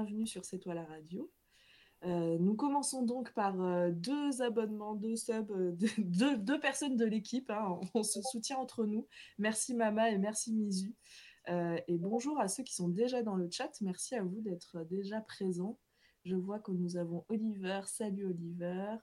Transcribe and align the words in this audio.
bienvenue 0.00 0.26
sur 0.26 0.46
C'est 0.46 0.58
toi 0.58 0.72
la 0.72 0.84
radio. 0.84 1.30
Euh, 2.04 2.38
nous 2.38 2.54
commençons 2.54 3.02
donc 3.02 3.34
par 3.34 3.60
euh, 3.60 3.90
deux 3.90 4.40
abonnements, 4.40 4.94
deux 4.94 5.14
subs, 5.14 5.50
euh, 5.50 5.76
deux, 6.38 6.58
personnes 6.58 6.96
de 6.96 7.04
l'équipe. 7.04 7.50
Hein. 7.50 7.78
on 7.94 8.02
se 8.02 8.22
soutient 8.22 8.56
entre 8.56 8.86
nous. 8.86 9.06
Merci 9.36 9.74
Mama 9.74 10.08
et 10.10 10.16
merci 10.16 10.54
Mizu. 10.54 10.94
et 11.48 11.98
bonjour 11.98 12.40
à 12.40 12.48
ceux 12.48 12.62
qui 12.62 12.74
sont 12.74 12.88
déjà 12.88 13.22
dans 13.22 13.34
le 13.34 13.50
chat. 13.50 13.70
Merci 13.82 14.14
à 14.14 14.22
vous 14.22 14.40
d'être 14.40 14.84
déjà 14.84 15.20
présents. 15.20 15.78
Je 16.24 16.34
vois 16.34 16.60
que 16.60 16.72
nous 16.72 16.96
avons 16.96 17.26
Oliver. 17.28 17.82
Salut 17.84 18.24
Oliver. 18.24 18.96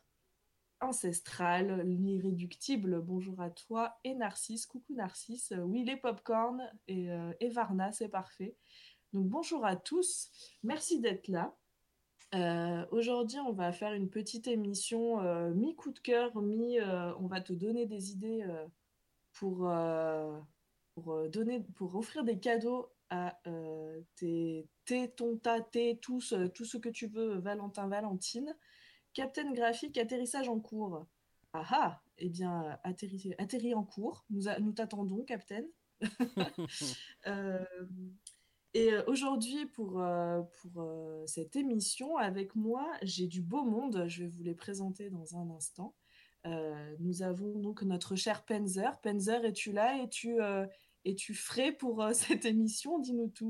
Ancestral, 0.80 1.82
l'irréductible, 1.88 3.02
bonjour 3.02 3.40
à 3.40 3.52
toi. 3.52 3.98
Et 4.04 4.16
Narcisse, 4.16 4.66
coucou 4.66 4.96
Narcisse. 4.96 5.54
Oui, 5.64 5.84
les 5.84 5.98
popcorn 5.98 6.68
et, 6.88 7.10
et 7.40 7.50
Varna, 7.50 7.92
c'est 7.92 8.10
parfait. 8.10 8.56
Donc 9.14 9.28
bonjour 9.28 9.66
à 9.66 9.76
tous. 9.76 10.30
Merci 10.64 11.00
d'être 11.00 11.28
là. 11.28 11.56
Euh, 12.36 12.86
aujourd'hui, 12.92 13.40
on 13.40 13.54
va 13.54 13.72
faire 13.72 13.94
une 13.94 14.10
petite 14.10 14.48
émission 14.48 15.22
euh, 15.22 15.54
mi-coup 15.54 15.92
de 15.92 16.00
cœur, 16.00 16.36
mi- 16.42 16.80
euh, 16.80 17.16
on 17.16 17.28
va 17.28 17.40
te 17.40 17.54
donner 17.54 17.86
des 17.86 18.12
idées 18.12 18.46
pour, 19.34 19.70
pour, 20.96 21.30
donner, 21.30 21.62
pour 21.76 21.96
offrir 21.96 22.24
des 22.24 22.40
cadeaux 22.40 22.92
à 23.10 23.40
tes, 24.18 24.68
tes, 24.84 25.10
ton, 25.12 25.38
ta, 25.38 25.62
tes, 25.62 25.98
tous, 25.98 26.34
tout 26.54 26.66
ce 26.66 26.78
que 26.78 26.90
tu 26.90 27.08
veux, 27.08 27.38
Valentin, 27.40 27.88
Valentine. 27.88 28.56
Captain 29.14 29.52
graphique, 29.54 29.98
atterrissage 29.98 30.50
en 30.50 30.60
cours. 30.60 31.08
Ah 31.54 31.66
ah, 31.72 32.02
eh 32.18 32.30
bien, 32.30 32.78
atterri, 32.84 33.34
atterri 33.38 33.74
en 33.74 33.84
cours. 33.84 34.26
Nous, 34.30 34.44
nous 34.60 34.74
t'attendons, 34.74 35.24
Captain. 35.24 35.64
Et 38.78 38.92
aujourd'hui, 39.08 39.66
pour, 39.66 40.04
pour 40.62 40.84
cette 41.26 41.56
émission, 41.56 42.16
avec 42.18 42.56
moi, 42.56 42.88
j'ai 43.02 43.26
du 43.26 43.42
beau 43.42 43.64
monde. 43.64 44.06
Je 44.08 44.24
vais 44.24 44.30
vous 44.30 44.44
les 44.44 44.54
présenter 44.54 45.10
dans 45.10 45.36
un 45.36 45.50
instant. 45.50 45.96
nous 47.00 47.24
avons 47.24 47.58
donc 47.58 47.82
notre 47.82 48.16
cher 48.16 48.46
Penzer. 48.46 49.00
Penzer, 49.02 49.44
es-tu 49.46 49.72
là? 49.72 49.98
Es-tu 50.04 50.38
es-tu 51.06 51.34
frais 51.34 51.72
pour 51.72 52.08
cette 52.14 52.46
émission? 52.46 53.00
Dis-nous 53.00 53.30
tout. 53.30 53.50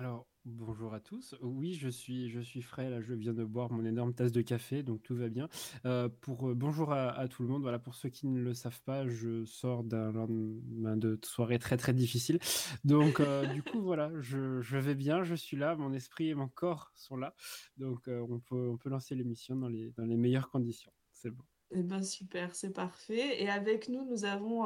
Alors, 0.00 0.26
Bonjour 0.44 0.92
à 0.92 0.98
tous. 0.98 1.36
Oui, 1.40 1.74
je 1.74 1.88
suis, 1.88 2.28
je 2.28 2.40
suis 2.40 2.62
frais. 2.62 2.90
Là, 2.90 3.00
je 3.00 3.14
viens 3.14 3.32
de 3.32 3.44
boire 3.44 3.70
mon 3.70 3.84
énorme 3.84 4.12
tasse 4.12 4.32
de 4.32 4.42
café, 4.42 4.82
donc 4.82 5.00
tout 5.00 5.14
va 5.14 5.28
bien. 5.28 5.48
Euh, 5.86 6.08
pour 6.08 6.48
euh, 6.48 6.54
bonjour 6.54 6.92
à, 6.92 7.28
tout 7.28 7.44
le 7.44 7.48
monde. 7.48 7.62
Voilà, 7.62 7.78
pour 7.78 7.94
ceux 7.94 8.08
qui 8.08 8.26
ne 8.26 8.42
le 8.42 8.52
savent 8.52 8.80
pas, 8.82 9.06
je 9.06 9.44
sors 9.44 9.84
d'un 9.84 10.10
lendemain 10.10 10.96
de 10.96 11.16
soirée 11.22 11.60
très 11.60 11.76
très 11.76 11.92
difficile. 11.92 12.40
Donc, 12.84 13.20
euh, 13.20 13.46
du 13.46 13.62
coup, 13.62 13.80
voilà, 13.82 14.10
je, 14.18 14.76
vais 14.78 14.96
bien. 14.96 15.22
Je 15.22 15.36
suis 15.36 15.56
là. 15.56 15.76
Mon 15.76 15.92
esprit 15.92 16.30
et 16.30 16.34
mon 16.34 16.48
corps 16.48 16.90
sont 16.96 17.16
là. 17.16 17.36
Donc, 17.76 18.08
on 18.08 18.40
peut, 18.40 18.68
on 18.68 18.76
peut 18.76 18.90
lancer 18.90 19.14
l'émission 19.14 19.54
dans 19.54 19.68
les, 19.68 19.92
dans 19.92 20.04
les 20.04 20.16
meilleures 20.16 20.50
conditions. 20.50 20.92
C'est 21.12 21.30
bon. 21.30 21.44
Eh 21.70 21.84
ben 21.84 22.02
super, 22.02 22.56
c'est 22.56 22.72
parfait. 22.72 23.40
Et 23.40 23.48
avec 23.48 23.88
nous, 23.88 24.04
nous 24.04 24.24
avons 24.24 24.64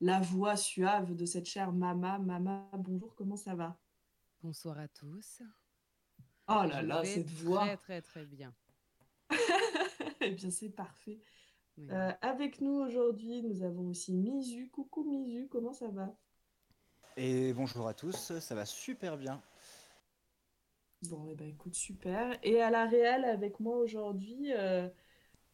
la 0.00 0.20
voix 0.20 0.56
suave 0.56 1.14
de 1.14 1.24
cette 1.24 1.46
chère 1.46 1.72
Mama. 1.72 2.18
Mama, 2.18 2.68
bonjour. 2.76 3.14
Comment 3.14 3.36
ça 3.36 3.54
va? 3.54 3.78
Bonsoir 4.44 4.78
à 4.78 4.88
tous. 4.88 5.40
Oh 6.48 6.64
là 6.68 6.82
là, 6.82 7.02
cette 7.02 7.30
voix. 7.30 7.64
Très 7.64 7.76
très 7.78 8.02
très 8.02 8.26
bien. 8.26 8.54
eh 10.20 10.32
bien, 10.32 10.50
c'est 10.50 10.68
parfait. 10.68 11.22
Euh, 11.78 12.12
avec 12.20 12.60
nous 12.60 12.74
aujourd'hui, 12.74 13.40
nous 13.42 13.62
avons 13.62 13.88
aussi 13.88 14.12
Mizu. 14.12 14.68
Coucou 14.68 15.02
Mizu, 15.04 15.48
comment 15.48 15.72
ça 15.72 15.88
va? 15.88 16.14
Et 17.16 17.54
bonjour 17.54 17.88
à 17.88 17.94
tous, 17.94 18.38
ça 18.38 18.54
va 18.54 18.66
super 18.66 19.16
bien. 19.16 19.42
Bon, 21.08 21.26
et 21.26 21.30
eh 21.30 21.34
ben 21.36 21.48
écoute, 21.48 21.74
super. 21.74 22.38
Et 22.42 22.60
à 22.60 22.68
la 22.68 22.84
réelle, 22.84 23.24
avec 23.24 23.60
moi 23.60 23.78
aujourd'hui, 23.78 24.52
euh, 24.52 24.90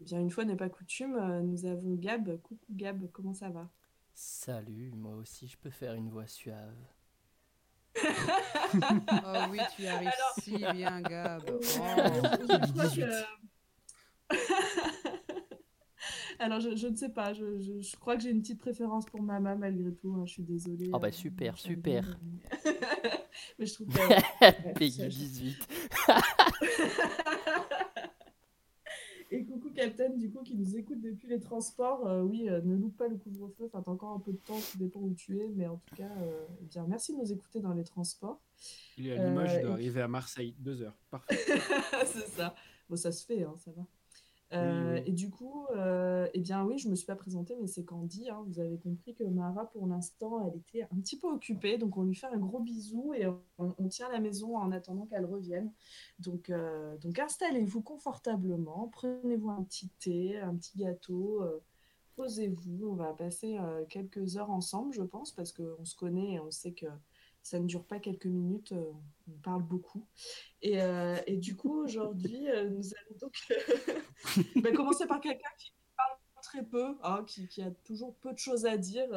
eh 0.01 0.05
bien 0.05 0.19
une 0.19 0.33
fois 0.33 0.45
n'est 0.45 0.57
pas 0.57 0.69
coutume, 0.69 1.15
euh, 1.15 1.43
nous 1.43 1.65
avons 1.65 1.95
Gab. 1.95 2.41
Coucou 2.41 2.67
Gab, 2.71 3.09
comment 3.13 3.35
ça 3.35 3.51
va? 3.51 3.71
Salut, 4.15 4.91
moi 4.97 5.15
aussi 5.15 5.47
je 5.47 5.57
peux 5.57 5.71
faire 5.71 5.95
une 5.95 6.11
voix 6.11 6.27
suave 6.27 6.75
oh 8.03 9.47
oui, 9.51 9.59
tu 9.77 9.87
arrives 9.87 10.11
si 10.41 10.57
bien, 10.57 11.01
Gab. 11.03 11.43
Oh. 14.33 14.37
Alors, 16.39 16.61
je, 16.61 16.77
je, 16.77 16.87
ne 16.87 16.95
sais 16.95 17.09
pas, 17.09 17.33
je, 17.33 17.59
je, 17.61 17.81
je 17.81 17.97
crois 17.97 18.17
que 18.17 18.23
j'ai 18.23 18.31
une 18.31 18.41
petite 18.41 18.61
préférence 18.61 19.05
pour 19.07 19.21
Mama 19.21 19.57
malgré 19.57 19.93
tout, 19.93 20.15
hein, 20.15 20.23
je 20.25 20.33
suis 20.35 20.43
désolée. 20.45 20.89
Oh 20.93 20.99
bah 20.99 21.11
super, 21.11 21.59
super. 21.59 22.17
Mais 23.59 23.67
je 23.67 23.75
trouve 23.75 23.89
que... 23.89 24.73
Peggy 24.79 25.09
18. 25.09 25.69
Et 29.33 29.45
coucou 29.45 29.71
Captain, 29.71 30.11
du 30.11 30.31
coup, 30.31 30.43
qui 30.43 30.57
nous 30.57 30.77
écoute 30.77 31.01
depuis 31.01 31.29
les 31.29 31.39
transports. 31.39 32.07
Euh, 32.07 32.23
oui, 32.23 32.49
euh, 32.49 32.61
ne 32.63 32.75
loupe 32.75 32.97
pas 32.97 33.07
le 33.07 33.17
couvre-feu. 33.17 33.67
Enfin, 33.67 33.81
t'as 33.83 33.91
encore 33.93 34.13
un 34.13 34.19
peu 34.19 34.33
de 34.33 34.39
temps, 34.39 34.59
ça 34.59 34.77
dépend 34.77 35.01
où 35.01 35.15
tu 35.15 35.39
es. 35.39 35.49
Mais 35.55 35.69
en 35.69 35.77
tout 35.77 35.95
cas, 35.95 36.11
euh, 36.23 36.47
eh 36.61 36.65
bien, 36.65 36.85
merci 36.89 37.13
de 37.13 37.19
nous 37.19 37.33
écouter 37.33 37.61
dans 37.61 37.73
les 37.73 37.85
transports. 37.85 38.41
Il 38.99 39.07
est 39.07 39.17
à 39.17 39.29
Limoges, 39.29 39.53
il 39.55 39.63
doit 39.63 39.73
arriver 39.73 40.01
à 40.01 40.09
Marseille. 40.09 40.57
Deux 40.59 40.83
heures. 40.83 40.97
Parfait. 41.11 41.39
C'est 42.07 42.27
ça. 42.27 42.55
Bon, 42.89 42.97
ça 42.97 43.13
se 43.13 43.25
fait, 43.25 43.45
hein, 43.45 43.55
ça 43.65 43.71
va. 43.71 43.87
Euh, 44.53 45.01
et 45.07 45.13
du 45.13 45.31
coup, 45.31 45.67
euh, 45.77 46.29
eh 46.35 46.41
bien 46.41 46.65
oui, 46.65 46.79
je 46.79 46.89
me 46.89 46.97
suis 46.97 47.07
pas 47.07 47.15
présentée, 47.15 47.57
mais 47.61 47.69
c'est 47.69 47.85
Candy. 47.85 48.29
Hein. 48.31 48.43
vous 48.49 48.59
avez 48.59 48.79
compris 48.79 49.15
que 49.15 49.25
Mara, 49.25 49.67
pour 49.71 49.87
l'instant, 49.87 50.45
elle 50.47 50.59
était 50.59 50.83
un 50.83 51.01
petit 51.01 51.19
peu 51.19 51.29
occupée, 51.29 51.79
donc 51.79 51.97
on 51.97 52.03
lui 52.03 52.17
fait 52.17 52.27
un 52.27 52.37
gros 52.37 52.59
bisou 52.59 53.15
et 53.15 53.27
on, 53.59 53.89
tient 53.89 54.11
la 54.11 54.19
maison 54.19 54.57
en 54.57 54.73
attendant 54.73 55.07
qu'elle 55.07 55.25
revienne. 55.25 55.71
Donc, 56.19 56.51
euh, 56.51 56.97
donc 56.99 57.19
installez-vous 57.19 57.83
confortablement, 57.83 58.89
prenez-vous 58.93 59.51
un 59.51 59.63
petit 59.63 59.89
thé, 60.01 60.39
un 60.39 60.55
petit 60.57 60.79
gâteau, 60.79 61.45
posez-vous. 62.17 62.89
On 62.89 62.95
va 62.95 63.13
passer 63.13 63.57
quelques 63.89 64.37
heures 64.37 64.51
ensemble, 64.51 64.93
je 64.93 65.03
pense, 65.03 65.33
parce 65.33 65.53
qu'on 65.53 65.85
se 65.85 65.95
connaît 65.95 66.35
et 66.35 66.41
on 66.41 66.51
sait 66.51 66.73
que 66.73 66.87
ça 67.51 67.59
ne 67.59 67.67
dure 67.67 67.85
pas 67.85 67.99
quelques 67.99 68.27
minutes, 68.27 68.71
euh, 68.71 68.93
on 69.29 69.39
parle 69.43 69.63
beaucoup. 69.65 70.07
Et, 70.63 70.81
euh, 70.81 71.17
du 71.27 71.57
coup, 71.57 71.83
aujourd'hui, 71.83 72.49
euh, 72.49 72.71
nous 72.71 72.95
allons 72.95 73.19
donc 73.21 73.35
bah, 74.63 74.71
commencer 74.73 75.05
par 75.07 75.21
quelqu'un 75.21 75.49
qui 75.59 75.73
parle 75.97 76.17
très 76.43 76.65
peu, 76.65 76.95
hein, 77.03 77.25
qui, 77.27 77.61
a 77.61 77.73
toujours 77.85 78.15
peu 78.17 78.33
de 78.33 78.39
choses 78.39 78.67
à 78.67 78.77
dire. 78.77 79.09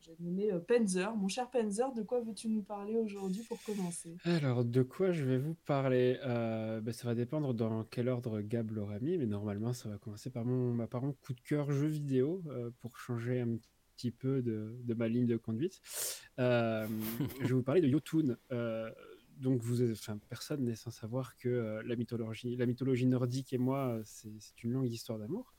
J'ai 0.00 0.14
nommé 0.20 0.52
Penzer. 0.68 1.14
Mon 1.16 1.26
cher 1.26 1.50
Penzer, 1.50 1.92
de 1.92 2.02
quoi 2.02 2.20
veux-tu 2.20 2.48
nous 2.48 2.62
parler 2.62 2.96
aujourd'hui 2.96 3.42
pour 3.42 3.60
commencer? 3.64 4.16
Alors, 4.24 4.64
de 4.64 4.82
quoi 4.82 5.10
je 5.10 5.24
vais 5.24 5.38
vous 5.38 5.56
parler? 5.66 6.16
Bah, 6.22 6.92
Ça 6.92 7.08
va 7.08 7.16
dépendre 7.16 7.54
dans 7.54 7.82
quel 7.84 8.08
ordre 8.08 8.40
Gab 8.40 8.70
l'aura 8.70 9.00
mis, 9.00 9.18
mais 9.18 9.26
normalement, 9.26 9.72
ça 9.72 9.88
va 9.88 9.98
commencer 9.98 10.30
par 10.30 10.44
mon, 10.44 10.72
ma 10.72 10.86
par 10.86 11.02
coup 11.02 11.34
de 11.34 11.40
cœur 11.40 11.72
jeu 11.72 11.88
vidéo 11.88 12.40
pour 12.80 12.96
changer 12.98 13.40
un 13.40 13.56
petit 13.56 13.68
petit 13.98 14.10
peu 14.12 14.42
de, 14.42 14.94
ma 14.94 15.08
ligne 15.08 15.26
de 15.26 15.36
conduite. 15.36 15.80
Euh, 16.38 16.86
je 17.40 17.46
vais 17.46 17.54
vous 17.54 17.62
parler 17.62 17.80
de 17.80 17.88
Yotun. 17.88 18.36
Euh, 18.52 18.90
donc, 19.38 19.60
vous, 19.60 19.90
enfin, 19.90 20.18
personne 20.28 20.64
n'est 20.64 20.76
sans 20.76 20.90
savoir 20.90 21.36
que 21.36 21.48
euh, 21.48 21.82
la, 21.84 21.96
mythologie, 21.96 22.56
la 22.56 22.66
mythologie 22.66 23.06
nordique 23.06 23.52
et 23.52 23.58
moi, 23.58 24.00
c'est 24.04 24.62
une 24.62 24.72
longue 24.72 24.90
histoire 24.90 25.18
d'amour. 25.18 25.52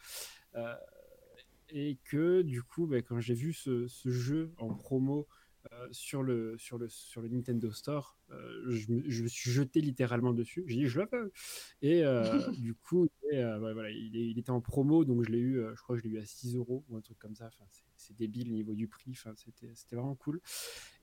et 1.69 1.97
que 2.05 2.41
du 2.41 2.63
coup, 2.63 2.87
bah, 2.87 3.01
quand 3.01 3.19
j'ai 3.19 3.35
vu 3.35 3.53
ce, 3.53 3.87
jeu 4.05 4.53
en 4.57 4.73
promo 4.73 5.27
sur, 5.91 6.23
le, 6.23 6.57
sur, 6.57 6.77
le, 6.77 6.89
sur 6.89 7.21
le 7.21 7.29
Nintendo 7.29 7.71
Store, 7.71 8.17
je 8.29 8.91
me, 8.91 9.09
je, 9.09 9.23
me, 9.23 9.27
suis 9.27 9.51
jeté 9.51 9.81
littéralement 9.81 10.33
dessus. 10.33 10.63
J'ai 10.67 10.77
dit, 10.77 10.87
je 10.87 10.99
le 10.99 11.07
veux. 11.11 11.31
Et 11.81 12.03
du 12.59 12.75
coup, 12.75 13.07
voilà, 13.31 13.89
il, 13.89 14.15
il, 14.15 14.39
était 14.39 14.51
en 14.51 14.61
promo, 14.61 15.05
donc 15.05 15.23
je 15.25 15.31
l'ai 15.31 15.39
eu, 15.39 15.61
je 15.75 15.81
crois 15.81 15.95
que 15.95 16.03
je 16.03 16.07
l'ai 16.07 16.15
eu 16.15 16.19
à 16.19 16.25
6 16.25 16.55
euros 16.55 16.85
ou 16.89 16.97
un 16.97 17.01
truc 17.01 17.17
comme 17.19 17.35
ça. 17.35 17.47
Enfin, 17.47 17.65
c'est 17.99 18.15
débile 18.15 18.51
au 18.51 18.55
niveau 18.55 18.73
du 18.73 18.87
prix. 18.87 19.11
Enfin, 19.11 19.33
c'était 19.35 19.95
vraiment 19.95 20.15
cool. 20.15 20.41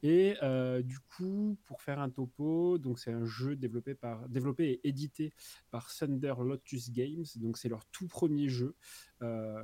Et 0.03 0.37
euh, 0.43 0.82
du 0.82 0.99
coup, 0.99 1.56
pour 1.64 1.82
faire 1.82 2.00
un 2.00 2.11
topo, 2.11 2.79
donc 2.79 2.99
c'est 2.99 3.12
un 3.12 3.25
jeu 3.25 3.56
développé 3.56 3.94
par 3.94 4.29
développé 4.29 4.73
et 4.73 4.88
édité 4.88 5.32
par 5.70 5.94
Thunder 5.94 6.35
Lotus 6.44 6.91
Games. 6.91 7.25
Donc 7.37 7.59
c'est 7.59 7.69
leur 7.69 7.85
tout 7.87 8.09
premier 8.09 8.49
jeu. 8.49 8.75
Euh, 9.23 9.62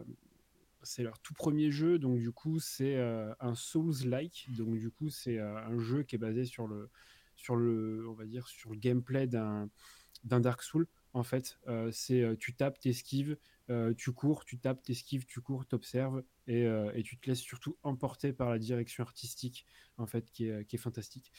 c'est 0.83 1.03
leur 1.03 1.19
tout 1.21 1.35
premier 1.35 1.71
jeu, 1.71 1.99
donc 1.99 2.19
du 2.19 2.33
coup 2.33 2.61
c'est 2.61 2.97
euh, 2.97 3.33
un 3.41 3.55
Souls-like, 3.55 4.49
donc 4.57 4.79
du 4.79 4.91
coup 4.91 5.11
c'est 5.11 5.39
un 5.39 5.79
jeu 5.79 6.03
qui 6.03 6.17
est 6.17 6.19
basé 6.19 6.45
sur 6.45 6.67
le, 6.67 6.91
sur 7.37 7.57
le, 7.57 8.07
on 8.09 8.15
va 8.15 8.27
dire 8.27 8.47
sur 8.49 8.71
le 8.71 8.79
gameplay 8.79 9.27
d'un 9.27 9.71
d'un 10.25 10.41
Dark 10.41 10.63
Souls. 10.63 10.87
En 11.15 11.25
fait, 11.25 11.59
c'est 11.93 12.37
tu 12.39 12.55
tapes, 12.55 12.79
t'esquives, 12.81 13.37
Euh, 13.71 13.95
tu 13.95 14.13
cours, 14.13 14.45
tu 14.45 14.59
tapes, 14.59 14.83
t'esquives, 14.83 15.25
tu 15.25 15.41
cours, 15.41 15.65
t'observes 15.67 16.25
et, 16.49 16.67
euh, 16.67 16.91
et 16.95 17.03
tu 17.05 17.17
te 17.17 17.31
laisses 17.31 17.41
surtout 17.41 17.79
emporter 17.85 18.33
par 18.33 18.51
la 18.51 18.59
direction 18.59 19.05
artistique 19.05 19.67
en 19.99 20.07
fait 20.07 20.31
qui 20.33 20.49
est, 20.49 20.65
qui 20.67 20.77
est 20.77 20.79
fantastique. 20.81 21.31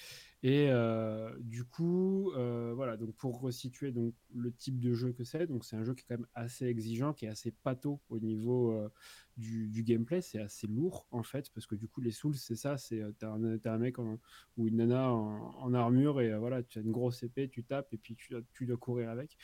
Et 0.42 0.68
euh, 0.70 1.36
du 1.40 1.66
coup, 1.66 2.32
euh, 2.32 2.74
voilà, 2.74 2.98
donc 2.98 3.16
pour 3.18 3.40
resituer 3.42 3.92
donc 3.92 4.16
le 4.34 4.54
type 4.54 4.80
de 4.80 4.94
jeu 4.94 5.12
que 5.14 5.24
c'est, 5.26 5.48
donc 5.48 5.66
c'est 5.66 5.76
un 5.76 5.84
jeu 5.84 5.94
qui 5.94 6.02
est 6.02 6.06
quand 6.08 6.18
même 6.18 6.28
assez 6.34 6.66
exigeant, 6.66 7.14
qui 7.14 7.26
est 7.26 7.30
assez 7.30 7.52
pâteau 7.52 8.02
au 8.10 8.20
niveau 8.20 8.72
euh, 8.72 8.90
du, 9.38 9.84
gameplay, 9.84 10.22
c'est 10.22 10.40
assez 10.40 10.68
lourd 10.68 11.08
en 11.12 11.24
fait, 11.24 11.50
parce 11.54 11.66
que 11.66 11.76
du 11.76 11.88
coup 11.88 12.02
les 12.02 12.12
Souls 12.12 12.36
c'est 12.36 12.56
ça, 12.56 12.78
c'est 12.78 13.02
euh, 13.02 13.12
t'as 13.18 13.32
un, 13.32 13.78
mec 13.78 14.00
en- 14.00 14.20
ou 14.58 14.68
une 14.68 14.78
nana 14.78 15.12
en, 15.12 15.56
en 15.58 15.74
armure 15.74 16.22
et 16.22 16.32
euh, 16.32 16.40
voilà, 16.40 16.64
tu 16.64 16.80
as 16.80 16.82
une 16.82 16.92
grosse 16.92 17.24
épée, 17.24 17.50
tu 17.50 17.64
tapes 17.64 17.94
et 17.94 17.98
puis 17.98 18.16
tu 18.16 18.66
dois 18.66 18.78
courir 18.78 19.10
avec. 19.10 19.38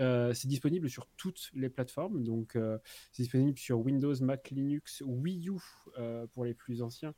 Euh, 0.00 0.32
c'est 0.32 0.48
disponible 0.48 0.88
sur 0.88 1.06
toutes 1.16 1.50
les 1.54 1.68
plateformes, 1.68 2.24
donc 2.24 2.56
euh, 2.56 2.78
c'est 3.12 3.22
disponible 3.24 3.58
sur 3.58 3.80
Windows, 3.80 4.14
Mac, 4.22 4.50
Linux, 4.50 5.02
Wii 5.04 5.50
U 5.50 5.58
euh, 5.98 6.26
pour 6.28 6.44
les 6.44 6.54
plus 6.54 6.82
anciens, 6.82 7.14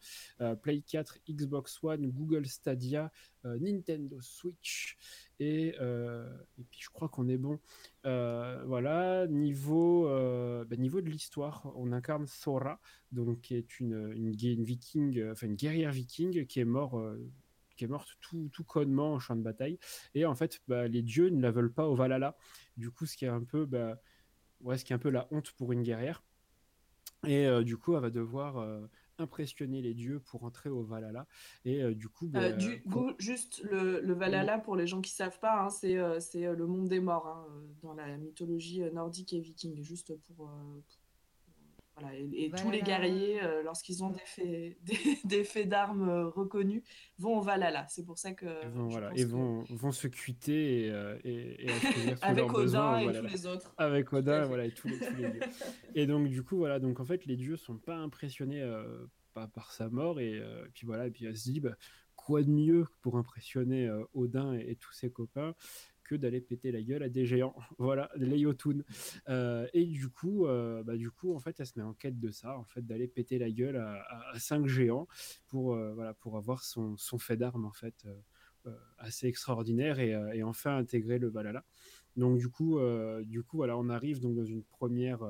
Play 0.62 0.80
4, 0.80 1.18
Xbox 1.28 1.82
One, 1.82 2.10
Google 2.10 2.46
Stadia, 2.46 3.12
Nintendo 3.44 4.18
Switch 4.20 4.96
et, 5.38 5.68
et 5.68 6.64
puis 6.70 6.80
je 6.80 6.88
crois 6.90 7.08
qu'on 7.08 7.28
est 7.28 7.36
bon. 7.36 7.60
Voilà, 8.02 9.26
niveau, 9.28 10.04
bah, 10.64 10.76
niveau 10.76 11.00
de 11.00 11.10
l'histoire, 11.10 11.72
on 11.76 11.92
incarne 11.92 12.26
Sora, 12.26 12.80
donc 13.12 13.42
qui 13.42 13.54
est 13.54 13.80
une, 13.80 14.12
une 14.14 14.32
guerrière 14.32 15.92
viking 15.92 16.46
qui 16.46 16.60
est 16.60 16.64
mort. 16.64 17.00
Qui 17.76 17.84
est 17.84 17.88
morte 17.88 18.08
tout, 18.20 18.48
tout 18.52 18.64
connement 18.64 19.14
en 19.14 19.18
champ 19.18 19.36
de 19.36 19.42
bataille. 19.42 19.78
Et 20.14 20.24
en 20.26 20.34
fait, 20.34 20.60
bah, 20.68 20.88
les 20.88 21.02
dieux 21.02 21.28
ne 21.28 21.40
la 21.40 21.50
veulent 21.50 21.72
pas 21.72 21.88
au 21.88 21.94
Valhalla. 21.94 22.36
Du 22.76 22.90
coup, 22.90 23.06
ce 23.06 23.16
qui 23.16 23.24
est 23.24 23.28
un 23.28 23.42
peu, 23.42 23.66
bah, 23.66 24.00
ouais, 24.60 24.78
ce 24.78 24.84
qui 24.84 24.92
est 24.92 24.96
un 24.96 24.98
peu 24.98 25.10
la 25.10 25.28
honte 25.30 25.52
pour 25.52 25.72
une 25.72 25.82
guerrière. 25.82 26.22
Et 27.26 27.46
euh, 27.46 27.62
du 27.64 27.76
coup, 27.76 27.94
elle 27.94 28.02
va 28.02 28.10
devoir 28.10 28.58
euh, 28.58 28.86
impressionner 29.18 29.80
les 29.80 29.94
dieux 29.94 30.20
pour 30.20 30.44
entrer 30.44 30.68
au 30.68 30.82
Valhalla. 30.82 31.26
Et 31.64 31.82
euh, 31.82 31.94
du 31.94 32.08
coup, 32.08 32.28
bah, 32.28 32.52
du 32.52 32.82
coup, 32.82 33.12
juste 33.18 33.62
le, 33.64 34.00
le 34.00 34.14
Valhalla, 34.14 34.58
pour 34.58 34.76
les 34.76 34.86
gens 34.86 35.00
qui 35.00 35.12
savent 35.12 35.38
pas, 35.38 35.64
hein, 35.64 35.70
c'est 35.70 35.94
le 35.94 36.66
monde 36.66 36.88
des 36.88 37.00
morts 37.00 37.26
hein, 37.26 37.46
dans 37.82 37.94
la 37.94 38.16
mythologie 38.18 38.82
nordique 38.92 39.32
et 39.32 39.40
viking, 39.40 39.82
juste 39.82 40.14
pour... 40.26 40.36
pour- 40.36 40.50
voilà, 41.96 42.16
et, 42.16 42.44
et 42.46 42.50
tous 42.50 42.70
les 42.70 42.82
guerriers, 42.82 43.42
euh, 43.42 43.62
lorsqu'ils 43.62 44.02
ont 44.02 44.10
des 44.10 44.18
faits, 44.24 44.76
des, 44.82 44.98
des 45.24 45.44
faits 45.44 45.68
d'armes 45.68 46.08
euh, 46.08 46.28
reconnus, 46.28 46.82
vont 47.18 47.38
au 47.38 47.40
Valhalla. 47.40 47.86
C'est 47.88 48.04
pour 48.04 48.18
ça 48.18 48.32
que 48.32 48.46
ils 48.64 48.68
vont, 48.70 48.88
voilà, 48.88 49.10
et 49.14 49.22
que- 49.22 49.28
vont, 49.28 49.64
vont 49.70 49.92
se 49.92 50.08
cuiter 50.08 50.86
et, 50.86 50.90
euh, 50.90 51.16
et, 51.24 51.66
et 51.66 51.70
avec 52.22 52.46
besoins 52.50 52.98
Odin 53.02 53.10
et 53.12 53.20
tous 53.20 53.26
les 53.26 53.46
autres. 53.46 53.74
avec 53.78 54.12
Odin, 54.12 54.44
voilà, 54.46 54.64
et 54.66 54.72
tous 54.72 54.88
les, 54.88 54.98
tous 54.98 55.14
les 55.16 55.30
dieux. 55.30 55.40
Et 55.94 56.06
donc, 56.06 56.28
du 56.28 56.42
coup, 56.42 56.56
voilà, 56.56 56.80
donc 56.80 56.98
en 57.00 57.04
fait, 57.04 57.24
les 57.26 57.36
dieux 57.36 57.56
sont 57.56 57.78
pas 57.78 57.96
impressionnés 57.96 58.60
euh, 58.62 59.06
par, 59.32 59.48
par 59.50 59.70
sa 59.72 59.88
mort, 59.88 60.18
et 60.20 60.38
euh, 60.38 60.66
puis 60.74 60.86
voilà, 60.86 61.06
et 61.06 61.10
puis 61.10 61.26
elle 61.26 61.36
se 61.36 61.50
dit, 61.50 61.60
bah, 61.60 61.76
quoi 62.16 62.42
de 62.42 62.50
mieux 62.50 62.86
pour 63.02 63.16
impressionner 63.18 63.86
euh, 63.86 64.02
Odin 64.14 64.54
et, 64.54 64.70
et 64.70 64.76
tous 64.76 64.92
ses 64.92 65.10
copains 65.10 65.54
que 66.04 66.14
d'aller 66.14 66.40
péter 66.40 66.70
la 66.70 66.82
gueule 66.82 67.02
à 67.02 67.08
des 67.08 67.26
géants, 67.26 67.54
voilà, 67.78 68.10
les 68.16 68.38
Jotun. 68.38 68.82
Euh, 69.28 69.66
et 69.72 69.84
du 69.84 70.08
coup, 70.08 70.46
euh, 70.46 70.82
bah, 70.82 70.96
du 70.96 71.10
coup, 71.10 71.34
en 71.34 71.40
fait, 71.40 71.58
elle 71.58 71.66
se 71.66 71.78
met 71.78 71.84
en 71.84 71.94
quête 71.94 72.20
de 72.20 72.30
ça, 72.30 72.56
en 72.58 72.64
fait, 72.64 72.82
d'aller 72.82 73.08
péter 73.08 73.38
la 73.38 73.50
gueule 73.50 73.76
à, 73.76 74.38
cinq 74.38 74.66
géants 74.66 75.08
pour, 75.48 75.74
euh, 75.74 75.92
voilà, 75.94 76.14
pour 76.14 76.36
avoir 76.36 76.62
son, 76.62 76.96
son 76.96 77.18
fait 77.18 77.36
d'armes, 77.36 77.64
en 77.64 77.72
fait, 77.72 78.06
assez 78.96 79.26
extraordinaire 79.26 79.98
et, 79.98 80.42
enfin 80.42 80.78
intégrer 80.78 81.18
le 81.18 81.28
Valhalla. 81.28 81.64
Donc 82.16 82.38
du 82.38 82.48
coup, 82.48 82.78
du 83.24 83.42
coup, 83.42 83.58
voilà, 83.58 83.76
on 83.76 83.90
arrive 83.90 84.20
donc 84.20 84.34
dans 84.34 84.44
une 84.44 84.62
première, 84.62 85.20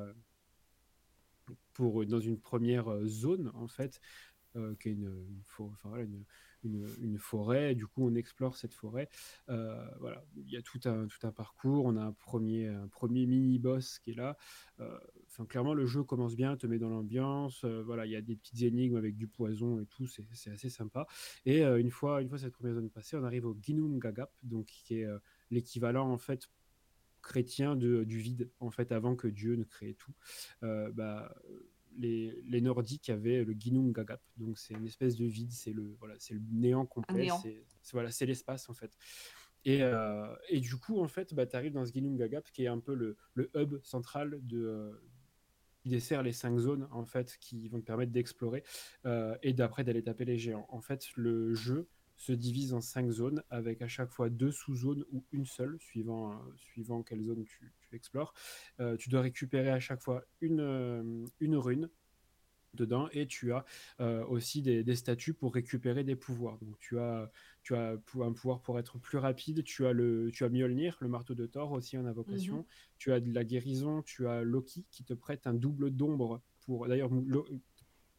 pour 1.72 2.06
dans 2.06 2.20
une 2.20 2.38
première 2.38 3.04
zone 3.06 3.50
en 3.54 3.66
fait, 3.66 4.00
qui 4.78 4.88
est 4.88 4.92
une, 4.92 5.26
une, 5.28 6.24
une- 6.64 7.18
forêt. 7.18 7.74
Du 7.74 7.86
coup, 7.86 8.06
on 8.06 8.14
explore 8.14 8.56
cette 8.56 8.74
forêt. 8.74 9.08
Euh, 9.48 9.86
voilà, 10.00 10.24
il 10.36 10.50
y 10.50 10.56
a 10.56 10.62
tout 10.62 10.80
un 10.84 11.06
tout 11.06 11.26
un 11.26 11.32
parcours. 11.32 11.84
On 11.86 11.96
a 11.96 12.02
un 12.04 12.12
premier 12.12 12.66
un 12.68 12.88
premier 12.88 13.26
mini 13.26 13.58
boss 13.58 13.98
qui 14.00 14.10
est 14.12 14.14
là. 14.14 14.36
Euh, 14.80 14.98
Enfin, 15.26 15.46
clairement, 15.46 15.74
le 15.74 15.84
jeu 15.86 16.04
commence 16.04 16.36
bien, 16.36 16.56
te 16.56 16.66
met 16.66 16.78
dans 16.78 16.88
l'ambiance. 16.90 17.64
euh, 17.64 17.82
voilà, 17.82 18.06
il 18.06 18.12
y 18.12 18.16
a 18.16 18.20
des 18.22 18.36
petites 18.36 18.62
énigmes 18.62 18.96
avec 18.96 19.16
du 19.16 19.26
poison 19.26 19.80
et 19.80 19.86
tout. 19.86 20.06
C'est 20.06 20.50
assez 20.50 20.70
sympa. 20.70 21.06
Et 21.44 21.62
une 21.64 21.90
fois 21.90 22.22
une 22.22 22.28
fois 22.28 22.38
cette 22.38 22.52
première 22.52 22.74
zone 22.74 22.90
passée, 22.90 23.16
on 23.16 23.24
arrive 23.24 23.46
au 23.46 23.56
Ginun 23.60 23.98
Gagap, 23.98 24.32
donc 24.42 24.66
qui 24.66 25.00
est 25.00 25.06
l'équivalent 25.50 26.08
en 26.10 26.18
fait 26.18 26.48
chrétien 27.22 27.74
de, 27.74 28.04
du 28.04 28.18
vide, 28.18 28.50
en 28.60 28.70
fait, 28.70 28.92
avant 28.92 29.16
que 29.16 29.26
Dieu 29.28 29.56
ne 29.56 29.64
crée 29.64 29.94
tout. 29.94 30.12
Bah, 30.62 31.34
les, 31.96 32.42
les 32.46 32.60
Nordiques 32.60 33.10
avaient 33.10 33.44
le 33.44 33.52
Ginung 33.52 33.92
Gagap, 33.92 34.22
donc 34.36 34.58
c'est 34.58 34.74
une 34.74 34.86
espèce 34.86 35.16
de 35.16 35.24
vide, 35.24 35.52
c'est 35.52 35.72
le, 35.72 35.96
voilà, 35.98 36.14
c'est 36.18 36.34
le 36.34 36.42
néant 36.50 36.86
complet, 36.86 37.28
c'est 37.42 37.64
voilà, 37.92 38.10
c'est 38.10 38.26
l'espace 38.26 38.68
en 38.68 38.74
fait. 38.74 38.96
Et, 39.64 39.82
euh, 39.82 40.26
et 40.48 40.60
du 40.60 40.76
coup, 40.76 41.00
en 41.00 41.08
fait, 41.08 41.32
bah, 41.32 41.46
tu 41.46 41.56
arrives 41.56 41.72
dans 41.72 41.86
ce 41.86 41.92
Ginung 41.92 42.16
Gagap 42.16 42.50
qui 42.50 42.64
est 42.64 42.68
un 42.68 42.80
peu 42.80 42.94
le, 42.94 43.16
le 43.32 43.50
hub 43.54 43.78
central 43.82 44.38
de, 44.42 44.58
euh, 44.58 44.92
qui 45.80 45.88
dessert 45.88 46.22
les 46.22 46.32
cinq 46.32 46.58
zones 46.58 46.86
en 46.90 47.04
fait 47.04 47.36
qui 47.40 47.68
vont 47.68 47.80
te 47.80 47.84
permettre 47.84 48.12
d'explorer 48.12 48.62
euh, 49.06 49.36
et 49.42 49.52
d'après 49.52 49.84
d'aller 49.84 50.02
taper 50.02 50.24
les 50.24 50.38
géants. 50.38 50.66
En 50.68 50.80
fait, 50.80 51.06
le 51.16 51.54
jeu 51.54 51.88
se 52.16 52.32
divise 52.32 52.72
en 52.74 52.80
cinq 52.80 53.10
zones 53.10 53.42
avec 53.50 53.82
à 53.82 53.88
chaque 53.88 54.10
fois 54.10 54.30
deux 54.30 54.52
sous-zones 54.52 55.04
ou 55.12 55.24
une 55.32 55.46
seule 55.46 55.78
suivant 55.80 56.32
euh, 56.32 56.36
suivant 56.56 57.02
quelle 57.02 57.22
zone 57.22 57.44
tu, 57.44 57.72
tu 57.80 57.96
explores. 57.96 58.32
Euh, 58.80 58.96
tu 58.96 59.08
dois 59.08 59.20
récupérer 59.20 59.70
à 59.70 59.80
chaque 59.80 60.00
fois 60.02 60.24
une 60.40 60.60
euh, 60.60 61.24
une 61.40 61.56
rune 61.56 61.90
dedans 62.74 63.08
et 63.12 63.28
tu 63.28 63.52
as 63.52 63.64
aussi 64.28 64.60
des, 64.60 64.82
des 64.82 64.96
statuts 64.96 65.32
pour 65.34 65.54
récupérer 65.54 66.02
des 66.02 66.16
pouvoirs. 66.16 66.58
Donc 66.60 66.76
tu 66.80 66.98
as 66.98 67.30
tu 67.62 67.74
as 67.76 67.96
un 68.20 68.32
pouvoir 68.32 68.62
pour 68.62 68.80
être 68.80 68.98
plus 68.98 69.18
rapide, 69.18 69.62
tu 69.62 69.86
as 69.86 69.92
le 69.92 70.30
tu 70.32 70.42
as 70.42 70.48
Mjolnir, 70.48 70.98
le 71.00 71.06
marteau 71.06 71.34
de 71.36 71.46
Thor 71.46 71.70
aussi 71.70 71.96
en 71.96 72.04
invocation, 72.04 72.56
Mhm. 72.56 72.64
tu 72.98 73.12
as 73.12 73.20
de 73.20 73.32
la 73.32 73.44
guérison, 73.44 74.02
tu 74.02 74.26
as 74.26 74.42
Loki 74.42 74.86
qui 74.90 75.04
te 75.04 75.14
prête 75.14 75.46
un 75.46 75.54
double 75.54 75.92
d'ombre 75.92 76.42
pour 76.66 76.88
d'ailleurs 76.88 77.10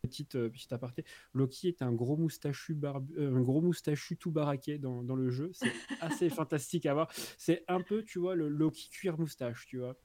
petite 0.05 0.35
euh, 0.35 0.49
petite 0.49 0.71
aparté, 0.73 1.03
Loki 1.33 1.67
est 1.67 1.81
un 1.81 1.91
gros 1.91 2.17
moustachu 2.17 2.73
barbu, 2.73 3.13
euh, 3.17 3.35
un 3.35 3.41
gros 3.41 3.61
moustachu 3.61 4.17
tout 4.17 4.31
baraqué 4.31 4.77
dans, 4.77 5.03
dans 5.03 5.15
le 5.15 5.29
jeu, 5.29 5.51
c'est 5.53 5.71
assez 6.01 6.29
fantastique 6.29 6.85
à 6.85 6.93
voir. 6.93 7.11
C'est 7.37 7.63
un 7.67 7.81
peu, 7.81 8.03
tu 8.03 8.19
vois, 8.19 8.35
le 8.35 8.47
Loki 8.49 8.89
cuir 8.89 9.17
moustache, 9.19 9.65
tu 9.67 9.79
vois. 9.79 9.95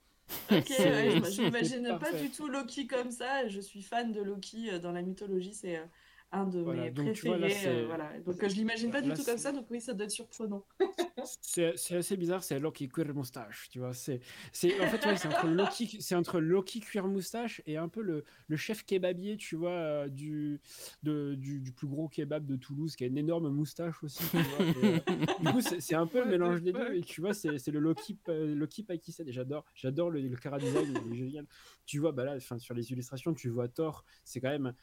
Ok, 0.53 0.71
ouais, 0.71 1.11
je- 1.25 1.25
c'est 1.25 1.33
j'imagine 1.33 1.83
pas 1.85 1.99
parfait. 1.99 2.23
du 2.23 2.31
tout 2.31 2.49
Loki 2.49 2.87
comme 2.87 3.11
ça. 3.11 3.47
Je 3.49 3.61
suis 3.61 3.83
fan 3.83 4.13
de 4.13 4.21
Loki 4.23 4.71
euh, 4.71 4.79
dans 4.79 4.93
la 4.93 5.03
mythologie, 5.03 5.55
c'est 5.55 5.77
euh, 5.79 5.85
un 6.33 6.47
de 6.47 6.61
Voilà, 6.61 6.85
mes 6.85 6.91
donc 6.91 7.17
vois, 7.25 7.39
préférés. 7.39 7.39
là, 7.39 7.83
euh, 7.83 7.87
voilà. 7.87 8.19
Donc 8.21 8.43
euh, 8.43 8.49
je 8.49 8.55
l'imagine 8.55 8.91
pas 8.91 9.03
du 9.03 9.13
tout 9.13 9.25
comme 9.25 9.39
ça, 9.39 9.53
donc 9.53 9.67
oui, 9.71 9.81
ça 9.81 9.95
doit 9.95 10.05
être 10.05 10.11
surprenant. 10.11 10.65
C'est 11.43 11.75
assez 11.95 12.17
bizarre, 12.17 12.43
c'est 12.43 12.59
Loki 12.59 12.89
cuir 12.89 13.13
moustache, 13.15 13.69
tu 13.71 13.79
vois. 13.79 13.93
C'est, 13.93 14.21
c'est, 14.53 14.81
en 14.81 14.87
fait, 14.89 15.05
ouais, 15.05 15.17
c'est 15.17 15.29
entre 15.29 15.49
Loki, 15.49 15.99
c'est 16.01 16.15
entre 16.15 16.41
Loki 16.41 16.81
cuir 16.81 17.07
moustache 17.07 17.61
et 17.67 17.77
un 17.77 17.89
peu 17.89 18.03
le, 18.03 18.25
le 18.49 18.57
chef 18.57 18.85
kebabier, 18.85 19.37
tu 19.37 19.57
vois, 19.57 19.71
euh, 19.71 20.09
du, 20.09 20.61
de, 21.03 21.35
du, 21.35 21.61
du 21.61 21.73
plus 21.73 21.87
gros 21.87 22.09
kebab 22.09 22.47
de 22.47 22.57
Toulouse, 22.57 22.97
qui 22.97 23.05
a 23.05 23.07
une 23.07 23.19
énorme 23.19 23.51
moustache 23.51 24.03
aussi. 24.03 24.23
Tu 24.31 24.37
vois, 24.39 24.67
et, 24.67 24.95
euh, 24.95 24.99
du 25.41 25.53
coup, 25.53 25.61
c'est, 25.61 25.95
un 25.95 26.07
peu 26.07 26.25
le 26.25 26.31
mélange 26.31 26.63
des 26.63 26.73
deux. 26.73 26.95
Et 26.95 27.03
tu 27.03 27.21
vois, 27.21 27.35
c'est, 27.35 27.67
le 27.69 27.81
Loki, 27.81 28.19
Loki. 28.27 28.87
Et 28.91 29.33
j'adore, 29.33 29.65
j'adore 29.75 30.11
le, 30.11 30.21
le 30.21 30.37
cara 30.37 30.59
design, 30.59 30.95
il 31.07 31.13
est 31.13 31.17
génial. 31.17 31.47
Tu 31.87 31.99
vois, 31.99 32.13
bah 32.13 32.25
là, 32.25 32.41
sur 32.41 32.75
les 32.75 32.93
illustrations, 32.93 33.35
tu 33.35 33.49
vois 33.49 33.69
Thor, 33.69 34.05
c'est 34.25 34.41
quand 34.41 34.49
même 34.51 34.75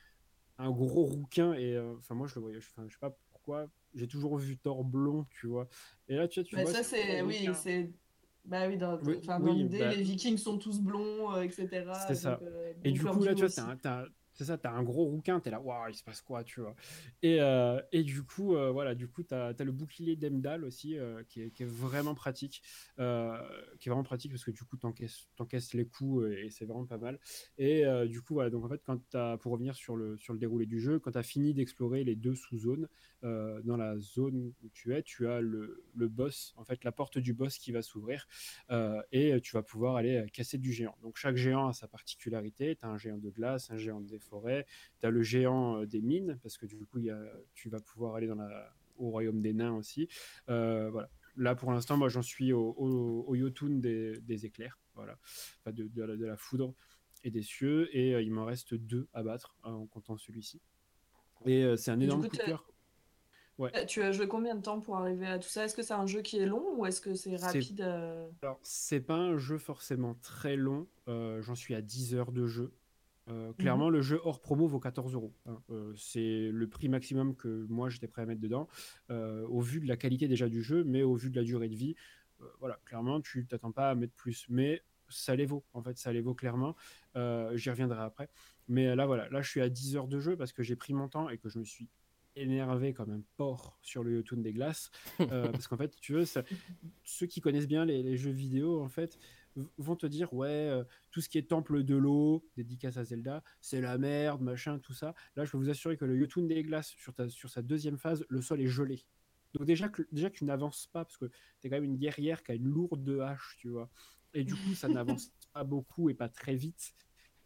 un 0.57 0.71
gros 0.71 1.03
rouquin. 1.05 1.53
Et 1.53 1.73
euh, 1.75 1.95
enfin, 1.97 2.15
moi, 2.15 2.27
je 2.27 2.35
le 2.35 2.41
voyais, 2.41 2.59
je 2.59 2.67
sais 2.67 2.97
pas 2.99 3.11
pourquoi. 3.31 3.69
J'ai 3.93 4.07
toujours 4.07 4.37
vu 4.37 4.57
Thor 4.57 4.83
blond, 4.83 5.25
tu 5.29 5.47
vois. 5.47 5.67
Et 6.07 6.15
là, 6.15 6.27
tu 6.27 6.39
vois, 6.39 6.47
tu 6.47 6.55
Bah, 6.55 6.63
vois 6.63 6.73
ça, 6.73 6.83
ce 6.83 6.89
c'est. 6.89 7.21
Oui, 7.21 7.53
c'est. 7.53 7.91
Bah 8.45 8.67
oui, 8.67 8.77
dans, 8.77 8.97
Oui, 9.01 9.17
enfin, 9.19 9.39
dans 9.39 9.45
oui, 9.45 9.63
l'idée, 9.63 9.79
bah- 9.79 9.91
les 9.93 10.01
Vikings 10.03 10.37
sont 10.37 10.57
tous 10.57 10.79
blonds, 10.79 11.33
euh, 11.33 11.41
etc. 11.41 12.07
C'est 12.07 12.15
ça. 12.15 12.39
donc, 12.39 12.47
euh, 12.47 12.73
Et 12.83 12.91
du 12.91 13.03
coup, 13.05 13.23
là, 13.23 13.35
tu 13.35 13.45
vois, 13.45 13.75
t'as- 13.75 14.05
c'est 14.37 14.45
ça, 14.45 14.57
t'as 14.57 14.71
un 14.71 14.83
gros 14.83 15.05
rouquin, 15.05 15.39
t'es 15.39 15.49
là, 15.49 15.59
waouh, 15.59 15.89
il 15.89 15.95
se 15.95 16.03
passe 16.03 16.21
quoi, 16.21 16.43
tu 16.43 16.61
vois. 16.61 16.75
Et, 17.23 17.41
euh, 17.41 17.81
et 17.91 18.03
du 18.03 18.21
coup, 18.23 18.55
euh, 18.55 18.69
voilà, 18.71 18.93
du 18.93 19.07
coup, 19.07 19.23
t'as, 19.23 19.47
as 19.47 19.63
le 19.63 19.71
bouclier 19.71 20.15
d'Emdal 20.15 20.63
aussi, 20.63 20.97
euh, 20.97 21.23
qui, 21.27 21.41
est, 21.41 21.51
qui 21.51 21.63
est 21.63 21.67
vraiment 21.67 22.13
pratique, 22.13 22.61
euh, 22.99 23.35
qui 23.79 23.89
est 23.89 23.91
vraiment 23.91 24.03
pratique 24.03 24.31
parce 24.31 24.43
que 24.43 24.51
du 24.51 24.63
coup, 24.63 24.77
t'encaisses, 24.77 25.27
t'encaisses 25.35 25.73
les 25.73 25.87
coups 25.87 26.27
et, 26.31 26.49
c'est 26.51 26.65
vraiment 26.65 26.85
pas 26.85 26.99
mal. 26.99 27.19
Et 27.57 27.83
du 28.07 28.21
coup, 28.21 28.35
voilà, 28.35 28.49
donc 28.49 28.63
en 28.63 28.69
fait, 28.69 28.81
quand 28.83 28.99
t'as, 29.09 29.37
pour 29.37 29.51
revenir 29.51 29.75
sur 29.75 29.95
le, 29.95 30.17
sur 30.17 30.33
le 30.33 30.39
déroulé 30.39 30.65
du 30.65 30.79
jeu, 30.79 30.99
quand 30.99 31.11
tu 31.11 31.17
as 31.17 31.23
fini 31.23 31.53
d'explorer 31.53 32.03
les 32.03 32.15
deux 32.15 32.35
sous-zones, 32.35 32.87
dans 33.23 33.77
la 33.77 33.97
zone 33.97 34.53
où 34.63 34.69
tu 34.69 34.93
es, 34.93 35.01
tu 35.01 35.27
as 35.27 35.41
le, 35.41 35.83
le 35.95 36.07
boss, 36.07 36.53
en 36.57 36.63
fait, 36.63 36.83
la 36.83 36.91
porte 36.91 37.17
du 37.17 37.33
boss 37.33 37.57
qui 37.57 37.71
va 37.71 37.81
s'ouvrir 37.81 38.27
et 39.11 39.39
tu 39.41 39.53
vas 39.53 39.63
pouvoir 39.63 39.95
aller 39.95 40.25
casser 40.31 40.57
du 40.57 40.71
géant. 40.71 40.95
Donc 41.01 41.17
chaque 41.17 41.35
géant 41.35 41.67
a 41.67 41.73
sa 41.73 41.87
particularité. 41.87 42.75
Tu 42.75 42.85
as 42.85 42.89
un 42.89 42.97
géant 42.97 43.17
de 43.17 43.29
glace, 43.29 43.69
un 43.71 43.77
géant 43.77 44.01
des 44.01 44.19
forêts, 44.29 44.65
tu 44.99 45.05
as 45.07 45.09
le 45.09 45.23
géant 45.23 45.81
euh, 45.81 45.85
des 45.85 46.01
mines, 46.01 46.39
parce 46.43 46.57
que 46.57 46.65
du 46.65 46.85
coup, 46.85 46.99
y 46.99 47.09
a, 47.09 47.19
tu 47.53 47.69
vas 47.69 47.79
pouvoir 47.79 48.15
aller 48.15 48.27
dans 48.27 48.35
la, 48.35 48.73
au 48.97 49.09
royaume 49.09 49.39
des 49.41 49.53
nains 49.53 49.75
aussi. 49.75 50.07
Euh, 50.49 50.89
voilà. 50.91 51.09
Là, 51.35 51.55
pour 51.55 51.71
l'instant, 51.71 51.97
moi, 51.97 52.09
j'en 52.09 52.23
suis 52.23 52.51
au, 52.51 52.73
au, 52.77 53.25
au 53.27 53.35
Jotun 53.35 53.77
des, 53.79 54.19
des 54.21 54.45
éclairs. 54.45 54.79
voilà, 54.95 55.17
enfin, 55.61 55.71
de, 55.71 55.87
de 55.87 56.03
la, 56.03 56.15
de 56.15 56.25
la 56.25 56.35
foudre 56.35 56.73
et 57.23 57.31
des 57.31 57.43
cieux, 57.43 57.95
et 57.95 58.15
euh, 58.15 58.21
il 58.21 58.31
m'en 58.31 58.45
reste 58.45 58.73
deux 58.73 59.07
à 59.13 59.23
battre 59.23 59.55
hein, 59.63 59.73
en 59.73 59.85
comptant 59.85 60.17
celui-ci. 60.17 60.61
Et 61.45 61.63
euh, 61.63 61.75
c'est 61.75 61.91
un 61.91 61.99
énorme 61.99 62.23
coup, 62.23 62.29
coup 62.29 62.37
de 62.37 62.41
cœur. 62.43 62.65
Ouais. 63.59 63.85
Tu 63.87 64.03
as 64.03 64.11
joué 64.11 64.27
combien 64.27 64.55
de 64.55 64.61
temps 64.61 64.79
pour 64.79 64.97
arriver 64.97 65.25
à 65.25 65.39
tout 65.39 65.47
ça? 65.47 65.65
Est-ce 65.65 65.75
que 65.75 65.81
c'est 65.81 65.93
un 65.93 66.05
jeu 66.05 66.21
qui 66.21 66.37
est 66.37 66.45
long 66.45 66.75
ou 66.75 66.85
est-ce 66.85 67.01
que 67.01 67.15
c'est 67.15 67.35
rapide 67.37 67.81
euh? 67.81 68.29
Alors, 68.43 68.59
c'est 68.61 68.99
pas 68.99 69.17
un 69.17 69.37
jeu 69.37 69.57
forcément 69.57 70.13
très 70.21 70.55
long. 70.55 70.87
J'en 71.07 71.55
suis 71.55 71.73
à 71.73 71.81
10 71.81 72.13
heures 72.13 72.31
de 72.31 72.45
jeu. 72.45 72.71
Euh, 73.29 73.51
clairement, 73.53 73.89
le 73.89 74.01
jeu 74.01 74.19
hors 74.23 74.39
promo 74.39 74.67
vaut 74.67 74.79
14 74.79 75.13
euros. 75.13 75.33
hein. 75.47 75.61
Euh, 75.69 75.93
c'est 75.97 76.49
le 76.49 76.67
prix 76.67 76.87
maximum 76.89 77.35
que 77.35 77.65
moi 77.69 77.89
j'étais 77.89 78.07
prêt 78.07 78.21
à 78.21 78.25
mettre 78.25 78.41
dedans, 78.41 78.67
euh, 79.09 79.45
au 79.47 79.59
vu 79.59 79.79
de 79.81 79.87
la 79.87 79.97
qualité 79.97 80.27
déjà 80.27 80.47
du 80.47 80.63
jeu, 80.63 80.83
mais 80.85 81.03
au 81.03 81.15
vu 81.15 81.29
de 81.29 81.35
la 81.35 81.43
durée 81.43 81.67
de 81.69 81.75
vie. 81.75 81.95
voilà, 82.59 82.79
clairement, 82.85 83.19
tu 83.19 83.45
t'attends 83.47 83.71
pas 83.71 83.89
à 83.89 83.95
mettre 83.95 84.13
plus. 84.13 84.45
Mais 84.49 84.81
ça 85.09 85.35
les 85.35 85.45
vaut, 85.45 85.63
en 85.73 85.81
fait, 85.81 85.97
ça 85.97 86.13
les 86.13 86.21
vaut 86.21 86.35
clairement. 86.35 86.75
J'y 87.15 87.69
reviendrai 87.69 87.99
après. 88.01 88.29
Mais 88.67 88.95
là, 88.95 89.05
voilà, 89.05 89.27
là, 89.29 89.41
je 89.41 89.49
suis 89.49 89.61
à 89.61 89.69
10 89.69 89.95
heures 89.95 90.07
de 90.07 90.19
jeu 90.19 90.35
parce 90.37 90.53
que 90.53 90.61
j'ai 90.63 90.75
pris 90.75 90.93
mon 90.93 91.07
temps 91.07 91.29
et 91.29 91.37
que 91.37 91.49
je 91.49 91.57
me 91.59 91.63
suis 91.63 91.87
énervé 92.35 92.93
comme 92.93 93.09
un 93.09 93.21
porc 93.37 93.79
sur 93.81 94.03
le 94.03 94.13
Yotun 94.13 94.37
des 94.37 94.53
glaces. 94.53 94.91
Parce 95.17 95.67
qu'en 95.67 95.77
fait, 95.77 95.95
tu 95.99 96.13
veux, 96.13 96.25
ça- 96.25 96.43
ceux 97.03 97.25
qui 97.25 97.41
connaissent 97.41 97.67
bien 97.67 97.83
les, 97.83 98.03
les 98.03 98.15
jeux 98.17 98.29
vidéo, 98.29 98.79
en 98.83 98.89
fait, 98.89 99.17
vont 99.77 99.95
te 99.95 100.05
dire, 100.05 100.33
ouais, 100.33 100.47
euh, 100.47 100.83
tout 101.11 101.21
ce 101.21 101.29
qui 101.29 101.37
est 101.37 101.49
temple 101.49 101.83
de 101.83 101.95
l'eau, 101.95 102.45
dédicace 102.55 102.97
à 102.97 103.03
Zelda, 103.03 103.43
c'est 103.61 103.81
la 103.81 103.97
merde, 103.97 104.41
machin, 104.41 104.79
tout 104.79 104.93
ça. 104.93 105.13
Là, 105.35 105.45
je 105.45 105.51
peux 105.51 105.57
vous 105.57 105.69
assurer 105.69 105.97
que 105.97 106.05
le 106.05 106.17
Yotun 106.17 106.43
des 106.43 106.63
glaces, 106.63 106.89
sur, 106.89 107.13
ta- 107.13 107.29
sur 107.29 107.49
sa 107.49 107.61
deuxième 107.61 107.97
phase, 107.97 108.25
le 108.29 108.41
sol 108.41 108.61
est 108.61 108.67
gelé. 108.67 109.05
Donc 109.53 109.65
déjà 109.65 109.89
que, 109.89 110.03
déjà 110.11 110.29
que 110.29 110.35
tu 110.37 110.45
n'avances 110.45 110.87
pas, 110.87 111.05
parce 111.05 111.17
que 111.17 111.25
tu 111.25 111.67
es 111.67 111.69
quand 111.69 111.77
même 111.77 111.83
une 111.85 111.97
guerrière 111.97 112.43
qui 112.43 112.51
a 112.51 112.55
une 112.55 112.67
lourde 112.67 113.09
hache, 113.21 113.55
tu 113.59 113.69
vois. 113.69 113.89
Et 114.33 114.43
du 114.43 114.55
coup, 114.55 114.73
ça 114.75 114.87
n'avance 114.87 115.31
pas 115.53 115.63
beaucoup 115.63 116.09
et 116.09 116.13
pas 116.13 116.29
très 116.29 116.55
vite. 116.55 116.93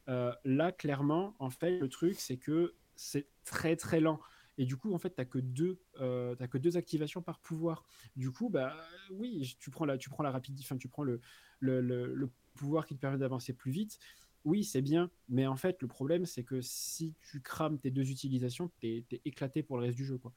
Euh, 0.10 0.34
là, 0.44 0.72
clairement, 0.72 1.36
en 1.40 1.50
fait, 1.50 1.80
le 1.80 1.88
truc, 1.88 2.20
c'est 2.20 2.38
que 2.38 2.76
c'est 2.96 3.28
très 3.46 3.76
très 3.76 4.00
lent. 4.00 4.20
Et 4.62 4.66
du 4.66 4.78
coup, 4.78 4.94
en 4.94 5.00
fait, 5.00 5.10
tu 5.16 5.20
n'as 5.20 5.26
que, 5.26 5.40
deux, 5.40 5.82
euh, 6.02 6.36
t'as 6.36 6.48
que 6.48 6.60
deux 6.60 6.78
activations 6.78 7.24
par 7.24 7.40
pouvoir. 7.40 7.84
Du 8.16 8.30
coup, 8.30 8.48
bah 8.52 8.78
oui, 9.10 9.56
tu 9.60 9.72
prends 9.72 9.86
la, 9.86 9.98
tu 9.98 10.08
prends 10.12 10.22
la 10.22 10.30
rapidité, 10.30 10.64
enfin, 10.64 10.78
tu 10.78 10.88
prends 10.88 11.02
le, 11.02 11.20
le, 11.60 11.82
le- 11.82 12.14
le 12.14 12.30
pouvoir 12.54 12.86
qui 12.86 12.94
te 12.96 13.00
permet 13.02 13.18
d'avancer 13.18 13.54
plus 13.54 13.72
vite. 13.72 13.98
Oui, 14.46 14.64
c'est 14.64 14.84
bien, 14.84 15.10
mais 15.30 15.48
en 15.48 15.56
fait, 15.56 15.82
le 15.82 15.88
problème, 15.88 16.28
c'est 16.28 16.44
que 16.44 16.62
si 16.62 17.16
tu 17.24 17.42
crames 17.42 17.80
tes 17.80 17.90
deux 17.90 18.12
utilisations, 18.12 18.70
t'es 18.80 19.04
es 19.12 19.22
éclaté 19.26 19.64
pour 19.64 19.78
le 19.80 19.86
reste 19.86 19.98
du 19.98 20.06
jeu, 20.06 20.20
quoi. 20.20 20.32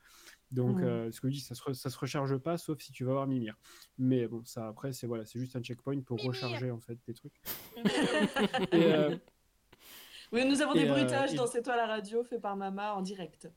Donc, 0.50 0.78
euh, 0.86 1.12
ce 1.12 1.20
que 1.20 1.28
je 1.28 1.34
dis, 1.34 1.40
ça 1.40 1.54
se, 1.54 1.62
re- 1.62 1.74
ça 1.74 1.90
se 1.90 1.98
recharge 1.98 2.38
pas, 2.38 2.56
sauf 2.56 2.80
si 2.80 2.92
tu 2.92 3.04
vas 3.04 3.10
avoir 3.10 3.26
Mimir. 3.26 3.58
Mais 3.98 4.26
bon, 4.26 4.42
ça, 4.46 4.68
après, 4.68 4.94
c'est 4.94 5.06
voilà, 5.06 5.26
c'est 5.26 5.38
juste 5.38 5.54
un 5.54 5.62
checkpoint 5.62 6.00
pour 6.00 6.22
recharger, 6.22 6.70
en 6.70 6.80
fait, 6.80 6.96
tes 7.04 7.12
trucs. 7.12 7.34
Et, 8.72 8.86
euh, 8.90 9.16
Oui, 10.32 10.44
nous 10.46 10.60
avons 10.62 10.74
des 10.74 10.84
euh, 10.86 10.92
bruitages 10.92 11.32
et- 11.32 11.36
dans 11.36 11.46
C'est 11.46 11.62
toi 11.62 11.76
la 11.76 11.86
radio 11.86 12.24
fait 12.24 12.40
par 12.40 12.56
Mama 12.56 12.94
en 12.94 13.02
direct. 13.02 13.48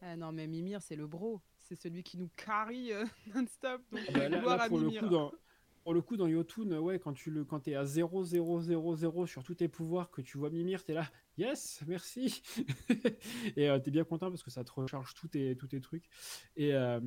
Ah 0.00 0.16
non, 0.16 0.32
mais 0.32 0.46
Mimir, 0.46 0.82
c'est 0.82 0.96
le 0.96 1.06
bro. 1.06 1.40
C'est 1.56 1.74
celui 1.74 2.02
qui 2.02 2.16
nous 2.18 2.30
carry 2.36 2.92
euh, 2.92 3.04
non-stop. 3.34 3.82
Donc, 3.92 4.00
Ah 4.08 4.12
bah 4.12 4.28
là, 4.28 4.38
gloire 4.40 4.56
là, 4.56 4.64
à 4.64 4.68
pour, 4.68 4.78
le 4.78 4.86
Mimir. 4.86 5.02
coup, 5.02 5.08
dans, 5.08 5.32
pour 5.84 5.94
le 5.94 6.02
coup, 6.02 6.16
dans 6.16 6.26
Yotun, 6.26 6.78
ouais, 6.78 6.98
quand 6.98 7.12
tu 7.12 7.30
le, 7.30 7.44
quand 7.44 7.66
es 7.68 7.74
à 7.74 7.84
0, 7.84 8.24
0, 8.24 8.60
0, 8.60 8.96
0 8.96 9.26
sur 9.26 9.42
tous 9.42 9.54
tes 9.56 9.68
pouvoirs, 9.68 10.10
que 10.10 10.20
tu 10.22 10.38
vois 10.38 10.50
Mimir, 10.50 10.84
tu 10.84 10.92
es 10.92 10.94
là, 10.94 11.10
yes, 11.36 11.82
merci. 11.86 12.42
et 13.56 13.68
tu 13.82 13.88
es 13.88 13.90
bien 13.90 14.04
content 14.04 14.30
parce 14.30 14.42
que 14.42 14.50
ça 14.50 14.64
te 14.64 14.72
recharge 14.72 15.14
tous 15.14 15.28
tes, 15.28 15.56
tous 15.56 15.68
tes 15.68 15.80
trucs. 15.80 16.08
Et, 16.56 16.74
euh, 16.74 17.00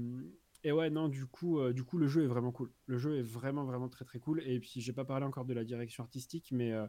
et 0.64 0.72
ouais, 0.72 0.90
non, 0.90 1.08
du 1.10 1.26
coup, 1.26 1.60
euh, 1.60 1.74
du 1.74 1.84
coup, 1.84 1.98
le 1.98 2.08
jeu 2.08 2.24
est 2.24 2.28
vraiment 2.28 2.52
cool. 2.52 2.72
Le 2.86 2.98
jeu 2.98 3.18
est 3.18 3.24
vraiment, 3.24 3.66
vraiment 3.66 3.90
très, 3.90 4.06
très 4.06 4.20
cool. 4.20 4.42
Et 4.46 4.60
puis, 4.60 4.80
j'ai 4.80 4.94
pas 4.94 5.06
parlé 5.06 5.26
encore 5.26 5.46
de 5.46 5.54
la 5.54 5.64
direction 5.64 6.04
artistique, 6.04 6.50
mais 6.52 6.72
euh, 6.72 6.86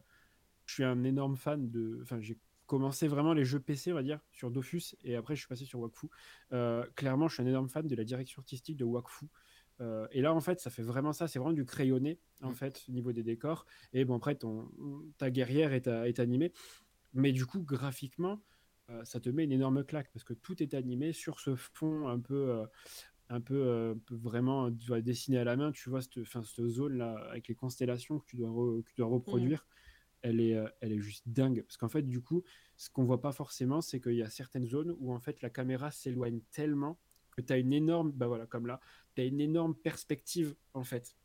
je 0.66 0.74
suis 0.74 0.84
un 0.84 1.04
énorme 1.04 1.36
fan 1.36 1.70
de. 1.70 1.98
Enfin, 2.02 2.20
j'ai 2.20 2.38
commencé 2.66 3.08
vraiment 3.08 3.32
les 3.34 3.44
jeux 3.44 3.60
PC, 3.60 3.92
on 3.92 3.96
va 3.96 4.02
dire, 4.02 4.20
sur 4.32 4.50
Dofus, 4.50 4.94
et 5.04 5.16
après, 5.16 5.34
je 5.34 5.40
suis 5.40 5.48
passé 5.48 5.64
sur 5.64 5.80
Wakfu. 5.80 6.08
Euh, 6.52 6.86
clairement, 6.96 7.28
je 7.28 7.34
suis 7.34 7.42
un 7.42 7.46
énorme 7.46 7.68
fan 7.68 7.86
de 7.86 7.94
la 7.94 8.04
direction 8.04 8.40
artistique 8.40 8.76
de 8.76 8.84
Wakfu. 8.84 9.26
Euh, 9.80 10.06
et 10.12 10.20
là, 10.20 10.32
en 10.32 10.40
fait, 10.40 10.60
ça 10.60 10.70
fait 10.70 10.82
vraiment 10.82 11.12
ça. 11.12 11.28
C'est 11.28 11.38
vraiment 11.38 11.54
du 11.54 11.64
crayonné, 11.64 12.20
en 12.42 12.50
Mm. 12.50 12.54
fait, 12.54 12.84
au 12.88 12.92
niveau 12.92 13.12
des 13.12 13.22
décors. 13.22 13.66
Et 13.92 14.04
bon, 14.04 14.16
après, 14.16 14.36
ton, 14.36 14.70
ta 15.18 15.30
guerrière 15.30 15.72
est, 15.72 15.86
est 15.86 16.18
animée. 16.20 16.52
Mais 17.14 17.32
du 17.32 17.46
coup, 17.46 17.60
graphiquement, 17.62 18.42
euh, 18.90 19.04
ça 19.04 19.20
te 19.20 19.28
met 19.28 19.44
une 19.44 19.52
énorme 19.52 19.84
claque 19.84 20.10
parce 20.12 20.24
que 20.24 20.34
tout 20.34 20.62
est 20.62 20.74
animé 20.74 21.12
sur 21.12 21.40
ce 21.40 21.54
fond 21.56 22.08
un 22.08 22.20
peu, 22.20 22.64
un 23.28 23.40
peu, 23.40 23.54
euh, 23.54 23.94
vraiment 24.10 24.70
tu 24.70 24.86
dois 24.86 25.00
dessiner 25.00 25.38
à 25.38 25.44
la 25.44 25.56
main. 25.56 25.72
Tu 25.72 25.90
vois 25.90 26.00
cette, 26.02 26.22
zone 26.68 26.96
là 26.98 27.14
avec 27.30 27.48
les 27.48 27.54
constellations 27.54 28.18
que 28.18 28.26
tu 28.26 28.36
dois, 28.36 28.48
re- 28.50 28.82
que 28.82 28.88
tu 28.90 28.94
dois 28.96 29.08
reproduire. 29.08 29.66
Elle 30.22 30.40
est, 30.40 30.54
euh, 30.56 30.68
elle 30.80 30.92
est 30.92 31.00
juste 31.00 31.28
dingue 31.28 31.62
parce 31.62 31.76
qu'en 31.76 31.88
fait, 31.88 32.02
du 32.02 32.20
coup, 32.20 32.42
ce 32.76 32.88
qu'on 32.90 33.04
voit 33.04 33.20
pas 33.20 33.32
forcément, 33.32 33.80
c'est 33.80 34.00
qu'il 34.00 34.14
y 34.14 34.22
a 34.22 34.30
certaines 34.30 34.66
zones 34.66 34.94
où 35.00 35.12
en 35.12 35.18
fait 35.20 35.42
la 35.42 35.50
caméra 35.50 35.90
s'éloigne 35.90 36.40
tellement 36.52 36.98
que 37.36 37.40
tu 37.42 37.52
as 37.52 37.58
une 37.58 37.72
énorme, 37.72 38.12
bah 38.12 38.26
voilà, 38.28 38.46
comme 38.46 38.66
là, 38.66 38.78
tu 39.14 39.22
as 39.22 39.24
une 39.24 39.40
énorme 39.40 39.74
perspective 39.74 40.54
en 40.74 40.84
fait 40.84 41.16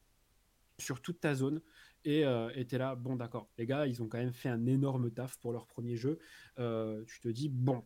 sur 0.80 1.02
toute 1.02 1.20
ta 1.20 1.34
zone 1.36 1.62
et 2.06 2.24
euh, 2.26 2.50
t'es 2.64 2.78
là, 2.78 2.96
bon 2.96 3.16
d'accord, 3.16 3.50
les 3.58 3.66
gars, 3.66 3.88
ils 3.88 4.02
ont 4.02 4.08
quand 4.08 4.20
même 4.20 4.34
fait 4.34 4.50
un 4.50 4.66
énorme 4.68 5.12
taf 5.12 5.38
pour 5.40 5.52
leur 5.52 5.68
premier 5.68 5.96
jeu. 5.98 6.20
Euh, 6.60 7.04
tu 7.06 7.20
te 7.20 7.28
dis, 7.28 7.50
bon, 7.50 7.84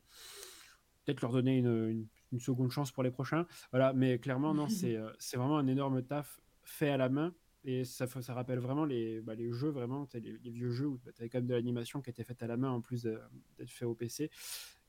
peut-être 1.05 1.21
leur 1.21 1.31
donner 1.31 1.57
une, 1.57 1.89
une- 1.89 2.07
une 2.33 2.39
seconde 2.39 2.71
chance 2.71 2.91
pour 2.91 3.03
les 3.03 3.11
prochains. 3.11 3.45
Voilà, 3.71 3.91
mais 3.93 4.19
clairement, 4.19 4.53
non, 4.53 4.67
euh, 4.97 5.11
c'est 5.19 5.37
vraiment 5.37 5.57
un 5.57 5.67
énorme 5.67 6.03
taf 6.03 6.39
fait 6.63 6.89
à 6.89 6.97
la 6.97 7.09
main. 7.09 7.33
Et 7.63 7.85
ça, 7.85 8.07
rappelle 8.29 8.59
vraiment 8.59 8.85
les, 8.85 9.21
bah, 9.21 9.33
jeux, 9.37 9.69
vraiment, 9.69 10.07
les, 10.13 10.49
vieux 10.49 10.71
jeux 10.71 10.87
où 10.87 10.97
tu 10.97 11.09
avais 11.19 11.29
quand 11.29 11.37
même 11.39 11.47
de 11.47 11.53
l'animation 11.53 12.01
qui 12.01 12.09
était 12.09 12.23
faite 12.23 12.41
à 12.41 12.47
la 12.47 12.57
main 12.57 12.71
en 12.71 12.81
plus 12.81 13.03
d'être 13.03 13.69
fait 13.69 13.85
au 13.85 13.93
PC, 13.93 14.31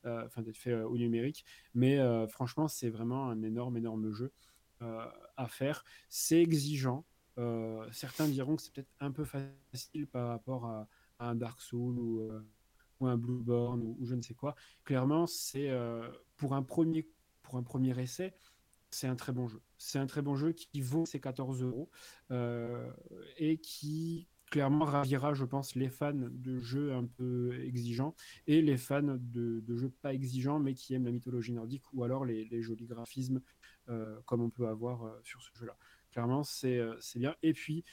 euh, 0.05 0.25
enfin 0.25 0.41
d'être 0.41 0.57
fait 0.57 0.71
euh, 0.71 0.87
au 0.87 0.97
numérique. 0.97 1.45
Mais 1.75 1.99
euh, 1.99 2.27
franchement, 2.27 2.67
c'est 2.67 2.89
vraiment 2.89 3.29
un 3.29 3.43
énorme, 3.43 3.77
énorme 3.77 4.11
jeu 4.11 4.31
à 5.37 5.47
faire. 5.47 5.85
C'est 6.09 6.41
exigeant. 6.41 7.05
Certains 7.91 8.27
diront 8.27 8.57
que 8.57 8.61
c'est 8.61 8.73
peut-être 8.73 8.91
un 8.99 9.11
peu 9.11 9.23
facile 9.23 10.07
par 10.07 10.27
rapport 10.27 10.65
à, 10.65 10.89
un 11.19 11.35
Dark 11.35 11.61
Souls 11.61 11.97
ou, 11.97 13.07
un 13.07 13.17
Bloodborne 13.17 13.81
ou, 13.81 13.95
ou 13.97 14.05
je 14.05 14.15
ne 14.15 14.21
sais 14.21 14.33
quoi. 14.33 14.55
Clairement, 14.83 15.25
c'est 15.25 15.71
pour 16.35 16.53
un 16.53 16.63
premier 16.63 17.07
pour 17.43 17.57
un 17.57 17.63
premier 17.63 17.97
essai, 18.01 18.33
c'est 18.89 19.07
un 19.07 19.15
très 19.15 19.31
bon 19.31 19.47
jeu. 19.47 19.61
C'est 19.85 19.99
un 19.99 20.07
très 20.07 20.21
bon 20.21 20.35
jeu 20.35 20.53
qui 20.53 20.79
vaut 20.79 21.05
ses 21.05 21.19
14 21.19 21.61
euros 21.61 21.89
euh, 22.31 22.89
et 23.37 23.57
qui 23.57 24.29
clairement 24.49 24.85
ravira, 24.85 25.33
je 25.33 25.43
pense, 25.43 25.75
les 25.75 25.89
fans 25.89 26.13
de 26.13 26.59
jeux 26.59 26.93
un 26.93 27.05
peu 27.05 27.59
exigeants 27.65 28.15
et 28.47 28.61
les 28.61 28.77
fans 28.77 29.17
de, 29.19 29.61
jeux 29.75 29.89
pas 29.89 30.13
exigeants 30.13 30.59
mais 30.59 30.73
qui 30.73 30.93
aiment 30.93 31.05
la 31.05 31.11
mythologie 31.11 31.51
nordique 31.51 31.83
ou 31.91 32.05
alors 32.05 32.23
les, 32.23 32.61
jolis 32.61 32.85
graphismes 32.85 33.41
euh, 33.89 34.21
comme 34.25 34.41
on 34.41 34.49
peut 34.49 34.67
avoir 34.67 35.03
euh, 35.03 35.19
sur 35.23 35.41
ce 35.41 35.49
jeu-là. 35.59 35.75
Clairement, 36.11 36.43
c'est 36.43 36.79
bien. 37.15 37.35
Et 37.43 37.51
puis, 37.51 37.83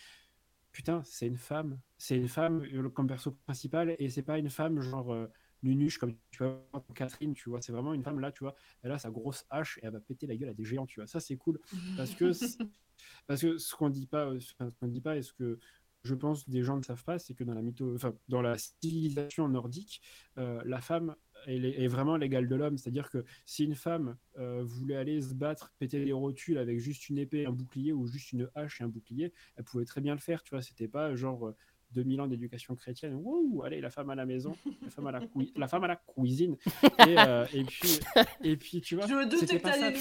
putain, 0.71 1.03
c'est 1.05 1.27
une 1.27 1.39
femme. 1.39 1.81
C'est 1.99 2.17
une 2.17 2.29
femme 2.29 2.65
comme 2.93 3.09
perso 3.09 3.33
principal 3.33 3.97
et 3.99 4.11
c'est 4.11 4.23
pas 4.23 4.39
une 4.39 4.51
femme 4.51 4.81
genre 4.81 5.29
nunuche 5.63 5.99
comme 5.99 6.17
tu 6.31 6.45
vois 6.45 6.65
Catherine, 6.95 7.35
tu 7.35 7.51
vois. 7.51 7.61
C'est 7.63 7.73
vraiment 7.73 7.95
une 7.95 8.03
femme 8.03 8.21
là, 8.21 8.33
tu 8.33 8.45
vois. 8.45 8.55
Elle 8.83 8.93
a 8.93 8.99
sa 8.99 9.11
grosse 9.11 9.45
hache 9.51 9.79
et 9.79 9.87
elle 9.87 9.93
va 9.93 10.01
péter 10.01 10.27
la 10.27 10.37
gueule 10.37 10.51
à 10.51 10.55
des 10.55 10.65
géants, 10.65 10.87
tu 10.87 11.01
vois. 11.01 11.07
Ça, 11.07 11.21
c'est 11.21 11.37
cool 11.37 11.61
parce 11.97 12.15
que 12.15 12.31
parce 13.27 13.41
que 13.41 13.59
ce 13.59 13.75
qu'on 13.75 13.91
dit 13.91 14.07
pas, 14.07 14.27
euh, 14.27 14.41
ce 14.41 14.55
qu'on 14.55 14.89
dit 14.89 15.01
pas 15.01 15.17
et 15.17 15.23
ce 15.23 15.33
que 15.33 15.59
je 16.03 16.15
pense 16.15 16.49
des 16.49 16.63
gens 16.63 16.79
ne 16.79 16.83
savent 16.83 17.05
pas, 17.05 17.19
c'est 17.19 17.35
que 17.35 17.45
dans 17.45 17.53
la 17.53 17.61
mytho, 17.61 17.95
enfin, 17.95 18.15
dans 18.29 18.41
la 18.41 18.57
civilisation 18.57 19.49
nordique, 19.49 20.01
euh, 20.39 20.63
la 20.65 20.81
femme 20.81 21.15
elle 21.47 21.65
est, 21.65 21.83
est 21.83 21.89
vraiment 21.89 22.17
l'égale 22.17 22.49
de 22.49 22.55
l'homme. 22.57 22.79
C'est-à-dire 22.79 23.11
que 23.11 23.25
si 23.45 23.65
une 23.65 23.75
femme 23.75 24.17
euh, 24.39 24.63
voulait 24.63 24.97
aller 24.97 25.21
se 25.21 25.35
battre, 25.35 25.75
péter 25.79 26.03
les 26.05 26.13
rotules 26.13 26.59
avec 26.59 26.79
juste 26.79 27.09
une 27.09 27.19
épée, 27.19 27.47
un 27.47 27.53
bouclier 27.53 27.93
ou 27.93 28.07
juste 28.07 28.33
une 28.33 28.51
hache 28.55 28.81
et 28.81 28.85
un 28.85 28.89
bouclier, 28.89 29.33
elle 29.57 29.65
pouvait 29.65 29.85
très 29.85 30.01
bien 30.01 30.15
le 30.15 30.21
faire. 30.21 30.43
Tu 30.43 30.51
vois, 30.51 30.63
c'était 30.63 30.89
pas 30.89 31.15
genre 31.15 31.55
2000 31.93 32.21
ans 32.21 32.27
d'éducation 32.27 32.75
chrétienne. 32.77 33.15
Wouh, 33.23 33.63
allez, 33.65 33.81
la 33.81 33.91
femme 33.91 34.11
à 34.11 34.15
la 34.15 34.25
maison, 34.27 34.57
la 34.83 34.91
femme 34.91 35.07
à 35.09 35.13
la, 35.13 35.21
cui- 35.21 35.53
la 35.57 35.69
femme 35.69 35.85
à 35.85 35.89
la 35.89 35.97
cuisine. 35.97 36.57
Et, 37.07 37.17
euh, 37.19 37.45
et 37.53 37.65
puis, 37.65 38.01
et 38.45 38.57
puis, 38.57 38.81
tu 38.81 38.97
vois, 38.97 39.07
Je 39.07 39.15
me 39.15 39.27
doutais 39.27 39.59
que 39.59 39.63
t'allais 39.63 39.93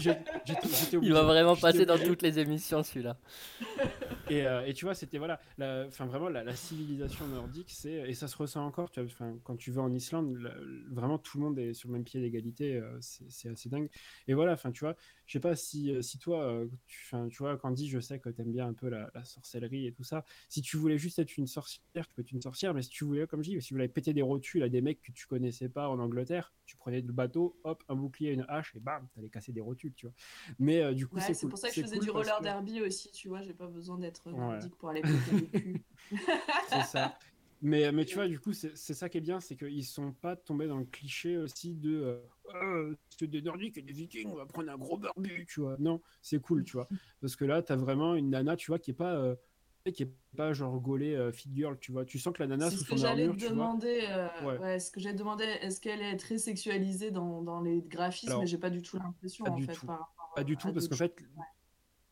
j'étais- 0.00 0.98
Il 1.02 1.12
va 1.12 1.22
vraiment 1.22 1.56
passer 1.56 1.86
dans 1.86 1.98
toutes 1.98 2.22
les 2.22 2.38
émissions 2.38 2.82
celui-là. 2.82 3.16
Et, 4.32 4.46
euh, 4.46 4.64
et 4.64 4.72
tu 4.72 4.84
vois, 4.86 4.94
c'était 4.94 5.18
voilà, 5.18 5.40
enfin 5.86 6.06
vraiment 6.06 6.28
la, 6.28 6.42
la 6.42 6.54
civilisation 6.54 7.26
nordique, 7.26 7.70
c'est 7.70 8.08
et 8.08 8.14
ça 8.14 8.28
se 8.28 8.36
ressent 8.36 8.64
encore. 8.64 8.90
Tu 8.90 9.02
vois, 9.02 9.26
quand 9.44 9.56
tu 9.56 9.70
vas 9.72 9.82
en 9.82 9.92
Islande, 9.92 10.36
la- 10.38 10.54
vraiment 10.90 11.18
tout 11.18 11.38
le 11.38 11.44
monde 11.44 11.58
est 11.58 11.74
sur 11.74 11.88
le 11.88 11.94
même 11.94 12.04
pied 12.04 12.20
d'égalité. 12.20 12.76
euh, 12.76 12.96
c'est 13.00 13.48
assez 13.50 13.68
dingue. 13.68 13.90
Et 14.28 14.34
voilà, 14.34 14.52
enfin 14.52 14.72
tu 14.72 14.84
vois, 14.84 14.96
je 15.26 15.32
sais 15.32 15.40
pas 15.40 15.54
si 15.56 15.94
euh, 15.94 16.00
si 16.02 16.18
toi, 16.18 16.62
tu, 16.86 17.14
tu 17.30 17.36
vois, 17.38 17.56
Candy, 17.58 17.88
je 17.88 18.00
sais 18.00 18.20
que 18.20 18.30
t'aimes 18.30 18.52
bien 18.52 18.68
un 18.68 18.74
peu 18.74 18.88
la, 18.88 19.10
la 19.14 19.24
sorcellerie 19.24 19.86
et 19.86 19.92
tout 19.92 20.04
ça. 20.04 20.24
Si 20.48 20.62
tu 20.62 20.76
voulais 20.78 20.98
juste 20.98 21.18
être 21.18 21.36
une 21.36 21.46
sorcière, 21.46 22.06
tu 22.08 22.14
peux 22.14 22.22
être 22.22 22.32
une 22.32 22.40
sorcière. 22.42 22.72
Mais 22.74 22.82
si 22.82 22.90
tu 22.90 23.04
voulais, 23.04 23.26
comme 23.26 23.42
je 23.42 23.50
dis, 23.50 23.60
si 23.60 23.68
tu 23.68 23.74
voulais 23.74 23.88
péter 23.88 24.14
des 24.14 24.22
rotules 24.22 24.62
à 24.62 24.68
des 24.68 24.80
mecs 24.80 25.02
que 25.02 25.12
tu 25.12 25.26
connaissais 25.26 25.68
pas 25.68 25.88
en 25.88 25.98
Angleterre, 25.98 26.54
tu 26.64 26.76
prenais 26.76 27.00
le 27.02 27.12
bateau, 27.12 27.58
hop, 27.64 27.82
un 27.88 27.96
bouclier, 27.96 28.30
une 28.32 28.44
hache 28.48 28.74
et 28.76 28.80
bam, 28.80 29.08
t'allais 29.14 29.28
casser 29.28 29.52
des 29.52 29.60
rotules, 29.60 29.94
tu 29.94 30.06
vois. 30.06 30.14
Mais 30.58 30.82
euh, 30.82 30.94
du 30.94 31.06
coup, 31.06 31.16
Ouais, 31.16 31.22
c'est 31.22 31.34
cool. 31.34 31.50
pour 31.50 31.58
ça 31.58 31.68
que 31.68 31.74
je 31.74 31.80
faisais 31.82 31.96
cool 31.96 32.04
du 32.04 32.10
roller 32.10 32.38
que- 32.38 32.42
derby 32.44 32.80
aussi, 32.80 33.10
tu 33.12 33.28
vois. 33.28 33.42
J'ai 33.42 33.54
pas 33.54 33.66
besoin 33.66 33.98
d'être 33.98 34.21
maître 34.26 34.38
Ouais. 34.38 34.48
nordique 34.52 34.76
pour 34.76 34.90
aller. 34.90 35.02
C'est 36.68 36.82
ça. 36.82 37.18
Mais, 37.64 37.92
mais 37.92 38.04
tu 38.04 38.16
vois, 38.16 38.26
du 38.26 38.40
coup, 38.40 38.52
c'est 38.52 38.74
ça 38.76 39.08
qui 39.08 39.18
est 39.18 39.20
bien, 39.20 39.38
c'est 39.38 39.54
qu'ils 39.56 39.84
sont 39.84 40.12
pas 40.12 40.34
tombés 40.34 40.66
dans 40.66 40.78
le 40.78 40.84
cliché 40.84 41.36
aussi 41.38 41.74
de 41.74 41.94
euh, 42.02 42.18
Euh, 42.60 42.96
c'est 43.16 43.28
des 43.28 43.40
Nordiques 43.40 43.78
et 43.78 43.82
des 43.82 43.92
Vikings, 43.92 44.28
on 44.28 44.34
va 44.34 44.46
prendre 44.46 44.68
un 44.70 44.76
gros 44.76 44.98
barbu, 44.98 45.46
tu 45.48 45.60
vois. 45.60 45.76
Non, 45.78 46.00
c'est 46.22 46.40
cool, 46.40 46.64
tu 46.64 46.72
vois. 46.72 46.88
Parce 47.20 47.36
que 47.36 47.44
là, 47.44 47.62
t'as 47.62 47.76
vraiment 47.76 48.16
une 48.16 48.30
nana, 48.30 48.56
tu 48.56 48.72
vois, 48.72 48.80
qui 48.80 48.90
est 48.90 48.94
pas, 48.94 49.14
euh, 49.14 49.36
qui 49.94 50.02
est 50.02 50.12
pas 50.36 50.52
genre 50.52 50.80
gaulée 50.80 51.14
euh, 51.14 51.30
fit 51.30 51.50
girl, 51.54 51.78
tu 51.78 51.92
vois. 51.92 52.04
Tu 52.04 52.18
sens 52.18 52.32
que 52.34 52.42
la 52.42 52.48
nana 52.48 52.68
sous 52.68 52.84
son 52.84 53.04
armure, 53.04 53.36
tu 53.36 53.44
vois. 53.44 53.50
demander. 53.52 54.00
euh, 54.08 54.28
Ouais. 54.44 54.58
ouais, 54.58 54.80
ce 54.80 54.90
que 54.90 54.98
j'allais 54.98 55.14
demander, 55.16 55.44
est-ce 55.44 55.80
qu'elle 55.80 56.02
est 56.02 56.16
très 56.16 56.38
sexualisée 56.38 57.12
dans, 57.12 57.42
dans 57.42 57.60
les 57.60 57.80
graphismes? 57.80 58.32
Alors, 58.32 58.42
Mais 58.42 58.48
j'ai 58.48 58.58
pas 58.58 58.70
du 58.70 58.82
tout 58.82 58.96
l'impression 58.98 59.44
pas 59.44 59.52
en 59.52 59.56
du 59.56 59.66
fait. 59.66 59.72
tout. 59.74 59.86
par 59.86 60.12
Pas 60.34 60.42
du 60.42 60.56
tout, 60.56 60.72
parce 60.72 60.88
qu'en 60.88 60.96
fait, 60.96 61.14
choses. 61.16 61.28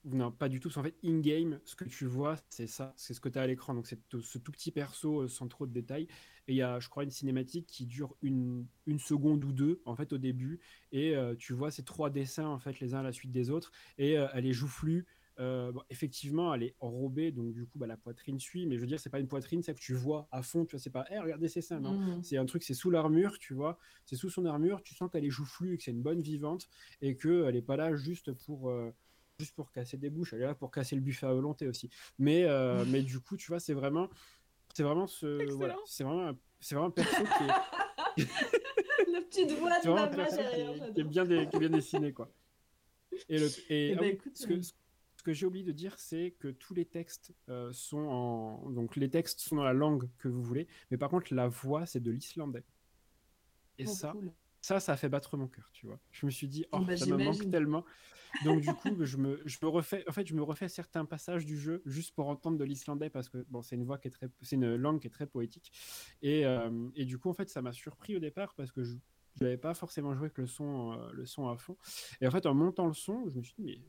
Non, 0.05 0.33
pas 0.33 0.49
du 0.49 0.61
tout. 0.61 0.69
Parce 0.69 0.77
qu'en 0.77 0.83
fait, 0.83 0.97
in-game, 1.05 1.61
ce 1.65 1.77
que 1.77 1.85
tu 1.85 2.07
vois, 2.07 2.37
c'est 2.49 2.67
ça. 2.67 2.95
C'est 2.97 3.13
ce 3.13 3.21
que 3.21 3.29
tu 3.29 3.39
as 3.39 3.43
à 3.43 3.47
l'écran. 3.47 3.75
Donc, 3.75 3.87
c'est 3.87 4.01
ce 4.21 4.39
tout 4.39 4.51
petit 4.51 4.71
perso 4.73 5.23
euh, 5.23 5.29
sans 5.29 5.47
trop 5.47 5.67
de 5.67 5.73
détails. 5.73 6.07
Et 6.49 6.55
il 6.55 6.57
y 6.57 6.63
a, 6.63 6.81
je 6.81 6.89
crois, 6.89 7.05
une 7.05 7.11
cinématique 7.11 7.67
qui 7.67 7.85
dure 7.87 8.17
une, 8.23 8.67
une 8.87 8.99
seconde 8.99 9.45
ou 9.45 9.53
deux, 9.53 9.83
en 9.85 9.95
fait, 9.97 10.13
au 10.13 10.19
début. 10.19 10.61
Et 10.91 11.15
euh, 11.15 11.35
tu 11.37 11.53
vois 11.53 11.71
ces 11.71 11.85
trois 11.85 12.09
dessins, 12.09 12.47
en 12.49 12.59
fait, 12.59 12.81
les 12.81 12.95
uns 12.95 13.01
à 13.01 13.03
la 13.03 13.13
suite 13.13 13.31
des 13.31 13.51
autres. 13.51 13.73
Et 13.99 14.19
euh, 14.19 14.27
elle 14.33 14.47
est 14.47 14.55
joufflue. 14.55 15.07
Euh, 15.39 15.71
bon, 15.73 15.83
effectivement, 15.91 16.55
elle 16.55 16.63
est 16.63 16.77
enrobée. 16.81 17.31
Donc, 17.31 17.53
du 17.53 17.67
coup, 17.67 17.79
bah, 17.79 17.87
la 17.87 17.99
poitrine 17.99 18.41
suit. 18.41 18.67
Mais 18.67 18.77
je 18.77 18.81
veux 18.81 18.87
dire, 18.87 18.99
c'est 18.99 19.11
pas 19.11 19.21
une 19.21 19.29
poitrine, 19.29 19.63
c'est 19.63 19.75
que 19.75 19.81
tu 19.81 19.95
vois 19.95 20.29
à 20.33 20.43
fond. 20.43 20.65
Tu 20.65 20.77
vois, 20.77 20.81
c'est 20.81 20.91
pas, 20.91 21.05
Eh, 21.11 21.19
regardez 21.19 21.49
ses 21.49 21.61
seins. 21.61 21.81
Non. 21.81 21.93
Mhm. 21.93 22.23
C'est 22.23 22.39
un 22.39 22.47
truc, 22.47 22.63
c'est 22.63 22.75
sous 22.75 22.91
l'armure, 22.91 23.39
tu 23.39 23.53
vois. 23.53 23.79
C'est 24.07 24.17
sous 24.17 24.31
son 24.31 24.47
armure. 24.47 24.83
Tu 24.83 24.95
sens 24.95 25.11
qu'elle 25.11 25.27
est 25.27 25.31
joufflue 25.31 25.77
que 25.77 25.85
c'est 25.85 25.91
une 25.91 26.03
bonne 26.03 26.23
vivante. 26.23 26.69
Et 27.03 27.17
qu'elle 27.17 27.55
est 27.55 27.63
pas 27.63 27.77
là 27.77 27.95
juste 27.95 28.33
pour. 28.33 28.73
Juste 29.41 29.55
pour 29.55 29.73
casser 29.73 29.97
des 29.97 30.11
bouches, 30.11 30.33
elle 30.35 30.43
est 30.43 30.47
là 30.47 30.55
pour 30.55 30.71
casser 30.71 30.95
le 30.95 31.01
buffet 31.01 31.27
à 31.27 31.33
volonté 31.33 31.67
aussi. 31.67 31.91
Mais, 32.19 32.45
euh, 32.45 32.85
mais 32.89 33.03
du 33.03 33.19
coup, 33.21 33.37
tu 33.37 33.49
vois, 33.49 33.59
c'est 33.59 33.75
vraiment, 33.75 34.09
c'est 34.75 34.83
vraiment 34.85 35.07
ce, 35.09 35.51
voilà, 35.55 35.77
c'est 35.87 36.05
vraiment, 36.05 36.29
un- 36.29 36.39
c'est 36.61 36.75
vraiment 36.75 36.89
un 36.89 36.93
perso 36.93 37.25
qui 37.25 37.45
est, 38.23 38.27
La 39.13 39.21
petite 39.23 39.51
voix 39.53 39.81
de 39.81 39.89
maman 39.89 40.09
qui 40.09 40.17
derrière, 40.17 40.53
est- 40.53 40.55
qui 40.55 40.61
est 40.61 40.77
j'adore. 40.79 41.05
bien, 41.07 41.25
dé- 41.25 41.49
qui 41.49 41.57
est 41.57 41.59
bien 41.59 41.71
dessiné, 41.71 42.13
quoi. 42.13 42.31
Et, 43.29 43.39
le, 43.39 43.47
et, 43.69 43.89
Eh 43.89 43.93
ah 43.97 44.01
ben, 44.01 44.07
oui, 44.07 44.13
écoute, 44.13 44.37
ce 44.37 44.47
que, 44.47 44.53
euh, 44.55 44.61
ce 44.63 45.23
que 45.23 45.33
j'ai 45.33 45.47
oublié 45.47 45.65
de 45.65 45.73
dire, 45.73 45.99
c'est 45.99 46.37
que 46.39 46.49
tous 46.49 46.75
les 46.75 46.85
textes 46.85 47.33
euh, 47.49 47.73
sont 47.73 47.99
en, 47.99 48.71
donc 48.71 48.97
les 48.97 49.11
textes 49.11 49.41
sont 49.41 49.57
dans 49.57 49.65
la 49.65 49.73
langue 49.73 50.09
que 50.19 50.29
vous 50.29 50.43
voulez, 50.43 50.69
mais 50.91 50.97
par 50.97 51.11
contre 51.11 51.35
la 51.35 51.49
voix 51.49 51.87
c'est 51.87 52.01
de 52.01 52.11
l'islandais. 52.11 52.65
Et 53.79 53.85
Oh, 53.87 53.91
ça, 53.91 54.13
cool. 54.13 54.33
Ça, 54.61 54.81
ça 54.81 54.93
a 54.93 54.97
fait 54.97 55.09
battre 55.09 55.37
mon 55.37 55.49
cœur, 55.49 55.71
tu 55.73 55.87
vois. 55.87 55.99
Je 56.13 56.27
me 56.27 56.31
suis 56.31 56.49
dit, 56.49 56.67
oh, 56.73 56.81
bah, 56.81 56.97
ça 56.97 57.07
me 57.07 57.17
manque 57.17 57.51
tellement. 57.51 57.85
Donc 58.45 58.61
du 58.61 58.73
coup, 58.73 58.95
je 59.05 59.17
me, 59.17 59.41
je 59.45 59.59
me 59.63 59.69
refais, 59.69 60.05
en 60.09 60.13
fait, 60.13 60.27
je 60.27 60.35
me 60.35 60.43
refais 60.43 60.69
certains 60.69 61.05
passages 61.05 61.45
du 61.45 61.59
jeu 61.59 61.83
juste 61.87 62.15
pour 62.15 62.29
entendre 62.29 62.59
de 62.59 62.65
l'islandais 62.65 63.11
parce 63.11 63.29
que 63.29 63.45
bon, 63.49 63.63
c'est 63.63 63.77
une 63.77 63.85
voix 63.85 63.99
qui 63.99 64.09
est 64.09 64.13
très, 64.13 64.29
c'est 64.43 64.57
une 64.57 64.77
langue 64.77 65.01
qui 65.01 65.09
est 65.09 65.11
très 65.11 65.27
poétique. 65.27 65.73
Et, 66.23 66.47
euh, 66.47 66.89
et 66.95 67.05
du 67.05 67.19
coup, 67.19 67.31
en 67.31 67.35
fait, 67.35 67.49
ça 67.49 67.63
m'a 67.63 67.73
surpris 67.73 68.17
au 68.17 68.21
départ 68.21 68.55
parce 68.55 68.71
que 68.71 68.85
je 68.85 68.97
n'avais 69.41 69.59
pas 69.59 69.75
forcément 69.75 70.15
joué 70.15 70.27
avec 70.27 70.39
le 70.39 70.47
son, 70.47 70.93
euh, 70.93 71.11
le 71.13 71.27
son 71.27 71.49
à 71.49 71.57
fond. 71.57 71.77
Et 72.21 72.27
en 72.27 72.31
fait, 72.31 72.47
en 72.47 72.55
montant 72.55 72.87
le 72.87 72.95
son, 72.95 73.29
je 73.29 73.39
me 73.39 73.43
suis 73.43 73.55
dit, 73.59 73.65
mais 73.65 73.81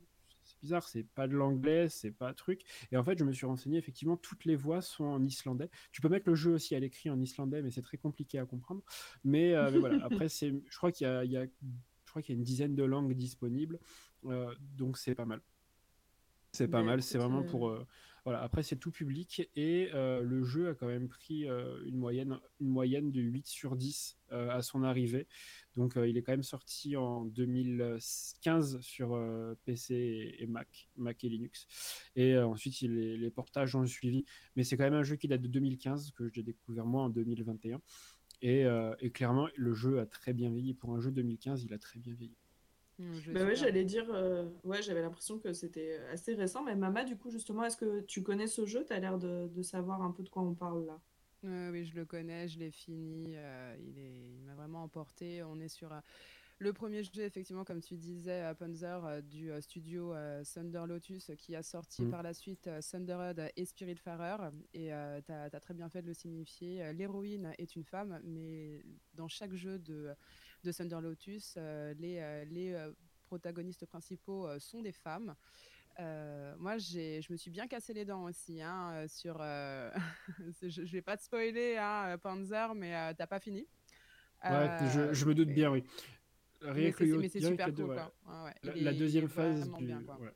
bizarre, 0.62 0.88
c'est 0.88 1.04
pas 1.04 1.28
de 1.28 1.34
l'anglais, 1.36 1.90
c'est 1.90 2.12
pas 2.12 2.34
truc. 2.34 2.62
Et 2.92 2.98
en 2.98 3.04
fait, 3.04 3.18
je 3.18 3.24
me 3.24 3.34
suis 3.34 3.46
renseigné, 3.46 3.78
effectivement, 3.78 4.18
toutes 4.18 4.46
les 4.46 4.56
voix 4.56 4.82
sont 4.82 5.06
en 5.06 5.24
islandais. 5.26 5.70
Tu 5.92 6.02
peux 6.02 6.10
mettre 6.10 6.30
le 6.30 6.36
jeu 6.36 6.52
aussi 6.54 6.76
à 6.76 6.80
l'écrit 6.80 7.10
en 7.10 7.20
islandais, 7.20 7.62
mais 7.62 7.72
c'est 7.72 7.82
très 7.82 7.98
compliqué 7.98 8.40
à 8.40 8.46
comprendre. 8.46 8.84
Mais, 9.24 9.54
euh, 9.56 9.72
mais 9.72 9.80
voilà, 9.80 9.98
après, 10.04 10.30
c'est, 10.30 10.54
je 10.70 10.78
crois 10.78 10.92
qu'il 10.92 11.08
y 11.08 11.10
a, 11.10 11.24
il 11.26 11.32
y 11.32 11.38
a- 11.38 11.46
je 11.46 12.12
crois 12.12 12.22
qu'il 12.22 12.36
y 12.36 12.38
a 12.38 12.40
une 12.40 12.44
dizaine 12.44 12.76
de 12.76 12.84
langues 12.84 13.14
disponibles, 13.14 13.80
euh, 14.26 14.54
donc 14.60 14.98
c'est 14.98 15.16
pas 15.16 15.26
mal. 15.26 15.42
C'est 16.54 16.68
pas 16.68 16.84
Bah, 16.84 16.84
mal, 16.84 17.02
c'est 17.02 17.18
vraiment 17.18 17.44
euh, 17.44 17.44
pour. 17.44 17.70
euh, 17.70 17.88
voilà, 18.24 18.44
après, 18.44 18.62
c'est 18.62 18.76
tout 18.76 18.92
public 18.92 19.50
et 19.56 19.90
euh, 19.96 20.22
le 20.22 20.44
jeu 20.44 20.70
a 20.70 20.76
quand 20.76 20.86
même 20.86 21.08
pris 21.08 21.50
euh, 21.50 21.82
une, 21.86 21.98
moyenne, 21.98 22.38
une 22.60 22.70
moyenne 22.70 23.12
de 23.12 23.20
8 23.20 23.48
sur 23.48 23.76
10 23.76 24.20
euh, 24.32 24.50
à 24.52 24.62
son 24.62 24.84
arrivée. 24.84 25.28
Donc, 25.76 25.94
il 25.96 26.18
est 26.18 26.22
quand 26.22 26.34
même 26.34 26.44
sorti 26.44 26.96
en 26.98 27.26
2015 27.26 28.80
sur 28.82 29.18
PC 29.66 30.36
et, 30.38 30.46
Mac, 30.46 30.90
Mac 30.98 31.24
et 31.24 31.30
Linux. 31.30 31.66
Et 32.16 32.38
ensuite, 32.38 32.82
les, 32.82 33.32
portages 33.32 33.76
ont 33.76 33.86
suivi. 33.86 34.26
Mais 34.56 34.64
c'est 34.64 34.78
quand 34.78 34.84
même 34.84 34.94
un 34.94 35.04
jeu 35.04 35.16
qui 35.16 35.28
date 35.28 35.42
de 35.42 35.48
2015, 35.48 36.12
que 36.12 36.30
j'ai 36.30 36.44
découvert 36.44 36.86
moi 36.86 37.04
en 37.04 37.10
2021. 37.10 37.82
Et, 38.42 38.66
et 39.00 39.12
clairement, 39.12 39.48
le 39.56 39.74
jeu 39.74 40.00
a 40.00 40.06
très 40.06 40.34
bien 40.34 40.50
vieilli. 40.50 40.74
Pour 40.74 40.94
un 40.94 41.00
jeu 41.00 41.12
2015, 41.12 41.64
il 41.64 41.74
a 41.74 41.80
très 41.80 42.00
bien 42.00 42.14
vieilli. 42.14 42.36
Mmh, 43.02 43.34
Bah 43.34 43.46
ouais, 43.46 43.56
j'allais 43.56 43.84
dire, 43.84 44.06
euh, 44.14 44.48
ouais, 44.64 44.82
j'avais 44.82 45.02
l'impression 45.02 45.40
que 45.40 45.54
c'était 45.54 45.98
assez 46.12 46.34
récent, 46.36 46.64
mais 46.64 46.76
Mama, 46.76 47.04
du 47.04 47.18
coup, 47.18 47.30
justement, 47.32 47.64
est-ce 47.64 47.78
que 47.78 48.02
tu 48.02 48.22
connais 48.24 48.48
ce 48.48 48.66
jeu? 48.66 48.86
T'as 48.88 49.00
l'air 49.00 49.18
de, 49.18 49.48
de 49.48 49.62
savoir 49.64 50.02
un 50.04 50.12
peu 50.12 50.24
de 50.24 50.30
quoi 50.30 50.44
on 50.44 50.54
parle 50.54 50.86
là. 50.86 51.02
Euh, 51.44 51.72
oui, 51.72 51.86
je 51.86 51.96
le 51.96 52.06
connais, 52.06 52.48
je 52.48 52.60
l'ai 52.60 52.70
fini. 52.72 53.34
euh, 53.36 53.76
il 53.80 53.98
est, 53.98 54.30
il 54.38 54.44
m'a 54.44 54.54
vraiment 54.54 54.84
emporté. 54.84 55.42
On 55.44 55.60
est 55.60 55.70
sur 55.70 55.92
euh, 55.92 56.00
le 56.60 56.72
premier 56.72 57.04
jeu, 57.04 57.24
effectivement, 57.24 57.64
comme 57.64 57.82
tu 57.82 57.98
disais, 57.98 58.54
Panzer, 58.60 59.04
euh, 59.06 59.22
du 59.22 59.52
euh, 59.52 59.60
studio 59.62 60.14
euh, 60.14 60.44
Thunder 60.44 60.84
Lotus, 60.88 61.32
qui 61.40 61.56
a 61.56 61.64
sorti 61.64 62.04
Mhm. 62.04 62.12
par 62.12 62.22
la 62.22 62.36
suite 62.36 62.68
euh, 62.68 62.80
Thunderhead 62.82 63.52
et 63.56 63.66
Spiritfarer. 63.66 64.52
Et 64.76 64.92
tu 65.26 65.32
as, 65.32 65.60
très 65.60 65.74
bien 65.74 65.90
fait 65.90 66.04
de 66.04 66.08
le 66.08 66.14
signifier. 66.14 66.94
L'héroïne 66.94 67.54
est 67.58 67.76
une 67.76 67.86
femme, 67.86 68.22
mais 68.24 68.84
dans 69.16 69.28
chaque 69.28 69.54
jeu 69.56 69.80
de, 69.80 70.14
de 70.64 70.72
Thunder 70.72 71.00
Lotus, 71.02 71.56
euh, 71.58 71.94
les, 72.00 72.18
euh, 72.20 72.46
les 72.46 72.74
euh, 72.74 72.92
protagonistes 73.26 73.86
principaux 73.86 74.48
euh, 74.48 74.60
sont 74.60 74.82
des 74.82 74.92
femmes. 74.92 75.36
Euh, 76.00 76.56
moi, 76.58 76.78
j'ai, 76.78 77.22
je 77.22 77.32
me 77.32 77.38
suis 77.38 77.52
bien 77.52 77.68
cassé 77.68 77.94
les 77.94 78.06
dents 78.06 78.24
aussi 78.24 78.62
hein, 78.62 79.06
sur. 79.08 79.38
euh, 79.42 79.92
je, 80.62 80.70
je 80.70 80.92
vais 80.92 81.02
pas 81.02 81.18
te 81.18 81.24
spoiler, 81.24 81.78
hein, 81.78 82.18
Panzer, 82.18 82.74
mais 82.76 82.96
euh, 82.96 83.14
t'as 83.18 83.28
pas 83.28 83.40
fini. 83.40 83.68
Ouais, 84.44 84.78
je, 84.94 85.14
je 85.14 85.26
me 85.26 85.36
doute 85.36 85.50
mais- 85.50 85.54
bien, 85.54 85.72
oui. 85.72 85.84
Rien 86.62 86.86
Mais 86.86 86.92
que 86.94 87.28
c'est 87.28 87.42
super 87.42 87.74
cool, 87.74 87.86
quoi. 87.96 88.14
Ouais. 88.46 88.54
La, 88.76 88.94
deuxième 88.94 89.28
phase 89.28 89.68
du, 89.72 89.86
bien, 89.86 90.02
quoi. 90.04 90.20
ouais. 90.20 90.32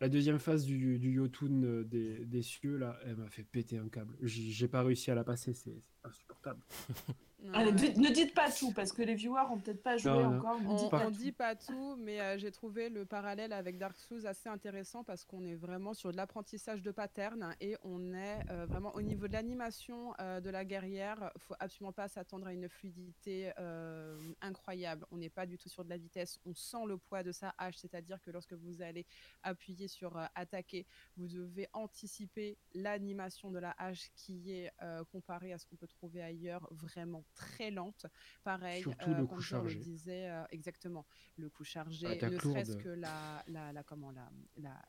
La 0.00 0.08
deuxième 0.08 0.38
phase 0.38 0.64
du, 0.64 0.98
du 0.98 1.12
Yotun 1.12 1.82
des, 1.84 2.24
des 2.24 2.42
cieux, 2.42 2.76
là, 2.76 2.98
elle 3.04 3.16
m'a 3.16 3.28
fait 3.30 3.42
péter 3.42 3.76
un 3.78 3.88
câble. 3.88 4.16
J'ai 4.22 4.68
pas 4.68 4.82
réussi 4.82 5.10
à 5.10 5.16
la 5.16 5.24
passer, 5.24 5.54
c'est 5.54 5.82
insupportable. 6.04 6.60
Allez, 7.54 7.72
dites- 7.72 7.96
ne 7.96 8.10
dites 8.10 8.34
pas 8.34 8.50
tout, 8.50 8.72
parce 8.72 8.92
que 8.92 9.02
les 9.02 9.14
viewers 9.14 9.44
ont 9.50 9.58
peut-être 9.58 9.82
pas 9.82 9.96
joué 9.96 10.10
Non, 10.12 10.36
encore. 10.38 10.58
On, 10.66 10.74
dites 10.76 10.90
pas 10.90 11.06
on 11.06 11.10
tout. 11.12 11.18
dit 11.18 11.32
pas 11.32 11.54
tout, 11.54 11.96
mais 11.96 12.20
euh, 12.20 12.38
j'ai 12.38 12.50
trouvé 12.50 12.88
le 12.88 13.04
parallèle 13.04 13.52
avec 13.52 13.78
Dark 13.78 13.96
Souls 13.96 14.26
assez 14.26 14.48
intéressant 14.48 15.04
parce 15.04 15.24
qu'on 15.24 15.44
est 15.44 15.54
vraiment 15.54 15.94
sur 15.94 16.10
de 16.12 16.16
l'apprentissage 16.16 16.82
de 16.82 16.90
patterns 16.90 17.54
et 17.60 17.76
on 17.82 18.12
est 18.14 18.38
euh, 18.50 18.66
vraiment 18.66 18.94
au 18.94 19.02
niveau 19.02 19.28
de 19.28 19.32
l'animation 19.32 20.14
euh, 20.20 20.40
de 20.40 20.50
la 20.50 20.64
guerrière. 20.64 21.30
faut 21.38 21.54
absolument 21.60 21.92
pas 21.92 22.08
s'attendre 22.08 22.46
à 22.46 22.52
une 22.52 22.68
fluidité 22.68 23.52
euh, 23.58 24.18
incroyable. 24.40 25.06
On 25.10 25.16
n'est 25.18 25.30
pas 25.30 25.46
du 25.46 25.58
tout 25.58 25.68
sur 25.68 25.84
de 25.84 25.90
la 25.90 25.96
vitesse. 25.98 26.38
On 26.46 26.54
sent 26.54 26.86
le 26.86 26.96
poids 26.98 27.22
de 27.22 27.32
sa 27.32 27.54
hache, 27.58 27.76
c'est-à-dire 27.76 28.20
que 28.22 28.30
lorsque 28.30 28.52
vous 28.54 28.82
allez 28.82 29.06
appuyer 29.42 29.88
sur 29.88 30.16
euh, 30.16 30.24
attaquer, 30.34 30.86
vous 31.16 31.26
devez 31.28 31.68
anticiper 31.72 32.56
l'animation 32.74 33.50
de 33.50 33.58
la 33.58 33.74
hache 33.78 34.10
qui 34.14 34.52
est 34.52 34.70
euh, 34.82 35.04
comparée 35.12 35.52
à 35.52 35.58
ce 35.58 35.66
qu'on 35.66 35.76
peut 35.76 35.86
trouver 35.86 36.22
ailleurs 36.22 36.68
vraiment 36.70 37.24
très 37.36 37.70
lente. 37.70 38.06
Pareil, 38.42 38.82
Surtout 38.82 39.10
euh, 39.10 39.14
le 39.14 39.26
coup 39.26 39.34
Panzer 39.36 39.62
le 39.62 39.68
chargé. 39.68 39.78
disait 39.78 40.28
euh, 40.30 40.44
exactement, 40.50 41.06
le 41.36 41.48
coup 41.50 41.64
chargé, 41.64 42.06
Attaque 42.08 42.32
ne 42.32 42.38
serait-ce 42.38 42.76
que 42.76 42.88
la, 42.88 43.44
la, 43.46 43.72
la- 43.72 43.84
comment 43.84 44.10
la, 44.10 44.30
la- 44.56 44.84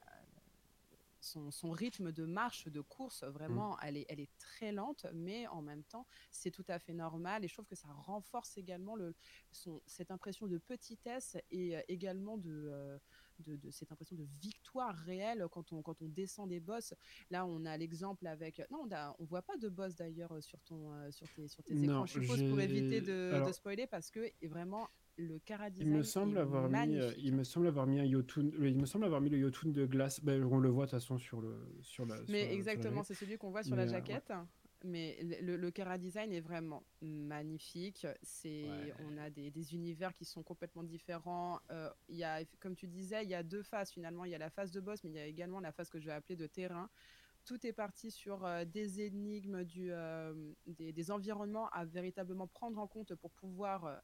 son, 1.19 1.51
son 1.51 1.71
rythme 1.71 2.11
de 2.11 2.25
marche, 2.25 2.67
de 2.67 2.79
course, 2.81 3.23
Mm. 3.23 3.27
vraiment, 3.27 3.79
elle, 3.81 3.97
est, 3.97 4.05
elle 4.07 4.19
est 4.19 4.31
très 4.37 4.71
lente, 4.71 5.05
mais 5.13 5.45
en 5.47 5.61
même 5.61 5.83
temps, 5.83 6.07
c'est 6.31 6.51
tout 6.51 6.63
à 6.69 6.79
fait 6.79 6.93
normal. 6.93 7.43
Et 7.43 7.47
je 7.47 7.53
trouve 7.53 7.65
que 7.65 7.75
ça 7.75 7.89
renforce 7.91 8.57
également 8.57 8.95
le, 8.95 9.13
son, 9.51 9.81
cette 9.85 10.11
impression 10.11 10.47
de 10.47 10.57
petitesse 10.57 11.35
et 11.49 11.77
euh, 11.77 11.81
également 11.89 12.37
de, 12.37 12.69
euh, 12.71 12.97
de, 13.43 13.55
de 13.55 13.71
cette 13.71 13.91
impression 13.91 14.15
de 14.15 14.25
victoire 14.41 14.95
réelle 14.95 15.45
quand 15.51 15.71
on, 15.73 15.81
quand 15.81 16.01
on 16.01 16.07
descend 16.07 16.49
des 16.49 16.59
boss. 16.59 16.93
Là, 17.29 17.45
on 17.45 17.65
a 17.65 17.77
l'exemple 17.77 18.27
avec. 18.27 18.61
Non, 18.71 18.85
on, 18.89 18.93
a- 18.93 19.15
on 19.19 19.25
voit 19.25 19.41
pas 19.41 19.57
de 19.57 19.69
boss 19.69 19.95
d'ailleurs 19.95 20.31
euh, 20.33 20.41
sur, 20.41 20.59
ton, 20.61 20.93
euh, 20.93 21.11
sur 21.11 21.27
tes, 21.33 21.47
sur 21.47 21.63
tes 21.63 21.73
Non, 21.75 21.83
écrans, 21.83 22.05
je 22.05 22.21
suppose, 22.21 22.43
pour 22.49 22.59
éviter 22.59 23.01
de, 23.01 23.31
alors- 23.33 23.47
de 23.47 23.53
spoiler 23.53 23.87
parce 23.87 24.11
que 24.11 24.31
vraiment, 24.47 24.87
le 25.19 25.39
Il 25.79 25.87
me 25.87 26.03
semble 26.03 26.37
avoir 26.37 26.69
mis, 26.69 26.95
euh, 26.95 27.11
il 27.17 27.33
me 27.33 27.43
semble 27.43 27.65
avoir 27.67 27.87
mis 27.87 27.99
un 27.99 28.03
Yotun, 28.03 28.51
il 28.61 28.77
me 28.77 28.85
semble 28.85 29.05
avoir 29.05 29.19
mis 29.19 29.31
le 29.31 29.39
Yotun 29.39 29.69
de 29.69 29.85
glace. 29.87 30.19
Ben, 30.23 30.43
on 30.43 30.59
le 30.59 30.69
voit 30.69 30.85
de 30.85 30.91
toute 30.91 30.99
façon 30.99 31.17
sur 31.17 31.41
le, 31.41 31.55
sur 31.81 32.05
la. 32.05 32.17
Mais 32.29 32.43
sur 32.43 32.51
exactement, 32.51 32.97
jaquette. 32.97 33.05
c'est 33.07 33.25
celui 33.25 33.37
qu'on 33.39 33.49
voit 33.49 33.63
sur 33.63 33.75
Mais, 33.75 33.83
la 33.85 33.91
euh, 33.91 33.95
ouais. 33.95 34.01
Mais 34.83 35.17
le, 35.41 35.71
Kara 35.71 35.97
design 35.97 36.31
est 36.31 36.39
vraiment 36.41 36.83
magnifique. 37.01 38.05
C'est, 38.21 38.67
Ouais. 38.67 38.93
on 38.99 39.17
a 39.17 39.29
des, 39.29 39.49
des 39.49 39.73
univers 39.73 40.13
qui 40.13 40.23
sont 40.25 40.43
complètement 40.43 40.83
différents. 40.83 41.59
Euh, 41.71 41.89
y 42.09 42.23
a, 42.23 42.45
comme 42.59 42.75
tu 42.75 42.87
disais, 42.87 43.23
il 43.23 43.29
y 43.29 43.35
a 43.35 43.43
deux 43.43 43.63
phases 43.63 43.91
finalement. 43.91 44.23
Il 44.25 44.31
y 44.31 44.35
a 44.35 44.37
la 44.37 44.49
phase 44.51 44.71
de 44.71 44.79
boss, 44.79 45.03
mais 45.03 45.09
il 45.09 45.15
y 45.15 45.19
a 45.19 45.25
également 45.25 45.59
la 45.59 45.71
phase 45.71 45.89
que 45.89 45.99
je 45.99 46.05
vais 46.05 46.13
appeler 46.13 46.35
de 46.35 46.47
terrain. 46.47 46.89
Tout 47.45 47.65
est 47.65 47.73
parti 47.73 48.11
sur 48.11 48.45
euh, 48.45 48.65
des 48.65 49.01
énigmes, 49.01 49.63
du, 49.63 49.91
euh, 49.91 50.53
des, 50.67 50.91
des 50.93 51.11
environnements 51.11 51.69
à 51.69 51.85
véritablement 51.85 52.47
prendre 52.47 52.79
en 52.79 52.87
compte 52.87 53.15
pour 53.15 53.31
pouvoir 53.31 54.01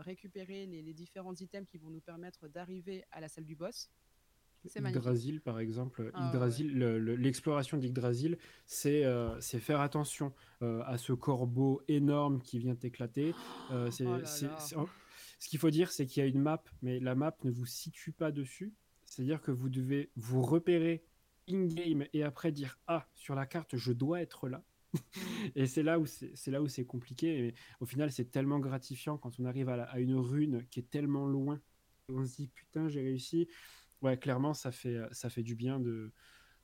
récupérer 0.00 0.66
les, 0.66 0.82
les 0.82 0.94
différents 0.94 1.34
items 1.34 1.68
qui 1.68 1.78
vont 1.78 1.90
nous 1.90 2.00
permettre 2.00 2.48
d'arriver 2.48 3.04
à 3.10 3.20
la 3.20 3.28
salle 3.28 3.44
du 3.44 3.54
boss. 3.54 3.90
Yggdrasil, 4.90 5.40
par 5.40 5.58
exemple, 5.60 6.10
Ah. 6.14 6.26
Yggdrasil, 6.28 6.72
le- 6.76 6.98
le- 6.98 7.16
l'exploration 7.16 7.76
d'Yggdrasil, 7.78 8.38
c'est 8.66 9.04
euh, 9.04 9.38
c'est 9.40 9.60
faire 9.60 9.80
attention 9.80 10.32
euh, 10.62 10.82
à 10.86 10.98
ce 10.98 11.12
corbeau 11.12 11.80
énorme 11.88 12.40
qui 12.42 12.58
vient 12.58 12.74
t'éclater. 12.74 13.34
Euh, 13.70 13.86
Oh 13.88 13.90
c'est- 13.90 14.06
en- 14.76 14.88
Ce 15.40 15.48
qu'il 15.48 15.58
faut 15.60 15.70
dire, 15.70 15.92
c'est 15.92 16.04
qu'il 16.06 16.20
y 16.22 16.26
a 16.26 16.28
une 16.28 16.40
map, 16.42 16.62
mais 16.82 16.98
la 16.98 17.14
map 17.14 17.36
ne 17.44 17.50
vous 17.52 17.66
situe 17.66 18.10
pas 18.12 18.32
dessus. 18.32 18.72
C'est-à-dire 19.06 19.40
que 19.40 19.52
vous 19.52 19.68
devez 19.68 20.10
vous 20.16 20.42
repérer 20.42 21.04
in-game 21.48 22.04
et 22.12 22.24
après 22.24 22.50
dire 22.52 22.78
Ah, 22.88 23.06
sur 23.14 23.34
la 23.36 23.46
carte, 23.46 23.76
je 23.76 23.92
dois 23.92 24.20
être 24.20 24.48
là. 24.48 24.64
Et 25.54 25.66
c'est 25.66 25.82
là 25.82 25.98
où 26.00 26.06
c'est 26.06 26.32
c'est 26.34 26.50
là 26.50 26.60
où 26.62 26.66
c'est 26.68 26.84
compliqué. 26.84 27.40
Mais 27.42 27.54
au 27.80 27.86
final, 27.86 28.10
c'est 28.10 28.30
tellement 28.30 28.58
gratifiant 28.58 29.16
quand 29.16 29.38
on 29.38 29.44
arrive 29.44 29.68
à, 29.68 29.76
la- 29.76 29.84
à 29.84 30.00
une 30.00 30.16
rune 30.16 30.66
qui 30.70 30.80
est 30.80 30.90
tellement 30.90 31.26
loin. 31.26 31.60
On 32.08 32.24
se 32.24 32.36
dit 32.36 32.48
putain, 32.48 32.88
j'ai 32.88 33.02
réussi. 33.02 33.48
Ouais, 34.02 34.16
clairement, 34.18 34.54
ça 34.54 34.70
fait 34.72 34.98
ça 35.12 35.28
fait 35.30 35.42
du 35.42 35.54
bien 35.56 35.80
de 35.80 36.12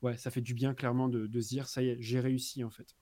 ouais, 0.01 0.17
ça 0.17 0.31
fait 0.31 0.41
du 0.41 0.53
bien 0.53 0.73
clairement 0.73 1.09
de, 1.09 1.27
de 1.27 1.41
se 1.41 1.49
dire 1.49 1.67
ça 1.67 1.81
y 1.83 1.89
est, 1.89 1.97
j'ai 2.01 2.19
réussi 2.19 2.63
en 2.63 2.69
fait. 2.69 2.95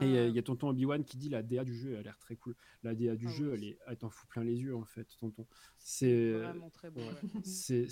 Et 0.00 0.18
euh, 0.18 0.28
il 0.28 0.34
y 0.34 0.38
a 0.38 0.42
tonton 0.42 0.68
Obi-Wan 0.68 1.04
qui 1.04 1.16
dit 1.16 1.30
la 1.30 1.42
DA 1.42 1.64
du 1.64 1.74
jeu 1.74 1.92
elle 1.92 2.00
a 2.00 2.02
l'air 2.02 2.18
très 2.18 2.36
cool. 2.36 2.54
La 2.82 2.94
DA 2.94 3.16
du 3.16 3.28
Ah 3.28 3.30
jeu, 3.30 3.52
oui. 3.52 3.54
elle 3.54 3.64
est 3.64 3.78
elle 3.86 3.96
t'en 3.96 4.10
fout 4.10 4.28
plein 4.28 4.44
les 4.44 4.56
yeux 4.60 4.76
en 4.76 4.84
fait, 4.84 5.08
tonton. 5.18 5.46
C'est 5.78 6.32
Vraiment 6.32 6.70
très 6.70 6.90
beau. 6.90 7.00
ouais. 7.00 7.42
c'est 7.42 7.86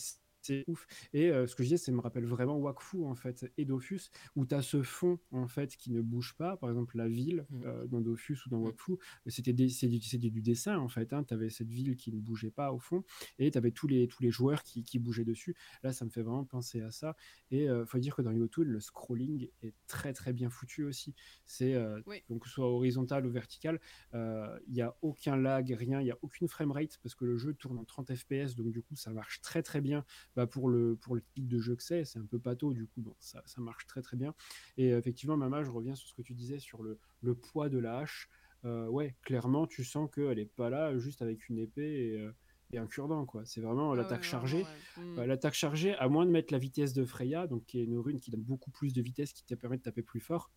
c'est 0.45 0.65
ouf. 0.69 0.87
Et 1.13 1.31
euh, 1.31 1.47
ce 1.47 1.55
que 1.57 1.63
je 1.63 1.69
disais, 1.69 1.77
ça 1.79 1.93
me 1.93 2.01
rappelle 2.01 2.27
vraiment 2.27 2.57
Wakfu 2.59 3.05
en 3.05 3.15
fait 3.15 3.51
et 3.57 3.65
Dofus, 3.65 4.11
où 4.37 4.47
tu 4.47 4.55
as 4.55 4.63
ce 4.63 4.83
fond 4.83 5.19
en 5.31 5.49
fait 5.49 5.77
qui 5.77 5.91
ne 5.91 6.01
bouge 6.03 6.35
pas. 6.37 6.57
Par 6.57 6.71
exemple, 6.71 6.97
la 6.97 7.09
ville 7.09 7.47
Mm. 7.51 7.63
euh, 7.65 7.87
dans 7.87 8.01
Dofus 8.01 8.39
ou 8.47 8.51
dans 8.51 8.59
Mm. 8.61 8.65
Wakfu, 8.67 8.93
c'était 9.27 9.53
des- 9.53 9.69
c'est 9.69 9.89
du, 9.89 10.01
c'est 10.01 10.19
du 10.19 10.31
dessin 10.43 10.79
en 10.79 10.89
fait. 10.89 11.09
tu 11.27 11.35
avais 11.35 11.49
cette 11.51 11.71
ville 11.71 11.97
qui 11.97 12.13
ne 12.13 12.19
bougeait 12.21 12.51
pas 12.51 12.73
au 12.73 12.79
fond 12.79 13.03
et 13.39 13.51
tu 13.51 13.59
avais 13.59 13.71
tous 13.73 13.87
les, 13.87 14.09
tous 14.09 14.23
les 14.23 14.31
joueurs 14.31 14.63
qui, 14.63 14.83
qui 14.85 14.99
bougeaient 14.99 15.25
dessus. 15.25 15.55
Là, 15.83 15.93
ça 15.93 16.05
me 16.05 16.11
fait 16.11 16.23
vraiment 16.23 16.45
penser 16.45 16.81
à 16.83 16.91
ça. 16.91 17.17
Et 17.51 17.65
il 17.65 17.85
faut 17.87 17.99
dire 17.99 18.15
que 18.17 18.23
dans 18.23 18.33
Yotun, 18.33 18.63
le 18.65 18.81
scrolling 18.81 19.49
est 19.63 19.75
très 19.87 20.13
très 20.13 20.33
bien 20.33 20.51
foutu 20.51 20.85
aussi. 20.85 21.15
C'est 21.45 21.75
euh, 21.75 22.01
Oui. 22.07 22.23
donc 22.29 22.43
que 22.43 22.49
ce 22.49 22.55
soit 22.55 22.67
horizontal 22.69 23.27
ou 23.27 23.31
vertical, 23.31 23.81
euh, 24.15 24.59
il 24.67 24.75
n'y 24.75 24.83
a 24.83 24.97
aucun 25.03 25.37
lag, 25.37 25.71
rien, 25.73 26.01
il 26.01 26.05
n'y 26.05 26.11
a 26.11 26.19
aucune 26.23 26.49
framerate 26.49 26.99
parce 27.03 27.15
que 27.15 27.25
le 27.25 27.37
jeu 27.37 27.55
tourne 27.55 27.79
en 27.79 27.85
30 27.85 28.15
fps, 28.15 28.55
donc 28.57 28.71
du 28.73 28.83
coup 28.83 28.97
ça 28.97 29.13
marche 29.13 29.41
très 29.41 29.63
très 29.63 29.81
bien 29.81 30.05
bah, 30.37 30.47
pour, 30.47 30.68
le, 30.68 30.97
pour 30.97 31.14
le 31.14 31.23
type 31.35 31.49
de 31.49 31.59
jeu 31.59 31.77
que 31.77 31.83
c'est, 31.83 32.05
c'est 32.05 32.18
un 32.18 32.27
peu 32.27 32.38
pâteau 32.38 32.73
du 32.73 32.87
coup, 32.87 33.03
donc 33.03 33.16
ça, 33.20 33.42
ça 33.47 33.61
marche 33.61 33.87
très 33.87 34.03
très 34.03 34.16
bien. 34.16 34.35
Et 34.77 34.92
euh, 34.92 34.99
effectivement, 34.99 35.37
Mama, 35.37 35.62
je 35.62 35.70
reviens 35.70 35.94
sur 35.94 36.09
ce 36.09 36.14
que 36.14 36.23
tu 36.23 36.35
disais 36.35 36.59
sur 36.59 36.83
le, 36.83 36.99
le 37.23 37.35
poids 37.35 37.68
de 37.68 37.79
la 37.79 37.99
hache. 37.99 38.29
Euh, 38.64 38.87
ouais, 38.88 39.14
clairement, 39.23 39.66
tu 39.66 39.85
sens 39.85 40.11
qu'elle 40.11 40.38
est 40.38 40.47
pas 40.57 40.70
là 40.70 40.97
juste 40.99 41.20
avec 41.23 41.49
une 41.49 41.59
épée 41.59 42.12
et, 42.14 42.18
euh, 42.20 42.33
et 42.73 42.79
un 42.79 42.87
cure-dent, 42.87 43.27
quoi. 43.27 43.44
C'est 43.44 43.61
vraiment 43.61 43.92
Ah 43.92 43.97
l'attaque 43.97 44.23
ouais, 44.23 44.27
chargée. 44.27 44.62
vraiment, 44.62 44.77
ouais. 44.97 45.14
Mm. 45.14 45.18
Euh, 45.18 45.27
L'attaque 45.27 45.55
chargée, 45.55 45.94
à 45.94 46.09
moins 46.09 46.25
de 46.25 46.31
mettre 46.31 46.53
la 46.53 46.59
vitesse 46.59 46.94
de 46.94 47.05
Freya, 47.05 47.47
donc 47.47 47.66
qui 47.66 47.79
est 47.79 47.85
une 47.85 47.99
rune 47.99 48.18
qui 48.20 48.31
donne 48.31 48.42
beaucoup 48.42 48.70
plus 48.70 48.94
de 48.94 49.03
vitesse, 49.03 49.33
qui 49.35 49.44
te 49.44 49.55
permet 49.55 49.77
de 49.77 49.83
taper 49.83 50.03
plus 50.03 50.20
fort, 50.20 50.51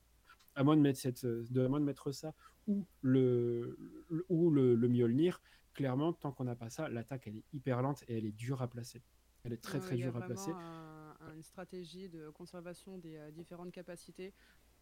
à 0.55 0.63
moins 0.63 0.77
de 0.77 0.81
mettre, 0.81 0.99
cette, 0.99 1.25
de, 1.25 1.65
à 1.65 1.67
moins 1.67 1.81
de 1.81 1.85
mettre 1.85 2.11
ça, 2.13 2.33
ou 2.65 2.87
le, 3.01 3.77
le- 4.09 4.25
ou 4.29 4.49
le, 4.51 4.73
le 4.73 4.87
Mjolnir, 4.87 5.41
clairement, 5.73 6.13
tant 6.13 6.31
qu'on 6.31 6.45
n'a 6.45 6.55
pas 6.55 6.69
ça, 6.69 6.89
l'attaque, 6.89 7.27
elle 7.27 7.35
est 7.35 7.45
hyper 7.53 7.81
lente 7.81 8.03
et 8.07 8.17
elle 8.17 8.25
est 8.25 8.31
dure 8.31 8.61
à 8.61 8.67
placer. 8.69 9.03
Elle 9.47 9.53
est 9.53 9.57
très 9.57 9.79
très 9.79 9.95
dure 9.95 10.15
à 10.15 10.21
placer. 10.21 10.51
vraiment 10.51 10.61
un- 10.61 11.17
un- 11.21 11.33
une 11.33 11.43
stratégie 11.43 12.09
de 12.09 12.29
conservation 12.29 12.97
des 12.97 13.17
euh, 13.17 13.31
différentes 13.31 13.71
capacités 13.71 14.33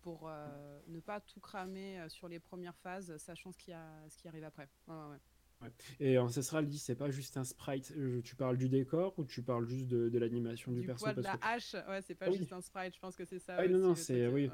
pour 0.01 0.27
euh, 0.27 0.79
ne 0.87 0.99
pas 0.99 1.19
tout 1.21 1.39
cramer 1.39 1.99
euh, 1.99 2.09
sur 2.09 2.27
les 2.27 2.39
premières 2.39 2.75
phases, 2.77 3.15
sachant 3.17 3.51
ce 3.51 3.57
qui, 3.57 3.71
a, 3.71 3.87
ce 4.09 4.17
qui 4.17 4.27
arrive 4.27 4.43
après. 4.43 4.67
Ouais, 4.87 4.93
ouais, 4.95 5.17
ouais. 5.61 5.71
Et 5.99 6.17
Ancestral 6.19 6.67
dit, 6.67 6.77
c'est 6.77 6.95
pas 6.95 7.09
juste 7.09 7.37
un 7.37 7.43
sprite, 7.43 7.91
euh, 7.97 8.21
tu 8.21 8.35
parles 8.35 8.57
du 8.57 8.69
décor 8.69 9.17
ou 9.17 9.25
tu 9.25 9.41
parles 9.41 9.65
juste 9.67 9.87
de, 9.87 10.09
de 10.09 10.19
l'animation 10.19 10.71
du, 10.73 10.81
Du 10.81 10.85
perso? 10.87 11.05
poids 11.05 11.13
de 11.13 11.21
parce 11.21 11.33
la 11.33 11.37
que- 11.39 11.45
hache, 11.79 11.87
ouais, 11.87 12.01
c'est 12.01 12.13
pas 12.15 12.25
Ah 12.27 12.31
oui. 12.31 12.37
juste 12.37 12.53
un 12.53 12.61
sprite, 12.61 12.93
je 12.93 12.99
pense 12.99 13.15
que 13.15 13.25
c'est 13.25 13.39
ça. 13.39 13.55
Ah 13.57 13.67
non, 13.67 13.79
non, 13.79 13.95
c'est- 13.95 14.27
oui. 14.27 14.47
ouais. 14.47 14.51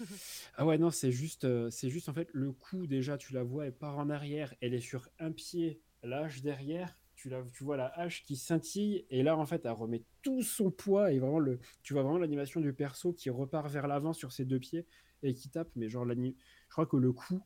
Ah 0.56 0.66
ouais, 0.66 0.78
non, 0.78 0.90
c'est 0.90 1.12
juste, 1.12 1.44
euh, 1.44 1.70
c'est 1.70 1.88
juste 1.88 2.08
en 2.08 2.14
fait 2.14 2.28
le 2.32 2.52
coup 2.52 2.86
déjà, 2.86 3.16
tu 3.18 3.32
la 3.32 3.42
vois, 3.44 3.66
elle 3.66 3.74
part 3.74 3.98
en 3.98 4.10
arrière, 4.10 4.52
elle 4.60 4.74
est 4.74 4.80
sur 4.80 5.08
un 5.20 5.30
pied, 5.32 5.80
la 6.02 6.22
hache 6.24 6.42
derrière, 6.42 6.98
tu, 7.22 7.28
la, 7.28 7.42
tu 7.52 7.62
vois 7.62 7.76
la 7.76 7.86
hache 7.98 8.24
qui 8.24 8.34
scintille, 8.36 9.06
et 9.08 9.22
là 9.22 9.36
en 9.36 9.46
fait, 9.46 9.64
elle 9.64 9.70
remet 9.70 10.02
tout 10.22 10.42
son 10.42 10.72
poids, 10.72 11.12
et 11.12 11.20
vraiment, 11.20 11.38
le, 11.38 11.60
tu 11.82 11.92
vois 11.92 12.02
vraiment 12.02 12.18
l'animation 12.18 12.60
du 12.60 12.72
perso 12.72 13.12
qui 13.12 13.30
repart 13.30 13.70
vers 13.70 13.86
l'avant 13.86 14.12
sur 14.12 14.32
ses 14.32 14.44
deux 14.44 14.58
pieds 14.58 14.86
et 15.22 15.32
qui 15.32 15.48
tape, 15.48 15.68
mais 15.76 15.88
genre, 15.88 16.04
je 16.08 16.32
crois 16.68 16.86
que 16.86 16.96
le 16.96 17.12
coup 17.12 17.40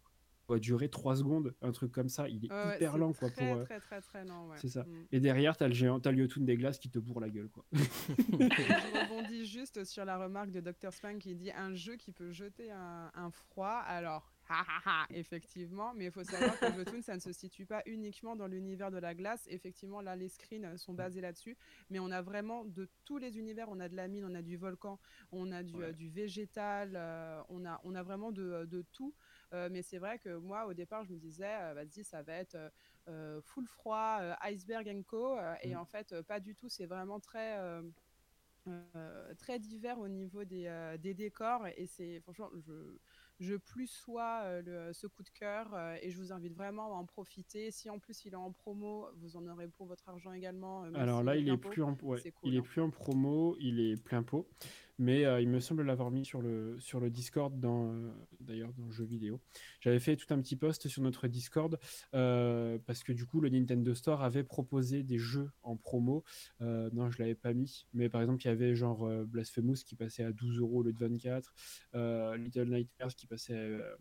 doit 0.48 0.58
durer 0.58 0.88
3 0.88 1.16
secondes, 1.16 1.54
un 1.60 1.72
truc 1.72 1.92
comme 1.92 2.08
ça, 2.08 2.26
il 2.28 2.46
est 2.46 2.50
Ouais, 2.52 2.64
ouais, 2.68 2.76
hyper 2.76 2.96
lent 2.96 3.12
quoi 3.12 3.28
très, 3.28 3.48
pour. 3.48 3.56
euh, 3.58 3.64
très, 3.64 3.80
très, 3.80 4.00
très 4.00 4.24
lent, 4.24 4.48
ouais. 4.48 4.56
c'est 4.58 4.68
ça. 4.68 4.84
Mm. 4.84 5.06
Et 5.12 5.20
derrière, 5.20 5.56
t'as 5.58 5.68
le 5.68 5.74
géant, 5.74 6.00
t'as 6.00 6.10
le 6.12 6.18
Yotun 6.18 6.42
des 6.42 6.56
glaces 6.56 6.78
qui 6.78 6.88
te 6.88 6.98
bourre 6.98 7.20
la 7.20 7.28
gueule 7.28 7.50
quoi. 7.50 7.66
Je 7.72 7.76
rebondis 9.12 9.44
juste 9.44 9.84
sur 9.84 10.04
la 10.06 10.16
remarque 10.16 10.52
de 10.52 10.60
Dr. 10.60 10.92
Spank 10.92 11.18
qui 11.18 11.34
dit 11.34 11.50
un 11.50 11.74
jeu 11.74 11.96
qui 11.96 12.12
peut 12.12 12.30
jeter 12.30 12.70
un, 12.70 13.10
un 13.14 13.30
froid. 13.30 13.82
Alors, 13.86 14.32
effectivement, 15.10 15.92
mais 15.94 16.06
il 16.06 16.10
faut 16.10 16.24
savoir 16.24 16.58
que 16.58 16.72
Jotun, 16.72 17.00
ça 17.02 17.14
ne 17.14 17.20
se 17.20 17.32
situe 17.32 17.66
pas 17.66 17.82
uniquement 17.86 18.36
dans 18.36 18.46
l'univers 18.46 18.90
de 18.90 18.98
la 18.98 19.14
glace. 19.14 19.46
Effectivement, 19.50 20.00
là, 20.00 20.16
les 20.16 20.28
screens 20.28 20.76
sont 20.76 20.94
basés 20.94 21.20
là-dessus, 21.20 21.56
mais 21.90 21.98
on 21.98 22.10
a 22.10 22.22
vraiment 22.22 22.64
de 22.64 22.88
tous 23.04 23.18
les 23.18 23.38
univers. 23.38 23.68
On 23.70 23.80
a 23.80 23.88
de 23.88 23.96
la 23.96 24.08
mine, 24.08 24.24
on 24.24 24.34
a 24.34 24.42
du 24.42 24.56
volcan, 24.56 24.98
on 25.32 25.50
a 25.52 25.62
du, 25.62 25.76
Ouais. 25.76 25.86
euh, 25.86 25.92
du 25.92 26.08
végétal, 26.08 26.92
euh, 26.94 27.42
on, 27.48 27.64
a, 27.66 27.80
on 27.84 27.94
a 27.94 28.02
vraiment 28.02 28.32
de, 28.32 28.64
de 28.66 28.82
tout. 28.92 29.14
Euh, 29.52 29.68
mais 29.70 29.82
c'est 29.82 29.98
vrai 29.98 30.18
que 30.18 30.36
moi, 30.36 30.66
au 30.66 30.74
départ, 30.74 31.04
je 31.04 31.12
me 31.12 31.18
disais, 31.18 31.54
euh, 31.60 31.74
vas-y, 31.74 32.04
ça 32.04 32.22
va 32.22 32.34
être 32.34 32.54
euh, 32.54 32.70
euh, 33.08 33.40
full 33.42 33.66
froid, 33.66 34.18
euh, 34.20 34.34
iceberg 34.42 34.88
and 34.88 35.02
co. 35.06 35.36
euh, 35.38 35.54
Et 35.62 35.74
Mm. 35.74 35.78
en 35.78 35.84
fait, 35.84 36.12
euh, 36.12 36.22
pas 36.22 36.40
du 36.40 36.54
tout. 36.54 36.68
C'est 36.68 36.86
vraiment 36.86 37.20
très. 37.20 37.58
euh, 37.58 37.82
euh, 38.68 39.34
très 39.34 39.58
divers 39.60 39.98
au 39.98 40.08
niveau 40.08 40.44
des, 40.44 40.66
euh, 40.66 40.96
des 40.96 41.14
décors 41.14 41.66
et 41.76 41.86
c'est 41.86 42.20
franchement 42.20 42.50
je, 42.56 42.72
je 43.38 43.54
plus 43.56 43.86
sois 43.86 44.60
le- 44.62 44.92
ce 44.92 45.06
coup 45.06 45.22
de 45.22 45.28
cœur 45.30 45.74
et 46.02 46.10
je 46.10 46.16
vous 46.18 46.32
invite 46.32 46.54
vraiment 46.54 46.86
à 46.86 46.96
en 46.96 47.04
profiter. 47.04 47.70
Si 47.70 47.90
en 47.90 47.98
plus 47.98 48.24
il 48.24 48.32
est 48.32 48.36
en 48.36 48.52
promo 48.52 49.08
vous 49.16 49.36
en 49.36 49.46
aurez 49.46 49.68
pour 49.68 49.86
votre 49.86 50.08
argent 50.08 50.32
également 50.32 50.82
Alors 50.94 51.22
là, 51.22 51.36
il 51.36 51.48
est 51.48 51.56
plus 51.56 51.82
en, 51.82 51.96
ouais, 52.02 52.18
c'est 52.18 52.32
cool, 52.32 52.48
il 52.50 52.56
est 52.56 52.58
hein. 52.58 52.62
plus 52.62 52.80
en 52.80 52.90
promo, 52.90 53.56
il 53.60 53.80
est 53.80 54.02
plein 54.02 54.22
pot, 54.22 54.48
mais 54.98 55.24
euh, 55.24 55.40
il 55.40 55.48
me 55.48 55.60
semble 55.60 55.82
l'avoir 55.82 56.10
mis 56.10 56.24
sur 56.24 56.40
le 56.40 56.76
sur 56.78 57.00
le 57.00 57.10
Discord 57.10 57.58
dans 57.58 57.92
euh, 57.92 58.10
d'ailleurs 58.40 58.72
dans 58.74 58.86
le 58.86 58.92
jeu 58.92 59.04
vidéo. 59.04 59.40
J'avais 59.80 59.98
fait 59.98 60.16
tout 60.16 60.32
un 60.32 60.40
petit 60.40 60.56
post 60.56 60.88
sur 60.88 61.02
notre 61.02 61.28
Discord 61.28 61.78
euh, 62.14 62.78
parce 62.86 63.02
que 63.02 63.12
du 63.12 63.26
coup 63.26 63.40
le 63.40 63.48
Nintendo 63.48 63.94
Store 63.94 64.22
avait 64.22 64.44
proposé 64.44 65.02
des 65.02 65.18
jeux 65.18 65.50
en 65.62 65.76
promo. 65.76 66.24
Non, 66.60 67.10
je 67.10 67.18
l'avais 67.18 67.34
pas 67.34 67.52
mis, 67.52 67.86
mais 67.92 68.08
par 68.08 68.20
exemple 68.20 68.42
il 68.42 68.48
y 68.48 68.50
avait 68.50 68.74
genre 68.74 69.08
Blasphemous 69.26 69.84
qui 69.84 69.94
passait 69.94 70.24
à 70.24 70.32
12 70.32 70.58
euros 70.58 70.80
au 70.80 70.92
de 70.92 70.98
24, 70.98 71.52
euh, 71.94 72.36
Little 72.36 72.68
Nightmares 72.68 73.14
qui 73.14 73.26
passait 73.26 73.54
à, 73.54 73.96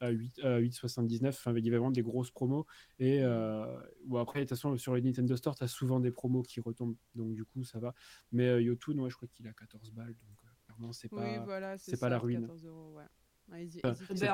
à 0.00 0.10
8 0.10 0.40
à 0.40 0.60
8,79. 0.60 1.28
Enfin, 1.28 1.52
il 1.56 1.64
y 1.64 1.68
avait 1.68 1.78
vraiment 1.78 1.90
des 1.90 2.02
grosses 2.02 2.30
promos. 2.30 2.66
Et 2.98 3.22
euh, 3.22 3.64
bon, 4.06 4.18
après, 4.18 4.40
de 4.40 4.44
toute 4.44 4.50
façon, 4.50 4.76
sur 4.76 4.94
les 4.94 5.02
Nintendo 5.02 5.36
Store, 5.36 5.56
tu 5.56 5.64
as 5.64 5.68
souvent 5.68 6.00
des 6.00 6.10
promos 6.10 6.42
qui 6.42 6.60
retombent. 6.60 6.96
Donc, 7.14 7.34
du 7.34 7.44
coup, 7.44 7.64
ça 7.64 7.78
va. 7.78 7.94
Mais 8.32 8.48
euh, 8.48 8.62
Yotun, 8.62 8.98
ouais, 8.98 9.10
je 9.10 9.16
crois 9.16 9.28
qu'il 9.28 9.46
a 9.46 9.52
14 9.52 9.92
balles. 9.92 10.08
Donc, 10.08 10.38
euh, 10.44 10.48
clairement, 10.66 10.92
c'est 10.92 11.08
pas. 11.08 11.16
oui 11.16 11.38
voilà 11.44 11.78
c'est 11.78 11.92
c'est 11.92 11.96
pas 11.96 12.06
ça, 12.06 12.10
la 12.10 12.18
ruine. 12.18 12.42
14 12.42 12.64
euros, 12.66 12.94
ouais. 12.96 13.04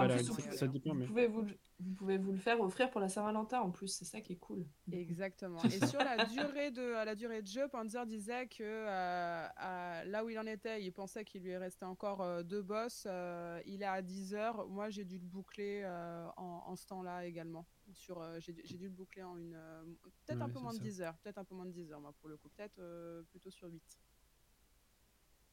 En 0.04 0.08
plus, 0.16 0.22
vous 0.28 0.40
ça- 0.40 0.66
pouvez- 0.66 0.78
dépend, 0.78 0.92
vous 0.94 0.98
mais- 1.00 1.06
pouvez 1.06 1.26
vous, 1.26 1.42
le- 1.42 1.58
vous 1.80 1.94
pouvez 1.94 2.18
vous 2.18 2.32
le 2.32 2.38
faire 2.38 2.60
offrir 2.60 2.90
pour 2.90 3.00
la 3.00 3.08
Saint-Valentin 3.08 3.60
en 3.60 3.70
plus, 3.70 3.88
c'est 3.88 4.04
ça 4.04 4.20
qui 4.20 4.34
est 4.34 4.38
cool. 4.38 4.66
Exactement. 4.92 5.58
Et 5.80 5.86
sur 5.86 5.98
la 6.00 6.24
durée 6.26 6.70
de 6.70 6.82
la 7.04 7.14
durée 7.14 7.42
de 7.42 7.46
jeu, 7.46 7.68
Panzer 7.68 8.04
disait 8.06 8.46
que 8.46 8.62
euh, 8.62 9.46
à- 9.56 10.04
là 10.04 10.24
où 10.24 10.28
il 10.28 10.38
en 10.38 10.46
était, 10.46 10.82
il 10.82 10.92
pensait 10.92 11.24
qu'il 11.24 11.42
lui 11.42 11.56
restait 11.56 11.84
encore 11.84 12.20
euh, 12.22 12.42
deux 12.42 12.62
boss. 12.62 13.04
euh, 13.06 13.60
il 13.66 13.82
est 13.82 13.86
à 13.86 14.02
10 14.02 14.34
heures. 14.34 14.68
Moi, 14.68 14.90
j'ai 14.90 15.04
dû 15.04 15.18
le 15.18 15.24
boucler 15.26 15.82
euh, 15.84 16.26
en, 16.36 16.62
en 16.66 16.76
ce 16.76 16.86
temps-là 16.86 17.26
également. 17.26 17.66
Sur, 17.92 18.20
euh, 18.20 18.38
j'ai, 18.40 18.52
dû- 18.52 18.62
j'ai 18.64 18.76
dû 18.76 18.84
le 18.84 18.90
boucler 18.94 19.22
en 19.22 19.36
une 19.36 19.54
euh, 19.54 19.82
peut-être 20.26 20.42
un 20.42 20.48
peu 20.48 20.58
moins 20.60 20.72
de 20.72 20.78
ça. 20.78 20.82
10 20.82 21.00
heures, 21.02 21.16
peut-être 21.18 21.38
un 21.38 21.44
peu 21.44 21.54
moins 21.54 21.66
de 21.66 21.70
10 21.72 21.92
heures 21.92 22.00
moi 22.00 22.12
pour 22.18 22.28
le 22.28 22.36
coup, 22.36 22.48
peut-être 22.48 22.78
euh, 22.80 23.22
plutôt 23.30 23.50
sur 23.50 23.68
8. 23.68 23.82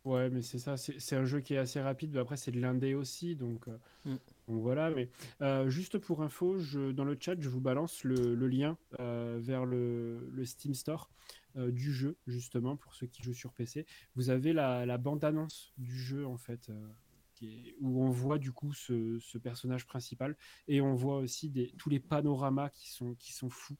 Ouais, 0.05 0.29
mais 0.29 0.41
c'est 0.41 0.59
ça, 0.59 0.75
c'est 0.75 1.15
un 1.15 1.23
jeu 1.23 1.39
qui 1.39 1.53
est 1.53 1.57
assez 1.57 1.79
rapide, 1.79 2.11
mais 2.13 2.19
après 2.19 2.35
c'est 2.35 2.51
de 2.51 2.59
l'indé 2.59 2.93
aussi, 2.93 3.35
donc, 3.37 3.67
euh, 3.69 3.77
Mm. 4.03 4.15
donc 4.49 4.61
voilà. 4.61 4.89
Mais 4.89 5.09
euh, 5.41 5.69
juste 5.69 5.97
pour 5.97 6.21
info, 6.21 6.57
je, 6.57 6.91
dans 6.91 7.05
le 7.05 7.15
chat, 7.17 7.39
je 7.39 7.47
vous 7.47 7.61
balance 7.61 8.03
le, 8.03 8.35
le 8.35 8.47
lien 8.49 8.77
euh, 8.99 9.39
vers 9.41 9.65
le, 9.65 10.29
le 10.29 10.45
Steam 10.45 10.73
Store 10.73 11.09
euh, 11.55 11.71
du 11.71 11.93
jeu, 11.93 12.17
justement, 12.27 12.75
pour 12.75 12.95
ceux 12.95 13.07
qui 13.07 13.23
jouent 13.23 13.33
sur 13.33 13.53
PC. 13.53 13.85
Vous 14.15 14.29
avez 14.29 14.51
la, 14.51 14.85
la 14.85 14.97
bande-annonce 14.97 15.71
du 15.77 15.97
jeu, 15.97 16.27
en 16.27 16.35
fait, 16.37 16.69
qui 17.33 17.69
est- 17.69 17.75
où 17.79 18.03
on 18.03 18.09
voit 18.09 18.39
du 18.39 18.51
coup 18.51 18.73
ce, 18.73 19.19
ce 19.19 19.37
personnage 19.37 19.85
principal, 19.85 20.35
et 20.67 20.81
on 20.81 20.95
voit 20.95 21.17
aussi 21.17 21.49
des, 21.49 21.71
tous 21.77 21.89
les 21.89 22.01
panoramas 22.01 22.69
qui 22.69 22.91
sont, 22.91 23.15
qui 23.15 23.31
sont 23.31 23.49
fous. 23.49 23.77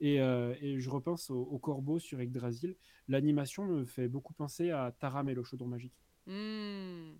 Et, 0.00 0.20
euh, 0.20 0.54
et 0.60 0.78
je 0.80 0.90
repense 0.90 1.30
au, 1.30 1.40
au 1.42 1.58
corbeau 1.58 1.98
sur 1.98 2.20
Yggdrasil. 2.20 2.76
L'animation 3.08 3.64
me 3.64 3.84
fait 3.84 4.08
beaucoup 4.08 4.34
penser 4.34 4.70
à 4.70 4.92
Taram 4.98 5.28
et 5.28 5.34
le 5.34 5.42
chaudron 5.44 5.68
magique. 5.68 5.94
Hmm. 6.26 7.12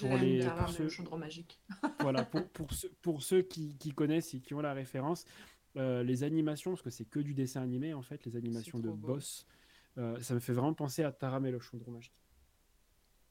Pour 0.00 0.16
les- 0.16 0.40
Taram 0.40 0.66
pour 0.66 0.80
et 0.80 0.82
le 0.84 0.88
chaudron 0.88 1.18
magique. 1.18 1.60
voilà, 2.00 2.24
pour, 2.24 2.46
pour, 2.48 2.72
ceux, 2.72 2.90
pour 3.02 3.22
ceux 3.22 3.42
qui, 3.42 3.76
qui 3.76 3.92
connaissent 3.92 4.34
et 4.34 4.40
qui 4.40 4.54
ont 4.54 4.60
la 4.60 4.72
référence, 4.74 5.24
euh, 5.76 6.02
les 6.02 6.24
animations, 6.24 6.72
parce 6.72 6.82
que 6.82 6.90
c'est 6.90 7.04
que 7.04 7.20
du 7.20 7.34
dessin 7.34 7.62
animé 7.62 7.94
en 7.94 8.02
fait, 8.02 8.24
les 8.24 8.36
animations 8.36 8.78
de 8.78 8.88
beau. 8.88 8.96
boss, 9.14 9.46
euh, 9.98 10.18
ça 10.20 10.34
me 10.34 10.40
fait 10.40 10.52
vraiment 10.52 10.74
penser 10.74 11.02
à 11.04 11.12
Taram 11.12 11.44
et 11.46 11.50
le 11.50 11.60
Chandron 11.60 11.92
Magique. 11.92 12.12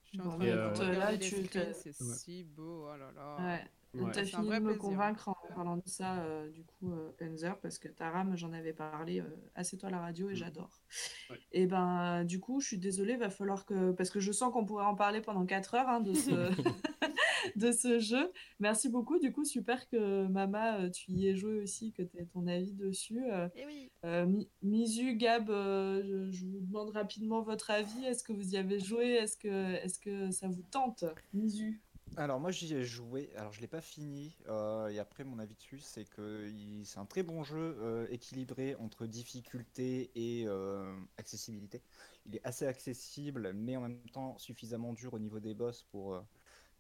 Je 0.04 0.10
suis 0.12 0.22
en 0.22 0.30
train 0.38 0.38
de 0.40 0.92
là, 0.94 1.18
tu- 1.18 1.30
c'est 1.74 2.02
Ouais. 2.02 2.16
si 2.16 2.44
beau, 2.44 2.88
oh 2.92 2.98
là 2.98 3.12
là. 3.12 3.38
Ouais. 3.40 3.66
Ouais. 4.06 4.12
T'as 4.14 4.26
C'est 4.26 4.36
un 4.36 4.40
fini 4.40 4.50
de 4.50 4.56
me 4.60 4.60
plaisir. 4.66 4.82
convaincre 4.82 5.30
en 5.30 5.36
parlant 5.56 5.78
de 5.78 5.84
ça, 5.88 6.20
euh, 6.22 6.50
du 6.50 6.64
coup, 6.64 6.92
euh, 6.92 7.12
Enzer, 7.22 7.58
parce 7.60 7.78
que 7.80 7.88
Taram, 7.88 8.36
j'en 8.36 8.54
avais 8.54 8.74
parlé 8.74 9.20
euh, 9.22 9.26
assez 9.56 9.78
toi 9.78 9.90
à 9.90 9.92
la 9.92 10.00
radio 10.00 10.30
et 10.30 10.36
j'adore. 10.36 10.82
Ouais. 11.30 11.40
Et 11.52 11.66
ben, 11.68 12.24
du 12.26 12.40
coup, 12.40 12.60
je 12.62 12.68
suis 12.68 12.78
désolée, 12.78 13.16
va 13.18 13.30
falloir 13.30 13.66
que. 13.66 13.92
Parce 13.92 14.10
que 14.10 14.20
je 14.20 14.32
sens 14.32 14.52
qu'on 14.54 14.66
pourrait 14.66 14.86
en 14.86 14.96
parler 14.96 15.22
pendant 15.22 15.46
4 15.46 15.74
heures 15.76 15.90
hein, 15.90 16.02
de, 16.02 16.14
ce... 16.14 16.32
de 17.56 17.72
ce 17.72 18.00
jeu. 18.00 18.32
Merci 18.60 18.90
beaucoup. 18.90 19.20
Du 19.20 19.32
coup, 19.32 19.46
super 19.46 19.88
que 19.90 20.28
Mama, 20.28 20.80
euh, 20.80 20.90
tu 20.90 21.12
y 21.12 21.28
aies 21.28 21.36
joué 21.36 21.60
aussi, 21.62 21.92
que 21.94 22.02
tu 22.04 22.18
aies 22.18 22.26
ton 22.26 22.48
avis 22.48 22.74
dessus. 22.74 23.24
Euh, 23.32 23.48
Eh 23.56 23.66
oui. 23.66 23.90
euh, 24.06 24.26
Mi- 24.26 24.50
Misu, 24.62 25.16
Gab, 25.16 25.50
euh, 25.50 26.02
je, 26.04 26.32
je 26.38 26.46
vous 26.46 26.60
demande 26.62 26.90
rapidement 26.90 27.42
votre 27.42 27.72
avis. 27.72 28.06
Est-ce 28.06 28.24
que 28.24 28.34
vous 28.34 28.54
y 28.54 28.58
avez 28.58 28.80
joué? 28.80 29.06
Est-ce 29.14 29.38
que, 29.38 29.76
est 29.76 30.00
que 30.02 30.32
ça 30.32 30.48
vous 30.48 30.64
tente 30.72 31.06
Misu 31.34 31.82
Alors 32.18 32.40
moi 32.42 32.52
j'y 32.52 32.74
ai 32.74 32.84
joué, 32.84 33.30
alors 33.38 33.54
je 33.54 33.62
l'ai 33.62 33.68
pas 33.68 33.80
fini, 33.80 34.36
euh, 34.48 34.88
et 34.90 34.98
après 35.00 35.24
mon 35.24 35.38
avis 35.40 35.54
dessus 35.56 35.80
c'est 35.80 36.04
que 36.06 36.50
il- 36.50 36.84
c'est 36.86 36.98
un 37.00 37.06
très 37.06 37.22
bon 37.24 37.44
jeu 37.44 37.78
euh, 37.80 38.08
équilibré 38.10 38.76
entre 38.76 39.06
difficulté 39.06 40.12
et 40.16 40.44
euh, 40.48 40.94
accessibilité. 41.18 41.82
Il 42.26 42.36
est 42.36 42.44
assez 42.46 42.66
accessible 42.68 43.54
mais 43.54 43.78
en 43.78 43.82
même 43.82 44.02
temps 44.12 44.38
suffisamment 44.40 44.94
dur 44.94 45.14
au 45.14 45.20
niveau 45.20 45.40
des 45.40 45.54
boss 45.54 45.84
pour, 45.92 46.16
euh, 46.16 46.22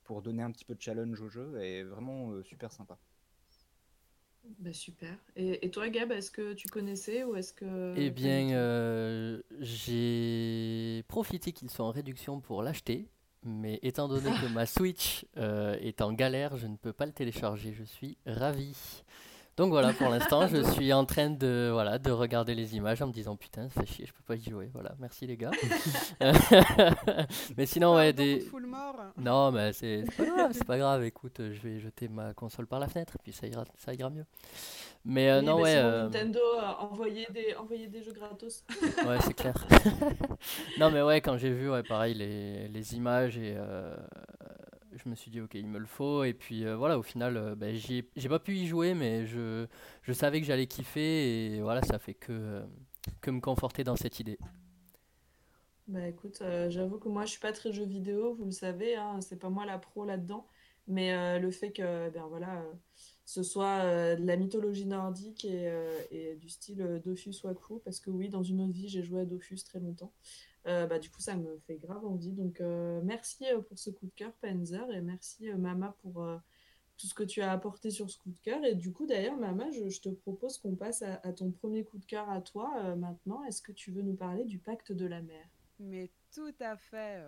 pour 0.05 0.21
donner 0.23 0.43
un 0.43 0.51
petit 0.51 0.65
peu 0.65 0.75
de 0.75 0.81
challenge 0.81 1.21
au 1.21 1.29
jeu 1.29 1.61
et 1.61 1.83
vraiment 1.83 2.31
euh, 2.31 2.43
super 2.43 2.71
sympa. 2.73 2.97
Bah, 4.59 4.73
super. 4.73 5.17
Et, 5.35 5.65
et 5.65 5.71
toi, 5.71 5.89
Gab, 5.89 6.11
est-ce 6.11 6.31
que 6.31 6.53
tu 6.53 6.69
connaissais 6.69 7.23
ou 7.23 7.35
est-ce 7.35 7.53
que... 7.53 7.65
Eh 7.95 8.11
pas 8.21 8.29
du 8.29 8.43
bien, 8.43 8.49
tout? 8.49 8.55
euh, 8.55 9.41
j'ai 9.59 11.03
profité 11.07 11.51
qu'il 11.51 11.69
soit 11.71 11.85
en 11.85 11.91
réduction 11.91 12.39
pour 12.41 12.61
l'acheter, 12.61 13.09
mais 13.43 13.79
étant 13.83 14.07
donné 14.07 14.29
que 14.41 14.47
ma 14.47 14.65
Switch 14.65 15.25
euh, 15.37 15.77
est 15.79 16.01
en 16.01 16.11
galère, 16.13 16.57
je 16.57 16.67
ne 16.67 16.75
peux 16.75 16.93
pas 16.93 17.05
le 17.05 17.11
télécharger. 17.11 17.73
Je 17.73 17.83
suis 17.83 18.17
ravi. 18.25 18.75
Donc 19.57 19.71
voilà, 19.71 19.91
pour 19.91 20.09
l'instant, 20.09 20.47
je 20.47 20.61
suis 20.73 20.93
en 20.93 21.03
train 21.03 21.31
de, 21.31 21.71
voilà, 21.73 21.97
de 21.97 22.11
regarder 22.11 22.53
les 22.53 22.75
images 22.75 23.01
en 23.01 23.07
me 23.07 23.11
disant 23.11 23.35
putain, 23.35 23.69
ça 23.69 23.81
fait 23.81 23.87
chier, 23.87 24.05
je 24.05 24.13
peux 24.13 24.21
pas 24.23 24.35
y 24.35 24.43
jouer. 24.47 24.69
Voilà, 24.71 24.93
merci 24.99 25.25
les 25.25 25.35
gars. 25.35 25.49
mais 27.57 27.65
sinon, 27.65 27.95
ouais, 27.95 28.13
des. 28.13 28.47
Non, 29.17 29.51
mais 29.51 29.73
c'est 29.73 30.03
c'est 30.05 30.15
pas 30.15 30.25
grave, 30.25 30.51
c'est 30.53 30.63
pas 30.65 30.77
grave. 30.77 31.03
Écoute, 31.05 31.37
je 31.39 31.59
vais 31.59 31.79
jeter 31.79 32.07
ma 32.07 32.35
console 32.35 32.67
par 32.67 32.79
la 32.79 32.87
fenêtre, 32.87 33.17
puis 33.23 33.33
ça 33.33 33.47
ira, 33.47 33.63
ça 33.77 33.95
ira 33.95 34.11
mieux. 34.11 34.25
Mais 35.03 35.29
euh, 35.29 35.39
Oui, 35.39 35.45
non, 35.45 35.61
ouais. 35.61 35.71
sinon, 35.71 35.87
euh, 35.87 36.03
Nintendo 36.03 36.39
a 36.59 36.83
envoyé 36.83 37.27
des, 37.33 37.55
envoyé 37.55 37.87
des 37.87 38.03
jeux 38.03 38.13
gratos. 38.13 38.63
Ouais, 39.07 39.17
c'est 39.21 39.33
clair. 39.33 39.55
non, 40.79 40.91
mais 40.91 41.01
ouais, 41.01 41.21
quand 41.21 41.37
j'ai 41.37 41.51
vu, 41.51 41.71
ouais, 41.71 41.81
pareil, 41.81 42.13
les, 42.13 42.67
les 42.67 42.95
images, 42.95 43.37
et 43.37 43.55
euh, 43.57 43.95
je 44.97 45.09
me 45.09 45.15
suis 45.15 45.31
dit, 45.31 45.41
ok, 45.41 45.53
il 45.55 45.67
me 45.67 45.79
le 45.79 45.85
faut. 45.85 46.23
Et 46.23 46.33
puis 46.33 46.65
euh, 46.65 46.75
voilà, 46.75 46.97
au 46.97 47.03
final, 47.03 47.37
euh, 47.37 47.55
ai- 47.61 48.09
j'ai 48.15 48.29
pas 48.29 48.39
pu 48.39 48.55
y 48.55 48.67
jouer, 48.67 48.93
mais 48.93 49.25
je, 49.25 49.67
savais 50.13 50.39
que 50.41 50.47
j'allais 50.47 50.67
kiffer, 50.67 51.55
et 51.55 51.61
voilà, 51.61 51.81
ça 51.81 51.99
fait 51.99 52.13
que, 52.13 52.31
euh, 52.31 52.65
que 53.21 53.31
me 53.31 53.39
conforter 53.39 53.83
dans 53.83 53.95
cette 53.95 54.19
idée. 54.19 54.37
Bah 55.87 56.05
écoute, 56.07 56.39
euh, 56.41 56.69
j'avoue 56.69 56.99
que 56.99 57.07
moi 57.07 57.23
je 57.23 57.31
suis 57.31 57.39
pas 57.39 57.53
très 57.53 57.71
jeu 57.71 57.85
vidéo, 57.85 58.35
vous 58.35 58.45
le 58.45 58.51
savez, 58.51 58.95
hein, 58.95 59.21
c'est 59.21 59.39
pas 59.39 59.49
moi 59.49 59.65
la 59.65 59.77
pro 59.77 60.03
là-dedans, 60.03 60.45
mais 60.87 61.39
le 61.39 61.49
fait 61.49 61.71
que 61.71 62.09
ben 62.09 62.25
voilà, 62.27 62.61
ce 63.27 63.43
soit 63.43 64.15
de 64.15 64.25
la 64.25 64.35
mythologie 64.37 64.85
nordique 64.85 65.45
et, 65.45 66.35
du 66.39 66.49
style 66.49 66.81
euh, 66.81 66.99
Dofus 66.99 67.35
Waku, 67.43 67.79
parce 67.83 67.99
que 67.99 68.09
oui, 68.09 68.29
dans 68.29 68.43
une 68.43 68.61
autre 68.61 68.71
vie 68.73 68.87
j'ai 68.87 69.03
joué 69.03 69.21
à 69.21 69.25
Dofus 69.25 69.63
très 69.65 69.79
longtemps, 69.79 70.13
bah 70.67 70.99
du 70.99 71.09
coup 71.09 71.21
ça 71.21 71.35
me 71.35 71.57
fait 71.65 71.77
grave 71.77 72.05
envie, 72.05 72.31
donc 72.31 72.59
euh, 72.59 72.99
merci 73.03 73.45
euh, 73.45 73.61
pour 73.61 73.79
ce 73.79 73.89
coup 73.89 74.05
de 74.05 74.11
cœur 74.15 74.33
Panzer 74.33 74.91
et 74.91 74.99
merci 74.99 75.49
euh, 75.49 75.57
Mama 75.57 75.95
pour 76.01 76.23
euh, 76.23 76.37
tout 76.97 77.07
ce 77.07 77.13
que 77.13 77.23
tu 77.23 77.41
as 77.41 77.51
apporté 77.51 77.91
sur 77.91 78.09
ce 78.09 78.17
coup 78.17 78.31
de 78.31 78.39
cœur, 78.41 78.63
et 78.65 78.75
du 78.75 78.91
coup 78.91 79.05
d'ailleurs 79.05 79.37
Mama, 79.37 79.65
je, 79.71 80.01
te 80.01 80.09
propose 80.09 80.57
qu'on 80.57 80.75
passe 80.75 81.03
à, 81.03 81.31
ton 81.31 81.51
premier 81.51 81.83
coup 81.83 81.97
de 81.99 82.05
cœur 82.05 82.29
à 82.29 82.41
toi 82.41 82.73
euh, 82.83 82.95
maintenant, 82.95 83.43
est-ce 83.43 83.61
que 83.61 83.71
tu 83.71 83.91
veux 83.91 84.01
nous 84.01 84.15
parler 84.15 84.43
du 84.43 84.57
pacte 84.59 84.91
de 84.91 85.05
la 85.05 85.21
mer? 85.21 85.45
Mais 85.79 86.09
tout 86.33 86.55
à 86.59 86.75
fait. 86.75 87.23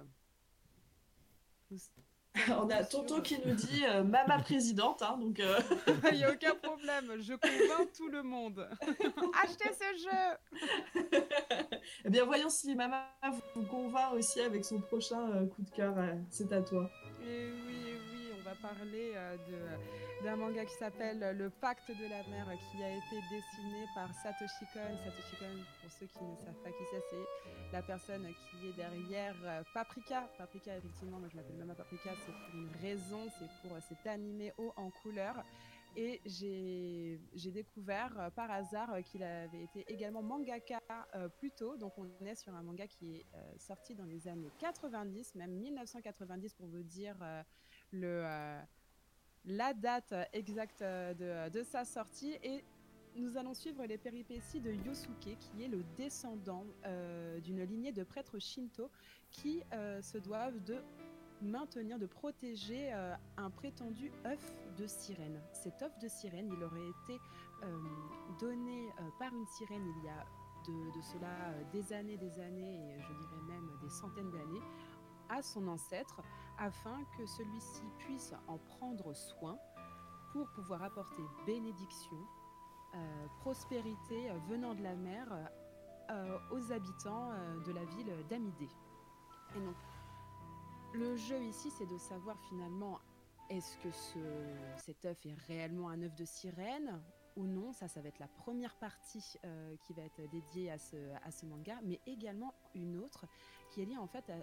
On 2.49 2.69
a 2.69 2.83
Tonton 2.83 3.21
qui 3.21 3.37
nous 3.45 3.53
dit 3.55 3.83
euh, 3.87 4.03
Mama 4.03 4.39
présidente, 4.39 5.01
hein, 5.01 5.17
donc 5.19 5.39
euh, 5.39 5.59
Il 6.11 6.17
n'y 6.19 6.23
a 6.23 6.31
aucun 6.31 6.55
problème, 6.55 7.11
je 7.19 7.33
convainc 7.33 7.91
tout 7.97 8.07
le 8.07 8.23
monde. 8.23 8.67
Achetez 9.43 9.69
ce 9.73 9.97
jeu 10.03 11.11
eh 12.05 12.09
bien 12.09 12.23
voyons 12.25 12.49
si 12.49 12.75
Mama 12.75 13.07
vous 13.55 13.63
convainc 13.65 14.13
aussi 14.13 14.41
avec 14.41 14.63
son 14.63 14.79
prochain 14.79 15.29
euh, 15.31 15.45
coup 15.47 15.63
de 15.63 15.69
cœur. 15.71 15.97
euh, 15.97 16.13
c'est 16.29 16.51
à 16.53 16.61
toi. 16.61 16.89
Et 17.25 17.49
oui, 17.67 17.88
va 18.49 18.55
parler 18.55 19.11
euh, 19.15 19.37
de- 19.37 20.23
d'un 20.25 20.35
manga 20.35 20.65
qui 20.65 20.73
s'appelle 20.73 21.19
Le 21.37 21.49
Pacte 21.49 21.91
de 21.91 22.05
la 22.05 22.23
mer, 22.23 22.47
qui 22.71 22.83
a 22.83 22.89
été 22.91 23.21
dessiné 23.29 23.85
par 23.93 24.13
Satoshi 24.13 24.65
Kon. 24.73 24.97
Satoshi 25.03 25.35
Kon, 25.37 25.63
pour 25.81 25.91
ceux 25.91 26.07
qui 26.07 26.23
ne 26.23 26.35
savent 26.37 26.61
pas 26.63 26.71
qui 26.71 26.83
c'est, 26.89 27.03
c'est 27.09 27.71
la 27.71 27.81
personne 27.83 28.27
qui 28.33 28.67
est 28.69 28.73
derrière 28.73 29.35
euh, 29.43 29.61
Paprika. 29.73 30.29
Paprika, 30.37 30.75
effectivement, 30.77 31.19
moi 31.19 31.29
je 31.31 31.35
m'appelle 31.37 31.57
Mama 31.57 31.75
Paprika, 31.75 32.11
c'est 32.15 32.31
pour 32.31 32.59
une 32.59 32.71
raison, 32.81 33.27
c'est 33.37 33.49
pour 33.61 33.75
euh, 33.75 33.79
cet 33.87 34.07
animé 34.07 34.51
haut 34.57 34.73
en 34.75 34.89
couleur. 34.89 35.43
Et 35.95 36.21
j'ai 36.25 37.51
découvert 37.51 38.13
euh, 38.19 38.29
par 38.29 38.49
hasard 38.51 38.93
euh, 38.93 39.01
qu'il 39.01 39.23
avait 39.23 39.63
été 39.63 39.83
également 39.91 40.21
mangaka 40.21 40.79
euh, 41.15 41.27
plus 41.29 41.51
tôt. 41.51 41.77
Donc 41.77 41.93
on 41.97 42.05
est 42.25 42.35
sur 42.35 42.53
un 42.55 42.61
manga 42.63 42.87
qui 42.87 43.15
est 43.17 43.25
euh, 43.35 43.53
sorti 43.57 43.95
dans 43.95 44.05
les 44.05 44.27
années 44.27 44.51
90, 44.59 45.35
même 45.35 45.51
1990 45.51 46.53
pour 46.53 46.67
vous 46.67 46.83
dire 46.83 47.15
euh, 47.21 47.41
euh, 47.93 48.61
la 49.45 49.73
date 49.73 50.13
exacte 50.33 50.81
euh, 50.81 51.49
de, 51.49 51.63
sa 51.63 51.85
sortie. 51.85 52.37
Et 52.43 52.63
nous 53.15 53.37
allons 53.37 53.53
suivre 53.53 53.85
les 53.85 53.97
péripéties 53.97 54.61
de 54.61 54.71
Yosuke, 54.71 55.37
qui 55.39 55.63
est 55.63 55.67
le 55.67 55.83
descendant 55.97 56.65
euh, 56.85 57.39
d'une 57.39 57.63
lignée 57.63 57.91
de 57.91 58.03
prêtres 58.03 58.39
shinto 58.39 58.89
qui 59.31 59.63
euh, 59.73 60.01
se 60.01 60.17
doivent 60.17 60.63
de 60.63 60.77
maintenir, 61.41 61.97
de 61.99 62.05
protéger 62.05 62.93
euh, 62.93 63.15
un 63.37 63.49
prétendu 63.49 64.11
œuf 64.25 64.53
de 64.77 64.87
sirène. 64.87 65.41
Cet 65.53 65.81
œuf 65.81 65.97
de 65.99 66.07
sirène, 66.07 66.49
il 66.51 66.63
aurait 66.63 66.89
été 67.03 67.19
euh, 67.63 67.77
donné 68.39 68.87
euh, 68.87 69.09
par 69.19 69.33
une 69.33 69.45
sirène 69.45 69.85
il 69.97 70.05
y 70.05 70.09
a 70.09 70.25
de, 70.67 70.97
de 70.97 71.01
cela 71.01 71.27
euh, 71.27 71.63
des 71.71 71.93
années, 71.93 72.17
des 72.17 72.39
années, 72.39 72.95
et 72.95 73.01
je 73.01 73.13
dirais 73.13 73.41
même 73.47 73.69
des 73.81 73.89
centaines 73.89 74.31
d'années, 74.31 74.61
à 75.29 75.41
son 75.41 75.67
ancêtre, 75.67 76.21
afin 76.59 77.03
que 77.17 77.25
celui-ci 77.25 77.83
puisse 77.97 78.33
en 78.47 78.57
prendre 78.57 79.13
soin 79.13 79.57
pour 80.33 80.47
pouvoir 80.51 80.83
apporter 80.83 81.23
bénédiction, 81.45 82.17
euh, 82.93 83.27
prospérité 83.39 84.29
euh, 84.29 84.37
venant 84.49 84.75
de 84.75 84.83
la 84.83 84.95
mer 84.95 85.27
euh, 86.11 86.37
aux 86.51 86.71
habitants 86.71 87.31
de 87.65 87.71
la 87.71 87.85
ville 87.85 88.13
d'Amidé. 88.29 88.67
Et 89.55 89.59
donc, 89.61 89.75
le 90.93 91.15
jeu 91.15 91.41
ici, 91.43 91.71
c'est 91.71 91.85
de 91.85 91.97
savoir 91.97 92.37
finalement 92.49 92.99
est-ce 93.49 93.77
que 93.77 93.91
ce, 93.91 94.19
cet 94.77 95.05
œuf 95.05 95.25
est 95.25 95.35
réellement 95.47 95.89
un 95.89 96.01
œuf 96.03 96.15
de 96.15 96.25
sirène 96.25 97.01
ou 97.35 97.45
non. 97.45 97.73
Ça, 97.73 97.87
ça 97.87 98.01
va 98.01 98.09
être 98.09 98.19
la 98.19 98.27
première 98.27 98.75
partie 98.75 99.37
qui 99.81 99.93
va 99.93 100.03
être 100.03 100.21
dédiée 100.29 100.71
à 100.71 100.77
ce 100.77 101.45
manga, 101.45 101.79
mais 101.83 101.99
également 102.05 102.53
une 102.75 102.97
autre 102.97 103.25
qui 103.69 103.81
est 103.81 103.85
liée 103.85 103.97
en 103.97 104.07
fait 104.07 104.29
à 104.29 104.37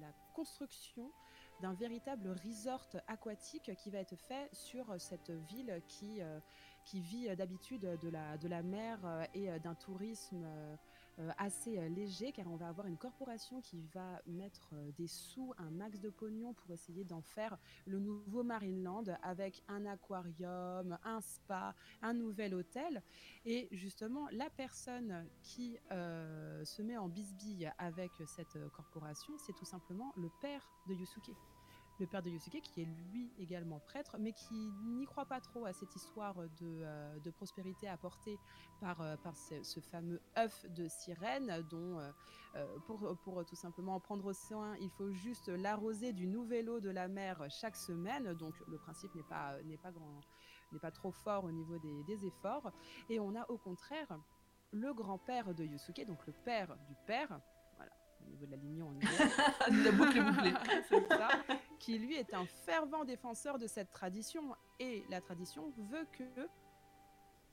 la 0.00 0.12
construction 0.34 1.10
d'un 1.60 1.72
véritable 1.72 2.34
resort 2.44 2.86
aquatique 3.06 3.74
qui 3.76 3.90
va 3.90 3.98
être 3.98 4.16
fait 4.16 4.48
sur 4.52 5.00
cette 5.00 5.30
ville 5.30 5.82
qui, 5.88 6.20
euh, 6.20 6.40
qui 6.84 7.00
vit 7.00 7.34
d'habitude 7.36 7.82
de 8.00 8.08
la, 8.08 8.36
de 8.38 8.48
la 8.48 8.62
mer 8.62 8.98
euh, 9.04 9.24
et 9.34 9.50
euh, 9.50 9.58
d'un 9.58 9.74
tourisme 9.74 10.46
assez 11.38 11.78
euh, 11.78 11.88
léger 11.88 12.32
car 12.32 12.46
on 12.50 12.56
va 12.56 12.68
avoir 12.68 12.86
une 12.86 12.96
corporation 12.96 13.60
qui 13.60 13.80
va 13.94 14.20
mettre 14.26 14.70
euh, 14.72 14.90
des 14.96 15.06
sous, 15.06 15.52
un 15.58 15.70
max 15.70 16.00
de 16.00 16.10
pognon 16.10 16.52
pour 16.54 16.70
essayer 16.70 17.04
d'en 17.04 17.22
faire 17.22 17.56
le 17.86 17.98
nouveau 17.98 18.42
Marineland 18.42 19.04
avec 19.22 19.62
un 19.68 19.86
aquarium, 19.86 20.98
un 21.04 21.20
spa, 21.20 21.74
un 22.02 22.14
nouvel 22.14 22.54
hôtel. 22.54 23.02
Et 23.44 23.68
justement, 23.72 24.28
la 24.32 24.50
personne 24.50 25.26
qui 25.42 25.78
euh, 25.92 26.64
se 26.64 26.82
met 26.82 26.96
en 26.96 27.08
bisbille 27.08 27.70
avec 27.78 28.12
cette 28.26 28.56
euh, 28.56 28.68
corporation, 28.68 29.34
c'est 29.38 29.54
tout 29.54 29.64
simplement 29.64 30.12
le 30.16 30.30
père 30.40 30.68
de 30.88 30.94
Yusuke. 30.94 31.30
Le 32.00 32.06
père 32.06 32.22
de 32.22 32.30
Yusuke, 32.30 32.60
qui 32.60 32.82
est 32.82 32.88
lui 33.12 33.32
également 33.38 33.78
prêtre, 33.78 34.16
mais 34.18 34.32
qui 34.32 34.72
n'y 34.84 35.06
croit 35.06 35.26
pas 35.26 35.40
trop 35.40 35.64
à 35.64 35.72
cette 35.72 35.94
histoire 35.94 36.34
de, 36.34 36.48
euh, 36.62 37.18
de 37.20 37.30
prospérité 37.30 37.86
apportée 37.86 38.38
par, 38.80 39.00
euh, 39.00 39.16
par 39.16 39.36
ce, 39.36 39.80
fameux 39.80 40.20
œuf 40.36 40.66
de 40.70 40.88
sirène, 40.88 41.64
dont 41.70 42.00
euh, 42.00 42.66
pour, 42.86 43.16
pour 43.18 43.44
tout 43.44 43.54
simplement 43.54 43.94
en 43.94 44.00
prendre 44.00 44.32
soin, 44.32 44.76
il 44.80 44.90
faut 44.90 45.12
juste 45.12 45.48
l'arroser 45.48 46.12
du 46.12 46.26
nouvel 46.26 46.68
eau 46.68 46.80
de 46.80 46.90
la 46.90 47.06
mer 47.06 47.44
chaque 47.48 47.76
semaine. 47.76 48.34
Donc 48.34 48.54
le 48.66 48.78
principe 48.78 49.14
n'est 49.14 49.22
pas, 49.22 49.56
pas, 49.82 49.92
grand, 49.92 50.20
n'est 50.72 50.80
pas 50.80 50.90
trop 50.90 51.12
fort 51.12 51.44
au 51.44 51.52
niveau 51.52 51.78
des, 51.78 52.02
des 52.04 52.26
efforts. 52.26 52.72
Et 53.08 53.20
on 53.20 53.36
a 53.36 53.48
au 53.48 53.56
contraire 53.58 54.18
le 54.72 54.92
grand-père 54.92 55.54
de 55.54 55.64
Yosuke, 55.64 56.04
donc 56.06 56.26
le 56.26 56.32
père 56.32 56.76
du 56.88 56.96
père, 57.06 57.40
au 58.24 58.30
niveau 58.30 58.46
de 58.46 58.50
la 58.52 58.56
lignée 58.56 58.82
on 58.82 58.94
y 58.94 58.98
est, 58.98 59.84
La 59.84 59.92
boucle 59.92 60.18
est 60.18 60.22
bouclée. 60.22 60.54
c'est 60.88 61.08
ça, 61.08 61.28
qui 61.78 61.98
lui 61.98 62.16
est 62.16 62.34
un 62.34 62.46
fervent 62.46 63.04
défenseur 63.04 63.58
de 63.58 63.66
cette 63.66 63.90
tradition. 63.90 64.54
Et 64.78 65.04
la 65.10 65.20
tradition 65.20 65.72
veut 65.76 66.06
que 66.12 66.48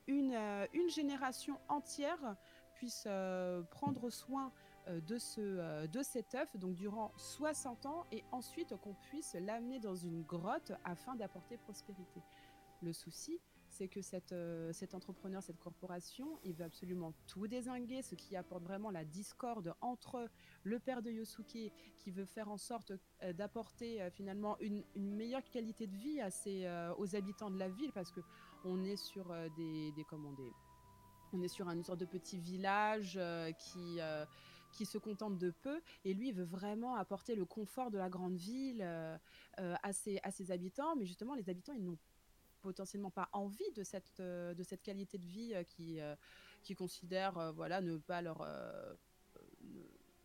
une, 0.06 0.34
euh, 0.34 0.66
une 0.72 0.90
génération 0.90 1.58
entière 1.68 2.36
puisse 2.74 3.04
euh, 3.06 3.62
prendre 3.62 4.10
soin 4.10 4.52
euh, 4.88 5.00
de, 5.00 5.18
ce, 5.18 5.86
de 5.86 6.02
cet 6.02 6.34
œuf, 6.34 6.56
donc 6.56 6.74
durant 6.74 7.12
60 7.16 7.86
ans, 7.86 8.04
et 8.10 8.24
ensuite 8.32 8.74
qu'on 8.76 8.94
puisse 8.94 9.34
l'amener 9.34 9.78
dans 9.78 9.94
une 9.94 10.22
grotte 10.22 10.72
afin 10.84 11.14
d'apporter 11.14 11.56
prospérité. 11.56 12.20
Le 12.82 12.92
souci, 12.92 13.40
c'est 13.82 13.88
que 13.88 14.00
cette, 14.00 14.30
euh, 14.30 14.72
cet 14.72 14.94
entrepreneur, 14.94 15.42
cette 15.42 15.58
corporation, 15.58 16.38
il 16.44 16.54
veut 16.54 16.64
absolument 16.64 17.14
tout 17.26 17.48
désinguer, 17.48 18.00
ce 18.02 18.14
qui 18.14 18.36
apporte 18.36 18.62
vraiment 18.62 18.92
la 18.92 19.04
discorde 19.04 19.74
entre 19.80 20.28
le 20.62 20.78
père 20.78 21.02
de 21.02 21.10
Yosuke, 21.10 21.72
qui 21.98 22.10
veut 22.12 22.24
faire 22.24 22.48
en 22.48 22.58
sorte 22.58 22.92
euh, 23.24 23.32
d'apporter 23.32 24.00
euh, 24.00 24.08
finalement 24.10 24.56
une, 24.60 24.84
meilleure 24.94 25.42
qualité 25.50 25.88
de 25.88 25.96
vie 25.96 26.20
à 26.20 26.30
ses, 26.30 26.64
aux 26.96 27.16
habitants 27.16 27.50
de 27.50 27.58
la 27.58 27.68
ville, 27.68 27.90
parce 27.92 28.12
que 28.12 28.20
on 28.64 28.84
est 28.84 28.96
sur 28.96 29.34
des, 29.56 29.90
des, 29.92 30.04
comment, 30.04 30.32
on 31.32 31.42
est 31.42 31.48
sur 31.48 31.68
une 31.68 31.82
sorte 31.82 31.98
de 31.98 32.04
petit 32.04 32.38
village 32.38 33.18
qui, 33.58 33.98
qui 34.70 34.86
se 34.86 34.98
contente 34.98 35.38
de 35.38 35.50
peu, 35.50 35.80
et 36.04 36.14
lui 36.14 36.30
veut 36.30 36.44
vraiment 36.44 36.94
apporter 36.94 37.34
le 37.34 37.44
confort 37.44 37.90
de 37.90 37.98
la 37.98 38.08
grande 38.08 38.36
ville 38.36 38.82
à, 39.56 39.92
ses, 39.92 40.20
à 40.22 40.30
ses 40.30 40.52
habitants, 40.52 40.94
mais 40.96 41.04
justement 41.04 41.34
les 41.34 41.50
habitants 41.50 41.72
ils 41.72 41.84
n'ont 41.84 41.98
potentiellement 42.62 43.10
pas 43.10 43.28
envie 43.32 43.70
de 43.74 43.84
cette, 43.84 44.20
euh, 44.20 44.54
de 44.54 44.62
cette 44.62 44.82
qualité 44.82 45.18
de 45.18 45.26
vie 45.26 45.52
euh, 45.54 45.64
qui, 45.64 46.00
euh, 46.00 46.14
qui 46.62 46.74
voilà, 47.54 47.80
ne 47.80 47.96
pas 47.98 48.22
leur... 48.22 48.46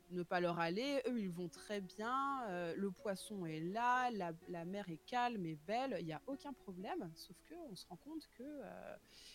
ne- 0.09 0.23
pas 0.23 0.39
leur 0.39 0.57
aller, 0.59 1.01
eux 1.07 1.19
ils 1.19 1.29
vont 1.29 1.49
très 1.49 1.81
bien, 1.81 2.73
le 2.75 2.91
poisson 2.91 3.45
est 3.45 3.59
là, 3.59 4.09
la, 4.11 4.31
la 4.47 4.63
mer 4.63 4.87
est 4.89 5.03
calme 5.05 5.45
et 5.45 5.55
belle, 5.55 5.97
il 5.99 6.05
n'y 6.05 6.13
a 6.13 6.21
aucun 6.27 6.53
problème, 6.53 7.11
sauf 7.15 7.35
que 7.49 7.55
on 7.69 7.75
se 7.75 7.85
rend 7.87 7.97
compte 7.97 8.25
que 8.37 8.61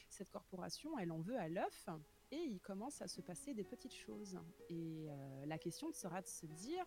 cette 0.08 0.30
corporation 0.30 0.98
elle 0.98 1.12
en 1.12 1.20
veut 1.20 1.36
à 1.36 1.48
l'œuf 1.48 1.88
et 2.30 2.38
il 2.38 2.60
commence 2.60 3.02
à 3.02 3.08
se 3.08 3.20
passer 3.20 3.52
des 3.52 3.64
petites 3.64 3.94
choses. 3.94 4.38
Et 4.70 5.08
la 5.44 5.58
question 5.58 5.92
sera 5.92 6.22
de 6.22 6.26
se 6.26 6.46
dire, 6.46 6.86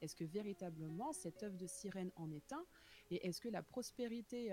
est-ce 0.00 0.16
que 0.16 0.24
véritablement 0.24 1.12
cet 1.12 1.42
œuf 1.42 1.54
de 1.56 1.66
sirène 1.66 2.10
en 2.16 2.30
est 2.30 2.52
un? 2.52 2.64
Et 3.10 3.26
est-ce 3.26 3.40
que 3.40 3.50
la 3.50 3.62
prospérité, 3.62 4.50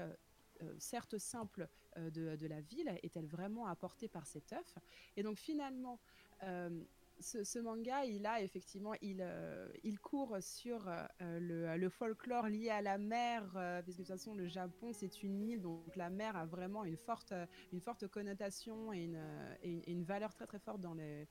certes 0.80 1.18
simple, 1.18 1.68
euh, 1.98 2.10
de, 2.10 2.36
de 2.36 2.48
la 2.48 2.62
ville 2.62 2.92
est-elle 3.04 3.28
vraiment 3.28 3.68
apportée 3.68 4.08
par 4.08 4.26
cet 4.26 4.54
œuf? 4.54 4.78
Et 5.16 5.24
donc 5.24 5.38
finalement, 5.38 6.00
euh, 6.44 6.84
ce, 7.20 7.60
manga, 7.60 8.06
il 8.06 8.26
a 8.26 8.42
effectivement, 8.42 8.94
il, 9.02 9.22
euh, 9.22 9.68
il 9.84 10.00
court 10.00 10.38
sur 10.40 10.88
euh, 10.88 11.40
le, 11.40 11.78
le 11.78 11.90
folklore 11.90 12.48
lié 12.48 12.70
à 12.70 12.82
la 12.82 12.98
mer, 12.98 13.52
euh, 13.56 13.82
puisque 13.82 14.00
de 14.00 14.04
toute 14.04 14.14
façon 14.14 14.36
le 14.36 14.48
Japon 14.48 14.94
c'est 14.94 15.24
une 15.24 15.42
île, 15.42 15.62
donc 15.62 15.96
la 15.96 16.10
mer 16.10 16.36
a 16.36 16.46
vraiment 16.46 16.84
une 16.84 16.98
forte, 16.98 17.34
une 17.74 17.82
forte 17.82 18.08
connotation 18.08 18.94
et 18.94 19.04
une, 19.06 19.16
euh, 19.16 19.56
et 19.64 19.92
une 19.92 20.04
valeur 20.04 20.34
très 20.34 20.46
très 20.46 20.60
forte 20.60 20.80
dans 20.82 20.94
les, 20.94 21.28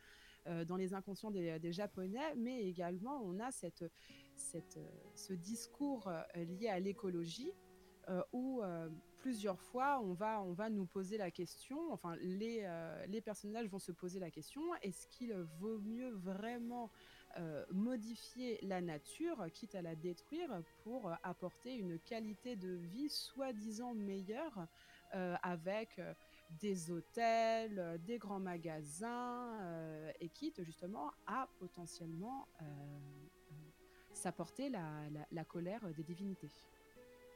euh, 0.48 0.64
dans 0.64 0.76
les 0.76 0.92
inconscients 0.94 1.30
des, 1.30 1.58
des 1.58 1.72
Japonais, 1.72 2.34
mais 2.36 2.64
également 2.64 3.20
on 3.22 3.38
a 3.38 3.52
cette, 3.52 3.84
cette, 4.34 4.76
euh, 4.78 4.88
ce 5.14 5.32
discours 5.34 6.08
euh, 6.08 6.22
lié 6.34 6.68
à 6.68 6.80
l'écologie 6.80 7.52
euh, 8.08 8.22
où 8.32 8.62
euh, 8.62 8.88
plusieurs 9.26 9.60
fois 9.60 9.98
on 10.04 10.12
va, 10.12 10.40
on 10.40 10.52
va 10.52 10.70
nous 10.70 10.86
poser 10.86 11.18
la 11.18 11.32
question, 11.32 11.92
enfin 11.92 12.14
les, 12.20 12.60
euh, 12.62 13.04
les 13.06 13.20
personnages 13.20 13.66
vont 13.68 13.80
se 13.80 13.90
poser 13.90 14.20
la 14.20 14.30
question, 14.30 14.62
est-ce 14.82 15.08
qu'il 15.08 15.32
vaut 15.58 15.80
mieux 15.80 16.10
vraiment 16.10 16.92
euh, 17.38 17.66
modifier 17.72 18.56
la 18.62 18.80
nature, 18.80 19.44
quitte 19.52 19.74
à 19.74 19.82
la 19.82 19.96
détruire, 19.96 20.62
pour 20.84 21.10
apporter 21.24 21.74
une 21.74 21.98
qualité 21.98 22.54
de 22.54 22.68
vie 22.68 23.08
soi-disant 23.10 23.94
meilleure 23.94 24.68
euh, 25.14 25.34
avec 25.42 26.00
des 26.48 26.92
hôtels, 26.92 28.00
des 28.06 28.18
grands 28.18 28.38
magasins, 28.38 29.58
et 30.20 30.28
quitte 30.28 30.62
justement 30.62 31.10
à 31.26 31.48
potentiellement 31.58 32.46
s'apporter 34.12 34.70
la- 34.70 35.08
la 35.32 35.44
colère 35.44 35.92
des 35.96 36.04
divinités? 36.04 36.52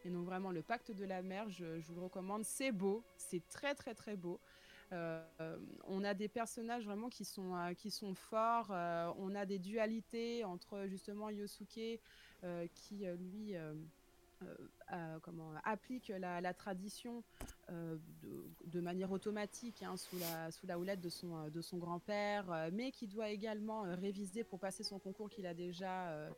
Et 0.04 0.10
donc 0.10 0.24
vraiment 0.24 0.50
le 0.50 0.62
pacte 0.62 0.90
de 0.90 1.04
la 1.04 1.22
mer, 1.22 1.48
je, 1.50 1.80
vous 1.80 1.94
le 1.94 2.00
recommande, 2.02 2.44
c'est 2.44 2.72
beau, 2.72 3.02
c'est 3.16 3.46
très 3.48 3.74
très 3.74 3.94
très 3.94 4.16
beau. 4.16 4.40
Euh, 4.92 5.22
on 5.84 6.02
a 6.02 6.14
des 6.14 6.28
personnages 6.28 6.84
vraiment 6.84 7.08
qui 7.08 7.24
sont, 7.24 7.54
euh, 7.54 7.74
qui 7.74 7.90
sont 7.90 8.14
forts, 8.14 8.70
euh, 8.70 9.12
on 9.18 9.34
a 9.36 9.46
des 9.46 9.58
dualités 9.58 10.44
entre 10.44 10.86
justement 10.86 11.30
Yosuke 11.30 12.00
qui 12.74 13.04
lui 13.18 13.54
comment, 15.22 15.52
applique 15.64 16.08
la, 16.08 16.54
tradition 16.54 17.22
de, 17.68 18.80
manière 18.80 19.12
automatique 19.12 19.82
hein, 19.82 19.98
sous, 19.98 20.18
la, 20.18 20.50
sous 20.50 20.66
la 20.66 20.78
houlette 20.78 21.02
de 21.02 21.10
son, 21.10 21.48
de 21.50 21.60
son 21.60 21.76
grand-père, 21.76 22.70
mais 22.72 22.90
qui 22.90 23.06
doit 23.06 23.28
également 23.28 23.82
réviser 23.82 24.42
pour 24.42 24.58
passer 24.58 24.82
son 24.82 24.98
concours 24.98 25.28
qu'il 25.28 25.46
a 25.46 25.52
déjà 25.52 26.30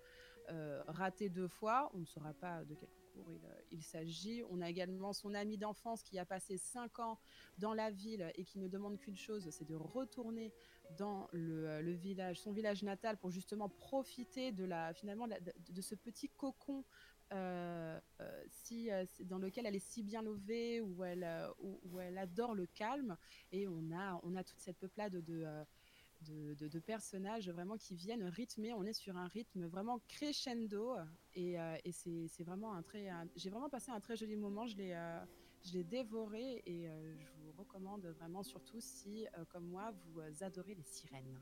raté 0.88 1.28
deux 1.28 1.46
fois. 1.46 1.88
On 1.94 1.98
ne 1.98 2.06
saura 2.06 2.32
pas 2.32 2.64
de 2.64 2.74
quel 2.74 2.88
euh, 3.16 3.60
il 3.70 3.82
s'agit. 3.82 4.42
On 4.50 4.60
a 4.60 4.68
également 4.68 5.12
son 5.12 5.34
ami 5.34 5.58
d'enfance 5.58 6.02
qui 6.02 6.18
a 6.18 6.24
passé 6.24 6.56
cinq 6.56 6.98
ans 6.98 7.18
dans 7.58 7.74
la 7.74 7.90
ville 7.90 8.30
et 8.34 8.44
qui 8.44 8.58
ne 8.58 8.68
demande 8.68 8.98
qu'une 8.98 9.16
chose, 9.16 9.48
c'est 9.50 9.64
de 9.64 9.74
retourner 9.74 10.52
dans 10.96 11.28
le, 11.32 11.68
euh, 11.68 11.92
village, 11.92 12.40
son 12.40 12.52
village 12.52 12.82
natal, 12.82 13.16
pour 13.16 13.30
justement 13.30 13.68
profiter 13.68 14.52
de 14.52 14.64
la, 14.64 14.92
finalement, 14.94 15.26
de, 15.26 15.80
ce 15.80 15.94
petit 15.94 16.28
cocon 16.28 16.84
euh, 17.32 17.98
si, 18.48 18.90
dans 19.20 19.38
lequel 19.38 19.66
elle 19.66 19.74
est 19.74 19.78
si 19.78 20.02
bien 20.02 20.22
levée, 20.22 20.80
où 20.80 21.04
elle, 21.04 22.18
adore 22.18 22.54
le 22.54 22.66
calme. 22.66 23.16
Et 23.52 23.66
on 23.68 23.90
a, 23.92 24.44
toute 24.44 24.60
cette 24.60 24.78
peuplade 24.78 25.16
de, 25.24 25.46
de, 26.22 26.78
personnages 26.78 27.48
vraiment 27.48 27.76
qui 27.76 27.94
viennent 27.94 28.24
rythmer. 28.24 28.72
On 28.74 28.84
est 28.84 28.92
sur 28.92 29.16
un 29.16 29.28
rythme 29.28 29.66
vraiment 29.66 30.00
crescendo. 30.08 30.96
Et, 31.34 31.58
euh, 31.58 31.76
c'est 31.90 32.44
vraiment 32.44 32.74
un 32.74 32.82
très. 32.82 33.08
J'ai 33.36 33.50
vraiment 33.50 33.70
passé 33.70 33.90
un 33.90 34.00
très 34.00 34.16
joli 34.16 34.36
moment. 34.36 34.66
Je 34.66 34.76
l'ai. 34.76 34.92
euh, 34.94 35.24
dévoré 35.84 36.62
et 36.66 36.88
euh, 36.88 37.14
je 37.20 37.26
vous 37.44 37.52
recommande 37.58 38.04
vraiment 38.18 38.42
surtout 38.42 38.80
si, 38.80 39.26
euh, 39.26 39.44
comme 39.48 39.66
moi, 39.66 39.92
vous 40.06 40.20
adorez 40.42 40.74
les 40.74 40.82
sirènes. 40.82 41.38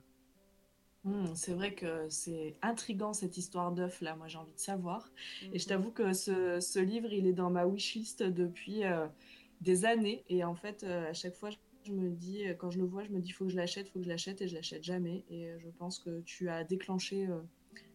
Hmm, 1.04 1.34
c'est 1.34 1.54
vrai 1.54 1.74
que 1.74 2.08
c'est 2.10 2.56
intriguant 2.60 3.14
cette 3.14 3.38
histoire 3.38 3.72
d'œuf 3.72 4.02
là, 4.02 4.16
moi 4.16 4.28
j'ai 4.28 4.36
envie 4.36 4.52
de 4.52 4.58
savoir. 4.58 5.10
Et 5.54 5.58
je 5.58 5.66
t'avoue 5.66 5.90
que 5.90 6.12
ce, 6.12 6.60
ce 6.60 6.78
livre, 6.78 7.10
il 7.10 7.26
est 7.26 7.32
dans 7.32 7.48
ma 7.48 7.64
wishlist 7.66 8.22
depuis 8.22 8.82
des 9.62 9.86
années. 9.86 10.22
Et 10.28 10.44
en 10.44 10.54
fait, 10.54 10.84
à 10.84 11.14
chaque 11.14 11.34
fois, 11.34 11.48
je 11.84 11.92
me 11.92 12.10
dis, 12.10 12.46
euh, 12.46 12.54
quand 12.54 12.70
je 12.70 12.78
le 12.78 12.84
vois, 12.84 13.04
je 13.04 13.10
me 13.10 13.20
dis, 13.20 13.30
faut 13.32 13.44
que 13.46 13.50
je 13.50 13.56
l'achète, 13.56 13.88
faut 13.88 13.98
que 13.98 14.04
je 14.04 14.08
l'achète, 14.10 14.40
et 14.42 14.48
je 14.48 14.54
l'achète 14.54 14.82
jamais. 14.82 15.24
Et 15.30 15.48
euh, 15.48 15.58
je 15.58 15.68
pense 15.78 15.98
que 15.98 16.20
tu 16.22 16.48
as 16.48 16.64
déclenché 16.64 17.26
euh, 17.26 17.40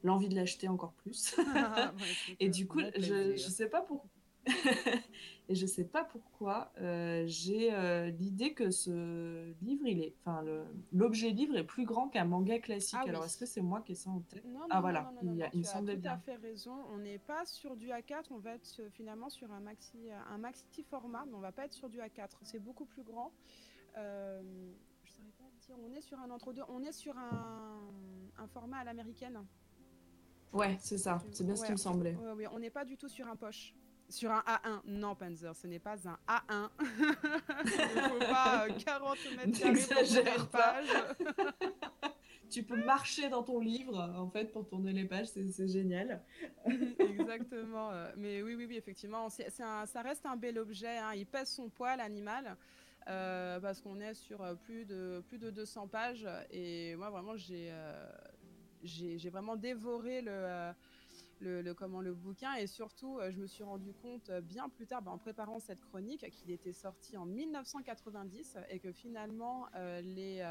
l'envie 0.04 0.30
de 0.30 0.36
l'acheter 0.36 0.68
encore 0.68 0.94
plus. 0.94 1.36
Bah, 1.54 1.94
écoute, 2.10 2.38
Et 2.40 2.50
du 2.50 2.68
coup, 2.68 2.80
je, 2.98 3.36
je 3.36 3.50
sais 3.50 3.68
pas 3.70 3.82
pourquoi. 3.82 4.10
Et 5.50 5.56
je 5.56 5.66
sais 5.66 5.86
pas 5.86 6.04
pourquoi 6.04 6.72
euh, 6.82 7.24
j'ai 7.28 7.74
euh, 7.74 8.10
l'idée 8.12 8.54
que 8.54 8.72
ce 8.72 9.54
livre, 9.62 9.86
il 9.88 10.02
est, 10.02 10.16
enfin 10.24 10.44
l'objet 10.92 11.30
livre 11.32 11.56
est 11.58 11.64
plus 11.64 11.86
grand 11.86 12.10
qu'un 12.10 12.26
manga 12.26 12.60
classique. 12.60 12.98
Ah 13.00 13.06
Alors 13.08 13.22
oui. 13.22 13.28
est-ce 13.28 13.38
que 13.38 13.46
c'est 13.46 13.62
moi 13.62 13.82
qui 13.82 13.92
ai 13.94 13.96
ça 13.96 14.10
en 14.10 14.20
tête? 14.22 14.44
Non, 14.46 14.60
non, 14.62 14.68
Ah 14.70 14.82
non, 14.82 14.82
voilà, 14.82 15.12
il, 15.24 15.36
y 15.36 15.44
a- 15.44 15.50
il 15.54 15.60
me 15.60 15.64
tu 15.64 15.68
as 15.70 15.82
tout 15.82 15.98
bien. 15.98 16.12
à 16.12 16.18
fait 16.18 16.36
raison. 16.36 16.76
On 16.92 16.98
n'est 16.98 17.20
pas 17.20 17.46
sur 17.46 17.76
du 17.76 17.92
A4, 17.92 18.32
on 18.32 18.40
va 18.40 18.54
être 18.56 18.80
euh, 18.80 18.90
finalement 18.92 19.30
sur 19.30 19.52
un 19.52 19.60
maxi, 19.60 20.10
un 20.30 20.38
maxi 20.38 20.84
format, 20.84 21.26
mais 21.28 21.36
on 21.36 21.40
va 21.40 21.52
pas 21.52 21.66
être 21.66 21.74
sur 21.74 21.90
du 21.90 22.00
A4. 22.02 22.40
C'est 22.44 22.60
beaucoup 22.60 22.86
plus 22.86 23.04
grand. 23.04 23.32
Euh, 23.98 24.42
je 25.04 25.12
saurais 25.12 25.32
pas 25.38 25.44
te 25.46 25.66
dire. 25.66 25.76
On 25.80 25.92
est 25.94 26.02
sur 26.02 26.20
un 26.20 26.30
entre-deux. 26.30 26.64
On 26.70 26.84
est 26.84 26.92
sur 26.92 27.18
un, 27.18 27.80
un 28.38 28.48
format 28.48 28.78
à 28.80 28.84
l'américaine. 28.84 29.40
Ouais, 30.54 30.78
c'est 30.80 30.98
ça. 30.98 31.22
C'est 31.32 31.44
bien 31.46 31.56
ce 31.56 31.66
qui 31.66 31.72
me 31.72 31.78
semblait. 31.78 32.16
Ouais, 32.16 32.32
ouais, 32.34 32.48
on 32.52 32.60
n'est 32.60 32.70
pas 32.70 32.86
du 32.86 32.98
tout 32.98 33.10
sur 33.10 33.28
un 33.28 33.36
poche. 33.36 33.74
Sur 34.08 34.32
un 34.32 34.42
A1. 34.42 34.82
Non, 34.86 35.16
Panzer, 35.16 35.56
ce 35.56 35.66
n'est 35.68 35.80
pas 35.80 35.96
un 36.08 36.18
A1. 36.28 36.70
Il 36.80 37.96
ne 37.96 38.02
faut 38.10 38.20
pas 38.20 38.68
euh, 38.68 38.74
40 38.86 39.18
mètres 39.38 39.60
carrés 39.60 40.38
pour 40.38 40.48
pas. 40.50 40.76
page. 40.76 41.16
Tu 42.48 42.62
peux 42.62 42.78
marcher 42.86 43.28
dans 43.28 43.42
ton 43.42 43.60
livre, 43.60 44.00
en 44.16 44.30
fait, 44.30 44.52
pour 44.52 44.68
tourner 44.68 44.94
les 44.94 45.06
pages, 45.06 45.26
c'est 45.30 45.68
génial. 45.68 46.22
Exactement. 47.00 47.90
euh, 47.92 48.12
Mais 48.18 48.44
oui, 48.44 48.54
oui, 48.54 48.66
oui, 48.68 48.78
effectivement, 48.78 49.26
un- 49.26 49.86
ça 49.88 50.02
reste 50.04 50.26
un 50.28 50.36
bel 50.38 50.60
objet. 50.60 51.00
hein. 51.00 51.14
Il 51.16 51.26
pèse 51.26 51.50
son 51.50 51.70
poids, 51.70 51.96
l'animal, 51.96 52.56
euh, 53.08 53.60
parce 53.60 53.82
qu'on 53.82 54.00
est 54.00 54.16
sur 54.16 54.42
euh, 54.42 54.56
plus 54.56 54.86
de, 54.86 55.24
plus 55.28 55.38
de 55.38 55.52
200 55.52 55.88
pages. 55.88 56.28
Et 56.50 56.96
moi, 56.96 57.10
vraiment, 57.10 57.36
j'ai, 57.36 57.70
euh, 57.72 58.10
j'ai, 58.84 59.30
vraiment 59.30 59.56
dévoré 59.56 60.22
le, 60.22 60.74
le, 61.40 61.74
comment, 61.74 62.02
le 62.02 62.14
bouquin. 62.14 62.56
Et 62.56 62.68
surtout, 62.68 63.20
je 63.30 63.38
me 63.40 63.48
suis 63.48 63.64
rendu 63.64 63.94
compte 63.94 64.32
bien 64.44 64.70
plus 64.70 64.88
tard, 64.88 65.02
bah, 65.02 65.12
en 65.12 65.18
préparant 65.20 65.60
cette 65.60 65.82
chronique, 65.82 66.30
qu'il 66.32 66.50
était 66.50 66.74
sorti 66.74 67.16
en 67.18 67.26
1990 67.26 68.58
et 68.70 68.80
que 68.80 68.92
finalement, 68.92 69.68
les. 70.02 70.44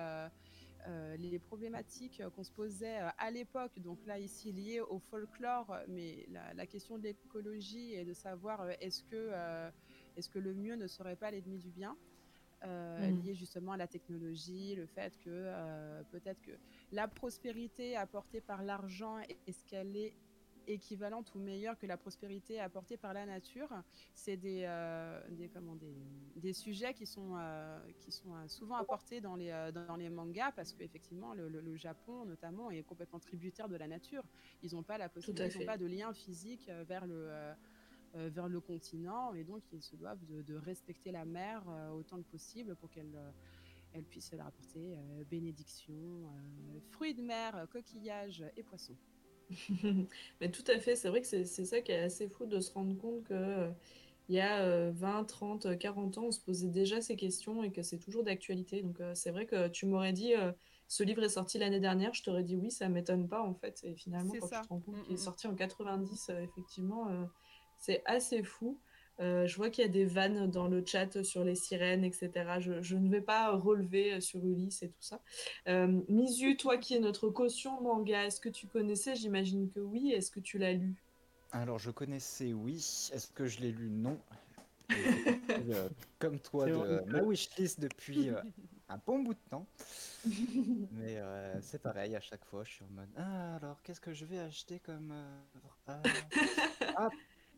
les 1.19 1.39
problématiques 1.39 2.23
qu'on 2.37 2.45
se 2.45 2.53
posait 2.53 2.99
à 3.17 3.31
l'époque, 3.31 3.79
donc 3.79 4.05
là 4.07 4.19
ici 4.19 4.53
liées 4.53 4.81
au 4.81 4.99
folklore, 4.99 5.75
mais 5.89 6.27
la, 6.55 6.67
question 6.67 6.99
de 6.99 7.05
l'écologie 7.05 7.95
et 7.95 8.05
de 8.05 8.13
savoir 8.13 8.69
est-ce 8.81 9.03
que, 9.05 9.31
euh, 9.33 9.71
est-ce 10.17 10.29
que 10.29 10.39
le 10.39 10.55
mieux 10.55 10.77
ne 10.77 10.87
serait 10.87 11.17
pas 11.17 11.31
l'ennemi 11.31 11.59
du 11.59 11.71
bien, 11.71 11.97
euh, 12.65 13.11
Mhm. 13.11 13.13
lié 13.13 13.35
justement 13.35 13.73
à 13.73 13.77
la 13.77 13.89
technologie, 13.89 14.75
le 14.75 14.87
fait 14.87 15.17
que 15.19 15.29
euh, 15.31 16.05
peut-être 16.05 16.41
que 16.43 16.59
la 16.91 17.09
prospérité 17.09 17.97
apportée 17.97 18.41
par 18.41 18.63
l'argent, 18.63 19.19
est-ce 19.47 19.65
qu'elle 19.65 19.97
est 19.97 20.17
équivalente 20.67 21.35
ou 21.35 21.41
meilleure 21.41 21.77
que 21.77 21.85
la 21.87 21.99
prospérité 21.99 22.59
apportée 22.59 22.97
par 22.97 23.13
la 23.13 23.27
nature? 23.27 23.69
C'est 24.15 24.37
des, 24.39 24.65
euh, 24.67 25.21
des, 25.31 25.51
comment, 25.51 25.77
des, 25.77 26.33
des 26.37 26.53
sujets 26.55 26.95
qui 26.95 27.07
sont, 27.07 27.37
euh, 27.37 27.79
qui 27.99 28.13
sont 28.13 28.49
souvent 28.49 28.77
apportés 28.77 29.21
dans 29.21 29.37
les, 29.37 29.71
dans 29.75 29.97
les 29.97 30.09
mangas 30.09 30.53
parce 30.53 30.73
qu'effectivement, 30.73 31.35
le, 31.35 31.49
le- 31.49 31.61
le 31.61 31.77
Japon 31.77 32.25
notamment 32.25 32.71
est 32.71 32.83
complètement 32.83 33.21
tributaire 33.21 33.69
de 33.69 33.77
la 33.77 33.89
nature. 33.89 34.23
Ils 34.63 34.75
n'ont 34.75 34.85
pas 34.85 34.97
la 34.99 35.09
possibilité, 35.11 35.51
ils 35.55 35.59
n'ont 35.59 35.65
pas 35.65 35.77
de 35.79 35.87
lien 35.87 36.13
physique 36.15 36.71
vers 36.71 37.07
le, 37.07 37.55
vers 38.15 38.49
le 38.49 38.61
continent 38.61 39.35
et 39.35 39.45
donc 39.45 39.63
ils 39.73 39.83
se 39.83 39.97
doivent 39.97 40.25
de, 40.27 40.43
de 40.43 40.55
respecter 40.55 41.11
la 41.13 41.25
mer 41.25 41.63
euh, 41.69 41.91
autant 41.91 42.19
que 42.23 42.29
possible 42.29 42.77
pour 42.77 42.91
qu'elle 42.91 43.15
euh, 43.17 43.31
elle 43.93 44.05
puisse 44.05 44.33
leur 44.33 44.47
apporter 44.47 44.97
euh, 44.97 45.25
bénédiction, 45.25 45.95
euh, 45.95 46.81
fruits 46.91 47.15
de 47.15 47.23
mer, 47.23 47.57
euh, 47.57 47.67
coquillages 47.67 48.45
et 48.57 48.63
poissons. 48.65 48.97
Mais 50.41 50.51
tout 50.51 50.65
à 50.69 50.79
fait, 50.81 50.97
c'est 50.97 51.09
vrai 51.09 51.21
que 51.21 51.27
c'est 51.27 51.45
ça 51.65 51.81
qui 51.81 51.93
est 51.93 52.01
assez 52.01 52.29
fou 52.29 52.47
de 52.47 52.61
se 52.61 52.73
rendre 52.73 52.97
compte 52.97 53.25
que 53.25 53.35
euh, 53.35 53.71
il 54.29 54.37
y 54.37 54.41
a 54.41 54.63
euh, 54.63 54.91
20, 54.95 55.25
30, 55.25 55.79
40 55.79 56.19
ans, 56.19 56.25
on 56.27 56.33
se 56.33 56.41
posait 56.41 56.69
déjà 56.69 57.01
ces 57.01 57.17
questions 57.17 57.63
et 57.63 57.71
que 57.73 57.83
c'est 57.83 57.99
toujours 57.99 58.25
d'actualité. 58.25 58.83
Donc 58.83 59.01
euh, 59.01 59.15
c'est 59.15 59.31
vrai 59.31 59.47
que 59.47 59.69
tu 59.69 59.87
m'aurais 59.87 60.13
dit 60.15 60.35
euh, 60.35 60.53
ce 60.89 61.03
livre 61.03 61.23
est 61.23 61.29
sorti 61.31 61.59
l'année 61.59 61.81
dernière, 61.81 62.15
je 62.15 62.23
t'aurais 62.23 62.43
dit 62.45 62.57
oui, 62.57 62.71
ça 62.71 62.89
m'étonne 62.89 63.29
pas 63.29 63.43
en 63.43 63.55
fait. 63.55 63.81
Et 63.85 63.95
finalement, 63.95 64.37
quand 64.39 64.49
ça. 64.49 64.61
tu 64.61 64.63
te 64.63 64.69
rends 64.69 64.81
compte 64.81 64.99
Mm, 64.99 65.03
qu'il 65.03 65.13
est 65.13 65.17
mm. 65.17 65.19
sorti 65.19 65.47
en 65.47 65.55
90, 65.55 66.31
euh, 66.31 66.41
effectivement, 66.41 67.09
euh, 67.11 67.27
c'est 67.85 68.03
assez 68.07 68.43
fou. 68.43 68.79
Euh, 69.21 69.47
je 69.47 69.57
vois 69.57 69.71
qu'il 69.71 69.85
y 69.85 69.87
a 69.87 69.91
des 69.91 70.07
vannes 70.07 70.51
dans 70.51 70.67
le 70.67 70.83
chat 70.85 71.23
sur 71.23 71.45
les 71.45 71.55
sirènes, 71.55 72.03
etc. 72.03 72.31
Je, 72.59 72.83
je 72.83 72.97
ne 72.97 73.09
vais 73.09 73.21
pas 73.21 73.53
relever 73.53 74.15
euh, 74.15 74.21
sur 74.21 74.45
Ulysse 74.45 74.83
et 74.83 74.89
tout 74.89 75.03
ça. 75.03 75.21
Euh, 75.69 76.01
Misu, 76.09 76.57
toi 76.57 76.79
qui 76.79 76.95
es 76.95 76.99
notre 76.99 77.29
caution 77.29 77.81
manga, 77.81 78.25
est-ce 78.25 78.41
que 78.41 78.49
tu 78.49 78.67
connaissais? 78.67 79.15
J'imagine 79.15 79.71
que 79.71 79.81
oui. 79.81 80.13
Est-ce 80.13 80.31
que 80.31 80.41
tu 80.41 80.59
l'as 80.59 80.73
lu? 80.73 80.95
Alors, 81.53 81.79
je 81.79 81.93
connaissais, 81.93 82.53
oui. 82.53 82.77
Est-ce 83.13 83.29
que 83.29 83.47
je 83.47 83.61
l'ai 83.61 83.71
lu? 83.71 83.91
Non. 83.91 84.19
Euh, 85.71 85.89
comme 86.19 86.39
toi, 86.41 86.67
de 86.67 87.11
ma 87.11 87.23
wishlist 87.23 87.81
depuis 87.81 88.29
euh, 88.29 88.41
un 88.89 88.99
bon 89.07 89.21
bout 89.21 89.35
de 89.35 89.39
temps. 89.51 89.67
Mais 90.27 91.17
euh, 91.17 91.59
c'est 91.63 91.81
pareil, 91.81 92.15
à 92.17 92.21
chaque 92.21 92.45
fois, 92.45 92.65
je 92.65 92.73
suis 92.73 92.85
en 92.85 92.89
mode 92.89 93.09
Ah, 93.17 93.57
alors, 93.57 93.83
qu'est-ce 93.83 94.01
que 94.01 94.13
je 94.13 94.25
vais 94.25 94.39
acheter 94.39 94.81
comme 94.81 95.15
Ah, 95.87 96.03
ah, 96.97 97.09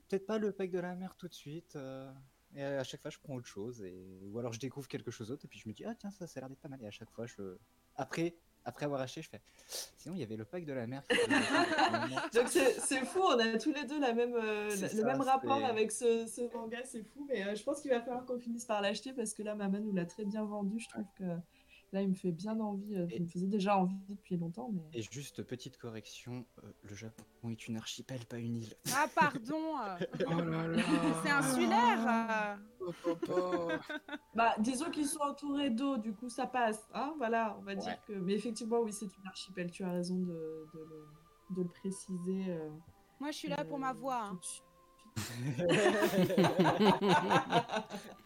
peut-être 0.09 0.27
pas 0.27 0.39
le 0.39 0.53
pack 0.53 0.71
de 0.71 0.79
la 0.79 0.95
mer 0.95 1.15
tout 1.17 1.29
de 1.29 1.35
suite. 1.35 1.77
euh. 1.77 2.11
Et 2.55 2.63
à 2.63 2.85
chaque 2.85 3.03
fois, 3.03 3.11
je 3.11 3.19
prends 3.19 3.35
autre 3.35 3.47
chose. 3.47 3.83
Et... 3.83 4.21
Ou 4.33 4.39
alors, 4.39 4.53
je 4.53 4.61
découvre 4.61 4.89
quelque 4.89 5.11
chose 5.11 5.29
d'autre. 5.29 5.45
Et 5.45 5.49
puis, 5.49 5.59
je 5.59 5.69
me 5.69 5.75
dis 5.75 5.85
Ah, 5.85 5.95
tiens, 5.95 6.11
ça, 6.11 6.27
ça 6.27 6.39
a 6.39 6.41
l'air 6.43 6.49
d'être 6.49 6.61
pas 6.61 6.69
mal. 6.69 6.81
Et 6.83 6.87
à 6.87 6.91
chaque 6.91 7.11
fois, 7.11 7.27
je. 7.27 7.57
Après, 7.97 8.37
après 8.65 8.85
avoir 8.85 9.01
acheté, 9.01 9.23
je 9.23 9.29
fais 9.29 9.41
Sinon, 9.97 10.15
il 10.17 10.21
y 10.21 10.23
avait 10.25 10.37
le 10.37 10.45
pack 10.45 10.65
de 10.65 10.73
la 10.73 10.87
mer. 10.87 11.03
qui 11.09 11.17
Donc 12.39 12.49
c'est 12.49 12.73
c'est 12.81 13.05
fou, 13.05 13.21
on 13.23 13.39
a 13.39 13.59
tous 13.59 13.73
les 13.73 13.85
deux 13.85 14.01
la 14.01 14.13
même, 14.13 14.35
euh, 14.35 14.71
le 14.71 14.89
ça, 14.89 15.05
même 15.05 15.21
rapport 15.21 15.65
avec 15.65 15.93
ce, 15.93 16.27
ce 16.27 16.53
manga, 16.53 16.79
c'est 16.85 17.05
fou. 17.05 17.27
Mais 17.29 17.47
euh, 17.47 17.55
je 17.55 17.63
pense 17.63 17.81
qu'il 17.81 17.91
va 17.93 18.01
falloir 18.01 18.25
qu'on 18.27 18.39
finisse 18.39 18.65
par 18.65 18.81
l'acheter 18.83 19.13
parce 19.13 19.35
que 19.35 19.43
là, 19.43 19.55
maman 19.55 19.79
nous 19.79 19.93
l'a 19.93 20.05
très 20.05 20.25
bien 20.25 20.45
vendu. 20.45 20.81
Je 20.81 20.89
trouve 20.89 21.07
que 21.17 21.25
là, 21.93 22.03
il 22.03 22.09
me 22.09 22.15
fait 22.15 22.33
bien 22.33 22.59
envie. 22.61 22.95
euh, 22.97 23.07
Et- 23.11 23.17
Il 23.17 23.23
me 23.23 23.29
faisait 23.29 23.47
déjà 23.47 23.77
envie 23.79 23.97
depuis 24.09 24.37
longtemps. 24.37 24.71
Mais... 24.73 24.99
Et 24.99 25.03
juste 25.03 25.43
petite 25.43 25.79
correction, 25.79 26.45
euh, 26.65 26.73
le 26.83 26.95
Japon 26.95 27.23
est 27.51 27.69
une 27.69 27.77
archipel, 27.77 28.25
pas 28.27 28.39
une 28.39 28.57
île. 28.57 28.75
Ah 28.95 29.07
pardon 29.15 29.79
euh, 29.79 29.97
Oh. 30.27 31.11
C'est 31.25 31.31
insulaire. 31.31 32.59
Oh, 32.81 32.93
papa. 33.05 33.81
Bah, 34.35 34.55
disons 34.59 34.91
qu'ils 34.91 35.07
sont 35.07 35.21
entourés 35.21 35.71
d'eau, 35.71 35.97
du 35.97 36.13
coup 36.13 36.29
ça 36.29 36.47
passe. 36.47 36.89
Hein 36.95 37.15
voilà, 37.19 37.57
on 37.59 37.63
va 37.63 37.75
dire 37.75 37.97
que. 38.07 38.13
Mais 38.13 38.35
effectivement, 38.35 38.81
oui, 38.81 38.93
c'est 38.93 39.07
une 39.07 39.27
archipel. 39.27 39.71
Tu 39.71 39.85
as 39.85 39.93
raison 39.93 40.17
de, 40.17 40.67
de 40.75 40.81
le, 40.81 41.07
de 41.57 41.63
le 41.63 41.69
préciser. 41.69 42.45
euh, 42.51 42.69
Moi 43.21 43.31
je 43.31 43.37
suis 43.37 43.49
là 43.49 43.65
pour 43.65 43.79
ma 43.79 43.93
voix. 43.93 44.25
hein. 44.33 44.39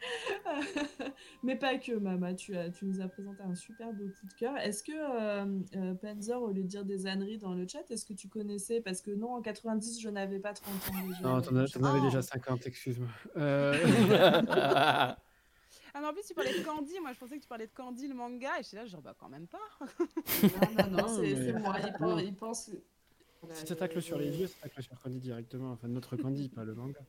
Mais 1.42 1.56
pas 1.56 1.76
que, 1.78 1.92
Mama. 1.92 2.34
Tu, 2.34 2.56
as, 2.56 2.70
tu 2.70 2.84
nous 2.86 3.00
as 3.00 3.08
présenté 3.08 3.42
un 3.42 3.54
super 3.54 3.92
beau 3.92 4.04
coup 4.04 4.26
de 4.26 4.32
cœur. 4.34 4.56
Est-ce 4.58 4.82
que, 4.82 4.92
euh, 4.94 5.60
euh, 5.76 5.94
Panzer, 5.94 6.40
au 6.40 6.48
lieu 6.50 6.62
de 6.62 6.68
dire 6.68 6.84
des 6.84 7.06
âneries 7.06 7.38
dans 7.38 7.54
le 7.54 7.66
chat, 7.66 7.88
est-ce 7.90 8.04
que 8.06 8.12
tu 8.14 8.28
connaissais 8.28 8.80
Parce 8.80 9.00
que 9.00 9.10
non, 9.10 9.34
en 9.34 9.42
90, 9.42 10.00
je 10.00 10.08
n'avais 10.08 10.38
pas 10.38 10.52
30 10.54 10.74
ans 10.74 11.06
déjà. 11.08 11.20
Non, 11.22 11.40
t'en 11.40 11.56
avais 11.56 11.98
Oh. 12.00 12.04
déjà 12.04 12.22
50, 12.22 12.66
excuse-moi. 12.66 13.08
Euh, 13.36 13.74
Ah 15.94 16.00
mais 16.02 16.06
en 16.06 16.12
plus 16.12 16.22
tu 16.28 16.34
parlais 16.34 16.56
de 16.56 16.64
Candy, 16.64 17.00
moi 17.00 17.12
je 17.12 17.18
pensais 17.18 17.36
que 17.38 17.42
tu 17.42 17.48
parlais 17.48 17.66
de 17.66 17.72
Candy 17.72 18.06
le 18.06 18.14
manga 18.14 18.50
et 18.60 18.62
j'étais 18.62 18.76
là 18.76 18.86
genre 18.86 19.00
bah 19.02 19.14
quand 19.18 19.28
même 19.28 19.46
pas. 19.48 19.58
Non, 20.42 20.48
non, 20.78 20.90
non, 20.90 20.96
Non, 21.02 21.08
c'est 21.08 21.34
mais- 21.34 21.52
moi. 21.58 21.74
Il 21.82 21.92
pense. 21.92 22.00
Non. 22.00 22.18
Il 22.18 22.34
pense... 22.34 22.70
Si 23.52 23.64
t'attaques 23.66 23.94
je- 23.94 24.00
sur 24.00 24.18
les 24.18 24.30
vieux, 24.30 24.48
t'attaques 24.48 24.82
sur 24.84 25.00
Candy 25.00 25.20
directement. 25.20 25.70
Enfin, 25.70 25.88
notre 25.88 26.16
Candy, 26.16 26.48
pas 26.48 26.64
le 26.64 26.74
manga. 26.74 27.00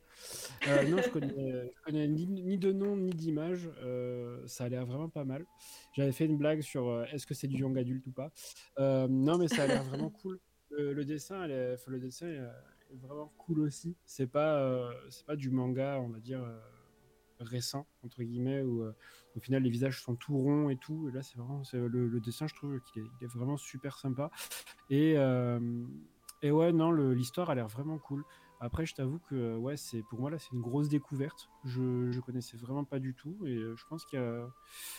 Euh, 0.68 0.88
non, 0.88 0.98
je 1.02 1.10
connais, 1.10 1.70
je 1.74 1.82
connais 1.82 2.06
ni, 2.08 2.26
ni 2.26 2.56
de 2.58 2.72
nom 2.72 2.96
ni 2.96 3.10
d'image. 3.10 3.68
Euh, 3.82 4.46
ça 4.46 4.64
a 4.64 4.68
l'air 4.68 4.86
vraiment 4.86 5.08
pas 5.08 5.24
mal. 5.24 5.44
J'avais 5.92 6.12
fait 6.12 6.26
une 6.26 6.38
blague 6.38 6.60
sur 6.62 6.88
euh, 6.88 7.04
est-ce 7.12 7.26
que 7.26 7.34
c'est 7.34 7.48
du 7.48 7.58
young 7.58 7.76
adulte 7.78 8.06
ou 8.06 8.12
pas. 8.12 8.30
Non, 8.78 9.38
mais 9.38 9.48
ça 9.48 9.64
a 9.64 9.66
l'air 9.66 9.82
vraiment 9.84 10.10
cool. 10.10 10.38
Le, 10.70 10.92
le 10.92 11.04
dessin, 11.04 11.42
elle 11.44 11.50
est, 11.50 11.86
le 11.88 11.98
dessin 11.98 12.28
est, 12.28 12.36
est 12.92 12.96
vraiment 12.96 13.32
cool 13.36 13.60
aussi. 13.60 13.96
C'est 14.04 14.28
pas, 14.28 14.92
c'est 15.08 15.26
pas 15.26 15.36
du 15.36 15.50
manga, 15.50 16.00
on 16.00 16.08
va 16.10 16.20
dire. 16.20 16.42
récent 17.40 17.86
entre 18.02 18.22
guillemets 18.22 18.60
où 18.60 18.84
au 19.34 19.40
final 19.40 19.62
les 19.62 19.70
visages 19.70 20.02
sont 20.02 20.14
tout 20.14 20.36
ronds 20.36 20.68
et 20.68 20.76
tout 20.76 21.08
et 21.08 21.12
là 21.12 21.22
c'est 21.22 21.38
vraiment 21.38 21.62
le, 21.72 22.06
le 22.06 22.20
dessin 22.20 22.46
je 22.46 22.54
trouve 22.54 22.78
qu'il 22.92 23.00
est, 23.02 23.24
est 23.24 23.28
vraiment 23.28 23.56
super 23.56 23.96
sympa 23.98 24.30
et 24.90 25.14
et 26.42 26.50
ouais, 26.50 26.72
non, 26.72 26.90
l'histoire 26.92 27.50
a 27.50 27.54
l'air 27.54 27.68
vraiment 27.68 27.98
cool. 27.98 28.24
Après, 28.62 28.84
je 28.84 28.94
t'avoue 28.94 29.18
que 29.30 29.34
euh, 29.34 29.56
ouais, 29.56 29.76
c'est 29.78 30.02
pour 30.02 30.20
moi 30.20 30.30
là, 30.30 30.38
c'est 30.38 30.52
une 30.52 30.60
grosse 30.60 30.88
découverte. 30.90 31.48
Je, 31.64 32.10
je 32.10 32.20
connaissais 32.20 32.56
vraiment 32.58 32.84
pas 32.84 32.98
du 32.98 33.14
tout 33.14 33.36
et 33.46 33.54
euh, 33.56 33.74
je 33.76 33.84
pense 33.88 34.04
qu'il 34.04 34.18
y 34.18 34.22
a, 34.22 34.46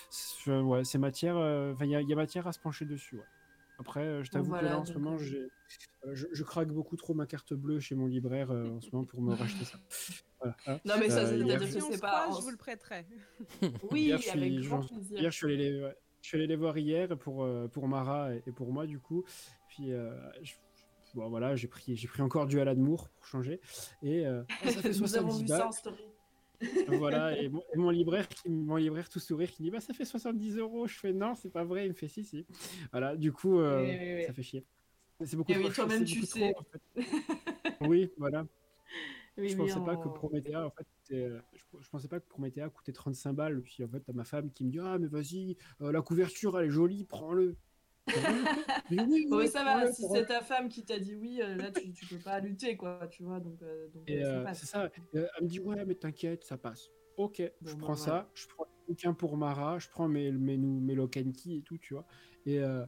c'est- 0.09 0.59
ouais, 0.59 0.83
c'est 0.83 0.97
matière, 0.97 1.37
euh, 1.37 1.73
enfin, 1.73 1.85
il 1.85 1.91
y 1.91 1.95
a, 1.95 2.01
il 2.01 2.09
y 2.09 2.13
a 2.13 2.15
matière 2.15 2.47
à 2.47 2.53
se 2.53 2.59
pencher 2.59 2.85
dessus. 2.85 3.17
Ouais. 3.17 3.23
Après, 3.79 4.23
je 4.23 4.29
t'avoue 4.31 4.45
voilà, 4.49 4.67
que 4.69 4.73
là, 4.73 4.79
en 4.79 4.85
ce 4.85 4.93
moment, 4.93 5.17
j'ai, 5.17 5.47
je, 6.11 6.27
je 6.31 6.43
craque 6.43 6.69
beaucoup 6.69 6.95
trop 6.97 7.13
ma 7.15 7.25
carte 7.25 7.53
bleue 7.53 7.79
chez 7.79 7.95
mon 7.95 8.05
libraire 8.07 8.51
euh, 8.51 8.69
en 8.77 8.81
ce 8.81 8.89
moment 8.91 9.05
pour 9.05 9.21
me 9.21 9.33
racheter 9.33 9.65
ça. 9.65 9.77
Voilà, 10.41 10.55
hein. 10.65 10.79
Non, 10.85 10.95
mais 10.99 11.09
ça, 11.11 11.19
Euh, 11.19 11.27
c'est 11.27 11.37
hier, 11.39 11.59
dire 11.59 11.67
si 11.67 11.75
que 11.75 11.81
c'est 11.93 12.01
pas. 12.01 12.27
je 12.35 12.41
vous 12.41 12.49
le 12.49 12.57
prêterai. 12.57 13.05
Oui, 13.91 14.01
Hier, 14.05 14.17
je 14.17 14.23
suis- 14.23 14.39
avec 14.39 14.59
grand 14.61 14.79
plaisir. 14.87 15.19
Hier, 15.19 15.31
je 15.31 15.37
suis 15.37 15.45
allé 15.45 15.57
les, 15.57 15.83
ouais, 15.83 15.95
je 16.23 16.27
suis 16.27 16.37
allé 16.37 16.47
les 16.47 16.55
voir 16.55 16.75
hier 16.79 17.15
pour, 17.15 17.43
euh, 17.43 17.67
pour 17.67 17.87
Mara 17.87 18.33
et, 18.33 18.41
et 18.47 18.51
pour 18.51 18.73
moi, 18.73 18.87
du 18.87 18.97
coup. 18.99 19.23
Puis, 19.69 19.91
euh, 19.93 20.15
je- 20.41 20.53
bon, 21.15 21.29
voilà, 21.29 21.55
j'ai 21.55 21.67
pris, 21.67 21.95
j'ai 21.95 22.07
pris 22.07 22.21
encore 22.21 22.45
du 22.47 22.59
Alan 22.59 22.75
Moore 22.75 23.09
pour 23.09 23.25
changer. 23.27 23.59
Et 24.01 24.25
euh, 24.25 24.43
ça 24.63 24.81
fait 24.81 24.89
Nous 24.99 25.15
avons 25.17 25.31
70 25.31 25.41
vu 25.41 25.47
ça 25.47 25.57
balles. 25.57 25.67
en 25.67 25.71
story. 25.71 26.03
voilà, 26.89 27.35
et 27.37 27.49
mon, 27.49 27.63
et 27.73 27.77
mon 27.77 27.89
libraire, 27.89 28.27
qui, 28.27 28.47
mon 28.49 28.75
libraire 28.75 29.09
tout 29.09 29.19
sourire 29.19 29.49
qui 29.51 29.63
dit 29.63 29.71
bah 29.71 29.79
ça 29.81 29.93
fait 29.93 30.05
70 30.05 30.57
euros. 30.57 30.87
Je 30.87 30.93
fais 30.99 31.11
non, 31.13 31.33
c'est 31.35 31.49
pas 31.49 31.63
vrai. 31.63 31.85
Il 31.85 31.89
me 31.89 31.95
fait 31.95 32.07
si 32.07 32.23
si. 32.23 32.45
Voilà, 32.91 33.15
du 33.15 33.31
coup, 33.31 33.59
euh, 33.59 33.81
Oui, 33.81 33.97
oui, 33.99 34.15
oui. 34.17 34.25
ça 34.25 34.33
fait 34.33 34.43
chier. 34.43 34.65
C'est 35.23 35.35
beaucoup 35.35 35.51
Et 35.51 35.55
trop. 35.55 35.67
oui, 35.67 35.73
toi-même, 35.73 36.03
tu 36.05 36.21
sais. 36.25 36.53
trop, 36.53 36.61
en 36.61 37.01
fait. 37.01 37.05
oui, 37.81 38.11
voilà. 38.17 38.45
Oui, 39.37 39.49
je 39.49 39.55
pensais 39.55 39.79
pas 39.79 39.95
que 39.95 40.07
Promethea, 40.09 40.65
en 40.65 40.71
fait, 40.71 41.15
euh, 41.15 41.39
je 41.79 41.89
pensais 41.89 42.07
pas 42.07 42.19
que 42.19 42.27
Promethea 42.27 42.67
coûtait 42.69 42.91
35 42.91 43.33
balles. 43.33 43.61
Puis 43.61 43.83
en 43.83 43.87
fait, 43.87 44.01
t'as 44.01 44.13
ma 44.13 44.23
femme 44.25 44.51
qui 44.51 44.65
me 44.65 44.71
dit 44.71 44.79
ah 44.79 44.97
mais 44.99 45.07
vas-y, 45.07 45.57
euh, 45.81 45.91
la 45.91 46.01
couverture 46.01 46.59
elle 46.59 46.67
est 46.67 46.69
jolie, 46.71 47.05
prends-le. 47.05 47.55
Mais 48.89 49.01
oui, 49.03 49.27
Oui, 49.29 49.37
oui, 49.37 49.47
ça 49.47 49.63
va, 49.63 49.91
si 49.91 50.03
c'est 50.11 50.25
ta 50.25 50.41
femme 50.41 50.69
qui 50.69 50.83
t'a 50.83 50.99
dit 50.99 51.15
oui, 51.15 51.41
euh, 51.41 51.55
là 51.55 51.71
tu, 51.71 51.91
tu 51.93 52.05
peux 52.05 52.17
pas 52.17 52.39
lutter, 52.39 52.75
quoi, 52.75 53.07
tu 53.09 53.23
vois, 53.23 53.39
donc, 53.39 53.61
euh, 53.61 53.87
donc 53.89 54.09
euh, 54.09 54.23
ça 54.39 54.43
passe. 54.43 54.59
c'est 54.59 54.65
ça. 54.65 54.83
Euh, 55.15 55.27
elle 55.37 55.43
me 55.43 55.47
dit 55.47 55.59
ouais 55.59 55.85
mais 55.85 55.95
t'inquiète, 55.95 56.43
ça 56.43 56.57
passe. 56.57 56.89
Ok, 57.17 57.37
je 57.39 57.71
Bon, 57.73 57.77
bah, 57.77 57.83
prends 57.85 57.95
ça, 57.95 58.29
je 58.33 58.47
prends 58.47 58.65
le 58.65 58.87
bouquin 58.93 59.13
pour 59.13 59.37
Mara, 59.37 59.79
je 59.79 59.87
prends 59.89 60.07
mes 60.07 60.31
mes, 60.31 60.57
mes 60.57 60.95
Lokenki 60.95 61.57
et 61.57 61.61
tout, 61.61 61.77
tu 61.77 61.93
vois. 61.93 62.05
Et 62.45 62.59
euh, 62.59 62.85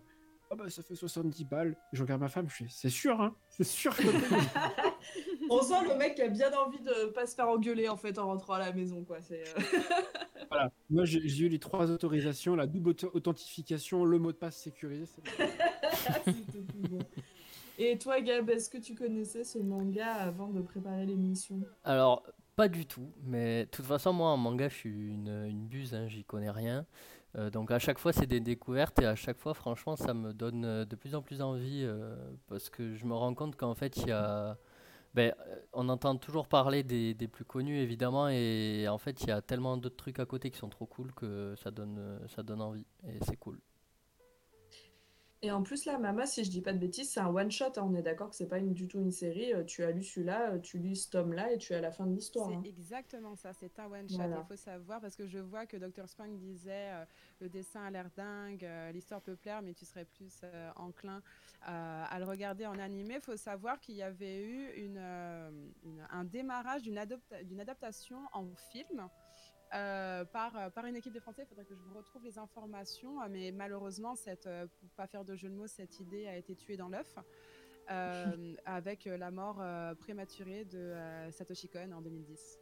ah 0.49 0.55
bah 0.55 0.69
ça 0.69 0.81
fait 0.83 0.95
70 0.95 1.45
balles. 1.45 1.77
Je 1.93 2.01
regarde 2.01 2.21
ma 2.21 2.29
femme, 2.29 2.49
je 2.49 2.55
fais 2.55 2.65
c'est 2.69 2.89
sûr 2.89 3.21
hein, 3.21 3.35
c'est 3.49 3.63
sûr. 3.63 3.95
que. 3.95 4.03
On 5.49 5.61
sent 5.61 5.87
le 5.87 5.95
mec 5.97 6.15
qui 6.15 6.21
a 6.23 6.29
bien 6.29 6.51
envie 6.57 6.79
de 6.79 7.11
pas 7.11 7.27
se 7.27 7.35
faire 7.35 7.47
engueuler 7.49 7.87
en 7.89 7.97
fait 7.97 8.17
en 8.17 8.27
rentrant 8.27 8.53
à 8.53 8.59
la 8.59 8.71
maison, 8.71 9.03
quoi. 9.03 9.21
C'est, 9.21 9.43
voilà. 10.53 10.71
Moi 10.89 11.05
j'ai 11.05 11.45
eu 11.45 11.49
les 11.49 11.59
trois 11.59 11.91
autorisations, 11.91 12.55
la 12.55 12.67
double 12.67 12.95
authentification, 13.13 14.05
le 14.05 14.19
mot 14.19 14.31
de 14.31 14.37
passe 14.37 14.57
sécurisé. 14.57 15.05
bon. 15.37 16.63
Bon. 16.89 16.99
Et 17.79 17.97
toi, 17.97 18.21
Gab, 18.21 18.49
est-ce 18.49 18.69
que 18.69 18.77
tu 18.77 18.93
connaissais 18.93 19.43
ce 19.43 19.57
manga 19.57 20.13
avant 20.13 20.49
de 20.49 20.61
préparer 20.61 21.05
l'émission? 21.05 21.59
Alors, 21.83 22.23
pas 22.55 22.67
du 22.67 22.85
tout, 22.85 23.09
mais 23.23 23.65
de 23.65 23.69
toute 23.69 23.85
façon, 23.85 24.13
moi 24.13 24.29
en 24.29 24.37
manga, 24.37 24.69
je 24.69 24.75
suis 24.75 24.89
une, 24.89 25.45
une 25.47 25.65
buse, 25.65 25.95
hein, 25.95 26.07
j'y 26.07 26.23
connais 26.23 26.51
rien. 26.51 26.85
Euh, 27.35 27.49
donc 27.49 27.71
à 27.71 27.79
chaque 27.79 27.97
fois, 27.97 28.13
c'est 28.13 28.27
des 28.27 28.39
découvertes 28.39 28.99
et 29.01 29.05
à 29.05 29.15
chaque 29.15 29.39
fois, 29.39 29.53
franchement, 29.53 29.95
ça 29.95 30.13
me 30.13 30.33
donne 30.33 30.65
euh, 30.65 30.85
de 30.85 30.95
plus 30.95 31.15
en 31.15 31.21
plus 31.21 31.41
envie 31.41 31.83
euh, 31.83 32.15
parce 32.47 32.69
que 32.69 32.93
je 32.93 33.05
me 33.05 33.15
rends 33.15 33.33
compte 33.33 33.55
qu'en 33.55 33.73
fait, 33.73 33.97
il 33.97 34.07
y 34.07 34.11
a... 34.11 34.57
ben, 35.13 35.33
euh, 35.47 35.59
on 35.73 35.89
entend 35.89 36.15
toujours 36.17 36.47
parler 36.47 36.83
des, 36.83 37.27
plus 37.27 37.45
connus, 37.45 37.77
évidemment, 37.77 38.29
et 38.29 38.87
en 38.89 38.97
fait, 38.97 39.21
il 39.23 39.27
y 39.27 39.31
a 39.31 39.41
tellement 39.41 39.77
d'autres 39.77 39.95
trucs 39.95 40.19
à 40.19 40.25
côté 40.25 40.49
qui 40.49 40.57
sont 40.57 40.69
trop 40.69 40.85
cool 40.85 41.13
que 41.13 41.55
ça 41.63 41.71
donne, 41.71 41.97
euh, 41.99 42.27
ça 42.27 42.41
donne 42.43 42.61
envie 42.61 42.85
et 43.07 43.19
c'est 43.27 43.37
cool. 43.37 43.59
Et 45.45 45.51
en 45.51 45.61
plus, 45.61 45.83
là, 45.83 45.97
Mama, 45.99 46.25
si 46.25 46.45
je 46.45 46.49
dis 46.49 46.61
pas 46.61 46.71
de 46.71 46.77
bêtises, 46.77 47.11
c'est 47.11 47.19
un 47.19 47.27
one-shot. 47.27 47.65
hein. 47.75 47.83
On 47.83 47.93
est 47.95 48.01
d'accord 48.01 48.29
que 48.29 48.35
c'est 48.35 48.47
pas 48.47 48.59
une- 48.59 48.73
du 48.73 48.87
tout 48.87 48.99
une 49.01 49.11
série. 49.11 49.53
Euh, 49.53 49.65
Tu 49.65 49.83
as 49.83 49.91
lu 49.91 50.01
celui-là, 50.01 50.53
euh, 50.53 50.59
tu 50.59 50.77
lis 50.77 50.95
ce 50.95 51.09
tome-là 51.09 51.51
et 51.51 51.57
tu 51.57 51.73
es 51.73 51.75
à 51.75 51.81
la 51.81 51.91
fin 51.91 52.05
de 52.05 52.13
l'histoire. 52.15 52.47
C'est 52.49 52.55
hein. 52.55 52.61
exactement 52.65 53.35
ça, 53.35 53.51
c'est 53.53 53.77
un 53.77 53.91
one 53.91 54.07
shot. 54.09 54.15
Voilà. 54.15 54.37
Il 54.41 54.47
faut 54.47 54.55
savoir 54.55 55.01
parce 55.01 55.17
que 55.17 55.27
je 55.27 55.39
vois 55.39 55.65
que 55.65 55.75
Dr. 55.75 56.07
Spang 56.07 56.37
disait 56.37 56.91
euh, 56.93 57.05
le 57.41 57.49
dessin 57.49 57.83
a 57.83 57.91
l'air 57.91 58.09
dingue, 58.15 58.65
l'histoire 58.93 59.21
peut 59.21 59.35
plaire, 59.35 59.61
mais 59.61 59.73
tu 59.73 59.83
serais 59.85 60.05
plus 60.05 60.41
enclin 60.77 61.21
à 61.65 62.17
le 62.19 62.25
regarder 62.25 62.65
en 62.65 62.79
animé. 62.79 63.15
Il 63.15 63.21
faut 63.21 63.35
savoir 63.37 63.79
qu'il 63.81 63.95
y 63.95 64.01
avait 64.03 64.43
eu 64.45 64.69
une, 64.77 64.97
une- 64.97 66.07
un 66.09 66.23
démarrage 66.23 66.83
d'une 66.83 66.97
adaptation 67.59 68.19
en 68.31 68.45
film. 68.71 69.09
Euh, 69.73 70.25
par, 70.25 70.55
euh, 70.57 70.69
par 70.69 70.85
une 70.85 70.95
équipe 70.95 71.13
de 71.13 71.19
Français, 71.19 71.43
il 71.43 71.47
faudrait 71.47 71.65
que 71.65 71.75
je 71.75 71.81
vous 71.81 71.97
retrouve 71.97 72.23
les 72.23 72.37
informations, 72.37 73.21
euh, 73.21 73.27
mais 73.29 73.51
malheureusement, 73.51 74.15
cette, 74.15 74.47
euh, 74.47 74.67
pour 74.79 74.89
pas 74.91 75.07
faire 75.07 75.25
de 75.25 75.35
jeu 75.35 75.49
de 75.49 75.55
mots, 75.55 75.67
cette 75.67 75.99
idée 75.99 76.27
a 76.27 76.37
été 76.37 76.55
tuée 76.55 76.77
dans 76.77 76.89
l'œuf 76.89 77.15
euh, 77.91 78.53
avec 78.65 79.05
la 79.05 79.31
mort 79.31 79.57
euh, 79.61 79.93
prématurée 79.95 80.65
de 80.65 80.77
euh, 80.77 81.31
Satoshi 81.31 81.69
Kon 81.69 81.91
en 81.91 82.01
2010. 82.01 82.59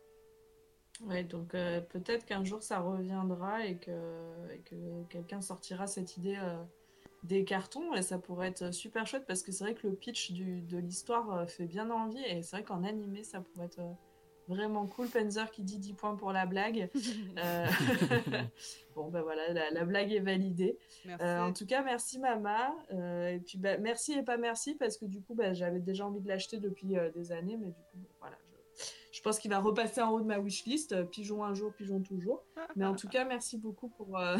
Ouais, 1.05 1.23
donc 1.23 1.49
peut-être 1.49 2.25
qu'un 2.25 2.43
jour 2.43 2.61
ça 2.61 2.79
reviendra 2.79 3.65
et 3.65 3.77
que, 3.77 4.51
et 4.53 4.59
que 4.59 5.03
quelqu'un 5.09 5.41
sortira 5.41 5.87
cette 5.87 6.15
idée 6.17 6.37
des 7.23 7.43
cartons. 7.43 7.95
Et 7.95 8.03
ça 8.03 8.19
pourrait 8.19 8.49
être 8.49 8.71
super 8.71 9.07
chouette 9.07 9.25
parce 9.25 9.41
que 9.41 9.51
c'est 9.51 9.63
vrai 9.63 9.73
que 9.73 9.87
le 9.87 9.95
pitch 9.95 10.31
du- 10.31 10.61
de 10.61 10.77
l'histoire 10.77 11.49
fait 11.49 11.65
bien 11.65 11.89
envie. 11.89 12.23
Et 12.25 12.43
c'est 12.43 12.57
vrai 12.57 12.63
qu'en 12.63 12.83
animé 12.83 13.23
ça 13.23 13.41
pourrait 13.41 13.65
être 13.65 13.81
vraiment 14.47 14.85
cool. 14.87 15.07
Panzer 15.07 15.49
qui 15.51 15.63
dit 15.63 15.77
10 15.77 15.93
points 15.93 16.15
pour 16.15 16.31
la 16.31 16.45
blague. 16.45 16.89
Euh, 17.37 17.65
bon 18.95 19.09
ben 19.09 19.21
voilà, 19.21 19.53
la, 19.53 19.71
la 19.71 19.85
blague 19.85 20.11
est 20.11 20.19
validée. 20.19 20.77
Merci. 21.05 21.23
Euh, 21.25 21.41
en 21.43 21.53
tout 21.53 21.65
cas, 21.65 21.81
merci 21.81 22.19
Mama. 22.19 22.75
Euh, 22.91 23.29
et 23.29 23.39
puis 23.39 23.57
bah, 23.57 23.77
merci 23.77 24.13
et 24.13 24.23
pas 24.23 24.37
merci 24.37 24.75
parce 24.75 24.97
que 24.97 25.05
du 25.05 25.21
coup, 25.21 25.33
bah, 25.33 25.53
j'avais 25.53 25.79
déjà 25.79 26.05
envie 26.05 26.19
de 26.19 26.27
l'acheter 26.27 26.57
depuis 26.57 26.97
euh, 26.97 27.09
des 27.11 27.31
années, 27.31 27.57
mais 27.57 27.67
du 27.67 27.73
coup, 27.73 27.95
bon, 27.97 28.07
voilà, 28.19 28.35
je, 28.75 29.17
je 29.17 29.21
pense 29.21 29.39
qu'il 29.39 29.49
va 29.49 29.59
repasser 29.59 30.01
en 30.01 30.11
haut 30.11 30.19
de 30.19 30.25
ma 30.25 30.39
wishlist. 30.39 31.03
Pigeon 31.05 31.43
un 31.43 31.53
jour, 31.53 31.73
pigeon 31.73 32.01
toujours. 32.01 32.43
Mais 32.75 32.85
en 32.85 32.95
tout 32.95 33.07
cas, 33.09 33.23
merci 33.25 33.57
beaucoup 33.57 33.87
pour, 33.89 34.17
euh, 34.19 34.37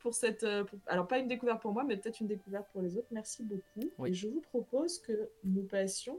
pour 0.00 0.14
cette. 0.14 0.46
pour- 0.64 0.78
Alors, 0.86 1.06
pas 1.06 1.18
une 1.18 1.28
découverte 1.28 1.60
pour 1.60 1.72
moi, 1.72 1.84
mais 1.84 1.96
peut-être 1.96 2.20
une 2.20 2.26
découverte 2.28 2.66
pour 2.72 2.80
les 2.82 2.96
autres. 2.96 3.08
Merci 3.10 3.42
beaucoup. 3.44 3.90
Oui. 3.98 4.10
Et 4.10 4.14
je 4.14 4.28
vous 4.28 4.40
propose 4.40 4.98
que 5.00 5.30
nous 5.44 5.62
passions 5.64 6.18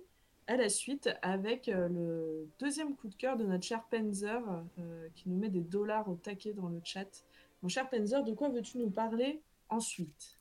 à 0.50 0.58
la 0.58 0.68
suite 0.68 1.12
avec 1.22 1.70
euh, 1.70 1.88
le 1.89 2.50
deuxième 2.60 2.95
coup 2.95 3.08
de 3.08 3.14
cœur 3.14 3.38
de 3.38 3.45
notre 3.45 3.64
cher 3.64 3.84
Penzer 3.84 4.41
euh, 4.80 5.08
qui 5.14 5.30
nous 5.30 5.38
met 5.38 5.50
des 5.50 5.62
dollars 5.62 6.10
au 6.10 6.16
taquet 6.16 6.54
dans 6.54 6.70
le 6.70 6.82
chat. 6.84 7.24
Mon 7.62 7.70
cher 7.70 7.88
Penzer, 7.88 8.24
de 8.24 8.34
quoi 8.34 8.50
veux-tu 8.50 8.80
nous 8.80 8.89
parler 8.89 9.43
ensuite? 9.70 10.39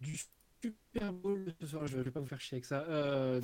Du 0.00 0.16
Super 0.62 1.12
Bowl 1.12 1.52
ce 1.60 1.66
soir, 1.66 1.86
je 1.86 1.98
vais 1.98 2.10
pas 2.10 2.20
vous 2.20 2.26
faire 2.26 2.40
chier 2.40 2.56
avec 2.56 2.64
ça. 2.64 2.80
Euh, 2.88 3.42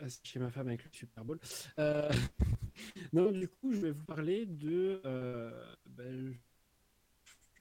je 0.00 0.08
suis 0.08 0.20
chez 0.24 0.40
ma 0.40 0.50
femme 0.50 0.66
avec 0.66 0.82
le 0.84 0.90
Super 0.92 1.24
Bowl. 1.24 1.38
Non, 3.12 3.30
du 3.30 3.46
coup, 3.48 3.70
je 3.70 3.80
vais 3.80 3.90
vous 3.90 4.02
parler 4.04 4.46
de. 4.46 5.02
Ben, 5.84 6.34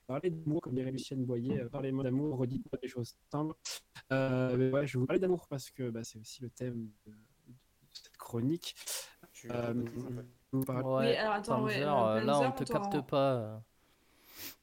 parler 0.08 0.30
d'amour, 0.30 0.62
comme 0.62 0.74
dirait 0.74 0.92
Lucienne 0.92 1.26
Boyer. 1.26 1.62
euh, 1.62 1.70
Parlez-moi 1.70 2.04
d'amour, 2.04 2.38
redites-moi 2.38 2.80
des 2.82 2.88
choses 2.88 3.16
simples. 3.32 3.56
Euh, 4.12 4.58
mais 4.58 4.72
ouais, 4.72 4.88
je 4.88 4.98
vais 4.98 5.00
vous 5.02 5.06
parler 5.06 5.20
d'amour 5.20 5.48
parce 5.48 5.70
que 5.72 5.90
bah, 5.90 6.04
c'est 6.04 6.20
aussi 6.20 6.42
le 6.42 6.50
thème 6.50 6.90
de, 7.06 7.12
de 7.12 7.56
cette 7.94 8.18
chronique. 8.18 8.76
Tu 9.34 9.50
Euh, 9.52 9.74
vous 10.52 10.64
parle- 10.66 10.84
Ouais, 10.86 11.10
Oui, 11.12 11.16
alors 11.16 11.34
attends, 11.34 11.64
ouais, 11.64 11.74
Panzer, 11.84 12.08
euh, 12.08 12.22
là, 12.22 12.40
on 12.40 12.52
te 12.52 12.64
t'en- 12.64 12.74
capte 12.90 13.08
pas. 13.10 13.64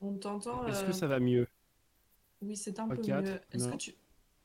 On 0.00 0.14
t'entend. 0.18 0.66
Est-ce 0.66 0.84
euh, 0.84 0.86
que 0.88 0.92
ça 0.92 1.06
va 1.06 1.18
mieux? 1.20 1.46
Oui, 2.42 2.56
c'est 2.56 2.78
un 2.78 2.88
peu 2.88 2.96
mieux. 3.00 3.40
Est-ce 3.52 3.68
que 3.68 3.76
tu. 3.76 3.94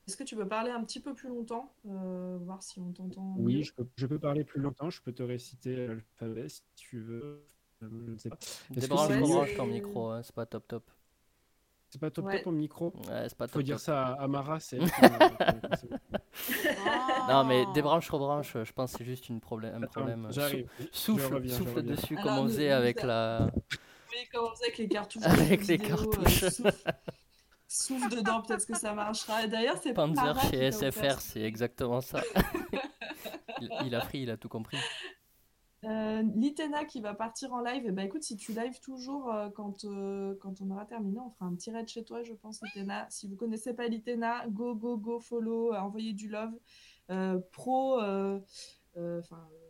Est-ce 0.06 0.18
que 0.18 0.24
tu 0.24 0.36
peux 0.36 0.46
parler 0.46 0.70
un 0.70 0.84
petit 0.84 1.00
peu 1.00 1.14
plus 1.14 1.28
longtemps 1.30 1.74
euh, 1.88 2.36
Voir 2.42 2.62
si 2.62 2.78
on 2.78 2.92
t'entend. 2.92 3.34
Oui, 3.38 3.56
mieux? 3.56 3.62
je 3.62 3.72
peux, 3.72 3.86
je 3.96 4.06
peux 4.06 4.18
parler 4.18 4.44
plus 4.44 4.60
longtemps. 4.60 4.90
Je 4.90 5.00
peux 5.00 5.12
te 5.12 5.22
réciter 5.22 5.86
l'alphabet 5.86 6.48
si 6.48 6.62
tu 6.76 7.00
veux. 7.00 7.42
Euh, 7.84 7.88
Je 8.06 8.12
ne 8.12 8.18
sais 8.18 8.30
pas. 8.30 8.36
Débranche, 8.70 9.54
ton 9.56 9.66
micro, 9.66 10.10
hein, 10.10 10.20
c'est 10.22 10.34
pas 10.34 10.46
top 10.46 10.66
top. 10.68 10.90
C'est 11.90 12.00
pas 12.00 12.10
top 12.10 12.24
Ouais. 12.24 12.36
top 12.36 12.44
ton 12.44 12.52
micro. 12.52 12.92
Ouais, 13.08 13.26
c'est 13.28 13.36
pas 13.38 13.46
Faut 13.46 13.60
top 13.60 13.62
dire 13.62 13.76
top. 13.76 13.84
ça 13.84 14.06
à 14.08 14.22
Amara, 14.24 14.58
c'est. 14.58 14.78
m'a- 14.78 14.88
Non, 17.28 17.44
mais 17.44 17.64
Oh. 17.68 17.72
débranche, 17.72 18.10
rebranche, 18.10 18.56
je 18.64 18.72
pense 18.72 18.92
que 18.92 18.98
c'est 18.98 19.04
juste 19.04 19.28
une 19.28 19.40
problème, 19.40 19.74
un 19.74 19.82
Attends, 19.84 20.00
problème. 20.00 20.26
euh, 20.26 20.32
J'arrive. 20.32 20.68
sou- 20.78 20.84
je 21.16 21.22
Souffle, 21.22 21.34
reviens, 21.34 21.56
souffle 21.56 21.82
dessus 21.82 22.14
Alors, 22.18 22.24
comme 22.24 22.38
on 22.44 22.48
faisait 22.48 22.70
avec 22.72 23.02
a- 23.02 23.06
la. 23.06 23.50
Oui, 24.10 24.18
comme 24.32 24.44
on 24.46 24.50
faisait 24.54 24.64
avec 24.64 24.78
les 24.78 24.88
cartouches. 24.88 25.22
de 25.22 25.28
Avec 25.28 25.60
jeux 25.62 25.66
les 25.68 25.76
vidéo, 25.76 25.96
euh, 25.96 26.28
souffle, 26.28 26.72
souffle 27.68 28.16
dedans, 28.16 28.42
peut-être 28.42 28.66
que 28.66 28.76
ça 28.78 28.92
marchera. 28.92 29.44
Et 29.44 29.48
d'ailleurs, 29.48 29.76
c'est 29.82 29.94
pas 29.94 30.06
Panzer 30.06 30.40
chez 30.50 30.70
SFR, 30.72 31.20
c'est 31.20 31.42
exactement 31.42 32.00
ça. 32.00 32.20
il, 33.60 33.68
il 33.86 33.94
a 33.94 34.00
pris, 34.00 34.20
il 34.22 34.30
a 34.30 34.36
tout 34.36 34.48
compris. 34.48 34.78
Euh, 35.84 36.22
Litena 36.34 36.84
qui 36.84 37.00
va 37.00 37.14
partir 37.14 37.52
en 37.52 37.60
live, 37.60 37.86
et 37.86 37.90
ben 37.90 38.06
écoute, 38.06 38.22
si 38.22 38.36
tu 38.36 38.52
lives 38.52 38.80
toujours 38.80 39.30
euh, 39.32 39.50
quand, 39.50 39.84
euh, 39.84 40.34
quand 40.40 40.60
on 40.62 40.70
aura 40.70 40.86
terminé, 40.86 41.18
on 41.20 41.30
fera 41.30 41.46
un 41.46 41.54
petit 41.54 41.70
raid 41.70 41.88
chez 41.88 42.04
toi, 42.04 42.22
je 42.22 42.32
pense, 42.32 42.60
Litena. 42.62 43.06
Si 43.10 43.28
vous 43.28 43.36
connaissez 43.36 43.74
pas 43.74 43.86
Litena, 43.86 44.48
go, 44.48 44.74
go, 44.74 44.96
go, 44.96 45.20
follow, 45.20 45.74
envoyez 45.74 46.12
du 46.12 46.28
love. 46.28 46.52
Pro, 47.52 48.00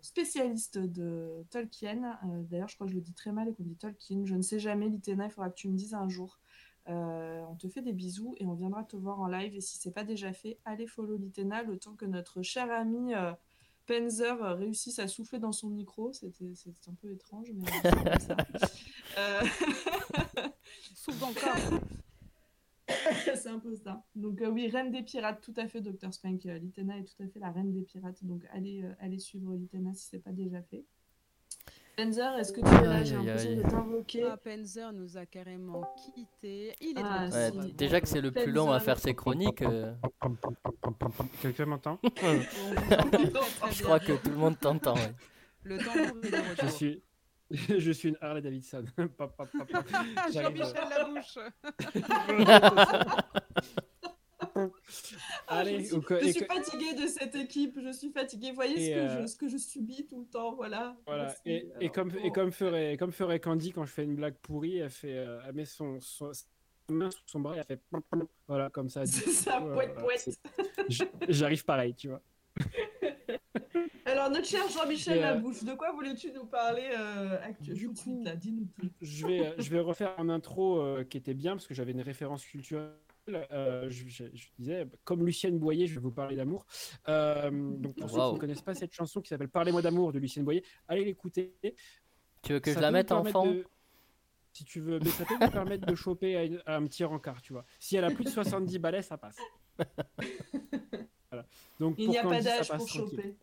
spécialiste 0.02 0.78
de 0.78 1.44
Tolkien. 1.50 2.18
D'ailleurs, 2.48 2.68
je 2.68 2.76
crois 2.76 2.86
que 2.86 2.92
je 2.92 2.96
le 2.96 3.02
dis 3.02 3.14
très 3.14 3.32
mal 3.32 3.48
et 3.48 3.52
qu'on 3.52 3.64
dit 3.64 3.76
Tolkien. 3.76 4.24
Je 4.24 4.36
ne 4.36 4.42
sais 4.42 4.60
jamais, 4.60 4.88
Litena, 4.88 5.24
il 5.24 5.30
faudra 5.30 5.50
que 5.50 5.56
tu 5.56 5.68
me 5.68 5.76
dises 5.76 5.94
un 5.94 6.08
jour. 6.08 6.38
On 6.86 7.56
te 7.58 7.68
fait 7.68 7.82
des 7.82 7.92
bisous 7.92 8.36
et 8.38 8.46
on 8.46 8.54
viendra 8.54 8.84
te 8.84 8.96
voir 8.96 9.18
en 9.20 9.26
live. 9.26 9.56
Et 9.56 9.60
si 9.60 9.78
c'est 9.78 9.90
pas 9.90 10.04
déjà 10.04 10.32
fait, 10.32 10.58
allez 10.64 10.86
follow 10.86 11.16
Litena 11.16 11.64
le 11.64 11.76
temps 11.76 11.94
que 11.94 12.04
notre 12.04 12.42
cher 12.42 12.70
ami 12.70 13.14
Penzer 13.86 14.56
réussisse 14.56 14.98
à 14.98 15.08
souffler 15.08 15.38
dans 15.38 15.52
son 15.52 15.68
micro. 15.68 16.12
C'était 16.12 16.54
c'était 16.54 16.90
un 16.90 16.94
peu 16.94 17.10
étrange, 17.12 17.48
mais 17.54 17.68
euh, 17.84 17.90
c'est 18.20 18.34
comme 18.36 18.54
ça. 18.58 18.68
Euh, 19.18 20.48
Souffle 20.94 21.24
encore. 21.24 21.80
c'est 23.34 23.48
un 23.48 23.58
peu 23.58 23.74
ça. 23.76 24.02
Donc 24.14 24.40
euh, 24.42 24.48
oui, 24.48 24.68
Reine 24.68 24.90
des 24.90 25.02
Pirates, 25.02 25.40
tout 25.40 25.54
à 25.56 25.68
fait, 25.68 25.80
Dr. 25.80 26.12
Spank. 26.12 26.46
Euh, 26.46 26.58
Litena 26.58 26.98
est 26.98 27.04
tout 27.04 27.22
à 27.22 27.28
fait 27.28 27.38
la 27.38 27.50
Reine 27.50 27.72
des 27.72 27.82
Pirates. 27.82 28.24
Donc 28.24 28.42
allez, 28.52 28.82
euh, 28.82 28.92
allez 29.00 29.18
suivre 29.18 29.54
Litena 29.54 29.94
si 29.94 30.06
c'est 30.10 30.18
pas 30.18 30.32
déjà 30.32 30.62
fait. 30.62 30.84
Penzer, 31.96 32.36
est-ce 32.38 32.52
que 32.52 32.60
tu 32.60 32.66
es 32.66 32.86
là? 32.86 33.04
J'ai 33.04 33.14
l'impression 33.14 33.56
de 33.56 33.62
t'invoquer. 33.62 34.24
Ah, 34.24 34.36
Panzer 34.36 34.92
nous 34.92 35.16
a 35.16 35.26
carrément 35.26 35.94
quitté. 36.14 36.74
Il 36.80 36.98
est 36.98 37.02
Ah, 37.04 37.28
Ouais, 37.30 37.72
déjà 37.72 38.00
que 38.00 38.08
c'est 38.08 38.20
le 38.20 38.32
plus 38.32 38.50
long 38.50 38.72
à 38.72 38.80
faire 38.80 38.98
ses 38.98 39.14
chroniques, 39.14 39.62
euh. 41.04 41.24
Quelqu'un 41.42 41.66
m'entend 41.66 41.98
je 42.02 43.82
crois 43.82 44.00
que 44.00 44.12
tout 44.12 44.30
le 44.30 44.36
monde 44.36 44.58
t'entend. 44.58 44.94
ouais. 44.94 45.14
Le 45.64 45.78
Je 46.62 46.66
suis. 46.68 47.02
Je 47.50 47.90
suis 47.92 48.08
une 48.08 48.16
Harley 48.20 48.40
Davidson. 48.40 48.84
Jean-Michel 50.32 50.88
Labouche. 50.90 51.38
Ah, 55.46 55.58
Allez, 55.58 55.80
je 55.80 55.84
suis, 55.86 56.00
je 56.22 56.30
suis 56.30 56.44
fatiguée 56.44 56.94
de 56.94 57.06
cette 57.06 57.34
équipe. 57.34 57.78
Je 57.82 57.92
suis 57.92 58.10
fatiguée. 58.10 58.52
Voyez 58.52 58.76
ce, 58.76 58.90
que 58.94 58.98
euh, 58.98 59.22
je, 59.22 59.26
ce 59.26 59.36
que 59.36 59.48
je 59.48 59.56
subis 59.56 60.06
tout 60.06 60.20
le 60.20 60.26
temps. 60.26 60.54
Voilà. 60.54 60.96
Et, 61.44 61.90
comme, 61.90 62.10
et 62.22 62.30
comme, 62.30 62.52
ferait, 62.52 62.96
comme 62.96 63.12
ferait 63.12 63.40
Candy 63.40 63.72
quand 63.72 63.84
je 63.84 63.92
fais 63.92 64.04
une 64.04 64.14
blague 64.14 64.36
pourrie, 64.42 64.78
elle, 64.78 64.90
fait, 64.90 65.16
euh, 65.18 65.40
elle 65.46 65.54
met 65.54 65.64
son, 65.64 66.00
son, 66.00 66.30
main 66.90 67.10
sous 67.10 67.22
son 67.26 67.40
bras 67.40 67.56
et 67.56 67.58
elle 67.60 67.64
fait. 67.64 67.80
Voilà, 68.46 68.70
comme 68.70 68.88
ça. 68.88 69.06
C'est 69.06 69.30
ça, 69.30 69.60
Voilà, 69.60 69.92
poète, 69.92 69.94
poète. 70.26 70.40
J'arrive 71.28 71.64
pareil, 71.64 71.94
tu 71.94 72.08
vois. 72.08 72.20
Alors, 74.06 74.30
notre 74.30 74.46
cher 74.46 74.62
Jean-Michel 74.68 75.18
euh, 75.18 75.22
Labouche, 75.22 75.64
de 75.64 75.72
quoi 75.74 75.90
voulais-tu 75.92 76.30
nous 76.32 76.44
parler 76.44 76.90
euh, 76.96 77.38
actuellement. 77.42 77.94
Je 79.00 79.26
vais, 79.26 79.46
euh, 79.46 79.54
je 79.58 79.70
vais 79.70 79.80
refaire 79.80 80.14
un 80.18 80.28
intro 80.28 80.78
euh, 80.80 81.04
qui 81.04 81.16
était 81.16 81.34
bien 81.34 81.52
parce 81.52 81.66
que 81.66 81.74
j'avais 81.74 81.92
une 81.92 82.02
référence 82.02 82.44
culturelle. 82.44 82.90
Euh, 83.30 83.88
je, 83.88 84.06
je- 84.06 84.24
je 84.34 84.48
disais, 84.58 84.86
comme 85.04 85.24
Lucienne 85.24 85.58
Boyer, 85.58 85.86
je 85.86 85.94
vais 85.94 86.00
vous 86.00 86.10
parler 86.10 86.36
d'amour. 86.36 86.66
Euh, 87.08 87.50
donc 87.50 87.96
pour 87.96 88.10
ceux 88.10 88.16
qui 88.28 88.34
ne 88.34 88.38
connaissent 88.38 88.60
pas 88.62 88.74
cette 88.74 88.92
chanson 88.92 89.22
qui 89.22 89.28
s'appelle 89.30 89.48
Parlez-moi 89.48 89.80
d'amour 89.80 90.12
de 90.12 90.18
Lucienne 90.18 90.44
Boyer, 90.44 90.62
allez 90.86 91.04
l'écouter. 91.06 91.54
Tu 92.42 92.52
veux 92.52 92.60
que 92.60 92.70
Ça 92.70 92.76
je 92.76 92.82
la 92.82 92.90
mette 92.90 93.08
vous 93.08 93.14
en 93.16 93.22
permettre 93.22 93.40
fond? 93.42 93.50
de- 93.50 93.64
Si 94.54 94.64
tu 94.64 94.80
veux, 94.80 95.00
mais 95.00 95.10
ça 95.10 95.24
peut 95.24 95.34
vous 95.34 95.50
permettre 95.50 95.84
de 95.84 95.94
choper 95.96 96.36
à, 96.36 96.44
une- 96.44 96.62
à 96.64 96.76
un 96.76 96.86
petit 96.86 97.02
rencard, 97.02 97.42
tu 97.42 97.52
vois. 97.52 97.64
Si 97.80 97.96
elle 97.96 98.04
a 98.04 98.10
plus 98.12 98.22
de 98.24 98.28
70 98.30 98.78
balais, 98.78 99.02
ça 99.02 99.18
passe. 99.18 99.36
Voilà. 101.30 101.46
Donc 101.80 101.96
Il 101.98 102.08
n'y 102.08 102.16
a 102.18 102.22
pas 102.22 102.40
ça 102.40 102.58
d'âge 102.58 102.68
pour 102.68 102.76
tranquille. 102.86 103.00
choper. 103.10 103.34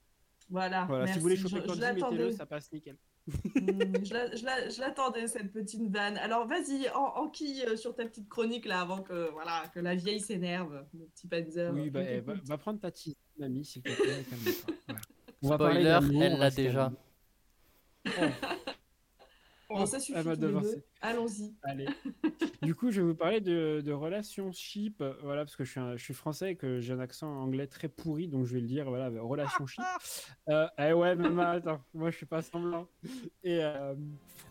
Voilà. 0.50 0.86
Voilà, 0.86 1.06
si 1.06 1.10
merci. 1.10 1.20
vous 1.20 1.24
voulez 1.24 1.36
choper 1.36 1.68
Candy, 1.68 1.80
l'attendais. 1.82 2.18
mettez-le, 2.18 2.32
ça 2.32 2.46
passe 2.46 2.72
nickel. 2.72 2.96
Hmm, 3.28 4.06
je 4.06 4.14
la- 4.14 4.36
je 4.36 4.46
la- 4.46 4.70
je 4.70 4.80
l'attendais, 4.80 5.28
cette 5.28 5.52
petite 5.52 5.90
vanne. 5.92 6.16
Alors, 6.18 6.48
vas-y, 6.48 6.90
en, 6.92 7.04
enquille 7.18 7.64
euh, 7.68 7.76
sur 7.76 7.94
ta 7.94 8.06
petite 8.06 8.30
chronique, 8.30 8.66
là, 8.66 8.80
avant 8.80 9.02
que, 9.02 9.30
voilà, 9.32 9.64
que 9.74 9.82
la 9.82 9.96
vieille 9.96 10.22
s'énerve, 10.22 10.86
mon 10.94 11.06
petit 11.08 11.28
Panzer? 11.28 11.72
Oui, 11.74 11.90
bah, 11.90 12.02
eh, 12.04 12.22
va, 12.22 12.34
va 12.46 12.58
prendre 12.58 12.80
ta 12.80 12.90
tisane, 12.92 13.16
mamie, 13.38 13.66
s'il 13.66 13.82
te 13.84 13.92
plaît. 13.92 14.24
Voilà. 14.88 15.02
On 15.44 15.50
va 15.50 15.58
parler 15.58 15.82
Spoiler, 15.84 16.26
elle 16.26 16.40
l'a 16.40 16.50
déjà. 16.50 16.92
Bon, 19.70 19.86
ça 19.86 19.98
elle 19.98 20.02
suffit 20.02 20.18
les 20.18 20.24
deux. 20.24 20.48
devancé. 20.48 20.84
Allons-y. 21.02 21.54
Allez. 21.64 21.88
du 22.62 22.76
coup, 22.76 22.92
je 22.92 23.02
vais 23.02 23.08
vous 23.08 23.16
parler 23.16 23.42
de, 23.42 23.82
de 23.84 23.92
relationship, 23.92 25.04
voilà, 25.24 25.44
parce 25.46 25.56
que 25.56 25.64
je 25.64 25.72
suis, 25.72 25.80
un- 25.80 25.96
je 25.98 26.04
suis 26.04 26.14
français 26.14 26.52
et 26.52 26.56
que 26.56 26.80
j'ai 26.80 26.94
un 26.94 27.00
accent 27.00 27.28
anglais 27.42 27.68
très 27.68 27.88
pourri, 27.90 28.28
donc 28.28 28.46
je 28.46 28.54
vais 28.54 28.62
le 28.62 28.68
dire, 28.68 28.88
voilà, 28.90 29.10
relationship. 29.22 29.84
Euh, 30.50 30.68
eh 30.80 30.92
ouais, 30.94 31.16
mais 31.16 31.30
ma- 31.30 31.52
attends, 31.52 31.82
moi 31.94 32.10
je 32.12 32.18
suis 32.18 32.26
pas 32.26 32.42
semblant. 32.42 32.88
Et 33.44 33.64
euh, 33.64 33.94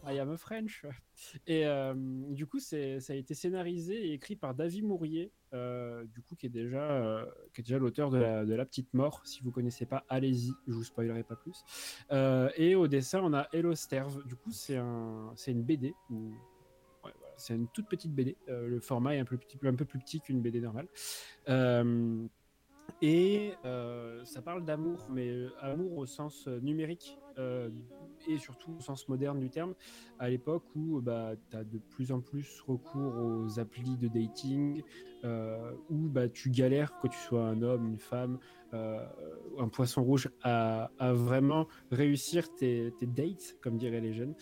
I 0.06 0.18
am 0.18 0.30
a 0.30 0.36
French. 0.36 0.86
Et 1.46 1.66
euh, 1.66 1.92
du 2.30 2.46
coup, 2.46 2.58
ça 2.60 2.76
a 2.76 3.14
été 3.14 3.34
scénarisé 3.34 4.06
et 4.08 4.12
écrit 4.14 4.36
par 4.36 4.54
David 4.54 4.84
Mourier, 4.84 5.32
euh, 5.52 6.04
du 6.06 6.22
coup, 6.22 6.36
qui 6.36 6.46
est 6.46 6.50
déjà, 6.50 6.80
euh, 6.80 7.26
qui 7.52 7.60
est 7.60 7.64
déjà 7.64 7.78
l'auteur 7.78 8.08
de 8.10 8.18
la, 8.18 8.44
de 8.46 8.54
la 8.54 8.64
Petite 8.64 8.94
Mort. 8.94 9.20
Si 9.26 9.42
vous 9.42 9.50
connaissez 9.50 9.84
pas, 9.84 10.04
allez-y, 10.08 10.52
je 10.68 10.72
vous 10.72 10.84
spoilerai 10.84 11.22
pas 11.24 11.36
plus. 11.36 11.64
Et 12.56 12.74
au 12.76 12.86
dessin, 12.88 13.20
on 13.22 13.34
a 13.34 13.46
Hello 13.52 13.74
Sterve. 13.74 14.24
Du 14.26 14.36
coup, 14.36 14.52
c'est 14.52 14.76
un, 14.76 15.32
c'est 15.36 15.50
une 15.52 15.62
BD 15.62 15.92
voilà, 16.08 16.30
c'est 17.40 17.54
une 17.54 17.68
toute 17.68 17.88
petite 17.88 18.14
BD. 18.14 18.36
Euh, 18.48 18.68
le 18.68 18.80
format 18.80 19.16
est 19.16 19.18
un 19.18 19.24
peu, 19.24 19.36
petit, 19.36 19.58
un 19.64 19.74
peu 19.74 19.84
plus 19.84 19.98
petit 19.98 20.20
qu'une 20.20 20.40
BD 20.40 20.60
normale. 20.60 20.88
Et 23.02 23.54
euh, 23.64 24.22
ça 24.26 24.42
parle 24.42 24.64
d'amour, 24.64 25.08
mais 25.10 25.28
euh, 25.28 25.50
amour 25.60 25.96
au 25.96 26.06
sens 26.06 26.46
euh, 26.46 26.60
numérique 26.60 27.18
euh, 27.38 27.70
et 28.28 28.36
surtout 28.36 28.76
au 28.78 28.80
sens 28.82 29.08
moderne 29.08 29.40
du 29.40 29.48
terme, 29.48 29.74
à 30.18 30.28
l'époque 30.28 30.64
où 30.74 31.00
bah, 31.00 31.32
tu 31.50 31.56
as 31.56 31.64
de 31.64 31.78
plus 31.78 32.12
en 32.12 32.20
plus 32.20 32.60
recours 32.60 33.16
aux 33.16 33.58
applis 33.58 33.96
de 33.96 34.08
dating, 34.08 34.82
euh, 35.24 35.72
où 35.88 36.08
bah, 36.08 36.28
tu 36.28 36.50
galères, 36.50 36.98
que 36.98 37.08
tu 37.08 37.16
sois 37.16 37.42
un 37.42 37.62
homme, 37.62 37.88
une 37.88 37.98
femme, 37.98 38.38
un 38.72 39.68
poisson 39.68 40.04
rouge, 40.04 40.28
à, 40.42 40.90
à 40.98 41.12
vraiment 41.12 41.66
réussir 41.90 42.54
tes, 42.54 42.92
tes 42.98 43.06
dates, 43.06 43.56
comme 43.62 43.78
diraient 43.78 44.00
les 44.00 44.12
jeunes. 44.12 44.34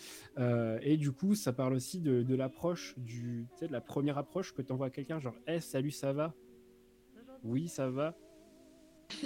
Et 0.81 0.97
du 0.97 1.11
coup, 1.11 1.33
ça 1.33 1.53
parle 1.53 1.73
aussi 1.73 1.99
de, 2.01 2.21
de 2.21 2.35
l'approche, 2.35 2.95
de 2.97 3.67
la 3.67 3.81
première 3.81 4.17
approche 4.17 4.53
que 4.53 4.61
tu 4.61 4.71
envoies 4.71 4.87
à 4.87 4.89
quelqu'un, 4.91 5.19
genre, 5.19 5.35
hey, 5.47 5.61
salut, 5.61 5.91
ça 5.91 6.13
va? 6.13 6.35
Oui, 7.43 7.69
ça 7.69 7.89
va 7.89 8.15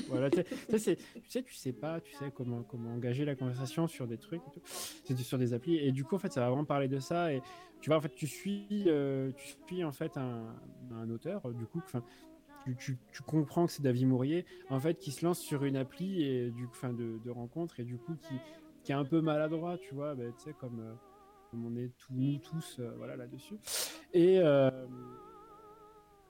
voilà, 0.08 0.30
tu 0.30 0.38
sais, 0.78 0.96
tu 0.96 1.30
sais, 1.30 1.44
tu 1.44 1.54
sais, 1.54 1.74
pas, 1.74 2.00
tu 2.02 2.14
sais 2.14 2.32
comment, 2.32 2.64
comment 2.64 2.94
engager 2.94 3.26
la 3.26 3.36
conversation 3.36 3.88
sur 3.88 4.08
des 4.08 4.18
trucs. 4.18 4.42
C'est 4.66 5.18
sur 5.18 5.38
des 5.38 5.54
applis. 5.54 5.78
Et 5.78 5.92
du 5.92 6.04
coup, 6.04 6.16
en 6.16 6.20
fait, 6.20 6.32
ça 6.32 6.42
va 6.42 6.48
vraiment 6.48 6.66
parler 6.66 6.88
de 6.88 7.00
ça. 7.00 7.34
Et 7.34 7.42
tu 7.82 7.90
vois, 7.90 7.98
en 7.98 8.02
fait, 8.02 8.14
tu 8.16 8.28
suis, 8.28 8.86
euh, 8.88 9.32
tu 9.36 9.56
suis 9.68 9.84
en 9.84 9.92
fait 9.92 10.18
un, 10.18 10.56
un 10.94 11.10
auteur, 11.10 11.42
du 11.54 11.66
coup, 11.66 11.82
tu, 12.66 12.76
tu, 12.78 12.98
tu 13.12 13.24
comprends 13.24 13.66
que 13.66 13.72
c'est 13.74 13.84
David 13.84 14.08
Mourier, 14.08 14.46
en 14.70 14.80
fait, 14.80 14.96
qui 15.00 15.12
se 15.12 15.26
lance 15.26 15.40
sur 15.40 15.66
une 15.66 15.76
appli 15.76 16.24
et 16.24 16.50
du, 16.52 16.66
enfin, 16.66 16.94
de, 16.94 17.20
de 17.24 17.30
rencontre 17.30 17.80
et 17.80 17.84
du 17.84 17.98
coup, 17.98 18.16
qui, 18.16 18.36
qui 18.84 18.92
est 18.92 18.96
un 18.96 19.06
peu 19.06 19.22
maladroit, 19.22 19.78
tu 19.78 19.94
vois, 19.94 20.16
bah, 20.16 20.24
comme, 20.60 20.80
euh, 20.80 20.94
comme 21.52 21.66
on 21.66 21.76
est 21.76 21.92
tous, 21.98 22.14
nous 22.14 22.38
tous, 22.38 22.78
euh, 22.80 22.94
voilà, 22.98 23.16
là-dessus. 23.16 23.56
Et, 24.14 24.40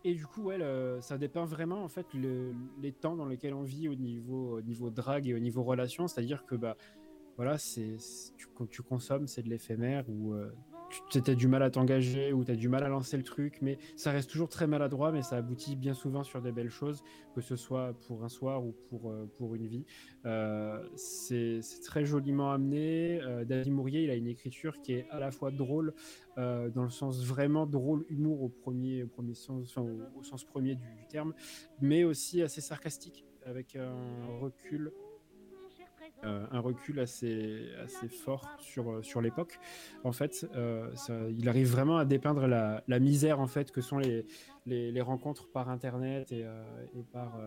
et 0.04 0.14
du 0.14 0.26
coup, 0.26 0.44
ouais, 0.44 0.58
ça 1.02 1.18
dépeint 1.18 1.46
vraiment 1.46 1.84
en 1.84 1.88
fait 1.90 2.06
le- 2.14 2.54
les 2.82 2.92
temps 2.92 3.16
dans 3.16 3.26
lesquels 3.26 3.54
on 3.54 3.64
vit 3.64 3.88
au 3.90 3.96
niveau, 3.96 4.58
au 4.58 4.62
niveau 4.62 4.90
drague 4.90 5.28
et 5.28 5.34
au 5.34 5.40
niveau 5.40 5.64
relation. 5.64 6.08
C'est-à-dire 6.08 6.46
que 6.46 6.56
bah, 6.56 6.76
voilà, 7.38 7.58
c'est 7.58 7.96
tu 8.70 8.82
consommes, 8.84 9.28
c'est 9.28 9.42
de 9.44 9.50
l'éphémère 9.50 10.06
ou 10.10 10.34
euh, 10.34 10.52
tu 11.10 11.20
as 11.26 11.36
du 11.36 11.48
mal 11.48 11.64
à 11.64 11.70
t'engager 11.70 12.34
ou 12.34 12.44
tu 12.44 12.52
as 12.52 12.56
du 12.56 12.70
mal 12.70 12.84
à 12.84 12.90
lancer 12.90 13.18
le 13.18 13.24
truc, 13.24 13.60
mais 13.62 13.78
ça 13.96 14.12
reste 14.12 14.30
toujours 14.30 14.50
très 14.50 14.68
maladroit, 14.68 15.12
mais 15.12 15.22
ça 15.22 15.38
aboutit 15.38 15.76
bien 15.76 15.94
souvent 15.94 16.24
sur 16.24 16.42
des 16.42 16.52
belles 16.52 16.70
choses, 16.70 17.04
que 17.36 17.42
ce 17.42 17.56
soit 17.56 17.94
pour 18.08 18.24
un 18.24 18.30
soir 18.30 18.66
ou 18.66 18.74
pour, 18.90 19.10
euh, 19.10 19.30
pour 19.38 19.56
une 19.56 19.68
vie. 19.68 19.86
Euh, 20.26 20.84
c'est 20.96 21.62
très 21.84 22.06
joliment 22.06 22.52
amené. 22.52 23.22
Euh, 23.22 23.46
David 23.46 23.72
Mourier, 23.74 24.04
il 24.04 24.10
a 24.10 24.16
une 24.16 24.28
écriture 24.28 24.80
qui 24.82 24.94
est 24.94 25.08
à 25.10 25.20
la 25.20 25.32
fois 25.32 25.52
drôle, 25.52 25.94
dans 26.36 26.84
le 26.84 26.90
sens 26.90 27.24
vraiment 27.24 27.68
drôle, 27.68 28.06
humour 28.10 28.42
au 28.42 28.50
premier, 28.50 29.06
premier 29.06 29.36
sens, 29.36 29.78
au, 29.78 30.24
sens 30.24 30.44
premier 30.44 30.74
du 30.74 31.06
terme, 31.08 31.34
mais 31.80 32.04
aussi 32.04 32.42
assez 32.42 32.60
sarcastique, 32.60 33.24
avec 33.46 33.76
un 33.76 33.94
recul 34.40 34.92
euh, 36.24 36.46
un 36.52 36.60
recul 36.60 37.00
assez, 37.00 37.70
assez 37.84 38.08
fort 38.08 38.50
sur, 38.60 38.90
euh, 38.92 39.22
l'époque. 39.22 39.60
En 40.04 40.14
fait, 40.14 40.48
euh, 40.56 40.90
ça- 40.96 41.30
il 41.30 41.50
arrive 41.50 41.70
vraiment 41.70 41.98
à 41.98 42.06
dépeindre 42.06 42.48
la, 42.48 43.00
misère 43.00 43.40
en 43.40 43.48
fait 43.48 43.72
que 43.72 43.82
sont 43.82 43.98
les, 43.98 45.02
rencontres 45.02 45.48
par 45.52 45.70
internet 45.70 46.32
et, 46.32 46.46
par 47.12 47.38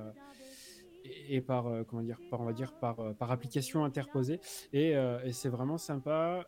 et, 1.29 1.41
par 1.41 1.67
euh, 1.67 1.83
comment 1.85 2.03
dire 2.03 2.19
par 2.31 2.41
on 2.41 2.45
va 2.45 2.53
dire 2.53 2.73
par, 2.75 3.01
euh, 3.01 3.13
par 3.13 3.31
application 3.31 3.85
interposée. 3.85 4.41
Et, 4.73 4.97
euh, 4.97 5.19
c'est 5.33 5.49
vraiment 5.49 5.79
sympa. 5.79 6.47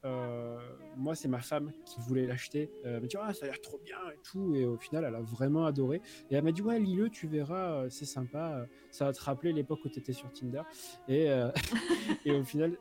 Moi 0.97 1.15
c'est 1.15 1.29
ma 1.29 1.41
femme 1.41 1.73
qui 1.85 2.01
voulait 2.01 2.27
l'acheter. 2.27 2.71
Elle 2.85 3.01
m'a 3.01 3.07
dit 3.07 3.17
ah 3.21 3.33
ça 3.33 3.47
a 3.47 3.49
l'air 3.49 3.61
trop 3.61 3.79
bien 3.85 3.99
et 4.13 4.19
tout 4.23 4.55
et 4.55 4.65
au 4.65 4.77
final 4.77 5.05
elle 5.05 5.15
a 5.15 5.21
vraiment 5.21 5.67
adoré. 5.67 6.01
Et 6.31 6.35
elle 6.35 6.45
m'a 6.45 6.53
dit 6.53 6.63
ouais 6.63 6.79
lis-le 6.79 7.11
tu 7.11 7.27
verras 7.27 7.89
c'est 7.91 8.05
sympa 8.05 8.67
ça 8.91 9.07
va 9.07 9.13
te 9.13 9.23
rappeler 9.23 9.53
l'époque 9.53 9.81
où 9.85 9.89
tu 9.89 9.99
étais 9.99 10.13
sur 10.13 10.33
Tinder. 10.33 10.63
Et, 11.09 11.29
et 12.25 12.33
au 12.33 12.45
final 12.45 12.79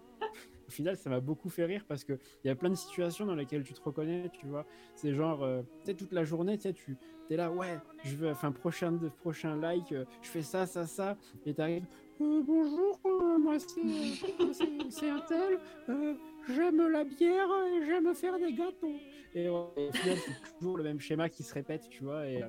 au 0.67 0.71
final, 0.71 0.97
ça 0.97 1.09
m'a 1.09 1.19
beaucoup 1.19 1.49
fait 1.49 1.65
rire 1.65 1.85
parce 1.87 2.03
qu'il 2.03 2.19
y 2.43 2.49
a 2.49 2.55
plein 2.55 2.69
de 2.69 2.75
situations 2.75 3.25
dans 3.25 3.35
lesquelles 3.35 3.63
tu 3.63 3.73
te 3.73 3.81
reconnais, 3.81 4.29
tu 4.33 4.47
vois. 4.47 4.65
C'est 4.95 5.13
genre, 5.13 5.43
euh, 5.43 5.61
tu 5.79 5.85
sais, 5.85 5.93
toute 5.93 6.11
la 6.11 6.23
journée, 6.23 6.57
tu 6.57 6.73
tu 6.73 6.97
es 7.29 7.35
là, 7.37 7.51
ouais, 7.51 7.77
je 8.03 8.15
veux, 8.15 8.29
enfin, 8.29 8.51
prochain, 8.51 8.97
prochain 9.19 9.55
like, 9.55 9.91
euh, 9.91 10.05
je 10.21 10.29
fais 10.29 10.41
ça, 10.41 10.65
ça, 10.65 10.85
ça, 10.85 11.17
et 11.45 11.53
t'arrives, 11.53 11.85
euh, 12.19 12.41
bonjour, 12.43 12.99
euh, 13.05 13.37
moi 13.37 13.57
c'est 13.59 15.09
un 15.09 15.19
tel, 15.19 15.59
euh, 15.89 16.15
j'aime 16.47 16.87
la 16.89 17.03
bière 17.03 17.47
j'aime 17.85 18.11
faire 18.15 18.39
des 18.39 18.53
gâteaux. 18.53 18.95
Et, 19.35 19.49
au 19.49 19.71
final, 19.93 20.17
c'est 20.17 20.57
toujours 20.57 20.77
le 20.77 20.83
même 20.83 20.99
schéma 20.99 21.29
qui 21.29 21.43
se 21.43 21.53
répète, 21.53 21.87
tu 21.89 22.03
vois. 22.03 22.27
Et, 22.27 22.41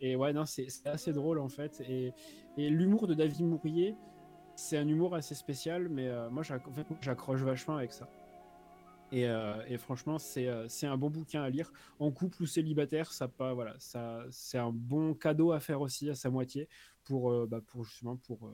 et 0.00 0.16
ouais, 0.16 0.32
non, 0.32 0.44
c'est 0.44 0.66
assez 0.86 1.12
drôle 1.12 1.38
en 1.38 1.48
fait. 1.48 1.80
Et, 1.88 2.12
et 2.56 2.68
l'humour 2.68 3.06
de 3.06 3.14
David 3.14 3.42
Mourier, 3.42 3.94
c'est 4.56 4.78
un 4.78 4.88
humour 4.88 5.14
assez 5.14 5.34
spécial, 5.34 5.88
mais 5.88 6.08
euh, 6.08 6.30
moi 6.30 6.42
j'accroche 7.00 7.42
vachement 7.42 7.76
avec 7.76 7.92
ça. 7.92 8.08
Et, 9.12 9.28
euh, 9.28 9.78
franchement, 9.78 10.18
c'est 10.18 10.48
euh, 10.48 10.66
c'est 10.68 10.86
un 10.86 10.96
bon 10.96 11.10
bouquin 11.10 11.42
à 11.42 11.50
lire. 11.50 11.70
En 12.00 12.10
couple 12.10 12.42
ou 12.42 12.46
célibataire, 12.46 13.12
ça 13.12 13.28
pas 13.28 13.54
voilà, 13.54 13.76
ça 13.78 14.24
c'est 14.30 14.58
un 14.58 14.72
bon 14.72 15.14
cadeau 15.14 15.52
à 15.52 15.60
faire 15.60 15.80
aussi 15.80 16.10
à 16.10 16.14
sa 16.14 16.30
moitié 16.30 16.68
pour 17.04 17.46
bah, 17.46 17.60
pour 17.64 17.84
justement 17.84 18.16
pour 18.16 18.50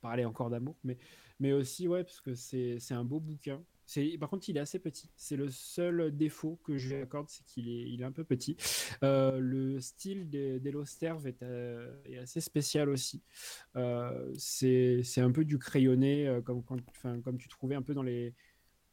parler 0.00 0.24
encore 0.24 0.50
d'amour, 0.50 0.76
mais 0.82 0.96
mais 1.38 1.52
aussi 1.52 1.86
ouais 1.86 2.02
parce 2.02 2.20
que 2.20 2.34
c'est 2.34 2.80
un 2.92 3.04
beau 3.04 3.20
bouquin. 3.20 3.62
C'est 3.88 4.18
par 4.18 4.28
contre 4.28 4.46
il 4.50 4.56
est 4.58 4.60
assez 4.60 4.78
petit. 4.78 5.10
C'est 5.16 5.36
le 5.36 5.48
seul 5.48 6.14
défaut 6.14 6.60
que 6.62 6.76
je 6.76 6.90
lui 6.90 6.96
accorde, 6.96 7.30
c'est 7.30 7.42
qu'il 7.46 7.70
est 7.70 7.90
il 7.90 8.02
est 8.02 8.04
un 8.04 8.12
peu 8.12 8.22
petit. 8.22 8.54
Euh, 9.02 9.38
le 9.38 9.80
style 9.80 10.28
des 10.28 10.60
d'Elo 10.60 10.84
Sterve 10.84 11.26
est, 11.26 11.42
euh, 11.42 11.96
est 12.04 12.18
assez 12.18 12.42
spécial 12.42 12.90
aussi. 12.90 13.22
Euh, 13.76 14.30
c'est 14.36 15.02
un 15.16 15.32
peu 15.32 15.42
du 15.46 15.58
crayonné, 15.58 16.38
comme, 16.44 16.62
tu 17.38 17.48
trouvais 17.48 17.76
un 17.76 17.82
peu 17.82 17.94
dans 17.94 18.02
les, 18.02 18.34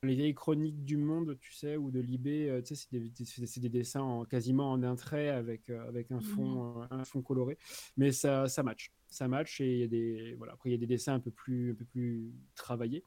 les 0.03 0.15
vieilles 0.15 0.33
chroniques 0.33 0.85
du 0.85 0.95
monde, 0.95 1.37
tu 1.41 1.51
sais, 1.51 1.75
ou 1.75 1.91
de 1.91 1.99
Libé, 1.99 2.49
euh, 2.49 2.61
tu 2.61 2.73
sais, 2.75 2.87
c'est 2.89 2.97
des, 2.97 3.59
des- 3.59 3.69
dessins 3.69 4.01
en- 4.01 4.23
quasiment 4.25 4.71
en 4.71 4.81
un 4.83 4.95
trait 4.95 5.27
avec, 5.29 5.69
euh, 5.69 5.87
avec 5.89 6.09
un, 6.11 6.21
fond, 6.21 6.83
euh, 6.83 6.85
un 6.91 7.03
fond 7.03 7.21
coloré. 7.21 7.57
Mais 7.97 8.13
ça, 8.13 8.47
ça 8.47 8.63
match. 8.63 8.91
Ça 9.09 9.27
match 9.27 9.59
et 9.61 9.73
il 9.73 9.79
y 9.79 9.83
a 9.83 9.87
des, 9.87 10.35
voilà, 10.35 10.53
après, 10.53 10.69
il 10.69 10.73
y 10.73 10.75
a 10.75 10.79
des 10.79 10.87
dessins 10.87 11.15
un 11.15 11.19
peu 11.19 11.31
plus, 11.31 11.71
un 11.71 11.75
peu 11.75 11.85
plus 11.85 12.31
travaillés. 12.55 13.03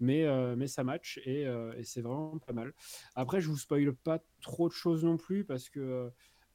Mais, 0.00 0.24
euh, 0.24 0.54
mais 0.56 0.66
ça 0.66 0.84
match 0.84 1.20
et, 1.24 1.46
euh, 1.46 1.72
et 1.76 1.84
c'est 1.84 2.02
vraiment 2.02 2.38
pas 2.38 2.52
mal. 2.52 2.72
Après, 3.14 3.40
je 3.40 3.48
vous 3.48 3.56
spoil 3.58 3.94
pas 3.94 4.20
trop 4.40 4.68
de 4.68 4.72
choses 4.74 5.04
non 5.04 5.16
plus 5.16 5.44
parce 5.44 5.68
que 5.68 6.10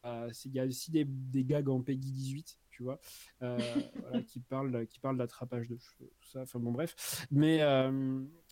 euh, 0.06 0.30
il 0.46 0.52
y 0.52 0.60
a 0.60 0.66
aussi 0.66 0.91
des, 0.91 1.06
des 1.06 1.44
gags 1.46 1.70
en 1.70 1.82
Peggy 1.82 2.12
18, 2.12 2.60
tu 2.70 2.84
vois, 2.84 3.00
euh, 3.41 3.58
voilà, 4.02 4.22
qui 4.24 4.39
parlent, 4.39 4.88
qui 4.88 5.00
parlent 5.00 5.18
d'attrapage 5.18 5.70
de 5.70 5.78
cheveux, 5.78 6.12
tout 6.20 6.28
ça. 6.30 6.41
Enfin 6.41 6.60
bon, 6.60 6.72
bref. 6.72 7.26
Mais, 7.32 7.62
euh, 7.62 7.91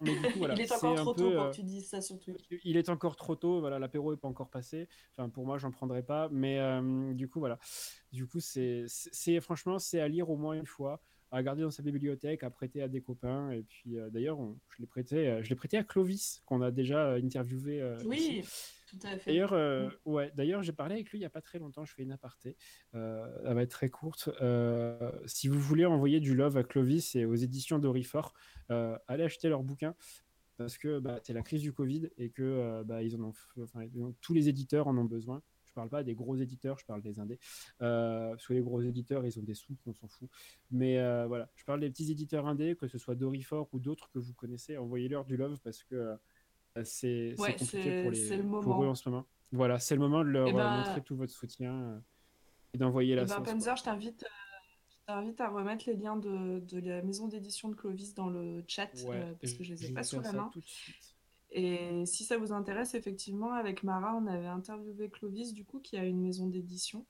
mais 0.01 0.15
du 0.15 0.21
coup, 0.21 0.39
voilà. 0.39 0.55
Il 0.55 0.61
est 0.61 0.71
encore 0.71 0.95
trop 0.95 1.13
peu, 1.13 1.21
tôt 1.23 1.31
pour 1.35 1.49
que 1.49 1.55
tu 1.55 1.63
dises 1.63 1.89
ça 1.89 2.01
sur 2.01 2.19
Twitch. 2.19 2.47
il 2.63 2.77
est 2.77 2.89
encore 2.89 3.15
trop 3.15 3.35
tôt, 3.35 3.59
voilà, 3.59 3.79
l'apéro 3.79 4.13
est 4.13 4.17
pas 4.17 4.27
encore 4.27 4.49
passé. 4.49 4.87
Enfin, 5.17 5.29
pour 5.29 5.45
moi, 5.45 5.57
j'en 5.57 5.71
prendrai 5.71 6.03
pas, 6.03 6.29
mais 6.29 6.59
euh, 6.59 7.13
du 7.13 7.27
coup, 7.27 7.39
voilà. 7.39 7.59
Du 8.11 8.27
coup, 8.27 8.39
c'est- 8.39 8.85
franchement, 9.41 9.79
c'est 9.79 9.99
à 9.99 10.07
lire 10.07 10.29
au 10.29 10.37
moins 10.37 10.53
une 10.53 10.65
fois, 10.65 11.01
à 11.31 11.41
garder 11.43 11.61
dans 11.61 11.71
sa 11.71 11.81
bibliothèque, 11.81 12.43
à 12.43 12.49
prêter 12.49 12.81
à 12.81 12.87
des 12.87 13.01
copains. 13.01 13.51
Et 13.51 13.63
puis, 13.63 13.97
euh, 13.97 14.09
d'ailleurs, 14.09 14.37
je 14.69 14.81
l'ai 14.81 14.85
prêté, 14.87 15.27
euh, 15.27 15.43
je 15.43 15.49
l'ai 15.49 15.55
prêté 15.55 15.77
à 15.77 15.83
Clovis, 15.83 16.41
qu'on 16.45 16.61
a 16.61 16.71
déjà 16.71 17.11
euh, 17.11 17.21
interviewé. 17.23 17.81
euh. 17.81 17.97
Oui, 18.05 18.43
tout 18.89 18.99
à 19.03 19.17
fait. 19.17 19.31
D'ailleurs, 19.31 19.53
euh, 19.53 19.89
ouais, 20.05 20.31
d'ailleurs, 20.35 20.61
j'ai 20.61 20.73
parlé 20.73 20.95
avec 20.95 21.09
lui 21.09 21.19
il 21.19 21.21
y 21.21 21.25
a 21.25 21.29
pas 21.29 21.41
très 21.41 21.57
longtemps. 21.57 21.85
Je 21.85 21.93
fais 21.93 22.03
une 22.03 22.11
aparté. 22.11 22.57
Euh, 22.95 23.25
elle 23.45 23.55
va 23.55 23.63
être 23.63 23.71
très 23.71 23.89
courte. 23.89 24.29
Euh, 24.41 25.11
si 25.25 25.47
vous 25.47 25.59
voulez 25.59 25.85
envoyer 25.85 26.19
du 26.19 26.35
love 26.35 26.57
à 26.57 26.63
Clovis 26.63 27.15
et 27.15 27.25
aux 27.25 27.35
éditions 27.35 27.79
d'Orifort, 27.79 28.33
allez 28.69 29.23
acheter 29.23 29.49
leur 29.49 29.63
bouquin 29.63 29.95
parce 30.57 30.77
que 30.77 30.99
bah, 30.99 31.19
c'est 31.23 31.33
la 31.33 31.41
crise 31.41 31.61
du 31.61 31.73
Covid 31.73 32.09
et 32.17 32.29
que 32.29 32.83
bah, 32.83 33.01
ils 33.01 33.15
en 33.15 33.23
ont, 33.23 33.33
enfin, 33.61 33.81
tous 34.21 34.33
les 34.33 34.49
éditeurs 34.49 34.87
en 34.87 34.97
ont 34.97 35.05
besoin. 35.05 35.41
Je 35.71 35.75
parle 35.75 35.87
pas 35.89 36.03
des 36.03 36.15
gros 36.15 36.35
éditeurs, 36.35 36.77
je 36.77 36.85
parle 36.85 37.01
des 37.01 37.17
indés. 37.21 37.39
Euh, 37.81 38.31
parce 38.31 38.45
que 38.45 38.51
les 38.51 38.59
gros 38.61 38.81
éditeurs, 38.81 39.25
ils 39.25 39.39
ont 39.39 39.41
des 39.43 39.53
sous, 39.53 39.77
on 39.85 39.93
s'en 39.93 40.09
fout. 40.09 40.29
Mais 40.69 40.99
euh, 40.99 41.27
voilà, 41.27 41.49
je 41.55 41.63
parle 41.63 41.79
des 41.79 41.89
petits 41.89 42.11
éditeurs 42.11 42.45
indés, 42.45 42.75
que 42.75 42.89
ce 42.89 42.97
soit 42.97 43.15
Dorifort 43.15 43.69
ou 43.71 43.79
d'autres 43.79 44.09
que 44.11 44.19
vous 44.19 44.33
connaissez. 44.33 44.75
Envoyez-leur 44.77 45.23
du 45.23 45.37
love 45.37 45.61
parce 45.63 45.85
que 45.85 45.95
euh, 46.75 46.83
c'est 46.83 47.35
Ouais, 47.39 47.55
compliqué 47.55 48.01
pour, 48.01 48.11
les, 48.11 48.27
c'est 48.27 48.35
le 48.35 48.43
pour 48.43 48.59
eux 48.59 48.65
moment. 48.65 48.89
en 48.89 48.95
ce 48.95 49.07
moment. 49.07 49.25
Voilà, 49.53 49.79
c'est 49.79 49.95
le 49.95 50.01
moment 50.01 50.25
de 50.25 50.29
leur 50.29 50.47
Eh 50.49 50.51
ben- 50.51 50.77
montrer 50.79 51.01
tout 51.03 51.15
votre 51.15 51.31
soutien 51.31 52.03
et 52.73 52.77
d'envoyer 52.77 53.15
la 53.15 53.21
Eh 53.21 53.25
ben, 53.27 53.35
sauce. 53.35 53.45
Panzer, 53.47 53.65
quoi. 53.67 53.75
je 53.77 53.83
t'invite, 53.83 54.25
à 55.07 55.49
remettre 55.49 55.85
les 55.87 55.95
liens 55.95 56.17
de, 56.17 56.59
de 56.59 56.79
la 56.81 57.01
maison 57.01 57.29
d'édition 57.29 57.69
de 57.69 57.75
Clovis 57.75 58.13
dans 58.13 58.29
le 58.29 58.61
chat 58.67 58.89
Ouais, 59.05 59.21
euh, 59.21 59.33
parce 59.39 59.53
que 59.53 59.63
je 59.63 59.71
les 59.73 59.85
ai 59.85 59.93
pas 59.93 60.03
sous 60.03 60.19
la 60.19 60.33
main. 60.33 60.51
Et 61.51 62.05
si 62.05 62.23
ça 62.23 62.37
vous 62.37 62.53
intéresse, 62.53 62.93
effectivement, 62.93 63.53
avec 63.53 63.83
Mara, 63.83 64.15
on 64.15 64.25
avait 64.27 64.47
interviewé 64.47 65.09
Clovis, 65.09 65.53
du 65.53 65.65
coup, 65.65 65.79
qui 65.79 65.97
a 65.97 66.05
une 66.05 66.21
maison 66.21 66.47
d'édition, 66.47 67.05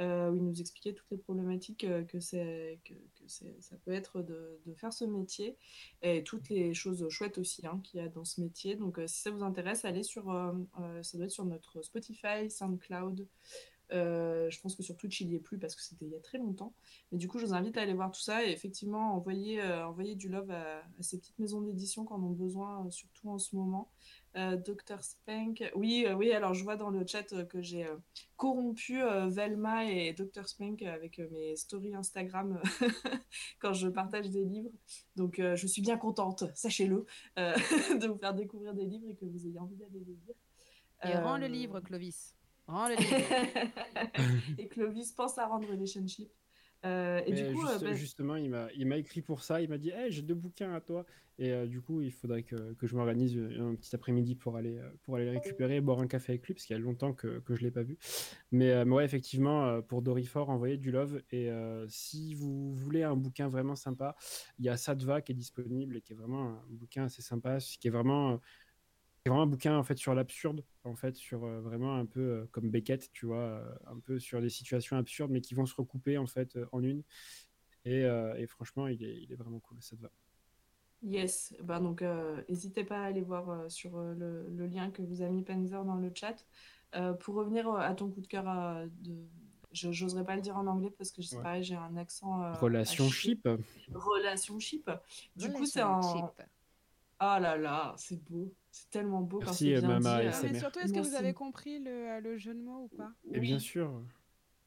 euh, 0.00 0.30
où 0.30 0.36
il 0.36 0.42
nous 0.42 0.60
expliquait 0.60 0.92
toutes 0.92 1.10
les 1.10 1.16
problématiques 1.16 1.84
euh, 1.84 2.04
que, 2.04 2.18
ça 2.20 3.76
peut 3.84 3.92
être 3.92 4.22
de, 4.22 4.60
faire 4.76 4.92
ce 4.92 5.04
métier, 5.04 5.56
et 6.02 6.24
toutes 6.24 6.48
les 6.48 6.74
choses 6.74 7.08
chouettes 7.08 7.38
aussi 7.38 7.66
hein, 7.66 7.80
qu'il 7.84 8.00
y 8.00 8.02
a 8.02 8.08
dans 8.08 8.24
ce 8.24 8.40
métier. 8.40 8.74
Donc, 8.74 8.98
euh, 8.98 9.06
si 9.06 9.20
ça 9.20 9.30
vous 9.30 9.44
intéresse, 9.44 9.84
allez 9.84 10.02
sur, 10.02 10.24
ça 11.02 11.16
doit 11.16 11.26
être 11.26 11.32
sur 11.32 11.44
notre 11.44 11.82
Spotify, 11.82 12.50
SoundCloud. 12.50 13.26
Euh, 13.92 14.50
je 14.50 14.60
pense 14.60 14.74
que 14.74 14.82
sur 14.82 14.96
Twitch, 14.96 15.20
il 15.20 15.30
y 15.30 15.36
est 15.36 15.40
plus 15.40 15.58
parce 15.58 15.74
que 15.74 15.82
c'était 15.82 16.04
il 16.04 16.10
y 16.10 16.16
a 16.16 16.20
très 16.20 16.38
longtemps. 16.38 16.74
Mais 17.12 17.18
du 17.18 17.28
coup, 17.28 17.38
je 17.38 17.46
vous 17.46 17.54
invite 17.54 17.76
à 17.76 17.82
aller 17.82 17.94
voir 17.94 18.10
tout 18.10 18.20
ça 18.20 18.44
et 18.44 18.50
effectivement 18.50 19.14
envoyer, 19.14 19.60
euh, 19.60 19.86
envoyer 19.86 20.14
du 20.14 20.28
love 20.28 20.50
à, 20.50 20.78
à 20.78 21.02
ces 21.02 21.18
petites 21.18 21.38
maisons 21.38 21.60
d'édition 21.60 22.04
qui 22.04 22.12
en 22.12 22.22
ont 22.22 22.30
besoin, 22.30 22.84
euh, 22.86 22.90
surtout 22.90 23.30
en 23.30 23.38
ce 23.38 23.54
moment. 23.54 23.90
Dr. 24.36 25.02
Spank, 25.02 25.64
oui, 25.76 26.06
oui, 26.14 26.30
alors 26.30 26.52
je 26.52 26.62
vois 26.62 26.76
dans 26.76 26.90
le 26.90 27.06
chat 27.06 27.46
que 27.46 27.62
j'ai 27.62 27.88
corrompu 28.36 29.00
Velma 29.28 29.90
et 29.90 30.12
Dr. 30.12 30.46
Spank 30.46 30.82
avec 30.82 31.18
mes 31.30 31.56
stories 31.56 31.94
Instagram 31.94 32.60
quand 33.60 33.72
je 33.72 33.88
partage 33.88 34.28
des 34.28 34.44
livres. 34.44 34.68
Donc 35.16 35.36
je 35.40 35.66
suis 35.66 35.80
bien 35.80 35.96
contente, 35.96 36.44
sachez-le, 36.54 37.06
de 37.38 38.06
vous 38.06 38.18
faire 38.18 38.34
découvrir 38.34 38.74
des 38.74 38.84
livres 38.84 39.08
et 39.08 39.14
que 39.14 39.24
vous 39.24 39.46
ayez 39.46 39.58
envie 39.58 39.76
d'aller 39.76 40.00
les 40.00 40.18
lire. 40.26 40.34
Et 41.04 41.16
rends 41.16 41.38
le 41.38 41.46
livre, 41.46 41.80
Clovis. 41.80 42.35
Rends 42.66 42.88
le 42.88 42.96
livre. 42.96 43.70
et 44.58 44.68
Clovis 44.68 45.12
pense 45.12 45.38
à 45.38 45.46
rendre 45.46 45.68
Relationship. 45.70 46.30
Euh, 46.84 47.20
et 47.26 47.32
Mais 47.32 47.42
du 47.48 47.54
coup, 47.54 47.60
juste- 47.66 47.82
euh, 47.82 47.84
ben, 47.86 47.94
justement, 47.94 48.36
il 48.36 48.50
m'a, 48.50 48.68
il 48.76 48.86
m'a 48.86 48.96
écrit 48.98 49.22
pour 49.22 49.42
ça. 49.42 49.60
Il 49.60 49.68
m'a 49.68 49.78
dit 49.78 49.90
hey, 49.90 50.10
J'ai 50.12 50.22
deux 50.22 50.34
bouquins 50.34 50.72
à 50.74 50.80
toi. 50.80 51.04
Et 51.38 51.52
euh, 51.52 51.66
du 51.66 51.82
coup, 51.82 52.00
il 52.00 52.12
faudrait 52.12 52.44
que, 52.44 52.72
que 52.74 52.86
je 52.86 52.96
m'organise 52.96 53.36
un 53.58 53.74
petit 53.74 53.94
après-midi 53.94 54.36
pour 54.36 54.56
aller, 54.56 54.78
euh, 54.78 54.88
pour 55.02 55.16
aller 55.16 55.26
les 55.26 55.32
récupérer, 55.32 55.80
boire 55.82 56.00
un 56.00 56.06
café 56.06 56.32
avec 56.32 56.46
lui, 56.46 56.54
parce 56.54 56.64
qu'il 56.64 56.74
y 56.74 56.78
a 56.78 56.82
longtemps 56.82 57.12
que, 57.12 57.40
que 57.40 57.54
je 57.54 57.60
ne 57.60 57.66
l'ai 57.66 57.70
pas 57.70 57.82
vu. 57.82 57.98
Mais, 58.52 58.70
euh, 58.70 58.84
mais 58.86 58.94
ouais, 58.94 59.04
effectivement, 59.04 59.82
pour 59.82 60.00
Dorifort, 60.00 60.48
envoyez 60.48 60.76
du 60.78 60.90
love. 60.90 61.22
Et 61.30 61.50
euh, 61.50 61.86
si 61.88 62.34
vous 62.34 62.74
voulez 62.74 63.02
un 63.02 63.16
bouquin 63.16 63.48
vraiment 63.48 63.76
sympa, 63.76 64.16
il 64.58 64.64
y 64.64 64.68
a 64.70 64.76
Sadva 64.78 65.20
qui 65.20 65.32
est 65.32 65.34
disponible 65.34 65.96
et 65.98 66.00
qui 66.00 66.14
est 66.14 66.16
vraiment 66.16 66.42
un 66.52 66.62
bouquin 66.70 67.04
assez 67.04 67.22
sympa, 67.22 67.58
qui 67.58 67.86
est 67.88 67.90
vraiment. 67.90 68.40
C'est 69.26 69.30
vraiment 69.30 69.42
un 69.42 69.46
bouquin 69.48 69.76
en 69.76 69.82
fait 69.82 69.98
sur 69.98 70.14
l'absurde, 70.14 70.62
en 70.84 70.94
fait 70.94 71.16
sur 71.16 71.42
euh, 71.44 71.60
vraiment 71.60 71.96
un 71.96 72.06
peu 72.06 72.20
euh, 72.20 72.46
comme 72.52 72.70
Beckett, 72.70 73.10
tu 73.12 73.26
vois, 73.26 73.38
euh, 73.40 73.74
un 73.88 73.98
peu 73.98 74.20
sur 74.20 74.40
des 74.40 74.48
situations 74.48 74.96
absurdes 74.96 75.32
mais 75.32 75.40
qui 75.40 75.52
vont 75.54 75.66
se 75.66 75.74
recouper 75.74 76.16
en 76.16 76.28
fait 76.28 76.54
euh, 76.54 76.66
en 76.70 76.80
une. 76.80 77.02
Et, 77.84 78.04
euh, 78.04 78.36
et 78.36 78.46
franchement, 78.46 78.86
il 78.86 79.02
est, 79.02 79.20
il 79.22 79.32
est 79.32 79.34
vraiment 79.34 79.58
cool, 79.58 79.78
ça 79.80 79.96
te 79.96 80.02
va. 80.02 80.10
Yes, 81.02 81.56
ben 81.60 81.80
donc 81.80 82.02
euh, 82.02 82.40
n'hésitez 82.48 82.84
pas 82.84 83.00
à 83.00 83.06
aller 83.06 83.22
voir 83.22 83.50
euh, 83.50 83.68
sur 83.68 83.96
euh, 83.98 84.14
le, 84.14 84.48
le 84.48 84.66
lien 84.68 84.92
que 84.92 85.02
vous 85.02 85.22
a 85.22 85.28
mis 85.28 85.42
Panzer 85.42 85.84
dans 85.84 85.96
le 85.96 86.12
chat. 86.14 86.46
Euh, 86.94 87.12
pour 87.12 87.34
revenir 87.34 87.68
à 87.74 87.96
ton 87.96 88.08
coup 88.08 88.20
de 88.20 88.28
cœur, 88.28 88.48
euh, 88.48 88.86
de... 89.00 89.12
je 89.72 89.88
n'oserais 90.04 90.24
pas 90.24 90.36
le 90.36 90.42
dire 90.42 90.56
en 90.56 90.68
anglais 90.68 90.92
parce 90.96 91.10
que 91.10 91.20
c'est 91.22 91.34
Ouais. 91.36 91.42
pareil, 91.42 91.64
j'ai 91.64 91.74
un 91.74 91.96
accent. 91.96 92.44
euh, 92.44 92.52
Relation 92.52 93.06
à 93.06 93.08
chier. 93.08 93.32
ship. 93.34 93.48
Relationship. 93.92 94.88
Du 95.34 95.50
coup, 95.52 95.66
c'est 95.66 95.82
en. 95.82 96.00
Relationship. 96.00 96.42
Ah 97.18 97.40
là 97.40 97.56
là, 97.56 97.94
c'est 97.96 98.22
beau. 98.22 98.54
C'est 98.76 98.90
tellement 98.90 99.22
beau 99.22 99.40
quand 99.40 99.46
Merci, 99.46 99.64
c'est 99.64 99.72
bien 99.72 99.88
Mama 99.88 100.22
dit. 100.22 100.26
et 100.26 100.28
euh, 100.28 100.54
surtout, 100.54 100.80
est-ce 100.80 100.92
que 100.92 101.00
vous 101.00 101.14
avez 101.14 101.32
compris 101.32 101.78
le, 101.78 101.90
euh, 101.90 102.20
le 102.20 102.36
jeu 102.36 102.52
de 102.52 102.60
mots 102.60 102.84
ou 102.84 102.88
pas? 102.88 103.10
Et 103.32 103.40
bien 103.40 103.58
sûr. 103.58 104.02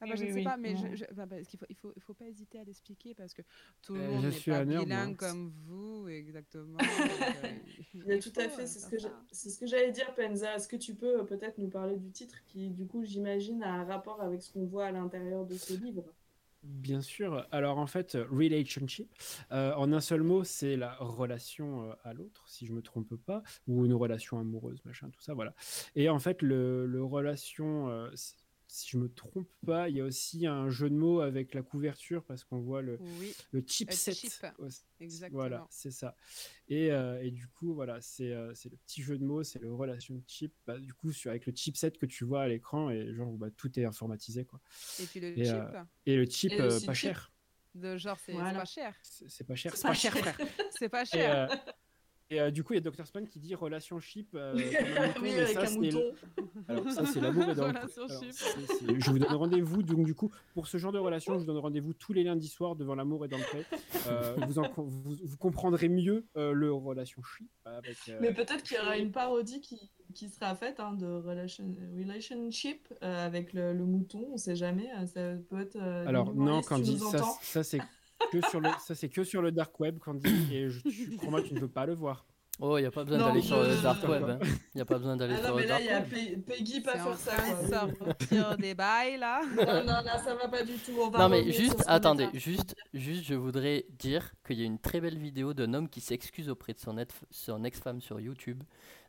Ah 0.02 0.06
Oui, 0.06 0.10
bah, 0.10 0.16
je 0.16 0.24
oui, 0.24 0.26
ne 0.26 0.32
sais 0.32 0.36
oui. 0.36 0.44
pas, 0.44 0.58
mais 0.58 0.76
je, 0.76 1.06
parce 1.14 1.48
qu'il 1.48 1.60
faut, 1.60 1.66
il 1.70 1.76
faut, 1.76 1.94
il 1.96 2.02
faut 2.02 2.14
pas 2.14 2.26
hésiter 2.28 2.60
à 2.60 2.64
l'expliquer 2.64 3.14
parce 3.14 3.34
que 3.34 3.42
tout 3.84 3.94
le 3.94 4.00
Euh, 4.00 4.08
monde 4.08 4.26
n'est 4.28 4.40
pas 4.42 4.64
bilingue 4.66 5.12
moi. 5.12 5.18
comme 5.18 5.50
vous, 5.68 6.08
exactement. 6.08 6.78
donc, 7.04 7.36
euh, 7.36 7.60
Il 7.94 8.10
y 8.10 8.14
a 8.14 8.20
tout 8.20 8.34
à 8.38 8.42
euh, 8.44 8.50
fait, 8.50 8.66
c'est 8.68 8.80
ce 8.80 8.88
que 8.88 8.98
j'ai- 8.98 9.08
ça. 9.10 9.22
c'est 9.32 9.50
ce 9.50 9.60
que 9.60 9.68
j'allais 9.68 9.92
dire, 9.92 10.14
Penza. 10.16 10.56
Est-ce 10.56 10.68
que 10.68 10.76
tu 10.78 10.96
peux 10.96 11.20
euh, 11.22 11.24
peut-être 11.24 11.58
nous 11.58 11.70
parler 11.70 11.98
du 11.98 12.12
titre 12.12 12.44
qui, 12.46 12.70
du 12.70 12.88
coup, 12.88 13.04
j'imagine, 13.04 13.64
a 13.64 13.72
un 13.74 13.86
rapport 13.86 14.22
avec 14.22 14.42
ce 14.42 14.52
qu'on 14.52 14.66
voit 14.66 14.88
à 14.88 14.92
l'intérieur 14.92 15.46
de 15.46 15.58
ce 15.58 15.74
livre? 15.74 16.04
Bien 16.64 17.02
sûr. 17.02 17.48
Alors 17.52 17.78
en 17.78 17.88
fait, 17.88 18.16
euh, 18.16 18.26
relationship, 18.30 19.10
euh, 19.54 19.74
en 19.76 19.94
un 19.94 20.02
seul 20.02 20.24
mot, 20.24 20.44
c'est 20.44 20.76
la 20.76 20.96
relation 20.96 21.90
euh, 21.90 21.94
à 22.04 22.14
l'autre, 22.14 22.44
si 22.50 22.66
je 22.66 22.74
me 22.74 22.82
trompe 22.82 23.16
pas, 23.16 23.44
ou 23.68 23.86
une 23.86 23.94
relation 23.94 24.40
amoureuse, 24.40 24.82
machin, 24.84 25.10
tout 25.10 25.22
ça, 25.22 25.34
voilà. 25.34 25.54
Et 25.96 26.10
en 26.10 26.20
fait, 26.20 26.42
le, 26.42 27.02
relation, 27.02 27.88
si 28.72 28.88
je 28.92 28.98
me 28.98 29.10
trompe 29.12 29.50
pas, 29.66 29.90
il 29.90 29.98
y 29.98 30.02
a 30.02 30.06
aussi 30.06 30.46
un 30.46 30.70
jeu 30.70 30.92
de 30.92 30.96
mots 30.96 31.22
avec 31.22 31.56
la 31.56 31.64
couverture 31.64 32.24
parce 32.24 32.44
qu'on 32.44 32.60
voit 32.60 32.84
le, 32.84 32.98
Oui, 33.20 33.34
le 33.52 33.64
chipset. 33.66 34.14
chip, 34.14 34.32
aussi. 34.60 34.84
exactement. 35.00 35.40
Voilà, 35.40 35.68
c'est 35.72 35.90
ça. 35.90 36.16
Et, 36.68 36.92
euh, 36.92 37.20
et 37.24 37.32
du 37.32 37.48
coup, 37.48 37.74
voilà, 37.74 38.00
c'est 38.00 38.32
euh, 38.32 38.54
c'est 38.54 38.70
le 38.70 38.78
petit 38.78 39.02
jeu 39.02 39.18
de 39.18 39.26
mots, 39.26 39.44
c'est 39.44 39.60
le 39.60 39.74
relation 39.74 40.22
chip. 40.28 40.54
Bah, 40.68 40.78
du 40.78 40.94
coup, 40.94 41.12
sur, 41.12 41.32
avec 41.32 41.48
le 41.48 41.54
chipset 41.56 41.92
que 41.92 42.06
tu 42.06 42.26
vois 42.26 42.44
à 42.44 42.48
l'écran, 42.48 42.92
et 42.92 43.12
genre, 43.16 43.32
bah, 43.34 43.50
tout 43.58 43.78
est 43.80 43.86
informatisé, 43.86 44.46
quoi. 44.46 44.62
Et 45.00 45.06
puis 45.08 45.20
le 45.20 45.38
Et, 45.40 45.46
chip, 45.46 45.56
euh, 45.56 45.84
Et 46.06 46.16
le 46.16 46.26
chip, 46.26 46.52
Et 46.52 46.58
le 46.58 46.64
euh, 46.66 46.78
chip 46.78 46.86
pas 46.86 46.94
chip. 46.94 47.10
cher. 47.10 47.34
de 47.74 47.98
genre, 47.98 48.18
c'est 48.24 48.34
Voilà. 48.34 48.60
pas 48.60 48.66
cher. 48.66 48.96
C'est 49.02 49.48
pas 49.48 49.56
cher. 49.56 49.76
C'est 49.76 49.82
pas 49.82 49.88
pas 49.90 49.94
cher, 49.96 50.16
frère. 50.16 50.38
C'est 50.80 50.90
pas 50.90 51.02
Et, 51.02 51.06
cher. 51.08 51.66
Et, 52.30 52.40
euh, 52.40 52.52
du 52.52 52.64
coup, 52.64 52.74
il 52.74 52.76
y 52.84 52.88
a 52.88 52.92
Dr. 52.92 53.06
Spawn 53.08 53.28
qui 53.28 53.40
dit 53.40 53.56
relation 53.56 54.00
chip. 54.00 54.30
euh, 54.36 54.54
Oui, 55.22 55.32
avec 55.34 55.48
ça, 55.60 55.62
un 55.68 55.72
mouton. 55.76 56.00
le- 56.38 56.44
Alors, 56.68 56.92
ça, 56.92 57.06
c'est 57.06 57.20
l'amour 57.22 57.50
et 57.50 57.56
dans 57.56 57.72
Je 57.72 59.10
vous 59.12 59.20
donne 59.20 59.34
rendez-vous. 59.34 59.82
Donc, 59.84 60.06
du 60.06 60.14
coup, 60.14 60.32
pour 60.54 60.68
ce 60.68 60.78
genre 60.78 60.92
de 60.92 61.00
relation, 61.00 61.34
je 61.34 61.40
vous 61.40 61.46
donne 61.46 61.58
rendez-vous 61.58 61.94
tous 61.94 62.14
les 62.14 62.24
lundis 62.24 62.48
soirs 62.48 62.76
devant 62.76 62.96
l'amour 62.96 63.26
et 63.26 63.28
dans 63.28 63.38
le 63.38 63.44
pré. 63.44 63.66
Euh, 64.08 64.36
vous, 64.48 64.60
en- 64.60 64.72
vous, 64.78 65.16
vous 65.24 65.38
comprendrez 65.38 65.90
mieux 65.90 66.26
euh, 66.38 66.52
le 66.54 66.72
relation 66.72 67.22
chip. 67.24 67.50
Avec, 67.66 67.98
euh, 68.10 68.18
Mais 68.22 68.34
peut-être 68.34 68.64
qu'il 68.64 68.78
y 68.78 68.80
aura 68.80 68.98
une 68.98 69.12
parodie 69.12 69.62
qui, 69.62 69.92
qui 70.14 70.30
sera 70.30 70.56
faite 70.56 70.80
hein, 70.80 70.94
de 70.94 71.06
relation, 71.08 71.76
relationship 71.98 72.88
euh, 73.04 73.26
avec 73.26 73.54
le, 73.54 73.74
le 73.74 73.86
mouton, 73.86 74.28
on 74.34 74.38
sait 74.38 74.56
jamais. 74.56 74.90
Ça 75.08 75.34
peut 75.50 75.62
être. 75.62 75.76
euh, 75.78 76.06
Alors, 76.08 76.34
non, 76.34 76.62
ça, 76.62 76.76
entends 76.76 77.38
ça 77.42 77.64
c'est 77.64 77.80
que 78.32 78.40
sur 78.50 78.60
le, 78.62 78.70
ça 78.80 78.96
c'est 78.96 79.10
que 79.10 79.24
sur 79.24 79.42
le 79.42 79.52
dark 79.52 79.80
web, 79.80 79.98
Candy, 80.00 80.48
et 80.54 80.70
je, 80.70 80.82
tu, 80.82 81.16
crois-moi, 81.18 81.42
tu 81.42 81.54
ne 81.54 81.60
veux 81.60 81.68
pas 81.70 81.86
le 81.86 81.94
voir. 81.94 82.26
Oh, 82.62 82.78
il 82.78 82.82
n'y 82.82 82.88
a 82.88 82.92
pas 82.92 83.06
besoin 83.06 83.20
Non, 83.20 83.28
d'aller 83.28 83.40
je- 83.42 83.48
sur 83.48 83.64
le 83.64 83.82
dark 83.82 84.06
web. 84.06 84.24
hein. 84.30 84.40
Il 84.44 84.76
n'y 84.76 84.82
a 84.82 84.86
pas 84.86 84.98
besoin 84.98 85.16
d'aller 85.16 85.36
Ah 85.38 85.46
sur 85.46 85.50
non, 85.52 85.56
le 85.56 85.62
mais 85.62 85.68
là, 85.70 85.76
dark 85.76 85.82
il 85.82 85.88
y 85.88 85.90
a 85.92 86.00
web. 86.02 86.44
Pe- 86.44 86.54
Peggy 86.54 86.82
pas 86.82 86.92
faire 86.98 87.16
ça. 87.18 87.32
sortir 87.70 88.58
des 88.60 88.76
bails 88.76 89.18
là. 89.18 89.40
Non, 89.56 89.66
non, 89.86 90.02
là, 90.04 90.18
ça 90.22 90.36
va 90.36 90.50
pas 90.50 90.64
du 90.64 90.74
tout. 90.74 90.92
On 91.00 91.10
va 91.10 91.20
Non 91.20 91.30
mais 91.30 91.50
juste, 91.54 91.82
attendez, 91.88 92.28
juste, 92.34 92.76
juste, 92.94 93.24
je 93.24 93.34
voudrais 93.36 93.86
dire 93.98 94.34
qu'il 94.46 94.60
y 94.60 94.64
a 94.64 94.66
une 94.66 94.78
très 94.80 95.00
belle 95.00 95.18
vidéo 95.18 95.54
d'un 95.54 95.74
homme 95.74 95.88
qui 95.88 96.02
s'excuse 96.02 96.50
auprès 96.50 96.74
de 96.74 96.80
son, 96.80 96.98
ex- 96.98 97.14
son 97.32 97.64
ex-femme 97.64 98.02
sur 98.02 98.20
YouTube 98.20 98.62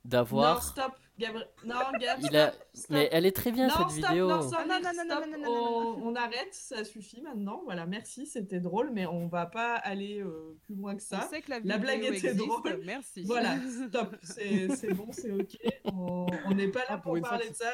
Non, 0.05 0.11
d'avoir. 0.11 0.63
stop, 0.63 0.93
Gabriel. 1.19 1.47
Non, 1.65 1.75
Gab, 2.01 2.19
Il 2.21 2.27
stop, 2.27 2.35
a- 2.37 2.53
stop. 2.73 2.87
Mais 2.91 3.09
elle 3.13 3.27
est 3.27 3.37
très 3.37 3.53
bien 3.53 3.69
non, 3.69 3.75
cette 3.77 3.91
stop, 3.99 4.09
vidéo. 4.11 4.29
non, 4.29 4.43
sans 4.43 4.57
Ah, 4.59 4.65
non, 4.67 4.75
non, 4.81 4.91
non, 4.97 5.05
stop. 5.05 5.27
non, 5.27 5.31
non, 5.33 5.39
non, 5.39 5.55
non, 5.55 5.97
On, 6.03 6.09
on 6.09 6.15
arrête, 6.17 6.49
ça 6.53 6.85
suffit 6.85 7.21
maintenant. 7.21 7.61
Voilà, 7.65 7.85
merci, 7.87 8.27
c'était 8.27 8.61
drôle, 8.61 8.91
mais 8.93 9.05
on 9.05 9.29
va 9.29 9.45
pas 9.47 9.75
aller 9.75 10.21
euh, 10.23 10.57
plus 10.65 10.75
loin 10.77 10.95
que 10.97 11.03
On 11.03 11.07
ça. 11.19 11.29
sait 11.29 11.43
que 11.43 11.51
la, 11.51 11.57
La 11.57 11.77
vidéo 11.77 11.79
blague 11.81 12.05
était 12.05 12.29
existe. 12.29 12.37
drôle. 12.37 12.81
Merci. 12.85 13.23
Voilà, 13.25 13.57
stop, 13.89 14.17
c'est 14.23 14.75
c'est 14.75 14.95
bon, 14.95 15.09
c'est 15.13 15.31
ok. 15.33 15.57
On 15.93 16.55
n'est 16.55 16.69
pas 16.69 16.81
là 16.81 16.87
Ah, 16.91 16.95
pour, 16.97 17.03
pour 17.05 17.17
une 17.17 17.25
fois 17.25 17.37
parler 17.37 17.51
de 17.51 17.55
ça. 17.55 17.71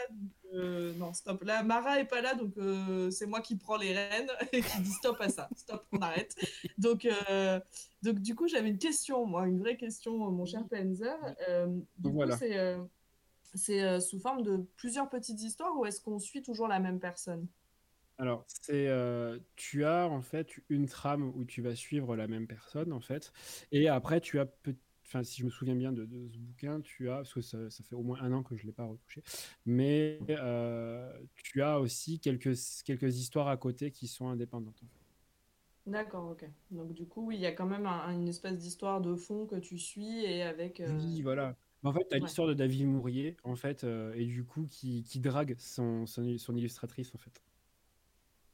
Euh, 0.55 0.93
non, 0.95 1.13
stop. 1.13 1.43
Là, 1.45 1.63
Mara 1.63 2.01
est 2.01 2.05
pas 2.05 2.21
là, 2.21 2.35
donc 2.35 2.57
euh, 2.59 3.11
c'est 3.11 3.27
moi 3.27 3.41
qui 3.41 3.57
prends 3.57 3.77
les 3.77 3.95
rênes 3.95 4.31
et 4.53 4.61
qui 4.61 4.81
dis 4.81 4.93
stop 4.93 5.21
à 5.21 5.29
ça. 5.29 5.49
Stop, 5.57 5.85
on 5.93 5.99
arrête. 5.99 6.35
Donc, 6.79 7.05
euh, 7.05 7.61
donc 8.03 8.21
du 8.21 8.35
coup, 8.35 8.49
j'avais 8.49 8.69
une 8.69 8.79
question, 8.79 9.27
moi, 9.27 9.47
une 9.47 9.59
vraie 9.59 9.77
question, 9.77 10.17
mon 10.31 10.45
cher 10.45 10.63
Penzer. 10.69 11.17
Du 11.99 12.11
Voilà. 12.11 12.37
coup, 12.37 12.89
c'est 13.55 14.01
sous 14.01 14.21
forme 14.21 14.43
de 14.43 14.65
plusieurs 14.77 15.09
petites 15.09 15.41
histoires 15.43 15.77
ou 15.77 15.87
est-ce 15.87 16.01
qu'on 16.01 16.19
suit 16.19 16.43
toujours 16.43 16.69
la 16.69 16.79
même 16.79 17.01
personne? 17.01 17.47
Alors, 18.19 18.45
c'est, 18.49 18.89
euh, 18.89 19.39
tu 19.57 19.85
as 19.85 20.09
en 20.09 20.23
fait 20.23 20.49
une 20.71 20.87
trame 20.87 21.33
où 21.35 21.45
tu 21.45 21.61
vas 21.61 21.75
suivre 21.75 22.17
la 22.17 22.27
même 22.27 22.47
personne 22.47 22.93
en 22.93 23.01
fait, 23.01 23.33
et 23.73 23.89
après 23.89 24.21
tu 24.23 24.41
as, 24.41 24.47
enfin 25.07 25.23
si 25.25 25.41
je 25.41 25.45
me 25.47 25.51
souviens 25.51 25.75
bien 25.77 25.93
de, 25.93 26.05
de 26.07 26.29
ce 26.29 26.39
bouquin, 26.39 26.81
tu 26.81 27.11
as, 27.11 27.17
parce 27.19 27.35
que 27.35 27.41
ça, 27.41 27.71
ça 27.71 27.85
fait 27.85 27.95
au 27.95 28.03
moins 28.03 28.21
un 28.21 28.33
an 28.33 28.43
que 28.43 28.57
je 28.57 28.67
l'ai 28.67 28.73
pas 28.73 28.85
retouché, 28.85 29.23
mais 29.65 30.19
euh, 30.31 31.13
tu 31.37 31.63
as 31.63 31.81
aussi 31.81 32.21
quelques 32.21 32.55
quelques 32.85 33.17
histoires 33.19 33.49
à 33.49 33.57
côté 33.57 33.91
qui 33.93 34.09
sont 34.09 34.29
indépendantes. 34.29 34.83
En 34.83 34.87
fait. 34.89 35.01
D'accord, 35.87 36.31
ok. 36.33 36.45
Donc 36.71 36.93
du 36.93 37.07
coup, 37.07 37.27
oui, 37.27 37.37
il 37.37 37.41
y 37.41 37.47
a 37.47 37.53
quand 37.53 37.65
même 37.67 37.87
un- 37.87 38.11
une 38.13 38.29
espèce 38.29 38.59
d'histoire 38.59 39.01
de 39.01 39.15
fond 39.17 39.47
que 39.47 39.57
tu 39.57 39.79
suis 39.79 40.25
et 40.25 40.43
avec... 40.43 40.81
euh, 40.81 40.93
Oui, 40.95 41.21
voilà. 41.23 41.57
En 41.83 41.93
fait, 41.93 42.07
tu 42.09 42.15
as 42.17 42.19
Ouais. 42.19 42.25
l'histoire 42.25 42.49
de 42.49 42.55
David 42.55 42.87
Mourier, 42.87 43.37
en 43.45 43.57
fait, 43.57 43.85
euh, 43.85 44.13
et 44.15 44.25
du 44.27 44.45
coup, 44.45 44.67
qui, 44.67 45.03
qui 45.05 45.21
drague 45.21 45.57
son, 45.59 46.07
son, 46.07 46.39
son 46.39 46.57
illustratrice, 46.57 47.15
en 47.15 47.19
fait. 47.19 47.43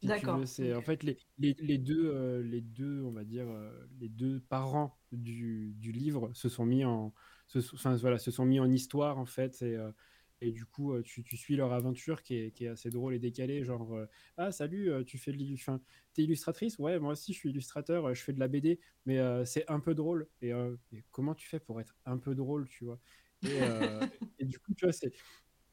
Si 0.04 0.10
D'accord, 0.10 0.48
c'est 0.48 0.74
en 0.74 0.82
fait 0.82 1.04
les, 1.04 1.16
les, 1.38 1.54
les 1.60 1.78
deux, 1.78 2.06
euh, 2.12 2.42
les 2.42 2.60
deux, 2.60 3.02
on 3.02 3.12
va 3.12 3.22
dire, 3.24 3.48
euh, 3.48 3.86
les 4.00 4.08
deux 4.08 4.40
parents 4.40 4.98
du, 5.12 5.74
du 5.76 5.92
livre 5.92 6.32
se 6.34 6.48
sont 6.48 6.66
mis 6.66 6.84
en, 6.84 7.14
se, 7.46 7.58
enfin, 7.74 7.94
voilà, 7.96 8.18
se 8.18 8.32
sont 8.32 8.44
mis 8.44 8.58
en 8.58 8.68
histoire, 8.70 9.16
en 9.18 9.26
fait, 9.26 9.62
et, 9.62 9.76
euh, 9.76 9.92
et 10.40 10.50
du 10.50 10.66
coup, 10.66 10.92
euh, 10.92 11.02
tu, 11.02 11.22
tu 11.22 11.36
suis 11.36 11.54
leur 11.54 11.72
aventure 11.72 12.22
qui 12.24 12.34
est, 12.34 12.50
qui 12.50 12.64
est 12.64 12.68
assez 12.68 12.90
drôle 12.90 13.14
et 13.14 13.20
décalée, 13.20 13.62
genre, 13.62 13.94
euh, 13.94 14.06
ah, 14.36 14.50
salut, 14.50 14.90
euh, 14.90 15.04
tu 15.04 15.18
fais 15.18 15.30
de 15.32 15.54
enfin, 15.54 15.80
t'es 16.14 16.24
illustratrice? 16.24 16.78
Ouais, 16.80 16.98
moi 16.98 17.12
aussi, 17.12 17.32
je 17.32 17.38
suis 17.38 17.50
illustrateur, 17.50 18.12
je 18.12 18.22
fais 18.24 18.32
de 18.32 18.40
la 18.40 18.48
BD, 18.48 18.80
mais 19.06 19.18
c'est 19.46 19.70
un 19.70 19.78
peu 19.78 19.94
drôle. 19.94 20.28
Et, 20.40 20.48
et 20.50 21.04
comment 21.12 21.34
tu 21.36 21.46
fais 21.48 21.60
pour 21.60 21.80
être 21.80 21.96
un 22.06 22.18
peu 22.18 22.34
drôle, 22.34 22.68
tu 22.68 22.84
vois? 22.84 23.00
Et, 23.44 23.58
et 24.38 24.44
du 24.46 24.58
coup, 24.58 24.74
tu 24.74 24.84
vois, 24.86 24.92
c'est 24.92 25.12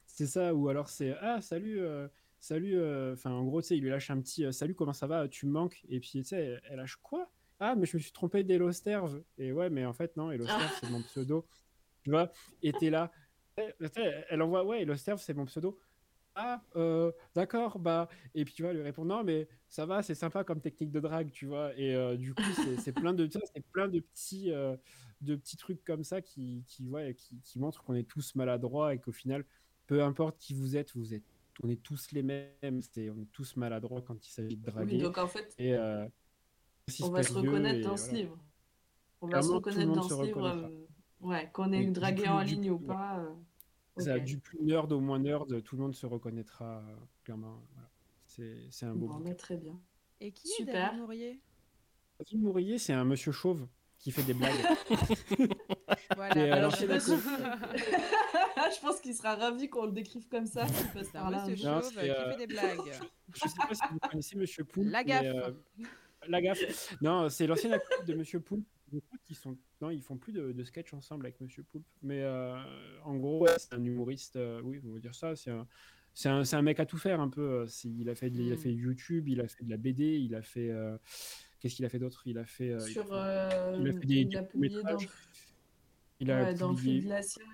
c'est 0.06 0.28
ça, 0.28 0.54
ou 0.56 0.70
alors 0.70 0.90
c'est 0.90 1.14
Ah, 1.20 1.42
salut, 1.42 1.80
salut. 2.40 2.78
euh,» 2.78 3.14
Enfin, 3.14 3.32
en 3.32 3.44
gros, 3.46 3.62
tu 3.62 3.68
sais, 3.70 3.78
il 3.78 3.84
lui 3.84 3.90
lâche 3.90 4.10
un 4.10 4.20
petit 4.22 4.46
euh, 4.46 4.52
Salut, 4.52 4.76
comment 4.76 4.94
ça 4.94 5.08
va? 5.08 5.28
Tu 5.28 5.46
me 5.46 5.52
manques? 5.52 5.84
Et 5.90 6.00
puis, 6.00 6.12
tu 6.12 6.24
sais, 6.24 6.38
elle, 6.38 6.62
elle 6.70 6.78
lâche 6.78 6.96
quoi? 6.98 7.30
Ah, 7.60 7.76
mais 7.76 7.86
je 7.86 7.98
me 7.98 8.02
suis 8.02 8.12
trompé 8.12 8.44
d'Elosterve. 8.44 9.22
Et 9.38 9.52
ouais, 9.52 9.70
mais 9.70 9.86
en 9.86 9.94
fait, 9.94 10.16
non, 10.18 10.32
Elosterve, 10.32 10.72
c'est 10.80 10.90
mon 10.90 11.02
pseudo. 11.04 11.46
Tu 12.04 12.12
vois? 12.12 12.32
Et 12.64 12.72
t'es 12.72 12.90
là. 12.90 13.12
Sais, 13.58 14.26
Elle 14.30 14.42
envoie 14.42 14.64
Ouais, 14.64 14.84
Elosterve, 14.84 15.20
c'est 15.22 15.34
mon 15.34 15.44
pseudo. 15.46 15.78
Ah, 16.36 16.62
euh, 16.78 17.12
d'accord, 17.36 17.80
bah. 17.80 18.08
Et 18.34 18.46
puis 18.46 18.54
tu 18.54 18.62
vois, 18.62 18.72
elle 18.72 18.78
lui 18.78 18.84
répond 18.84 19.04
non, 19.04 19.26
mais 19.26 19.50
ça 19.68 19.86
va, 19.86 20.02
c'est 20.02 20.16
sympa 20.16 20.46
comme 20.46 20.62
technique 20.62 20.92
de 20.92 21.02
drague, 21.02 21.32
tu 21.32 21.46
vois. 21.46 21.76
Et 21.78 21.94
euh, 21.94 22.16
du 22.16 22.34
coup, 22.34 22.44
c'est 22.78 22.94
plein 22.94 23.14
de, 23.14 23.28
c'est 23.54 23.66
plein 23.74 23.90
de 23.90 24.00
petits, 24.00 24.52
euh, 24.54 24.78
de 25.20 25.36
petits 25.36 25.58
trucs 25.58 25.84
comme 25.84 26.06
ça 26.06 26.22
qui, 26.22 26.64
qui, 26.68 26.88
ouais, 26.88 27.14
qui, 27.16 27.42
qui 27.42 27.60
montrent 27.60 27.84
qu'on 27.84 27.96
est 27.96 28.08
tous 28.08 28.36
maladroits 28.36 28.94
et 28.94 29.00
qu'au 29.00 29.12
final, 29.12 29.44
peu 29.88 30.02
importe 30.02 30.38
qui 30.38 30.54
vous 30.54 30.78
êtes, 30.78 30.96
vous 30.96 31.14
êtes, 31.14 31.26
on 31.64 31.70
est 31.70 31.82
tous 31.82 32.12
les 32.12 32.24
mêmes, 32.24 32.82
c'est, 32.82 33.10
on 33.10 33.18
est 33.20 33.32
tous 33.32 33.56
maladroits 33.58 34.02
quand 34.02 34.26
il 34.26 34.30
s'agit 34.32 34.58
de 34.58 34.66
Oui, 34.66 34.72
draguer. 34.72 34.98
donc 34.98 35.18
en 35.18 35.28
fait, 35.28 35.54
Et 35.58 35.74
euh, 35.74 36.08
on 37.02 37.10
va 37.10 37.24
se 37.24 37.34
reconnaître 37.34 37.82
dans 37.88 37.98
ce 37.98 38.06
voilà. 38.06 38.20
livre. 38.20 38.38
On 39.22 39.28
va 39.28 39.42
se 39.42 39.52
reconnaître 39.52 39.92
dans 39.94 40.04
ce 40.04 40.24
livre, 40.24 40.46
euh, 40.46 40.88
ouais, 41.22 41.50
qu'on 41.54 41.68
du 41.68 41.92
dragué 41.92 42.28
en 42.28 42.42
ligne 42.42 42.72
ou 42.72 42.80
pas. 42.80 43.20
euh, 43.20 43.36
Ça, 43.98 44.18
ok. 44.18 44.24
du 44.24 44.40
plus 44.40 44.60
nerd 44.62 44.92
au 44.92 45.00
moins 45.02 45.20
nerd, 45.20 45.62
tout 45.64 45.76
le 45.76 45.82
monde 45.82 45.96
se 45.96 46.06
reconnaîtra 46.06 46.84
clairement. 47.24 47.62
Voilà. 47.74 47.90
C'est, 48.26 48.68
c'est 48.72 48.86
un 48.86 48.96
beau 48.96 49.08
Bon, 49.08 49.14
bouquin. 49.16 49.30
bah, 49.30 49.36
très 49.36 49.58
bien. 49.58 49.80
Et 50.22 50.32
qui 50.32 50.48
est 50.48 50.52
Super. 50.58 50.92
David 50.92 51.00
Mourier? 51.02 51.42
David 52.20 52.42
Mourier, 52.42 52.78
c'est 52.78 52.94
un 52.94 53.06
monsieur 53.06 53.32
chauve 53.32 53.68
qui 53.98 54.12
fait 54.12 54.24
des 54.24 54.34
blagues. 54.34 54.54
Voilà, 56.16 56.36
Et, 56.36 56.40
euh, 56.52 56.56
Alors, 56.56 56.74
alors 56.74 56.74
je 58.76 58.82
pense 58.82 59.00
qu'il 59.02 59.14
sera 59.16 59.36
ravi 59.36 59.70
qu'on 59.70 59.86
le 59.86 59.92
décrive 59.92 60.28
comme 60.28 60.46
ça. 60.46 60.66
passe 60.94 61.08
C'est 61.12 61.18
un 61.18 61.30
monsieur 61.30 61.56
chauve 61.56 61.90
qui 61.92 62.10
euh, 62.10 62.32
fait 62.32 62.38
des 62.38 62.48
blagues. 62.48 62.92
Je 63.36 63.48
sais 63.48 63.56
pas 63.58 63.74
si 63.76 63.82
vous 63.92 64.00
connaissez 64.00 64.36
Monsieur 64.38 64.64
Poulpe. 64.64 64.90
La 64.92 65.04
mais, 65.04 65.10
gaffe. 65.10 65.26
euh, 65.26 65.52
la 66.28 66.42
gaffe. 66.42 66.96
Non, 67.02 67.30
c'est 67.30 67.46
l'ancienne 67.48 67.74
actrice 67.74 68.06
de 68.06 68.14
Monsieur 68.16 68.40
Poulpe. 68.40 68.66
Je 68.92 68.98
crois 69.00 69.18
qu'ils 69.24 69.36
sont. 69.36 69.56
Non, 69.82 69.92
ils 69.92 70.02
font 70.02 70.18
plus 70.18 70.34
de, 70.34 70.52
de 70.52 70.64
sketch 70.64 70.94
ensemble 70.94 71.28
avec 71.28 71.40
Monsieur 71.40 71.62
Poulpe. 71.64 71.86
Mais 72.02 72.22
euh, 72.24 72.56
en 73.06 73.16
gros, 73.18 73.42
ouais, 73.44 73.52
c'est 73.58 73.74
un 73.76 73.84
humoriste. 73.84 74.36
euh, 74.36 74.62
oui, 74.64 74.82
on 74.88 74.94
va 74.94 75.00
dire 75.00 75.14
ça. 75.14 75.36
C'est 75.36 75.52
un. 75.52 75.68
C'est 76.16 76.28
un, 76.28 76.44
c'est 76.44 76.56
un 76.56 76.64
mec 76.64 76.80
à 76.80 76.88
tout 76.88 76.98
faire 76.98 77.22
un 77.22 77.30
peu. 77.30 77.62
euh, 77.62 77.66
Il 77.86 78.10
a 78.10 78.16
fait, 78.16 78.32
de, 78.32 78.42
il 78.42 78.52
a 78.52 78.56
Mm. 78.56 78.58
fait 78.58 78.74
YouTube, 78.74 79.30
il 79.30 79.40
a 79.42 79.48
fait 79.48 79.64
de 79.64 79.70
la 79.70 79.78
BD, 79.78 80.18
il 80.20 80.34
a 80.34 80.42
fait. 80.42 80.72
euh, 80.72 80.98
Qu'est-ce 81.60 81.76
qu'il 81.76 81.86
a 81.86 81.90
fait 81.90 82.00
d'autre? 82.00 82.24
Il 82.26 82.40
a 82.40 82.46
fait. 82.46 82.72
euh, 82.72 82.78
il 82.80 82.82
a 82.82 82.88
Sur, 82.88 83.06
fait- 83.06 83.12
euh, 83.14 83.78
il 83.80 83.88
a 83.90 83.94
fait 83.94 84.06
des, 84.08 84.16
il 84.16 84.30
des 84.30 84.38
a 84.38 84.44
publié 84.44 84.74
dans, 84.76 84.82
courts-métrages. 84.82 85.10
Il 86.20 86.32
a 86.32 86.44
ouais, 86.44 86.54
dans 86.54 86.76
Fil 86.76 86.78
publié. 86.78 87.02
Glacial. 87.02 87.46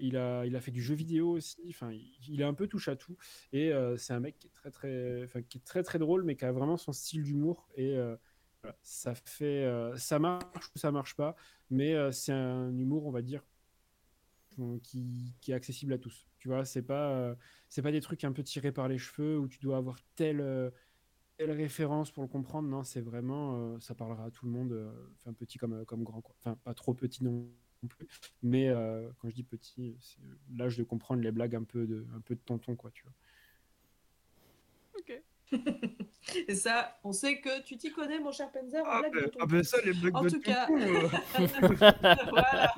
Il 0.00 0.16
a, 0.16 0.46
il 0.46 0.54
a 0.54 0.60
fait 0.60 0.70
du 0.70 0.80
jeu 0.80 0.94
vidéo 0.94 1.30
aussi. 1.30 1.60
Enfin, 1.68 1.90
il, 2.28 2.40
est 2.40 2.44
un 2.44 2.54
peu 2.54 2.68
touche 2.68 2.88
à 2.88 2.94
tout. 2.94 3.16
Et 3.52 3.72
euh, 3.72 3.96
c'est 3.96 4.12
un 4.12 4.20
mec 4.20 4.38
qui 4.38 4.46
est 4.46 4.50
très 4.50 4.70
très, 4.70 5.24
enfin, 5.24 5.42
qui 5.42 5.58
est 5.58 5.64
très 5.64 5.82
très 5.82 5.98
drôle, 5.98 6.22
mais 6.22 6.36
qui 6.36 6.44
a 6.44 6.52
vraiment 6.52 6.76
son 6.76 6.92
style 6.92 7.24
d'humour. 7.24 7.68
Et 7.74 7.96
euh, 7.96 8.16
voilà, 8.62 8.76
ça 8.82 9.14
fait, 9.14 9.64
euh, 9.64 9.96
ça 9.96 10.20
marche 10.20 10.70
ou 10.74 10.78
ça 10.78 10.92
marche 10.92 11.16
pas. 11.16 11.34
Mais 11.70 11.96
c'est 12.12 12.32
un 12.32 12.76
humour, 12.76 13.06
on 13.06 13.10
va 13.10 13.22
dire, 13.22 13.42
qui, 14.82 15.34
qui 15.40 15.50
est 15.50 15.54
accessible 15.54 15.94
à 15.94 15.98
tous. 15.98 16.28
Tu 16.38 16.48
vois, 16.48 16.64
c'est 16.64 16.82
pas, 16.82 17.34
c'est 17.68 17.82
pas 17.82 17.92
des 17.92 18.00
trucs 18.00 18.22
un 18.24 18.32
peu 18.32 18.42
tirés 18.42 18.72
par 18.72 18.86
les 18.86 18.98
cheveux 18.98 19.38
où 19.38 19.48
tu 19.48 19.58
dois 19.60 19.78
avoir 19.78 19.98
euh, 20.20 20.70
telle 21.38 21.50
référence 21.52 22.10
pour 22.10 22.22
le 22.22 22.28
comprendre. 22.28 22.68
Non, 22.68 22.84
c'est 22.84 23.00
vraiment, 23.00 23.74
euh, 23.74 23.80
ça 23.80 23.94
parlera 23.94 24.24
à 24.26 24.30
tout 24.30 24.46
le 24.46 24.52
monde. 24.52 24.72
euh, 24.72 24.90
Enfin, 25.16 25.32
petit 25.32 25.58
comme, 25.58 25.74
euh, 25.74 25.84
comme 25.84 26.04
grand, 26.04 26.20
quoi. 26.20 26.34
Enfin, 26.40 26.56
pas 26.64 26.74
trop 26.74 26.94
petit 26.94 27.24
non 27.24 27.48
non 27.82 27.88
plus. 27.88 28.06
Mais 28.42 28.68
euh, 28.68 29.10
quand 29.18 29.28
je 29.28 29.34
dis 29.34 29.42
petit, 29.42 29.96
c'est 30.00 30.20
l'âge 30.56 30.76
de 30.78 30.84
comprendre 30.84 31.20
les 31.22 31.32
blagues 31.32 31.56
un 31.56 31.64
peu 31.64 31.84
de, 31.86 32.06
un 32.14 32.20
peu 32.20 32.34
de 32.36 32.40
tonton, 32.40 32.76
quoi, 32.76 32.90
tu 32.92 33.02
vois. 33.04 33.12
Ok. 34.98 35.22
Et 36.48 36.54
ça, 36.54 36.98
on 37.04 37.12
sait 37.12 37.40
que 37.40 37.62
tu 37.62 37.76
t'y 37.76 37.90
connais, 37.92 38.20
mon 38.20 38.30
cher 38.32 38.50
Penzer. 38.52 38.82
en 38.82 38.84
Ah, 38.86 39.02
ben, 39.12 39.30
ah 39.40 39.46
ben 39.46 39.62
ça, 39.64 39.78
les 39.84 39.92
blagues 39.92 40.16
En 40.16 40.22
de 40.22 40.30
tout 40.30 40.40
cas, 40.40 40.66
tonton, 40.66 40.80
euh, 40.80 41.08
voilà. 42.30 42.74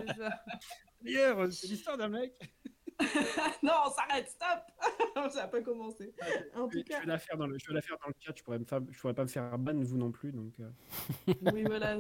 Hier, 1.05 1.53
c'est 1.53 1.67
l'histoire 1.67 1.99
d'un 1.99 2.09
mec. 2.09 2.33
non, 3.63 3.73
on 3.87 3.91
s'arrête, 3.91 4.29
stop 4.29 5.31
Ça 5.31 5.43
n'a 5.43 5.49
pas 5.49 5.61
commencé. 5.63 6.13
En 6.55 6.69
Je, 6.69 6.79
tout 6.79 6.85
cas, 6.85 7.01
vais 7.01 7.07
la 7.07 7.19
faire 7.19 7.37
dans 7.37 7.47
le, 7.47 7.59
je 7.59 7.67
vais 7.69 7.75
la 7.75 7.81
faire 7.81 7.97
dans 8.03 8.09
le 8.09 8.15
chat. 8.21 8.33
Je 8.37 8.43
pourrais, 8.43 8.59
me 8.59 8.65
faire- 8.65 8.81
je 8.91 8.99
pourrais 9.01 9.15
pas 9.15 9.23
me 9.23 9.29
faire 9.29 9.59
ban, 9.59 9.73
vous 9.81 9.97
non 9.97 10.11
plus. 10.11 10.33
Donc, 10.33 10.53
euh, 10.61 10.69
oui, 11.55 11.65
voilà, 11.65 11.97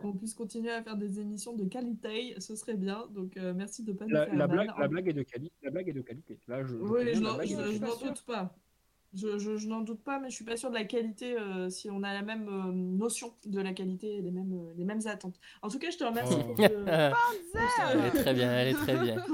qu'on 0.00 0.12
puisse 0.12 0.34
continuer 0.34 0.70
à 0.72 0.82
faire 0.82 0.96
des 0.96 1.20
émissions 1.20 1.54
de 1.54 1.64
qualité, 1.64 2.34
ce 2.38 2.56
serait 2.56 2.74
bien. 2.76 3.06
Donc, 3.10 3.36
euh, 3.36 3.52
merci 3.54 3.82
de 3.84 3.92
ne 3.92 3.96
pas 3.96 4.06
nous 4.06 4.12
la, 4.14 4.26
faire 4.26 4.34
la 4.36 4.46
ban. 4.46 4.52
blague, 4.54 4.68
la 4.78 4.86
En- 4.86 4.88
blague 4.88 5.08
est 5.08 5.12
de 5.12 5.22
qualité. 5.22 5.54
La 5.62 5.70
blague 5.70 5.88
est 5.88 5.92
de 5.92 6.00
qualité. 6.02 6.38
Là, 6.48 6.62
je, 6.64 6.68
je 6.68 6.74
Oui, 6.76 7.14
je 7.14 7.20
n'en 7.20 7.40
je- 7.40 7.46
je 7.48 8.04
doute 8.08 8.22
pas. 8.26 8.54
Je, 9.12 9.38
je- 9.38 9.56
je 9.56 9.68
n'en 9.68 9.80
doute 9.80 10.02
pas, 10.02 10.18
mais 10.20 10.30
je 10.30 10.34
suis 10.36 10.44
pas 10.44 10.56
sûre 10.56 10.70
de 10.70 10.74
la 10.76 10.84
qualité 10.84 11.36
euh, 11.38 11.68
si 11.68 11.90
on 11.90 12.02
a 12.04 12.12
la 12.14 12.22
même 12.22 12.48
euh, 12.48 12.72
notion 12.72 13.34
de 13.44 13.60
la 13.60 13.72
qualité 13.72 14.16
et 14.18 14.22
les 14.22 14.30
mêmes, 14.30 14.52
euh, 14.52 14.72
les 14.76 14.84
mêmes 14.84 15.00
attentes. 15.06 15.38
En 15.62 15.68
tout 15.68 15.78
cas, 15.80 15.90
je 15.90 15.98
te 15.98 16.04
remercie 16.04 16.36
Oh. 16.38 16.44
pour 16.44 16.56
ce... 16.56 16.62
Elle 17.92 18.04
est 18.06 18.10
très 18.22 18.34
bien, 18.34 18.52
elle 18.52 18.68
est 18.68 18.74
très 18.74 18.96
bien. 18.96 19.24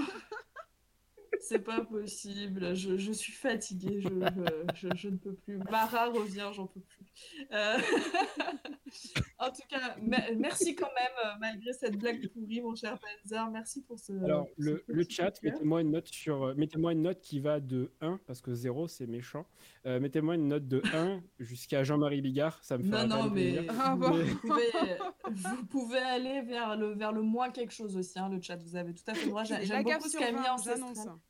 C'est 1.48 1.60
pas 1.60 1.80
possible, 1.84 2.74
je, 2.74 2.96
je 2.96 3.12
suis 3.12 3.32
fatiguée, 3.32 4.00
je, 4.00 4.08
je, 4.08 4.88
je- 4.88 4.96
je 4.96 5.08
ne 5.08 5.16
peux 5.16 5.34
plus. 5.34 5.58
Mara 5.70 6.06
revient, 6.06 6.48
j'en 6.52 6.66
peux 6.66 6.80
plus. 6.80 7.06
Euh, 7.52 7.76
en 9.38 9.50
tout 9.50 9.62
cas, 9.68 9.96
me- 10.00 10.34
merci 10.36 10.74
quand 10.74 10.88
même, 10.98 11.12
euh, 11.24 11.38
malgré 11.40 11.72
cette 11.72 11.96
blague 11.96 12.26
pourrie, 12.28 12.60
mon 12.60 12.74
cher 12.74 12.98
Panzer. 12.98 13.48
Merci 13.50 13.82
pour 13.82 13.98
ce. 13.98 14.12
Alors, 14.24 14.46
ce 14.58 14.62
le, 14.64 14.84
le 14.86 15.04
chat, 15.08 15.40
mettez-moi 15.42 15.82
une 15.82 15.92
note 15.92 16.08
sur, 16.08 16.42
euh, 16.44 16.54
mettez-moi 16.56 16.92
une 16.92 17.02
note 17.02 17.20
qui 17.20 17.38
va 17.40 17.60
de 17.60 17.92
1 18.00 18.18
parce 18.26 18.40
que 18.40 18.54
0 18.54 18.88
c'est 18.88 19.06
méchant. 19.06 19.46
Euh, 19.86 20.00
mettez-moi 20.00 20.34
une 20.34 20.48
note 20.48 20.66
de 20.66 20.82
1 20.92 21.22
jusqu'à 21.38 21.84
Jean-Marie 21.84 22.22
Bigard, 22.22 22.58
ça 22.64 22.76
me 22.78 22.82
fera 22.84 23.06
Non, 23.06 23.24
non, 23.24 23.30
mais. 23.30 23.66
Ah 23.68 23.94
vous, 23.96 24.36
pouvez, 24.40 24.72
vous 25.30 25.66
pouvez 25.66 25.98
aller 25.98 26.42
vers 26.42 26.76
le, 26.76 26.94
vers 26.94 27.12
le 27.12 27.22
moins 27.22 27.50
quelque 27.50 27.72
chose 27.72 27.96
aussi, 27.96 28.18
hein, 28.18 28.28
le 28.30 28.40
chat. 28.42 28.56
Vous 28.56 28.74
avez 28.76 28.92
tout 28.94 29.04
à 29.06 29.14
fait 29.14 29.24
le 29.26 29.30
droit. 29.30 29.44
J'ai- 29.44 29.54
La 29.54 29.64
J'aime 29.64 29.84
beaucoup 29.84 30.08
ce 30.08 30.18
qu'a 30.18 30.32
mis 30.32 30.38
20, 30.38 30.52
Ancestral. 30.54 30.78
j'annonce. 30.96 31.20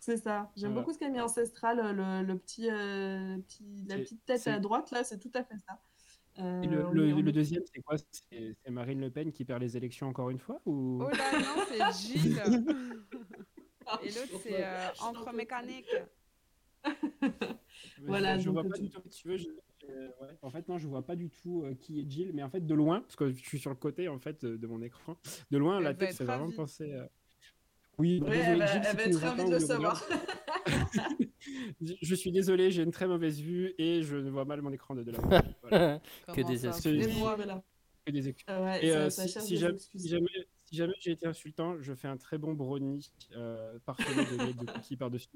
C'est 0.00 0.16
ça. 0.16 0.50
J'aime 0.56 0.70
Voilà. 0.72 0.80
beaucoup 0.82 0.92
ce 0.94 0.98
qu'a 0.98 1.08
mis 1.10 1.20
Ancestral, 1.20 1.94
le, 1.94 2.26
le 2.26 2.38
petit, 2.38 2.68
euh, 2.70 3.36
petit, 3.38 3.84
la 3.86 3.96
C'est- 3.96 4.02
petite 4.02 4.24
tête 4.24 4.40
c'est- 4.40 4.50
à 4.50 4.58
droite, 4.58 4.90
là, 4.90 5.04
c'est 5.04 5.18
tout 5.18 5.30
à 5.34 5.44
fait 5.44 5.56
ça. 5.58 5.78
Euh, 6.38 6.62
Et 6.62 6.66
le, 6.68 6.86
on 6.86 6.90
le- 6.92 7.08
est- 7.08 7.12
on 7.12 7.20
le 7.20 7.28
est- 7.28 7.32
deuxième, 7.32 7.62
c'est 7.72 7.82
quoi? 7.82 7.96
C'est 8.10 8.56
c'est 8.64 8.70
Marine 8.70 9.00
Le 9.00 9.10
Pen 9.10 9.30
qui 9.30 9.44
perd 9.44 9.60
les 9.60 9.76
élections 9.76 10.06
encore 10.08 10.30
une 10.30 10.38
fois 10.38 10.60
ou... 10.64 11.02
Oh 11.04 11.10
là, 11.10 11.10
non, 11.58 11.64
c'est 11.68 11.92
Gilles. 12.08 12.42
Et 14.02 14.06
l'autre, 14.06 14.40
c'est 14.42 14.64
euh, 14.64 14.88
encre 15.00 15.32
mécanique. 15.34 15.94
Voilà, 18.02 18.38
je, 18.38 18.48
vois 18.50 18.64
euh, 18.64 18.68
pas 18.68 18.76
tu- 18.76 18.82
du 18.84 18.90
tout. 18.90 19.02
Tu 19.10 19.28
veux, 19.28 19.36
je- 19.36 19.48
euh, 19.88 20.08
ouais. 20.22 20.38
En 20.42 20.50
fait, 20.50 20.66
non, 20.68 20.78
je 20.78 20.86
vois 20.88 21.04
pas 21.04 21.16
du 21.16 21.28
tout 21.30 21.62
euh, 21.64 21.74
qui 21.74 22.00
est 22.00 22.10
Jill, 22.10 22.30
mais 22.32 22.42
en 22.42 22.48
fait, 22.50 22.64
de 22.64 22.74
loin, 22.74 23.00
parce 23.02 23.16
que 23.16 23.30
je 23.30 23.34
suis 23.38 23.58
sur 23.58 23.70
le 23.70 23.76
côté 23.76 24.08
en 24.08 24.18
fait 24.18 24.44
de, 24.44 24.66
mon 24.66 24.80
écran, 24.80 25.16
de 25.50 25.58
loin, 25.58 25.78
Elle 25.78 25.84
la 25.84 25.94
tête 25.94 26.16
fait 26.16 26.24
vraiment 26.24 26.48
euh, 26.48 27.06
Oui, 28.00 28.18
bah, 28.20 28.28
Ouais, 28.28 28.36
désolé, 28.38 28.50
elle 28.50 28.58
va, 28.58 28.90
elle 28.90 28.96
va 28.96 29.02
être 29.04 29.18
ravie 29.20 29.44
de 29.44 29.50
le 29.50 29.58
savoir. 29.60 30.02
je 32.02 32.14
suis 32.14 32.32
désolé, 32.32 32.70
j'ai 32.70 32.82
une 32.82 32.90
très 32.90 33.06
mauvaise 33.06 33.40
vue 33.40 33.74
et 33.78 34.02
je 34.02 34.16
vois 34.16 34.46
mal 34.46 34.62
mon 34.62 34.72
écran 34.72 34.94
de, 34.94 35.02
de 35.02 35.10
la 35.12 35.18
voilà, 35.62 36.00
Que 36.34 36.40
des 36.40 36.66
excuses. 36.66 37.08
Que 38.06 38.10
des 38.10 38.28
excuses. 38.28 38.46
Ah 38.48 38.62
ouais, 38.62 38.84
Et 38.86 38.90
ça, 38.90 38.96
euh, 38.96 39.10
ça 39.10 39.26
si, 39.26 39.32
cherche 39.32 39.44
si 39.44 39.52
des 39.52 39.58
jamais, 39.58 39.74
excuses. 39.74 40.00
si 40.02 40.08
jamais, 40.08 40.28
si 40.64 40.76
jamais 40.76 40.94
j'ai 40.98 41.10
été 41.12 41.26
insultant, 41.26 41.76
je 41.80 41.92
fais 41.92 42.08
un 42.08 42.16
très 42.16 42.38
bon 42.38 42.54
brownie 42.54 43.12
euh, 43.36 43.78
parsemé 43.84 44.24
de 44.24 44.44
miettes 44.44 44.56
de 44.56 44.64
cookies 44.64 44.96
par-dessus. 44.96 45.28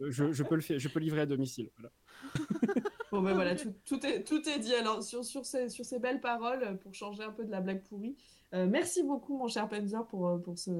Euh, 0.00 0.10
Je, 0.10 0.30
je 0.30 0.42
peux 0.44 0.54
le 0.54 0.60
faire, 0.60 0.78
je 0.78 0.88
peux 0.88 1.00
livrer 1.00 1.22
à 1.22 1.26
domicile. 1.26 1.70
Voilà. 1.78 1.92
Bon, 3.12 3.22
ben 3.22 3.32
voilà, 3.32 3.54
tout, 3.54 3.72
tout 3.84 4.04
est, 4.04 4.24
tout 4.24 4.42
est 4.48 4.58
dit. 4.58 4.74
Alors, 4.74 5.00
sur, 5.00 5.24
sur, 5.24 5.46
ces, 5.46 5.68
sur 5.68 5.84
ces 5.84 6.00
belles 6.00 6.20
paroles, 6.20 6.80
pour 6.82 6.94
changer 6.94 7.22
un 7.22 7.30
peu 7.30 7.44
de 7.44 7.50
la 7.52 7.60
blague 7.60 7.80
pourrie, 7.84 8.16
euh, 8.54 8.66
merci 8.68 9.04
beaucoup, 9.04 9.38
mon 9.38 9.46
cher 9.46 9.68
Penzer, 9.68 10.04
pour, 10.08 10.42
pour, 10.42 10.58
ce, 10.58 10.70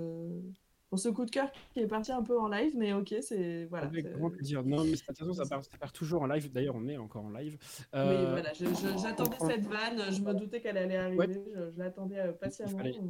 pour 0.95 1.01
ce 1.01 1.09
coup 1.09 1.25
de 1.25 1.31
cœur 1.33 1.51
qui 1.73 1.81
est 1.81 1.89
parti 1.89 2.13
un 2.13 2.23
peu 2.23 2.39
en 2.39 2.47
live, 2.47 2.73
mais 2.77 2.93
ok, 2.93 3.17
c'est 3.21 3.65
voilà. 3.65 3.87
Avec 3.87 4.13
grand 4.13 4.31
plaisir. 4.31 4.63
Non, 4.63 4.85
mais 4.85 4.93
de 4.93 4.97
toute 4.97 5.17
façon, 5.17 5.33
ça 5.33 5.45
part, 5.45 5.65
ça 5.65 5.77
part 5.77 5.93
toujours 5.93 6.23
en 6.23 6.27
live. 6.27 6.53
D'ailleurs, 6.53 6.77
on 6.77 6.87
est 6.87 6.97
encore 6.97 7.25
en 7.25 7.31
live. 7.31 7.59
Oui, 7.61 7.99
Euh, 7.99 8.31
voilà, 8.31 8.53
j'attendais 8.53 9.37
cette 9.41 9.67
vanne, 9.67 10.13
je 10.13 10.21
me 10.21 10.33
doutais 10.35 10.61
qu'elle 10.61 10.77
allait 10.79 10.97
arriver, 10.97 11.19
Ouais. 11.19 11.27
je, 11.33 11.71
je 11.73 11.79
l'attendais 11.81 12.21
euh, 12.21 12.33
patiemment. 12.33 12.79
fallait- 12.79 13.01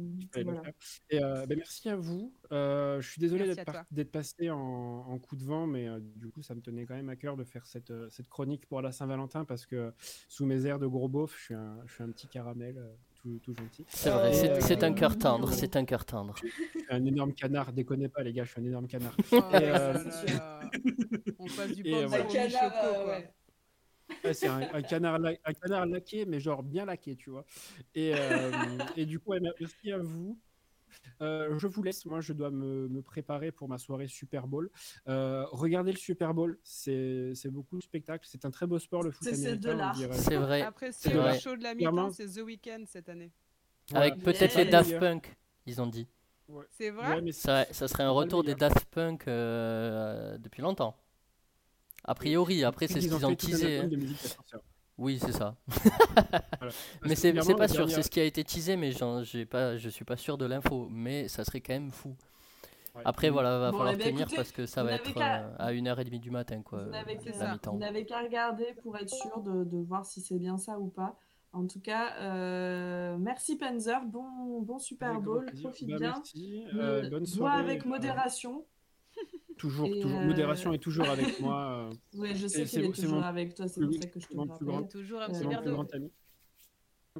voilà. 0.43 0.63
Et 1.11 1.23
euh, 1.23 1.45
ben, 1.45 1.57
merci 1.59 1.87
à 1.89 1.95
vous. 1.95 2.33
Euh, 2.51 2.99
je 3.01 3.07
suis 3.11 3.19
désolé 3.21 3.53
d'être 3.53 3.63
par- 3.65 3.85
passé 4.11 4.49
en, 4.49 4.57
en 4.57 5.19
coup 5.19 5.35
de 5.35 5.43
vent, 5.43 5.67
mais 5.67 5.87
euh, 5.87 5.99
du 6.15 6.29
coup, 6.29 6.41
ça 6.41 6.55
me 6.55 6.61
tenait 6.61 6.85
quand 6.87 6.95
même 6.95 7.09
à 7.09 7.15
cœur 7.15 7.37
de 7.37 7.43
faire 7.43 7.67
cette, 7.67 7.93
cette 8.09 8.29
chronique 8.29 8.65
pour 8.65 8.81
la 8.81 8.91
Saint-Valentin 8.91 9.45
parce 9.45 9.67
que 9.67 9.93
sous 10.27 10.47
mes 10.47 10.65
airs 10.65 10.79
de 10.79 10.87
gros 10.87 11.07
beauf, 11.07 11.37
je 11.37 11.43
suis 11.43 11.53
un, 11.53 11.77
je 11.85 11.93
suis 11.93 12.03
un 12.03 12.09
petit 12.09 12.27
caramel 12.27 12.79
euh, 12.79 12.95
tout, 13.25 13.39
tout 13.43 13.53
gentil. 13.55 13.83
C'est 13.87 14.09
vrai, 14.11 14.33
c'est 14.33 14.49
Euh, 14.51 14.61
c'est 14.61 14.83
un 14.83 14.93
cœur 14.93 15.17
tendre, 15.17 15.51
c'est 15.51 15.75
un 15.75 15.85
cœur 15.85 16.05
tendre. 16.05 16.35
Je 16.43 16.47
suis 16.47 16.85
un 16.89 17.05
énorme 17.05 17.33
canard. 17.33 17.73
Déconnez 17.73 18.07
pas, 18.09 18.21
les 18.23 18.33
gars, 18.33 18.43
je 18.43 18.51
suis 18.51 18.61
un 18.61 18.65
énorme 18.65 18.87
canard. 18.87 19.15
Oh 19.31 19.35
Et, 19.53 19.55
euh, 19.55 19.93
là. 19.93 20.69
On 21.39 21.45
passe 21.45 21.71
du 21.71 21.81
euh, 21.93 22.01
de 22.01 22.05
voilà. 22.05 22.25
Canard, 22.25 22.73
euh, 22.83 23.07
ouais. 23.07 23.33
Ouais, 24.23 24.33
c'est 24.35 24.47
un, 24.47 24.59
un 24.71 24.81
canard 24.83 25.17
la- 25.17 25.33
un 25.43 25.53
canard 25.53 25.85
laqué, 25.87 26.25
mais 26.25 26.39
genre 26.39 26.61
bien 26.61 26.85
laqué, 26.85 27.15
tu 27.15 27.31
vois. 27.31 27.45
Et, 27.95 28.13
euh, 28.15 28.51
et 28.95 29.05
du 29.07 29.19
coup, 29.19 29.33
merci 29.41 29.91
à 29.91 29.97
vous. 29.97 30.37
Euh, 31.21 31.57
je 31.57 31.67
vous 31.67 31.83
laisse, 31.83 32.05
moi 32.05 32.21
je 32.21 32.33
dois 32.33 32.51
me, 32.51 32.87
me 32.87 33.01
préparer 33.01 33.51
pour 33.51 33.67
ma 33.69 33.77
soirée 33.77 34.07
Super 34.07 34.47
Bowl. 34.47 34.69
Euh, 35.07 35.45
regardez 35.51 35.91
le 35.91 35.97
Super 35.97 36.33
Bowl, 36.33 36.59
c'est 36.63 37.33
beaucoup 37.49 37.77
de 37.77 37.83
spectacles, 37.83 38.25
c'est 38.29 38.45
un 38.45 38.51
très 38.51 38.67
beau 38.67 38.79
sport 38.79 39.03
le 39.03 39.11
foot 39.11 39.27
C'est- 39.27 39.35
c'est 39.35 39.55
de 39.57 39.69
américain. 39.69 40.13
C'est 40.13 40.37
vrai. 40.37 40.61
Appréciez 40.61 41.09
C'est 41.11 41.15
le 41.15 41.21
vrai. 41.21 41.39
show 41.39 41.55
de 41.55 41.63
la 41.63 41.73
mi-temps, 41.75 42.11
c'est 42.11 42.27
The 42.27 42.41
Weeknd 42.45 42.83
cette 42.87 43.09
année. 43.09 43.31
Voilà. 43.89 44.07
Avec 44.07 44.23
peut-être 44.23 44.55
les 44.55 44.65
Daft 44.65 44.99
Punk, 44.99 45.37
ils 45.65 45.81
ont 45.81 45.87
dit. 45.87 46.07
C'est 46.71 46.91
vrai 46.91 47.21
Ouais, 47.21 47.31
Ça, 47.31 47.65
ça 47.71 47.87
serait 47.87 48.03
un 48.03 48.11
retour 48.11 48.43
des. 48.43 48.53
Daft 48.55 48.85
Punk 48.91 49.27
euh, 49.27 50.37
depuis 50.37 50.61
longtemps. 50.61 50.95
A 52.03 52.13
priori, 52.13 52.63
après 52.63 52.87
c'est 52.87 53.01
ce 53.01 53.07
qu'ils 53.07 53.25
ont 53.25 53.35
teasé. 53.35 53.81
Oui, 54.97 55.19
c'est 55.21 55.33
ça. 55.33 55.55
Parce 56.59 56.75
Mais 57.03 57.15
c'est 57.15 57.55
pas 57.55 57.67
sûr, 57.67 57.77
dernière- 57.85 57.95
c'est 57.95 58.03
ce 58.03 58.09
qui 58.09 58.19
a 58.19 58.23
été 58.23 58.43
teasé, 58.43 58.77
mais 58.77 58.91
pas, 59.45 59.75
je 59.77 59.89
suis 59.89 60.05
pas 60.05 60.15
sûr 60.17 60.37
de 60.37 60.45
l'info. 60.45 60.87
Mais 60.89 61.27
ça 61.27 61.43
serait 61.43 61.59
quand 61.61 61.73
même 61.73 61.91
fou. 61.91 62.15
Ouais. 62.95 63.01
Après, 63.03 63.29
voilà, 63.29 63.59
va 63.59 63.71
Bon, 63.71 63.77
falloir 63.79 63.93
eh 63.93 63.97
ben, 63.97 64.05
tenir 64.07 64.21
écoutez, 64.21 64.35
parce 64.37 64.51
que 64.53 64.65
ça 64.65 64.83
va 64.83 64.93
être 64.93 65.17
euh, 65.17 65.53
à 65.59 65.73
1h30 65.73 66.17
du 66.19 66.31
matin, 66.31 66.61
quoi. 66.61 66.83
Vous 66.85 66.91
n'avez 66.91 67.17
qu'à- 67.17 67.51
mi-temps. 67.51 67.73
vous 67.73 67.79
n'avez 67.79 68.05
qu'à 68.05 68.21
regarder 68.21 68.73
pour 68.83 68.95
être 68.97 69.09
sûr 69.13 69.41
de, 69.41 69.65
de 69.65 69.77
voir 69.79 70.05
si 70.05 70.21
c'est 70.21 70.39
bien 70.39 70.57
ça 70.57 70.79
ou 70.79 70.87
pas. 70.87 71.17
En 71.51 71.67
tout 71.67 71.79
cas, 71.81 72.13
euh, 72.21 73.17
merci 73.19 73.57
Panzer, 73.57 74.01
bon, 74.05 74.61
bon 74.61 74.79
Super 74.79 75.19
Bowl, 75.19 75.45
profite 75.61 75.89
Bah, 75.89 75.97
bien. 75.97 76.23
euh, 76.73 77.01
bonne 77.09 77.19
bois 77.19 77.25
soirée. 77.27 77.59
avec 77.59 77.85
euh, 77.85 77.89
modération. 77.89 78.65
Toujours, 79.57 79.87
Et, 79.87 79.99
toujours. 80.01 80.19
euh, 80.19 80.25
Modération 80.27 80.73
est 80.73 80.77
toujours 80.79 81.09
avec 81.09 81.39
moi. 81.39 81.89
euh, 81.89 81.93
Oui, 82.13 82.35
je 82.35 82.47
sais 82.47 82.59
mon- 82.59 82.63
est 82.63 82.67
c'est 82.67 83.01
toujours 83.01 83.17
mon 83.19 83.21
avec 83.23 83.55
toi, 83.55 83.67
c'est 83.67 83.81
pour 83.81 83.93
ça 83.93 84.07
que 84.07 84.19
je 84.19 84.27
te 84.27 84.33
mon 84.35 84.43
le 84.43 84.47
plus 84.47 84.53
rappelle. 84.53 84.67
grand- 84.67 84.83
Toujours 84.83 85.21
un 85.21 85.27
c'est 85.33 85.39
petit 85.39 85.47
verre 85.49 85.61
plus 85.61 85.69
d'eau. 85.69 85.73
grand 85.75 85.93
ami. 85.93 86.11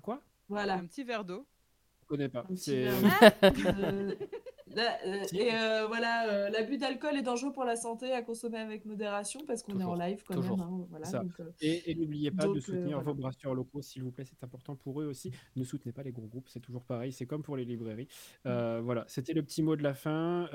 Quoi? 0.02 0.22
Voilà. 0.50 0.74
Un 0.76 0.86
petit 0.86 1.04
verre 1.04 1.24
d'eau. 1.26 1.46
Je 2.02 2.08
connais 2.08 2.30
pas. 2.30 2.42
Un 2.42 2.54
petit 2.54 2.58
C'est 2.60 2.88
Euh, 4.78 5.24
et 5.34 5.54
euh, 5.54 5.88
voilà, 5.88 6.28
euh, 6.30 6.50
l'abus 6.50 6.78
d'alcool 6.78 7.16
est 7.18 7.22
dangereux 7.22 7.52
pour 7.52 7.64
la 7.64 7.76
santé 7.76 8.12
à 8.12 8.22
consommer 8.22 8.58
avec 8.60 8.86
modération 8.86 9.42
parce 9.48 9.64
qu'on 9.64 9.80
est 9.80 9.84
en 9.84 9.96
live 9.96 10.24
quand 10.28 10.36
toujours. 10.36 10.58
même. 10.58 10.68
hein, 10.68 10.86
voilà, 10.90 11.06
Ça. 11.06 11.20
donc, 11.20 11.40
euh, 11.40 11.52
Et, 11.62 11.92
et 11.92 11.96
n'oubliez 11.96 12.32
pas 12.32 12.44
Donc, 12.44 12.56
de 12.56 12.60
soutenir 12.60 13.02
vos 13.02 13.14
brasseurs 13.14 13.54
locaux, 13.54 13.82
s'il 13.82 14.04
vous 14.04 14.12
plaît, 14.12 14.26
c'est 14.26 14.44
important 14.44 14.76
pour 14.76 15.02
eux 15.02 15.06
aussi. 15.06 15.32
Ne 15.56 15.64
soutenez 15.64 15.92
pas 15.94 16.04
les 16.04 16.12
gros 16.12 16.28
groupes, 16.28 16.48
c'est 16.50 16.60
toujours 16.60 16.84
pareil, 16.84 17.12
c'est 17.12 17.26
comme 17.26 17.44
pour 17.44 17.58
les 17.58 17.66
librairies. 17.66 18.08
Mm. 18.44 18.80
Voilà, 18.80 19.06
c'était 19.08 19.34
le 19.34 19.44
petit 19.44 19.64
mot 19.64 19.76
de 19.76 19.84
la 19.84 19.94
fin. 19.94 20.48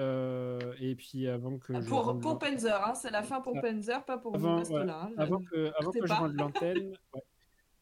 et 0.80 0.94
puis 0.96 1.26
avant 1.28 1.58
que 1.58 1.72
je 1.80 1.88
pour, 1.88 2.04
rende 2.04 2.20
pour 2.22 2.38
Panzer, 2.38 2.86
hein, 2.86 2.94
c'est 2.94 3.10
la 3.10 3.22
fin 3.22 3.40
pour 3.40 3.54
Ah. 3.56 3.60
Panzer, 3.62 4.04
pas 4.04 4.18
pour 4.18 4.34
Avant, 4.34 4.56
reste 4.56 4.70
ouais, 4.72 4.84
là. 4.84 5.02
hein. 5.04 5.14
avant 5.16 5.40
que, 5.40 5.66
avant 5.78 5.92
partez 5.92 6.00
que 6.00 6.06
je 6.06 6.12
rende 6.12 6.34
l'antenne, 6.34 6.78
ouais. 7.14 7.22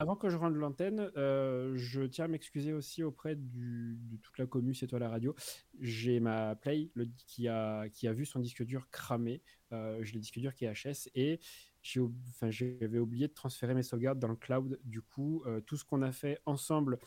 Avant 0.01 0.15
que 0.15 0.29
je 0.29 0.37
rende 0.37 0.55
l'antenne, 0.55 1.11
euh, 1.17 1.73
je 1.75 2.03
tiens 2.03 2.27
à 2.27 2.29
m'excuser 2.29 2.73
aussi 2.73 3.03
auprès 3.03 3.35
du, 3.35 3.99
de 4.01 4.17
toute 4.19 4.39
la 4.39 4.47
commu, 4.47 4.73
c'est 4.73 4.87
toi 4.87 5.01
la 5.01 5.09
radio. 5.09 5.35
J'ai 5.81 6.21
ma 6.21 6.55
Play 6.55 6.93
qui, 7.27 7.49
a, 7.49 7.89
vu 8.05 8.25
son 8.25 8.39
disque 8.39 8.63
dur 8.63 8.89
cramer. 8.91 9.43
Euh, 9.73 9.99
j'ai 10.05 10.15
le 10.15 10.21
disque 10.21 10.39
dur 10.39 10.55
qui 10.55 10.67
est 10.67 10.73
HS 10.73 11.11
et 11.17 11.41
j'avais 11.83 12.99
oublié 13.01 13.27
de 13.27 13.33
transférer 13.33 13.75
mes 13.75 13.83
sauvegardes 13.83 14.21
dans 14.21 14.29
le 14.29 14.37
cloud. 14.37 14.79
Du 14.85 15.03
coup, 15.03 15.43
euh, 15.47 15.61
tout 15.63 15.77
ce 15.77 15.85
qu'on 15.85 16.03
a 16.03 16.13
fait 16.13 16.39
ensemble 16.47 17.01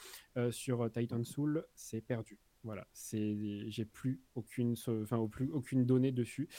sur 0.50 0.92
Titan 0.92 1.24
Soul, 1.24 1.66
c'est 1.74 2.02
perdu. 2.02 2.40
Voilà, 2.64 2.86
j'ai 2.94 3.86
plus, 3.86 4.22
aucune 4.36 4.76
donnée 5.86 6.12
dessus. 6.12 6.50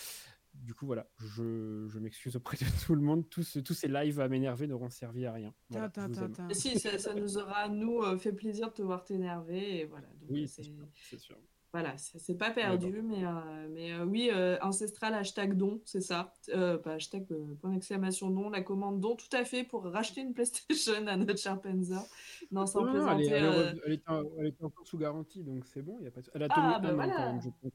Du 0.54 0.74
coup, 0.74 0.86
voilà, 0.86 1.08
je, 1.18 1.86
je 1.88 1.98
m'excuse 1.98 2.36
auprès 2.36 2.56
de 2.58 2.84
tout 2.86 2.94
le 2.94 3.00
monde. 3.00 3.28
Tous, 3.30 3.58
tous 3.64 3.74
ces 3.74 3.88
lives 3.88 4.20
à 4.20 4.28
m'énerver 4.28 4.66
n'auront 4.66 4.90
servi 4.90 5.24
à 5.26 5.32
rien. 5.32 5.54
Voilà, 5.70 5.88
Ta, 5.88 6.08
ta, 6.08 6.28
ta, 6.28 6.52
si, 6.54 6.78
ça, 6.78 6.98
ça 6.98 7.14
nous 7.14 7.38
aura, 7.38 7.68
nous, 7.68 8.02
euh, 8.02 8.18
fait 8.18 8.32
plaisir 8.32 8.68
de 8.68 8.74
te 8.74 8.82
voir 8.82 9.04
t'énerver. 9.04 9.80
Et 9.80 9.84
voilà, 9.86 10.06
donc, 10.20 10.30
Oui, 10.30 10.44
euh, 10.44 10.46
c'est 10.94 11.18
sûr, 11.18 11.36
voilà, 11.72 11.96
c'est 11.96 12.36
pas 12.36 12.50
perdu, 12.50 13.00
mais, 13.00 13.24
euh, 13.24 13.66
mais 13.70 13.92
euh, 13.94 14.04
oui, 14.04 14.28
euh, 14.30 14.58
ancestral 14.60 15.14
hashtag 15.14 15.56
don, 15.56 15.80
c'est 15.86 16.02
ça. 16.02 16.34
Euh, 16.50 16.76
pas 16.76 16.92
hashtag 16.92 17.24
euh, 17.32 17.54
point 17.54 17.70
d'exclamation 17.72 18.28
don, 18.28 18.50
la 18.50 18.60
commande 18.60 19.00
don, 19.00 19.16
tout 19.16 19.34
à 19.34 19.46
fait, 19.46 19.64
pour 19.64 19.82
racheter 19.84 20.20
une 20.20 20.34
PlayStation 20.34 21.06
à 21.06 21.16
notre 21.16 21.38
cher 21.40 21.58
Panzer. 21.62 22.02
Non, 22.50 22.66
sans 22.66 22.84
Non, 22.84 22.92
non, 22.92 23.08
elle, 23.18 23.22
elle 23.22 23.32
est 23.32 23.40
re- 23.48 23.80
elle 23.86 23.92
était, 23.94 24.10
en- 24.10 24.22
elle 24.38 24.46
était 24.48 24.64
encore 24.64 24.86
sous 24.86 24.98
garantie, 24.98 25.42
donc 25.42 25.64
c'est 25.64 25.80
bon. 25.80 25.98
y 26.02 26.06
a 26.06 26.10
pas 26.10 26.20
de- 26.20 26.30
Elle 26.34 26.42
a 26.42 26.48
tenu 26.50 26.62
Ah, 26.66 26.76
un 26.76 26.80
bah 26.80 26.90
an 26.90 26.94
voilà. 26.94 27.14
quand 27.16 27.32
même, 27.32 27.40
je 27.40 27.48
pense. 27.48 27.72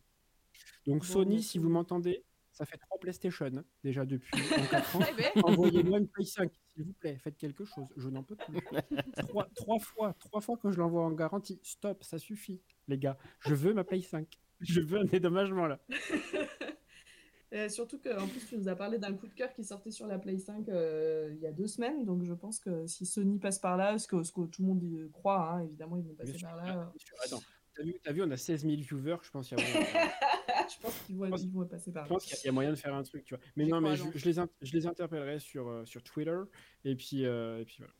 Donc 0.86 1.00
Bon, 1.00 1.04
Sony, 1.04 1.36
bah, 1.38 1.42
si 1.42 1.58
vous 1.58 1.70
m'entendez, 1.70 2.24
ça 2.58 2.66
fait 2.66 2.78
trois 2.78 2.98
PlayStation 2.98 3.46
hein, 3.46 3.64
déjà 3.84 4.04
depuis 4.04 4.32
4 4.72 4.96
ans. 4.96 5.00
Eh 5.08 5.16
ben, 5.16 5.44
Envoyez-moi 5.44 6.00
une 6.00 6.08
Play 6.08 6.26
5, 6.26 6.52
s'il 6.74 6.86
vous 6.86 6.94
plaît. 6.94 7.20
Faites 7.24 7.38
quelque 7.38 7.66
chose. 7.66 7.86
Je 7.96 8.10
n'en 8.10 8.24
peux 8.24 8.36
plus. 8.36 8.58
trois, 9.28 9.48
trois 9.54 9.78
fois, 9.78 10.16
trois 10.20 10.42
fois 10.42 10.58
que 10.58 10.72
je 10.72 10.78
l'envoie 10.80 11.04
en 11.04 11.12
garantie. 11.12 11.60
Stop, 11.62 12.04
ça 12.04 12.18
suffit, 12.18 12.60
les 12.88 12.98
gars. 12.98 13.16
Je 13.42 13.54
veux 13.54 13.76
ma 13.76 13.84
Play 13.84 14.02
5. 14.02 14.28
Je 14.62 14.82
veux 14.82 15.00
un 15.00 15.06
dédommagement 15.06 15.68
là. 15.68 15.80
euh, 17.54 17.70
surtout 17.70 18.00
qu'en 18.00 18.28
plus, 18.28 18.44
tu 18.48 18.58
nous 18.58 18.68
as 18.68 18.76
parlé 18.76 18.98
d'un 18.98 19.14
coup 19.14 19.28
de 19.28 19.36
cœur 19.36 19.54
qui 19.54 19.64
sortait 19.64 19.92
sur 19.92 20.08
la 20.08 20.18
Play 20.18 20.40
5 20.40 20.68
euh, 20.68 21.32
il 21.36 21.40
y 21.40 21.46
a 21.46 21.52
deux 21.52 21.68
semaines. 21.68 22.06
Donc 22.06 22.24
je 22.24 22.34
pense 22.34 22.60
que 22.60 22.88
si 22.88 23.06
Sony 23.06 23.38
passe 23.38 23.60
par 23.60 23.78
là, 23.78 24.00
ce 24.00 24.08
que, 24.08 24.24
ce 24.24 24.32
que 24.32 24.48
tout 24.48 24.64
le 24.64 24.68
monde 24.70 24.82
y 24.82 25.08
croit, 25.12 25.52
hein, 25.52 25.60
évidemment, 25.62 25.98
ils 25.98 26.06
vont 26.06 26.16
passer 26.16 26.40
par 26.42 26.56
là. 26.56 26.92
Attends, 27.24 27.44
t'as 27.78 27.84
vu, 27.84 27.96
t'as 28.04 28.12
vu, 28.12 28.24
on 28.24 28.32
a 28.32 28.38
16 28.38 28.62
000 28.62 28.76
viewers. 28.76 29.18
Je 29.24 29.30
pense 29.32 29.48
qu'il 29.50 29.58
y 29.58 29.62
a 29.62 29.64
moyen, 29.70 29.88
je 30.70 30.82
pense 30.82 31.00
qu'ils 31.06 31.16
vont, 31.18 31.30
vont 31.30 31.66
passer 31.66 31.92
par 31.92 32.06
je 32.06 32.10
là. 32.10 32.16
pense 32.16 32.26
qu'il 32.26 32.46
y 32.46 32.50
a 32.50 32.52
moyen 32.52 32.70
de 32.72 32.76
faire 32.76 32.94
un 32.96 33.04
truc, 33.04 33.24
tu 33.26 33.36
vois. 33.36 33.44
Mais 33.56 33.66
non, 33.66 33.80
mais 33.82 33.96
je, 33.96 34.04
je 34.16 34.26
les, 34.26 34.40
in- 34.40 34.50
je 34.62 34.74
les 34.74 34.88
interpellerai 34.88 35.40
sur, 35.40 35.68
euh, 35.68 35.86
sur 35.86 36.04
Twitter. 36.04 36.38
Et 36.86 36.96
puis, 36.96 37.26
euh, 37.26 37.60
et 37.62 37.66
puis 37.66 37.78
voilà. 37.80 37.94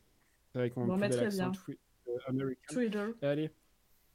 Avec 0.54 0.76
mon 0.76 0.86
Bon, 0.86 0.96
très 0.98 1.28
bien. 1.28 1.50
twi- 1.52 1.78
euh. 2.08 2.54
Twitter. 2.68 3.06
Allez, 3.22 3.50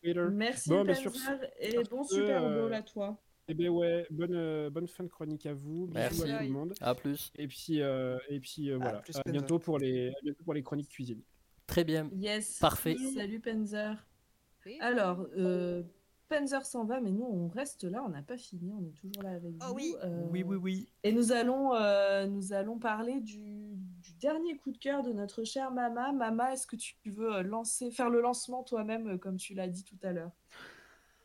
Twitter. 0.01 0.25
Merci 0.31 0.69
Bon, 0.69 0.83
bah, 0.83 0.93
sur 0.95 1.11
et 1.59 1.71
sur 1.71 1.83
bon 1.83 2.03
Super 2.03 2.43
euh, 2.43 2.61
Bowl 2.61 2.73
à 2.73 2.81
toi. 2.81 3.17
Eh 3.49 3.53
bien 3.53 3.69
ouais, 3.69 4.07
bonne, 4.09 4.33
euh, 4.35 4.69
bonne 4.69 4.87
fin 4.87 5.03
de 5.03 5.09
chronique 5.09 5.45
à 5.45 5.53
vous. 5.53 5.87
Bisous 5.87 5.93
Merci. 5.93 6.31
à 6.31 6.37
tout 6.39 6.43
le 6.45 6.49
monde. 6.49 6.73
À 6.79 6.95
plus. 6.95 7.31
Et 7.37 7.47
puis, 7.47 7.81
euh, 7.81 8.17
et 8.29 8.39
puis 8.39 8.71
euh, 8.71 8.77
voilà. 8.77 8.99
plus, 8.99 9.15
à, 9.17 9.21
bientôt 9.29 9.59
pour 9.59 9.79
les, 9.79 10.09
à 10.09 10.21
bientôt 10.23 10.43
pour 10.43 10.53
les 10.53 10.63
chroniques 10.63 10.89
cuisine. 10.89 11.21
Très 11.67 11.83
bien. 11.83 12.09
Yes. 12.15 12.57
Parfait. 12.59 12.95
Salut 13.13 13.39
Panzer. 13.41 13.95
Oui. 14.65 14.77
Alors, 14.81 15.27
euh, 15.37 15.83
Panzer 16.29 16.65
s'en 16.65 16.85
va, 16.85 16.99
mais 17.01 17.11
nous 17.11 17.25
on 17.25 17.47
reste 17.49 17.83
là, 17.83 18.03
on 18.03 18.09
n'a 18.09 18.21
pas 18.23 18.37
fini, 18.37 18.73
on 18.73 18.83
est 18.83 18.93
toujours 18.99 19.21
là 19.23 19.31
avec 19.31 19.53
Oh 19.61 19.67
vous. 19.67 19.73
oui. 19.75 19.95
Euh, 20.03 20.27
oui. 20.31 20.87
Et 21.03 21.11
nous 21.11 21.31
allons, 21.31 21.73
euh, 21.75 22.25
nous 22.25 22.53
allons 22.53 22.79
parler 22.79 23.19
du, 23.19 23.75
du 23.75 24.13
dernier 24.19 24.57
coup 24.57 24.71
de 24.71 24.77
cœur 24.77 25.03
de 25.03 25.11
notre 25.13 25.43
chère 25.43 25.71
Mama. 25.71 26.11
Mama, 26.11 26.53
est-ce 26.53 26.65
que 26.65 26.75
tu 26.75 26.95
veux 27.11 27.35
euh, 27.35 27.43
lancer, 27.43 27.91
faire 27.91 28.09
le 28.09 28.21
lancement 28.21 28.63
toi-même, 28.63 29.19
comme 29.19 29.37
tu 29.37 29.53
l'as 29.53 29.67
dit 29.67 29.83
tout 29.83 29.99
à 30.03 30.11
l'heure? 30.11 30.31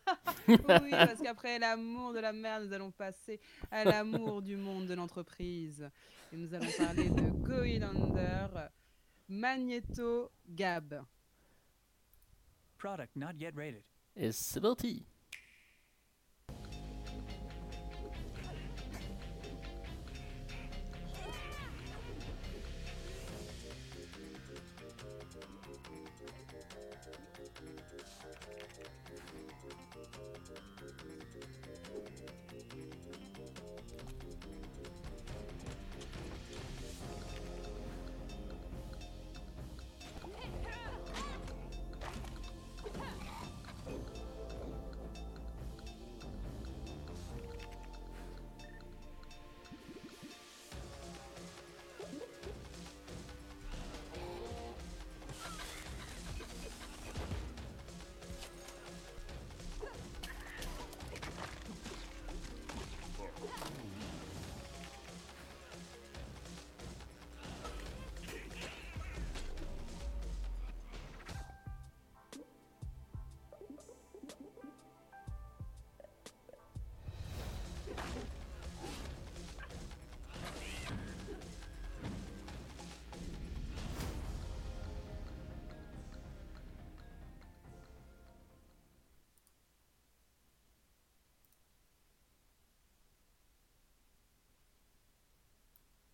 Oui, 0.48 0.56
parce 0.90 1.20
qu'après 1.20 1.58
l'amour 1.58 2.14
de 2.14 2.20
la 2.20 2.32
mère, 2.32 2.62
nous 2.64 2.72
allons 2.72 2.90
passer 2.90 3.40
à 3.70 3.84
l'amour 3.84 4.40
du 4.40 4.56
monde 4.56 4.86
de 4.86 4.94
l'entreprise. 4.94 5.86
Et 6.32 6.36
nous 6.36 6.54
allons 6.54 6.70
parler 6.78 7.10
de 7.10 7.30
Going 7.46 7.82
Under, 7.82 8.70
Magneto 9.28 10.30
Gab. 10.48 11.02
Product 12.78 13.14
not 13.16 13.34
yet 13.38 13.54
rated. 13.56 13.82
Et 14.16 14.32
c'est 14.32 14.60
parti. 14.60 15.04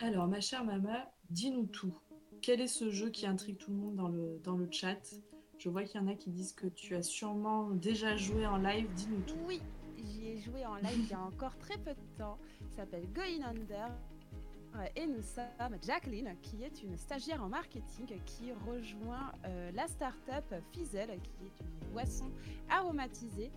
Alors, 0.04 0.28
ma 0.28 0.38
chère 0.38 0.66
Mama, 0.66 1.10
dis-nous 1.30 1.64
tout. 1.64 1.98
Quel 2.42 2.60
est 2.60 2.68
ce 2.68 2.90
jeu 2.90 3.08
qui 3.08 3.26
intrigue 3.26 3.56
tout 3.56 3.70
le 3.70 3.78
monde 3.78 3.96
dans 3.96 4.08
le, 4.08 4.38
dans 4.44 4.54
le 4.54 4.68
chat? 4.70 5.00
Je 5.56 5.70
vois 5.70 5.84
qu'il 5.84 5.98
y 5.98 6.04
en 6.04 6.08
a 6.08 6.14
qui 6.14 6.28
disent 6.28 6.52
que 6.52 6.66
tu 6.66 6.94
as 6.94 7.02
sûrement 7.02 7.70
déjà 7.70 8.14
joué 8.14 8.46
en 8.46 8.58
live. 8.58 8.86
Dis-nous 8.96 9.22
tout. 9.22 9.38
Oui, 9.46 9.62
j'y 9.96 10.28
ai 10.28 10.36
joué 10.36 10.66
en 10.66 10.74
live 10.74 10.98
il 10.98 11.08
y 11.08 11.14
a 11.14 11.22
encore 11.22 11.56
très 11.56 11.78
peu 11.78 11.92
de 11.92 12.18
temps. 12.18 12.36
Ça 12.68 12.82
s'appelle 12.82 13.10
Going 13.14 13.46
Under. 13.48 13.88
Euh, 14.76 14.86
Et 14.96 15.06
nous 15.06 15.22
sommes 15.22 15.76
Jacqueline, 15.82 16.34
qui 16.42 16.62
est 16.62 16.82
une 16.82 16.96
stagiaire 16.96 17.42
en 17.42 17.48
marketing 17.48 18.06
qui 18.24 18.52
rejoint 18.66 19.32
euh, 19.44 19.70
la 19.72 19.86
start-up 19.86 20.44
Fizzle, 20.72 21.18
qui 21.22 21.44
est 21.46 21.60
une 21.60 21.92
boisson 21.92 22.30
aromatisée 22.68 23.50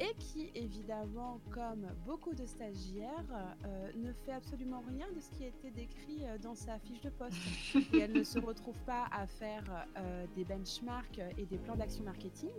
et 0.00 0.14
qui, 0.18 0.50
évidemment, 0.54 1.40
comme 1.50 1.86
beaucoup 2.04 2.34
de 2.34 2.44
stagiaires, 2.44 3.24
euh, 3.64 3.92
ne 3.94 4.12
fait 4.12 4.32
absolument 4.32 4.82
rien 4.88 5.06
de 5.14 5.20
ce 5.20 5.30
qui 5.30 5.44
a 5.44 5.48
été 5.48 5.70
décrit 5.70 6.22
dans 6.42 6.54
sa 6.54 6.78
fiche 6.80 7.00
de 7.00 7.10
poste. 7.10 7.36
Et 7.92 7.98
elle 7.98 8.12
ne 8.12 8.24
se 8.24 8.38
retrouve 8.38 8.78
pas 8.84 9.06
à 9.12 9.26
faire 9.26 9.86
euh, 9.96 10.26
des 10.34 10.44
benchmarks 10.44 11.20
et 11.38 11.46
des 11.46 11.58
plans 11.58 11.76
d'action 11.76 12.04
marketing, 12.04 12.50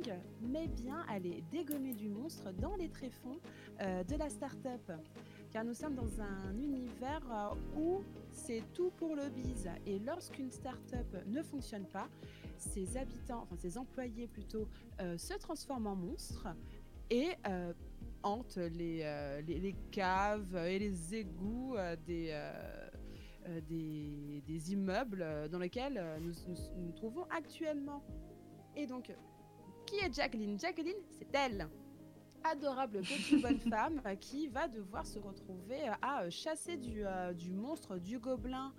mais 0.41 0.67
bien 0.67 1.05
elle 1.13 1.25
est 1.25 1.43
dégommée 1.51 1.93
du 1.93 2.07
monstre 2.07 2.51
dans 2.53 2.75
les 2.75 2.89
tréfonds 2.89 3.39
de 3.79 4.15
la 4.15 4.29
start-up 4.29 4.91
car 5.55 5.63
nous 5.63 5.73
sommes 5.73 5.95
dans 5.95 6.21
un 6.21 6.53
univers 6.57 7.21
euh, 7.31 7.79
où 7.79 8.03
c'est 8.29 8.61
tout 8.73 8.91
pour 8.97 9.15
le 9.15 9.29
biz. 9.29 9.69
Et 9.85 9.99
lorsqu'une 9.99 10.51
start-up 10.51 11.07
ne 11.27 11.41
fonctionne 11.41 11.85
pas, 11.85 12.09
ses 12.57 12.97
habitants, 12.97 13.43
enfin 13.43 13.55
ses 13.55 13.77
employés 13.77 14.27
plutôt, 14.27 14.67
euh, 14.99 15.17
se 15.17 15.33
transforment 15.35 15.87
en 15.87 15.95
monstres 15.95 16.49
et 17.09 17.29
euh, 17.47 17.71
hantent 18.21 18.57
les, 18.57 19.05
les, 19.47 19.75
caves 19.91 20.57
et 20.57 20.77
les 20.77 21.15
égouts 21.15 21.77
des, 22.05 22.37
des, 23.69 24.43
des 24.45 24.73
immeubles 24.73 25.25
dans 25.49 25.59
lesquels 25.59 26.03
nous, 26.19 26.33
nous 26.75 26.91
trouvons 26.91 27.23
actuellement. 27.29 28.03
Et 28.75 28.87
donc, 28.87 29.09
qui 29.85 29.99
est 29.99 30.13
Jacqueline? 30.13 30.59
Jacqueline, 30.59 30.99
c'est 31.17 31.33
elle 31.33 31.69
adorable 32.51 33.01
petite 33.01 33.41
bonne 33.41 33.59
femme 33.59 34.01
euh, 34.05 34.15
qui 34.15 34.47
va 34.47 34.67
devoir 34.67 35.05
se 35.05 35.19
retrouver 35.19 35.89
euh, 35.89 35.93
à 36.01 36.23
euh, 36.23 36.29
chasser 36.29 36.77
du, 36.77 37.03
du 37.35 37.51
monstre, 37.51 37.97
du 37.97 38.19
gobelin 38.19 38.73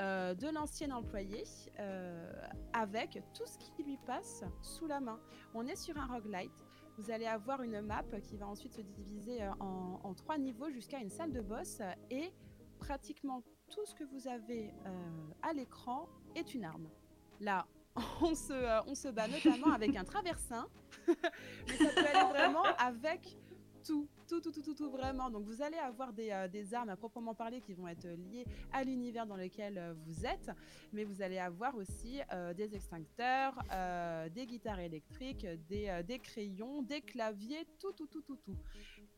euh, 0.00 0.32
de 0.34 0.48
l'ancien 0.48 0.92
employé 0.92 1.42
euh, 1.80 2.32
avec 2.72 3.20
tout 3.34 3.46
ce 3.46 3.58
qui 3.58 3.82
lui 3.82 3.98
passe 4.06 4.44
sous 4.62 4.86
la 4.86 5.00
main. 5.00 5.18
On 5.54 5.66
est 5.66 5.74
sur 5.74 5.98
un 5.98 6.06
roguelite. 6.06 6.64
Vous 6.98 7.10
allez 7.10 7.26
avoir 7.26 7.62
une 7.62 7.80
map 7.80 8.04
qui 8.22 8.36
va 8.36 8.46
ensuite 8.46 8.74
se 8.74 8.80
diviser 8.80 9.40
en, 9.60 10.00
en 10.02 10.14
trois 10.14 10.38
niveaux 10.38 10.70
jusqu'à 10.70 10.98
une 10.98 11.10
salle 11.10 11.32
de 11.32 11.40
boss 11.40 11.80
et 12.10 12.32
pratiquement 12.78 13.42
tout 13.68 13.84
ce 13.86 13.94
que 13.94 14.04
vous 14.04 14.28
avez 14.28 14.72
euh, 14.86 15.30
à 15.42 15.52
l'écran 15.52 16.08
est 16.36 16.54
une 16.54 16.64
arme. 16.64 16.88
Là, 17.40 17.66
on 18.20 18.34
se, 18.34 18.52
euh, 18.52 18.80
on 18.86 18.94
se 18.94 19.08
bat 19.08 19.28
notamment 19.28 19.72
avec 19.72 19.96
un 19.96 20.04
traversin, 20.04 20.66
mais 21.08 21.76
ça 21.76 21.88
peut 21.94 22.06
aller 22.06 22.28
vraiment 22.30 22.64
avec 22.78 23.36
tout, 23.84 24.08
tout, 24.28 24.40
tout, 24.42 24.52
tout, 24.52 24.62
tout, 24.62 24.74
tout, 24.74 24.90
vraiment. 24.90 25.30
Donc 25.30 25.44
vous 25.44 25.62
allez 25.62 25.78
avoir 25.78 26.12
des, 26.12 26.30
euh, 26.30 26.48
des 26.48 26.74
armes 26.74 26.90
à 26.90 26.96
proprement 26.96 27.34
parler 27.34 27.60
qui 27.62 27.72
vont 27.72 27.88
être 27.88 28.06
liées 28.06 28.44
à 28.72 28.84
l'univers 28.84 29.26
dans 29.26 29.36
lequel 29.36 29.78
euh, 29.78 29.94
vous 30.06 30.26
êtes, 30.26 30.50
mais 30.92 31.04
vous 31.04 31.22
allez 31.22 31.38
avoir 31.38 31.74
aussi 31.76 32.20
euh, 32.32 32.52
des 32.52 32.74
extincteurs, 32.74 33.54
des 34.34 34.46
guitares 34.46 34.80
électriques, 34.80 35.46
des, 35.68 36.02
des 36.06 36.18
crayons, 36.18 36.82
des 36.82 37.00
claviers, 37.00 37.66
tout, 37.80 37.92
tout, 37.92 38.06
tout, 38.06 38.22
tout, 38.22 38.36
tout. 38.36 38.56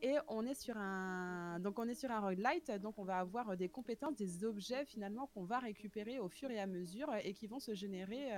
Et 0.00 0.16
on 0.28 0.46
est 0.46 0.54
sur 0.54 0.76
un, 0.76 1.58
donc 1.61 1.78
on 1.78 1.88
est 1.88 1.94
sur 1.94 2.11
un 2.11 2.20
roguelite, 2.20 2.70
donc 2.80 2.98
on 2.98 3.04
va 3.04 3.18
avoir 3.18 3.56
des 3.56 3.68
compétences, 3.68 4.14
des 4.14 4.44
objets 4.44 4.84
finalement 4.84 5.26
qu'on 5.26 5.44
va 5.44 5.58
récupérer 5.58 6.18
au 6.18 6.28
fur 6.28 6.50
et 6.50 6.61
à 6.61 6.66
mesure 6.66 7.14
et 7.22 7.34
qui 7.34 7.46
vont 7.46 7.58
se 7.58 7.74
générer 7.74 8.32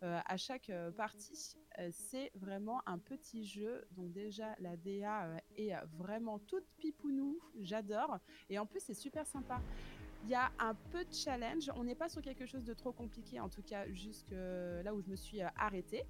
à 0.00 0.36
chaque 0.36 0.70
partie. 0.96 1.56
C'est 1.90 2.32
vraiment 2.34 2.80
un 2.86 2.98
petit 2.98 3.44
jeu, 3.44 3.86
donc 3.92 4.12
déjà 4.12 4.56
la 4.58 4.76
DA 4.76 5.40
est 5.56 5.74
vraiment 5.92 6.05
toute 6.38 6.64
pipounou, 6.78 7.38
j'adore, 7.60 8.18
et 8.48 8.58
en 8.58 8.66
plus 8.66 8.80
c'est 8.80 8.94
super 8.94 9.26
sympa. 9.26 9.60
Il 10.24 10.30
y 10.30 10.34
a 10.34 10.50
un 10.58 10.74
peu 10.90 11.04
de 11.04 11.12
challenge, 11.12 11.70
on 11.76 11.84
n'est 11.84 11.94
pas 11.94 12.08
sur 12.08 12.20
quelque 12.22 12.46
chose 12.46 12.64
de 12.64 12.74
trop 12.74 12.92
compliqué, 12.92 13.38
en 13.40 13.48
tout 13.48 13.62
cas 13.62 13.86
jusque 13.92 14.32
là 14.32 14.92
où 14.94 15.00
je 15.00 15.08
me 15.08 15.16
suis 15.16 15.42
euh, 15.42 15.48
arrêtée. 15.56 16.04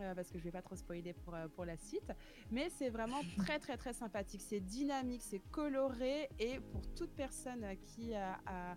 euh, 0.00 0.14
parce 0.14 0.30
que 0.30 0.38
je 0.38 0.44
vais 0.44 0.50
pas 0.50 0.62
trop 0.62 0.76
spoiler 0.76 1.12
pour, 1.12 1.34
euh, 1.34 1.48
pour 1.48 1.64
la 1.64 1.76
suite, 1.76 2.12
mais 2.50 2.68
c'est 2.70 2.88
vraiment 2.90 3.20
très 3.38 3.58
très 3.58 3.76
très 3.76 3.92
sympathique, 3.92 4.40
c'est 4.40 4.60
dynamique, 4.60 5.22
c'est 5.22 5.42
coloré. 5.50 6.28
Et 6.38 6.60
pour 6.60 6.82
toute 6.94 7.10
personne 7.10 7.64
euh, 7.64 7.74
qui 7.86 8.14
a, 8.14 8.38
a, 8.46 8.76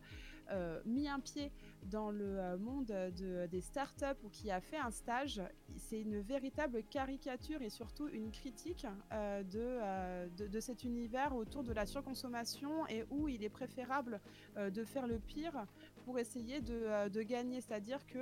euh, 0.52 0.80
mis 0.86 1.08
un 1.08 1.20
pied 1.20 1.52
dans 1.84 2.12
le 2.12 2.40
euh, 2.40 2.58
monde 2.58 2.86
de, 2.86 3.48
des 3.48 3.62
startups 3.62 4.24
ou 4.24 4.30
qui 4.30 4.52
a 4.52 4.62
fait 4.62 4.78
un 4.78 4.92
stage, 4.92 5.42
c'est 5.78 6.00
une 6.00 6.20
véritable 6.20 6.84
caricature 6.84 7.62
et 7.62 7.70
surtout 7.70 8.08
une 8.08 8.32
critique 8.32 8.86
euh, 9.12 9.44
de, 9.44 10.48
de, 10.48 10.60
cet 10.60 10.84
univers 10.84 11.36
autour 11.36 11.64
de 11.64 11.74
la 11.74 11.86
surconsommation 11.86 12.88
et 12.88 13.06
où 13.10 13.28
il 13.28 13.44
est 13.44 13.50
préférable 13.50 14.20
de 14.56 14.84
faire 14.84 15.08
le 15.08 15.20
pire 15.20 15.66
pour 16.06 16.20
essayer 16.20 16.62
de, 16.62 17.10
de 17.10 17.22
gagner, 17.22 17.62
c'est-à-dire 17.62 18.06
que 18.06 18.20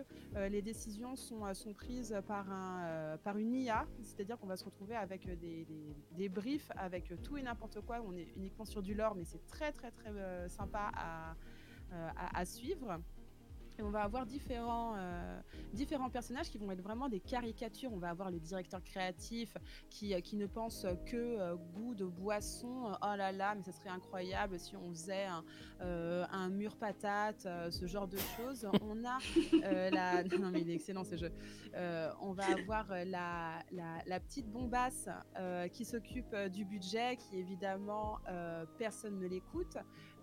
les 0.47 0.61
décisions 0.61 1.15
sont, 1.15 1.53
sont 1.53 1.73
prises 1.73 2.15
par, 2.27 2.49
un, 2.51 3.17
par 3.23 3.37
une 3.37 3.53
IA, 3.53 3.85
c'est-à-dire 4.01 4.37
qu'on 4.39 4.47
va 4.47 4.57
se 4.57 4.65
retrouver 4.65 4.95
avec 4.95 5.27
des, 5.39 5.67
des, 6.11 6.29
briefs, 6.29 6.71
avec 6.75 7.13
tout 7.23 7.37
et 7.37 7.43
n'importe 7.43 7.81
quoi, 7.81 8.01
on 8.05 8.15
est 8.15 8.27
uniquement 8.35 8.65
sur 8.65 8.81
du 8.81 8.93
lore, 8.93 9.15
mais 9.15 9.25
c'est 9.25 9.45
très 9.47 9.71
très 9.71 9.91
très 9.91 10.11
sympa 10.49 10.91
à, 10.95 11.35
à, 11.93 12.39
à 12.39 12.45
suivre. 12.45 12.99
On 13.81 13.89
va 13.89 14.03
avoir 14.03 14.25
différents, 14.25 14.93
euh, 14.97 15.39
différents 15.73 16.09
personnages 16.09 16.49
qui 16.49 16.57
vont 16.57 16.69
être 16.71 16.81
vraiment 16.81 17.09
des 17.09 17.19
caricatures. 17.19 17.91
On 17.91 17.97
va 17.97 18.09
avoir 18.09 18.29
le 18.29 18.39
directeur 18.39 18.83
créatif 18.83 19.57
qui, 19.89 20.13
euh, 20.13 20.19
qui 20.19 20.35
ne 20.35 20.45
pense 20.45 20.85
que 21.07 21.15
euh, 21.17 21.55
goût 21.73 21.95
de 21.95 22.05
boisson. 22.05 22.93
Oh 23.01 23.15
là 23.17 23.31
là, 23.31 23.55
mais 23.55 23.63
ça 23.63 23.71
serait 23.71 23.89
incroyable 23.89 24.59
si 24.59 24.75
on 24.75 24.89
faisait 24.91 25.25
un, 25.25 25.43
euh, 25.81 26.49
mur 26.49 26.75
patate, 26.77 27.45
euh, 27.45 27.71
ce 27.71 27.87
genre 27.87 28.07
de 28.07 28.17
choses. 28.37 28.67
On 28.81 29.03
a 29.05 29.17
euh. 29.63 30.23
Non 30.39 30.51
mais 30.51 30.61
il 30.61 30.69
est 30.69 30.75
excellent 30.75 31.03
ce 31.03 31.15
jeu. 31.15 31.31
Euh, 31.75 32.11
on 32.21 32.33
va 32.33 32.45
avoir 32.45 32.91
euh, 32.91 33.03
la, 33.05 33.63
la, 33.71 34.19
petite 34.19 34.47
bombasse 34.47 35.09
euh, 35.39 35.67
qui 35.67 35.85
s'occupe 35.85 36.33
euh, 36.33 36.49
du 36.49 36.65
budget, 36.65 37.17
qui 37.17 37.37
évidemment 37.37 38.19
euh, 38.29 38.65
personne 38.77 39.19
ne 39.19 39.27
l'écoute. 39.27 39.77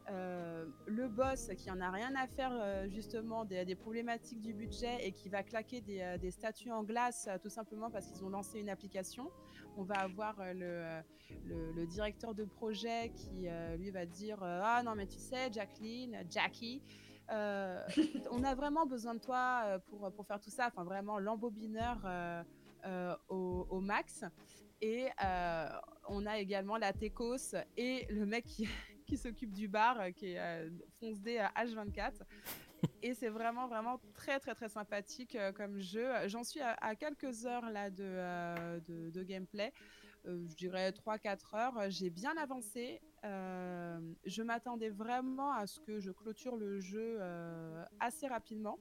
Euh, 0.08 0.66
le 0.86 1.08
boss 1.08 1.50
qui 1.56 1.70
en 1.70 1.80
a 1.80 1.90
rien 1.90 2.14
à 2.16 2.26
faire 2.26 2.50
euh, 2.52 2.88
justement 2.88 3.44
des, 3.44 3.74
problématiques 3.74 4.40
du 4.40 4.52
budget 4.52 5.06
et 5.06 5.12
qui 5.12 5.28
va 5.28 5.42
claquer 5.42 5.80
des, 5.80 6.00
euh, 6.00 6.30
statues 6.30 6.72
en 6.72 6.82
glace 6.82 7.28
tout 7.42 7.48
simplement 7.48 7.90
parce 7.90 8.06
qu'ils 8.06 8.24
ont 8.24 8.28
lancé 8.28 8.60
une 8.60 8.70
application. 8.70 9.30
On 9.76 9.84
va 9.84 9.96
avoir 9.96 10.36
le, 10.54 11.86
directeur 11.86 12.34
de 12.34 12.44
projet 12.44 13.12
qui 13.14 13.48
lui 13.78 13.90
va 13.90 14.06
dire 14.06 14.38
ah 14.42 14.82
non 14.84 14.94
mais 14.94 15.06
tu 15.06 15.18
sais 15.18 15.52
Jacqueline, 15.52 16.24
Jackie. 16.28 16.82
On 17.30 18.42
a 18.44 18.54
vraiment 18.54 18.86
besoin 18.86 19.14
de 19.14 19.20
toi 19.20 19.80
pour, 19.88 20.10
pour 20.12 20.26
faire 20.26 20.40
tout 20.40 20.50
ça, 20.50 20.66
enfin 20.66 20.84
vraiment 20.84 21.18
l'embobineur 21.18 21.98
au, 23.28 23.80
max. 23.80 24.24
Et 24.80 25.08
on 26.08 26.26
a 26.26 26.38
également 26.38 26.76
la 26.76 26.92
Tecos 26.92 27.54
et 27.76 28.06
le 28.10 28.26
mec 28.26 28.44
qui, 28.44 28.68
qui 29.10 29.18
s'occupe 29.18 29.52
du 29.52 29.66
bar, 29.66 30.00
euh, 30.00 30.10
qui 30.12 30.32
est 30.32 30.38
euh, 30.38 30.70
fonce 31.00 31.20
D 31.20 31.38
à 31.38 31.50
H24. 31.64 32.12
Et 33.02 33.12
c'est 33.12 33.28
vraiment, 33.28 33.66
vraiment 33.66 34.00
très, 34.14 34.38
très, 34.38 34.54
très 34.54 34.68
sympathique 34.68 35.34
euh, 35.34 35.50
comme 35.52 35.80
jeu. 35.80 36.06
J'en 36.28 36.44
suis 36.44 36.60
à, 36.60 36.74
à, 36.80 36.94
quelques 36.94 37.44
heures 37.44 37.68
là 37.70 37.90
de, 37.90 38.80
de, 38.86 39.10
de, 39.10 39.22
gameplay. 39.24 39.72
Euh, 40.26 40.46
je 40.48 40.54
dirais 40.54 40.90
3-4 40.90 41.56
heures. 41.56 41.90
J'ai 41.90 42.08
bien 42.08 42.36
avancé. 42.36 43.00
Euh, 43.24 43.98
je 44.24 44.42
m'attendais 44.44 44.90
vraiment 44.90 45.52
à 45.52 45.66
ce 45.66 45.80
que 45.80 45.98
je 45.98 46.12
clôture 46.12 46.56
le 46.56 46.78
jeu 46.78 47.16
euh, 47.18 47.84
assez 47.98 48.28
rapidement. 48.28 48.78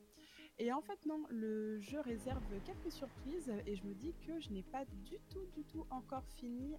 Et 0.59 0.71
en 0.71 0.81
fait, 0.81 1.05
non, 1.07 1.23
le 1.29 1.79
jeu 1.79 2.01
réserve 2.01 2.43
quelques 2.65 2.91
surprises 2.91 3.51
et 3.65 3.75
je 3.75 3.83
me 3.83 3.95
dis 3.95 4.13
que 4.27 4.39
je 4.39 4.49
n'ai 4.51 4.63
pas 4.63 4.85
du 4.85 5.17
tout, 5.29 5.45
du 5.55 5.63
tout 5.63 5.87
encore 5.89 6.25
fini 6.35 6.75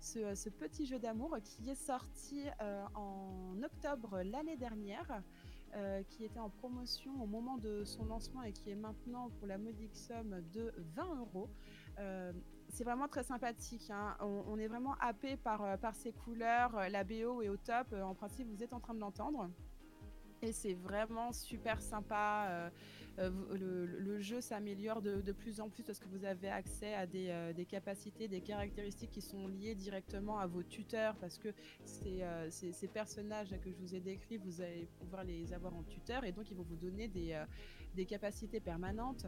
ce, 0.00 0.34
ce, 0.34 0.48
petit 0.48 0.86
jeu 0.86 0.98
d'amour 0.98 1.36
qui 1.44 1.70
est 1.70 1.74
sorti 1.74 2.44
euh, 2.60 2.84
en 2.94 3.54
octobre 3.62 4.22
l'année 4.22 4.56
dernière. 4.56 5.22
Euh, 5.76 6.02
qui 6.08 6.24
était 6.24 6.38
en 6.38 6.48
promotion 6.48 7.22
au 7.22 7.26
moment 7.26 7.58
de 7.58 7.84
son 7.84 8.06
lancement 8.06 8.42
et 8.42 8.52
qui 8.52 8.70
est 8.70 8.74
maintenant 8.74 9.28
pour 9.38 9.46
la 9.46 9.58
modique 9.58 9.94
somme 9.94 10.42
de 10.54 10.72
20 10.96 11.16
euros. 11.16 11.50
Euh, 11.98 12.32
c'est 12.70 12.84
vraiment 12.84 13.06
très 13.06 13.22
sympathique. 13.22 13.90
Hein. 13.90 14.16
On, 14.20 14.44
on, 14.48 14.58
est 14.58 14.66
vraiment 14.66 14.94
happé 14.98 15.36
par, 15.36 15.62
euh, 15.62 15.76
par 15.76 15.94
ses 15.94 16.12
couleurs. 16.12 16.72
La 16.88 17.04
BO 17.04 17.42
est 17.42 17.50
au 17.50 17.58
top. 17.58 17.92
En 17.92 18.14
principe, 18.14 18.48
vous 18.48 18.62
êtes 18.62 18.72
en 18.72 18.80
train 18.80 18.94
de 18.94 19.00
l'entendre. 19.00 19.50
Et 20.40 20.52
c'est 20.52 20.74
vraiment 20.74 21.32
super 21.32 21.82
sympa. 21.82 22.70
Euh, 23.18 23.30
le, 23.98 24.20
jeu 24.20 24.40
s'améliore 24.40 25.00
de, 25.00 25.32
plus 25.32 25.60
en 25.60 25.68
plus 25.68 25.82
parce 25.84 25.98
que 25.98 26.08
vous 26.08 26.24
avez 26.24 26.48
accès 26.48 26.94
à 26.94 27.06
des, 27.06 27.28
euh, 27.28 27.52
des 27.52 27.64
capacités, 27.64 28.26
des 28.26 28.40
caractéristiques 28.40 29.10
qui 29.10 29.20
sont 29.20 29.46
liées 29.46 29.74
directement 29.74 30.38
à 30.38 30.46
vos 30.46 30.62
tuteurs 30.62 31.14
parce 31.16 31.38
que 31.38 31.48
ces, 31.84 32.22
euh, 32.22 32.48
ces, 32.50 32.88
personnages 32.88 33.50
que 33.62 33.70
je 33.70 33.76
vous 33.76 33.94
ai 33.94 34.00
décrits, 34.00 34.38
vous 34.38 34.60
allez 34.60 34.88
pouvoir 34.98 35.22
les 35.22 35.52
avoir 35.52 35.74
en 35.74 35.84
tuteur 35.84 36.24
et 36.24 36.32
donc 36.32 36.50
ils 36.50 36.56
vont 36.56 36.64
vous 36.64 36.76
donner 36.76 37.08
des, 37.08 37.36
capacités 38.06 38.60
permanentes. 38.60 39.26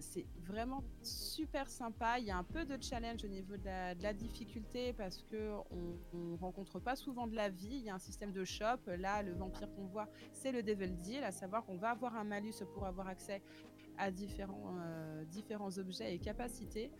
C'est 0.00 0.26
vraiment 0.44 0.82
super 1.02 1.70
sympa. 1.70 2.18
Il 2.18 2.26
y 2.26 2.30
a 2.32 2.36
un 2.36 2.42
peu 2.42 2.64
de 2.64 2.76
challenge 2.82 3.24
au 3.24 3.28
niveau 3.28 3.56
de 3.56 3.64
la, 3.64 3.94
de 3.94 4.02
la 4.02 4.12
difficulté 4.12 4.92
parce 4.92 5.22
que 5.22 5.52
on, 5.70 5.96
on 6.12 6.36
rencontre 6.36 6.80
pas 6.80 6.96
souvent 6.96 7.28
de 7.28 7.36
la 7.36 7.48
vie. 7.48 7.76
Il 7.76 7.84
y 7.84 7.90
a 7.90 7.94
un 7.94 8.00
système 8.00 8.32
de 8.32 8.44
shop. 8.44 8.90
Là, 8.98 9.22
le 9.22 9.32
vampire 9.34 9.70
qu'on 9.74 9.86
voit, 9.86 10.08
c'est 10.32 10.50
le 10.50 10.64
Devil 10.64 10.96
Deal, 10.96 11.22
à 11.22 11.30
savoir 11.30 11.64
qu'on 11.64 11.76
va 11.76 11.90
avoir 11.90 12.16
un 12.16 12.24
malus 12.24 12.54
pour 12.74 12.86
avoir 12.86 13.06
accès 13.06 13.27
à 13.98 14.10
différents, 14.10 14.76
euh, 14.80 15.24
différents 15.24 15.76
objets 15.78 16.14
et 16.14 16.18
capacités. 16.18 16.90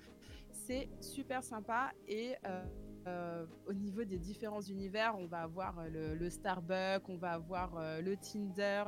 C'est 0.51 0.89
super 1.01 1.43
sympa 1.45 1.93
et 2.07 2.35
euh, 2.47 2.65
euh, 3.07 3.47
au 3.67 3.73
niveau 3.73 4.05
des 4.05 4.19
différents 4.19 4.61
univers, 4.61 5.15
on 5.17 5.27
va 5.27 5.43
avoir 5.43 5.85
le, 5.89 6.29
Starbucks, 6.29 7.09
on 7.09 7.17
va 7.17 7.33
avoir 7.33 7.73
le 8.03 8.17
Tinder. 8.17 8.85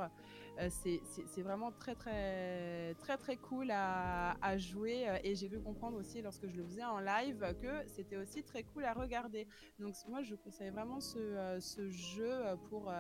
C'est 0.69 1.43
vraiment 1.43 1.71
très 1.71 1.95
très 1.95 2.95
très 2.99 3.17
très 3.17 3.37
cool 3.37 3.71
à, 3.71 4.59
jouer 4.59 5.07
et 5.25 5.35
j'ai 5.35 5.49
pu 5.49 5.59
comprendre 5.61 5.97
aussi 5.97 6.21
lorsque 6.21 6.47
je 6.49 6.57
le 6.57 6.65
faisais 6.65 6.85
en 6.85 6.99
live 6.99 7.55
que 7.63 7.87
c'était 7.87 8.17
aussi 8.17 8.43
très 8.43 8.63
cool 8.65 8.85
à 8.85 8.93
regarder. 8.93 9.47
Donc 9.79 9.95
moi 10.09 10.23
je 10.23 10.35
conseille 10.35 10.71
vraiment 10.71 11.01
ce, 11.01 11.89
jeu 11.89 12.43
pour 12.69 12.93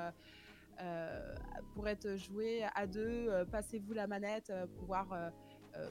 pour 1.75 1.89
être 1.89 2.17
joué 2.17 2.65
à 2.75 2.87
deux, 2.87 3.29
euh, 3.29 3.45
passez-vous 3.45 3.93
la 3.93 4.07
manette, 4.07 4.51
euh, 4.51 4.67
pouvoir 4.67 5.13
euh, 5.13 5.31
euh, 5.77 5.91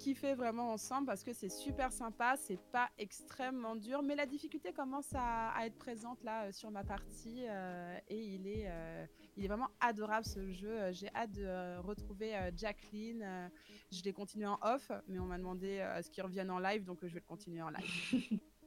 kiffer 0.00 0.34
vraiment 0.34 0.72
ensemble 0.72 1.06
parce 1.06 1.22
que 1.22 1.32
c'est 1.32 1.50
super 1.50 1.92
sympa, 1.92 2.34
c'est 2.38 2.58
pas 2.72 2.88
extrêmement 2.98 3.76
dur, 3.76 4.02
mais 4.02 4.16
la 4.16 4.26
difficulté 4.26 4.72
commence 4.72 5.12
à, 5.14 5.52
être 5.66 5.76
présente 5.76 6.24
là 6.24 6.44
euh, 6.46 6.52
sur 6.52 6.70
ma 6.70 6.82
partie 6.82 7.44
euh, 7.46 7.98
et 8.08 8.18
il 8.18 8.46
est, 8.46 8.64
euh, 8.66 9.06
il 9.36 9.44
est 9.44 9.48
vraiment 9.48 9.68
adorable 9.80 10.24
ce 10.24 10.50
jeu. 10.50 10.70
Euh, 10.70 10.92
J'ai 10.92 11.14
hâte 11.14 11.32
de 11.32 11.44
euh, 11.44 11.80
retrouver 11.82 12.34
euh, 12.34 12.50
Jacqueline. 12.56 13.22
Euh, 13.22 13.48
je 13.92 14.02
l'ai 14.02 14.12
continué 14.12 14.46
en 14.46 14.58
off, 14.62 14.90
mais 15.06 15.18
on 15.18 15.26
m'a 15.26 15.36
demandé 15.38 15.78
euh, 15.78 15.96
à 15.96 16.02
ce 16.02 16.10
qu'il 16.10 16.22
revienne 16.22 16.50
en 16.50 16.58
live, 16.58 16.84
donc 16.84 17.04
euh, 17.04 17.08
je 17.08 17.14
vais 17.14 17.20
le 17.20 17.26
continuer 17.26 17.62
en 17.62 17.70
live. 17.70 18.40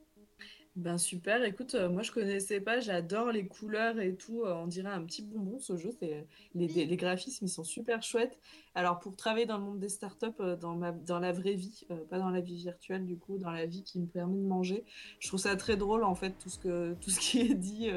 Ben 0.75 0.97
super, 0.97 1.43
écoute, 1.43 1.75
euh, 1.75 1.87
moi 1.87 2.01
je 2.01 2.11
connaissais 2.11 2.59
pas, 2.59 2.79
j'adore 2.79 3.31
les 3.31 3.45
couleurs 3.45 3.99
et 3.99 4.15
tout, 4.15 4.41
euh, 4.41 4.55
on 4.55 4.65
dirait 4.65 4.89
un 4.89 5.03
petit 5.03 5.21
bonbon 5.21 5.59
ce 5.59 5.77
jeu, 5.77 5.91
c'est 5.99 6.25
les, 6.55 6.97
graphismes 6.97 7.45
ils 7.45 7.49
sont 7.49 7.63
super 7.63 8.01
chouettes. 8.01 8.39
Alors 8.73 8.99
pour 8.99 9.15
travailler 9.15 9.45
dans 9.45 9.59
le 9.59 9.65
monde 9.65 9.79
des 9.79 9.89
startups, 9.89 10.25
euh, 10.39 10.55
dans 10.55 11.19
la 11.19 11.31
vraie 11.31 11.53
vie, 11.53 11.85
pas 12.09 12.17
dans 12.17 12.31
la 12.31 12.41
vie 12.41 12.57
virtuelle 12.57 13.05
du 13.05 13.17
coup, 13.19 13.37
dans 13.37 13.51
la 13.51 13.67
vie 13.67 13.83
qui 13.83 13.99
me 13.99 14.07
permet 14.07 14.35
de 14.35 14.47
manger, 14.47 14.83
je 15.19 15.27
trouve 15.27 15.39
ça 15.39 15.55
très 15.55 15.77
drôle 15.77 16.03
en 16.03 16.15
fait 16.15 16.31
tout 16.39 16.49
ce 16.49 16.57
que 16.57 16.93
tout 17.01 17.11
ce 17.11 17.19
qui 17.19 17.41
est 17.41 17.53
dit 17.53 17.91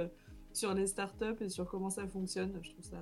sur 0.53 0.75
les 0.75 0.87
startups 0.87 1.41
et 1.41 1.49
sur 1.49 1.65
comment 1.65 1.89
ça 1.89 2.07
fonctionne, 2.07 2.61
je 2.63 2.73
trouve 2.73 2.85
ça 2.85 2.99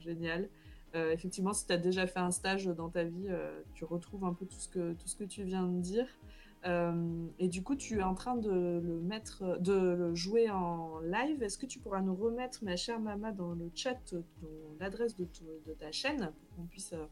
génial. 0.00 0.48
Effectivement, 0.94 1.52
si 1.52 1.66
tu 1.66 1.72
as 1.74 1.76
déjà 1.76 2.06
fait 2.06 2.20
un 2.20 2.30
stage 2.30 2.64
dans 2.64 2.88
ta 2.88 3.04
vie, 3.04 3.28
tu 3.74 3.84
retrouves 3.84 4.24
un 4.24 4.32
peu 4.32 4.46
tout 4.46 4.58
ce 4.58 5.16
que 5.16 5.24
tu 5.24 5.42
viens 5.42 5.64
de 5.64 5.80
dire. 5.82 6.06
Euh, 6.64 7.26
et 7.38 7.48
du 7.48 7.62
coup, 7.62 7.76
tu 7.76 7.98
es 7.98 8.02
en 8.02 8.14
train 8.14 8.36
de 8.36 8.50
le 8.50 9.00
mettre, 9.00 9.58
de 9.60 9.72
le 9.72 10.14
jouer 10.14 10.50
en 10.50 10.98
live. 11.00 11.42
Est-ce 11.42 11.58
que 11.58 11.66
tu 11.66 11.78
pourras 11.78 12.00
nous 12.00 12.14
remettre, 12.14 12.64
ma 12.64 12.76
chère 12.76 13.00
Mama, 13.00 13.32
dans 13.32 13.52
le 13.52 13.70
chat 13.74 14.14
l'adresse 14.80 15.16
de, 15.16 15.26
ta 15.78 15.92
chaîne 15.92 16.32
pour 16.32 16.56
qu'on 16.56 16.66
puisse, 16.66 16.92
euh, 16.92 17.06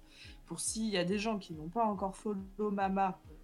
pour 0.46 0.60
s'il 0.60 0.88
y 0.88 0.96
a 0.96 1.04
des 1.04 1.18
gens 1.18 1.38
qui 1.38 1.54
n'ont 1.54 1.68
pas 1.68 1.84
encore 1.84 2.16
follow 2.16 2.70
Mama, 2.70 3.18
euh, 3.30 3.34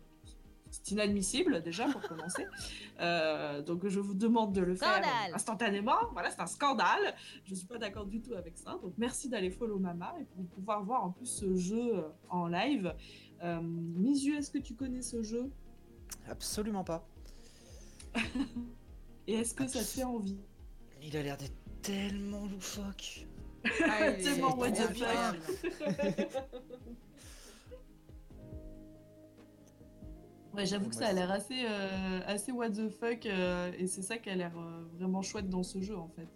c'est 0.71 0.91
inadmissible 0.93 1.63
déjà 1.63 1.87
pour 1.87 2.03
commencer. 2.03 2.47
Euh, 3.01 3.63
donc 3.63 3.89
je 3.89 3.99
vous 3.99 4.15
demande 4.15 4.53
de 4.53 4.61
le 4.61 4.77
faire 4.77 5.03
instantanément. 5.35 5.97
Voilà, 6.13 6.31
c'est 6.31 6.41
un 6.41 6.47
scandale. 6.47 7.15
Je 7.47 7.55
suis 7.55 7.67
pas 7.67 7.79
d'accord 7.79 8.07
du 8.07 8.21
tout 8.21 8.35
avec 8.35 8.57
ça. 8.57 8.79
Donc 8.81 8.93
merci 8.97 9.29
d'aller 9.29 9.51
follow 9.51 9.79
Mama 9.79 10.15
et 10.21 10.25
pour 10.25 10.45
pouvoir 10.45 10.85
voir 10.85 11.03
en 11.03 11.11
plus 11.11 11.27
ce 11.27 11.57
jeu 11.57 12.05
en 12.29 12.47
live. 12.47 12.95
Euh, 13.43 13.61
Misu, 13.61 14.37
est-ce 14.37 14.51
que 14.51 14.59
tu 14.59 14.75
connais 14.75 15.03
ce 15.03 15.23
jeu? 15.23 15.51
Absolument 16.29 16.85
pas. 16.85 17.07
Et 19.27 19.35
est-ce 19.35 19.55
que 19.55 19.67
ça 19.67 19.81
te 19.81 19.85
fait 19.85 20.05
envie? 20.05 20.39
Il 21.03 21.17
a 21.17 21.23
l'air 21.23 21.37
d'être 21.37 21.55
tellement 21.83 22.47
loufoque. 22.47 23.27
Ah, 23.85 24.09
il 24.11 24.21
est- 24.21 24.23
Tellement 24.23 24.57
what 24.57 24.71
the 24.73 24.89
fuck. 24.95 25.37
Ouais, 30.55 30.67
j'avoue 30.67 30.91
que 30.91 30.95
ça 30.95 31.07
a 31.07 31.13
l'air 31.15 31.31
assez, 31.31 31.65
euh, 31.67 32.21
assez 32.27 32.53
what 32.53 32.69
the 32.71 32.89
fuck 32.91 33.25
euh, 33.25 33.73
et 33.79 33.87
c'est 33.87 34.03
ça 34.03 34.19
qui 34.19 34.29
a 34.29 34.35
l'air 34.35 34.53
euh, 34.59 34.83
vraiment 34.99 35.23
chouette 35.23 35.49
dans 35.49 35.63
ce 35.63 35.81
jeu 35.81 35.97
en 35.97 36.09
fait. 36.09 36.29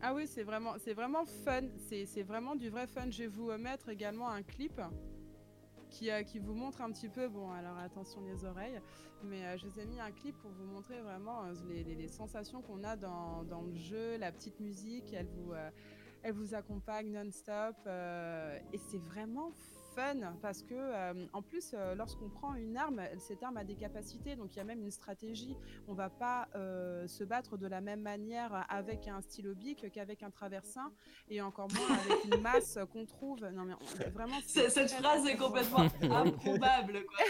Ah 0.00 0.14
oui, 0.14 0.26
c'est 0.26 0.42
vraiment, 0.42 0.72
c'est 0.82 0.94
vraiment 0.94 1.26
fun. 1.44 1.64
C'est 1.90 2.06
c'est 2.06 2.22
vraiment 2.22 2.56
du 2.56 2.70
vrai 2.70 2.86
fun. 2.86 3.10
Je 3.10 3.24
vais 3.24 3.26
vous 3.26 3.50
mettre 3.58 3.90
également 3.90 4.30
un 4.30 4.42
clip 4.42 4.80
qui, 5.90 6.10
euh, 6.10 6.22
qui 6.22 6.38
vous 6.38 6.54
montre 6.54 6.80
un 6.80 6.90
petit 6.90 7.08
peu. 7.08 7.28
Bon, 7.28 7.50
alors 7.50 7.76
attention 7.78 8.20
les 8.22 8.44
oreilles, 8.44 8.80
mais 9.24 9.44
euh, 9.44 9.58
je 9.58 9.66
vous 9.66 9.78
ai 9.78 9.84
mis 9.84 10.00
un 10.00 10.10
clip 10.10 10.36
pour 10.38 10.50
vous 10.50 10.64
montrer 10.64 11.00
vraiment 11.02 11.44
euh, 11.44 11.52
les, 11.68 12.08
sensations 12.08 12.62
qu'on 12.62 12.82
a 12.84 12.96
dans, 12.96 13.44
dans 13.44 13.62
le 13.62 13.74
jeu, 13.74 14.16
la 14.16 14.32
petite 14.32 14.58
musique. 14.60 15.12
Elle 15.12 15.26
vous, 15.26 15.52
elle 16.22 16.32
vous 16.32 16.54
accompagne 16.54 17.12
non-stop 17.12 17.76
et 17.86 18.78
c'est 18.78 18.98
vraiment 18.98 19.52
fun 19.94 20.34
parce 20.42 20.62
que 20.62 20.74
euh, 20.74 21.26
en 21.32 21.42
plus 21.42 21.72
euh, 21.74 21.94
lorsqu'on 21.94 22.28
prend 22.28 22.54
une 22.54 22.76
arme 22.76 23.00
cette 23.18 23.42
arme 23.42 23.56
a 23.56 23.64
des 23.64 23.74
capacités 23.74 24.36
donc 24.36 24.54
il 24.54 24.58
y 24.58 24.60
a 24.60 24.64
même 24.64 24.80
une 24.82 24.90
stratégie 24.90 25.56
on 25.88 25.94
va 25.94 26.08
pas 26.10 26.48
euh, 26.54 27.06
se 27.08 27.24
battre 27.24 27.56
de 27.56 27.66
la 27.66 27.80
même 27.80 28.00
manière 28.00 28.66
avec 28.68 29.08
un 29.08 29.20
stylo 29.20 29.54
bic 29.54 29.90
qu'avec 29.92 30.22
un 30.22 30.30
traversin 30.30 30.92
et 31.28 31.40
encore 31.42 31.68
moins 31.74 31.96
avec 31.98 32.24
une 32.24 32.40
masse 32.42 32.78
qu'on 32.92 33.06
trouve. 33.06 33.40
Non 33.52 33.64
mais 33.64 33.74
on- 33.74 34.10
vraiment. 34.10 34.36
Cette 34.46 34.72
très, 34.72 34.88
phrase 34.88 35.22
très 35.22 35.32
est 35.32 35.36
complètement 35.36 35.78
improbable. 36.02 37.04
Quoi. 37.06 37.24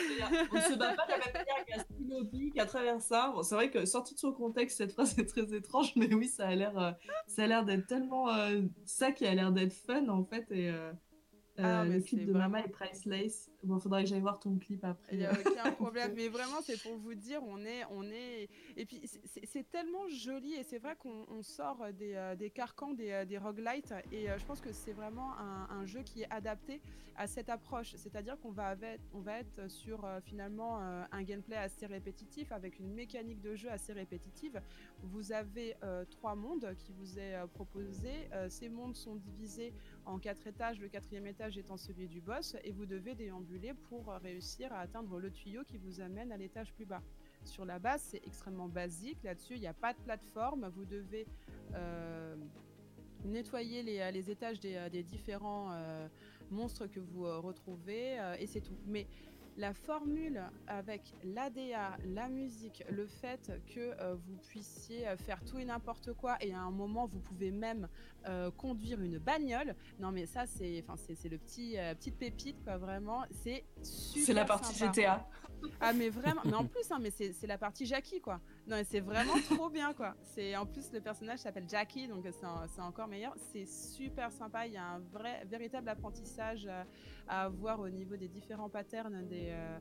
On 0.53 0.57
ne 0.57 0.61
se 0.61 0.74
bat 0.78 0.95
pas 0.95 1.07
de 1.07 1.11
la 1.12 1.19
même 1.19 1.32
manière 1.35 1.65
qu'un 1.66 1.82
stylo 1.82 2.24
bic 2.24 2.59
à 2.59 2.66
travers 2.66 3.01
ça. 3.01 3.32
Bon, 3.35 3.43
c'est 3.43 3.55
vrai 3.55 3.70
que 3.70 3.85
sorti 3.85 4.15
de 4.15 4.19
son 4.20 4.32
contexte, 4.32 4.78
cette 4.78 4.93
phrase 4.93 5.19
est 5.19 5.27
très 5.27 5.55
étrange, 5.55 5.93
mais 5.97 6.12
oui, 6.15 6.28
ça 6.28 6.49
a 6.49 6.55
l'air, 6.55 6.97
ça 7.27 7.45
a 7.45 7.47
l'air 7.47 7.65
d'être 7.65 7.87
tellement 7.87 8.27
ça 8.85 9.12
qui 9.12 9.27
a 9.27 9.35
l'air 9.35 9.53
d'être 9.53 9.73
fun 9.73 10.09
en 10.09 10.24
fait. 10.24 10.51
Et 10.51 10.70
Ah, 11.62 11.85
le 11.85 12.01
clip 12.01 12.27
de 12.27 12.32
Mama 12.32 12.61
est 12.61 12.69
priceless. 12.69 13.51
Bon, 13.62 13.78
faudrait 13.78 14.05
que 14.05 14.09
j'aille 14.09 14.20
voir 14.20 14.39
ton 14.41 14.57
clip 14.59 14.85
après. 14.85 15.12
Il 15.12 15.19
n'y 15.19 15.27
a 15.27 15.32
aucun 15.47 15.73
problème, 15.73 16.12
mais 16.16 16.28
vraiment 16.28 16.61
c'est 16.62 16.81
pour 16.82 16.97
vous 16.97 17.15
dire, 17.15 17.41
on 17.47 17.59
est, 17.65 17.85
on 17.91 18.05
est, 18.05 18.49
et 18.77 18.87
puis 18.87 19.01
c'est- 19.07 19.69
tellement 19.70 20.09
joli 20.09 20.55
et 20.55 20.62
c'est 20.65 20.78
vrai 20.78 20.97
qu'on 20.99 21.27
on 21.28 21.43
sort 21.43 21.93
des, 21.93 22.15
euh, 22.15 22.35
des 22.35 22.51
carcans 22.51 22.93
des, 22.95 23.11
euh, 23.12 23.24
des 23.24 23.37
roguelites 23.39 23.95
et 24.11 24.31
euh, 24.31 24.39
je 24.39 24.45
pense 24.47 24.61
que 24.61 24.73
c'est 24.73 24.93
vraiment 24.93 25.37
un, 25.39 25.69
un 25.70 25.85
jeu 25.87 26.01
qui 26.03 26.23
est 26.23 26.31
adapté 26.31 26.81
à 27.16 27.27
cette 27.27 27.51
approche, 27.51 27.95
c'est-à-dire 27.97 28.39
qu'on 28.41 28.51
va, 28.51 28.69
avec- 28.69 29.01
on 29.12 29.20
va 29.20 29.39
être 29.41 29.70
sur 29.70 30.09
finalement 30.24 30.78
un 30.78 31.23
gameplay 31.23 31.57
assez 31.57 31.85
répétitif 31.87 32.51
avec 32.51 32.78
une 32.78 32.95
mécanique 32.95 33.41
de 33.43 33.55
jeu 33.55 33.70
assez 33.70 33.93
répétitive. 33.93 34.61
Vous 35.03 35.32
avez 35.32 35.77
euh, 35.82 36.05
trois 36.11 36.35
mondes 36.35 36.74
qui 36.78 36.93
vous 36.93 37.19
est 37.19 37.37
proposé, 37.53 38.11
ces 38.49 38.70
mondes 38.70 38.97
sont 38.97 39.16
divisés 39.16 39.74
en 40.11 40.19
quatre 40.19 40.47
étages, 40.47 40.81
le 40.81 40.89
quatrième 40.89 41.27
étage 41.27 41.57
étant 41.57 41.77
celui 41.77 42.09
du 42.09 42.20
boss, 42.20 42.57
et 42.65 42.73
vous 42.73 42.85
devez 42.85 43.15
déambuler 43.15 43.74
pour 43.74 44.09
réussir 44.23 44.73
à 44.73 44.81
atteindre 44.81 45.19
le 45.19 45.31
tuyau 45.31 45.62
qui 45.65 45.78
vous 45.78 46.01
amène 46.01 46.32
à 46.32 46.37
l'étage 46.37 46.73
plus 46.73 46.85
bas. 46.85 47.03
Sur 47.45 47.65
la 47.65 47.78
base, 47.78 48.03
c'est 48.03 48.23
extrêmement 48.27 48.69
basique. 48.69 49.23
Là-dessus, 49.23 49.55
il 49.55 49.61
n'y 49.61 49.66
a 49.66 49.74
pas 49.74 49.95
de 49.95 49.99
plateforme. 50.01 50.69
Vous 50.74 50.85
devez 50.85 51.27
euh, 51.74 52.37
nettoyer 53.24 53.82
les, 53.82 54.31
étages 54.31 54.59
des, 54.61 55.03
différents 55.05 55.70
euh, 55.73 56.09
monstres 56.51 56.87
que 56.87 57.01
vous 57.01 57.27
euh, 57.27 57.39
retrouvez, 57.39 58.19
et 58.39 58.47
c'est 58.47 58.61
tout. 58.61 58.77
Mais 58.87 59.07
la 59.56 59.74
formule 59.74 60.43
avec 60.66 61.02
l'ADA, 61.24 61.97
la 62.06 62.28
musique, 62.28 62.85
le 62.90 63.06
fait 63.06 63.52
que 63.74 63.94
euh, 64.01 64.14
vous 64.14 64.36
puissiez 64.48 65.05
faire 65.18 65.43
tout 65.44 65.59
et 65.59 65.64
n'importe 65.64 66.12
quoi, 66.14 66.36
et 66.40 66.52
à 66.52 66.60
un 66.60 66.70
moment, 66.70 67.06
vous 67.06 67.20
pouvez 67.20 67.51
même 67.51 67.89
euh, 68.27 68.51
conduire 68.51 69.01
une 69.01 69.18
bagnole. 69.18 69.74
Non, 69.98 70.12
mais 70.12 70.27
ça, 70.27 70.47
c'est, 70.47 70.82
enfin, 70.82 70.97
c'est, 70.97 71.14
c'est 71.14 71.28
le 71.28 71.39
petit, 71.39 71.78
euh, 71.78 71.94
petite 71.94 72.16
pépite, 72.16 72.62
quoi. 72.64 72.77
Vraiment, 72.77 73.24
c'est 73.31 73.64
super. 73.82 74.24
C'est 74.24 74.32
la 74.35 74.44
partie 74.44 74.74
sympa. 74.74 74.93
GTA. 74.93 75.28
Ah, 75.81 75.93
mais 75.93 76.09
vraiment, 76.11 76.43
mais 76.45 76.55
en 76.55 76.66
plus, 76.66 76.91
hein, 76.91 76.99
mais 77.01 77.11
c'est, 77.11 77.47
la 77.47 77.59
partie 77.59 77.87
Jackie, 77.87 78.20
quoi. 78.20 78.41
Non, 78.66 78.77
et 78.77 78.85
c'est 78.85 79.01
vraiment 79.01 79.35
trop 79.51 79.70
bien, 79.70 79.93
quoi. 79.95 80.15
C'est 80.23 80.57
en 80.57 80.66
plus 80.66 80.93
le 80.93 81.01
personnage 81.01 81.41
s'appelle 81.41 81.69
Jackie, 81.69 82.07
donc 82.09 82.27
c'est, 82.31 82.81
encore 82.81 83.09
meilleur. 83.09 83.35
C'est 83.53 83.66
super 83.66 84.31
sympa. 84.32 84.66
Il 84.66 84.74
y 84.74 84.77
a 84.77 84.85
un 84.85 84.99
vrai, 84.99 85.45
véritable 85.47 85.89
apprentissage 85.89 86.66
euh, 86.66 86.85
à 87.28 87.45
avoir 87.45 87.81
au 87.81 87.89
niveau 87.89 88.16
des 88.16 88.28
différents 88.28 88.69
patterns 88.69 89.27
des. 89.27 89.49
euh, 89.51 89.78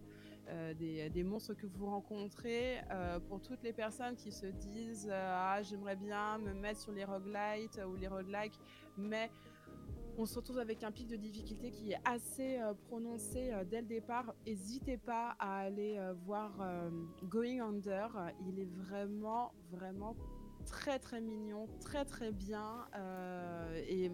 euh, 0.52 0.74
des, 0.74 1.10
des 1.12 1.24
monstres 1.24 1.54
que 1.54 1.68
vous 1.68 1.86
rencontrez, 1.86 2.80
euh, 2.90 3.20
pour 3.20 3.40
toutes 3.40 3.62
les 3.62 3.74
personnes 3.74 4.16
qui 4.16 4.32
se 4.32 4.48
disent 4.48 5.12
ah 5.14 5.62
j'aimerais 5.62 5.96
bien 5.96 6.40
me 6.40 6.54
mettre 6.54 6.80
sur 6.80 6.92
les 6.92 7.06
roguelites 7.06 7.80
ou 7.88 7.96
les 7.96 8.08
roguelikes, 8.08 8.60
mais 8.98 9.30
on 10.20 10.26
se 10.26 10.36
retrouve 10.36 10.60
avec 10.60 10.84
un 10.84 10.91
pic 10.91 11.08
de 11.08 11.16
difficulté 11.16 11.72
qui 11.72 11.94
est 11.94 12.00
assez 12.04 12.60
euh, 12.60 12.74
prononcé 12.90 13.52
euh, 13.54 13.64
dès 13.64 13.80
le 13.80 13.88
départ. 13.88 14.34
N'hésitez 14.46 14.98
pas 14.98 15.38
à 15.40 15.60
aller 15.60 15.96
euh, 15.98 16.14
voir 16.26 16.52
Going 17.24 17.62
Under. 17.62 18.34
Il 18.46 18.60
est 18.60 18.68
vraiment, 18.90 19.54
vraiment 19.72 20.16
très 20.70 21.00
très 21.00 21.20
mignon, 21.22 21.68
très 21.82 22.06
très 22.06 22.32
bien. 22.32 22.88
euh, 22.96 23.84
et 23.88 24.12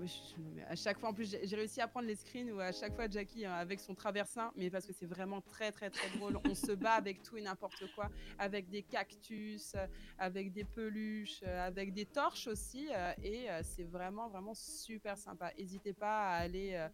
à 0.68 0.76
chaque 0.76 0.98
fois, 1.00 1.10
en 1.10 1.14
plus, 1.14 1.36
j'ai 1.44 1.56
réussi 1.56 1.82
à 1.82 1.88
prendre 1.88 2.08
les 2.08 2.16
screens 2.16 2.52
où 2.52 2.60
à 2.60 2.72
chaque 2.72 2.96
fois 2.96 3.08
Jackie 3.10 3.46
hein, 3.46 3.54
avec 3.54 3.80
son 3.80 3.94
traversin, 3.94 4.52
mais 4.56 4.70
parce 4.70 4.86
que 4.86 4.94
c'est 4.94 5.06
vraiment 5.06 5.42
très 5.42 5.72
très 5.72 5.90
très 5.90 6.10
drôle. 6.18 6.40
On 6.46 6.56
se 6.56 6.72
bat 6.72 6.94
avec 6.94 7.22
tout 7.24 7.38
et 7.38 7.42
n'importe 7.42 7.84
quoi, 7.96 8.10
avec 8.40 8.70
des 8.70 8.84
cactus, 8.84 9.74
euh, 9.76 9.86
avec 10.18 10.52
des 10.54 10.64
peluches, 10.64 11.42
euh, 11.44 11.68
avec 11.68 11.94
des 11.94 12.06
torches 12.06 12.48
aussi. 12.48 12.88
euh, 12.92 13.14
et 13.24 13.50
euh, 13.50 13.62
c'est 13.64 13.84
vraiment 13.84 14.30
vraiment 14.30 14.54
super 14.54 15.18
sympa. 15.18 15.52
N'hésitez 15.58 15.94
pas 15.94 16.30
à 16.30 16.36
aller. 16.38 16.88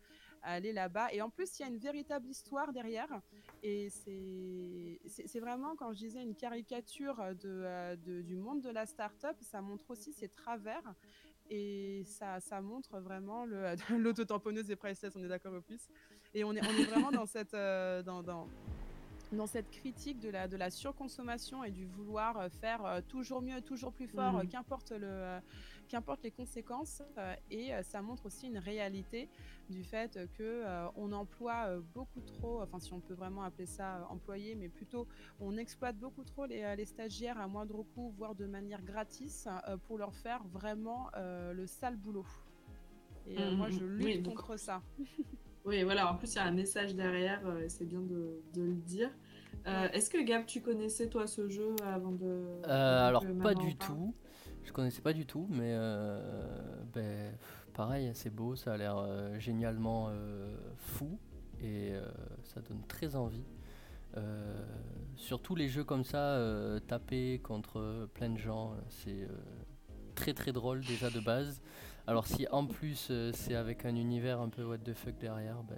À 0.43 0.53
aller 0.53 0.73
là-bas. 0.73 1.11
Et 1.13 1.21
en 1.21 1.29
plus, 1.29 1.59
il 1.59 1.63
y 1.63 1.65
a 1.65 1.67
une 1.69 1.77
véritable 1.77 2.27
histoire 2.27 2.71
derrière. 2.73 3.09
Et 3.63 3.89
c'est 3.89 5.39
vraiment, 5.39 5.75
quand 5.75 5.93
je 5.93 5.99
disais, 5.99 6.21
une 6.21 6.35
caricature 6.35 7.17
de, 7.41 7.49
euh, 7.63 7.95
de- 7.95 8.21
du 8.21 8.35
monde 8.35 8.61
de 8.61 8.69
la 8.69 8.85
start-up. 8.85 9.35
Ça 9.41 9.61
montre 9.61 9.89
aussi 9.91 10.13
ses 10.13 10.29
travers. 10.29 10.83
Et 11.49 12.03
ça, 12.05 12.39
ça 12.39 12.61
montre 12.61 12.99
vraiment 12.99 13.45
l'auto-tamponneuse 13.89 14.67
des 14.67 14.75
priceless, 14.75 15.13
on 15.15 15.23
est 15.23 15.27
d'accord 15.27 15.53
au 15.53 15.61
plus. 15.61 15.87
Et 16.33 16.43
on 16.43 16.53
est, 16.53 16.61
on 16.65 16.71
est 16.79 16.85
vraiment 16.85 17.11
dans 17.11 17.25
cette, 17.25 17.53
euh, 17.53 18.01
dans, 18.03 18.23
dans, 18.23 18.47
dans 19.33 19.47
cette 19.47 19.69
critique 19.69 20.19
de 20.19 20.29
la, 20.29 20.47
de 20.47 20.55
la 20.55 20.69
surconsommation 20.69 21.63
et 21.65 21.71
du 21.71 21.85
vouloir 21.85 22.37
euh, 22.37 22.49
faire 22.49 23.01
toujours 23.09 23.41
mieux, 23.41 23.61
toujours 23.61 23.91
plus 23.91 24.07
fort, 24.07 24.37
euh, 24.37 24.45
qu'importe 24.49 24.91
le, 24.91 25.39
qu'importe 25.91 26.23
les 26.23 26.31
conséquences. 26.31 27.01
euh, 27.17 27.35
et 27.49 27.73
euh, 27.73 27.83
ça 27.83 28.01
montre 28.01 28.25
aussi 28.27 28.47
une 28.47 28.57
réalité 28.57 29.29
du 29.69 29.83
fait 29.83 30.19
que 30.37 30.43
euh, 30.43 30.87
on 30.95 31.11
emploie 31.11 31.77
beaucoup 31.93 32.21
trop, 32.21 32.61
enfin 32.61 32.79
si 32.79 32.93
on 32.93 32.99
peut 33.01 33.13
vraiment 33.13 33.43
appeler 33.43 33.65
ça 33.65 34.07
employé, 34.09 34.55
mais 34.55 34.69
plutôt 34.69 35.07
on 35.39 35.57
exploite 35.57 35.97
beaucoup 35.97 36.23
trop 36.23 36.45
les, 36.45 36.75
les 36.75 36.85
stagiaires 36.85 37.39
à 37.39 37.47
moindre 37.47 37.83
coût, 37.83 38.13
voire 38.17 38.35
de 38.35 38.45
manière 38.45 38.81
gratis, 38.83 39.47
euh, 39.67 39.77
pour 39.77 39.97
leur 39.97 40.13
faire 40.15 40.43
vraiment 40.45 41.09
euh, 41.15 41.53
le 41.53 41.67
sale 41.67 41.97
boulot. 41.97 42.25
Et 43.27 43.43
euh, 43.43 43.51
Mhm, 43.51 43.57
moi, 43.57 43.69
je 43.69 43.85
lutte 43.85 44.17
Oui, 44.17 44.23
contre 44.23 44.57
ça. 44.57 44.81
Oui, 45.63 45.83
voilà, 45.83 46.11
en 46.11 46.15
plus 46.15 46.33
il 46.33 46.35
y 46.37 46.39
a 46.39 46.45
un 46.45 46.51
message 46.51 46.95
derrière, 46.95 47.45
euh, 47.45 47.65
c'est 47.67 47.85
bien 47.85 48.01
de, 48.01 48.41
de 48.53 48.63
le 48.63 48.73
dire. 48.73 49.11
Euh, 49.67 49.89
Est-ce 49.93 50.09
que 50.09 50.17
Gab, 50.23 50.45
tu 50.47 50.61
connaissais 50.61 51.07
toi 51.07 51.27
ce 51.27 51.47
jeu 51.49 51.75
avant 51.85 52.11
de... 52.11 52.25
Euh, 52.25 53.07
alors 53.07 53.23
pas 53.43 53.53
du 53.53 53.75
tout. 53.75 54.15
Je 54.63 54.71
connaissais 54.71 55.01
pas 55.01 55.13
du 55.13 55.25
tout, 55.25 55.47
mais 55.49 55.73
euh, 55.73 56.83
ben, 56.93 57.33
pareil, 57.73 58.11
c'est 58.13 58.29
beau, 58.33 58.55
ça 58.55 58.73
a 58.73 58.77
l'air 58.77 58.97
euh, 58.97 59.37
génialement 59.39 60.07
euh, 60.09 60.55
fou 60.77 61.19
et 61.61 61.93
ça 62.43 62.61
donne 62.61 62.81
très 62.87 63.15
envie. 63.15 63.43
Euh, 64.17 64.65
surtout 65.15 65.55
les 65.55 65.69
jeux 65.69 65.83
comme 65.83 66.03
ça, 66.03 66.17
euh, 66.17 66.79
taper 66.79 67.39
contre 67.39 68.09
plein 68.13 68.29
de 68.29 68.37
gens, 68.37 68.75
c'est 68.89 69.23
euh, 69.23 69.27
très 70.15 70.33
très 70.33 70.51
drôle 70.51 70.81
déjà 70.81 71.09
de 71.09 71.19
base. 71.19 71.61
Alors 72.07 72.25
si 72.27 72.47
en 72.51 72.65
plus 72.65 73.11
c'est 73.33 73.55
avec 73.55 73.85
un 73.85 73.95
univers 73.95 74.41
un 74.41 74.49
peu 74.49 74.63
what 74.63 74.79
the 74.79 74.93
fuck 74.93 75.17
derrière, 75.19 75.63
ben, 75.63 75.77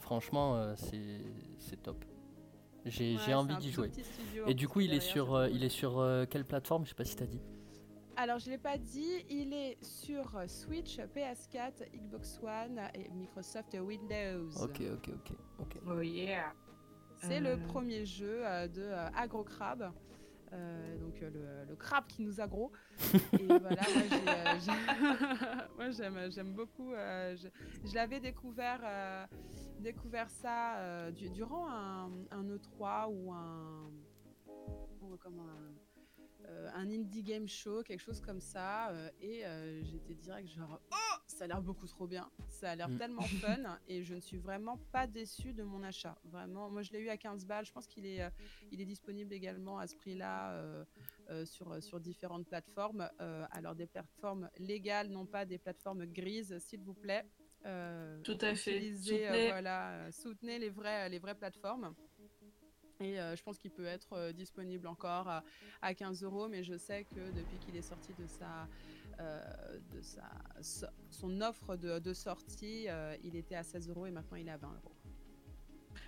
franchement 0.00 0.74
c'est 0.76 1.82
top. 1.82 2.04
J'ai 2.86 3.16
Ouais, 3.16 3.34
envie 3.34 3.56
d'y 3.56 3.70
jouer. 3.70 3.90
Et 4.46 4.52
du 4.54 4.68
coup, 4.68 4.80
il 4.80 4.92
est 4.92 5.00
sur, 5.00 5.46
il 5.46 5.64
est 5.64 5.70
sur 5.70 6.04
quelle 6.28 6.44
plateforme? 6.44 6.84
Je 6.84 6.90
sais 6.90 6.94
pas 6.94 7.04
si 7.04 7.16
t'as 7.16 7.24
dit. 7.24 7.40
Alors, 8.16 8.38
je 8.38 8.46
ne 8.46 8.52
l'ai 8.52 8.58
pas 8.58 8.78
dit, 8.78 9.24
il 9.28 9.52
est 9.52 9.82
sur 9.82 10.36
euh, 10.36 10.46
Switch, 10.46 10.98
PS4, 10.98 11.84
Xbox 11.94 12.38
One 12.42 12.80
et 12.94 13.08
Microsoft 13.10 13.76
Windows. 13.80 14.50
Ok, 14.62 14.82
ok, 14.92 15.08
ok, 15.14 15.36
ok. 15.58 15.76
Oh 15.86 16.00
yeah 16.00 16.52
C'est 17.16 17.40
Euh, 17.40 17.56
le 17.56 17.62
premier 17.66 18.06
jeu 18.06 18.46
euh, 18.46 18.68
de 18.68 18.82
euh, 18.82 19.08
Agro 19.16 19.42
Crab. 19.42 19.92
euh, 20.52 20.98
donc 20.98 21.20
euh, 21.22 21.30
le, 21.30 21.70
le 21.70 21.76
crabe 21.76 22.06
qui 22.06 22.22
nous 22.22 22.40
aggro. 22.40 22.70
Et 23.40 23.48
voilà, 23.48 23.82
moi, 23.82 24.02
j'ai, 24.08 24.30
euh, 24.30 24.58
j'ai- 24.60 24.70
moi, 25.76 25.90
j'aime, 26.30 26.52
beaucoup. 26.54 26.92
euh, 26.92 27.34
je 27.36 27.48
je 27.88 27.94
l'avais 27.94 28.20
découvert, 28.20 28.80
euh, 28.84 29.26
découvert 29.80 30.30
ça 30.30 30.76
euh, 30.78 31.10
du- 31.10 31.28
durant 31.30 31.68
un, 31.68 32.10
un 32.30 32.44
E3 32.44 33.08
ou 33.08 33.32
un, 33.32 33.90
ou 35.02 35.12
un, 35.14 35.18
euh, 35.18 35.70
un 36.74 36.90
indie 36.90 37.22
game 37.22 37.48
show, 37.48 37.82
quelque 37.82 38.00
chose 38.00 38.20
comme 38.20 38.40
ça. 38.40 38.90
euh, 38.90 39.10
et 39.20 39.44
euh, 39.46 39.82
j'étais 39.84 40.14
direct 40.14 40.48
genre, 40.48 40.80
oh, 40.92 41.16
ça 41.26 41.44
a 41.44 41.46
l'air 41.46 41.62
beaucoup 41.62 41.86
trop 41.86 42.06
bien. 42.06 42.28
Ça 42.48 42.70
a 42.70 42.76
l'air 42.76 42.88
Mm. 42.88 42.98
tellement 42.98 43.22
fun. 43.40 43.78
et 43.88 44.02
je 44.02 44.14
ne 44.14 44.20
suis 44.20 44.38
vraiment 44.38 44.78
pas 44.92 45.06
déçue 45.06 45.52
de 45.52 45.62
mon 45.62 45.82
achat. 45.82 46.16
Vraiment, 46.24 46.70
moi 46.70 46.82
je 46.82 46.92
l'ai 46.92 47.00
eu 47.00 47.08
à 47.08 47.16
15 47.16 47.44
balles. 47.46 47.64
Je 47.66 47.72
pense 47.72 47.86
qu'il 47.86 48.06
est, 48.06 48.22
euh, 48.22 48.30
il 48.70 48.80
est 48.80 48.86
disponible 48.86 49.32
également 49.32 49.78
à 49.78 49.86
ce 49.86 49.96
prix-là 49.96 50.52
euh, 50.52 50.84
euh, 51.30 51.44
sur, 51.46 51.82
sur 51.82 52.00
différentes 52.00 52.46
plateformes. 52.46 53.08
Euh, 53.20 53.44
alors 53.50 53.74
des 53.74 53.86
plateformes 53.86 54.48
légales, 54.58 55.08
non 55.08 55.26
pas 55.26 55.44
des 55.44 55.58
plateformes 55.58 56.06
grises, 56.06 56.56
s'il 56.58 56.80
vous 56.82 56.94
plaît. 56.94 57.24
Euh, 57.66 58.20
Tout 58.22 58.36
à 58.42 58.54
fait. 58.54 58.90
euh, 58.92 58.96
Soutenez. 58.96 59.46
voilà, 59.48 59.90
euh, 59.92 60.10
soutenez 60.12 60.58
les 60.58 60.68
vraies, 60.68 61.08
les 61.08 61.18
vraies 61.18 61.34
plateformes. 61.34 61.94
Et 63.04 63.20
euh, 63.20 63.36
je 63.36 63.42
pense 63.42 63.58
qu'il 63.58 63.70
peut 63.70 63.84
être 63.84 64.14
euh, 64.14 64.32
disponible 64.32 64.86
encore 64.86 65.28
à, 65.28 65.44
à 65.82 65.92
15 65.94 66.22
euros, 66.22 66.48
mais 66.48 66.64
je 66.64 66.78
sais 66.78 67.04
que 67.04 67.32
depuis 67.32 67.58
qu'il 67.58 67.76
est 67.76 67.82
sorti 67.82 68.14
de 68.14 68.26
sa, 68.26 68.66
euh, 69.20 69.42
de 69.92 70.00
sa, 70.00 70.30
so- 70.62 70.86
son 71.10 71.40
offre 71.42 71.76
de, 71.76 71.98
de 71.98 72.14
sortie, 72.14 72.86
euh, 72.88 73.14
il 73.22 73.36
était 73.36 73.56
à 73.56 73.62
16 73.62 73.90
euros 73.90 74.06
et 74.06 74.10
maintenant 74.10 74.38
il 74.38 74.48
est 74.48 74.52
à 74.52 74.56
20 74.56 74.68
euros. 74.68 74.92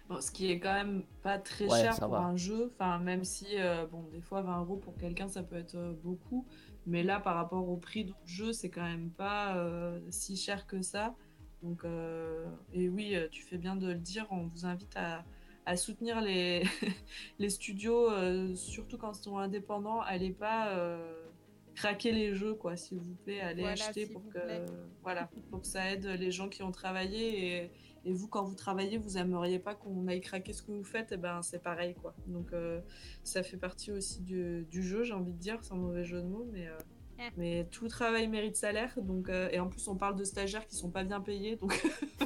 Bon, 0.09 0.21
ce 0.21 0.31
qui 0.31 0.51
est 0.51 0.59
quand 0.61 0.73
même 0.73 1.03
pas 1.23 1.39
très 1.39 1.69
Ouais, 1.69 1.81
cher 1.81 1.99
pour 1.99 2.09
va. 2.11 2.19
un 2.21 2.37
jeu, 2.37 2.71
enfin 2.73 2.99
même 2.99 3.25
si 3.25 3.47
euh, 3.59 3.87
bon 3.87 4.05
des 4.05 4.21
fois 4.21 4.41
20 4.43 4.61
euros 4.61 4.77
pour 4.77 4.97
quelqu'un 4.97 5.29
ça 5.29 5.43
peut 5.43 5.57
être 5.57 5.77
beaucoup, 6.03 6.47
mais 6.87 7.03
là 7.03 7.21
par 7.21 7.35
rapport 7.35 7.69
au 7.69 7.77
prix 7.77 8.05
d'autres 8.05 8.19
jeux 8.25 8.53
c'est 8.53 8.71
quand 8.71 8.85
même 8.85 9.11
pas 9.11 9.57
euh, 9.57 10.01
si 10.11 10.37
cher 10.37 10.67
que 10.67 10.81
ça. 10.81 11.15
Donc 11.63 11.85
euh, 11.85 12.47
et 12.73 12.89
oui 12.89 13.17
tu 13.33 13.43
fais 13.43 13.59
bien 13.59 13.75
de 13.77 13.89
le 13.89 13.99
dire, 13.99 14.27
on 14.31 14.47
vous 14.47 14.65
invite 14.65 14.97
à, 14.97 15.25
à 15.67 15.77
soutenir 15.77 16.21
les, 16.21 16.63
les 17.39 17.51
studios, 17.51 18.11
euh, 18.11 18.55
surtout 18.55 18.97
quand 18.97 19.19
ils 19.19 19.23
sont 19.23 19.39
indépendants, 19.39 20.01
allez 20.01 20.31
pas 20.31 20.71
euh, 20.71 20.99
craquer 21.75 22.13
les 22.13 22.35
jeux 22.35 22.55
quoi 22.55 22.77
s'il 22.77 22.99
vous 22.99 23.15
plaît, 23.17 23.41
allez 23.41 23.63
Voilà, 23.63 23.73
acheter 23.85 24.07
pour 24.07 24.27
que 24.29 24.39
voilà 25.03 25.29
pour 25.51 25.61
que 25.61 25.67
ça 25.67 25.91
aide 25.93 26.07
les 26.07 26.31
gens 26.31 26.49
qui 26.49 26.63
ont 26.63 26.73
travaillé 26.73 27.57
et 27.65 27.71
et 28.07 28.13
vous, 28.13 28.29
quand 28.29 28.45
vous 28.45 28.55
travaillez, 28.55 28.99
vous 28.99 29.19
aimeriez 29.19 29.59
pas 29.59 29.75
qu'on 29.75 30.07
aille 30.07 30.21
craquer 30.21 30.53
ce 30.53 30.63
que 30.63 30.71
vous 30.71 30.85
faites, 30.85 31.11
et 31.11 31.17
ben 31.17 31.43
c'est 31.43 31.61
pareil 31.61 31.97
quoi. 32.01 32.15
Donc 32.29 32.53
euh, 32.53 32.81
ça 33.25 33.43
fait 33.43 33.57
partie 33.57 33.91
aussi 33.91 34.23
du, 34.23 34.65
du 34.71 34.81
jeu, 34.85 35.03
j'ai 35.03 35.13
envie 35.13 35.33
de 35.33 35.39
dire, 35.39 35.65
sans 35.65 35.75
mauvais 35.77 36.05
jeu 36.05 36.23
de 36.23 36.27
mots, 36.29 36.47
mais, 36.53 36.69
Eh. 36.69 36.96
mais 37.37 37.67
tout 37.71 37.89
travail 37.89 38.29
mérite 38.29 38.57
salaire. 38.57 38.93
Donc 39.01 39.29
euh, 39.29 39.49
et 39.53 39.61
en 39.61 39.69
plus 39.69 39.87
on 39.89 39.97
parle 39.97 40.17
de 40.17 40.25
stagiaires 40.25 40.67
qui 40.67 40.77
sont 40.77 40.91
pas 40.91 41.05
bien 41.05 41.21
payés, 41.21 41.57
donc 41.57 41.73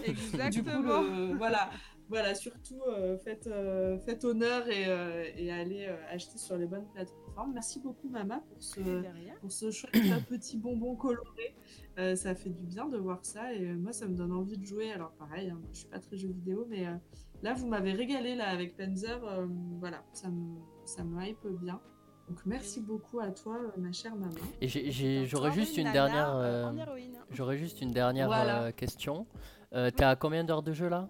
Exactement. 0.04 1.02
du 1.02 1.08
coup 1.08 1.14
le- 1.32 1.36
voilà, 1.36 1.70
voilà 2.08 2.34
surtout 2.34 2.80
euh, 2.88 3.16
faites, 3.18 3.46
euh, 3.46 3.98
faites 4.00 4.24
honneur 4.24 4.68
et, 4.68 4.86
euh, 4.88 5.24
et 5.36 5.50
allez 5.52 5.86
euh, 5.88 5.96
acheter 6.10 6.38
sur 6.38 6.56
les 6.56 6.66
bonnes 6.66 6.86
plateformes. 6.92 7.52
Merci 7.54 7.80
beaucoup 7.80 8.08
Mama 8.08 8.42
pour 8.48 8.62
ce 8.62 8.80
Derrière. 8.80 9.36
pour 9.40 9.52
ce 9.52 9.70
chouette 9.70 9.92
petit 10.28 10.56
bonbon 10.58 10.96
coloré. 10.96 11.54
Euh, 11.98 12.14
ça 12.16 12.34
fait 12.34 12.50
du 12.50 12.64
bien 12.64 12.88
de 12.88 12.96
voir 12.96 13.24
ça 13.24 13.52
et 13.52 13.62
euh, 13.64 13.76
moi 13.76 13.92
ça 13.92 14.06
me 14.08 14.14
donne 14.16 14.32
envie 14.32 14.56
de 14.58 14.64
jouer. 14.64 14.92
Alors 14.92 15.12
pareil, 15.12 15.50
hein, 15.50 15.60
je 15.72 15.78
suis 15.80 15.88
pas 15.88 15.98
très 15.98 16.16
jeu 16.16 16.28
vidéo, 16.28 16.66
mais 16.68 16.86
euh, 16.86 16.94
là 17.42 17.54
vous 17.54 17.66
m'avez 17.66 17.92
régalé 17.92 18.34
là 18.34 18.48
avec 18.48 18.76
Panzer. 18.76 19.22
euh, 19.24 19.46
voilà, 19.78 20.02
ça 20.12 20.28
me 20.30 20.56
ça 20.84 21.04
me 21.04 21.22
hype 21.24 21.46
bien. 21.62 21.80
Donc 22.30 22.38
merci 22.46 22.80
beaucoup 22.80 23.18
à 23.18 23.32
toi, 23.32 23.56
euh, 23.56 23.70
ma 23.80 23.90
chère 23.90 24.14
maman. 24.14 24.32
Et 24.60 24.68
j'ai- 24.68 25.18
un 25.22 25.24
j'aurais 25.24 25.50
juste 25.50 25.76
une 25.76 25.90
dernière, 25.90 26.36
euh, 26.36 26.70
euh, 26.70 26.84
j'aurais 27.30 27.56
juste 27.58 27.80
une 27.80 27.90
dernière 27.90 28.28
Voilà. 28.28 28.62
euh, 28.62 28.70
question. 28.72 29.26
Euh, 29.72 29.90
T'es 29.90 30.04
à 30.04 30.14
combien 30.14 30.44
d'heures 30.44 30.62
de 30.62 30.72
jeu 30.72 30.88
là? 30.88 31.08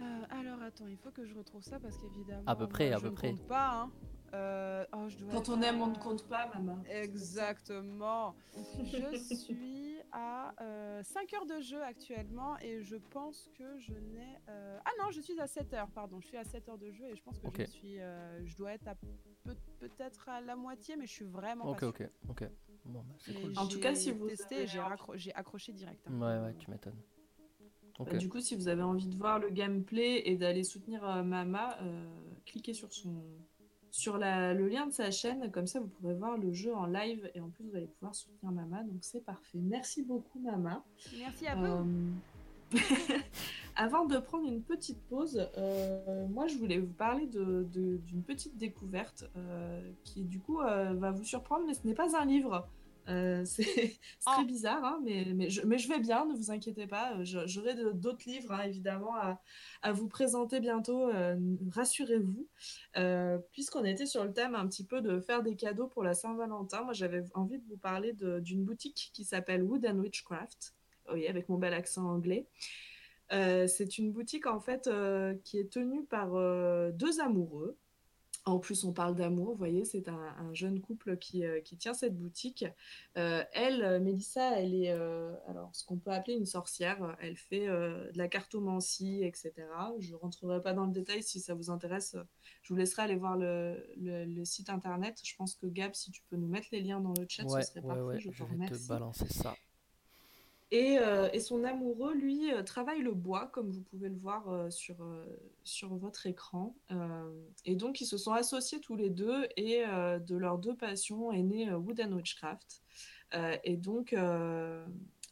Euh, 0.00 0.04
alors 0.28 0.60
attends, 0.62 0.86
il 0.86 0.98
faut 0.98 1.10
que 1.10 1.24
je 1.24 1.34
retrouve 1.34 1.62
ça 1.62 1.78
parce 1.80 1.96
qu'évidemment. 1.96 2.42
À 2.46 2.54
peu 2.56 2.66
près, 2.66 2.88
moi, 2.88 2.96
à 2.96 2.98
je 2.98 3.02
peu 3.04 3.10
ne 3.10 3.14
près. 3.14 3.30
compte 3.30 3.46
pas. 3.48 3.70
Hein. 3.84 3.90
Euh, 4.34 4.84
oh, 4.92 5.08
je 5.08 5.16
dois 5.16 5.32
Quand 5.32 5.40
être 5.40 5.48
on 5.50 5.62
aime, 5.62 5.80
on 5.80 5.86
ne 5.86 5.96
compte 5.98 6.26
pas, 6.28 6.48
maman. 6.54 6.78
Exactement. 6.88 8.34
je 8.84 9.16
suis 9.34 9.96
à 10.12 10.54
5 11.02 11.32
heures 11.34 11.46
de 11.46 11.60
jeu 11.60 11.82
actuellement 11.82 12.58
et 12.60 12.82
je 12.82 12.96
pense 12.96 13.48
que 13.56 13.78
je 13.78 13.92
n'ai. 13.92 14.36
euh, 14.48 14.78
Ah 14.84 14.90
non, 15.02 15.10
je 15.10 15.20
suis 15.20 15.38
à 15.40 15.46
7 15.46 15.72
heures, 15.74 15.90
pardon. 15.90 16.20
Je 16.20 16.26
suis 16.26 16.36
à 16.36 16.44
7 16.44 16.68
heures 16.68 16.78
de 16.78 16.90
jeu 16.90 17.06
et 17.06 17.16
je 17.16 17.22
pense 17.22 17.38
que 17.38 17.48
je 17.64 17.70
suis. 17.70 18.00
euh, 18.00 18.44
Je 18.44 18.56
dois 18.56 18.72
être 18.72 18.88
à 18.88 18.94
peut- 18.94 19.56
peut-être 19.78 20.28
à 20.28 20.40
la 20.40 20.56
moitié, 20.56 20.96
mais 20.96 21.06
je 21.06 21.12
suis 21.12 21.24
vraiment 21.24 21.70
Ok, 21.70 21.80
pas 21.80 21.86
ok, 21.88 22.02
ok. 22.28 22.44
Bon, 22.84 23.00
bah, 23.00 23.14
c'est 23.18 23.34
cool. 23.34 23.52
En 23.56 23.66
tout 23.66 23.80
cas, 23.80 23.94
si 23.94 24.06
j'ai 24.10 24.12
vous 24.12 24.28
testé, 24.28 24.56
avez 24.56 24.66
j'ai 25.16 25.32
accroché 25.34 25.72
direct. 25.72 26.06
hein. 26.06 26.12
Ouais, 26.20 26.44
ouais, 26.46 26.54
tu 26.58 26.70
m'étonnes. 26.70 27.00
Bah, 27.98 28.16
du 28.16 28.28
coup, 28.28 28.40
si 28.40 28.54
vous 28.54 28.68
avez 28.68 28.82
envie 28.82 29.08
de 29.08 29.16
voir 29.16 29.38
le 29.40 29.50
gameplay 29.50 30.22
et 30.26 30.36
d'aller 30.36 30.62
soutenir 30.62 31.04
euh, 31.04 31.22
Mama, 31.24 31.76
euh, 31.82 32.06
cliquez 32.46 32.72
sur 32.72 32.92
son 32.92 33.22
sur 33.90 34.18
la- 34.18 34.54
le 34.54 34.68
lien 34.68 34.86
de 34.86 34.92
sa 34.92 35.10
chaîne. 35.10 35.50
Comme 35.50 35.66
ça, 35.66 35.80
vous 35.80 35.88
pourrez 35.88 36.14
voir 36.14 36.36
le 36.36 36.52
jeu 36.52 36.74
en 36.74 36.86
live 36.86 37.30
et 37.34 37.40
en 37.40 37.48
plus, 37.48 37.64
vous 37.64 37.76
allez 37.76 37.86
pouvoir 37.86 38.14
soutenir 38.14 38.52
Mama. 38.52 38.82
Donc, 38.84 38.98
c'est 39.02 39.24
parfait. 39.24 39.58
Merci 39.58 40.02
beaucoup, 40.02 40.38
Mama. 40.40 40.82
Merci 41.18 41.46
à 41.46 41.54
vous. 41.56 41.64
Euh, 41.66 41.84
Avant 43.76 44.06
de 44.06 44.18
prendre 44.18 44.46
une 44.48 44.60
petite 44.62 45.00
pause, 45.08 45.48
euh, 45.56 46.26
moi 46.28 46.48
je 46.48 46.56
voulais 46.58 46.78
vous 46.78 46.92
parler 46.92 47.26
de- 47.26 47.66
de- 47.72 47.98
d'une 47.98 48.22
petite 48.22 48.56
découverte 48.58 49.24
euh, 49.36 49.80
qui 50.04 50.24
du 50.24 50.40
coup 50.40 50.56
va 50.58 51.10
vous 51.12 51.22
surprendre, 51.24 51.64
mais 51.66 51.74
ce 51.74 51.86
n'est 51.86 51.94
pas 51.94 52.20
un 52.20 52.24
livre. 52.24 52.66
Euh, 53.08 53.44
c'est 53.44 53.64
très 54.26 54.42
Oh. 54.42 54.44
bizarre, 54.44 54.84
hein, 54.84 55.00
mais, 55.02 55.24
mais, 55.34 55.48
je, 55.48 55.64
mais 55.66 55.78
je 55.78 55.88
vais 55.88 55.98
bien, 55.98 56.26
ne 56.26 56.34
vous 56.34 56.50
inquiétez 56.50 56.86
pas. 56.86 57.16
Euh, 57.16 57.24
J'aurai 57.46 57.74
d'autres 57.94 58.28
livres 58.28 58.52
hein, 58.52 58.62
évidemment 58.64 59.14
à, 59.16 59.40
à 59.82 59.92
vous 59.92 60.08
présenter 60.08 60.60
bientôt, 60.60 61.08
euh, 61.08 61.36
rassurez-vous. 61.72 62.46
Euh, 62.96 63.38
Puisqu'on 63.52 63.84
était 63.84 64.06
sur 64.06 64.24
le 64.24 64.32
thème 64.32 64.54
un 64.54 64.66
petit 64.66 64.84
peu 64.84 65.00
de 65.00 65.20
faire 65.20 65.42
des 65.42 65.56
cadeaux 65.56 65.86
pour 65.88 66.02
la 66.02 66.14
Saint-Valentin, 66.14 66.82
moi 66.82 66.92
j'avais 66.92 67.22
envie 67.34 67.58
de 67.58 67.64
vous 67.66 67.78
parler 67.78 68.12
d'une 68.12 68.64
boutique 68.64 69.10
qui 69.14 69.24
s'appelle 69.24 69.62
Wood 69.62 69.86
and 69.86 69.98
Witchcraft. 69.98 70.74
Oui, 71.10 71.26
avec 71.26 71.48
mon 71.48 71.56
bel 71.56 71.72
accent 71.72 72.04
anglais. 72.06 72.46
C'est 73.30 73.96
une 73.98 74.12
boutique 74.12 74.46
en 74.46 74.60
fait 74.60 74.90
qui 75.44 75.58
est 75.58 75.70
tenue 75.72 76.04
par 76.04 76.32
deux 76.92 77.20
amoureux. 77.20 77.78
En 78.44 78.58
plus, 78.58 78.84
on 78.84 78.92
parle 78.94 79.14
d'amour, 79.14 79.50
vous 79.52 79.56
voyez, 79.58 79.84
c'est 79.84 80.08
un, 80.08 80.14
un 80.38 80.54
jeune 80.54 80.80
couple 80.80 81.18
qui, 81.18 81.44
euh, 81.44 81.60
qui 81.60 81.76
tient 81.76 81.92
cette 81.92 82.16
boutique. 82.18 82.64
Euh, 83.18 83.44
elle, 83.52 83.82
euh, 83.82 84.00
Mélissa, 84.00 84.58
elle 84.58 84.74
est 84.74 84.90
euh, 84.90 85.34
alors 85.48 85.68
ce 85.74 85.84
qu'on 85.84 85.98
peut 85.98 86.10
appeler 86.12 86.34
une 86.36 86.46
sorcière. 86.46 87.16
Elle 87.20 87.36
fait 87.36 87.66
de 87.66 88.10
la 88.14 88.28
cartomancie, 88.28 89.22
etc. 89.22 89.52
Je 89.98 90.12
ne 90.12 90.16
rentrerai 90.16 90.62
pas 90.62 90.72
dans 90.72 90.86
le 90.86 90.92
détail 90.92 91.22
si 91.22 91.40
ça 91.40 91.54
vous 91.54 91.68
intéresse. 91.70 92.16
Je 92.62 92.72
vous 92.72 92.76
laisserai 92.78 93.02
aller 93.02 93.16
voir 93.16 93.36
le, 93.36 93.86
le- 93.96 94.24
le 94.24 94.44
site 94.46 94.70
internet. 94.70 95.20
Je 95.22 95.34
pense 95.36 95.54
que 95.54 95.66
Gab, 95.66 95.92
si 95.94 96.10
tu 96.10 96.22
peux 96.30 96.36
nous 96.36 96.48
mettre 96.48 96.68
les 96.72 96.80
liens 96.80 97.00
dans 97.00 97.12
le 97.12 97.26
chat, 97.28 97.44
Ouais, 97.44 97.60
ce 97.62 97.68
serait 97.68 97.80
ouais, 97.82 97.86
parfait. 97.88 98.02
ouais, 98.02 98.18
je 98.18 98.30
je 98.30 98.44
te 98.44 98.48
vais 98.50 98.56
te 98.66 98.74
balancer 98.88 99.28
ça. 99.28 99.54
Et, 100.70 100.98
euh, 100.98 101.30
et 101.32 101.40
son 101.40 101.64
amoureux, 101.64 102.12
lui, 102.14 102.52
euh, 102.52 102.62
travaille 102.62 103.00
le 103.00 103.14
bois, 103.14 103.46
comme 103.46 103.70
vous 103.70 103.80
pouvez 103.80 104.10
le 104.10 104.16
voir 104.16 104.48
euh, 104.48 104.68
sur, 104.68 104.96
sur 105.64 105.94
votre 105.94 106.26
écran. 106.26 106.76
Et 107.64 107.74
donc, 107.74 108.00
ils 108.00 108.06
se 108.06 108.18
sont 108.18 108.32
associés 108.32 108.80
tous 108.80 108.96
les 108.96 109.10
deux, 109.10 109.46
et 109.56 109.84
de 109.84 110.36
leurs 110.36 110.58
deux 110.58 110.74
passions 110.74 111.32
est 111.32 111.42
né 111.42 111.72
Wood 111.72 112.00
and 112.00 112.12
Witchcraft. 112.12 112.82
Et 113.64 113.76
donc, 113.76 114.14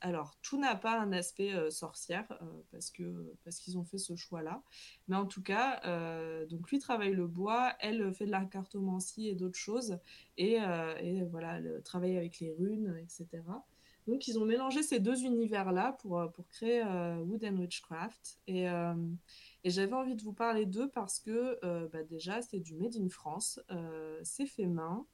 alors, 0.03 0.37
tout 0.43 0.59
n'a 0.59 0.77
pas 0.77 0.99
un 0.99 1.13
aspect 1.13 1.71
sorcière, 1.71 2.27
parce 2.71 2.91
que, 2.91 3.35
parce 3.45 3.59
qu'ils 3.59 3.79
ont 3.79 3.85
fait 3.85 3.99
ce 3.99 4.17
choix-là. 4.17 4.63
Mais 5.09 5.17
en 5.17 5.27
tout 5.27 5.43
cas, 5.43 5.81
donc 6.47 6.71
lui 6.71 6.79
travaille 6.79 7.15
le 7.15 7.27
bois, 7.27 7.75
elle 7.81 8.13
fait 8.13 8.27
de 8.27 8.31
la 8.31 8.45
cartomancie 8.45 9.29
et 9.29 9.35
d'autres 9.35 9.59
choses, 9.59 9.99
et, 10.37 10.59
et 11.01 11.23
voilà, 11.31 11.59
elle 11.59 11.83
travaille 11.85 12.17
avec 12.17 12.41
les 12.41 12.53
runes, 12.53 12.97
etc. 13.03 13.43
Donc, 14.07 14.29
ils 14.29 14.39
ont 14.39 14.45
mélangé 14.45 14.83
ces 14.83 15.01
deux 15.01 15.25
univers-là 15.25 15.97
pour, 16.01 16.19
euh, 16.19 16.29
pour 16.29 16.47
créer 16.49 16.83
euh, 16.85 17.17
Wood 17.19 17.45
and 17.45 17.57
Witchcraft. 17.57 18.39
Et, 18.47 18.69
euh, 18.69 18.95
et 19.65 19.71
j'avais 19.71 19.95
envie 19.95 20.15
de 20.15 20.23
vous 20.23 20.33
parler 20.33 20.65
d'eux 20.65 20.89
parce 20.89 21.19
que, 21.19 21.59
euh, 21.65 21.89
bah, 21.89 22.05
déjà, 22.05 22.41
c'est 22.41 22.61
du 22.61 22.75
Made 22.77 22.95
in 22.97 23.09
France, 23.09 23.61
c'est 24.23 24.47
fait 24.47 24.67
main, 24.67 25.07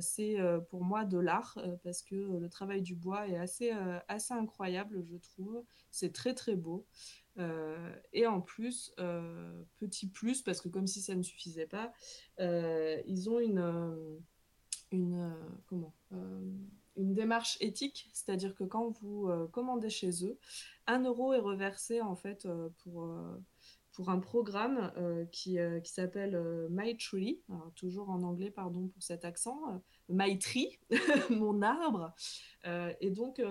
c'est 0.00 0.38
pour 0.70 0.82
moi 0.82 1.04
de 1.04 1.18
l'art 1.18 1.58
parce 1.82 2.02
que 2.02 2.14
le 2.14 2.48
travail 2.48 2.80
du 2.80 2.94
bois 2.94 3.28
est 3.28 3.36
assez, 3.36 3.70
assez 4.08 4.32
incroyable, 4.32 5.04
je 5.04 5.16
trouve. 5.16 5.62
C'est 5.90 6.12
très, 6.12 6.34
très 6.34 6.56
beau. 6.56 6.86
Et 8.12 8.26
en 8.26 8.40
plus, 8.40 8.94
petit 9.76 10.08
plus, 10.08 10.40
parce 10.40 10.62
que 10.62 10.68
comme 10.68 10.86
si 10.86 11.02
ça 11.02 11.14
ne 11.14 11.22
suffisait 11.22 11.66
pas, 11.66 11.92
ils 12.38 13.28
ont 13.28 13.40
une, 13.40 14.20
une, 14.90 15.34
comment, 15.66 15.94
une 16.96 17.14
démarche 17.14 17.56
éthique, 17.60 18.08
c'est-à-dire 18.12 18.54
que 18.54 18.64
quand 18.64 18.90
vous 19.00 19.28
euh, 19.28 19.46
commandez 19.48 19.90
chez 19.90 20.24
eux, 20.24 20.38
un 20.86 21.04
euro 21.04 21.32
est 21.32 21.38
reversé 21.38 22.00
en 22.00 22.16
fait 22.16 22.46
euh, 22.46 22.68
pour, 22.82 23.04
euh, 23.04 23.36
pour 23.92 24.10
un 24.10 24.18
programme 24.18 24.92
qui, 25.30 25.58
qui 25.82 25.92
s'appelle 25.92 26.40
My 26.70 26.96
Tree, 26.96 27.42
alors, 27.48 27.72
toujours 27.74 28.08
en 28.08 28.22
anglais, 28.22 28.50
pardon 28.50 28.88
pour 28.88 29.02
cet 29.02 29.24
accent, 29.24 29.60
euh, 29.68 29.78
My 30.08 30.38
Tree, 30.38 30.78
mon 31.30 31.60
arbre. 31.60 32.14
Et 33.00 33.10
donc, 33.10 33.42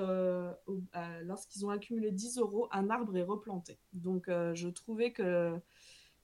lorsqu'ils 1.23 1.65
ont 1.65 1.69
accumulé 1.69 2.11
10 2.11 2.37
euros, 2.39 2.67
un 2.71 2.89
arbre 2.89 3.15
est 3.17 3.23
replanté. 3.23 3.79
Donc, 3.93 4.25
je 4.27 4.69
trouvais 4.69 5.11
que 5.11 5.53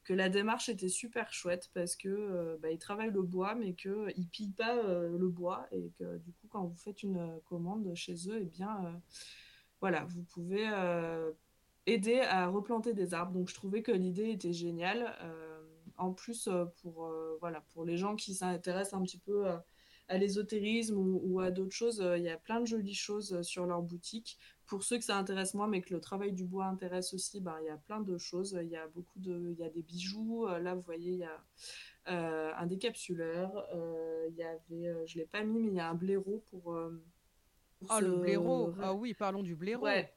que 0.06 0.14
la 0.14 0.30
démarche 0.30 0.70
était 0.70 0.88
super 0.88 1.34
chouette 1.34 1.70
parce 1.74 1.98
que 1.98 2.08
euh, 2.08 2.58
bah, 2.62 2.72
ils 2.72 2.80
travaillent 2.80 3.12
le 3.12 3.24
bois 3.24 3.56
mais 3.56 3.74
qu'ils 3.74 3.92
ne 3.92 4.26
pillent 4.32 4.54
pas 4.54 4.78
euh, 4.78 5.18
le 5.18 5.28
bois 5.28 5.68
et 5.72 5.92
que 6.00 6.18
du 6.20 6.32
coup 6.32 6.48
quand 6.48 6.64
vous 6.64 6.78
faites 6.78 7.04
une 7.04 7.18
euh, 7.18 7.40
commande 7.50 7.94
chez 7.96 8.16
eux 8.30 8.40
et 8.42 8.46
bien 8.46 8.86
euh, 8.86 8.92
voilà 9.82 10.06
vous 10.06 10.24
pouvez 10.24 10.70
euh, 10.72 11.32
aider 11.86 12.22
à 12.22 12.48
replanter 12.48 12.94
des 12.94 13.14
arbres. 13.14 13.34
Donc 13.34 13.50
je 13.50 13.56
trouvais 13.56 13.82
que 13.82 13.92
l'idée 13.92 14.30
était 14.30 14.54
géniale 14.54 15.14
Euh, 15.22 15.62
en 15.98 16.12
plus 16.12 16.48
euh, 16.48 16.66
pour 16.82 17.06
euh, 17.06 17.38
voilà 17.40 17.62
pour 17.72 17.86
les 17.86 17.98
gens 17.98 18.16
qui 18.18 18.34
s'intéressent 18.34 19.00
un 19.00 19.04
petit 19.04 19.18
peu 19.18 19.48
euh, 19.48 19.58
à 20.08 20.18
l'ésotérisme 20.18 20.98
ou, 20.98 21.22
ou 21.24 21.40
à 21.40 21.52
d'autres 21.52 21.76
choses 21.76 22.02
euh, 22.02 22.18
il 22.18 22.24
y 22.24 22.30
a 22.30 22.38
plein 22.38 22.60
de 22.62 22.66
jolies 22.68 22.94
choses 22.94 23.34
euh, 23.34 23.44
sur 23.44 23.66
leur 23.66 23.82
boutique 23.82 24.38
pour 24.68 24.82
ceux 24.84 24.98
que 24.98 25.04
ça 25.04 25.18
intéresse 25.18 25.54
moins, 25.54 25.68
mais 25.68 25.82
que 25.82 25.94
le 25.94 26.02
travail 26.02 26.32
du 26.34 26.44
bois 26.44 26.66
intéresse 26.66 27.14
aussi, 27.14 27.40
ben, 27.40 27.56
il 27.62 27.68
y 27.68 27.70
a 27.70 27.78
plein 27.78 28.02
de 28.02 28.18
choses. 28.18 28.58
Il 28.64 28.68
y 28.70 28.76
a 28.76 28.88
beaucoup 28.88 29.20
de, 29.20 29.52
il 29.52 29.60
y 29.60 29.64
a 29.64 29.70
des 29.70 29.84
bijoux. 29.84 30.48
Euh, 30.48 30.58
Là, 30.58 30.74
vous 30.74 30.82
voyez, 30.82 31.12
il 31.12 31.20
y 31.20 31.24
a 31.24 31.44
euh, 32.08 32.52
un 32.58 32.66
décapsuleur. 32.66 33.64
Euh, 33.76 34.26
il 34.32 34.36
y 34.36 34.44
avait, 34.44 35.06
je 35.06 35.20
l'ai 35.20 35.26
pas 35.28 35.44
mis, 35.44 35.60
mais 35.60 35.68
il 35.70 35.76
y 35.76 35.80
a 35.80 35.88
un 35.88 35.94
blaireau 35.94 36.44
pour. 36.50 36.74
euh, 36.74 37.00
pour 37.78 37.92
Ah, 37.92 38.00
se 38.00 38.06
le 38.06 38.18
blaireau. 38.18 38.74
Ah 38.82 38.96
oui, 38.96 39.14
parlons 39.14 39.44
du 39.44 39.56
blaireau. 39.56 39.86
Ouais. 39.86 40.12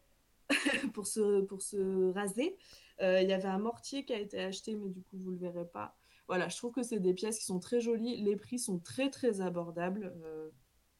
pour 0.94 1.06
se, 1.06 1.43
pour 1.43 1.60
se 1.60 2.10
raser. 2.12 2.56
Il 3.01 3.28
y 3.28 3.32
avait 3.35 3.48
un 3.48 3.59
mortier 3.59 4.06
qui 4.06 4.15
a 4.15 4.19
été 4.19 4.40
acheté, 4.40 4.77
mais 4.77 4.89
du 4.89 5.02
coup, 5.02 5.19
vous 5.19 5.31
le 5.32 5.36
verrez 5.36 5.66
pas. 5.66 5.97
Voilà, 6.28 6.48
je 6.48 6.56
trouve 6.59 6.72
que 6.72 6.82
c'est 6.82 7.00
des 7.00 7.14
pièces 7.14 7.38
qui 7.38 7.46
sont 7.46 7.59
très 7.59 7.80
jolies. 7.80 8.22
Les 8.22 8.36
prix 8.36 8.59
sont 8.59 8.78
très, 8.78 9.09
très 9.09 9.40
abordables. 9.40 10.12
Euh, 10.22 10.50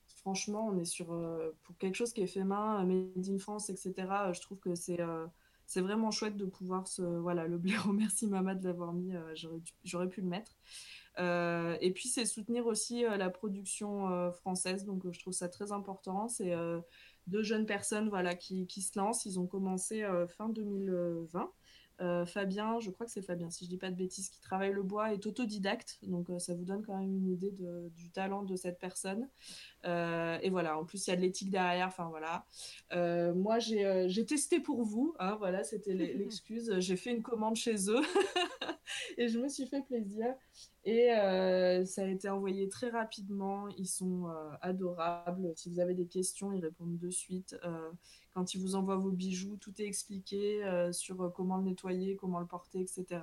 franchement, 0.06 0.66
on 0.66 0.78
est 0.78 0.86
sur, 0.86 1.12
euh, 1.12 1.55
pour 1.64 1.76
quelque 1.76 1.94
chose 1.94 2.14
qui 2.14 2.22
est 2.22 2.26
fait 2.26 2.44
main, 2.44 2.82
euh, 2.82 2.86
made 2.86 3.28
in 3.28 3.38
France, 3.38 3.68
etc. 3.68 3.94
je 4.32 4.40
trouve 4.40 4.59
que 4.59 4.74
c'est 4.74 4.98
c'est 5.66 5.82
vraiment 5.82 6.10
chouette 6.10 6.38
de 6.38 6.46
pouvoir 6.46 6.88
se... 6.88 7.02
Voilà, 7.02 7.46
le 7.46 7.59
blaireau, 7.59 7.92
merci 7.92 8.26
Mama 8.26 8.55
de 8.55 8.64
l'avoir 8.64 8.94
mis, 8.94 9.12
j'aurais 9.84 10.09
pu 10.09 10.22
le 10.22 10.26
mettre. 10.26 10.56
Et 11.18 11.92
puis, 11.94 12.09
c'est 12.09 12.24
soutenir 12.24 12.64
aussi 12.64 13.02
la 13.02 13.28
production 13.28 14.32
française, 14.32 14.86
donc 14.86 15.02
je 15.12 15.20
trouve 15.20 15.34
ça 15.34 15.50
très 15.50 15.72
important. 15.72 16.28
C'est 16.28 16.55
deux 17.26 17.42
jeunes 17.42 17.66
personnes 17.66 18.09
voilà, 18.09 18.34
qui, 18.34 18.66
qui 18.66 18.80
se 18.80 18.98
lancent. 18.98 19.26
Ils 19.26 19.38
ont 19.38 19.46
commencé 19.46 20.09
fin 20.38 20.48
2020. 20.48 21.52
Euh, 22.00 22.24
Fabien, 22.26 22.78
je 22.78 22.90
crois 22.90 23.06
que 23.06 23.12
c'est 23.12 23.22
Fabien, 23.22 23.50
si 23.50 23.64
je 23.64 23.70
dis 23.70 23.76
pas 23.76 23.90
de 23.90 23.96
bêtises, 23.96 24.28
qui 24.30 24.40
travaille 24.40 24.72
le 24.72 24.82
bois, 24.84 25.12
est 25.12 25.26
autodidacte, 25.26 25.98
donc 26.02 26.30
euh, 26.30 26.38
ça 26.38 26.54
vous 26.54 26.64
donne 26.64 26.84
quand 26.84 26.96
même 26.96 27.12
une 27.12 27.28
idée 27.28 27.50
de- 27.50 27.88
du 27.96 28.08
talent 28.10 28.44
de 28.44 28.54
cette 28.54 28.78
personne. 28.78 29.28
Euh, 29.84 30.38
et 30.42 30.50
voilà, 30.50 30.78
en 30.78 30.84
plus 30.84 31.06
il 31.06 31.10
y 31.10 31.12
a 31.12 31.16
de 31.16 31.20
l'éthique 31.22 31.50
derrière, 31.50 31.88
enfin 31.88 32.08
voilà. 32.08 32.44
Moi 33.34 33.58
j'ai 33.58 34.24
testé 34.26 34.60
pour 34.60 34.82
vous, 34.82 35.14
hein, 35.18 35.34
voilà, 35.38 35.64
c'était 35.64 35.94
l'e- 35.94 36.12
l'excuse. 36.18 36.72
J'ai 36.78 36.96
fait 36.96 37.10
une 37.10 37.22
commande 37.22 37.56
chez 37.56 37.90
eux 37.90 38.00
et 39.18 39.28
je 39.28 39.38
me 39.38 39.48
suis 39.48 39.66
fait 39.66 39.82
plaisir. 39.82 40.34
Et 40.84 41.08
ça 41.84 42.02
a 42.02 42.06
été 42.06 42.28
envoyé 42.30 42.68
très 42.68 42.88
rapidement. 42.90 43.68
Ils 43.76 43.86
sont 43.88 44.26
adorables. 44.62 45.52
Si 45.56 45.68
vous 45.68 45.80
avez 45.80 45.94
des 45.94 46.06
questions, 46.06 46.52
ils 46.52 46.60
répondent 46.62 46.98
de 46.98 47.10
suite. 47.10 47.56
Quand 48.39 48.55
ils 48.55 48.60
vous 48.60 48.77
envoient 48.77 48.94
vos 48.94 49.10
bijoux, 49.10 49.56
tout 49.56 49.82
est 49.82 49.85
expliqué 49.85 50.65
euh, 50.65 50.93
sur 50.93 51.20
euh, 51.23 51.28
comment 51.28 51.56
le 51.56 51.65
nettoyer, 51.65 52.15
comment 52.15 52.39
le 52.39 52.47
porter, 52.47 52.78
etc. 52.78 53.20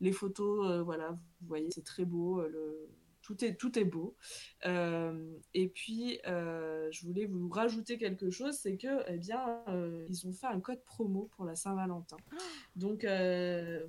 Les 0.00 0.10
photos, 0.10 0.68
euh, 0.68 0.82
voilà, 0.82 1.10
vous 1.12 1.46
voyez, 1.46 1.70
c'est 1.70 1.84
très 1.84 2.04
beau. 2.04 2.42
le... 2.42 2.88
Tout 3.22 3.44
est, 3.44 3.54
tout 3.54 3.78
est 3.78 3.84
beau. 3.84 4.16
Et 4.64 5.68
puis, 5.68 6.18
je 6.24 7.06
voulais 7.06 7.26
vous 7.26 7.48
rajouter 7.48 7.96
quelque 7.96 8.30
chose, 8.30 8.54
c'est 8.56 8.76
que, 8.76 9.04
eh 9.06 9.16
bien, 9.16 9.62
ils 10.08 10.26
ont 10.26 10.32
fait 10.32 10.48
un 10.48 10.58
code 10.58 10.82
promo 10.82 11.30
pour 11.36 11.44
la 11.44 11.54
Saint-Valentin. 11.54 12.16
Donc, 12.74 13.02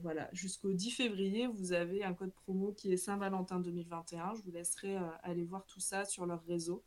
voilà, 0.04 0.30
jusqu'au 0.34 0.72
10 0.72 0.92
février, 0.92 1.48
vous 1.48 1.74
avez 1.74 2.04
un 2.04 2.14
code 2.14 2.32
promo 2.32 2.74
qui 2.74 2.94
est 2.94 2.98
Saint-Valentin 2.98 3.60
2021. 3.60 4.36
Je 4.36 4.44
vous 4.44 4.52
laisserai 4.52 4.98
aller 5.24 5.46
voir 5.46 5.66
tout 5.66 5.80
ça 5.80 6.06
sur 6.06 6.28
leur 6.28 6.44
réseau. 6.46 6.84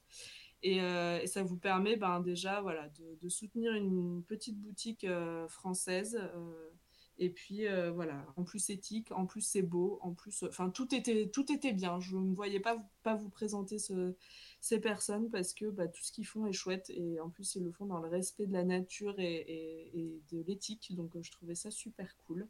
Et, 0.62 0.80
euh, 0.80 1.20
et 1.20 1.26
ça 1.26 1.42
vous 1.42 1.56
permet 1.56 1.96
ben, 1.96 2.20
déjà 2.20 2.60
voilà, 2.60 2.88
de, 3.22 3.28
soutenir 3.28 3.72
une 3.72 4.22
petite 4.24 4.58
boutique 4.58 5.04
euh, 5.04 5.46
française. 5.48 6.18
euh, 6.34 6.70
et 7.18 7.30
puis 7.30 7.62
voilà, 7.94 8.26
en 8.36 8.44
plus 8.44 8.68
éthique, 8.68 9.10
en 9.10 9.24
plus 9.24 9.40
c'est 9.40 9.62
beau, 9.62 9.98
en 10.02 10.12
plus, 10.12 10.42
enfin 10.42 10.68
tout 10.68 10.94
était, 10.94 11.30
tout 11.30 11.50
était 11.50 11.72
bien. 11.72 11.98
Je 11.98 12.14
ne 12.14 12.34
voyais 12.34 12.60
pas, 12.60 12.76
pas 13.02 13.14
vous 13.14 13.30
présenter 13.30 13.78
ce- 13.78 14.14
ces 14.60 14.80
personnes 14.80 15.30
parce 15.30 15.54
que 15.54 15.64
bah, 15.70 15.88
tout 15.88 16.02
ce 16.02 16.12
qu'ils 16.12 16.26
font 16.26 16.46
est 16.46 16.52
chouette 16.52 16.90
et 16.90 17.18
en 17.20 17.30
plus 17.30 17.54
ils 17.54 17.62
le 17.64 17.72
font 17.72 17.86
dans 17.86 18.00
le 18.00 18.08
respect 18.08 18.46
de 18.46 18.52
la 18.52 18.64
nature 18.64 19.18
et, 19.18 20.20
de 20.30 20.42
l'éthique. 20.42 20.94
Donc 20.94 21.16
je 21.18 21.30
trouvais 21.30 21.54
ça 21.54 21.70
super 21.70 22.14
cool. 22.26 22.46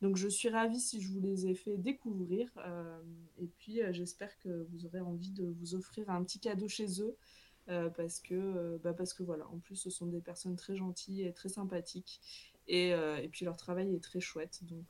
Donc 0.00 0.16
je 0.16 0.28
suis 0.28 0.48
ravie 0.48 0.80
si 0.80 1.00
je 1.00 1.12
vous 1.12 1.20
les 1.20 1.46
ai 1.46 1.54
fait 1.54 1.76
découvrir. 1.76 2.48
et 3.38 3.46
puis 3.58 3.80
j'espère 3.90 4.38
que 4.38 4.66
vous 4.70 4.86
aurez 4.86 5.00
envie 5.00 5.32
de 5.32 5.46
vous 5.60 5.74
offrir 5.74 6.08
un 6.10 6.22
petit 6.22 6.40
cadeau 6.40 6.68
chez 6.68 7.02
eux. 7.02 7.16
parce 7.96 8.20
que 8.20 8.78
bah 8.82 8.94
parce 8.94 9.12
que 9.12 9.22
voilà 9.22 9.48
en 9.48 9.58
plus 9.58 9.76
ce 9.76 9.90
sont 9.90 10.06
des 10.06 10.20
personnes 10.20 10.56
très 10.56 10.76
gentilles 10.76 11.22
et 11.22 11.32
très 11.32 11.48
sympathiques 11.48 12.20
et, 12.68 12.90
et 12.90 13.28
puis 13.30 13.44
leur 13.44 13.56
travail 13.56 13.94
est 13.94 14.02
très 14.02 14.20
chouette 14.20 14.60
donc 14.62 14.86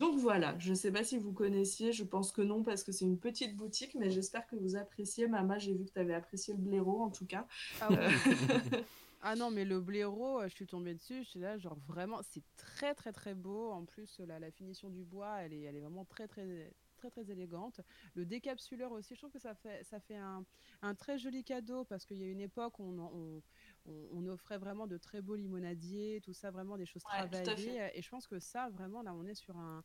donc 0.00 0.18
voilà, 0.18 0.58
je 0.58 0.70
ne 0.70 0.74
sais 0.74 0.90
pas 0.90 1.04
si 1.04 1.18
vous 1.18 1.30
connaissiez, 1.30 1.92
je 1.92 2.04
pense 2.04 2.32
que 2.32 2.40
non 2.40 2.62
parce 2.62 2.82
que 2.82 2.90
c'est 2.90 3.04
une 3.04 3.18
petite 3.18 3.54
boutique, 3.54 3.94
mais 3.94 4.10
j'espère 4.10 4.46
que 4.46 4.56
vous 4.56 4.74
appréciez. 4.74 5.28
Mama, 5.28 5.58
j'ai 5.58 5.74
vu 5.74 5.84
que 5.84 5.92
tu 5.92 5.98
avais 5.98 6.14
apprécié 6.14 6.54
le 6.54 6.60
blaireau 6.60 7.02
en 7.02 7.10
tout 7.10 7.26
cas. 7.26 7.46
Ah, 7.82 7.88
ah, 9.22 9.36
non, 9.36 9.50
mais 9.50 9.64
le 9.64 9.80
blaireau, 9.80 10.40
euh, 10.40 10.48
je 10.48 10.54
suis 10.54 10.66
tombée 10.66 10.94
dessus, 10.94 11.22
je 11.24 11.28
suis 11.28 11.40
là, 11.40 11.58
genre 11.58 11.78
vraiment, 11.86 12.20
c'est 12.22 12.42
très 12.56 12.94
très 12.94 13.12
très 13.12 13.34
beau. 13.34 13.70
En 13.70 13.84
plus, 13.84 14.18
la, 14.20 14.38
la 14.38 14.50
finition 14.50 14.88
du 14.88 15.04
bois, 15.04 15.42
elle 15.42 15.52
est, 15.52 15.62
elle 15.62 15.76
est 15.76 15.80
vraiment 15.80 16.04
très 16.04 16.26
très 16.26 16.72
très 17.00 17.10
très 17.10 17.30
élégante. 17.30 17.80
Le 18.14 18.24
décapsuleur 18.24 18.92
aussi, 18.92 19.14
je 19.14 19.20
trouve 19.20 19.32
que 19.32 19.38
ça 19.38 19.54
fait, 19.54 19.82
ça 19.84 20.00
fait 20.00 20.16
un, 20.16 20.44
un 20.82 20.94
très 20.94 21.18
joli 21.18 21.42
cadeau 21.42 21.84
parce 21.84 22.04
qu'il 22.04 22.18
y 22.18 22.22
a 22.22 22.26
une 22.26 22.40
époque 22.40 22.78
où 22.78 22.84
on, 22.84 23.42
on, 23.86 24.08
on, 24.12 24.26
offrait 24.26 24.58
vraiment 24.58 24.86
de 24.86 24.98
très 24.98 25.22
beaux 25.22 25.34
limonadiers, 25.34 26.20
tout 26.22 26.34
ça, 26.34 26.50
vraiment 26.50 26.76
des 26.76 26.86
choses 26.86 27.02
travaillées. 27.02 27.90
Et 27.94 28.02
je 28.02 28.08
pense 28.08 28.26
que 28.26 28.38
ça, 28.38 28.68
vraiment, 28.68 29.02
là, 29.02 29.14
on 29.14 29.26
est 29.26 29.34
sur 29.34 29.56
un. 29.56 29.82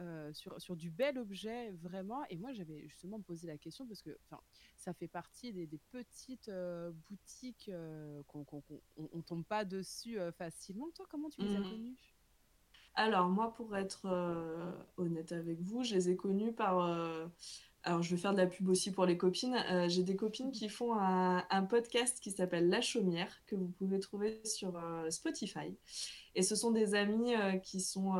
Euh, 0.00 0.32
sur, 0.32 0.60
sur, 0.60 0.76
du 0.76 0.90
bel 0.90 1.18
objet 1.18 1.72
vraiment 1.72 2.24
et 2.30 2.36
moi 2.36 2.52
j'avais 2.52 2.86
justement 2.86 3.20
posé 3.20 3.48
la 3.48 3.58
question 3.58 3.84
parce 3.84 4.00
que 4.00 4.16
ça 4.76 4.92
fait 4.92 5.08
partie 5.08 5.52
des, 5.52 5.66
des 5.66 5.80
petites 5.90 6.48
euh, 6.50 6.92
boutiques 7.10 7.68
euh, 7.68 8.22
qu'on 8.28 8.46
on, 8.96 9.22
tombe 9.22 9.44
pas 9.44 9.64
dessus 9.64 10.16
facilement 10.36 10.88
toi 10.94 11.04
comment 11.10 11.28
tu 11.30 11.40
les 11.42 11.56
as 11.56 11.58
mmh. 11.58 11.70
connues? 11.70 11.96
Alors 12.98 13.28
moi, 13.28 13.54
pour 13.54 13.76
être 13.76 14.06
euh, 14.06 14.72
honnête 14.96 15.30
avec 15.30 15.60
vous, 15.60 15.84
je 15.84 15.94
les 15.94 16.10
ai 16.10 16.16
connus 16.16 16.52
par... 16.52 16.80
Euh, 16.80 17.28
alors 17.84 18.02
je 18.02 18.10
vais 18.10 18.20
faire 18.20 18.32
de 18.32 18.38
la 18.38 18.48
pub 18.48 18.68
aussi 18.68 18.90
pour 18.90 19.06
les 19.06 19.16
copines. 19.16 19.54
Euh, 19.70 19.88
j'ai 19.88 20.02
des 20.02 20.16
copines 20.16 20.50
qui 20.50 20.68
font 20.68 20.94
un, 20.98 21.62
podcast 21.70 22.18
qui 22.20 22.32
s'appelle 22.32 22.68
La 22.68 22.80
Chaumière, 22.80 23.32
que 23.46 23.54
vous 23.54 23.68
pouvez 23.68 24.00
trouver 24.00 24.44
sur 24.44 24.82
Spotify. 25.10 25.76
Et 26.34 26.42
ce 26.42 26.56
sont 26.56 26.72
des 26.72 26.96
amis 26.96 27.34
qui 27.62 27.80
sont 27.80 28.14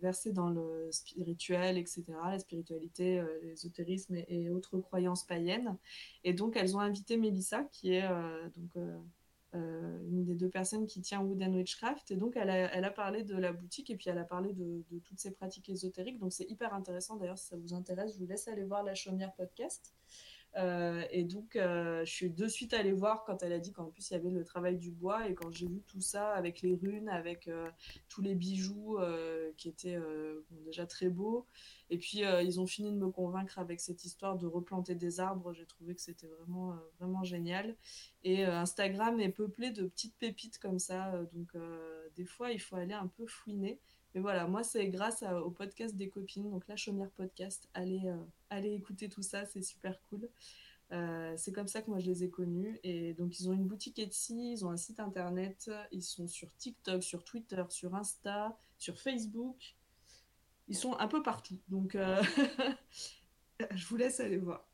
versés 0.00 0.32
dans 0.32 0.50
le 0.50 0.88
spirituel, 0.90 1.78
etc., 1.78 2.04
la 2.24 2.38
spiritualité, 2.38 3.22
l'ésotérisme 3.42 4.14
et, 4.14 4.26
et, 4.28 4.50
autres 4.50 4.78
croyances 4.78 5.24
païennes. 5.24 5.76
Et 6.24 6.32
donc 6.32 6.56
elles 6.56 6.76
ont 6.76 6.80
invité 6.80 7.16
Mélissa, 7.16 7.64
qui 7.72 7.94
est 7.94 8.08
donc 8.56 8.76
euh, 9.56 9.98
une 10.08 10.24
des 10.24 10.34
deux 10.34 10.48
personnes 10.48 10.86
qui 10.86 11.00
tient 11.00 11.20
Wooden 11.20 11.56
Witchcraft. 11.56 12.10
Et 12.12 12.16
donc, 12.16 12.36
elle 12.36 12.50
a, 12.50 12.90
parlé 12.90 13.24
de 13.24 13.36
la 13.36 13.52
boutique 13.52 13.90
et 13.90 13.96
puis 13.96 14.08
elle 14.08 14.18
a 14.18 14.24
parlé 14.24 14.52
de, 14.52 14.84
de 14.90 14.98
toutes 15.00 15.18
ces 15.18 15.32
pratiques 15.32 15.68
ésotériques. 15.68 16.18
Donc, 16.18 16.32
c'est 16.32 16.48
hyper 16.48 16.72
intéressant. 16.72 17.16
D'ailleurs, 17.16 17.38
si 17.38 17.48
ça 17.48 17.56
vous 17.56 17.74
intéresse, 17.74 18.12
je 18.14 18.18
vous 18.18 18.26
laisse 18.26 18.46
aller 18.46 18.62
voir 18.62 18.84
la 18.84 18.94
Chaumière 18.94 19.32
podcast. 19.34 19.92
Euh, 20.56 21.04
et 21.10 21.24
donc, 21.24 21.54
euh, 21.54 22.04
je 22.04 22.10
suis 22.10 22.30
de 22.30 22.48
suite 22.48 22.74
allée 22.74 22.92
voir 22.92 23.24
quand 23.24 23.42
elle 23.42 23.52
a 23.52 23.58
dit 23.58 23.72
qu'en 23.72 23.86
plus 23.86 24.10
il 24.10 24.14
y 24.14 24.16
avait 24.16 24.30
le 24.30 24.44
travail 24.44 24.76
du 24.76 24.90
bois. 24.90 25.28
Et 25.28 25.34
quand 25.34 25.50
j'ai 25.52 25.66
vu 25.66 25.82
tout 25.86 26.00
ça 26.00 26.32
avec 26.32 26.62
les 26.62 26.74
runes, 26.74 27.08
avec 27.08 27.48
euh, 27.48 27.70
tous 28.08 28.22
les 28.22 28.34
bijoux 28.34 28.98
qui 29.56 29.68
étaient 29.68 29.98
déjà 30.64 30.86
très 30.86 31.08
beaux. 31.08 31.46
Et 31.90 31.98
puis, 31.98 32.20
ils 32.20 32.60
ont 32.60 32.66
fini 32.66 32.92
de 32.92 32.96
me 32.96 33.10
convaincre 33.10 33.58
avec 33.58 33.80
cette 33.80 34.04
histoire 34.04 34.36
de 34.38 34.46
replanter 34.46 34.94
des 34.94 35.20
arbres. 35.20 35.52
J'ai 35.52 35.66
trouvé 35.66 35.94
que 35.94 36.00
c'était 36.00 36.26
vraiment, 36.26 36.76
vraiment 36.98 37.24
génial. 37.24 37.76
Et 38.24 38.44
Instagram 38.44 39.20
est 39.20 39.30
peuplé 39.30 39.70
de 39.70 39.86
petites 39.86 40.16
pépites 40.16 40.58
comme 40.58 40.78
ça. 40.78 41.12
donc, 41.32 41.52
des 42.16 42.24
fois, 42.24 42.52
il 42.52 42.60
faut 42.60 42.76
aller 42.76 42.94
un 42.94 43.06
peu 43.06 43.26
fouiner. 43.26 43.80
Mais 44.14 44.20
voilà, 44.20 44.46
moi, 44.46 44.64
c'est 44.64 44.88
grâce 44.88 45.22
au 45.44 45.50
podcast 45.50 45.94
des 45.94 46.08
copines, 46.08 46.50
donc 46.50 46.66
la 46.68 46.76
Chaumière 46.76 47.10
Podcast. 47.10 47.68
Allez, 47.74 48.02
euh, 48.06 48.16
allez 48.50 48.72
écouter 48.72 49.08
tout 49.08 49.22
ça, 49.22 49.44
c'est 49.46 49.62
super 49.62 50.00
cool. 50.08 50.28
Euh, 50.92 51.34
c'est 51.36 51.52
comme 51.52 51.68
ça 51.68 51.82
que 51.82 51.88
moi 51.88 52.00
je 52.00 52.06
les 52.06 52.24
ai 52.24 52.30
connus. 52.30 52.80
Et 52.82 53.14
donc, 53.14 53.38
ils 53.38 53.48
ont 53.48 53.52
une 53.52 53.66
boutique 53.66 53.98
Etsy, 53.98 54.52
ils 54.52 54.64
ont 54.64 54.70
un 54.70 54.76
site 54.76 55.00
internet, 55.00 55.70
ils 55.92 56.02
sont 56.02 56.26
sur 56.26 56.54
TikTok, 56.56 57.02
sur 57.02 57.24
Twitter, 57.24 57.62
sur 57.68 57.94
Insta, 57.94 58.56
sur 58.78 58.98
Facebook. 58.98 59.76
Ils 60.66 60.76
sont 60.76 60.96
un 60.98 61.08
peu 61.08 61.22
partout. 61.22 61.58
Donc, 61.68 61.94
euh... 61.94 62.22
je 63.74 63.86
vous 63.86 63.96
laisse 63.96 64.20
aller 64.20 64.38
voir. 64.38 64.69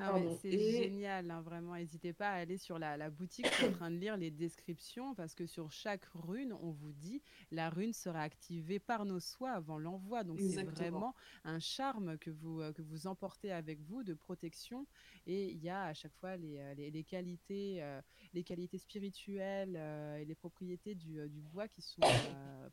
Ah 0.00 0.18
c'est 0.40 0.50
génial, 0.50 1.30
hein, 1.30 1.40
vraiment. 1.42 1.74
N'hésitez 1.74 2.12
pas 2.12 2.30
à 2.30 2.34
aller 2.34 2.58
sur 2.58 2.78
la, 2.78 2.96
la 2.96 3.10
boutique. 3.10 3.46
Je 3.46 3.54
suis 3.54 3.66
en 3.66 3.72
train 3.72 3.90
de 3.90 3.96
lire 3.96 4.16
les 4.16 4.30
descriptions 4.30 5.14
parce 5.14 5.34
que 5.34 5.46
sur 5.46 5.70
chaque 5.70 6.04
rune, 6.14 6.52
on 6.62 6.70
vous 6.70 6.92
dit 6.92 7.22
la 7.50 7.70
rune 7.70 7.92
sera 7.92 8.22
activée 8.22 8.78
par 8.78 9.04
nos 9.04 9.20
soins 9.20 9.52
avant 9.52 9.78
l'envoi. 9.78 10.24
Donc 10.24 10.40
c'est 10.40 10.64
vraiment 10.64 11.14
un 11.44 11.58
charme 11.58 12.18
que 12.18 12.30
vous, 12.30 12.60
euh, 12.60 12.72
que 12.72 12.82
vous 12.82 13.06
emportez 13.06 13.52
avec 13.52 13.80
vous 13.80 14.02
de 14.02 14.14
protection. 14.14 14.86
Et 15.26 15.50
il 15.50 15.62
y 15.62 15.68
a 15.68 15.84
à 15.84 15.94
chaque 15.94 16.14
fois 16.14 16.36
les, 16.36 16.58
euh, 16.58 16.74
les, 16.74 16.90
les 16.90 17.04
qualités, 17.04 17.82
euh, 17.82 18.00
les 18.32 18.42
qualités 18.42 18.78
spirituelles 18.78 19.74
euh, 19.76 20.16
et 20.16 20.24
les 20.24 20.34
propriétés 20.34 20.94
du, 20.94 21.28
du 21.28 21.40
bois 21.42 21.68
qui 21.68 21.82
sont 21.82 22.00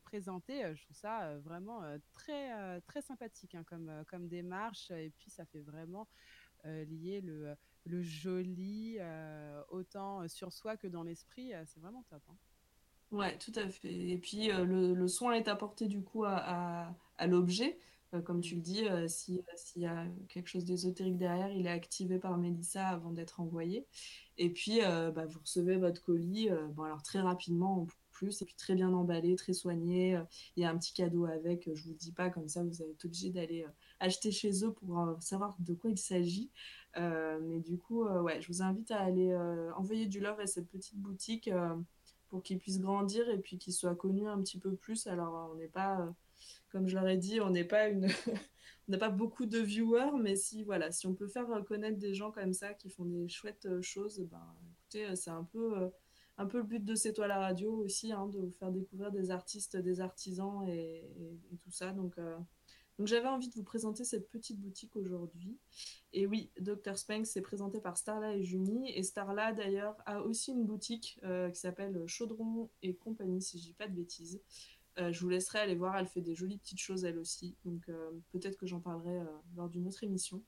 présentées. 0.04 0.64
Je 0.76 0.84
trouve 0.84 0.96
ça 0.96 1.38
vraiment 1.40 1.82
très, 2.14 2.82
très 2.82 3.02
sympathique 3.02 3.56
hein, 3.56 3.64
comme, 3.66 3.92
comme 4.08 4.28
démarche. 4.28 4.92
Et 4.92 5.12
puis 5.18 5.30
ça 5.30 5.46
fait 5.46 5.62
vraiment 5.62 6.08
lier 6.86 7.22
le, 7.22 7.56
le 7.88 8.02
joli 8.02 8.98
euh, 9.00 9.62
autant 9.70 10.28
sur 10.28 10.54
soi 10.54 10.78
que 10.78 10.88
dans 10.88 11.04
l'esprit. 11.04 11.54
Euh, 11.54 11.64
c'est 11.66 11.80
vraiment 11.80 12.04
top. 12.10 12.22
Hein. 12.30 12.36
Ouais, 13.12 13.38
tout 13.38 13.54
à 13.56 13.70
fait. 13.70 13.94
Et 13.94 14.18
puis 14.18 14.48
le, 14.48 14.94
le, 14.94 15.08
soin 15.08 15.34
est 15.34 15.48
apporté 15.48 15.88
du 15.88 16.02
coup 16.02 16.26
à, 16.26 16.94
à, 17.18 17.28
l'objet. 17.28 17.80
comme 18.26 18.42
tu 18.42 18.56
le 18.56 18.62
dis, 18.62 18.84
s'il 19.08 19.42
si 19.56 19.80
y 19.80 19.86
a 19.86 20.06
quelque 20.28 20.50
chose 20.50 20.66
d'ésotérique 20.66 21.18
derrière, 21.18 21.50
il 21.50 21.68
est 21.68 21.72
activé 21.72 22.20
par 22.20 22.38
Mélissa 22.38 22.86
avant 22.86 23.12
d'être 23.12 23.40
envoyé. 23.40 23.88
Et 24.38 24.52
puis, 24.52 24.82
bah, 24.82 25.26
vous 25.26 25.40
recevez 25.40 25.78
votre 25.78 26.04
colis, 26.04 26.50
bon, 26.72 26.84
alors 26.84 27.02
très 27.02 27.22
rapidement 27.22 27.84
en 27.84 27.88
plus, 28.12 28.42
et 28.42 28.46
puis 28.46 28.56
très 28.56 28.76
bien 28.76 28.92
emballé, 28.92 29.38
très 29.38 29.54
soigné. 29.54 30.20
Il 30.58 30.64
y 30.64 30.66
a 30.66 30.70
un 30.70 30.78
petit 30.78 30.92
cadeau 30.92 31.28
avec, 31.28 31.74
je 31.74 31.84
vous 31.86 31.94
dis 31.94 32.12
pas, 32.12 32.30
comme 32.30 32.50
ça 32.50 32.62
vous 32.62 32.82
êtes 32.82 33.06
obligé 33.06 33.30
d'aller 33.30 33.66
acheter 34.00 34.32
chez 34.32 34.64
eux 34.64 34.72
pour 34.72 35.00
euh, 35.00 35.16
savoir 35.20 35.56
de 35.60 35.74
quoi 35.74 35.90
il 35.90 35.98
s'agit. 35.98 36.52
Euh, 36.98 37.40
mais 37.42 37.60
du 37.60 37.78
coup, 37.78 38.06
euh, 38.06 38.22
ouais, 38.22 38.42
je 38.42 38.48
vous 38.48 38.62
invite 38.62 38.92
à 38.92 39.00
aller 39.02 39.36
envoyer 39.76 40.08
du 40.08 40.20
love 40.20 40.40
à 40.40 40.48
cette 40.48 40.70
petite 40.70 40.98
boutique 40.98 41.50
pour 42.30 42.44
qu'ils 42.44 42.60
puissent 42.60 42.80
grandir 42.80 43.30
et 43.30 43.38
puis 43.38 43.58
qu'ils 43.58 43.74
soient 43.74 43.96
connus 43.96 44.28
un 44.28 44.42
petit 44.42 44.60
peu 44.60 44.76
plus. 44.76 45.08
Alors, 45.08 45.52
on 45.52 45.56
n'est 45.56 45.68
pas, 45.68 46.14
comme 46.72 46.88
je 46.88 46.96
leur 46.96 47.08
ai 47.08 47.18
dit, 47.18 47.40
on 47.42 47.50
n'est 47.50 47.64
pas 47.64 47.88
une. 47.88 48.08
on 48.88 48.92
n'a 48.92 48.98
pas 48.98 49.10
beaucoup 49.10 49.46
de 49.46 49.60
viewers, 49.60 50.12
mais 50.20 50.36
si, 50.36 50.64
voilà, 50.64 50.92
si 50.92 51.08
on 51.08 51.14
peut 51.14 51.28
faire 51.28 51.48
connaître 51.66 51.98
des 52.00 52.14
gens 52.14 52.32
comme 52.32 52.54
ça 52.54 52.74
qui 52.74 52.90
font 52.90 53.06
des 53.06 53.28
chouettes 53.28 53.82
choses, 53.82 54.22
ben, 54.32 54.56
écoutez, 54.72 55.16
c'est 55.16 55.30
un 55.30 55.44
peu, 55.44 55.90
un 56.38 56.46
peu 56.46 56.58
le 56.58 56.64
but 56.64 56.84
de 56.84 56.96
C'est 56.96 57.14
toi 57.14 57.28
la 57.28 57.38
radio 57.38 57.74
aussi, 57.74 58.12
hein, 58.12 58.28
de 58.28 58.40
vous 58.40 58.54
faire 58.60 58.72
découvrir 58.72 59.12
des 59.12 59.30
artistes, 59.30 59.78
des 59.78 60.00
artisans 60.00 60.66
et, 60.68 61.04
et, 61.52 61.58
tout 61.62 61.72
ça. 61.72 61.92
Donc, 61.92 62.18
donc 62.98 63.08
j'avais 63.08 63.28
envie 63.28 63.50
de 63.50 63.54
vous 63.54 63.64
présenter 63.64 64.04
cette 64.04 64.30
petite 64.30 64.60
boutique 64.60 64.96
aujourd'hui. 64.96 65.58
Et 66.14 66.26
oui, 66.26 66.52
Dr 66.60 66.98
Spank 66.98 67.28
s'est 67.28 67.42
présenté 67.42 67.80
par 67.80 67.98
Starla 67.98 68.36
et 68.36 68.44
Juni. 68.44 68.92
Et 68.92 69.04
Starla 69.04 69.54
d'ailleurs 69.54 69.96
a 70.06 70.22
aussi 70.22 70.52
une 70.52 70.66
boutique 70.66 71.20
euh, 71.24 71.50
qui 71.52 71.60
s'appelle 71.60 72.04
Chaudron 72.08 72.70
et 72.82 72.96
compagnie, 72.96 73.42
si 73.42 73.60
je 73.60 73.66
dis 73.66 73.74
pas 73.74 73.88
de 73.88 73.94
bêtises. 73.94 74.42
Euh, 74.98 75.12
je 75.12 75.22
vous 75.22 75.30
laisserai 75.30 75.60
aller 75.60 75.76
voir, 75.76 75.96
elle 75.96 76.08
fait 76.08 76.22
des 76.22 76.34
jolies 76.34 76.58
petites 76.58 76.80
choses 76.80 77.06
elle 77.06 77.20
aussi. 77.20 77.56
Donc 77.66 77.88
euh, 77.90 78.12
peut-être 78.32 78.58
que 78.58 78.66
j'en 78.66 78.80
parlerai 78.80 79.20
lors 79.56 79.70
d'une 79.70 79.88
autre 79.88 80.04
émission. 80.04 80.42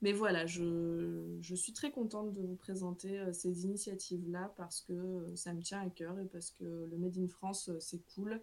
Mais 0.00 0.12
voilà, 0.12 0.46
je, 0.46 1.38
je, 1.40 1.54
suis 1.54 1.72
très 1.72 1.92
contente 1.92 2.32
de 2.32 2.40
vous 2.40 2.56
présenter 2.56 3.22
ces 3.32 3.64
initiatives-là 3.64 4.52
parce 4.56 4.80
que 4.80 5.32
ça 5.36 5.54
me 5.54 5.62
tient 5.62 5.80
à 5.80 5.88
cœur 5.90 6.18
et 6.18 6.26
parce 6.26 6.50
que 6.50 6.64
le 6.64 6.98
Made 6.98 7.18
in 7.18 7.28
France, 7.28 7.70
c'est 7.78 8.04
cool. 8.14 8.42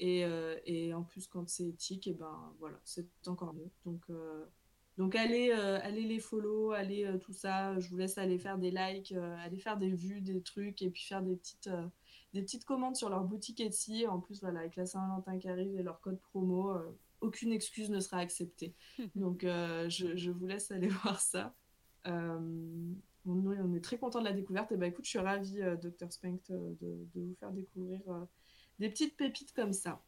Et, 0.00 0.24
euh, 0.24 0.58
et, 0.64 0.94
en 0.94 1.02
plus, 1.02 1.26
quand 1.26 1.46
c'est 1.46 1.68
éthique, 1.68 2.06
et 2.08 2.14
ben 2.14 2.54
voilà, 2.58 2.80
c'est 2.84 3.06
encore 3.26 3.52
mieux. 3.52 3.68
Donc, 3.84 4.00
euh, 4.08 4.46
donc 4.96 5.14
allez, 5.14 5.50
euh, 5.52 5.78
allez 5.82 6.04
les 6.04 6.18
follow, 6.18 6.72
allez 6.72 7.06
tout 7.20 7.34
ça. 7.34 7.78
Je 7.78 7.88
vous 7.90 7.98
laisse 7.98 8.16
aller 8.16 8.38
faire 8.38 8.56
des 8.56 8.70
likes, 8.70 9.12
aller 9.12 9.58
faire 9.58 9.76
des 9.76 9.90
vues, 9.90 10.22
des 10.22 10.40
trucs, 10.40 10.80
et 10.80 10.88
puis 10.88 11.02
faire 11.02 11.22
des 11.22 11.36
petites, 11.36 11.68
des 12.32 12.40
petites 12.40 12.64
commandes 12.64 12.96
sur 12.96 13.10
leur 13.10 13.24
boutique 13.24 13.60
Etsy. 13.60 14.06
En 14.06 14.20
plus, 14.20 14.40
voilà, 14.40 14.60
avec 14.60 14.74
la 14.76 14.86
Saint-Valentin 14.86 15.38
qui 15.38 15.50
arrive 15.50 15.78
et 15.78 15.82
leur 15.82 16.00
code 16.00 16.18
promo, 16.18 16.72
aucune 17.20 17.52
excuse 17.52 17.90
ne 17.90 18.00
sera 18.00 18.20
acceptée. 18.20 18.74
donc 19.14 19.42
je, 19.42 20.16
je, 20.16 20.30
vous 20.30 20.46
laisse 20.46 20.70
aller 20.70 20.88
voir 21.04 21.20
ça. 21.20 21.54
On, 22.06 22.94
on, 23.26 23.74
est 23.74 23.84
très 23.84 23.98
content 23.98 24.20
de 24.20 24.24
la 24.24 24.32
découverte. 24.32 24.72
Et 24.72 24.78
ben 24.78 24.86
écoute, 24.86 25.04
je 25.04 25.10
suis 25.10 25.18
ravie, 25.18 25.60
Dr. 25.82 26.10
Spank, 26.10 26.40
de, 26.48 26.74
de, 26.80 27.20
vous 27.20 27.34
faire 27.38 27.52
découvrir 27.52 28.00
des 28.80 28.88
petites 28.88 29.16
pépites 29.16 29.52
comme 29.52 29.72
ça. 29.72 30.02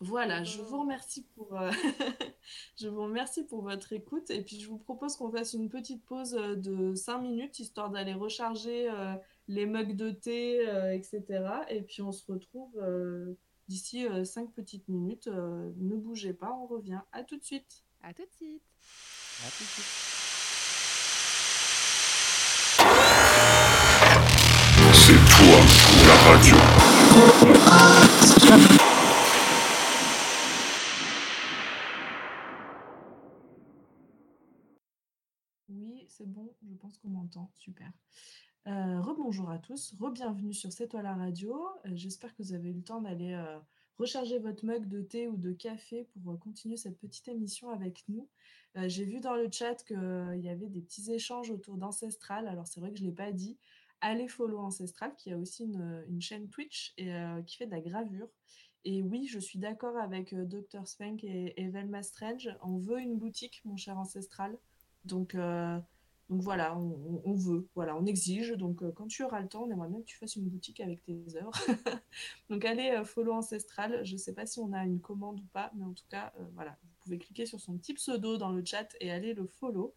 Voilà, 0.00 0.44
je 0.44 0.60
vous 0.60 0.80
remercie 0.80 1.24
pour, 1.34 1.58
euh, 1.58 1.70
je 2.80 2.88
vous 2.88 3.02
remercie 3.04 3.44
pour 3.44 3.62
votre 3.62 3.92
écoute 3.92 4.28
et 4.30 4.42
puis 4.42 4.60
je 4.60 4.68
vous 4.68 4.76
propose 4.76 5.16
qu'on 5.16 5.30
fasse 5.30 5.54
une 5.54 5.70
petite 5.70 6.04
pause 6.04 6.34
euh, 6.34 6.56
de 6.56 6.94
5 6.94 7.18
minutes 7.18 7.58
histoire 7.58 7.90
d'aller 7.90 8.12
recharger 8.12 8.90
euh, 8.90 9.14
les 9.48 9.66
mugs 9.66 9.96
de 9.96 10.10
thé, 10.10 10.68
euh, 10.68 10.92
etc. 10.92 11.22
Et 11.70 11.82
puis 11.82 12.02
on 12.02 12.12
se 12.12 12.30
retrouve 12.30 12.76
euh, 12.78 13.34
d'ici 13.68 14.06
5 14.24 14.52
petites 14.52 14.88
minutes. 14.88 15.28
Euh, 15.28 15.70
ne 15.78 15.96
bougez 15.96 16.34
pas, 16.34 16.52
on 16.52 16.66
revient. 16.66 17.00
À 17.12 17.22
tout 17.22 17.36
de 17.38 17.44
suite. 17.44 17.84
À 18.02 18.12
tout 18.12 18.22
de 18.22 18.32
suite. 18.36 18.62
À 19.42 19.50
tout 19.50 19.64
de 19.64 19.68
suite. 19.68 19.84
C'est 24.92 25.20
toi, 25.30 25.58
la 26.06 26.14
radio. 26.14 26.93
Oui, 35.68 36.06
c'est 36.08 36.26
bon, 36.26 36.54
je 36.66 36.74
pense 36.74 36.96
qu'on 36.98 37.08
m'entend. 37.08 37.50
Super. 37.54 37.92
Euh, 38.66 39.00
rebonjour 39.02 39.50
à 39.50 39.58
tous, 39.58 39.94
re-bienvenue 40.00 40.54
sur 40.54 40.72
C'est 40.72 40.88
toi 40.88 41.02
la 41.02 41.14
radio. 41.14 41.54
Euh, 41.84 41.90
J'espère 41.94 42.34
que 42.34 42.42
vous 42.42 42.54
avez 42.54 42.70
eu 42.70 42.74
le 42.74 42.82
temps 42.82 43.02
d'aller 43.02 43.34
euh, 43.34 43.58
recharger 43.98 44.38
votre 44.38 44.64
mug 44.64 44.88
de 44.88 45.02
thé 45.02 45.28
ou 45.28 45.36
de 45.36 45.52
café 45.52 46.08
pour 46.22 46.38
continuer 46.40 46.78
cette 46.78 46.98
petite 46.98 47.28
émission 47.28 47.68
avec 47.70 48.04
nous. 48.08 48.28
J'ai 48.86 49.04
vu 49.04 49.20
dans 49.20 49.36
le 49.36 49.48
chat 49.52 49.84
qu'il 49.84 50.40
y 50.42 50.48
avait 50.48 50.68
des 50.68 50.80
petits 50.80 51.12
échanges 51.12 51.50
autour 51.50 51.76
d'Ancestral. 51.76 52.48
Alors 52.48 52.66
c'est 52.66 52.80
vrai 52.80 52.90
que 52.90 52.96
je 52.98 53.04
ne 53.04 53.08
l'ai 53.08 53.14
pas 53.14 53.30
dit. 53.30 53.56
Allez 54.06 54.28
follow 54.28 54.58
Ancestral 54.58 55.14
qui 55.16 55.32
a 55.32 55.38
aussi 55.38 55.64
une, 55.64 56.04
une 56.10 56.20
chaîne 56.20 56.50
Twitch 56.50 56.92
et 56.98 57.14
euh, 57.14 57.40
qui 57.40 57.56
fait 57.56 57.64
de 57.64 57.70
la 57.70 57.80
gravure. 57.80 58.28
Et 58.84 59.02
oui, 59.02 59.26
je 59.26 59.38
suis 59.38 59.58
d'accord 59.58 59.96
avec 59.96 60.34
euh, 60.34 60.44
Dr. 60.44 60.86
Spank 60.86 61.24
et, 61.24 61.58
et 61.58 61.68
Velma 61.68 62.02
Strange. 62.02 62.54
On 62.62 62.76
veut 62.76 63.00
une 63.00 63.16
boutique, 63.16 63.62
mon 63.64 63.78
cher 63.78 63.96
Ancestral. 63.98 64.58
Donc, 65.06 65.34
euh, 65.34 65.78
donc 66.30 66.40
voilà, 66.40 66.74
on, 66.76 67.34
veut, 67.34 67.68
voilà, 67.74 67.96
on 67.96 68.06
exige. 68.06 68.52
Donc 68.52 68.82
euh, 68.82 68.90
quand 68.92 69.06
tu 69.06 69.22
auras 69.24 69.40
le 69.40 69.48
temps, 69.48 69.64
on 69.64 69.70
aimerait 69.70 69.88
bien 69.88 70.00
que 70.00 70.06
tu 70.06 70.16
fasses 70.16 70.36
une 70.36 70.48
boutique 70.48 70.80
avec 70.80 71.02
tes 71.02 71.22
œuvres. 71.36 71.52
donc 72.48 72.64
allez 72.64 72.90
euh, 72.92 73.04
follow 73.04 73.32
Ancestral. 73.32 74.04
Je 74.04 74.14
ne 74.14 74.18
sais 74.18 74.32
pas 74.32 74.46
si 74.46 74.58
on 74.58 74.72
a 74.72 74.84
une 74.84 75.00
commande 75.00 75.40
ou 75.40 75.46
pas, 75.52 75.70
mais 75.74 75.84
en 75.84 75.92
tout 75.92 76.06
cas, 76.08 76.32
euh, 76.40 76.44
voilà, 76.54 76.78
vous 76.82 76.94
pouvez 77.02 77.18
cliquer 77.18 77.44
sur 77.44 77.60
son 77.60 77.76
petit 77.76 77.92
pseudo 77.92 78.38
dans 78.38 78.50
le 78.50 78.64
chat 78.64 78.88
et 79.00 79.10
aller 79.10 79.34
le 79.34 79.46
follow. 79.46 79.94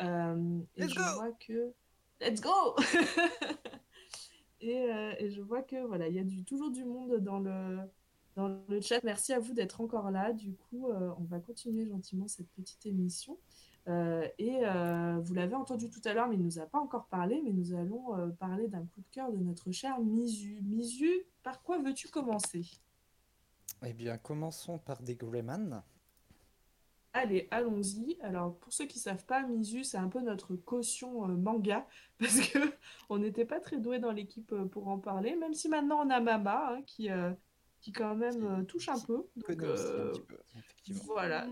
Euh, 0.00 0.60
et 0.76 0.82
Let's 0.82 0.90
je 0.90 0.96
go 0.96 1.02
vois 1.14 1.32
que 1.32 1.72
let's 2.20 2.40
go 2.40 2.76
et, 4.60 4.90
euh, 4.90 5.12
et 5.18 5.30
je 5.30 5.40
vois 5.40 5.62
que 5.62 5.84
voilà, 5.86 6.08
il 6.08 6.14
y 6.14 6.18
a 6.18 6.44
toujours 6.46 6.70
du 6.70 6.84
monde 6.84 7.16
dans 7.18 7.38
le 7.38 7.78
dans 8.36 8.48
le 8.68 8.80
chat. 8.80 9.02
Merci 9.02 9.32
à 9.32 9.40
vous 9.40 9.52
d'être 9.54 9.80
encore 9.80 10.10
là. 10.10 10.32
Du 10.32 10.54
coup, 10.54 10.88
euh, 10.88 11.10
on 11.18 11.24
va 11.24 11.40
continuer 11.40 11.86
gentiment 11.86 12.28
cette 12.28 12.50
petite 12.50 12.86
émission. 12.86 13.38
Euh, 13.88 14.26
et 14.38 14.60
vous 15.22 15.34
l'avez 15.34 15.54
entendu 15.54 15.90
tout 15.90 16.00
à 16.04 16.14
l'heure, 16.14 16.28
mais 16.28 16.36
il 16.36 16.40
ne 16.40 16.44
nous 16.44 16.58
a 16.58 16.66
pas 16.66 16.78
encore 16.78 17.06
parlé, 17.06 17.40
mais 17.42 17.50
nous 17.50 17.74
allons 17.74 18.32
parler 18.38 18.68
d'un 18.68 18.82
coup 18.82 19.00
de 19.00 19.10
cœur 19.10 19.32
de 19.32 19.38
notre 19.38 19.72
cher 19.72 19.98
Misu. 20.00 20.60
Misu, 20.62 21.10
par 21.42 21.62
quoi 21.62 21.78
veux-tu 21.78 22.08
commencer? 22.08 22.70
Eh 23.84 23.92
bien, 23.94 24.16
commençons 24.18 24.78
par 24.78 25.02
des 25.02 25.16
Greyman. 25.16 25.82
Allez, 27.12 27.48
allons-y. 27.50 28.18
Alors, 28.22 28.56
pour 28.58 28.72
ceux 28.72 28.86
qui 28.86 28.98
ne 28.98 29.02
savent 29.02 29.24
pas, 29.26 29.42
Misu, 29.42 29.82
c'est 29.84 29.96
un 29.98 30.08
peu 30.08 30.20
notre 30.20 30.54
caution 30.56 31.24
euh, 31.28 31.34
manga, 31.36 31.86
parce 32.18 32.40
que 32.40 32.58
on 33.08 33.18
n'était 33.18 33.44
pas 33.44 33.60
très 33.60 33.78
doué 33.78 33.98
dans 33.98 34.12
l'équipe 34.12 34.52
euh, 34.52 34.64
pour 34.66 34.88
en 34.88 34.98
parler, 34.98 35.34
même 35.36 35.54
si 35.54 35.68
maintenant 35.68 36.06
on 36.06 36.10
a 36.10 36.20
Mama, 36.20 36.74
hein, 36.76 36.82
qui, 36.86 37.10
euh, 37.10 37.32
qui 37.80 37.92
quand 37.92 38.14
même 38.14 38.44
euh, 38.44 38.62
touche 38.64 38.88
un 38.88 39.00
peu. 39.00 39.26
Donc, 39.36 39.62
un 39.98 40.10
petit 40.12 40.20
peu, 40.22 40.36
effectivement. 40.56 41.02
voilà. 41.14 41.46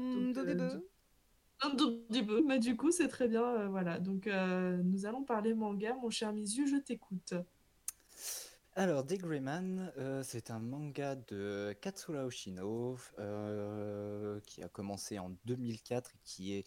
Donc, 1.75 1.99
mais 2.47 2.59
du 2.61 2.77
coup, 2.77 2.91
c'est 2.93 3.09
très 3.09 3.27
bien. 3.29 3.43
euh, 3.45 3.69
voilà. 3.69 3.99
Donc, 3.99 4.27
euh, 4.29 4.81
nous 4.85 5.07
allons 5.07 5.25
parler 5.25 5.55
manga. 5.55 5.95
Mon 5.95 6.11
cher 6.11 6.33
Misu, 6.33 6.69
je 6.69 6.77
t'écoute. 6.77 7.35
Alors, 8.81 9.03
Des 9.03 9.19
Greyman, 9.19 9.93
euh, 9.99 10.23
c'est 10.23 10.53
un 10.53 10.61
manga 10.61 11.17
de 11.17 11.77
Katsura 11.81 12.25
Oshino 12.25 12.97
euh, 13.19 14.39
qui 14.47 14.63
a 14.63 14.69
commencé 14.69 15.19
en 15.19 15.31
2004 15.47 16.13
et 16.15 16.19
qui 16.23 16.55
est 16.55 16.65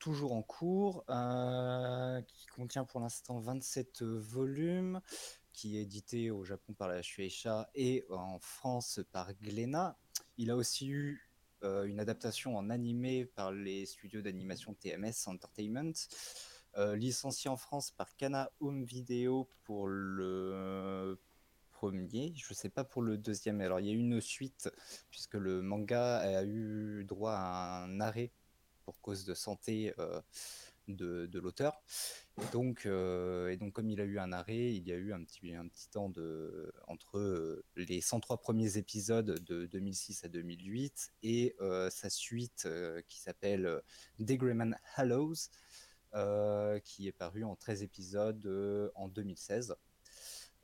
toujours 0.00 0.32
en 0.32 0.42
cours, 0.42 1.04
euh, 1.08 2.20
qui 2.22 2.46
contient 2.46 2.84
pour 2.84 2.98
l'instant 2.98 3.38
27 3.38 4.02
volumes, 4.02 5.00
qui 5.52 5.78
est 5.78 5.82
édité 5.82 6.32
au 6.32 6.42
Japon 6.42 6.72
par 6.72 6.88
la 6.88 7.00
Shueisha 7.00 7.70
et 7.76 8.04
en 8.10 8.40
France 8.40 8.98
par 9.12 9.32
Glénat. 9.34 9.96
Il 10.38 10.50
a 10.50 10.56
aussi 10.56 10.88
eu 10.88 11.30
une 11.62 12.00
adaptation 12.00 12.56
en 12.56 12.70
animé 12.70 13.24
par 13.24 13.52
les 13.52 13.86
studios 13.86 14.20
d'animation 14.20 14.74
TMS 14.74 15.28
Entertainment. 15.28 15.94
Licencié 16.76 17.48
en 17.48 17.56
France 17.56 17.92
par 17.92 18.14
Kana 18.16 18.50
Home 18.60 18.84
Video 18.84 19.48
pour 19.64 19.88
le 19.88 21.18
premier, 21.76 22.32
je 22.34 22.54
sais 22.54 22.70
pas 22.70 22.84
pour 22.84 23.02
le 23.02 23.18
deuxième. 23.18 23.60
Alors 23.60 23.80
il 23.80 23.86
y 23.86 23.90
a 23.90 23.92
eu 23.92 23.98
une 23.98 24.22
suite 24.22 24.70
puisque 25.10 25.34
le 25.34 25.60
manga 25.60 26.16
a 26.18 26.42
eu 26.42 27.04
droit 27.04 27.34
à 27.34 27.84
un 27.84 28.00
arrêt 28.00 28.32
pour 28.86 28.98
cause 29.02 29.26
de 29.26 29.34
santé 29.34 29.92
euh, 29.98 30.22
de, 30.88 31.38
l'auteur. 31.38 31.82
Donc, 32.52 32.86
euh, 32.86 33.50
et 33.50 33.58
donc 33.58 33.74
comme 33.74 33.90
il 33.90 34.00
a 34.00 34.04
eu 34.04 34.18
un 34.18 34.32
arrêt, 34.32 34.74
il 34.74 34.88
y 34.88 34.92
a 34.92 34.96
eu 34.96 35.12
un 35.12 35.22
petit, 35.22 35.54
un 35.54 35.68
petit 35.68 35.90
temps 35.90 36.08
de, 36.08 36.72
entre 36.86 37.18
euh, 37.18 37.64
les 37.76 38.00
103 38.00 38.38
premiers 38.38 38.78
épisodes 38.78 39.38
de 39.44 39.66
2006 39.66 40.24
à 40.24 40.28
2008 40.28 41.12
et 41.24 41.56
sa 41.90 42.08
suite 42.08 42.66
qui 43.06 43.20
s'appelle 43.20 43.82
The 44.18 44.32
Greyman 44.32 44.78
Hallows, 44.94 45.50
qui 46.84 47.08
est 47.08 47.16
paru 47.18 47.44
en 47.44 47.54
13 47.54 47.82
épisodes 47.82 48.92
en 48.94 49.08
2016. 49.08 49.76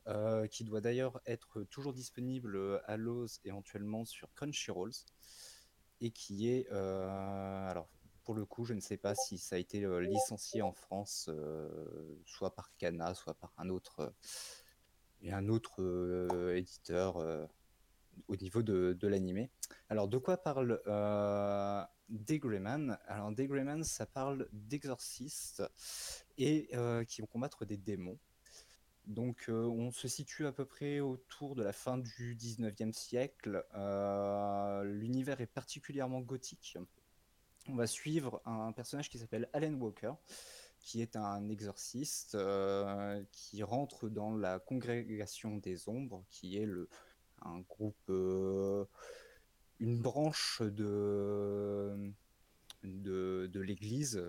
Euh, 0.08 0.46
qui 0.48 0.64
doit 0.64 0.80
d'ailleurs 0.80 1.20
être 1.26 1.62
toujours 1.62 1.92
disponible 1.92 2.56
euh, 2.56 2.80
à 2.86 2.96
Lowe's 2.96 3.40
éventuellement 3.44 4.04
sur 4.04 4.32
Crunchyroll 4.34 4.90
et 6.00 6.10
qui 6.10 6.48
est 6.48 6.66
euh, 6.72 7.68
alors 7.68 7.88
pour 8.24 8.34
le 8.34 8.44
coup 8.44 8.64
je 8.64 8.74
ne 8.74 8.80
sais 8.80 8.96
pas 8.96 9.14
si 9.14 9.38
ça 9.38 9.56
a 9.56 9.58
été 9.58 9.86
licencié 10.00 10.60
en 10.62 10.72
France 10.72 11.30
soit 12.26 12.54
par 12.54 12.72
Kana 12.78 13.14
soit 13.14 13.34
par 13.34 13.52
un 13.58 13.68
autre 13.68 14.12
un 15.24 15.48
autre 15.48 16.52
éditeur 16.56 17.48
au 18.28 18.36
niveau 18.36 18.62
de, 18.62 18.96
de 18.98 19.08
l'animé. 19.08 19.50
Alors, 19.88 20.08
de 20.08 20.18
quoi 20.18 20.36
parle 20.36 20.80
euh, 20.86 21.84
Alors, 23.06 23.32
Des 23.32 23.46
Greyman, 23.46 23.84
ça 23.84 24.06
parle 24.06 24.48
d'exorcistes 24.52 25.62
et 26.38 26.70
qui 27.06 27.20
vont 27.20 27.28
combattre 27.28 27.64
des 27.64 27.76
démons. 27.76 28.18
Donc, 29.06 29.46
euh, 29.48 29.64
on 29.64 29.90
se 29.90 30.06
situe 30.06 30.46
à 30.46 30.52
peu 30.52 30.64
près 30.64 31.00
autour 31.00 31.56
de 31.56 31.62
la 31.62 31.72
fin 31.72 31.98
du 31.98 32.36
19e 32.36 32.92
siècle. 32.92 33.64
Euh, 33.74 34.84
L'univers 34.84 35.40
est 35.40 35.46
particulièrement 35.46 36.20
gothique. 36.20 36.78
On 37.68 37.74
va 37.74 37.86
suivre 37.86 38.40
un 38.44 38.72
personnage 38.72 39.08
qui 39.10 39.18
s'appelle 39.18 39.48
Alan 39.52 39.72
Walker, 39.74 40.12
qui 40.78 41.00
est 41.02 41.16
un 41.16 41.48
exorciste 41.48 42.36
euh, 42.36 43.22
qui 43.32 43.62
rentre 43.62 44.08
dans 44.08 44.36
la 44.36 44.58
congrégation 44.60 45.56
des 45.56 45.88
ombres, 45.88 46.24
qui 46.30 46.56
est 46.58 46.66
le, 46.66 46.88
un 47.42 47.60
groupe, 47.60 48.08
une 49.80 50.00
branche 50.00 50.62
de, 50.62 52.12
l'Église 52.82 54.22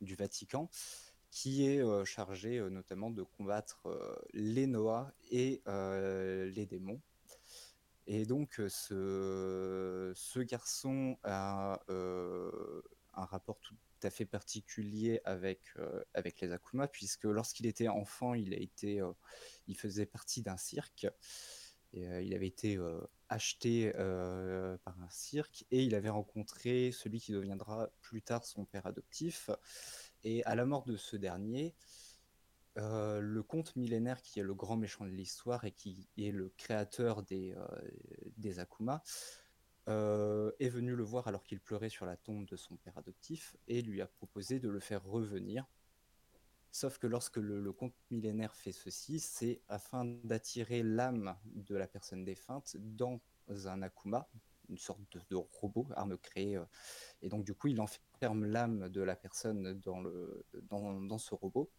du 0.00 0.14
Vatican, 0.14 0.70
qui 1.30 1.66
est 1.66 1.82
chargé 2.04 2.60
notamment 2.70 3.10
de 3.10 3.22
combattre 3.22 3.88
les 4.32 4.66
Noah 4.66 5.12
et 5.30 5.62
les 5.66 6.66
démons. 6.66 7.00
Et 8.06 8.24
donc, 8.24 8.60
ce, 8.68 10.12
ce 10.14 10.40
garçon 10.40 11.18
a 11.24 11.80
un 11.88 13.24
rapport 13.24 13.58
tout 13.60 13.74
à 14.02 14.10
fait 14.10 14.26
particulier 14.26 15.20
avec, 15.24 15.60
avec 16.14 16.40
les 16.40 16.52
Akuma, 16.52 16.86
puisque 16.86 17.24
lorsqu'il 17.24 17.66
était 17.66 17.88
enfant, 17.88 18.34
il, 18.34 18.54
a 18.54 18.58
été, 18.58 19.02
il 19.66 19.76
faisait 19.76 20.06
partie 20.06 20.42
d'un 20.42 20.56
cirque. 20.56 21.06
Et, 21.92 22.04
il 22.22 22.34
avait 22.34 22.46
été 22.46 22.78
acheté 23.28 23.92
par 24.84 25.00
un 25.00 25.10
cirque 25.10 25.64
et 25.70 25.82
il 25.82 25.94
avait 25.94 26.10
rencontré 26.10 26.92
celui 26.92 27.20
qui 27.20 27.32
deviendra 27.32 27.90
plus 28.00 28.22
tard 28.22 28.44
son 28.44 28.64
père 28.64 28.86
adoptif. 28.86 29.50
Et 30.24 30.44
à 30.44 30.54
la 30.54 30.66
mort 30.66 30.84
de 30.84 30.96
ce 30.96 31.16
dernier, 31.16 31.74
euh, 32.78 33.20
le 33.20 33.42
conte 33.42 33.74
millénaire 33.76 34.20
qui 34.20 34.38
est 34.38 34.42
le 34.42 34.54
grand 34.54 34.76
méchant 34.76 35.04
de 35.06 35.10
l'histoire 35.10 35.64
et 35.64 35.72
qui 35.72 36.08
est 36.18 36.30
le 36.30 36.50
créateur 36.58 37.22
des, 37.22 37.54
euh, 37.54 37.66
des 38.36 38.58
Akuma 38.58 39.02
euh, 39.88 40.52
est 40.60 40.68
venu 40.68 40.94
le 40.94 41.02
voir 41.02 41.26
alors 41.28 41.42
qu'il 41.44 41.60
pleurait 41.60 41.88
sur 41.88 42.04
la 42.04 42.16
tombe 42.16 42.44
de 42.44 42.56
son 42.56 42.76
père 42.76 42.98
adoptif 42.98 43.56
et 43.66 43.80
lui 43.80 44.02
a 44.02 44.06
proposé 44.06 44.60
de 44.60 44.68
le 44.68 44.80
faire 44.80 45.02
revenir. 45.04 45.64
Sauf 46.70 46.98
que 46.98 47.06
lorsque 47.06 47.38
le, 47.38 47.72
conte 47.72 47.94
millénaire 48.10 48.54
fait 48.54 48.72
ceci, 48.72 49.20
c'est 49.20 49.62
afin 49.68 50.04
d'attirer 50.24 50.82
l'âme 50.82 51.34
de 51.46 51.76
la 51.76 51.86
personne 51.86 52.24
défunte 52.24 52.76
dans 52.78 53.22
un 53.48 53.80
Akuma, 53.80 54.28
une 54.68 54.76
sorte 54.76 55.00
de, 55.12 55.20
de 55.30 55.36
robot, 55.36 55.88
arme 55.96 56.18
créée. 56.18 56.56
euh, 56.56 56.64
et 57.22 57.30
donc 57.30 57.44
du 57.44 57.54
coup, 57.54 57.68
il 57.68 57.80
enferme 58.16 58.46
l'âme 58.46 58.88
de 58.88 59.02
la 59.02 59.14
personne 59.16 59.78
dans, 59.80 60.00
le, 60.00 60.44
dans, 60.70 61.00
dans 61.00 61.18
ce 61.18 61.34
robot. 61.34 61.70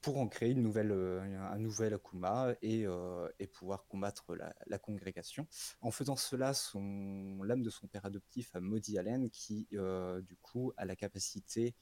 pour 0.00 0.18
en 0.18 0.26
créer 0.26 0.50
une 0.50 0.62
nouvelle, 0.62 0.90
euh, 0.90 1.20
un 1.52 1.58
nouvel 1.58 1.94
Akuma 1.94 2.54
et, 2.60 2.86
euh, 2.86 3.28
et 3.38 3.46
pouvoir 3.46 3.86
combattre 3.86 4.34
la, 4.66 4.78
congrégation. 4.78 5.46
En 5.80 5.92
faisant 5.92 6.16
cela, 6.16 6.52
l'âme 6.74 7.62
de 7.62 7.70
son 7.70 7.86
père 7.86 8.04
adoptif 8.04 8.50
a 8.56 8.60
maudit 8.60 8.98
Allen, 8.98 9.30
qui 9.30 9.68
euh, 9.74 10.20
du 10.22 10.36
coup 10.36 10.72
a 10.76 10.84
la 10.84 10.96
capacité 10.96 11.76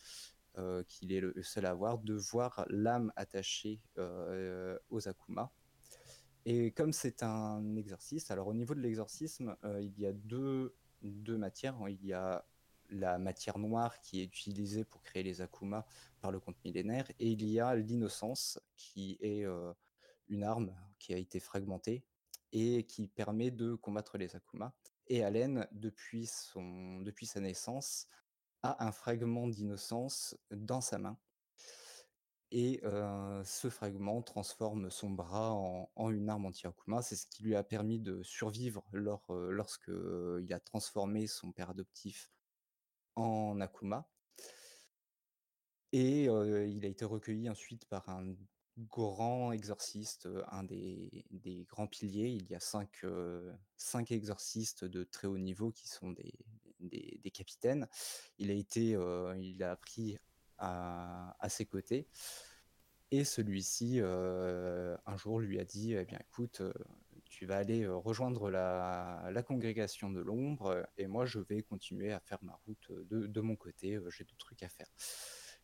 euh, 0.59 0.83
qu'il 0.83 1.13
est 1.13 1.21
le 1.21 1.43
seul 1.43 1.65
à 1.65 1.71
avoir 1.71 1.99
de 1.99 2.15
voir 2.15 2.67
l'âme 2.69 3.13
attachée 3.17 3.81
euh, 3.97 4.77
aux 4.91 5.09
Akuma. 5.09 5.51
Et 6.45 6.73
comme 6.73 6.93
c'est 6.93 7.23
un 7.23 7.77
exorcisme, 7.77 8.33
alors 8.33 8.49
au 8.49 8.55
niveau 8.55 8.75
de 8.75 8.81
l'exorcisme, 8.81 9.57
euh, 9.65 9.81
il 9.81 9.99
y 9.99 10.07
a 10.07 10.13
deux, 10.13 10.75
deux 11.03 11.37
matières. 11.37 11.77
Il 11.89 12.05
y 12.05 12.13
a 12.13 12.45
la 12.91 13.19
matière 13.19 13.59
noire 13.59 14.01
qui 14.01 14.21
est 14.21 14.25
utilisée 14.25 14.85
pour 14.85 15.03
créer 15.03 15.23
les 15.23 15.41
Akuma 15.41 15.87
par 16.21 16.31
le 16.31 16.41
conte 16.41 16.63
millénaire, 16.65 17.11
et 17.19 17.31
il 17.31 17.45
y 17.45 17.61
a 17.61 17.75
l'innocence 17.75 18.61
qui 18.77 19.17
est 19.21 19.45
euh, 19.45 19.73
une 20.29 20.45
arme 20.45 20.75
qui 20.99 21.15
a 21.15 21.17
été 21.17 21.41
fragmentée 21.41 22.05
et 22.53 22.85
qui 22.85 23.09
permet 23.09 23.51
de 23.51 23.75
combattre 23.75 24.19
les 24.19 24.35
Akuma. 24.37 24.75
Et 25.07 25.25
Allen, 25.25 25.67
depuis, 25.73 26.27
son, 26.27 27.01
depuis 27.01 27.27
sa 27.27 27.41
naissance, 27.41 28.07
a 28.63 28.85
un 28.85 28.93
fragment 28.93 29.49
d'innocence 29.49 30.37
dans 30.51 30.81
sa 30.81 30.99
main. 30.99 31.19
Et 32.53 32.81
euh, 32.85 33.45
ce 33.45 33.71
fragment 33.71 34.23
transforme 34.23 34.91
son 34.91 35.11
bras 35.11 35.53
en, 35.53 35.89
en 35.95 36.11
une 36.11 36.29
arme 36.29 36.47
anti-Akuma. 36.47 37.01
C'est 37.01 37.15
ce 37.15 37.27
qui 37.27 37.45
lui 37.45 37.55
a 37.55 37.63
permis 37.63 38.01
de 38.01 38.23
survivre 38.25 38.85
lors, 38.93 39.25
euh, 39.31 39.51
lorsque 39.53 39.91
a 39.91 40.61
transformé 40.61 41.29
son 41.29 41.53
père 41.53 41.71
adoptif 41.71 42.31
en 43.17 43.61
Akuma. 43.61 44.09
Et 45.93 46.25
il 46.25 46.85
a 46.85 46.89
été 46.89 47.05
recueilli 47.05 47.51
ensuite 47.51 47.85
par 47.87 48.09
un 48.09 48.35
grand 48.79 49.53
exorciste, 49.53 50.29
un 50.51 50.63
des, 50.63 51.25
des 51.31 51.65
grands 51.69 51.89
piliers. 51.89 52.29
Il 52.29 52.49
y 52.49 52.55
a 52.55 52.61
cinq, 52.61 53.05
cinq 53.77 54.13
exorcistes 54.13 54.85
de 54.85 55.03
très 55.03 55.27
haut 55.27 55.39
niveau 55.39 55.73
qui 55.73 55.89
sont 55.89 56.13
des, 56.13 56.33
des, 56.79 57.31
capitaines. 57.33 57.89
Il 58.39 58.53
a 58.53 58.55
été, 58.55 58.97
il 59.41 59.63
a 59.65 59.73
appris 59.73 60.17
à, 60.59 61.37
à 61.41 61.49
ses 61.49 61.67
côtés. 61.67 62.07
Et 63.11 63.25
celui-ci, 63.25 63.99
un 64.01 65.17
jour, 65.17 65.41
lui 65.41 65.59
a 65.59 65.65
dit, 65.65 65.95
eh 65.95 66.05
bien, 66.05 66.19
écoute, 66.21 66.63
tu 67.41 67.47
vas 67.47 67.57
aller 67.57 67.87
rejoindre 67.87 68.51
la, 68.51 69.43
congrégation 69.47 70.11
de 70.11 70.21
l'ombre, 70.21 70.87
et 70.99 71.07
moi, 71.07 71.25
je 71.25 71.39
vais 71.39 71.63
continuer 71.63 72.13
à 72.13 72.21
faire 72.21 72.39
ma 72.43 72.61
route 72.67 72.93
de, 73.09 73.41
mon 73.41 73.57
côté, 73.57 73.99
j'ai 74.11 74.25
d'autres 74.25 74.45
trucs 74.45 74.63
à 74.63 74.69
faire. 74.69 74.89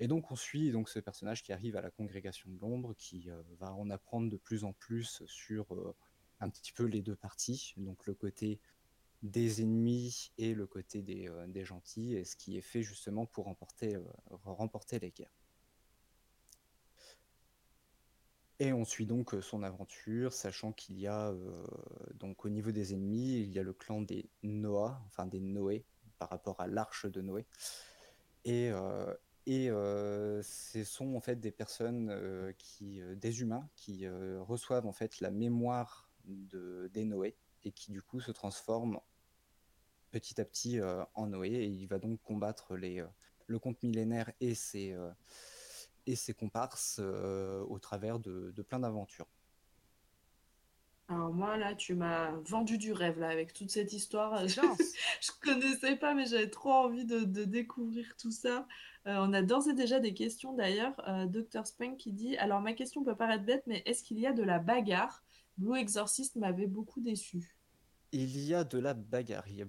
Et 0.00 0.08
donc, 0.08 0.30
on 0.30 0.36
suit 0.36 0.72
donc 0.72 0.88
ce 0.88 1.00
personnage 1.00 1.42
qui 1.42 1.52
arrive 1.52 1.76
à 1.76 1.82
la 1.82 1.90
congrégation 1.90 2.48
de 2.48 2.58
l'ombre, 2.58 2.94
qui 2.96 3.28
va 3.58 3.74
en 3.74 3.90
apprendre 3.90 4.30
de 4.30 4.38
plus 4.38 4.64
en 4.64 4.72
plus 4.72 5.22
sur 5.26 5.66
un 6.40 6.48
petit 6.48 6.72
peu 6.72 6.84
les 6.84 7.02
deux 7.02 7.14
parties, 7.14 7.74
donc 7.76 8.06
le 8.06 8.14
côté 8.14 8.58
des 9.20 9.60
ennemis 9.60 10.32
et 10.38 10.54
le 10.54 10.66
côté 10.66 11.02
des, 11.02 11.28
gentils, 11.62 12.14
et 12.14 12.24
ce 12.24 12.36
qui 12.36 12.56
est 12.56 12.62
fait 12.62 12.82
justement 12.82 13.26
pour 13.26 13.54
remporter 14.44 14.98
les 14.98 15.10
guerres. 15.10 15.45
Et 18.58 18.72
on 18.72 18.84
suit 18.84 19.04
donc 19.04 19.34
son 19.42 19.62
aventure, 19.62 20.32
sachant 20.32 20.72
qu'il 20.72 20.98
y 20.98 21.06
a 21.06 21.34
donc 22.14 22.46
au 22.46 22.48
niveau 22.48 22.70
des 22.70 22.94
ennemis, 22.94 23.40
il 23.40 23.52
y 23.52 23.58
a 23.58 23.62
le 23.62 23.74
clan 23.74 24.00
des 24.00 24.30
Noah, 24.42 25.02
enfin 25.06 25.26
des 25.26 25.40
Noé, 25.40 25.84
par 26.18 26.30
rapport 26.30 26.58
à 26.60 26.66
l'arche 26.66 27.04
de 27.04 27.20
Noé. 27.20 27.44
Et, 28.44 28.70
euh, 28.70 30.42
ce 30.42 30.84
sont 30.84 31.14
en 31.14 31.20
fait 31.20 31.36
des 31.36 31.50
personnes 31.50 32.54
qui, 32.56 33.02
des 33.16 33.42
humains, 33.42 33.68
qui 33.74 34.08
reçoivent 34.08 34.86
en 34.86 34.92
fait 34.92 35.20
la 35.20 35.30
mémoire 35.30 36.08
de, 36.24 36.90
des 36.94 37.04
Noé 37.04 37.36
et 37.64 37.72
qui 37.72 37.92
du 37.92 38.00
coup 38.00 38.20
se 38.20 38.32
transforment 38.32 39.00
petit 40.10 40.40
à 40.40 40.46
petit 40.46 40.80
en 41.14 41.26
Noé. 41.26 41.50
Et 41.50 41.66
il 41.66 41.86
va 41.88 41.98
donc 41.98 42.22
combattre 42.22 42.74
les, 42.74 43.04
le 43.46 43.58
conte 43.58 43.82
millénaire 43.82 44.32
et 44.40 44.54
ses, 44.54 44.96
et 46.06 46.16
ses 46.16 46.34
comparses 46.34 46.98
euh, 47.00 47.64
au 47.68 47.78
travers 47.78 48.18
de, 48.18 48.52
de 48.54 48.62
plein 48.62 48.80
d'aventures. 48.80 49.26
Alors 51.08 51.32
moi, 51.32 51.56
là, 51.56 51.74
tu 51.74 51.94
m'as 51.94 52.32
vendu 52.44 52.78
du 52.78 52.92
rêve, 52.92 53.20
là, 53.20 53.28
avec 53.28 53.52
toute 53.52 53.70
cette 53.70 53.92
histoire. 53.92 54.46
Je, 54.48 55.30
connaissais 55.40 55.96
pas, 55.96 56.14
mais 56.14 56.26
j'avais 56.26 56.50
trop 56.50 56.72
envie 56.72 57.04
de, 57.04 57.20
de 57.20 57.44
découvrir 57.44 58.16
tout 58.16 58.32
ça. 58.32 58.66
Euh, 59.06 59.16
on 59.20 59.32
a 59.32 59.42
d'ores 59.42 59.68
et 59.68 59.72
déjà 59.72 60.00
des 60.00 60.14
questions, 60.14 60.52
d'ailleurs. 60.54 60.94
Euh, 61.08 61.26
Dr. 61.26 61.64
Spank 61.64 61.96
qui 61.96 62.12
dit, 62.12 62.36
alors 62.38 62.60
ma 62.60 62.72
question 62.72 63.04
peut 63.04 63.14
paraître 63.14 63.44
bête, 63.44 63.62
mais 63.68 63.82
est-ce 63.86 64.02
qu'il 64.02 64.18
y 64.18 64.26
a 64.26 64.32
de 64.32 64.42
la 64.42 64.58
bagarre? 64.58 65.22
Blue 65.58 65.78
Exorcist 65.78 66.34
m'avait 66.36 66.66
beaucoup 66.66 67.00
déçu. 67.00 67.56
Il 68.10 68.38
y 68.40 68.52
a 68.52 68.64
de 68.64 68.78
la 68.78 68.94
bagarre, 68.94 69.46
il 69.48 69.56
y 69.56 69.62
a 69.62 69.66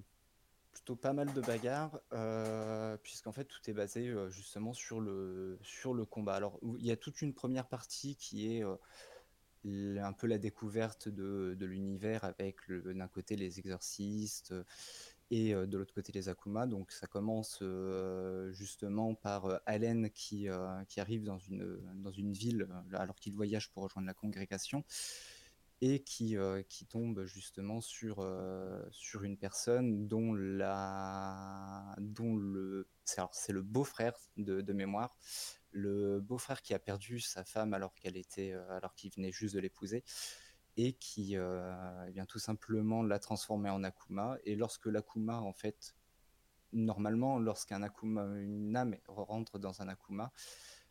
pas 0.95 1.13
mal 1.13 1.31
de 1.33 1.41
bagarres, 1.41 1.99
euh, 2.13 2.97
puisqu'en 2.97 3.31
fait 3.31 3.45
tout 3.45 3.59
est 3.67 3.73
basé 3.73 4.07
euh, 4.07 4.29
justement 4.29 4.73
sur 4.73 4.99
le, 4.99 5.57
sur 5.61 5.93
le 5.93 6.05
combat. 6.05 6.35
Alors 6.35 6.59
il 6.77 6.85
y 6.85 6.91
a 6.91 6.97
toute 6.97 7.21
une 7.21 7.33
première 7.33 7.67
partie 7.67 8.15
qui 8.15 8.55
est 8.55 8.63
euh, 8.63 10.01
un 10.01 10.13
peu 10.13 10.27
la 10.27 10.37
découverte 10.37 11.09
de, 11.09 11.57
l'univers 11.59 12.23
avec 12.23 12.57
d'un 12.69 13.07
côté 13.07 13.35
les 13.35 13.59
exorcistes 13.59 14.53
et 15.29 15.53
euh, 15.53 15.65
de 15.65 15.77
l'autre 15.77 15.93
côté 15.93 16.11
les 16.13 16.29
Akuma. 16.29 16.67
Donc 16.67 16.91
ça 16.91 17.07
commence 17.07 17.63
justement 18.51 19.15
par 19.15 19.59
Allen 19.65 20.09
qui, 20.11 20.47
qui 20.87 20.99
arrive 20.99 21.23
dans 21.23 21.39
une, 21.39 21.79
dans 21.95 22.11
une 22.11 22.31
ville 22.31 22.67
alors 22.93 23.15
qu'il 23.15 23.33
voyage 23.33 23.71
pour 23.71 23.83
rejoindre 23.83 24.07
la 24.07 24.13
congrégation 24.13 24.83
et 25.81 26.03
qui, 26.03 26.37
euh, 26.37 26.63
qui 26.63 26.85
tombe 26.85 27.25
justement 27.25 27.81
sur, 27.81 28.19
euh, 28.19 28.83
sur 28.91 29.23
une 29.23 29.37
personne 29.37 30.07
dont, 30.07 30.33
la, 30.33 31.95
le, 31.97 32.87
c'est, 33.05 33.53
le 33.53 33.61
beau-frère 33.61 34.13
de, 34.37 34.73
mémoire, 34.73 35.15
le 35.71 36.19
beau-frère 36.19 36.61
qui 36.61 36.73
a 36.73 36.79
perdu 36.79 37.19
sa 37.19 37.43
femme 37.43 37.73
alors 37.73 37.93
qu'elle 37.93 38.17
était, 38.17 38.53
euh, 38.53 38.77
alors 38.77 38.95
qu'il 38.95 39.11
venait 39.13 39.31
juste 39.31 39.53
de 39.53 39.59
l'épouser 39.59 40.03
et 40.77 40.93
qui 40.93 41.35
eh 41.35 42.25
tout 42.27 42.37
simplement 42.37 43.01
l'a 43.01 43.17
transformé 43.17 43.67
en 43.71 43.83
Akuma. 43.83 44.37
Et 44.43 44.55
lorsque 44.55 44.85
l'Akuma, 44.85 45.41
en 45.41 45.51
fait, 45.51 45.95
normalement, 46.71 47.39
lorsqu'un 47.39 47.81
Akuma, 47.81 48.23
une 48.37 48.75
âme 48.75 48.95
rentre 49.07 49.57
dans 49.57 49.81
un 49.81 49.87
Akuma, 49.87 50.31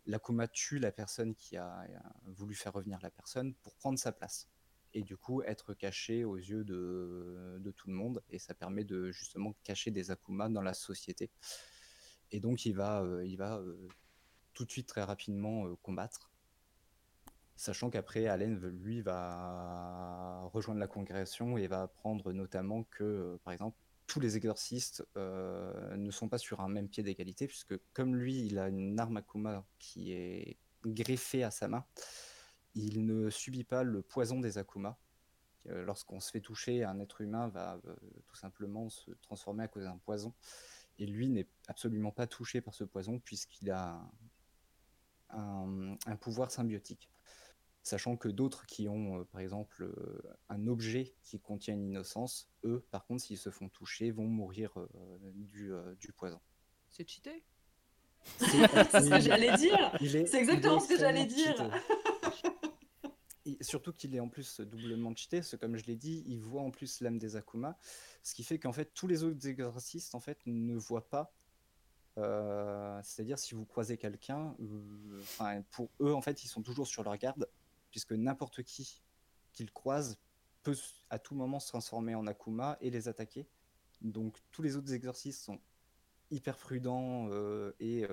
l'Akuma 0.07 0.49
tue 0.49 0.81
la 0.81 0.91
personne 0.91 1.37
qui 1.37 1.57
a 1.57 1.87
voulu 2.25 2.57
faire 2.57 2.73
revenir 2.73 2.99
la 3.01 3.13
personne 3.13 3.55
pour 3.55 3.77
prendre 3.77 3.97
sa 3.97 4.11
place 4.11 4.49
et 4.97 5.03
du 5.03 5.17
coup 5.19 5.43
être 5.43 5.75
caché 5.75 6.25
aux 6.25 6.37
yeux 6.37 6.65
de, 6.65 7.71
tout 7.77 7.89
le 7.89 7.95
monde 7.95 8.23
et 8.31 8.39
ça 8.39 8.55
permet 8.55 8.83
de 8.83 9.11
justement 9.11 9.55
cacher 9.63 9.91
des 9.91 10.11
Akuma 10.11 10.49
dans 10.49 10.63
la 10.63 10.73
société. 10.73 11.31
Et 12.33 12.41
donc 12.41 12.65
il 12.65 12.75
va, 12.75 13.03
euh, 13.03 13.25
il 13.27 13.37
va 13.37 13.59
euh, 13.59 13.77
tout 14.55 14.65
de 14.65 14.71
suite 14.71 14.89
très 14.89 15.03
rapidement 15.03 15.67
euh, 15.67 15.77
combattre. 15.83 16.33
Sachant 17.57 17.91
qu'après 17.91 18.27
Allen 18.27 18.59
lui 18.59 19.03
va 19.03 20.49
rejoindre 20.55 20.81
la 20.81 20.87
congrégation 20.87 21.59
et 21.59 21.67
va 21.67 21.83
apprendre 21.83 22.33
notamment 22.33 22.85
que 22.85 23.39
par 23.45 23.53
exemple 23.53 23.77
tous 24.07 24.21
les 24.21 24.37
exorcistes 24.37 25.05
ne 25.17 26.11
sont 26.11 26.29
pas 26.29 26.39
sur 26.39 26.61
un 26.61 26.69
même 26.69 26.89
pied 26.89 27.03
d'égalité 27.03 27.47
puisque 27.47 27.75
comme 27.95 28.15
lui 28.15 28.47
il 28.47 28.59
a 28.59 28.69
une 28.69 29.01
arme 29.01 29.17
Akuma 29.17 29.65
qui 29.79 30.13
est 30.13 30.59
greffée 30.85 31.45
à 31.45 31.51
sa 31.51 31.67
main 31.67 31.85
il 32.77 33.07
ne 33.07 33.31
subit 33.31 33.65
pas 33.65 33.83
le 33.83 34.03
poison 34.03 34.39
des 34.39 34.59
Akuma. 34.59 34.99
Euh, 35.69 35.85
Lorsqu'on 35.85 36.21
se 36.21 36.31
fait 36.31 36.41
toucher, 36.41 36.85
un 36.85 37.01
être 37.01 37.23
humain 37.23 37.49
va 37.49 37.81
euh, 37.87 37.97
tout 38.27 38.37
simplement 38.37 38.89
se 38.91 39.11
transformer 39.23 39.65
à 39.65 39.69
cause 39.69 39.85
d'un 39.85 39.97
poison. 39.97 40.35
Et 40.99 41.07
lui 41.07 41.29
n'est 41.29 41.49
absolument 41.69 42.13
pas 42.13 42.27
touché 42.27 42.61
par 42.61 42.75
ce 42.75 42.85
poison 42.85 43.19
puisqu'il 43.19 43.71
a 43.71 44.01
un, 45.31 45.97
pouvoir 46.21 46.51
symbiotique. 46.51 47.11
Sachant 47.83 48.17
que 48.17 48.29
d'autres 48.29 48.67
qui 48.67 48.89
ont, 48.89 49.21
euh, 49.21 49.25
par 49.25 49.41
exemple, 49.41 49.91
un 50.49 50.67
objet 50.67 51.15
qui 51.23 51.41
contient 51.41 51.75
une 51.75 51.89
innocence, 51.89 52.51
eux, 52.65 52.85
par 52.91 53.07
contre, 53.07 53.23
s'ils 53.23 53.39
se 53.39 53.51
font 53.51 53.69
toucher, 53.69 54.11
vont 54.11 54.27
mourir 54.27 54.77
du, 55.35 55.73
du 55.99 56.13
poison. 56.13 56.41
C'est 56.91 57.09
cheaté. 57.09 57.43
C'est 58.39 58.47
ce 58.47 59.11
que 59.11 59.21
j'allais 59.21 59.57
dire. 59.57 59.93
C'est 60.01 60.35
exactement 60.35 60.81
ce 60.81 60.89
que 60.89 60.99
j'allais 60.99 61.27
dire. 61.27 61.71
surtout 63.61 63.93
qu'il 63.93 64.15
est 64.15 64.21
en 64.21 64.29
plus 64.29 64.61
doublement 64.61 65.15
cheaté, 65.15 65.39
parce 65.39 65.53
que 65.53 65.57
comme 65.57 65.77
je 65.77 65.85
l'ai 65.85 65.97
dit, 65.97 66.25
il 66.27 66.41
voit 66.41 66.63
en 66.63 66.71
plus 66.71 67.01
l'âme 67.01 67.19
des 67.19 67.37
Akuma, 67.37 67.79
ce 68.23 68.35
qui 68.35 68.45
fait 68.45 68.59
qu'en 68.59 68.73
fait 68.73 68.93
tous 68.95 69.07
les 69.07 69.23
autres 69.23 69.47
exorcistes 69.47 70.15
en 70.15 70.21
fait 70.21 70.39
ne 70.47 70.77
voient 70.77 71.09
pas. 71.09 71.33
euh, 72.19 73.01
C'est-à-dire 73.03 73.39
si 73.39 73.55
vous 73.55 73.65
croisez 73.65 73.97
quelqu'un, 73.97 74.57
euh, 74.61 75.63
pour 75.71 75.91
eux 76.01 76.15
en 76.15 76.23
fait 76.23 76.45
ils 76.45 76.49
sont 76.49 76.63
toujours 76.63 76.87
sur 76.87 77.05
leur 77.05 77.17
garde, 77.17 77.49
puisque 77.91 78.13
n'importe 78.13 78.63
qui 78.63 79.03
qu'ils 79.53 79.73
croisent 79.73 80.19
peut 80.63 80.77
à 81.09 81.19
tout 81.19 81.35
moment 81.35 81.61
se 81.61 81.69
transformer 81.69 82.15
en 82.15 82.27
Akuma 82.27 82.77
et 82.81 82.91
les 82.91 83.09
attaquer. 83.09 83.47
Donc 84.03 84.43
tous 84.51 84.63
les 84.63 84.77
autres 84.77 84.93
exorcistes 84.93 85.43
sont 85.43 85.61
hyper 86.31 86.57
prudents 86.57 87.29
euh, 87.31 87.73
et, 87.81 88.05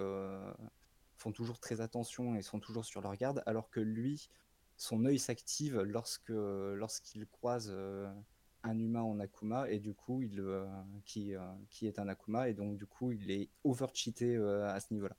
font 1.18 1.32
toujours 1.32 1.60
très 1.60 1.82
attention 1.82 2.36
et 2.36 2.42
sont 2.42 2.60
toujours 2.60 2.86
sur 2.86 3.02
leur 3.02 3.16
garde, 3.16 3.44
alors 3.46 3.70
que 3.70 3.80
lui, 3.80 4.30
son 4.78 5.06
œil 5.06 5.20
s'active 5.20 5.80
lorsque 5.82 6.30
lorsqu'il 6.30 7.28
croise 7.28 7.70
euh, 7.72 8.12
un 8.64 8.78
humain 8.80 9.02
en 9.04 9.20
Akuma 9.20 9.70
et 9.70 9.80
du 9.80 9.94
coup 9.94 10.22
il 10.22 10.40
euh, 10.40 10.66
qui, 11.06 11.36
euh, 11.36 11.42
qui 11.70 11.86
est 11.88 12.00
un 12.00 12.08
Akuma 12.08 12.50
et 12.50 12.54
donc 12.54 12.78
du 12.78 12.86
coup 12.86 13.12
il 13.12 13.30
est 13.32 13.50
over 13.64 13.88
cheaté 13.94 14.36
à 14.38 14.80
ce 14.80 14.94
niveau-là. 14.94 15.16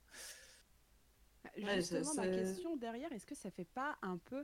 Ouais, 1.57 1.81
ça- 1.81 1.99
Justement, 1.99 2.13
ma 2.15 2.27
question 2.27 2.75
derrière, 2.75 3.11
est-ce 3.13 3.25
que 3.25 3.35
ça 3.35 3.51
fait 3.51 3.65
pas 3.65 3.97
un 4.01 4.17
peu 4.17 4.43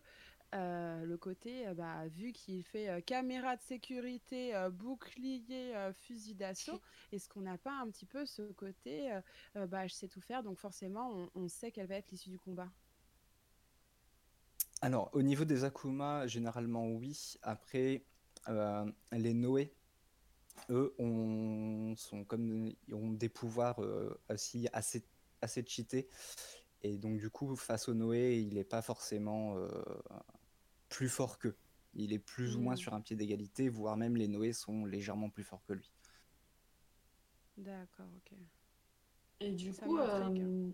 euh, 0.53 1.05
le 1.05 1.17
côté, 1.17 1.67
euh, 1.67 1.73
bah, 1.73 2.07
vu 2.07 2.33
qu'il 2.33 2.63
fait 2.63 2.89
euh, 2.89 3.01
caméra 3.01 3.55
de 3.55 3.61
sécurité, 3.61 4.53
bouclier, 4.71 5.73
fusil 5.93 6.35
d'assaut, 6.35 6.81
est-ce 7.11 7.29
qu'on 7.29 7.41
n'a 7.41 7.57
pas 7.57 7.79
un 7.79 7.89
petit 7.89 8.05
peu 8.05 8.25
ce 8.25 8.43
côté, 8.53 9.11
bah, 9.55 9.87
je 9.87 9.93
sais 9.93 10.07
tout 10.07 10.21
faire, 10.21 10.43
donc 10.43 10.57
forcément, 10.57 11.09
on, 11.11 11.29
on 11.35 11.47
sait 11.47 11.71
quelle 11.71 11.87
va 11.87 11.95
être 11.95 12.11
l'issue 12.11 12.29
du 12.29 12.39
combat? 12.39 12.69
Alors, 14.81 15.09
au 15.13 15.21
niveau 15.21 15.45
des 15.45 15.63
Akuma, 15.63 16.27
généralement 16.27 16.87
oui. 16.87 17.35
Après, 17.43 18.03
les 18.47 19.33
Noé, 19.33 19.73
eux, 20.69 20.93
ont, 20.97 21.95
sont 21.95 22.25
comme, 22.25 22.73
ont 22.91 23.11
des 23.11 23.29
pouvoirs 23.29 23.79
aussi 24.29 24.67
assez, 24.73 25.05
assez 25.41 25.63
cheatés. 25.65 26.09
Et 26.83 26.97
donc, 26.97 27.17
du 27.17 27.29
coup, 27.29 27.55
face 27.55 27.87
au 27.89 27.93
Noé, 27.93 28.39
il 28.39 28.55
n'est 28.55 28.63
pas 28.63 28.81
forcément 28.81 29.55
euh, 29.57 29.67
plus 30.91 31.09
fort 31.09 31.39
qu'eux. 31.39 31.57
Il 31.95 32.13
est 32.13 32.19
plus 32.19 32.55
ou 32.55 32.61
moins 32.61 32.75
Mm. 32.75 32.77
sur 32.77 32.93
un 32.93 33.01
pied 33.01 33.15
d'égalité, 33.15 33.69
voire 33.69 33.97
même 33.97 34.15
les 34.15 34.27
Noé 34.27 34.53
sont 34.53 34.85
légèrement 34.85 35.31
plus 35.31 35.43
forts 35.43 35.63
que 35.65 35.73
lui. 35.73 35.91
D'accord, 37.57 38.09
ok. 38.17 38.37
Et 39.41 39.51
du 39.53 39.73
Ça 39.73 39.85
coup, 39.85 39.97
m'intrigue. 39.97 40.37
euh, 40.37 40.69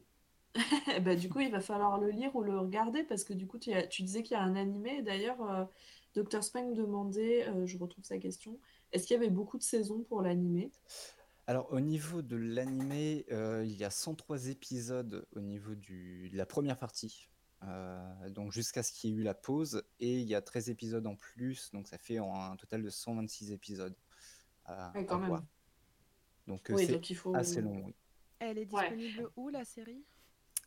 bah, 1.03 1.15
du 1.15 1.30
coup, 1.30 1.39
il 1.41 1.52
va 1.52 1.61
falloir 1.61 1.99
le 1.99 2.10
lire 2.11 2.35
ou 2.35 2.44
le 2.44 2.57
regarder 2.60 3.03
parce 3.03 3.23
que 3.23 3.34
du 3.34 3.48
coup, 3.48 3.60
tu, 3.60 3.73
as- 3.73 3.88
tu 3.88 4.03
disais 4.03 4.23
qu'il 4.23 4.34
y 4.35 4.39
a 4.39 4.44
un 4.44 4.56
animé. 4.56 5.02
D'ailleurs, 5.03 5.41
euh, 5.44 5.65
Dr. 6.15 6.44
Spang 6.44 6.73
demandait, 6.73 7.48
euh, 7.49 7.65
je 7.68 7.77
retrouve 7.77 8.06
sa 8.06 8.18
question, 8.19 8.60
est-ce 8.91 9.07
qu'il 9.07 9.15
y 9.15 9.19
avait 9.19 9.30
beaucoup 9.31 9.57
de 9.57 9.64
saisons 9.64 10.03
pour 10.03 10.22
l'animé? 10.23 10.72
Alors, 11.48 11.72
au 11.72 11.80
niveau 11.80 12.22
de 12.22 12.35
l'animé, 12.35 13.26
euh, 13.31 13.64
il 13.65 13.73
y 13.76 13.84
a 13.84 13.89
103 13.89 14.48
épisodes 14.48 15.27
au 15.34 15.41
niveau 15.41 15.76
du, 15.76 16.30
de 16.30 16.38
la 16.38 16.45
première 16.45 16.77
partie, 16.77 17.30
euh, 17.63 18.29
donc 18.29 18.51
jusqu'à 18.51 18.84
ce 18.84 18.91
qu'il 18.91 19.09
y 19.09 19.13
ait 19.13 19.15
eu 19.15 19.23
la 19.23 19.34
pause, 19.34 19.84
et 19.99 20.19
il 20.19 20.27
y 20.27 20.35
a 20.35 20.41
13 20.41 20.69
épisodes 20.69 21.05
en 21.07 21.15
plus, 21.15 21.71
donc 21.71 21.88
ça 21.88 21.97
fait 21.97 22.17
un 22.17 22.55
total 22.55 22.84
de 22.84 22.89
126 22.89 23.51
épisodes 23.51 23.95
à, 24.65 24.91
Ouais, 24.95 25.05
quand 25.05 25.19
même. 25.19 25.29
voir. 25.29 25.43
Donc, 26.45 26.69
euh, 26.69 26.75
Oui, 26.75 26.85
c'est 26.85 27.13
faut. 27.15 27.35
assez 27.35 27.61
long, 27.61 27.84
oui. 27.85 27.95
Elle 28.39 28.57
est 28.57 28.71
Ouais. 28.71 28.95
disponible 28.95 29.31
où, 29.35 29.49
la 29.49 29.65
série? 29.65 30.05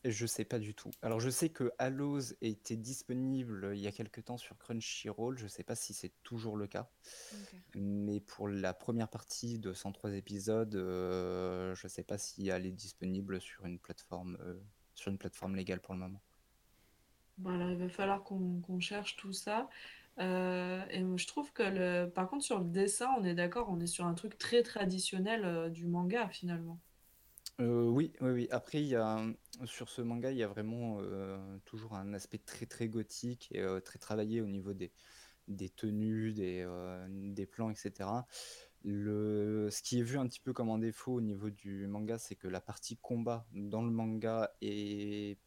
Je 0.03 0.25
sais 0.25 0.45
pas 0.45 0.57
du 0.57 0.73
tout. 0.73 0.89
Alors, 1.03 1.19
je 1.19 1.29
sais 1.29 1.49
que 1.49 1.71
Alloz 1.77 2.35
était 2.41 2.75
disponible 2.75 3.71
il 3.75 3.81
y 3.81 3.87
a 3.87 3.91
quelque 3.91 4.19
temps 4.19 4.37
sur 4.37 4.57
Crunchyroll, 4.57 5.37
je 5.37 5.47
sais 5.47 5.63
pas 5.63 5.75
si 5.75 5.93
c'est 5.93 6.11
toujours 6.23 6.57
le 6.57 6.65
cas. 6.65 6.89
Mais 7.75 8.19
pour 8.19 8.47
la 8.47 8.73
première 8.73 9.09
partie 9.09 9.59
de 9.59 9.73
103 9.73 10.13
épisodes, 10.13 10.75
euh, 10.75 11.75
je 11.75 11.87
sais 11.87 12.03
pas 12.03 12.17
si 12.17 12.49
elle 12.49 12.65
est 12.65 12.71
disponible 12.71 13.39
sur 13.39 13.65
une 13.65 13.79
plateforme, 13.79 14.37
euh, 14.41 14.59
sur 14.95 15.11
une 15.11 15.17
plateforme 15.19 15.55
légale 15.55 15.79
pour 15.79 15.93
le 15.93 15.99
moment. 15.99 16.21
Voilà, 17.43 17.71
il 17.71 17.77
va 17.77 17.89
falloir 17.89 18.23
qu'on 18.23 18.61
qu'on 18.61 18.79
cherche 18.79 19.15
tout 19.15 19.33
ça. 19.33 19.69
Euh, 20.19 20.83
et 20.89 21.03
je 21.15 21.27
trouve 21.27 21.51
que 21.53 21.63
le... 21.63 22.09
par 22.09 22.29
contre, 22.29 22.43
sur 22.43 22.59
le 22.59 22.65
dessin, 22.65 23.09
on 23.17 23.23
est 23.23 23.33
d'accord, 23.33 23.69
on 23.69 23.79
est 23.79 23.87
sur 23.87 24.05
un 24.05 24.13
truc 24.13 24.37
très 24.37 24.61
traditionnel 24.61 25.45
euh, 25.45 25.69
du 25.69 25.87
manga 25.87 26.27
finalement. 26.29 26.79
Euh, 27.59 27.85
oui, 27.85 28.11
oui, 28.21 28.31
oui. 28.31 28.47
Après, 28.51 28.81
y 28.83 28.95
a, 28.95 29.23
sur 29.65 29.89
ce 29.89 30.01
manga, 30.01 30.31
il 30.31 30.37
y 30.37 30.43
a 30.43 30.47
vraiment 30.47 30.99
toujours 31.65 31.95
un 31.95 32.13
aspect 32.13 32.39
très 32.39 32.65
très 32.65 32.87
gothique 32.87 33.49
et 33.51 33.63
très 33.83 33.99
travaillé 33.99 34.41
au 34.41 34.47
niveau 34.47 34.73
des, 34.73 34.91
des 35.47 35.69
tenues, 35.69 36.33
des, 36.33 36.67
des 37.09 37.45
plans, 37.45 37.69
etc. 37.69 38.09
Le, 38.83 39.69
ce 39.69 39.83
qui 39.83 39.99
est 39.99 40.03
vu 40.03 40.17
un 40.17 40.27
petit 40.27 40.39
peu 40.39 40.53
comme 40.53 40.69
un 40.69 40.79
défaut 40.79 41.13
au 41.13 41.21
niveau 41.21 41.51
du 41.51 41.85
manga, 41.85 42.17
c'est 42.17 42.35
que 42.35 42.47
la 42.47 42.61
partie 42.61 42.97
combat 42.97 43.45
dans 43.53 43.83
le 43.83 43.91
manga 43.91 44.51
est 44.61 45.37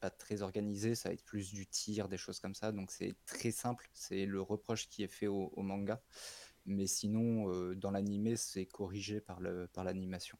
pas 0.00 0.10
très 0.10 0.42
organisée, 0.42 0.94
ça 0.94 1.08
va 1.08 1.14
être 1.14 1.24
plus 1.24 1.52
du 1.52 1.66
tir, 1.66 2.08
des 2.08 2.16
choses 2.16 2.40
comme 2.40 2.54
ça, 2.54 2.72
donc 2.72 2.90
c'est 2.90 3.14
très 3.26 3.50
simple, 3.50 3.88
c'est 3.92 4.26
le 4.26 4.40
reproche 4.40 4.88
qui 4.88 5.02
est 5.02 5.08
fait 5.08 5.26
au, 5.26 5.52
manga, 5.56 6.00
mais 6.66 6.86
sinon, 6.86 7.52
euh, 7.52 7.74
dans 7.74 7.90
l'animé, 7.90 8.36
c'est 8.36 8.66
corrigé 8.66 9.20
par 9.20 9.40
le, 9.40 9.68
par 9.72 9.84
l'animation. 9.84 10.38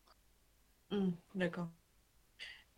Hmm, 0.90 1.10
d'accord. 1.35 1.68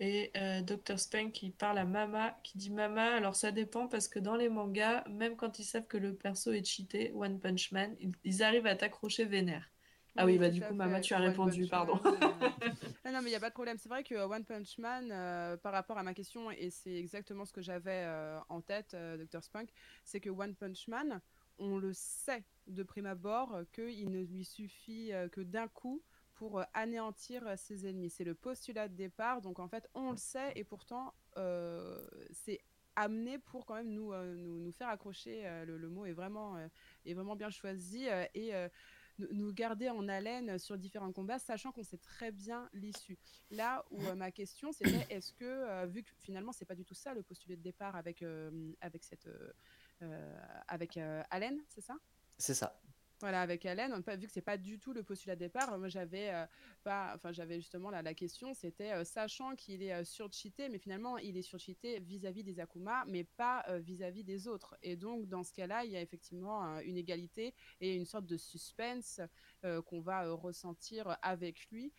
Et 0.01 0.31
euh, 0.37 0.63
Dr. 0.63 0.99
Spank 0.99 1.33
qui 1.33 1.51
parle 1.51 1.77
à 1.77 1.85
Mama, 1.85 2.39
qui 2.43 2.57
dit 2.57 2.71
Mama, 2.71 3.15
alors 3.15 3.37
ça 3.37 3.53
dépend 3.53 3.87
parce 3.87 4.09
que 4.09 4.19
dans 4.19 4.35
les 4.35 4.49
mangas, 4.49 5.05
même 5.11 5.37
quand 5.37 5.59
ils 5.59 5.65
savent 5.65 5.87
que 5.87 5.99
le 5.99 6.15
perso 6.15 6.53
est 6.53 6.65
cheaté, 6.65 7.13
One 7.15 7.39
Punch 7.39 7.71
Man, 7.73 7.95
ils, 8.01 8.13
ils 8.25 8.43
arrivent 8.43 8.67
à 8.67 8.77
t'accrocher 8.77 9.27
vénère. 9.27 9.71
Ah 10.21 10.27
oui, 10.27 10.39
bah 10.39 10.51
du 10.51 10.61
coup, 10.61 10.75
Mama, 10.75 11.01
tu 11.01 11.15
as 11.15 11.19
One 11.19 11.29
répondu, 11.29 11.67
pardon. 11.67 11.99
Man, 12.05 12.15
euh, 12.23 12.69
Ah 13.05 13.11
non, 13.11 13.23
mais 13.23 13.29
il 13.29 13.33
n'y 13.33 13.37
a 13.37 13.41
pas 13.41 13.49
de 13.49 13.55
problème. 13.55 13.79
C'est 13.79 13.89
vrai 13.89 14.05
que 14.05 14.15
euh, 14.15 14.29
One 14.29 14.45
Punch 14.45 14.79
Man, 14.79 15.11
euh, 15.11 15.57
par 15.57 15.73
rapport 15.73 15.97
à 15.97 16.03
ma 16.03 16.13
question, 16.13 16.51
et 16.51 16.69
c'est 16.69 16.95
exactement 16.95 17.47
ce 17.47 17.53
que 17.53 17.63
j'avais 17.63 18.05
euh, 18.05 18.39
en 18.51 18.61
tête, 18.61 18.95
Dr. 18.95 19.43
Spunk, 19.43 19.71
c'est 20.05 20.21
que 20.21 20.29
One 20.29 20.55
Punch 20.55 20.89
Man, 20.89 21.23
on 21.59 21.79
le 21.79 21.93
sait 21.95 22.45
de 22.67 22.83
prime 22.83 23.07
abord 23.07 23.61
qu'il 23.73 24.11
ne 24.11 24.23
lui 24.23 24.45
suffit 24.45 25.11
que 25.33 25.41
d'un 25.41 25.69
coup 25.69 26.03
pour 26.35 26.63
anéantir 26.75 27.43
ses 27.57 27.87
ennemis. 27.87 28.11
C'est 28.11 28.25
le 28.25 28.35
postulat 28.35 28.89
de 28.89 28.95
départ, 28.95 29.41
donc 29.41 29.59
en 29.59 29.69
fait, 29.69 29.89
on 29.95 30.11
le 30.11 30.17
sait, 30.17 30.53
et 30.55 30.65
pourtant, 30.65 31.13
c'est 32.31 32.61
amené 32.97 33.39
pour 33.39 33.67
quand 33.67 33.75
même 33.75 33.91
nous, 33.91 34.15
nous, 34.15 34.61
nous 34.61 34.73
faire 34.73 34.89
accrocher. 34.89 35.43
le, 35.67 35.77
le 35.77 35.89
mot 35.89 36.07
est 36.07 36.13
vraiment, 36.13 36.57
est 37.05 37.15
vraiment 37.15 37.37
bien 37.37 37.51
choisi, 37.51 38.07
et 38.35 38.53
nous- 39.33 39.53
garder 39.53 39.91
en 39.91 40.09
haleine 40.09 40.59
sur 40.59 40.79
différents 40.79 41.13
combats, 41.13 41.39
sachant 41.39 41.73
qu'on 41.73 41.83
sait 41.83 41.99
très 41.99 42.33
bien 42.33 42.69
l'issue. 42.73 43.19
Là 43.51 43.85
où 43.91 44.01
euh, 44.03 44.15
ma 44.15 44.31
question, 44.31 44.73
c'était 44.73 44.83
est-ce 45.11 45.33
que, 45.33 45.45
euh, 45.45 45.87
vu 45.87 46.03
que 46.03 46.11
finalement, 46.19 46.53
c'est 46.53 46.65
pas 46.65 46.75
du 46.75 46.85
tout 46.85 46.95
ça 46.95 47.15
le 47.15 47.23
postulat 47.23 47.57
de 47.57 47.63
départ 47.63 47.97
avec, 47.97 48.23
euh, 48.23 48.73
avec, 48.81 49.05
cette, 49.05 49.29
avec 50.69 50.97
Allen, 51.31 51.61
c'est 51.69 51.83
ça? 51.83 51.95
C'est 52.39 52.55
ça. 52.55 52.81
Voilà, 53.21 53.43
avec 53.43 53.63
pas- 53.63 54.17
vu 54.17 54.27
que 54.27 54.33
c'est 54.33 54.41
pas 54.41 54.57
du 54.57 54.79
tout 54.79 54.93
le 54.93 55.03
postulat 55.03 55.35
de 55.37 55.41
départ, 55.41 55.79
moi 55.79 55.89
j'avais 55.89 56.33
euh, 56.33 56.47
pas, 56.83 57.13
enfin 57.15 57.33
j'avais 57.33 57.57
justement 57.57 57.91
la, 57.91 58.03
la 58.03 58.15
question, 58.15 58.55
c'était 58.55 58.93
euh, 58.93 59.05
sachant 59.05 59.55
qu'il 59.57 59.83
est 59.83 59.93
euh, 59.93 60.05
surcheaté, 60.05 60.69
mais 60.69 60.79
finalement 60.79 61.19
il 61.19 61.37
est 61.37 61.43
surcheaté 61.43 62.01
vis-à-vis 62.01 62.43
des 62.43 62.61
Akuma, 62.61 63.05
mais 63.07 63.25
pas 63.25 63.65
euh, 63.69 63.79
vis-à-vis 63.79 64.25
des 64.25 64.49
autres. 64.49 64.77
Et 64.83 64.97
donc 64.97 65.29
dans 65.29 65.43
ce 65.43 65.53
cas-là, 65.53 65.85
il 65.85 65.91
y 65.93 65.97
a 65.97 66.01
effectivement 66.01 66.79
une 66.81 66.97
égalité 66.97 67.55
et 67.81 67.95
une 67.95 68.07
sorte 68.07 68.27
de 68.27 68.37
suspense 68.37 69.21
qu'on 69.87 70.01
va 70.01 70.31
ressentir 70.33 71.17
avec 71.23 71.67
lui, 71.71 71.93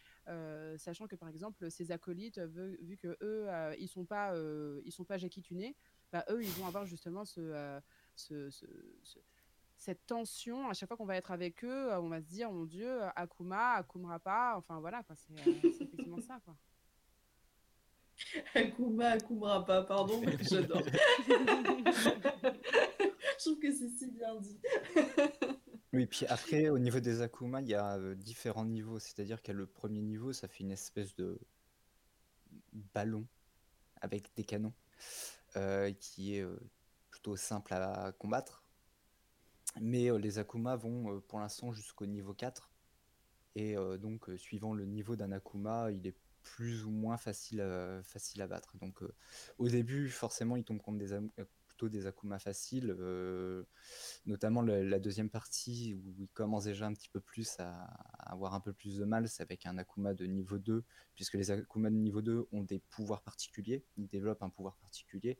sachant 0.77 1.07
que 1.07 1.15
par 1.15 1.29
exemple 1.29 1.69
ses 1.69 1.91
acolytes, 1.91 2.39
vu, 2.39 2.77
vu 2.81 2.97
que 2.97 3.17
eux 3.21 3.47
ils 3.77 3.87
sont 3.87 4.05
pas, 4.05 4.33
ils 4.85 4.91
sont 4.91 5.05
pas 5.05 5.17
jaquitunés, 5.17 5.75
bah, 6.11 6.25
eux 6.29 6.43
ils 6.43 6.49
vont 6.51 6.67
avoir 6.67 6.85
justement 6.85 7.25
ce- 7.25 7.79
cette 9.81 10.05
tension, 10.05 10.69
à 10.69 10.73
chaque 10.73 10.87
fois 10.87 10.95
qu'on 10.95 11.07
va 11.07 11.15
être 11.15 11.31
avec 11.31 11.63
eux, 11.63 11.91
euh, 11.91 11.99
on 11.99 12.07
va 12.07 12.21
se 12.21 12.27
dire, 12.27 12.51
mon 12.51 12.65
Dieu, 12.65 13.01
euh, 13.01 13.09
Akuma, 13.15 13.71
Akumera 13.71 14.19
pas, 14.19 14.53
enfin 14.55 14.79
voilà, 14.79 15.01
quoi, 15.01 15.15
c'est 15.15 15.33
euh, 15.33 15.53
c'est 15.63 15.69
effectivement 15.69 16.21
ça. 16.21 16.39
Quoi. 16.45 16.55
Akuma, 18.53 19.07
Akumara 19.07 19.65
pas, 19.65 19.81
pardon, 19.81 20.21
mais 20.23 20.37
j'adore. 20.43 20.83
Je 23.39 23.43
trouve 23.43 23.57
que 23.57 23.71
c'est 23.71 23.89
si 23.89 24.11
bien 24.11 24.35
dit. 24.35 24.59
Oui, 25.93 26.05
puis 26.05 26.27
après, 26.27 26.69
au 26.69 26.77
niveau 26.77 26.99
des 26.99 27.23
Akuma, 27.23 27.61
il 27.61 27.69
y 27.69 27.73
a 27.73 27.97
différents 28.13 28.65
niveaux. 28.65 28.99
C'est-à-dire 28.99 29.41
qu'à 29.41 29.53
le 29.53 29.65
premier 29.65 30.03
niveau, 30.03 30.31
ça 30.31 30.47
fait 30.47 30.59
une 30.59 30.69
espèce 30.69 31.15
de 31.15 31.39
ballon 32.93 33.25
avec 33.99 34.31
des 34.35 34.43
canons 34.43 34.73
euh, 35.55 35.91
qui 35.93 36.35
est 36.35 36.45
plutôt 37.09 37.35
simple 37.35 37.73
à 37.73 38.11
combattre. 38.19 38.60
Mais 39.79 40.11
euh, 40.11 40.17
les 40.17 40.39
Akuma 40.39 40.75
vont 40.75 41.15
euh, 41.15 41.19
pour 41.19 41.39
l'instant 41.39 41.71
jusqu'au 41.71 42.05
niveau 42.05 42.33
4. 42.33 42.71
Et 43.55 43.77
euh, 43.77 43.97
donc, 43.97 44.29
suivant 44.37 44.73
le 44.73 44.85
niveau 44.85 45.15
d'un 45.15 45.31
Akuma, 45.31 45.91
il 45.91 46.07
est 46.07 46.15
plus 46.43 46.85
ou 46.85 46.89
moins 46.89 47.17
facile 47.17 47.61
à, 47.61 48.01
facile 48.03 48.45
battre. 48.47 48.77
Donc, 48.77 48.99
au 49.59 49.67
début, 49.67 50.09
forcément, 50.09 50.55
il 50.55 50.63
tombe 50.63 50.81
contre 50.81 50.97
des, 50.97 51.19
plutôt 51.67 51.87
des 51.87 52.07
Akuma 52.07 52.39
faciles. 52.39 52.95
notamment 54.25 54.61
la 54.63 54.99
deuxième 54.99 55.29
partie 55.29 55.93
où 55.93 56.15
il 56.17 56.29
commence 56.29 56.63
déjà 56.63 56.87
un 56.87 56.93
petit 56.93 57.09
peu 57.09 57.19
plus 57.19 57.59
à, 57.59 57.69
à 57.73 58.31
avoir 58.31 58.55
un 58.55 58.59
peu 58.59 58.73
plus 58.73 58.97
de 58.97 59.05
mal, 59.05 59.27
c'est 59.27 59.43
avec 59.43 59.67
un 59.67 59.77
Akuma 59.77 60.15
de 60.15 60.25
niveau 60.25 60.57
2, 60.57 60.83
puisque 61.13 61.35
les 61.35 61.51
Akuma 61.51 61.91
de 61.91 61.95
niveau 61.95 62.21
2 62.21 62.47
ont 62.51 62.63
des 62.63 62.79
pouvoirs 62.79 63.21
particuliers, 63.21 63.83
ils 63.97 64.07
développent 64.07 64.41
un 64.41 64.49
pouvoir 64.49 64.77
particulier. 64.77 65.37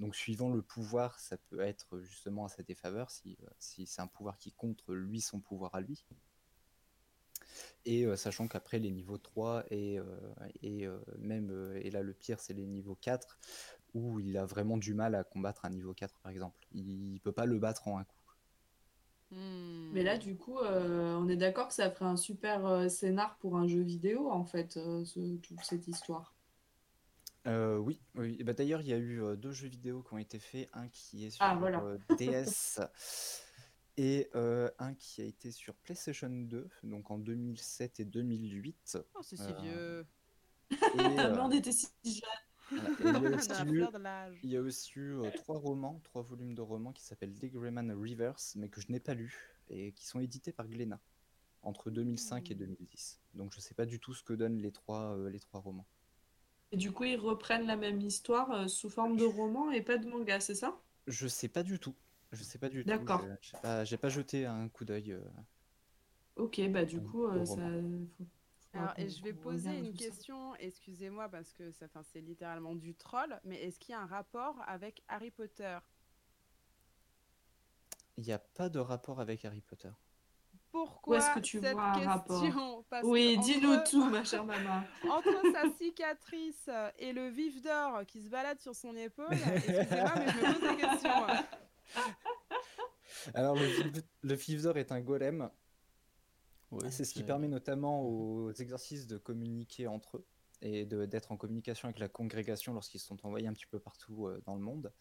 Donc 0.00 0.16
suivant 0.16 0.50
le 0.50 0.62
pouvoir, 0.62 1.20
ça 1.20 1.36
peut 1.36 1.60
être 1.60 2.00
justement 2.00 2.46
à 2.46 2.48
sa 2.48 2.64
défaveur, 2.64 3.08
si, 3.12 3.38
euh, 3.44 3.50
si 3.60 3.86
c'est 3.86 4.02
un 4.02 4.08
pouvoir 4.08 4.36
qui 4.38 4.52
contre 4.52 4.94
lui 4.94 5.20
son 5.20 5.40
pouvoir 5.40 5.76
à 5.76 5.80
lui. 5.80 6.04
Et 7.84 8.04
euh, 8.06 8.16
sachant 8.16 8.48
qu'après 8.48 8.78
les 8.78 8.90
niveaux 8.90 9.18
3 9.18 9.64
et, 9.70 9.98
euh, 9.98 10.04
et 10.62 10.86
euh, 10.86 10.98
même, 11.18 11.50
euh, 11.50 11.80
et 11.82 11.90
là 11.90 12.02
le 12.02 12.12
pire 12.14 12.40
c'est 12.40 12.54
les 12.54 12.66
niveaux 12.66 12.96
4, 12.96 13.38
où 13.94 14.20
il 14.20 14.36
a 14.36 14.44
vraiment 14.46 14.76
du 14.78 14.94
mal 14.94 15.14
à 15.14 15.24
combattre 15.24 15.64
un 15.64 15.70
niveau 15.70 15.94
4 15.94 16.18
par 16.20 16.32
exemple. 16.32 16.58
Il, 16.72 17.14
il 17.14 17.20
peut 17.20 17.32
pas 17.32 17.46
le 17.46 17.58
battre 17.58 17.88
en 17.88 17.98
un 17.98 18.04
coup. 18.04 18.16
Hmm. 19.30 19.90
Mais 19.92 20.02
là, 20.04 20.18
du 20.18 20.36
coup, 20.36 20.58
euh, 20.58 21.16
on 21.16 21.28
est 21.28 21.36
d'accord 21.36 21.68
que 21.68 21.74
ça 21.74 21.90
ferait 21.90 22.04
un 22.06 22.16
super 22.16 22.66
euh, 22.66 22.88
scénar 22.88 23.36
pour 23.38 23.56
un 23.56 23.66
jeu 23.66 23.80
vidéo, 23.82 24.30
en 24.30 24.44
fait, 24.44 24.76
euh, 24.76 25.04
ce- 25.04 25.36
toute 25.38 25.64
cette 25.64 25.86
histoire. 25.88 26.34
Euh, 27.50 27.78
oui, 27.78 28.00
oui. 28.14 28.36
Et 28.38 28.44
bah, 28.44 28.52
d'ailleurs, 28.52 28.80
il 28.80 28.88
y 28.88 28.92
a 28.92 28.98
eu 28.98 29.22
euh, 29.22 29.36
deux 29.36 29.52
jeux 29.52 29.68
vidéo 29.68 30.02
qui 30.02 30.14
ont 30.14 30.18
été 30.18 30.38
faits, 30.38 30.68
un 30.72 30.88
qui 30.88 31.26
est 31.26 31.30
sur 31.30 31.44
Ah, 31.44 31.56
voilà. 31.56 31.82
euh, 31.82 31.98
DS 32.18 32.80
et 33.96 34.30
un 34.34 34.94
qui 34.94 35.20
a 35.20 35.24
été 35.24 35.50
sur 35.50 35.74
PlayStation 35.74 36.30
2, 36.30 36.68
donc 36.84 37.10
en 37.10 37.18
2007 37.18 38.00
et 38.00 38.04
2008. 38.04 38.98
Oh, 39.14 39.22
c'est 39.22 39.36
si 39.36 39.52
vieux. 39.62 40.06
Et, 40.70 40.76
on 41.40 41.50
était 41.50 41.72
si 41.72 41.88
jeunes. 42.04 42.70
il 44.42 44.50
y 44.50 44.56
a 44.56 44.60
aussi 44.60 44.92
eu, 44.94 45.18
trois 45.34 45.58
romans, 45.58 46.00
trois 46.04 46.22
volumes 46.22 46.54
de 46.54 46.62
romans 46.62 46.92
qui 46.92 47.02
s'appellent 47.02 47.34
Dick 47.34 47.52
Rayman 47.56 47.90
Rivers, 47.90 48.36
mais 48.54 48.68
que 48.68 48.80
je 48.80 48.92
n'ai 48.92 49.00
pas 49.00 49.14
lus 49.14 49.56
et 49.68 49.90
qui 49.92 50.06
sont 50.06 50.20
édités 50.20 50.52
par 50.52 50.68
Glénat 50.68 51.00
entre 51.62 51.90
2005 51.90 52.52
et 52.52 52.54
2010. 52.54 53.20
Donc 53.34 53.52
je 53.52 53.60
sais 53.60 53.74
pas 53.74 53.86
du 53.86 53.98
tout 53.98 54.14
ce 54.14 54.22
que 54.22 54.32
donnent 54.32 54.58
les 54.58 54.70
trois, 54.70 55.18
les 55.28 55.40
trois 55.40 55.60
romans. 55.60 55.84
Et 56.72 56.76
du 56.76 56.90
coup, 56.90 57.04
ils 57.04 57.14
reprennent 57.16 57.68
la 57.68 57.76
même 57.76 58.00
histoire 58.00 58.50
euh, 58.50 58.66
sous 58.66 58.90
forme 58.90 59.16
de 59.16 59.24
roman 59.24 59.70
et 59.70 59.82
pas 59.82 59.98
de 59.98 60.08
manga, 60.08 60.40
c'est 60.40 60.56
ça? 60.56 60.80
Je 61.06 61.26
sais 61.26 61.48
pas 61.48 61.62
du 61.62 61.78
tout. 61.78 61.94
Je 62.32 62.42
sais 62.42 62.58
pas 62.58 62.70
du 62.70 62.86
tout. 62.86 63.06
D'accord. 63.06 63.10
Je- 63.10 63.36
J'ai 63.42 63.56
pas, 63.58 63.84
j'ai 63.84 63.96
pas 63.98 64.08
jeté 64.08 64.46
un 64.46 64.68
coup 64.70 64.84
d'œil. 64.86 65.12
euh, 65.12 65.20
Ok, 66.36 66.60
bah 66.70 66.84
du 66.84 67.00
coup, 67.00 67.24
au 67.32 67.40
euh, 67.40 67.44
ça... 67.46 67.62
faut- 68.72 68.88
Alors, 68.88 68.94
et 68.98 69.08
qu'on- 69.08 69.10
je 69.10 69.22
vais 69.22 69.32
qu'on 69.32 69.52
poser 69.52 69.78
regarde 69.78 69.78
une 69.78 69.92
tout 69.92 69.98
ça. 69.98 70.14
question, 70.14 70.54
excusez-moi, 70.56 71.28
parce 71.28 71.52
que 71.52 71.70
ça, 71.72 71.86
enfin, 71.86 72.02
c'est 72.02 72.20
littéralement 72.20 72.74
du 72.74 72.94
troll, 72.96 73.40
mais 73.44 73.60
est-ce 73.62 73.78
qu'il 73.78 73.92
y 73.92 73.96
a 73.96 74.00
un 74.00 74.06
rapport 74.06 74.56
avec 74.66 75.02
Harry 75.08 75.30
Potter? 75.30 75.78
Il 78.16 78.22
n'y 78.22 78.30
a 78.32 78.38
pas 78.38 78.68
de 78.68 78.78
rapport 78.78 79.18
avec 79.18 79.44
Harry 79.44 79.62
Potter. 79.62 79.90
Pourquoi 80.72 81.18
est-ce 81.18 81.34
que 81.34 81.40
tu 81.40 81.60
cette 81.60 81.72
vois 81.72 81.82
un 81.82 82.04
rapport 82.08 82.40
question? 82.42 82.84
Parce 82.88 83.04
Oui, 83.06 83.36
que 83.38 83.42
dis-nous 83.44 83.72
entre- 83.74 83.90
tout, 83.90 84.04
ma 84.08 84.22
chère 84.24 84.44
maman. 84.44 84.82
Entre 85.10 85.42
sa 85.52 85.68
cicatrice 85.76 86.70
et 86.98 87.12
le 87.12 87.28
vif 87.28 87.60
d'or 87.60 88.02
qui 88.06 88.22
se 88.22 88.28
balade 88.28 88.60
sur 88.60 88.74
son 88.74 88.94
épaule, 88.96 89.26
excusez-moi, 89.32 90.12
mais 90.16 90.28
je 90.28 90.38
me 90.38 90.52
pose 90.52 90.62
la 90.62 90.74
question. 90.76 91.10
Alors, 93.34 93.54
le, 93.56 93.92
le 94.22 94.36
Fifdor 94.36 94.76
est 94.78 94.92
un 94.92 95.00
golem. 95.00 95.50
Oui, 96.70 96.86
C'est 96.90 97.04
ce 97.04 97.12
qui 97.12 97.24
permet 97.24 97.48
notamment 97.48 98.02
aux 98.02 98.52
exercices 98.52 99.06
de 99.08 99.18
communiquer 99.18 99.88
entre 99.88 100.18
eux 100.18 100.26
et 100.62 100.84
de- 100.84 101.04
d'être 101.04 101.32
en 101.32 101.36
communication 101.36 101.86
avec 101.88 101.98
la 101.98 102.08
congrégation 102.08 102.72
lorsqu'ils 102.74 103.00
sont 103.00 103.24
envoyés 103.26 103.48
un 103.48 103.52
petit 103.52 103.66
peu 103.66 103.80
partout 103.80 104.28
euh, 104.28 104.40
dans 104.46 104.54
le 104.54 104.60
monde. 104.60 104.92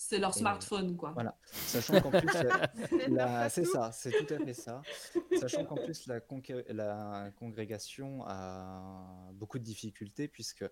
C'est 0.00 0.18
leur 0.18 0.32
smartphone, 0.32 0.96
quoi. 0.96 1.10
Voilà. 1.10 1.36
Sachant 1.50 2.00
qu'en 2.00 2.10
plus, 2.20 2.26
la- 2.26 2.70
C'est 2.88 3.08
la- 3.08 3.50
c'est 3.50 3.64
ça, 3.64 3.90
c'est 3.92 4.12
tout 4.12 4.32
à 4.32 4.38
fait 4.38 4.54
ça. 4.54 4.80
Sachant 5.40 5.64
qu'en 5.64 5.74
plus, 5.74 6.06
la, 6.06 6.20
conqué- 6.20 6.64
la 6.72 7.32
congrégation 7.36 8.22
a 8.26 9.30
beaucoup 9.34 9.58
de 9.58 9.64
difficultés 9.64 10.28
puisque 10.28 10.64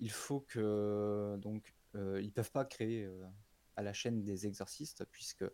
il 0.00 0.10
faut 0.10 0.40
que 0.40 1.36
donc 1.40 1.74
euh, 1.94 2.20
ils 2.22 2.30
peuvent 2.30 2.52
pas 2.52 2.66
créer 2.66 3.04
euh, 3.04 3.24
à 3.76 3.82
la 3.82 3.94
chaîne 3.94 4.22
des 4.22 4.46
exorcistes 4.46 5.04
puisque 5.06 5.44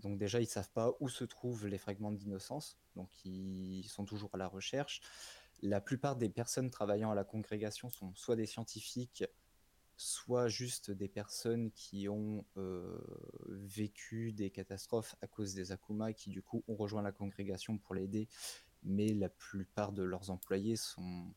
donc 0.00 0.16
déjà 0.18 0.40
ils 0.40 0.46
savent 0.46 0.70
pas 0.70 0.92
où 0.98 1.08
se 1.10 1.24
trouvent 1.24 1.66
les 1.66 1.78
fragments 1.78 2.10
d'innocence, 2.10 2.78
donc 2.96 3.10
ils 3.26 3.84
sont 3.88 4.04
toujours 4.06 4.30
à 4.32 4.38
la 4.38 4.48
recherche. 4.48 5.02
La 5.60 5.80
plupart 5.82 6.16
des 6.16 6.30
personnes 6.30 6.70
travaillant 6.70 7.10
à 7.10 7.14
la 7.14 7.24
congrégation 7.24 7.90
sont 7.90 8.14
soit 8.14 8.34
des 8.34 8.46
scientifiques, 8.46 9.24
soit 10.02 10.48
juste 10.48 10.90
des 10.90 11.08
personnes 11.08 11.70
qui 11.72 12.08
ont 12.08 12.44
vécu 13.46 14.32
des 14.32 14.50
catastrophes 14.50 15.16
à 15.22 15.26
cause 15.26 15.54
des 15.54 15.72
Akuma 15.72 16.12
qui 16.12 16.30
du 16.30 16.42
coup 16.42 16.64
ont 16.68 16.74
rejoint 16.74 17.02
la 17.02 17.12
congrégation 17.12 17.78
pour 17.78 17.94
l'aider, 17.94 18.28
mais 18.82 19.08
la 19.08 19.28
plupart 19.28 19.92
de 19.92 20.02
leurs 20.02 20.30
employés 20.30 20.76
sont 20.76 21.34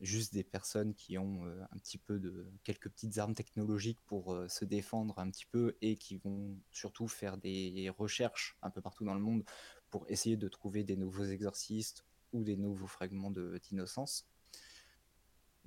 juste 0.00 0.32
des 0.32 0.44
personnes 0.44 0.94
qui 0.94 1.18
ont 1.18 1.44
un 1.46 1.78
petit 1.78 1.98
peu 1.98 2.18
de 2.18 2.46
quelques 2.64 2.88
petites 2.88 3.18
armes 3.18 3.34
technologiques 3.34 4.00
pour 4.06 4.36
se 4.48 4.64
défendre 4.64 5.18
un 5.18 5.30
petit 5.30 5.46
peu 5.46 5.76
et 5.80 5.96
qui 5.96 6.16
vont 6.16 6.56
surtout 6.70 7.08
faire 7.08 7.36
des 7.36 7.90
recherches 7.96 8.56
un 8.62 8.70
peu 8.70 8.80
partout 8.80 9.04
dans 9.04 9.14
le 9.14 9.20
monde 9.20 9.44
pour 9.90 10.08
essayer 10.08 10.36
de 10.36 10.48
trouver 10.48 10.84
des 10.84 10.96
nouveaux 10.96 11.24
exorcistes 11.24 12.04
ou 12.32 12.44
des 12.44 12.56
nouveaux 12.56 12.86
fragments 12.86 13.30
d'innocence. 13.30 14.28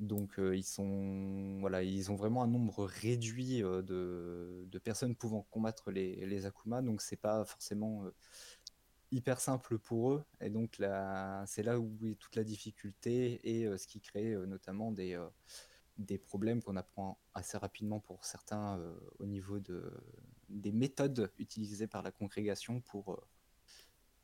Donc 0.01 0.39
euh, 0.39 0.57
ils 0.57 0.63
sont 0.63 1.59
voilà, 1.59 1.83
ils 1.83 2.11
ont 2.11 2.15
vraiment 2.15 2.41
un 2.41 2.47
nombre 2.47 2.85
réduit 2.85 3.61
euh, 3.63 3.83
de, 3.83 4.65
de 4.65 4.79
personnes 4.79 5.15
pouvant 5.15 5.43
combattre 5.51 5.91
les, 5.91 6.25
les 6.25 6.47
Akuma, 6.47 6.81
donc 6.81 7.03
c'est 7.03 7.21
pas 7.21 7.45
forcément 7.45 8.03
euh, 8.05 8.13
hyper 9.11 9.39
simple 9.39 9.77
pour 9.77 10.11
eux. 10.13 10.25
Et 10.41 10.49
donc 10.49 10.79
là, 10.79 11.45
c'est 11.45 11.61
là 11.61 11.79
où 11.79 11.95
est 12.07 12.15
toute 12.15 12.35
la 12.35 12.43
difficulté 12.43 13.39
et 13.43 13.77
ce 13.77 13.85
qui 13.85 14.01
crée 14.01 14.35
notamment 14.47 14.91
des, 14.91 15.21
des 15.97 16.17
problèmes 16.17 16.63
qu'on 16.63 16.77
apprend 16.77 17.19
assez 17.33 17.57
rapidement 17.57 17.99
pour 17.99 18.23
certains 18.25 18.81
au 19.19 19.25
niveau 19.25 19.59
de, 19.59 19.83
des 20.49 20.71
méthodes 20.71 21.29
utilisées 21.37 21.87
par 21.87 22.03
la 22.03 22.11
congrégation 22.11 22.79
pour, 22.79 23.21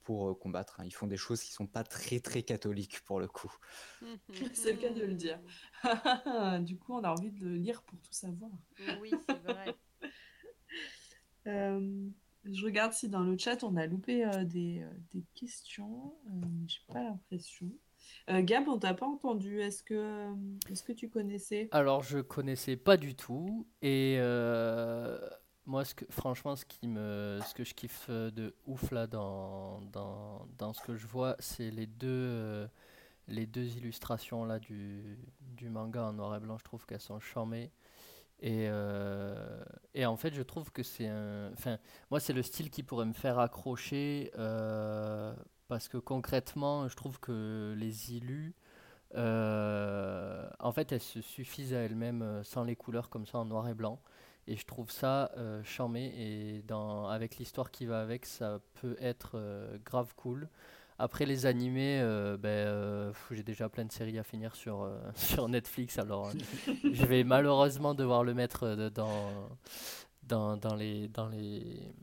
pour 0.07 0.29
euh, 0.29 0.33
combattre. 0.33 0.79
hein. 0.79 0.85
Ils 0.85 0.93
font 0.93 1.05
des 1.05 1.17
choses 1.17 1.43
qui 1.43 1.51
sont 1.51 1.67
pas 1.67 1.83
très 1.83 2.21
très 2.21 2.41
catholiques 2.41 3.01
pour 3.05 3.19
le 3.19 3.27
coup. 3.27 3.53
C'est 4.53 4.71
le 4.71 4.77
cas 4.79 4.89
de 4.89 5.03
le 5.03 5.13
dire. 5.15 5.37
du 6.61 6.77
coup, 6.77 6.93
on 6.93 7.03
a 7.03 7.11
envie 7.11 7.31
de 7.31 7.43
le 7.43 7.55
lire 7.57 7.83
pour 7.83 7.99
tout 7.99 8.13
savoir. 8.13 8.51
Oui, 9.01 9.11
c'est 9.27 9.43
vrai. 9.43 9.75
Euh, 11.47 12.09
je 12.43 12.65
regarde 12.65 12.91
si 12.91 13.07
dans 13.07 13.23
le 13.23 13.37
chat 13.37 13.63
on 13.63 13.77
a 13.77 13.87
loupé 13.87 14.25
euh, 14.25 14.43
des, 14.43 14.81
euh, 14.81 14.89
des 15.13 15.23
questions, 15.33 16.13
euh, 16.27 16.31
mais 16.51 16.67
j'ai 16.67 16.81
pas 16.91 17.01
l'impression. 17.01 17.71
Euh, 18.29 18.41
Gab, 18.41 18.67
on 18.67 18.77
t'a 18.77 18.93
pas 18.93 19.05
entendu. 19.05 19.61
Est-ce 19.61 19.81
que, 19.81 20.27
est-ce 20.69 20.83
que 20.83 20.91
tu 20.91 21.09
connaissais? 21.09 21.69
Alors, 21.71 22.03
je 22.03 22.19
connaissais 22.19 22.75
pas 22.75 22.97
du 22.97 23.15
tout. 23.15 23.65
Et 23.81 24.17
euh, 24.19 25.17
moi, 25.67 25.83
ce 25.83 25.93
que, 25.93 26.05
franchement, 26.09 26.55
ce 26.55 26.65
qui 26.65 26.87
me, 26.87 27.39
ce 27.45 27.53
que 27.53 27.65
je 27.65 27.73
kiffe 27.73 28.07
euh, 28.09 28.31
de 28.31 28.55
ouf 28.65 28.89
là 28.91 29.05
dans, 29.05 29.81
dans, 29.91 30.73
ce 30.73 30.81
que 30.81 30.95
je 30.95 31.05
vois, 31.05 31.35
c'est 31.39 31.69
les 31.71 31.85
deux, 31.85 32.07
euh, 32.07 32.67
les 33.27 33.45
deux 33.45 33.75
illustrations 33.75 34.45
là 34.45 34.59
du, 34.59 35.19
du 35.41 35.69
manga 35.69 36.05
en 36.05 36.13
noir 36.13 36.35
et 36.37 36.39
blanc. 36.39 36.57
Je 36.57 36.63
trouve 36.63 36.85
qu'elles 36.85 37.01
sont 37.01 37.19
charmées. 37.19 37.69
Et, 38.39 38.67
euh, 38.69 39.63
et 39.93 40.05
en 40.05 40.15
fait, 40.15 40.33
je 40.33 40.41
trouve 40.41 40.71
que 40.71 40.83
c'est 40.83 41.07
un. 41.07 41.51
Enfin, 41.51 41.79
moi, 42.11 42.19
c'est 42.21 42.33
le 42.33 42.43
style 42.43 42.69
qui 42.69 42.83
pourrait 42.83 43.05
me 43.05 43.13
faire 43.13 43.37
accrocher. 43.39 44.31
parce 45.67 45.89
que 45.89 45.97
concrètement, 45.97 46.87
je 46.87 46.95
trouve 46.95 47.19
que 47.19 47.75
les 47.77 48.13
illus. 48.13 48.55
En 49.15 50.71
fait, 50.71 50.91
elles 50.93 51.01
se 51.01 51.21
suffisent 51.21 51.73
à 51.73 51.79
elles-mêmes 51.79 52.41
sans 52.43 52.63
les 52.63 52.77
couleurs 52.77 53.09
comme 53.09 53.25
ça 53.25 53.39
en 53.39 53.45
noir 53.45 53.67
et 53.67 53.73
blanc. 53.73 53.99
Et 54.47 54.55
je 54.55 54.65
trouve 54.65 54.89
ça 54.89 55.31
euh, 55.37 55.61
charmé. 55.63 56.13
Et 56.17 56.61
dans, 56.63 57.07
avec 57.07 57.37
l'histoire 57.37 57.69
qui 57.69 57.85
va 57.85 57.99
avec, 57.99 58.25
ça 58.25 58.59
peut 58.81 58.95
être 58.99 59.31
euh, 59.35 59.77
grave 59.85 60.13
cool. 60.15 60.47
Après 60.99 61.25
les 61.25 61.45
animés, 61.45 61.99
euh, 62.01 62.37
ben, 62.37 63.13
j'ai 63.29 63.43
déjà 63.43 63.69
plein 63.69 63.85
de 63.85 63.91
séries 63.91 64.17
à 64.17 64.23
finir 64.23 64.55
sur, 64.55 64.89
sur 65.15 65.47
Netflix. 65.49 65.99
Alors, 65.99 66.31
je 66.65 67.05
vais 67.05 67.23
malheureusement 67.23 67.93
devoir 67.93 68.23
le 68.23 68.33
mettre 68.33 68.89
dans, 68.89 69.49
dans, 70.23 70.57
dans 70.57 70.75
les, 70.75 71.09
dans 71.09 71.27
les, 71.27 71.93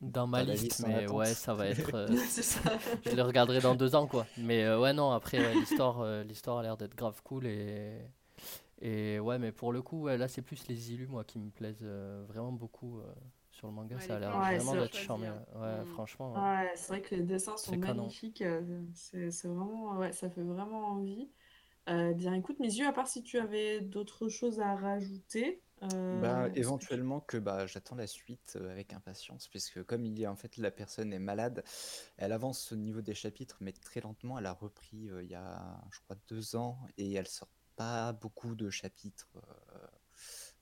dans 0.00 0.26
ma 0.26 0.44
Dans 0.44 0.52
liste. 0.52 0.84
Mais 0.86 1.08
ouais, 1.08 1.32
ça 1.32 1.54
va 1.54 1.68
être. 1.68 2.08
ça. 2.28 2.72
je 3.06 3.10
les 3.10 3.22
regarderai 3.22 3.60
dans 3.60 3.76
deux 3.76 3.94
ans, 3.94 4.08
quoi. 4.08 4.26
Mais 4.36 4.68
ouais, 4.74 4.92
non, 4.92 5.12
après, 5.12 5.38
ouais, 5.38 5.54
l'histoire, 5.54 6.04
l'histoire 6.24 6.58
a 6.58 6.62
l'air 6.62 6.76
d'être 6.76 6.96
grave 6.96 7.22
cool. 7.22 7.46
Et, 7.46 8.02
et 8.80 9.18
ouais, 9.20 9.38
mais 9.38 9.52
pour 9.52 9.72
le 9.72 9.82
coup, 9.82 10.02
ouais, 10.02 10.18
là, 10.18 10.28
c'est 10.28 10.42
plus 10.42 10.66
les 10.68 10.92
illus, 10.92 11.06
moi, 11.08 11.24
qui 11.24 11.38
me 11.38 11.50
plaisent 11.50 11.80
euh, 11.82 12.24
vraiment 12.26 12.52
beaucoup 12.52 13.00
euh, 13.00 13.14
sur 13.50 13.66
le 13.68 13.72
manga. 13.74 13.96
Ouais, 13.96 14.00
ça 14.00 14.16
a 14.16 14.18
l'air 14.20 14.40
vraiment 14.42 14.76
d'être 14.76 14.94
charmé. 14.96 15.28
hein. 15.28 15.44
Ouais, 15.54 15.84
Mm. 15.84 15.86
franchement. 15.86 16.36
ouais. 16.38 16.42
Ouais, 16.42 16.72
c'est 16.76 16.88
vrai 16.88 17.02
que 17.02 17.14
les 17.14 17.22
dessins 17.22 17.56
sont 17.56 17.76
magnifiques. 17.76 18.42
euh, 18.42 18.84
C'est 18.94 19.30
c'est 19.30 19.48
vraiment, 19.48 19.96
ouais, 19.96 20.12
ça 20.12 20.28
fait 20.30 20.42
vraiment 20.42 20.86
envie. 20.88 21.32
Euh, 21.90 22.14
bien, 22.14 22.34
écoute, 22.34 22.58
mes 22.60 22.68
yeux, 22.74 22.86
à 22.86 22.92
part 22.92 23.08
si 23.08 23.22
tu 23.22 23.38
avais 23.38 23.80
d'autres 23.82 24.28
choses 24.28 24.60
à 24.60 24.76
rajouter, 24.76 25.64
euh, 25.82 25.86
Bah, 26.12 26.50
éventuellement 26.54 27.20
que 27.20 27.36
bah, 27.36 27.66
j'attends 27.66 27.96
la 27.96 28.06
suite 28.06 28.54
euh, 28.60 28.70
avec 28.70 28.92
impatience, 28.92 29.48
puisque 29.48 29.82
comme 29.84 30.04
il 30.04 30.16
y 30.18 30.24
a 30.24 30.30
en 30.30 30.36
fait 30.36 30.56
la 30.56 30.70
personne 30.70 31.12
est 31.12 31.18
malade, 31.18 31.64
elle 32.16 32.30
avance 32.32 32.70
au 32.72 32.76
niveau 32.76 33.02
des 33.02 33.14
chapitres, 33.14 33.58
mais 33.60 33.72
très 33.72 34.00
lentement. 34.00 34.38
Elle 34.38 34.46
a 34.46 34.52
repris 34.52 35.10
euh, 35.10 35.24
il 35.24 35.30
y 35.30 35.34
a, 35.34 35.84
je 35.90 35.98
crois, 36.00 36.16
deux 36.28 36.54
ans, 36.56 36.86
et 36.96 37.12
elle 37.14 37.26
sort 37.26 37.48
pas 37.76 38.12
beaucoup 38.12 38.54
de 38.54 38.70
chapitres 38.70 39.30
euh, 39.36 39.86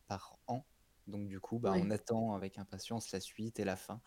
par 0.07 0.39
an. 0.47 0.65
Donc 1.07 1.29
du 1.29 1.41
coup, 1.41 1.59
bah, 1.59 1.73
Ouais. 1.73 1.83
on 1.83 1.91
attend 1.91 2.35
avec 2.35 2.59
impatience 2.59 3.13
la 3.13 3.21
suite 3.21 3.61
et 3.61 3.65
la 3.65 3.77
fin. 3.77 4.01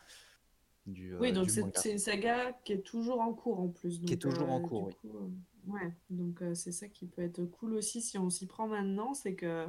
du, 0.86 1.16
Oui, 1.18 1.30
euh, 1.30 1.34
donc 1.34 1.48
du 1.48 1.62
c'est 1.76 1.92
une 1.92 2.00
saga 2.00 2.54
qui 2.64 2.74
est 2.74 2.82
toujours 2.82 3.22
en 3.22 3.34
cours 3.34 3.60
en 3.60 3.70
plus. 3.70 4.00
Qui 4.00 4.14
est 4.14 4.18
donc, 4.18 4.34
toujours 4.34 4.50
en 4.50 4.60
euh, 4.60 4.68
cours, 4.68 4.84
oui. 4.84 4.94
coup, 5.02 5.32
ouais, 5.68 5.94
donc 6.10 6.42
c'est 6.54 6.72
ça 6.72 6.88
qui 6.88 7.08
peut 7.08 7.22
être 7.22 7.44
cool 7.46 7.74
aussi 7.74 8.02
si 8.02 8.18
on 8.18 8.30
s'y 8.30 8.46
prend 8.48 8.68
maintenant, 8.68 9.14
c'est 9.14 9.36
que 9.36 9.68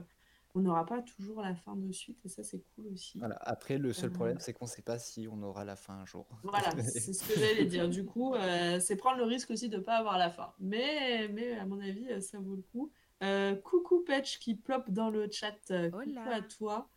on 0.54 0.60
n'aura 0.60 0.86
pas 0.86 1.02
toujours 1.02 1.42
la 1.42 1.54
fin 1.54 1.76
de 1.76 1.92
suite 1.92 2.18
et 2.24 2.28
ça 2.28 2.42
c'est 2.42 2.60
cool 2.74 2.88
aussi. 2.88 3.18
Voilà. 3.18 3.36
Après, 3.42 3.78
le 3.78 3.92
seul 3.92 4.10
problème, 4.10 4.40
c'est 4.40 4.52
qu'on 4.52 4.64
ne 4.64 4.70
sait 4.70 4.82
pas 4.82 4.98
si 4.98 5.28
on 5.30 5.42
aura 5.42 5.64
la 5.64 5.76
fin 5.76 5.94
un 5.94 6.06
jour. 6.06 6.26
Voilà, 6.42 6.70
c'est 6.82 7.12
ce 7.12 7.22
que 7.28 7.38
j'allais 7.38 7.66
dire. 7.66 7.88
Du 7.88 8.04
coup, 8.04 8.34
euh, 8.34 8.80
c'est 8.80 8.96
prendre 8.96 9.18
le 9.18 9.24
risque 9.24 9.50
aussi 9.50 9.68
de 9.68 9.76
ne 9.76 9.82
pas 9.82 9.96
avoir 9.98 10.18
la 10.18 10.30
fin. 10.30 10.52
Mais, 10.58 11.28
mais 11.28 11.52
à 11.58 11.66
mon 11.66 11.78
avis, 11.80 12.20
ça 12.22 12.38
vaut 12.38 12.56
le 12.56 12.62
coup. 12.62 12.90
Euh, 13.22 13.56
coucou 13.56 14.04
Patch 14.06 14.38
qui 14.38 14.54
plop 14.54 14.90
dans 14.90 15.10
le 15.10 15.28
chat. 15.30 15.56
Euh, 15.70 15.90
coucou 15.90 16.18
à 16.30 16.40
toi. 16.42 16.88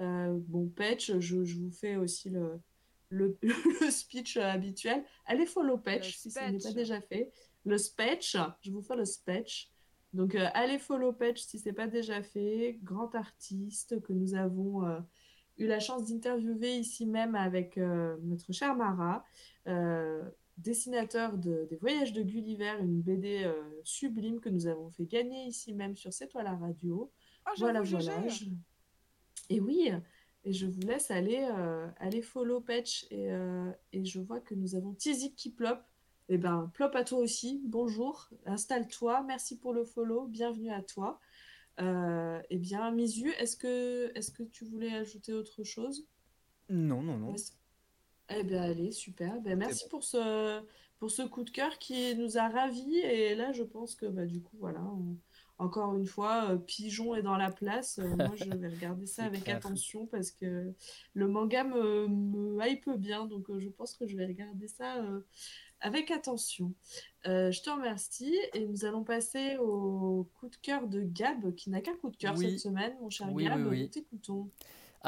Euh, 0.00 0.38
bon, 0.46 0.68
Patch, 0.68 1.12
je, 1.18 1.44
je 1.44 1.58
vous 1.58 1.70
fais 1.70 1.96
aussi 1.96 2.30
le, 2.30 2.60
le, 3.10 3.36
le 3.80 3.90
speech 3.90 4.36
habituel. 4.36 5.04
Allez 5.26 5.46
follow 5.46 5.78
Patch 5.78 6.16
si 6.16 6.30
ce 6.30 6.40
n'est 6.40 6.58
pas 6.58 6.72
déjà 6.72 7.00
fait. 7.00 7.32
Le 7.64 7.76
speech, 7.76 8.36
je 8.62 8.70
vous 8.70 8.82
fais 8.82 8.96
le 8.96 9.04
speech. 9.04 9.70
Donc, 10.14 10.34
allez 10.34 10.78
follow 10.78 11.12
Patch 11.12 11.42
si 11.42 11.58
ce 11.58 11.68
n'est 11.68 11.74
pas 11.74 11.86
déjà 11.86 12.22
fait. 12.22 12.78
Grand 12.82 13.14
artiste 13.14 14.00
que 14.00 14.12
nous 14.12 14.34
avons 14.34 14.84
eu 15.58 15.66
la 15.66 15.80
chance 15.80 16.06
d'interviewer 16.06 16.76
ici 16.76 17.04
même 17.04 17.34
avec 17.34 17.76
notre 17.76 18.52
chère 18.52 18.74
Mara, 18.74 19.24
dessinateur 20.58 21.38
de- 21.38 21.66
des 21.70 21.76
Voyages 21.76 22.12
de 22.12 22.22
Gulliver, 22.22 22.74
une 22.80 23.00
BD 23.00 23.44
euh, 23.44 23.62
sublime 23.84 24.40
que 24.40 24.48
nous 24.48 24.66
avons 24.66 24.90
fait 24.90 25.06
gagner 25.06 25.44
ici 25.46 25.72
même 25.72 25.96
sur 25.96 26.12
C'est 26.12 26.28
toi 26.28 26.42
la 26.42 26.54
radio. 26.54 27.10
Oh, 27.46 27.50
Voilà, 27.58 27.80
voilà. 27.82 28.28
Je- 28.28 28.44
Et 29.50 29.60
oui, 29.60 29.90
et 30.44 30.52
je 30.52 30.66
vous 30.66 30.80
laisse 30.82 31.10
aller, 31.10 31.48
euh, 31.56 31.88
aller 31.98 32.22
follow 32.22 32.60
Patch. 32.60 33.06
Et, 33.10 33.30
euh, 33.32 33.70
et 33.92 34.04
je 34.04 34.20
vois 34.20 34.40
que 34.40 34.54
nous 34.54 34.74
avons 34.74 34.92
Tizik 34.94 35.34
qui 35.36 35.50
plop. 35.50 35.78
Eh 36.28 36.36
ben, 36.36 36.70
plop 36.74 36.94
à 36.94 37.04
toi 37.04 37.18
aussi. 37.20 37.62
Bonjour, 37.64 38.28
installe-toi. 38.44 39.22
Merci 39.26 39.58
pour 39.58 39.72
le 39.72 39.84
follow. 39.84 40.26
Bienvenue 40.26 40.70
à 40.70 40.82
toi. 40.82 41.18
Euh, 41.80 42.42
eh 42.50 42.58
bien, 42.58 42.90
Misu, 42.90 43.30
est-ce 43.38 43.56
que, 43.56 44.10
est-ce 44.14 44.30
que 44.32 44.42
tu 44.42 44.64
voulais 44.64 44.92
ajouter 44.92 45.32
autre 45.32 45.62
chose? 45.64 46.06
Non, 46.68 47.00
non, 47.02 47.16
non. 47.16 47.30
Eh 48.30 48.42
bien, 48.44 48.62
allez, 48.62 48.92
super. 48.92 49.40
Ben, 49.40 49.58
merci 49.58 49.84
bon. 49.84 49.90
pour 49.90 50.04
ce, 50.04 50.60
pour 50.98 51.10
ce 51.10 51.22
coup 51.22 51.44
de 51.44 51.50
cœur 51.50 51.78
qui 51.78 52.14
nous 52.16 52.36
a 52.38 52.48
ravis. 52.48 52.98
Et 52.98 53.34
là, 53.34 53.52
je 53.52 53.62
pense 53.62 53.94
que 53.94 54.06
bah, 54.06 54.26
du 54.26 54.40
coup, 54.42 54.56
voilà, 54.58 54.80
on- 54.82 55.16
encore 55.60 55.96
une 55.96 56.06
fois, 56.06 56.50
euh, 56.50 56.56
Pigeon 56.56 57.16
est 57.16 57.22
dans 57.22 57.36
la 57.36 57.50
place. 57.50 57.98
Euh, 57.98 58.14
moi, 58.16 58.30
je 58.36 58.44
vais 58.44 58.68
regarder 58.68 59.06
ça 59.06 59.24
avec 59.24 59.44
clair. 59.44 59.56
attention 59.56 60.06
parce 60.06 60.30
que 60.30 60.72
le 61.14 61.26
manga 61.28 61.64
me, 61.64 62.06
me 62.06 62.64
hype 62.64 62.88
bien. 62.90 63.26
Donc, 63.26 63.50
euh, 63.50 63.58
je 63.58 63.68
pense 63.68 63.94
que 63.96 64.06
je 64.06 64.16
vais 64.16 64.26
regarder 64.26 64.68
ça 64.68 64.94
avec 65.80 66.10
attention. 66.12 66.74
Je 67.24 67.60
te 67.62 67.70
remercie. 67.70 68.36
Et 68.54 68.66
nous 68.66 68.84
allons 68.84 69.02
passer 69.04 69.56
au 69.56 70.28
coup 70.38 70.48
de 70.48 70.56
cœur 70.56 70.86
de 70.86 71.02
Gab, 71.02 71.52
qui 71.56 71.70
n'a 71.70 71.80
qu'un 71.80 71.96
coup 71.96 72.10
de 72.10 72.16
cœur 72.16 72.34
Oui. 72.36 72.50
cette 72.50 72.60
semaine, 72.60 72.94
mon 73.00 73.10
cher 73.10 73.28
Oui, 73.32 73.44
Gab. 73.46 73.66
oui. 73.66 73.82
Nous 73.82 73.88
t'écoutons. 73.88 74.50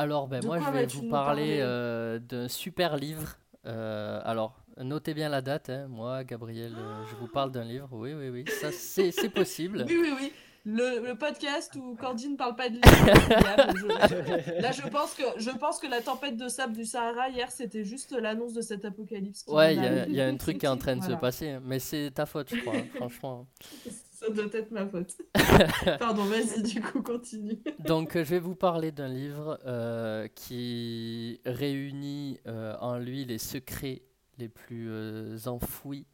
Alors, 0.00 0.28
ben, 0.28 0.40
De 0.40 0.46
moi, 0.46 0.58
je 0.58 0.70
vais 0.70 0.86
vous 0.86 1.10
parler 1.10 1.58
euh, 1.60 2.18
d'un 2.18 2.48
super 2.48 2.96
livre. 2.96 3.36
Euh, 3.66 4.18
alors, 4.24 4.56
notez 4.78 5.12
bien 5.12 5.28
la 5.28 5.42
date. 5.42 5.68
hein. 5.68 5.88
Moi, 5.88 6.24
Gabriel, 6.24 6.72
euh, 6.74 7.04
je 7.10 7.16
vous 7.16 7.26
parle 7.28 7.52
d'un 7.52 7.64
livre. 7.64 7.88
Oui, 7.92 8.14
oui, 8.14 8.30
oui. 8.30 8.44
Ça, 8.62 8.72
c'est 8.72 9.10
c'est 9.12 9.28
possible. 9.28 9.84
Oui, 9.86 9.98
oui, 10.00 10.12
oui. 10.18 10.32
Le, 10.64 11.06
le 11.06 11.14
podcast 11.16 11.74
où 11.76 11.94
Cordy 11.96 12.28
ne 12.30 12.36
parle 12.36 12.54
pas 12.56 12.68
de 12.70 12.76
je- 12.84 14.60
Là, 14.62 14.72
je 14.72 14.88
pense, 14.88 15.14
que, 15.14 15.22
je 15.38 15.50
pense 15.50 15.78
que 15.80 15.86
la 15.86 16.00
tempête 16.02 16.36
de 16.36 16.48
sable 16.48 16.74
du 16.74 16.84
Sahara, 16.86 17.28
hier, 17.30 17.50
c'était 17.50 17.84
juste 17.84 18.12
l'annonce 18.12 18.52
de 18.54 18.60
cet 18.62 18.84
apocalypse. 18.86 19.44
Ouais, 19.48 19.74
il 19.74 19.82
y 19.82 19.86
a, 19.86 20.06
y 20.08 20.20
un 20.20 20.36
truc 20.36 20.58
qui 20.58 20.66
est 20.66 20.68
en 20.70 20.76
train 20.78 20.96
de 20.96 21.00
Voilà. 21.00 21.16
se 21.16 21.20
passer. 21.20 21.48
hein. 21.50 21.62
Mais 21.64 21.78
c'est 21.78 22.10
ta 22.10 22.24
faute, 22.26 22.48
je 22.54 22.60
crois, 22.60 22.74
hein, 22.76 22.86
franchement. 22.94 23.46
Ça 24.20 24.28
doit 24.28 24.44
être 24.52 24.70
ma 24.70 24.86
faute. 24.86 25.16
Pardon, 25.98 26.24
vas-y, 26.24 26.62
du 26.62 26.82
coup, 26.82 27.00
continue. 27.00 27.58
Donc, 27.78 28.16
euh, 28.16 28.24
je 28.24 28.30
vais 28.32 28.38
vous 28.38 28.54
parler 28.54 28.92
d'un 28.92 29.08
livre 29.08 29.58
euh, 29.64 30.28
qui 30.34 31.40
réunit 31.46 32.38
euh, 32.46 32.76
en 32.80 32.98
lui 32.98 33.24
les 33.24 33.38
secrets 33.38 34.02
les 34.36 34.50
plus 34.50 34.90
euh, 34.90 35.38
enfouis 35.46 36.06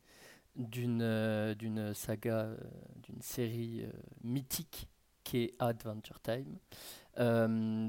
d'une 0.54 1.54
d'une 1.58 1.94
saga, 1.94 2.50
d'une 3.02 3.20
série 3.20 3.84
mythique 4.22 4.88
qui 5.24 5.38
est 5.38 5.54
Adventure 5.58 6.20
Time. 6.20 6.58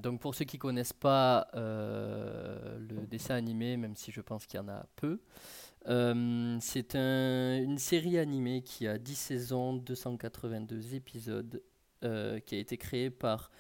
Donc, 0.01 0.19
pour 0.19 0.33
ceux 0.33 0.45
qui 0.45 0.57
connaissent 0.57 0.93
pas 0.93 1.47
le 1.53 3.05
dessin 3.05 3.35
animé, 3.35 3.77
même 3.77 3.95
si 3.95 4.11
je 4.11 4.19
pense 4.19 4.47
qu'il 4.47 4.59
y 4.59 4.63
en 4.63 4.67
a 4.67 4.85
peu, 4.95 5.21
euh, 5.87 6.57
c'est 6.61 6.95
un- 6.95 7.61
une 7.61 7.77
série 7.77 8.17
animée 8.17 8.61
qui 8.61 8.87
a 8.87 8.97
10 8.97 9.15
saisons, 9.15 9.73
282 9.73 10.95
épisodes, 10.95 11.61
euh, 12.03 12.39
qui 12.39 12.55
a 12.55 12.59
été 12.59 12.77
créée 12.77 13.09
par 13.09 13.51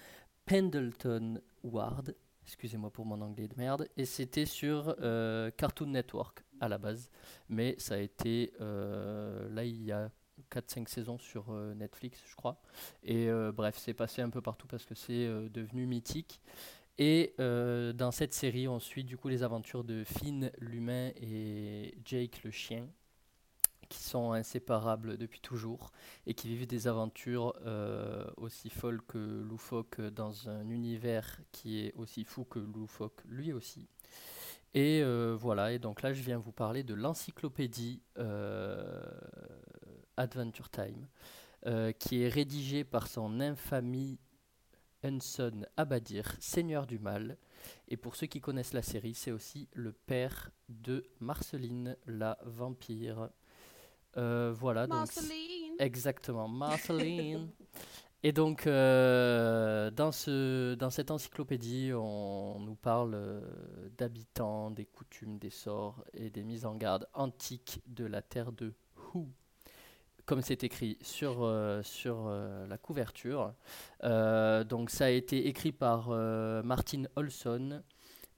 Pendleton 0.45 1.41
Ward. 1.63 2.15
Excusez-moi 2.43 2.91
pour 2.91 3.05
mon 3.05 3.21
anglais 3.21 3.47
de 3.47 3.55
merde. 3.57 3.87
Et 3.97 4.05
c'était 4.05 4.45
sur 4.45 4.95
euh, 5.01 5.51
Cartoon 5.57 5.87
Network 5.87 6.43
à 6.59 6.69
la 6.69 6.77
base. 6.77 7.09
Mais 7.49 7.75
ça 7.77 7.95
a 7.95 7.97
été. 7.97 8.53
là, 8.59 9.63
il 9.63 9.83
y 9.83 9.91
a 9.91 10.09
4-5 10.49 10.87
saisons 10.87 11.17
sur 11.17 11.51
Netflix, 11.75 12.21
je 12.29 12.35
crois. 12.35 12.61
Et 13.03 13.27
bref, 13.53 13.77
c'est 13.77 13.93
passé 13.93 14.21
un 14.21 14.29
peu 14.29 14.41
partout 14.41 14.67
parce 14.67 14.85
que 14.85 14.95
c'est 14.95 15.27
devenu 15.49 15.85
mythique. 15.87 16.39
Et 16.99 17.35
euh, 17.39 17.93
dans 17.93 18.11
cette 18.11 18.33
série, 18.33 18.67
on 18.67 18.79
suit 18.79 19.03
du 19.03 19.17
coup 19.17 19.27
les 19.27 19.43
aventures 19.43 19.83
de 19.83 20.03
Finn 20.03 20.51
l'humain 20.57 21.11
et 21.21 21.95
Jake 22.03 22.43
le 22.43 22.49
chien, 22.49 22.87
qui 23.87 24.01
sont 24.01 24.31
inséparables 24.31 25.17
depuis 25.17 25.39
toujours 25.39 25.91
et 26.25 26.33
qui 26.33 26.47
vivent 26.47 26.65
des 26.65 26.87
aventures 26.87 27.53
euh, 27.65 28.25
aussi 28.37 28.69
folles 28.69 29.01
que 29.07 29.17
loufoques 29.17 30.01
dans 30.01 30.49
un 30.49 30.67
univers 30.69 31.39
qui 31.51 31.85
est 31.85 31.93
aussi 31.95 32.23
fou 32.23 32.45
que 32.45 32.59
loufoque 32.59 33.21
lui 33.25 33.53
aussi. 33.53 33.87
Et 34.73 35.01
euh, 35.03 35.37
voilà, 35.39 35.73
et 35.73 35.79
donc 35.79 36.01
là 36.01 36.13
je 36.13 36.21
viens 36.23 36.39
vous 36.39 36.51
parler 36.51 36.83
de 36.83 36.95
l'encyclopédie 36.95 38.01
Adventure 40.17 40.69
Time, 40.71 41.07
qui 41.99 42.23
est 42.23 42.27
rédigée 42.27 42.83
par 42.83 43.07
son 43.07 43.39
infamie 43.39 44.17
Hunson 45.03 45.65
Abadir, 45.77 46.35
seigneur 46.39 46.87
du 46.87 46.99
mal. 46.99 47.37
Et 47.87 47.97
pour 47.97 48.15
ceux 48.15 48.27
qui 48.27 48.41
connaissent 48.41 48.73
la 48.73 48.81
série, 48.81 49.13
c'est 49.13 49.31
aussi 49.31 49.67
le 49.73 49.91
père 49.91 50.51
de 50.69 51.03
Marceline, 51.19 51.97
la 52.05 52.37
vampire. 52.45 53.29
Euh, 54.17 54.53
voilà, 54.57 54.87
donc 54.87 54.99
Marceline. 54.99 55.75
Exactement, 55.79 56.47
Marceline. 56.47 57.49
Et 58.23 58.31
donc, 58.31 58.65
euh, 58.65 59.91
dans, 59.91 60.11
ce, 60.11 60.73
dans 60.73 60.89
cette 60.89 61.11
encyclopédie, 61.11 61.91
on 61.93 62.59
nous 62.59 62.75
parle 62.75 63.13
euh, 63.13 63.41
d'habitants, 63.97 64.71
des 64.71 64.85
coutumes, 64.85 65.37
des 65.37 65.51
sorts 65.51 66.03
et 66.13 66.31
des 66.31 66.43
mises 66.43 66.65
en 66.65 66.75
garde 66.75 67.07
antiques 67.13 67.81
de 67.85 68.05
la 68.05 68.23
terre 68.23 68.51
de 68.51 68.73
Who, 69.13 69.27
comme 70.27 70.41
c'est 70.41 70.63
écrit 70.65 70.97
sur, 71.01 71.43
euh, 71.43 71.81
euh, 72.05 72.67
la 72.67 72.77
couverture. 72.77 73.53
Euh, 74.03 74.65
donc, 74.65 74.91
ça 74.91 75.05
a 75.05 75.09
été 75.09 75.47
écrit 75.47 75.71
par 75.71 76.09
Martin 76.63 77.03
Olson. 77.15 77.81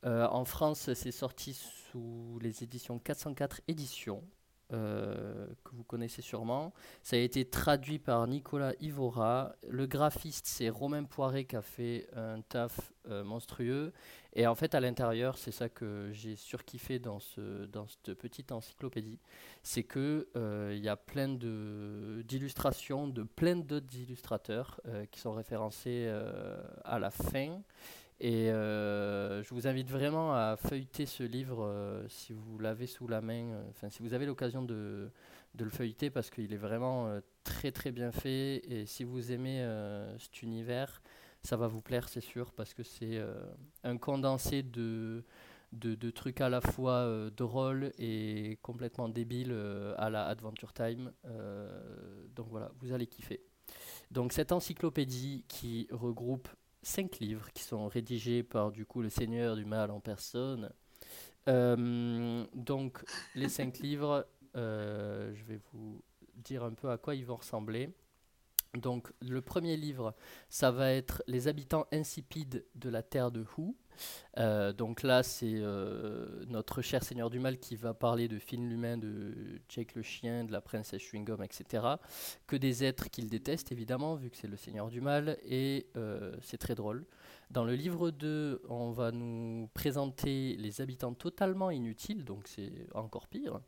En 0.05 0.45
France, 0.45 0.93
c'est 0.93 1.11
sorti 1.11 1.53
sous 1.53 2.39
les 2.41 2.63
éditions 2.63 2.99
404 2.99 3.61
éditions. 3.67 4.23
Euh, 4.71 5.47
que 5.63 5.75
vous 5.75 5.83
connaissez 5.83 6.21
sûrement. 6.21 6.73
Ça 7.03 7.15
a 7.15 7.19
été 7.19 7.45
traduit 7.45 7.99
par 7.99 8.27
Nicolas 8.27 8.73
Ivora. 8.79 9.55
Le 9.69 9.85
graphiste, 9.87 10.45
c'est 10.47 10.69
Romain 10.69 11.03
Poiré 11.03 11.45
qui 11.45 11.55
a 11.55 11.61
fait 11.61 12.07
un 12.15 12.41
taf 12.41 12.91
euh, 13.09 13.23
monstrueux. 13.23 13.93
Et 14.33 14.45
en 14.45 14.53
fait, 14.53 14.75
à 14.75 14.79
l'intérieur, 14.79 15.37
c'est 15.39 15.51
ça 15.51 15.69
que 15.69 16.11
j'ai 16.13 16.35
surkiffé 16.35 16.99
dans, 16.99 17.19
ce, 17.19 17.65
dans 17.65 17.87
cette 17.87 18.13
petite 18.13 18.51
encyclopédie. 18.51 19.19
C'est 19.63 19.83
qu'il 19.83 20.25
il 20.35 20.79
y 20.83 20.89
a 20.89 20.95
plein 20.95 21.29
de- 21.29 22.23
d'illustrations 22.27 23.07
de, 23.07 23.23
plein 23.23 23.55
d'autres 23.55 23.95
illustrateurs 23.97 24.79
euh, 24.87 25.05
qui 25.07 25.19
sont 25.19 25.33
référencés 25.33 26.05
euh, 26.07 26.61
à 26.83 26.99
la 26.99 27.09
fin. 27.09 27.61
Et 28.21 28.51
euh, 28.51 29.41
je 29.43 29.53
vous 29.53 29.67
invite 29.67 29.89
vraiment 29.89 30.33
à 30.33 30.57
feuilleter 30.57 31.05
ce 31.05 31.23
livre 31.23 31.63
euh, 31.63 32.05
si 32.09 32.33
vous 32.33 32.59
l'avez 32.59 32.85
sous 32.85 33.07
la 33.07 33.21
main, 33.21 33.45
euh, 33.45 33.63
enfin 33.69 33.89
si 33.89 34.01
vous 34.01 34.13
avez 34.13 34.25
l'occasion 34.25 34.61
de, 34.61 35.09
le 35.57 35.69
feuilleter 35.69 36.09
parce 36.09 36.29
qu'il 36.29 36.51
est 36.53 36.57
vraiment 36.57 37.19
très 37.43 37.71
très 37.71 37.91
bien 37.91 38.11
fait 38.11 38.61
et 38.69 38.85
si 38.85 39.03
vous 39.03 39.31
aimez 39.31 39.65
cet 40.17 40.41
univers, 40.41 41.01
ça 41.43 41.57
va 41.57 41.67
vous 41.67 41.81
plaire 41.81 42.07
c'est 42.07 42.21
sûr 42.21 42.51
parce 42.53 42.73
que 42.73 42.83
c'est 42.83 43.21
un 43.83 43.97
condensé 43.97 44.63
de, 44.63 45.23
trucs 46.13 46.39
à 46.39 46.49
la 46.49 46.61
fois 46.61 47.29
drôles 47.35 47.91
et 47.97 48.57
complètement 48.61 49.09
débiles 49.09 49.53
à 49.97 50.09
la 50.09 50.27
Adventure 50.27 50.71
Time. 50.71 51.11
Donc 52.35 52.47
voilà, 52.49 52.71
vous 52.79 52.93
allez 52.93 53.07
kiffer. 53.07 53.41
Donc 54.11 54.31
cette 54.31 54.53
encyclopédie 54.53 55.43
qui 55.47 55.87
regroupe 55.91 56.47
cinq 56.81 57.19
livres 57.19 57.51
qui 57.53 57.63
sont 57.63 57.87
rédigés 57.87 58.43
par 58.43 58.71
du 58.71 58.85
coup 58.85 59.01
le 59.01 59.09
Seigneur 59.09 59.55
du 59.55 59.65
Mal 59.65 59.91
en 59.91 59.99
personne, 59.99 60.71
Euh, 61.47 62.45
donc, 62.53 63.03
les 63.33 63.49
cinq 63.49 63.79
livres, 63.79 64.27
euh, 64.55 65.33
je 65.33 65.43
vais 65.45 65.59
vous 65.71 66.03
dire 66.35 66.63
un 66.63 66.73
peu 66.73 66.89
à 66.91 66.97
quoi 66.97 67.15
ils 67.15 67.25
vont 67.25 67.37
ressembler. 67.37 67.89
Donc, 68.75 69.11
le 69.21 69.41
premier 69.41 69.75
livre, 69.75 70.13
ça 70.49 70.69
va 70.69 70.91
être 70.91 71.23
Les 71.27 71.47
habitants 71.47 71.87
insipides 71.91 72.65
de 72.75 72.89
la 72.89 73.01
terre 73.01 73.31
de 73.31 73.45
Hu. 73.57 73.73
Euh, 74.37 74.71
donc 74.71 75.03
là, 75.03 75.23
c'est 75.23 75.53
euh, 75.55 76.43
notre 76.47 76.81
cher 76.81 77.03
Seigneur 77.03 77.29
du 77.29 77.39
Mal 77.39 77.57
qui 77.57 77.75
va 77.75 77.93
parler 77.93 78.27
de 78.27 78.39
Finn 78.39 78.67
l'humain, 78.69 78.97
de 78.97 79.33
Jake 79.67 79.95
le 79.95 80.01
chien, 80.01 80.45
de 80.45 80.51
la 80.51 80.61
princesse 80.61 81.01
Chewing-Gum, 81.01 81.43
etc. 81.43 81.83
Que 82.47 82.55
des 82.55 82.83
êtres 82.83 83.09
qu'il 83.09 83.29
déteste, 83.29 83.71
évidemment, 83.71 84.15
vu 84.15 84.29
que 84.29 84.37
c'est 84.37 84.47
le 84.47 84.57
Seigneur 84.57 84.89
du 84.89 85.01
Mal, 85.01 85.37
et 85.43 85.87
euh, 85.97 86.33
c'est 86.41 86.57
très 86.57 86.75
drôle. 86.75 87.05
Dans 87.51 87.65
le 87.65 87.73
livre 87.73 88.11
2, 88.11 88.61
on 88.69 88.91
va 88.91 89.11
nous 89.11 89.69
présenter 89.73 90.55
les 90.57 90.81
habitants 90.81 91.13
totalement 91.13 91.71
inutiles, 91.71 92.23
donc 92.23 92.47
c'est 92.47 92.71
encore 92.93 93.27
pire. 93.27 93.59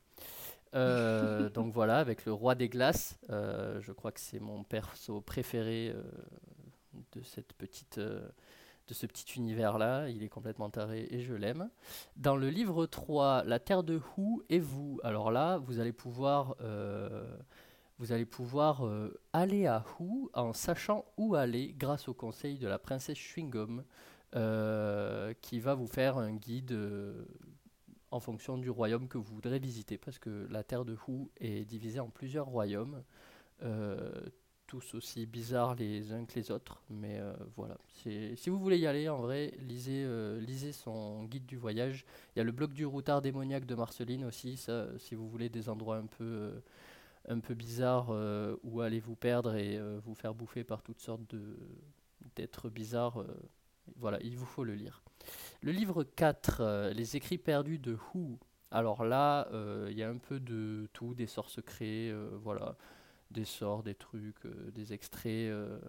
Donc 1.53 1.73
voilà, 1.73 1.97
avec 1.97 2.23
le 2.23 2.31
roi 2.31 2.55
des 2.55 2.69
glaces, 2.69 3.19
je 3.27 3.91
crois 3.91 4.13
que 4.13 4.21
c'est 4.21 4.39
mon 4.39 4.63
perso 4.63 5.19
préféré 5.19 5.93
de 7.11 7.21
cette 7.23 7.51
petite, 7.51 7.99
de 8.91 8.93
ce 8.93 9.05
petit 9.05 9.38
univers-là. 9.38 10.09
Il 10.09 10.22
est 10.22 10.27
complètement 10.27 10.69
taré 10.69 11.07
et 11.11 11.22
je 11.22 11.34
l'aime. 11.34 11.69
Dans 12.18 12.35
le 12.35 12.49
livre 12.49 12.85
3, 12.85 13.45
La 13.45 13.57
Terre 13.57 13.84
de 13.84 14.01
Hu 14.18 14.41
et 14.49 14.59
vous. 14.59 14.99
Alors 15.01 15.31
là, 15.31 15.59
vous 15.59 15.80
allez 15.80 15.93
pouvoir, 15.93 16.57
euh, 16.59 17.26
vous 17.99 18.11
allez 18.11 18.26
pouvoir 18.26 18.85
euh, 18.85 19.18
aller 19.31 19.65
à 19.65 19.85
Hu 19.97 20.27
en 20.34 20.51
sachant 20.51 21.05
où 21.15 21.35
aller 21.35 21.73
grâce 21.77 22.09
au 22.09 22.13
conseil 22.13 22.57
de 22.57 22.68
la 22.68 22.80
princesse 22.80 23.18
Chewing-Gum, 23.18 23.84
euh, 24.35 25.34
qui 25.41 25.61
va 25.61 25.73
vous 25.73 25.88
faire 25.88 26.18
un 26.18 26.34
guide. 26.34 26.77
en 28.13 28.19
fonction 28.19 28.57
du 28.57 28.69
royaume 28.69 29.07
que 29.07 29.18
vous 29.18 29.34
voudrez 29.35 29.59
visiter, 29.59 29.97
parce 29.97 30.19
que 30.19 30.45
la 30.49 30.63
terre 30.63 30.84
de 30.84 30.97
Hu 31.07 31.30
est 31.39 31.63
divisée 31.63 32.01
en 32.01 32.09
plusieurs 32.09 32.47
royaumes, 32.47 33.01
tous 34.72 34.95
aussi 34.95 35.26
bizarres 35.26 35.76
les 35.76 36.14
uns 36.14 36.23
que 36.23 36.35
les 36.35 36.49
autres, 36.49 36.81
mais 36.89 37.19
euh, 37.19 37.34
voilà. 37.57 37.76
Si 37.91 38.49
vous 38.49 38.57
voulez 38.57 38.77
y 38.77 38.88
aller, 38.88 39.10
en 39.10 39.18
vrai, 39.18 39.53
lisez, 39.60 40.06
euh, 40.06 40.39
lisez 40.39 40.72
son 40.72 41.26
guide 41.26 41.45
du 41.45 41.57
voyage. 41.57 42.06
Il 42.34 42.39
y 42.39 42.41
a 42.41 42.45
le 42.45 42.53
bloc 42.53 42.72
du 42.72 42.85
routard 42.85 43.22
démoniaque 43.22 43.65
de 43.65 43.76
Marceline 43.76 44.23
aussi, 44.23 44.56
ça, 44.56 44.88
si 44.98 45.14
vous 45.14 45.27
voulez 45.27 45.49
des 45.49 45.68
endroits 45.68 45.98
un 45.98 46.06
peu, 46.06 46.23
euh, 46.23 46.60
un 47.27 47.41
peu 47.41 47.53
bizarres 47.53 48.15
où 48.64 48.80
aller 48.80 49.02
vous 49.02 49.18
perdre 49.18 49.56
et 49.56 49.77
vous 50.06 50.15
faire 50.15 50.34
bouffer 50.34 50.64
par 50.64 50.81
toutes 50.81 51.02
sortes 51.02 51.35
d'êtres 52.38 52.69
bizarres, 52.69 53.26
voilà, 53.98 54.19
il 54.22 54.38
vous 54.38 54.45
faut 54.45 54.64
le 54.64 54.76
lire. 54.76 55.03
Le 55.61 55.73
livre 55.73 56.06
4, 56.06 56.61
euh, 56.61 56.93
Les 56.93 57.18
écrits 57.18 57.38
perdus 57.38 57.77
de 57.77 57.98
Hu. 58.15 58.38
Alors 58.72 59.03
là, 59.03 59.49
il 59.89 59.98
y 59.98 60.02
a 60.02 60.10
un 60.10 60.18
peu 60.18 60.39
de 60.39 60.88
tout, 60.93 61.14
des 61.14 61.27
sorts 61.27 61.49
secrets, 61.49 62.14
voilà, 62.41 62.77
des 63.31 63.45
sorts, 63.45 63.83
des 63.83 63.95
trucs, 63.95 64.45
euh, 64.45 64.71
des 64.71 64.93
extraits, 64.93 65.49
euh, 65.51 65.79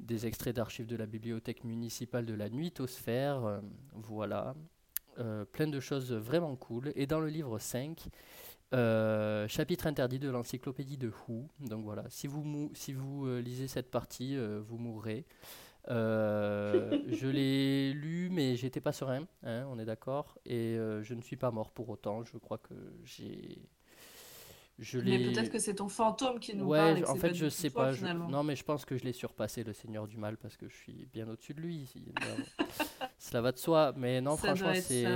des 0.00 0.26
extraits 0.26 0.54
d'archives 0.56 0.86
de 0.86 0.96
la 0.96 1.06
bibliothèque 1.06 1.64
municipale 1.64 2.26
de 2.26 2.34
la 2.34 2.48
Nuitosphère, 2.50 3.44
euh, 3.44 3.60
voilà, 3.94 4.54
Euh, 5.18 5.46
plein 5.46 5.66
de 5.68 5.80
choses 5.80 6.12
vraiment 6.12 6.56
cool. 6.56 6.92
Et 6.94 7.06
dans 7.06 7.20
le 7.20 7.28
livre 7.28 7.58
5, 7.58 8.08
euh, 8.74 9.48
chapitre 9.48 9.86
interdit 9.86 10.18
de 10.18 10.28
l'encyclopédie 10.30 10.98
de 10.98 11.08
Hu. 11.08 11.44
Donc 11.60 11.84
voilà, 11.84 12.04
si 12.10 12.26
vous, 12.26 12.42
mou- 12.42 12.70
si 12.74 12.92
vous 12.92 13.26
lisez 13.40 13.68
cette 13.68 13.90
partie, 13.90 14.36
vous 14.68 14.78
mourrez. 14.78 15.24
Je 17.08 17.28
l'ai 17.28 17.92
lu, 17.94 18.28
mais 18.30 18.56
j'étais 18.56 18.80
pas 18.80 18.92
serein, 18.92 19.26
hein, 19.44 19.66
on 19.70 19.78
est 19.78 19.84
d'accord. 19.84 20.38
Et 20.44 20.76
je 21.02 21.14
ne 21.14 21.22
suis 21.22 21.36
pas 21.36 21.50
mort 21.50 21.70
pour 21.70 21.88
autant. 21.88 22.24
Je 22.24 22.36
crois 22.38 22.58
que 22.58 22.74
j'ai. 23.04 23.58
Je 24.78 24.98
Mais 25.00 25.18
peut-être 25.32 25.50
que 25.50 25.58
c'est 25.58 25.76
ton 25.76 25.88
fantôme 25.88 26.38
qui 26.38 26.54
nous 26.54 26.66
Ouais, 26.66 26.78
parle. 26.78 26.98
et 26.98 27.00
je- 27.00 27.04
que 27.06 27.10
en 27.10 27.14
fait, 27.16 27.28
pas 27.28 27.34
je 27.34 27.48
sais 27.48 27.70
toi, 27.70 27.84
pas. 27.86 27.92
je-. 27.92 28.04
Non, 28.06 28.42
mais 28.42 28.56
je 28.56 28.62
pense 28.64 28.84
que 28.84 28.96
je 28.98 29.04
l'ai 29.04 29.12
surpassé, 29.12 29.64
le 29.64 29.72
Seigneur 29.72 30.06
du 30.06 30.18
Mal, 30.18 30.36
parce 30.36 30.56
que 30.56 30.68
je 30.68 30.74
suis 30.76 31.06
bien 31.12 31.26
au-dessus 31.28 31.54
de 31.54 31.60
lui. 31.62 31.90
Cela 33.18 33.40
va 33.40 33.52
de 33.52 33.58
soi. 33.58 33.94
Mais 33.96 34.20
non, 34.20 34.36
Ça 34.36 34.54
franchement, 34.54 34.72
c'est. 34.80 35.06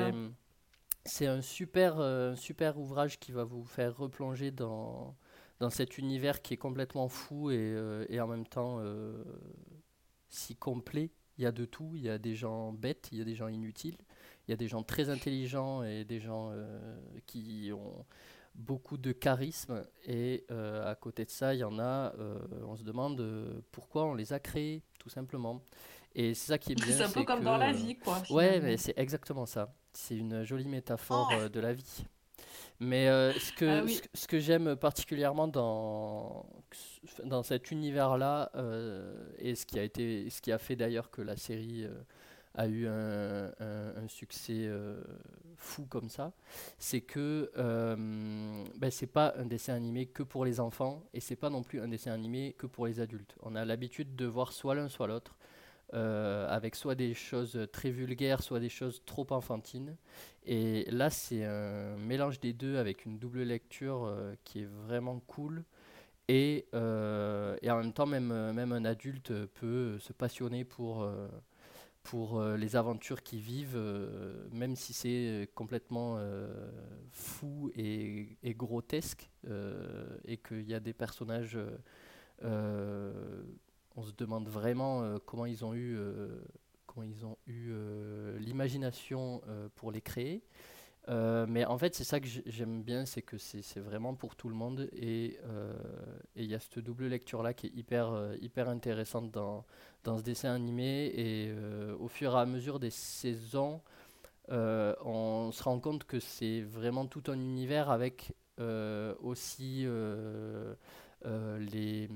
C'est 1.07 1.27
un 1.27 1.41
super, 1.41 1.99
euh, 1.99 2.37
super 2.37 2.79
ouvrage 2.79 3.19
qui 3.19 3.33
va 3.33 3.43
vous 3.45 3.65
faire 3.65 3.97
replonger 3.97 4.51
dans, 4.51 5.17
dans 5.59 5.71
cet 5.71 5.97
univers 5.97 6.43
qui 6.43 6.53
est 6.55 6.59
complètement 6.59 7.09
fou 7.09 7.51
et, 7.51 7.57
euh, 7.59 8.05
et 8.11 8.21
en 8.21 8.27
même 8.27 8.47
temps 8.47 8.79
euh, 8.81 9.25
si 10.29 10.57
complet. 10.57 11.11
Il 11.39 11.45
y 11.45 11.47
a 11.47 11.53
de 11.53 11.65
tout. 11.65 11.93
Il 11.95 12.03
y 12.03 12.11
a 12.11 12.19
des 12.19 12.35
gens 12.35 12.73
bêtes, 12.75 13.09
il 13.13 13.19
y 13.19 13.23
a 13.23 13.25
des 13.25 13.35
gens 13.35 13.49
inutiles, 13.49 13.97
il 14.47 14.51
y 14.51 14.55
a 14.55 14.57
des 14.59 14.69
gens 14.69 14.83
très 14.83 15.09
intelligents 15.09 15.83
et 15.83 16.05
des 16.05 16.21
gens 16.21 16.53
qui 17.27 17.71
ont 17.75 18.05
beaucoup 18.55 18.97
de 18.99 19.13
charisme. 19.13 19.83
Et 20.07 20.45
euh, 20.51 20.91
à 20.91 20.95
côté 20.95 21.25
de 21.25 21.31
ça, 21.31 21.55
il 21.55 21.59
y 21.61 21.65
en 21.65 21.79
a, 21.79 22.15
euh, 22.19 22.39
on 22.67 22.77
se 22.77 22.83
demande 22.85 23.21
euh, 23.21 23.61
pourquoi 23.73 24.05
on 24.05 24.15
les 24.15 24.33
a 24.33 24.41
créés, 24.41 24.83
tout 24.99 25.09
simplement. 25.09 25.63
Et 26.15 26.35
c'est 26.35 26.49
ça 26.49 26.59
qui 26.59 26.73
est 26.73 26.75
bien. 26.83 26.87
C'est 26.97 27.05
un 27.05 27.11
peu 27.11 27.25
comme 27.25 27.41
que, 27.41 27.45
dans 27.45 27.57
la 27.57 27.73
vie, 27.73 27.97
quoi. 27.97 28.19
Ouais, 28.31 28.47
finalement. 28.49 28.67
mais 28.67 28.77
c'est 28.77 28.95
exactement 28.99 29.47
ça. 29.47 29.73
C'est 29.93 30.17
une 30.17 30.45
jolie 30.45 30.69
métaphore 30.69 31.29
Oh. 31.33 31.35
euh, 31.37 31.49
de 31.49 31.61
la 31.61 31.73
vie. 31.73 32.05
Mais 32.83 33.09
euh, 33.09 33.33
ce 33.35 33.53
que, 33.53 33.65
Ah 33.81 33.83
oui. 33.85 33.95
ce, 33.95 34.03
que- 34.03 34.09
ce 34.15 34.27
que 34.27 34.39
j'aime 34.39 34.75
particulièrement 34.77 35.47
dans, 35.49 36.47
dans 37.25 37.43
cet 37.43 37.71
univers-là, 37.71 38.51
euh, 38.55 39.15
et 39.39 39.55
ce 39.55 39.67
qui 39.67 39.79
a, 39.79 39.83
été, 39.85 40.31
ce 40.31 40.41
qui 40.41 40.51
a 40.51 40.59
fait 40.59 40.77
d'ailleurs 40.77 41.11
que 41.11 41.21
la 41.23 41.37
série 41.37 41.85
euh, 41.85 41.93
a 42.55 42.67
eu 42.67 42.87
un, 42.87 44.09
succès 44.09 44.67
euh, 44.67 45.03
fou 45.57 45.87
comme 45.87 46.09
ça, 46.09 46.33
c'est 46.79 47.01
que 47.01 47.51
euh, 47.57 47.97
ben, 48.77 48.91
c'est 48.91 49.07
pas 49.07 49.35
un 49.37 49.47
dessin 49.47 49.75
animé 49.75 50.07
que 50.07 50.23
pour 50.23 50.45
les 50.45 50.59
enfants, 50.59 51.05
et 51.15 51.21
c'est 51.21 51.37
pas 51.37 51.51
non 51.51 51.63
plus 51.63 51.81
un 51.81 51.89
dessin 51.89 52.13
animé 52.13 52.55
que 52.59 52.67
pour 52.67 52.87
les 52.87 53.01
adultes. 53.01 53.37
On 53.43 53.55
a 53.55 53.65
l'habitude 53.65 54.17
de 54.17 54.27
voir 54.27 54.53
soit 54.53 54.75
l'un, 54.75 54.89
soit 54.89 55.07
l'autre 55.07 55.37
euh, 55.95 56.49
avec 56.49 56.77
soit 56.77 56.95
des 56.95 57.15
choses 57.15 57.69
très 57.73 57.91
vulgaires, 57.91 58.43
soit 58.43 58.61
des 58.61 58.69
choses 58.69 59.03
trop 59.07 59.27
enfantines. 59.31 59.97
Et 60.45 60.85
là, 60.91 61.11
c'est 61.11 61.45
un 61.45 61.97
mélange 61.97 62.41
des 62.41 62.53
deux 62.53 62.79
avec 62.79 63.05
une 63.05 63.19
double 63.19 63.43
lecture 63.43 64.05
euh, 64.05 64.35
qui 64.45 64.61
est 64.61 64.69
vraiment 64.87 65.21
cool. 65.27 65.65
Et, 66.29 66.67
et 66.73 67.71
en 67.71 67.77
même 67.79 67.93
temps, 67.93 68.07
même, 68.07 68.53
même 68.53 68.71
un 68.71 68.85
adulte 68.85 69.33
peut 69.47 69.99
se 69.99 70.13
passionner 70.13 70.65
pour, 70.65 71.05
pour 72.03 72.39
euh, 72.39 72.57
les 72.57 72.77
aventures 72.77 73.23
qu'ils 73.23 73.41
vivent, 73.41 73.77
euh, 73.77 74.49
même 74.53 74.77
si 74.77 74.93
c'est 74.93 75.49
complètement 75.55 76.17
euh, 76.19 76.49
fou 77.13 77.71
et, 77.77 78.37
grotesque, 78.57 79.31
et 80.25 80.37
qu'il 80.37 80.69
y 80.69 80.75
a 80.75 80.81
des 80.81 80.93
personnages 80.93 81.59
on 82.43 84.03
se 84.03 84.13
demande 84.17 84.49
vraiment 84.49 85.19
comment 85.27 85.47
ils 85.47 85.65
ont 85.65 85.75
eu, 85.75 85.99
comment 86.87 87.07
ils 87.07 87.25
ont 87.25 87.37
eu 87.47 87.73
l'imagination 88.39 89.43
pour 89.75 89.91
les 89.91 90.01
créer. 90.01 90.43
Euh, 91.09 91.47
mais 91.49 91.65
en 91.65 91.79
fait, 91.79 91.95
c'est 91.95 92.05
ça 92.05 92.21
que 92.21 92.27
j'ai- 92.27 92.43
j'aime 92.47 92.83
bien, 92.83 93.07
c'est 93.07 93.23
que 93.23 93.39
c'est 93.39 93.81
vraiment 93.81 94.15
pour 94.15 94.37
tout 94.37 94.49
le 94.49 94.55
monde 94.55 94.89
et 94.93 95.39
euh, 95.47 95.73
et 96.37 96.45
il 96.45 96.51
y 96.51 96.55
a 96.55 96.61
cette 96.61 96.79
double 96.79 97.07
lecture-là 97.07 97.55
qui 97.55 97.67
est 97.69 97.75
hyper, 97.75 98.11
euh, 98.13 98.37
hyper 98.41 98.69
intéressante 98.69 99.31
dans, 99.31 99.65
dans 100.05 100.19
ce 100.19 100.23
dessin 100.23 100.55
animé. 100.55 101.13
Et 101.17 101.53
au 101.99 102.09
fur 102.09 102.35
et 102.37 102.39
à 102.41 102.47
mesure 102.47 102.79
des 102.81 102.91
saisons, 102.91 103.81
on 104.49 105.51
se 105.53 105.63
rend 105.63 105.81
compte 105.81 106.05
que 106.05 106.21
c'est 106.21 106.63
vraiment 106.63 107.07
tout 107.07 107.25
un 107.29 107.35
univers 107.41 107.91
avec 107.91 108.33
aussi 109.23 109.87
les, 111.25 112.09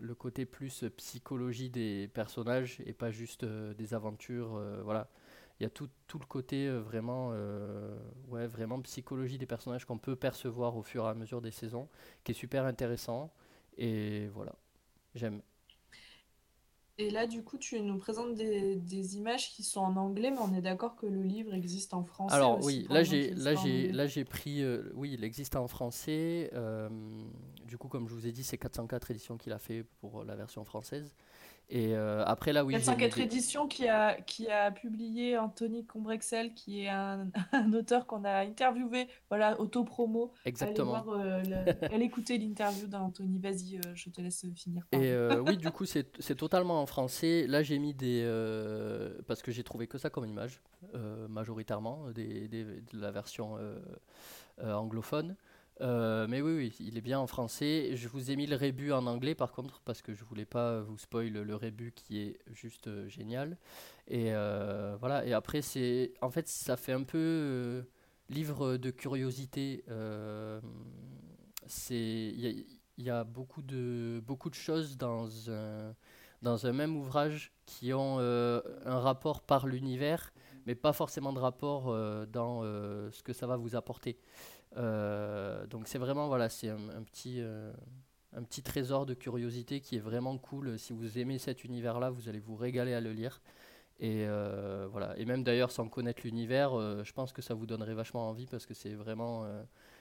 le 0.00 0.14
côté 0.14 0.46
plus 0.46 0.84
psychologie 0.96 1.70
des 1.70 2.08
personnages 2.12 2.78
et 2.86 2.92
pas 2.92 3.10
juste 3.10 3.44
des 3.44 3.94
aventures. 3.94 4.60
voilà. 4.84 5.08
Il 5.58 5.62
y 5.62 5.66
a 5.66 5.70
tout, 5.70 5.88
tout 6.06 6.18
le 6.18 6.26
côté 6.26 6.66
euh, 6.66 6.80
vraiment, 6.80 7.30
euh, 7.32 7.96
ouais, 8.28 8.46
vraiment 8.46 8.80
psychologie 8.82 9.38
des 9.38 9.46
personnages 9.46 9.86
qu'on 9.86 9.98
peut 9.98 10.16
percevoir 10.16 10.76
au 10.76 10.82
fur 10.82 11.04
et 11.06 11.08
à 11.08 11.14
mesure 11.14 11.40
des 11.40 11.50
saisons, 11.50 11.88
qui 12.24 12.32
est 12.32 12.34
super 12.34 12.64
intéressant. 12.64 13.32
Et 13.78 14.28
voilà, 14.28 14.54
j'aime. 15.14 15.40
Et 16.98 17.10
là, 17.10 17.26
du 17.26 17.42
coup, 17.42 17.58
tu 17.58 17.80
nous 17.80 17.98
présentes 17.98 18.34
des, 18.34 18.76
des 18.76 19.16
images 19.16 19.50
qui 19.50 19.62
sont 19.62 19.80
en 19.80 19.96
anglais, 19.96 20.30
mais 20.30 20.38
on 20.38 20.54
est 20.54 20.62
d'accord 20.62 20.96
que 20.96 21.06
le 21.06 21.22
livre 21.22 21.52
existe 21.52 21.92
en 21.92 22.02
français 22.04 22.34
Alors 22.34 22.58
aussi 22.58 22.66
oui, 22.66 22.86
là 22.88 23.02
j'ai 23.02 23.34
là 23.34 23.54
j'ai 23.54 23.92
là 23.92 24.06
j'ai 24.06 24.24
pris 24.24 24.62
euh, 24.62 24.90
oui, 24.94 25.12
il 25.12 25.22
existe 25.22 25.56
en 25.56 25.68
français. 25.68 26.50
du 27.66 27.76
coup, 27.76 27.88
comme 27.88 28.08
je 28.08 28.14
vous 28.14 28.26
ai 28.26 28.32
dit, 28.32 28.44
c'est 28.44 28.56
404 28.58 29.10
éditions 29.10 29.36
qu'il 29.36 29.52
a 29.52 29.58
fait 29.58 29.84
pour 30.00 30.24
la 30.24 30.36
version 30.36 30.64
française. 30.64 31.14
Et 31.68 31.96
euh, 31.96 32.22
après, 32.26 32.52
là, 32.52 32.64
oui, 32.64 32.74
j'ai 32.74 32.78
mis 32.78 32.84
404 32.86 33.16
des- 33.16 33.22
éditions 33.24 33.66
qui 33.66 33.88
a, 33.88 34.20
qui 34.20 34.48
a 34.48 34.70
publié 34.70 35.36
Anthony 35.36 35.84
Combrexel, 35.84 36.54
qui 36.54 36.82
est 36.82 36.88
un, 36.88 37.26
un 37.52 37.72
auteur 37.72 38.06
qu'on 38.06 38.22
a 38.24 38.38
interviewé, 38.44 39.08
voilà, 39.30 39.60
auto-promo. 39.60 40.30
Allez 40.44 40.50
Exactement. 40.50 40.90
voir, 41.02 41.08
euh, 41.08 41.42
allez 41.92 42.04
écouter 42.04 42.38
l'interview 42.38 42.86
d'Anthony. 42.86 43.40
Vas-y, 43.40 43.78
euh, 43.78 43.80
je 43.94 44.10
te 44.10 44.20
laisse 44.20 44.46
finir. 44.54 44.84
Et 44.92 45.10
euh, 45.10 45.40
oui, 45.40 45.56
du 45.56 45.68
coup, 45.72 45.86
c'est 45.86 46.04
totalement 46.36 46.80
en 46.80 46.86
français. 46.86 47.46
Là, 47.48 47.64
j'ai 47.64 47.80
mis 47.80 47.94
des. 47.94 48.22
parce 49.26 49.42
que 49.42 49.50
j'ai 49.50 49.64
trouvé 49.64 49.88
que 49.88 49.98
ça 49.98 50.08
comme 50.08 50.24
image, 50.26 50.60
majoritairement, 51.28 52.10
des, 52.14 52.46
des- 52.46 52.64
de 52.64 53.00
la 53.00 53.10
version 53.10 53.58
anglophone. 54.62 55.34
Euh, 55.82 56.26
mais 56.28 56.40
oui, 56.40 56.54
oui, 56.56 56.76
il 56.80 56.96
est 56.96 57.02
bien 57.02 57.18
en 57.18 57.26
français. 57.26 57.90
Je 57.94 58.08
vous 58.08 58.30
ai 58.30 58.36
mis 58.36 58.46
le 58.46 58.56
rébut 58.56 58.92
en 58.92 59.06
anglais, 59.06 59.34
par 59.34 59.52
contre, 59.52 59.80
parce 59.84 60.02
que 60.02 60.14
je 60.14 60.24
voulais 60.24 60.46
pas 60.46 60.80
vous 60.80 60.96
spoil 60.98 61.32
le 61.32 61.54
rébut 61.56 61.92
qui 61.92 62.20
est 62.20 62.38
juste 62.52 62.86
euh, 62.86 63.08
génial. 63.08 63.58
Et 64.08 64.32
euh, 64.32 64.96
voilà. 65.00 65.24
Et 65.26 65.32
après, 65.32 65.62
c'est. 65.62 66.14
En 66.22 66.30
fait, 66.30 66.48
ça 66.48 66.76
fait 66.76 66.92
un 66.92 67.02
peu 67.02 67.84
livre 68.30 68.76
de 68.76 68.90
curiosité. 68.90 69.84
c'est. 71.66 71.94
Il 71.94 72.40
y 72.40 72.66
y 72.98 73.10
a 73.10 73.24
beaucoup 73.24 73.60
de, 73.60 74.22
beaucoup 74.26 74.48
de 74.48 74.54
choses 74.54 74.96
dans 74.96 75.50
un, 75.50 75.94
dans 76.40 76.66
un 76.66 76.72
même 76.72 76.96
ouvrage 76.96 77.52
qui 77.66 77.92
ont 77.92 78.18
un 78.18 79.00
rapport 79.00 79.42
par 79.42 79.66
l'univers, 79.66 80.32
mais 80.64 80.74
pas 80.74 80.94
forcément 80.94 81.34
de 81.34 81.38
rapport 81.38 81.94
dans 82.28 82.62
ce 82.62 83.22
que 83.22 83.34
ça 83.34 83.46
va 83.46 83.56
vous 83.58 83.76
apporter. 83.76 84.16
Euh, 84.76 85.66
donc 85.66 85.88
c'est 85.88 85.98
vraiment, 85.98 86.28
voilà, 86.28 86.48
c'est 86.48 86.68
un, 86.68 87.02
petit, 87.02 87.40
euh, 87.40 87.72
un 88.32 88.42
petit 88.42 88.62
trésor 88.62 89.06
de 89.06 89.14
curiosité 89.14 89.80
qui 89.80 89.96
est 89.96 90.00
vraiment 90.00 90.36
cool. 90.38 90.78
Si 90.78 90.92
vous 90.92 91.18
aimez 91.18 91.38
cet 91.38 91.64
univers-là, 91.64 92.10
vous 92.10 92.28
allez 92.28 92.40
vous 92.40 92.56
régaler 92.56 92.94
à 92.94 93.00
le 93.00 93.12
lire. 93.12 93.40
Et 93.98 94.26
euh, 94.26 94.86
voilà. 94.90 95.16
Et 95.18 95.24
même 95.24 95.42
d'ailleurs, 95.42 95.70
sans 95.70 95.88
connaître 95.88 96.22
l'univers, 96.24 96.72
je 97.04 97.12
pense 97.12 97.32
que 97.32 97.42
ça 97.42 97.54
vous 97.54 97.66
donnerait 97.66 97.94
vachement 97.94 98.28
envie 98.28 98.46
parce 98.46 98.66
que 98.66 98.74
c'est 98.74 98.94
vraiment, 98.94 99.46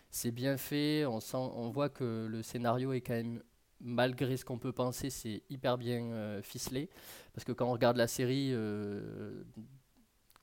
c'est 0.10 0.32
bien 0.32 0.58
fait. 0.58 1.06
On 1.06 1.20
sent, 1.20 1.38
on 1.38 1.70
voit 1.70 1.90
que 1.90 2.28
le 2.30 2.42
scénario 2.42 2.92
est 2.92 3.02
quand 3.02 3.14
même, 3.14 3.42
malgré 3.80 4.36
ce 4.36 4.44
qu'on 4.44 4.58
peut 4.58 4.74
penser, 4.74 5.10
c'est 5.10 5.44
hyper 5.50 5.78
bien 5.78 6.42
ficelé. 6.42 6.90
Parce 7.34 7.46
que 7.46 7.54
quand 7.54 7.68
on 7.68 7.72
regarde 7.72 7.96
la 7.96 8.08
série, 8.08 8.54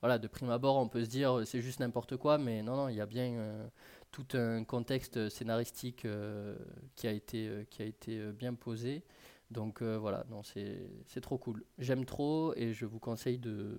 voilà, 0.01 0.19
de 0.19 0.29
prime 0.29 0.51
abord, 0.51 0.79
on 0.79 0.89
peut 0.89 1.05
se 1.05 1.11
dire 1.11 1.43
c'est 1.45 1.61
juste 1.61 1.81
n'importe 1.81 2.17
quoi, 2.17 2.39
mais 2.39 2.63
non, 2.63 2.75
non, 2.75 2.89
il 2.89 2.97
y 2.97 3.03
a 3.03 3.07
bien 3.07 3.69
tout 4.13 4.27
un 4.35 4.63
contexte 4.63 5.31
scénaristique 5.31 6.05
euh, 6.05 6.55
qui 6.95 7.09
a 7.09 7.13
été, 7.13 7.49
euh, 7.49 7.65
qui 7.69 7.83
a 7.83 7.87
été 7.87 8.19
euh, 8.19 8.33
bien 8.33 8.55
posé. 8.55 9.03
Donc 9.51 9.83
voilà, 9.83 10.25
non, 10.31 10.43
c'est 10.43 11.21
trop 11.21 11.37
cool. 11.37 11.63
J'aime 11.77 12.07
trop 12.07 12.55
et 12.57 12.73
je 12.73 12.87
vous 12.87 12.99
conseille 12.99 13.39
de 13.39 13.79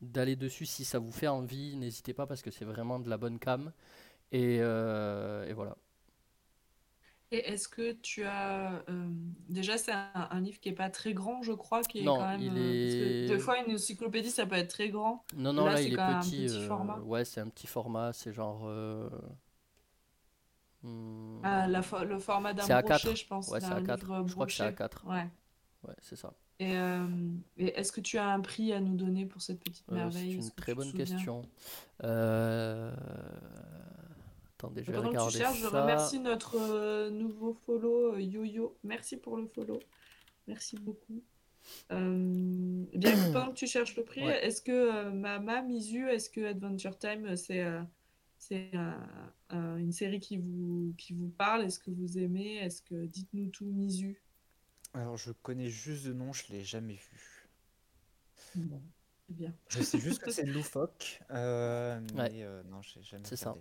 d'aller 0.00 0.36
dessus 0.36 0.64
si 0.64 0.84
ça 0.84 1.00
vous 1.00 1.10
fait 1.10 1.26
envie. 1.26 1.74
N'hésitez 1.74 2.14
pas 2.14 2.24
parce 2.24 2.40
que 2.40 2.52
c'est 2.52 2.64
vraiment 2.64 3.00
de 3.00 3.10
la 3.10 3.16
bonne 3.16 3.40
cam. 3.40 3.72
Et, 4.30 4.58
et 4.58 5.52
voilà. 5.54 5.76
Et 7.32 7.38
est-ce 7.38 7.66
que 7.68 7.92
tu 7.92 8.22
as... 8.24 8.84
euh, 8.88 9.08
déjà, 9.48 9.76
c'est 9.78 9.90
un, 9.92 10.10
un 10.30 10.40
livre 10.40 10.60
qui 10.60 10.68
est 10.68 10.72
pas 10.72 10.90
très 10.90 11.12
grand, 11.12 11.42
je 11.42 11.52
crois, 11.52 11.82
qui 11.82 12.00
est 12.00 12.04
Non, 12.04 12.18
quand 12.18 12.28
même... 12.28 12.40
il 12.40 12.52
euh, 12.56 12.82
parce 12.84 12.94
que 12.94 13.24
est- 13.24 13.26
des 13.26 13.38
fois, 13.38 13.58
une 13.66 13.74
encyclopédie, 13.74 14.30
ça 14.30 14.46
peut 14.46 14.54
être 14.54 14.70
très 14.70 14.90
grand. 14.90 15.24
Non, 15.36 15.52
non, 15.52 15.64
Là, 15.64 15.72
là, 15.72 15.76
c'est 15.78 15.86
il 15.88 15.94
est 15.94 15.96
même 15.96 16.06
un 16.14 16.20
petit. 16.20 16.30
petit 16.46 16.54
euh, 16.56 16.66
format. 16.68 16.98
ouais, 17.00 17.24
c'est 17.24 17.40
un 17.40 17.48
petit 17.48 17.66
format. 17.66 18.12
C'est 18.12 18.32
genre. 18.32 18.62
euh, 18.66 19.08
hmm, 20.82 21.40
Ah, 21.42 21.66
la 21.68 21.80
fo- 21.82 22.04
le 22.04 22.18
format 22.18 22.54
d'un 22.54 22.62
C'est 22.62 22.72
A4. 22.72 23.02
brochet, 23.02 23.16
je 23.16 23.26
pense, 23.26 23.48
Ouais, 23.48 23.60
c'est 23.60 23.66
A4. 23.66 23.96
livre 24.00 24.24
Je 24.26 24.34
crois 24.34 24.46
que 24.46 24.52
c'est 24.52 24.62
brochet. 24.64 24.84
A4. 24.84 25.04
Ouais. 25.06 25.26
Ouais, 25.86 25.94
c'est 26.00 26.16
ça. 26.16 26.32
Et, 26.58 26.74
et 27.58 27.78
est-ce 27.78 27.92
que 27.92 28.00
tu 28.00 28.16
as 28.18 28.26
un 28.28 28.40
prix 28.40 28.72
à 28.72 28.80
nous 28.80 28.96
donner 28.96 29.26
pour 29.26 29.42
cette 29.42 29.60
petite 29.62 29.84
c'est 29.88 29.94
merveille? 29.94 30.38
Est-ce 30.38 30.46
une 30.46 30.50
très 30.52 30.74
bonne 30.74 30.92
question. 30.92 31.42
Euh, 32.04 32.94
Attendez, 34.58 34.82
je 34.84 34.90
vais 34.90 34.96
Pendant 34.98 35.10
que 35.12 35.30
tu 35.30 35.36
cherches, 35.38 35.60
je 35.60 35.66
remercie 35.66 36.18
notre 36.18 36.56
euh, 36.56 37.10
nouveau 37.10 37.52
follow, 37.66 38.14
euh, 38.14 38.20
Yo-Yo. 38.20 38.78
Merci 38.84 39.18
pour 39.18 39.36
le 39.36 39.46
follow. 39.48 39.80
Merci 40.46 40.76
beaucoup. 40.76 41.22
Euh, 41.92 42.84
eh 42.92 42.98
bien, 42.98 43.32
pendant 43.32 43.50
que 43.50 43.56
tu 43.58 43.66
cherches 43.66 43.96
le 43.96 44.04
prix, 44.04 44.24
Ouais. 44.24 44.46
est-ce 44.46 44.62
que 44.62 44.72
euh, 44.72 45.10
Mama, 45.10 45.62
Misu, 45.62 46.08
est-ce 46.08 46.30
que 46.30 46.40
Adventure 46.46 46.96
Time, 46.98 47.36
c'est 47.36 47.64
euh, 47.64 47.82
c'est 48.38 48.74
un- 48.74 49.06
un- 49.50 49.76
une 49.76 49.92
série 49.92 50.20
qui 50.20 50.38
vous, 50.38 50.94
qui 50.96 51.12
vous 51.12 51.28
parle? 51.28 51.64
Est-ce 51.64 51.78
que 51.78 51.90
vous 51.90 52.18
aimez? 52.18 52.56
Est-ce 52.56 52.80
que 52.82 53.06
dites-nous 53.06 53.48
tout, 53.48 53.66
Misu? 53.66 54.22
Alors, 54.94 55.16
je 55.18 55.32
connais 55.32 55.68
juste 55.68 56.06
de 56.06 56.12
nom, 56.14 56.32
je 56.32 56.50
l'ai 56.50 56.64
jamais 56.64 56.94
vu. 56.94 57.48
Bon, 58.54 58.80
c'est 59.26 59.34
bien. 59.36 59.52
Je 59.68 59.82
sais 59.82 59.98
juste 59.98 60.22
que 60.22 60.30
c'est 60.30 60.46
loufoque, 60.46 61.20
euh, 61.30 62.00
mais 62.14 62.20
Ouais. 62.20 62.42
euh, 62.42 62.62
non, 62.64 62.80
j'ai 62.80 63.02
jamais 63.02 63.24
C'est 63.26 63.36
ça. 63.36 63.54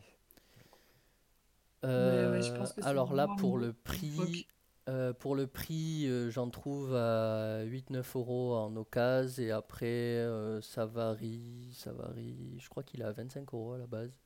Ouais, 1.95 2.27
ouais, 2.27 2.41
Euh, 2.49 2.67
alors 2.81 3.13
là, 3.13 3.27
vraiment 3.27 3.35
pour 3.35 3.57
le 3.57 3.73
prix, 3.73 4.47
euh, 4.89 5.13
pour 5.13 5.35
le 5.35 5.47
prix, 5.47 6.07
euh, 6.07 6.29
j'en 6.31 6.49
trouve 6.49 6.95
à 6.95 7.63
8-9 7.63 8.15
euros 8.15 8.55
en 8.55 8.75
occasion 8.75 9.43
et 9.43 9.51
après 9.51 9.85
euh, 9.87 10.61
ça 10.61 10.85
varie, 10.85 11.71
ça 11.75 11.91
varie. 11.93 12.57
Je 12.59 12.69
crois 12.69 12.83
qu'il 12.83 13.01
est 13.01 13.05
à 13.05 13.11
25 13.11 13.53
euros 13.53 13.73
à 13.73 13.77
la 13.77 13.87
base, 13.87 14.17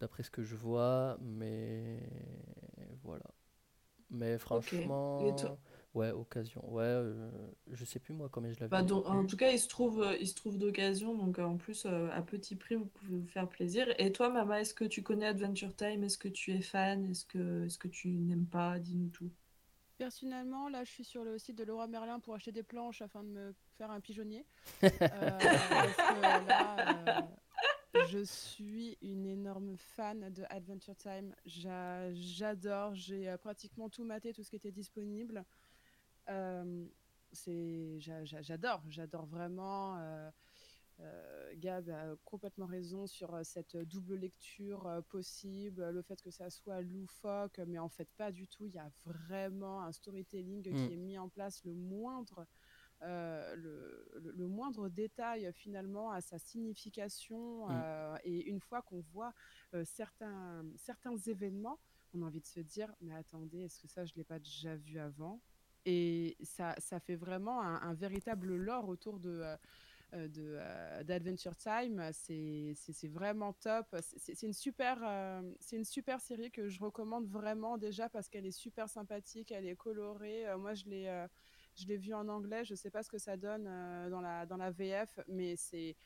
d'après 0.00 0.22
ce 0.24 0.30
que 0.30 0.42
je 0.42 0.56
vois, 0.56 1.18
mais 1.22 2.00
voilà. 3.04 3.26
Mais 4.10 4.38
franchement, 4.38 5.56
ouais, 5.94 6.10
occasion, 6.10 6.62
ouais, 6.72 6.82
euh, 6.84 7.30
je 7.70 7.84
sais 7.84 7.98
plus 7.98 8.14
moi 8.14 8.28
combien 8.30 8.52
je 8.52 8.60
l'avais 8.60 8.70
Bah, 8.70 8.82
donc, 8.82 9.06
en 9.06 9.24
tout 9.26 9.36
cas, 9.36 9.50
il 9.52 9.58
se 9.60 9.68
trouve, 9.68 10.02
euh, 10.02 10.16
il 10.18 10.26
se 10.26 10.34
trouve 10.34 10.58
d'occasion, 10.58 11.14
donc 11.14 11.38
euh, 11.38 11.44
en 11.44 11.56
plus, 11.58 11.84
euh, 11.86 12.08
à 12.12 12.22
petit 12.22 12.56
prix, 12.56 12.74
vous 12.74 12.86
pouvez 12.86 13.18
vous 13.18 13.26
faire 13.28 13.48
plaisir. 13.48 13.86
Et 13.98 14.12
toi, 14.12 14.30
Mama, 14.30 14.60
est-ce 14.60 14.74
que 14.74 14.84
tu 14.84 15.02
connais 15.02 15.26
Adventure 15.26 15.74
Time? 15.76 16.02
Est-ce 16.04 16.18
que 16.18 16.28
tu 16.28 16.52
es 16.52 16.62
fan? 16.62 17.04
Est-ce 17.10 17.24
que, 17.26 17.66
est-ce 17.66 17.78
que 17.78 17.88
tu 17.88 18.08
n'aimes 18.08 18.46
pas? 18.46 18.78
Dis-nous 18.78 19.10
tout. 19.10 19.30
Personnellement, 19.98 20.68
là, 20.68 20.84
je 20.84 20.90
suis 20.90 21.04
sur 21.04 21.22
le 21.22 21.38
site 21.38 21.56
de 21.58 21.64
Leroy 21.64 21.86
Merlin 21.86 22.18
pour 22.18 22.34
acheter 22.34 22.50
des 22.52 22.62
planches 22.64 23.02
afin 23.02 23.22
de 23.22 23.28
me 23.28 23.54
faire 23.78 23.90
un 23.90 24.00
pigeonnier. 24.00 24.46
Euh, 25.12 25.60
parce 25.80 26.02
que 26.02 26.14
là, 26.46 26.80
euh, 26.82 27.26
je 27.94 28.24
suis 28.24 28.98
une 29.02 29.26
énorme 29.26 29.76
fan 29.78 30.30
de 30.30 30.44
Adventure 30.50 30.96
Time. 30.96 31.34
J'a- 31.46 32.12
J'adore, 32.14 32.94
j'ai 32.94 33.28
euh, 33.28 33.38
pratiquement 33.38 33.90
tout 33.90 34.04
maté, 34.04 34.32
tout 34.32 34.42
ce 34.44 34.50
qui 34.50 34.56
était 34.56 34.72
disponible. 34.72 35.44
C'est, 37.32 37.98
j'a- 38.00 38.24
j'a- 38.24 38.42
j'adore, 38.42 38.82
j'adore 38.88 39.26
vraiment. 39.26 39.96
euh, 39.98 40.30
euh, 41.00 41.54
Gab 41.56 41.88
a 41.88 42.14
complètement 42.24 42.66
raison 42.66 43.06
sur 43.06 43.34
euh, 43.34 43.42
cette 43.44 43.76
double 43.76 44.14
lecture 44.16 44.86
euh, 44.86 45.00
possible, 45.00 45.88
le 45.90 46.02
fait 46.02 46.20
que 46.20 46.30
ça 46.30 46.50
soit 46.50 46.82
loufoque, 46.82 47.58
mais 47.66 47.78
en 47.78 47.88
fait 47.88 48.08
pas 48.18 48.30
du 48.30 48.46
tout. 48.46 48.66
Il 48.66 48.74
y 48.74 48.78
a 48.78 48.90
vraiment 49.04 49.82
un 49.82 49.92
storytelling 49.92 50.62
qui 50.62 50.92
est 50.92 50.96
mis 50.96 51.16
en 51.18 51.30
place, 51.30 51.64
le 51.64 51.72
moindre, 51.74 52.46
euh, 53.00 53.56
le, 53.56 54.10
le- 54.20 54.32
le 54.32 54.46
moindre 54.46 54.88
détail 54.90 55.50
finalement 55.54 56.10
à 56.12 56.20
sa 56.20 56.38
signification. 56.38 57.66
Mm. 57.68 57.70
euh, 57.72 58.16
et 58.24 58.44
une 58.50 58.60
fois 58.60 58.82
qu'on 58.82 59.00
voit 59.00 59.32
certains, 59.84 60.62
certains 60.76 61.16
événements, 61.16 61.80
on 62.12 62.22
a 62.22 62.26
envie 62.26 62.42
de 62.42 62.46
se 62.46 62.60
dire, 62.60 62.94
mais 63.00 63.14
attendez, 63.14 63.60
est-ce 63.62 63.80
que 63.80 63.88
ça, 63.88 64.04
je 64.04 64.12
ne 64.12 64.18
l'ai 64.18 64.24
pas 64.24 64.38
déjà 64.38 64.76
vu 64.76 64.98
avant? 64.98 65.40
Et 65.84 66.36
ça, 66.42 66.74
ça 66.78 67.00
fait 67.00 67.16
vraiment 67.16 67.60
un, 67.62 67.94
véritable 67.94 68.54
lore 68.56 68.88
autour 68.88 69.18
de... 69.18 69.30
euh, 69.30 69.56
euh, 70.14 70.28
euh, 70.36 71.02
d'Adventure 71.04 71.56
Time. 71.56 72.10
C'est 72.12 72.74
vraiment 73.08 73.54
top. 73.54 73.96
C'est- 74.00 74.42
une, 74.42 74.52
super, 74.52 74.98
euh, 75.02 75.40
une 75.72 75.84
super 75.84 76.20
série 76.20 76.50
que 76.50 76.68
je 76.68 76.80
recommande 76.80 77.26
vraiment 77.26 77.78
déjà 77.78 78.08
parce 78.10 78.28
qu'elle 78.28 78.44
est 78.46 78.50
super 78.50 78.88
sympathique, 78.90 79.52
elle 79.52 79.66
est 79.66 79.76
colorée. 79.76 80.44
Moi, 80.58 80.74
je 80.74 80.84
l'ai 80.84 81.08
euh, 81.08 81.26
l'ai 81.88 81.96
vue 81.96 82.12
en 82.14 82.28
anglais. 82.28 82.64
Je 82.64 82.74
sais 82.74 82.90
pas 82.90 83.02
ce 83.02 83.08
que 83.10 83.18
ça 83.18 83.36
donne 83.38 83.64
dans, 84.10 84.20
la, 84.20 84.44
dans 84.46 84.58
la 84.58 84.70
VF, 84.70 85.18
mais 85.28 85.56
c'est 85.56 85.96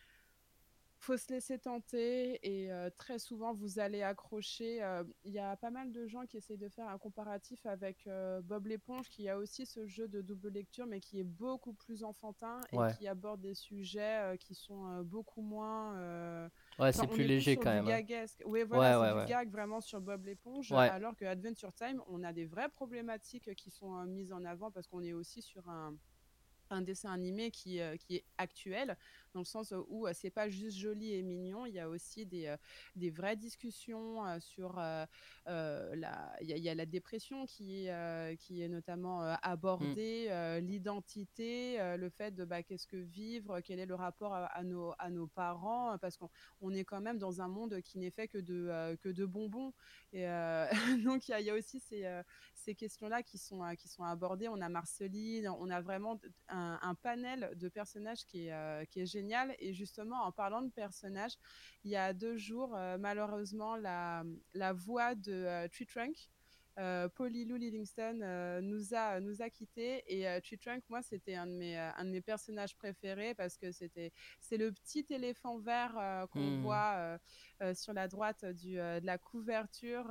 faut 0.98 1.16
se 1.16 1.32
laisser 1.32 1.58
tenter 1.58 2.38
et 2.42 2.72
euh, 2.72 2.90
très 2.96 3.18
souvent 3.18 3.52
vous 3.52 3.78
allez 3.78 4.02
accrocher. 4.02 4.82
Euh, 4.82 5.04
Il 5.24 5.32
y 5.32 5.38
a 5.38 5.56
pas 5.56 5.70
mal 5.70 5.92
de 5.92 6.06
gens 6.06 6.24
qui 6.26 6.36
essayent 6.36 6.56
de 6.58 6.68
faire 6.68 6.88
un 6.88 6.98
comparatif 6.98 7.64
avec 7.66 8.06
euh, 8.06 8.40
Bob 8.42 8.66
l'éponge 8.66 9.08
qui 9.08 9.28
a 9.28 9.38
aussi 9.38 9.66
ce 9.66 9.86
jeu 9.86 10.08
de 10.08 10.20
double 10.22 10.48
lecture 10.48 10.86
mais 10.86 11.00
qui 11.00 11.20
est 11.20 11.24
beaucoup 11.24 11.74
plus 11.74 12.02
enfantin 12.02 12.60
et 12.72 12.76
Ouais. 12.78 12.92
qui 12.98 13.06
aborde 13.08 13.40
des 13.40 13.54
sujets 13.54 14.36
qui 14.40 14.54
sont 14.54 15.02
beaucoup 15.02 15.42
moins... 15.42 16.48
Ouais, 16.78 16.92
c'est 16.92 17.06
plus 17.06 17.24
léger 17.24 17.56
quand 17.56 17.70
même. 17.70 17.86
hein. 17.86 18.02
Oui, 18.44 18.62
voilà, 18.64 19.00
Ouais, 19.00 19.06
c'est 19.08 19.14
ouais, 19.14 19.24
du 19.24 19.28
gag 19.30 19.50
vraiment 19.50 19.80
sur 19.80 20.00
Bob 20.00 20.24
l'éponge, 20.24 20.72
alors 20.90 21.14
que 21.16 21.24
Adventure 21.24 21.72
Time, 21.72 22.02
on 22.08 22.22
a 22.22 22.32
des 22.32 22.44
vraies 22.46 22.68
problématiques 22.68 23.54
qui 23.54 23.70
sont 23.70 23.92
mises 24.06 24.32
en 24.32 24.44
avant 24.44 24.70
parce 24.70 24.86
qu'on 24.86 25.02
est 25.02 25.12
aussi 25.12 25.42
sur 25.42 25.68
un, 25.68 25.94
un 26.70 26.82
dessin 26.82 27.12
animé 27.12 27.50
qui, 27.50 27.80
euh, 27.80 27.96
qui 27.96 28.16
est 28.16 28.24
actuel, 28.38 28.96
dans 29.34 29.40
le 29.40 29.44
sens 29.46 29.72
où 29.88 30.06
euh, 30.06 30.12
c'est 30.14 30.30
pas 30.30 30.48
juste 30.48 30.78
joli 30.78 31.12
et 31.14 31.22
mignon, 31.22 31.66
il 31.66 31.74
y 31.74 31.78
a 31.80 31.88
aussi 31.88 32.24
des, 32.26 32.46
euh, 32.46 32.56
des 32.96 33.10
vraies 33.10 33.36
discussions 33.36 34.26
euh, 34.26 34.40
sur 34.40 34.78
euh, 34.78 35.04
euh, 35.48 35.94
la, 35.96 36.34
il 36.40 36.48
y, 36.48 36.52
a- 36.52 36.56
il 36.56 36.62
y 36.62 36.68
a 36.68 36.74
la 36.74 36.86
dépression 36.86 37.46
qui, 37.46 37.84
est, 37.86 37.90
euh, 37.92 38.34
qui 38.36 38.62
est 38.62 38.68
notamment 38.68 39.22
euh, 39.22 39.34
abordée, 39.42 40.26
euh, 40.30 40.60
l'identité, 40.60 41.80
euh, 41.80 41.96
le 41.96 42.08
fait 42.08 42.34
de 42.34 42.44
bah, 42.44 42.62
qu'est-ce 42.62 42.86
que 42.86 42.96
vivre, 42.96 43.60
quel 43.60 43.78
est 43.78 43.86
le 43.86 43.94
rapport 43.94 44.32
à, 44.34 44.46
à 44.46 44.62
nos, 44.64 44.92
à 44.98 45.10
nos 45.10 45.26
parents, 45.26 45.92
euh, 45.92 45.98
parce 45.98 46.16
qu'on 46.16 46.30
on 46.60 46.72
est 46.74 46.84
quand 46.84 47.00
même 47.00 47.18
dans 47.18 47.40
un 47.40 47.48
monde 47.48 47.80
qui 47.82 47.98
n'est 47.98 48.10
fait 48.10 48.28
que 48.28 48.38
de, 48.38 48.66
euh, 48.68 48.96
que 48.96 49.08
de 49.08 49.24
bonbons. 49.26 49.72
Et 50.12 50.26
euh, 50.28 50.66
donc 51.04 51.28
il 51.28 51.32
y, 51.32 51.34
a- 51.34 51.40
il 51.40 51.46
y 51.46 51.50
a 51.50 51.54
aussi 51.54 51.80
ces, 51.80 52.04
euh, 52.06 52.22
ces 52.54 52.74
questions-là 52.74 53.22
qui 53.22 53.38
sont, 53.38 53.62
euh, 53.64 53.74
qui 53.74 53.88
sont 53.88 54.04
abordées. 54.04 54.48
On 54.48 54.60
a 54.60 54.68
Marceline, 54.68 55.48
on 55.48 55.68
a 55.70 55.80
vraiment 55.80 56.18
un, 56.48 56.55
un 56.82 56.94
panel 56.94 57.50
de 57.56 57.68
personnages 57.68 58.24
qui 58.26 58.46
est, 58.46 58.52
euh, 58.52 58.84
qui 58.86 59.00
est 59.00 59.06
génial. 59.06 59.54
Et 59.58 59.72
justement, 59.74 60.22
en 60.24 60.32
parlant 60.32 60.62
de 60.62 60.70
personnages, 60.70 61.34
il 61.84 61.90
y 61.90 61.96
a 61.96 62.12
deux 62.12 62.36
jours, 62.36 62.74
euh, 62.76 62.98
malheureusement, 62.98 63.76
la, 63.76 64.24
la 64.54 64.72
voix 64.72 65.14
de 65.14 65.32
euh, 65.32 65.68
Tree 65.68 65.86
Trunk, 65.86 66.30
euh, 66.78 67.08
Polly 67.08 67.46
Lou 67.46 67.56
Livingston, 67.56 68.20
euh, 68.22 68.60
nous, 68.60 68.94
a, 68.94 69.20
nous 69.20 69.40
a 69.42 69.48
quittés. 69.50 70.04
Et 70.06 70.28
euh, 70.28 70.40
Tree 70.40 70.58
Trunk, 70.58 70.82
moi, 70.90 71.02
c'était 71.02 71.34
un, 71.34 71.46
de 71.46 71.52
mes, 71.52 71.76
un 71.78 72.04
de 72.04 72.10
mes 72.10 72.20
personnages 72.20 72.76
préférés 72.76 73.34
parce 73.34 73.56
que 73.56 73.72
c'était 73.72 74.12
c'est 74.40 74.58
le 74.58 74.72
petit 74.72 75.06
éléphant 75.10 75.58
vert 75.58 76.26
qu'on 76.30 76.50
Hmm. 76.50 76.60
voit 76.60 77.18
sur 77.74 77.92
la 77.94 78.08
droite 78.08 78.44
du, 78.44 78.74
de 78.76 79.06
la 79.06 79.18
couverture. 79.18 80.06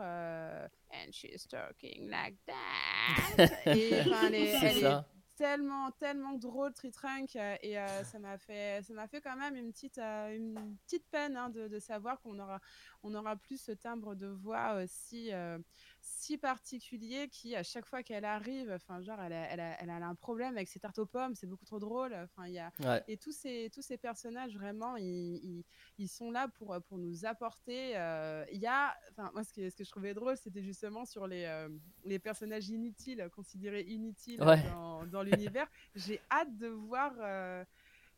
And 0.91 1.11
she's 1.11 1.47
talking 1.47 2.09
like 2.09 2.37
that. 2.47 3.37
et 3.71 4.01
enfin, 4.01 4.27
elle 4.27 4.35
est, 4.35 4.57
elle. 4.61 4.97
Tellement 5.35 5.91
tellement 5.91 6.33
drôle 6.33 6.73
Tritrunk 6.73 7.35
euh, 7.35 7.55
et 7.61 7.77
euh, 7.77 7.85
ça 8.03 8.19
m'a 8.19 8.37
fait 8.37 8.81
ça 8.83 8.93
m'a 8.93 9.07
fait 9.07 9.21
quand 9.21 9.35
même 9.35 9.55
une 9.55 9.71
petite 9.71 9.97
euh, 9.97 10.35
une 10.35 10.77
petite 10.85 11.07
peine 11.09 11.37
hein, 11.37 11.49
de, 11.49 11.67
de 11.67 11.79
savoir 11.79 12.19
qu'on 12.21 12.39
aura 12.39 12.59
on 13.03 13.13
aura 13.13 13.35
plus 13.35 13.61
ce 13.61 13.71
timbre 13.71 14.15
de 14.15 14.27
voix 14.27 14.75
euh, 15.13 15.59
si 16.07 16.37
particulier 16.37 17.27
qui 17.29 17.55
à 17.55 17.63
chaque 17.63 17.85
fois 17.87 18.03
qu'elle 18.03 18.25
arrive 18.25 18.71
enfin 18.71 19.01
genre 19.01 19.19
elle 19.19 19.33
a, 19.33 19.49
elle, 19.49 19.59
a, 19.59 19.81
elle 19.81 19.89
a 19.89 19.95
un 19.95 20.13
problème 20.13 20.55
avec 20.55 20.67
ses 20.67 20.79
tartes 20.79 20.99
aux 20.99 21.07
pommes 21.07 21.33
c'est 21.33 21.47
beaucoup 21.47 21.65
trop 21.65 21.79
drôle 21.79 22.13
enfin 22.13 22.45
il 22.47 22.53
y 22.53 22.59
a 22.59 22.71
Ouais. 22.79 23.03
et 23.07 23.17
tous 23.17 23.31
ces 23.31 23.71
tous 23.73 23.81
ces 23.81 23.97
personnages 23.97 24.53
vraiment 24.55 24.97
ils, 24.97 25.05
ils, 25.43 25.63
ils 25.97 26.07
sont 26.07 26.29
là 26.29 26.47
pour 26.47 26.75
pour 26.87 26.99
nous 26.99 27.25
apporter 27.25 27.97
euh, 27.97 28.45
il 28.51 28.59
y 28.59 28.67
a 28.67 28.95
enfin 29.11 29.31
moi 29.33 29.43
ce 29.43 29.51
que 29.51 29.67
ce 29.69 29.75
que 29.75 29.83
je 29.83 29.89
trouvais 29.89 30.13
drôle 30.13 30.37
c'était 30.37 30.61
justement 30.61 31.05
sur 31.05 31.25
les 31.25 31.45
euh, 31.45 31.69
les 32.03 32.19
personnages 32.19 32.69
inutiles 32.69 33.27
considérés 33.33 33.81
inutiles 33.83 34.41
Ouais. 34.43 34.61
dans, 34.69 35.05
dans 35.07 35.23
l'univers 35.23 35.67
j'ai 35.95 36.19
hâte 36.31 36.55
de 36.57 36.67
voir 36.67 37.13
euh, 37.19 37.65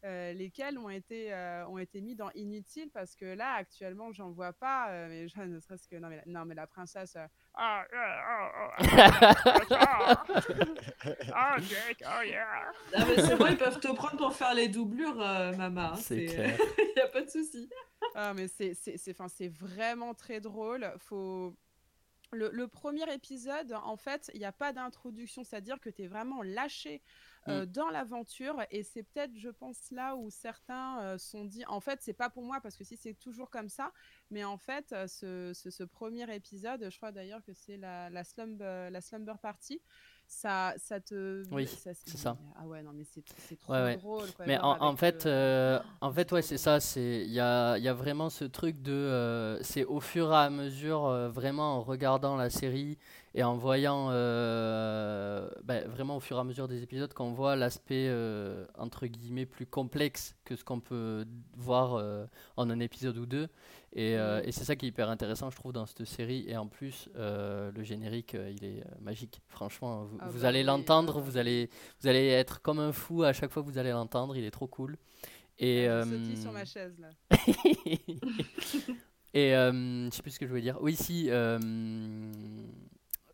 euh, 0.05 0.31
lesquels 0.33 0.77
ont 0.77 0.89
été, 0.91 1.33
euh, 1.33 1.67
ont 1.67 1.79
été 1.79 2.01
mis 2.01 2.15
dans 2.15 2.29
Inutile 2.35 2.91
parce 2.91 3.15
que 3.15 3.25
là 3.25 3.53
actuellement 3.53 4.11
j'en 4.11 4.29
vois 4.29 4.53
pas 4.53 4.91
euh, 4.91 5.07
mais 5.09 5.27
je, 5.27 5.39
ne 5.41 5.59
serait-ce 5.59 5.87
que 5.87 5.95
non 5.95 6.09
mais 6.09 6.17
la, 6.17 6.23
non 6.27 6.45
mais 6.45 6.53
la 6.53 6.67
princesse 6.67 7.17
euh, 7.59 7.63
ah, 7.63 7.85
ah, 7.93 8.75
ah, 8.79 9.33
ah, 9.71 10.23
ah, 10.25 10.25
ah, 11.33 11.55
Jake, 11.59 12.03
oh 12.05 12.21
yeah 12.23 12.71
Ah, 12.93 13.03
mais 13.07 13.21
c'est 13.21 13.35
bon, 13.35 13.47
ils 13.47 13.57
peuvent 13.57 13.79
te 13.79 13.87
prendre 13.93 14.17
pour 14.17 14.33
faire 14.33 14.53
les 14.53 14.67
doublures, 14.67 15.19
euh, 15.21 15.53
Mama. 15.55 15.91
hein, 15.93 15.95
C'est 15.95 16.25
clair. 16.25 16.57
Il 16.77 16.93
n'y 16.95 17.01
a 17.01 17.07
pas 17.07 17.21
de 17.21 17.29
souci. 17.29 17.69
Ah, 18.15 18.33
mais 18.33 18.47
c'est 18.47 18.73
c'est 18.75 19.47
vraiment 19.49 20.13
très 20.13 20.39
drôle. 20.39 20.91
Faut... 20.99 21.55
Le, 22.33 22.49
le 22.51 22.67
premier 22.67 23.11
épisode, 23.13 23.71
en 23.73 23.95
fait, 23.95 24.29
il 24.33 24.39
n'y 24.39 24.45
a 24.45 24.51
pas 24.51 24.73
d'introduction, 24.73 25.43
c'est-à-dire 25.43 25.79
que 25.79 25.89
tu 25.89 26.03
es 26.03 26.07
vraiment 26.07 26.41
lâché 26.41 27.01
euh, 27.47 27.65
dans 27.65 27.89
l'aventure. 27.89 28.61
Et 28.71 28.83
c'est 28.83 29.03
peut-être, 29.03 29.33
je 29.37 29.49
pense, 29.49 29.89
là 29.91 30.15
où 30.17 30.29
certains 30.29 31.01
euh, 31.01 31.17
sont 31.17 31.45
dit, 31.45 31.63
en 31.67 31.79
fait, 31.79 32.01
c'est 32.01 32.13
pas 32.13 32.29
pour 32.29 32.43
moi, 32.43 32.59
parce 32.61 32.75
que 32.75 32.83
si 32.83 32.97
c'est 32.97 33.13
toujours 33.13 33.49
comme 33.49 33.69
ça, 33.69 33.93
mais 34.29 34.43
en 34.43 34.57
fait, 34.57 34.91
euh, 34.91 35.07
ce, 35.07 35.53
ce, 35.53 35.69
ce 35.69 35.83
premier 35.83 36.33
épisode, 36.35 36.89
je 36.89 36.97
crois 36.97 37.13
d'ailleurs 37.13 37.41
que 37.43 37.53
c'est 37.53 37.77
la, 37.77 38.09
la, 38.09 38.25
slumber, 38.25 38.89
la 38.91 38.99
Slumber 38.99 39.39
Party, 39.39 39.81
ça, 40.27 40.73
ça 40.77 40.99
te. 40.99 41.43
Oui, 41.51 41.67
c'est 41.67 41.93
ça. 42.17 42.37
Ah 42.55 42.67
ouais, 42.67 42.83
non, 42.83 42.91
mais 42.93 43.03
c'est 43.05 43.23
trop 43.59 43.73
Ouais, 43.73 43.83
ouais. 43.83 43.97
drôle. 43.97 44.31
Quoi, 44.33 44.45
Mais 44.47 44.57
en, 44.59 44.95
fait, 44.95 45.25
le- 45.25 45.31
euh, 45.31 45.79
en 46.01 46.11
fait, 46.11 46.31
ouais, 46.31 46.41
c'est 46.41 46.57
ça. 46.57 46.79
Il 46.95 47.31
y 47.31 47.39
a, 47.39 47.77
y 47.77 47.87
a 47.87 47.93
vraiment 47.93 48.29
ce 48.29 48.45
truc 48.45 48.81
de, 48.81 48.91
euh, 48.91 49.61
c'est 49.63 49.85
au 49.85 49.99
fur 49.99 50.31
et 50.31 50.35
à 50.35 50.49
mesure, 50.49 51.05
euh, 51.05 51.29
vraiment 51.29 51.77
en 51.77 51.81
regardant 51.81 52.35
la 52.35 52.49
série 52.49 52.97
et 53.35 53.43
en 53.43 53.55
voyant, 53.55 54.07
euh, 54.11 55.49
ben, 55.63 55.87
vraiment 55.89 56.17
au 56.17 56.19
fur 56.19 56.37
et 56.37 56.39
à 56.39 56.43
mesure 56.43 56.67
des 56.67 56.83
épisodes, 56.83 57.13
qu'on 57.13 57.31
voit 57.33 57.55
l'aspect 57.55 58.07
euh, 58.09 58.65
entre 58.77 59.05
guillemets 59.07 59.45
plus 59.45 59.65
complexe 59.65 60.35
que 60.43 60.55
ce 60.55 60.63
qu'on 60.63 60.79
peut 60.79 61.25
voir 61.55 61.95
euh, 61.95 62.25
en 62.57 62.69
un 62.69 62.79
épisode 62.79 63.17
ou 63.17 63.25
deux. 63.25 63.47
Et, 63.99 64.15
euh, 64.15 64.41
Mhm. 64.41 64.47
et 64.47 64.51
c'est 64.51 64.63
ça 64.63 64.75
qui 64.75 64.85
est 64.85 64.89
hyper 64.89 65.09
intéressant, 65.09 65.49
je 65.49 65.55
trouve, 65.55 65.73
dans 65.73 65.87
cette 65.87 66.05
série. 66.05 66.45
Et 66.47 66.55
en 66.55 66.67
plus, 66.67 67.09
euh, 67.15 67.71
le 67.75 67.81
générique, 67.83 68.35
euh, 68.35 68.51
il 68.55 68.63
est 68.63 68.83
magique. 69.01 69.41
Franchement, 69.47 70.03
vous, 70.05 70.17
Ah 70.21 70.29
vous 70.29 70.41
bah 70.41 70.47
allez 70.49 70.63
l'entendre, 70.63 71.17
euh, 71.17 71.21
vous 71.21 71.37
allez, 71.37 71.67
vous 72.01 72.07
allez 72.07 72.27
être 72.27 72.61
comme 72.61 72.77
un 72.79 72.91
fou 72.91 73.23
à 73.23 73.33
chaque 73.33 73.49
fois 73.51 73.63
que 73.63 73.67
vous 73.67 73.79
allez 73.79 73.89
l'entendre. 73.91 74.35
Il 74.37 74.43
est 74.45 74.51
trop 74.51 74.67
cool. 74.67 74.97
Et, 75.57 75.87
Ah, 75.87 76.03
je 76.05 76.13
euh, 76.13 76.35
sur 76.35 76.51
ma 76.51 76.63
chaise 76.65 76.99
là. 76.99 77.09
et 79.33 79.55
euh, 79.55 80.05
je 80.09 80.15
sais 80.15 80.21
plus 80.21 80.31
ce 80.31 80.39
que 80.39 80.45
je 80.45 80.49
voulais 80.51 80.61
dire. 80.61 80.77
Oui, 80.81 80.95
si. 80.95 81.27
euh, 81.31 81.57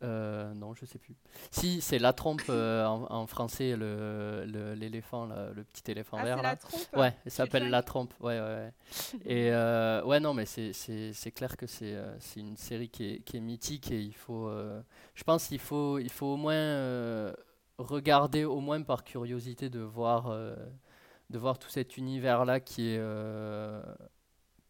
euh, 0.02 0.52
non, 0.54 0.74
je 0.74 0.84
sais 0.84 0.98
plus. 0.98 1.14
Si, 1.50 1.80
c'est 1.80 1.98
la 1.98 2.12
trompe 2.12 2.42
euh, 2.48 2.84
en, 2.84 3.06
en 3.10 3.26
français, 3.26 3.76
le- 3.76 4.44
le- 4.46 4.74
l'éléphant, 4.74 5.26
le 5.26 5.64
petit 5.64 5.90
éléphant 5.90 6.18
Ah, 6.20 6.24
vert 6.24 6.36
là. 6.42 6.50
la 6.50 6.56
trompe? 6.56 6.96
Ouais, 6.96 7.14
elle 7.24 7.30
s'appelle 7.30 7.70
La 7.70 7.82
Trompe. 7.82 8.12
Ouais, 8.20 8.38
ouais, 8.40 8.46
ouais. 8.46 8.72
Et 9.26 9.50
euh, 9.52 10.02
ouais, 10.04 10.20
non, 10.20 10.34
mais 10.34 10.46
c'est- 10.46 10.72
clair 11.34 11.56
que 11.56 11.66
c'est 11.66 11.96
une 12.36 12.56
série 12.56 12.88
qui 12.88 13.14
est, 13.14 13.20
qui 13.20 13.36
est 13.36 13.40
mythique 13.40 13.90
et 13.90 14.00
il 14.00 14.14
faut. 14.14 14.50
je 15.14 15.24
pense 15.24 15.48
qu'il 15.48 15.58
faut, 15.60 15.98
il 15.98 16.10
faut 16.10 16.26
au 16.34 16.36
moins 16.36 17.32
regarder, 17.78 18.44
au 18.44 18.60
moins 18.60 18.82
par 18.82 19.04
curiosité, 19.04 19.70
de 19.70 19.80
voir, 19.80 20.28
de 21.30 21.38
voir 21.38 21.58
tout 21.58 21.70
cet 21.70 21.96
univers-là 21.96 22.60
qui 22.60 22.90
est, 22.90 23.00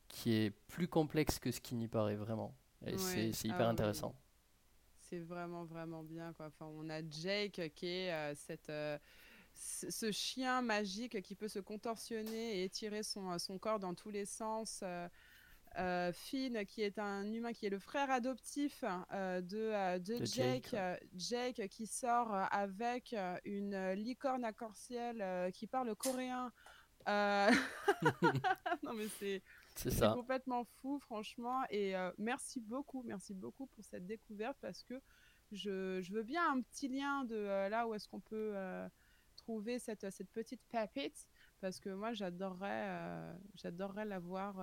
qui 0.08 0.32
est 0.34 0.50
plus 0.68 0.88
complexe 0.88 1.38
que 1.38 1.50
ce 1.50 1.60
qui 1.60 1.74
n'y 1.74 1.88
paraît 1.88 2.16
vraiment. 2.16 2.54
Et 2.86 2.92
Ouais, 2.92 3.32
c'est 3.32 3.48
ah 3.48 3.48
hyper 3.48 3.70
oui. 3.70 4.10
C'est 5.14 5.20
vraiment, 5.20 5.64
vraiment 5.64 6.02
bien. 6.02 6.32
Quoi. 6.32 6.46
Enfin, 6.46 6.66
on 6.66 6.90
a 6.90 7.00
Jake 7.08 7.72
qui 7.76 7.86
est 7.86 8.12
euh, 8.12 8.34
cette, 8.34 8.68
euh, 8.68 8.98
ce 9.54 10.10
chien 10.10 10.60
magique 10.60 11.22
qui 11.22 11.36
peut 11.36 11.46
se 11.46 11.60
contorsionner 11.60 12.58
et 12.58 12.64
étirer 12.64 13.04
son, 13.04 13.30
euh, 13.30 13.38
son 13.38 13.58
corps 13.58 13.78
dans 13.78 13.94
tous 13.94 14.10
les 14.10 14.24
sens. 14.26 14.82
Euh, 15.76 16.12
Finn 16.12 16.64
qui 16.66 16.82
est 16.82 16.98
un 16.98 17.32
humain 17.32 17.52
qui 17.52 17.66
est 17.66 17.70
le 17.70 17.78
frère 17.78 18.10
adoptif 18.10 18.84
euh, 19.12 19.40
de, 19.40 19.56
euh, 19.58 19.98
de, 20.00 20.18
De 20.18 20.24
Jake. 20.24 20.68
Jake, 20.70 20.72
ouais. 20.72 21.00
Jake 21.16 21.68
qui 21.68 21.86
sort 21.86 22.32
avec 22.50 23.14
une 23.44 23.92
licorne 23.92 24.44
à 24.44 24.52
corsiel 24.52 25.20
euh, 25.20 25.50
qui 25.52 25.66
parle 25.68 25.94
coréen. 25.94 26.52
Non 28.82 28.94
mais 28.94 29.08
c'est 29.20 29.42
C'est 29.74 29.90
ça. 29.90 30.12
complètement 30.14 30.64
fou, 30.64 30.98
franchement. 31.00 31.62
Et 31.70 31.96
euh, 31.96 32.10
merci 32.18 32.60
beaucoup, 32.60 33.02
merci 33.04 33.34
beaucoup 33.34 33.66
pour 33.66 33.84
cette 33.84 34.06
découverte 34.06 34.56
parce 34.60 34.82
que 34.82 35.00
je, 35.52 36.00
je 36.02 36.12
veux 36.12 36.22
bien 36.22 36.42
un 36.52 36.60
petit 36.60 36.88
lien 36.88 37.24
de 37.24 37.34
euh, 37.34 37.68
là 37.68 37.86
où 37.86 37.94
est-ce 37.94 38.08
qu'on 38.08 38.20
peut 38.20 38.52
euh, 38.54 38.88
trouver 39.36 39.78
cette, 39.78 40.10
cette 40.10 40.30
petite 40.30 40.62
pépite 40.70 41.26
parce 41.60 41.80
que 41.80 41.90
moi 41.90 42.12
j'adorerais 42.12 43.34
j'adorerais 43.54 44.04
la 44.04 44.18
voir 44.18 44.56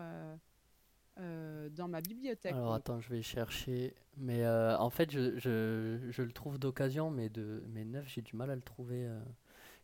euh, 1.20 1.70
dans 1.70 1.88
ma 1.88 2.02
bibliothèque. 2.02 2.54
Alors 2.54 2.74
attends, 2.74 3.00
je 3.02 3.10
vais 3.10 3.22
chercher. 3.22 3.94
Mais 4.18 4.48
en 4.48 4.90
fait, 4.90 5.12
je, 5.12 5.38
je, 5.40 6.00
je 6.10 6.22
le 6.22 6.32
trouve 6.32 6.58
d'occasion, 6.58 7.12
mais 7.12 7.30
de 7.30 7.64
mais 7.70 7.86
neuf, 7.86 8.08
j'ai 8.08 8.22
du 8.22 8.36
mal 8.36 8.50
à 8.52 8.56
le 8.56 8.62
trouver. 8.62 9.10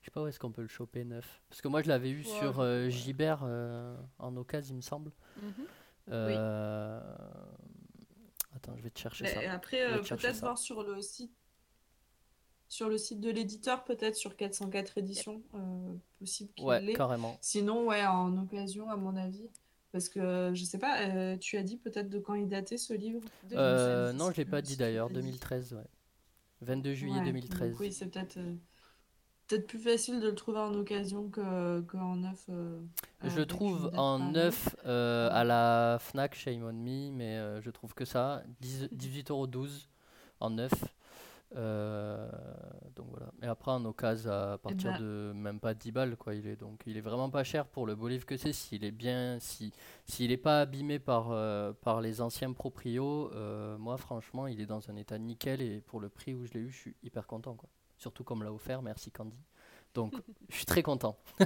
Je 0.01 0.05
sais 0.05 0.11
pas 0.11 0.21
où 0.23 0.27
est-ce 0.27 0.39
qu'on 0.39 0.51
peut 0.51 0.61
le 0.61 0.67
choper 0.67 1.03
neuf. 1.03 1.41
Parce 1.49 1.61
que 1.61 1.67
moi, 1.67 1.81
je 1.81 1.87
l'avais 1.89 2.09
eu 2.11 2.23
sur 2.23 2.59
euh. 2.59 2.89
Gibert 2.89 3.41
euh, 3.43 3.95
en 4.19 4.35
occasion, 4.37 4.73
il 4.73 4.77
me 4.77 4.81
semble. 4.81 5.11
Mhm. 5.41 5.53
Euh, 6.09 7.01
Attends, 8.55 8.75
je 8.77 8.81
vais 8.83 8.89
te 8.89 8.99
chercher 8.99 9.25
Mais 9.25 9.33
ça. 9.45 9.51
après, 9.51 9.77
Je 9.77 9.93
vais 9.93 9.99
euh, 10.13 10.15
peut-être 10.17 10.39
voir 10.39 10.57
sur 10.57 10.83
le 10.83 11.01
site. 11.01 11.31
Sur 12.69 12.89
le 12.89 12.97
site 12.97 13.21
de 13.21 13.29
l'éditeur, 13.29 13.83
peut-être 13.85 14.15
sur 14.15 14.35
404 14.35 14.97
éditions, 14.97 15.41
euh, 15.55 15.93
possible 16.19 16.51
qu'il 16.53 16.65
Ouais, 16.65 16.81
l'ait. 16.81 16.93
carrément. 16.93 17.37
Sinon, 17.39 17.87
ouais, 17.87 18.05
en 18.05 18.35
occasion, 18.37 18.89
à 18.89 18.97
mon 18.97 19.15
avis. 19.15 19.49
Parce 19.93 20.09
que, 20.09 20.51
je 20.53 20.63
sais 20.65 20.77
pas, 20.77 21.01
euh, 21.07 21.37
tu 21.37 21.57
as 21.57 21.63
dit 21.63 21.77
peut-être 21.77 22.09
de 22.09 22.19
quand 22.19 22.33
il 22.35 22.47
datait 22.49 22.77
ce 22.77 22.93
livre? 22.93 23.21
Euh, 23.53 24.11
2016, 24.11 24.15
non, 24.19 24.31
je 24.31 24.37
l'ai 24.37 24.45
pas 24.45 24.61
dit 24.61 24.75
d'ailleurs, 24.75 25.07
dit. 25.07 25.15
2013, 25.15 25.73
ouais. 25.73 25.83
22 26.61 26.93
juillet 26.93 27.19
Ouais, 27.19 27.25
2013. 27.25 27.71
donc 27.71 27.79
oui, 27.79 27.93
c'est 27.93 28.07
peut-être 28.07 28.35
euh, 28.37 28.55
peut-être 29.47 29.67
plus 29.67 29.79
facile 29.79 30.19
de 30.19 30.27
le 30.27 30.35
trouver 30.35 30.59
en 30.59 30.73
occasion 30.73 31.29
que, 31.29 31.81
qu'en 31.81 32.15
neuf. 32.17 32.45
euh, 32.49 32.79
Je 33.23 33.41
trouve 33.41 33.91
en 33.95 34.19
neuf 34.19 34.75
euh, 34.85 35.29
à 35.31 35.43
la 35.43 35.97
Fnac, 35.99 36.35
shame 36.35 36.63
on 36.63 36.73
me, 36.73 37.11
mais 37.11 37.37
euh, 37.37 37.61
je 37.61 37.69
trouve 37.69 37.93
que 37.93 38.05
ça. 38.05 38.43
10 38.61 38.89
18,12€ 38.93 39.87
en 40.39 40.49
neuf. 40.51 40.71
Euh, 41.55 42.29
donc 42.95 43.07
voilà. 43.09 43.31
Et 43.41 43.45
après, 43.47 43.71
en 43.71 43.85
occasion, 43.85 44.29
à 44.31 44.57
partir 44.57 44.91
ben- 44.91 44.99
de 44.99 45.31
même 45.33 45.59
pas 45.61 45.73
10 45.73 45.93
balles, 45.93 46.17
quoi. 46.17 46.35
Il 46.35 46.45
est 46.45 46.57
donc, 46.57 46.81
il 46.85 46.97
est 46.97 47.01
vraiment 47.01 47.29
pas 47.29 47.45
cher 47.45 47.65
pour 47.65 47.85
le 47.85 47.95
beau 47.95 48.09
livre 48.09 48.25
que 48.25 48.35
c'est. 48.35 48.51
S'il 48.51 48.83
est 48.83 48.91
bien, 48.91 49.37
si, 49.39 49.71
s'il 50.05 50.31
est 50.31 50.37
pas 50.37 50.59
abîmé 50.61 50.99
par, 50.99 51.27
par 51.75 52.01
les 52.01 52.19
anciens 52.19 52.51
proprios, 52.51 53.31
moi, 53.79 53.95
franchement, 53.97 54.47
il 54.47 54.59
est 54.59 54.65
dans 54.65 54.89
un 54.89 54.97
état 54.97 55.17
nickel 55.17 55.61
et 55.61 55.79
pour 55.79 56.01
le 56.01 56.09
prix 56.09 56.33
où 56.33 56.45
je 56.45 56.53
l'ai 56.53 56.59
eu, 56.59 56.69
je 56.69 56.77
suis 56.77 56.95
hyper 57.01 57.25
content, 57.27 57.55
quoi. 57.55 57.69
Surtout 57.97 58.23
comme 58.23 58.43
l'a 58.43 58.53
offert, 58.53 58.81
merci 58.81 59.11
Candy. 59.11 59.37
Donc, 59.93 60.13
je 60.49 60.55
suis 60.57 60.65
très 60.65 60.83
content. 60.83 61.17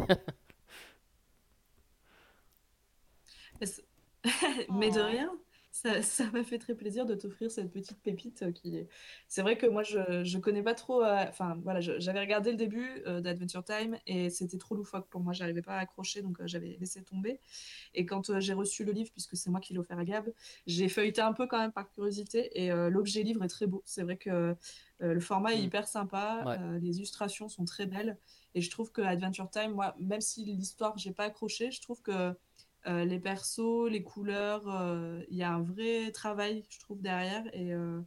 Mais 4.70 4.92
de 4.92 5.00
Oh. 5.00 5.02
rien, 5.02 5.32
ça, 5.72 6.02
ça 6.02 6.30
m'a 6.32 6.44
fait 6.44 6.60
très 6.60 6.76
plaisir 6.76 7.06
de 7.06 7.16
t'offrir 7.16 7.50
cette 7.50 7.72
petite 7.72 8.00
pépite 8.02 8.52
qui 8.54 8.76
est... 8.78 8.88
C'est 9.28 9.42
vrai 9.42 9.58
que 9.58 9.66
moi, 9.66 9.84
je, 9.84 10.24
je 10.24 10.38
connais 10.38 10.62
pas 10.64 10.74
trop... 10.76 11.04
euh, 11.04 11.26
Enfin, 11.30 11.58
voilà, 11.64 11.80
je- 11.82 12.00
j'avais 12.00 12.20
regardé 12.20 12.52
le 12.52 12.58
début 12.58 13.02
euh, 13.08 13.22
d'Adventure 13.22 13.64
Time 13.64 13.98
et 14.06 14.30
c'était 14.30 14.58
trop 14.58 14.76
loufoque 14.76 15.08
pour 15.10 15.22
moi. 15.22 15.34
J'arrivais 15.34 15.62
pas 15.62 15.76
à 15.76 15.80
accrocher, 15.80 16.22
donc 16.22 16.40
euh, 16.42 16.48
j'avais 16.48 16.78
laissé 16.80 17.02
tomber. 17.04 17.40
Et 17.96 18.06
quand 18.06 18.30
euh, 18.32 18.40
j'ai 18.42 18.54
reçu 18.54 18.86
le 18.86 18.94
livre, 18.94 19.12
puisque 19.12 19.38
c'est 19.38 19.52
moi 19.52 19.62
qui 19.62 19.74
l'ai 19.74 19.80
offert 19.80 20.00
à 20.00 20.06
Gab, 20.06 20.32
j'ai 20.68 20.90
feuilleté 20.90 21.22
un 21.22 21.34
peu 21.34 21.48
quand 21.48 21.60
même 21.60 21.74
par 21.74 21.90
curiosité 21.90 22.52
et 22.62 22.72
euh, 22.72 22.90
l'objet 22.90 23.24
livre 23.24 23.44
est 23.44 23.50
très 23.50 23.68
beau. 23.68 23.84
C'est 23.86 24.04
vrai 24.04 24.18
que 24.18 24.30
euh, 24.32 24.56
le 25.14 25.20
format 25.20 25.54
est 25.54 25.62
Mm. 25.62 25.66
hyper 25.66 25.88
sympa, 25.88 26.44
Ouais. 26.46 26.58
euh, 26.60 26.80
les 26.80 26.98
illustrations 26.98 27.50
sont 27.50 27.66
très 27.66 27.86
belles 27.88 28.18
et 28.56 28.62
je 28.62 28.70
trouve 28.70 28.92
que 28.92 29.02
Adventure 29.02 29.50
Time, 29.50 29.72
moi, 29.74 29.96
même 30.00 30.22
si 30.22 30.46
l'histoire, 30.46 30.98
j'ai 30.98 31.12
pas 31.12 31.26
accroché, 31.26 31.72
je 31.72 31.82
trouve 31.82 32.02
que 32.02 32.36
euh, 32.88 33.06
les 33.06 33.20
persos, 33.20 33.90
les 33.90 34.04
couleurs, 34.04 34.68
euh, 34.68 35.22
il 35.30 35.38
y 35.38 35.44
a 35.44 35.52
un 35.54 35.62
vrai 35.62 36.12
travail, 36.12 36.66
je 36.70 36.80
trouve, 36.80 37.02
derrière. 37.02 37.44
Et, 37.54 37.74
euh, 37.74 38.02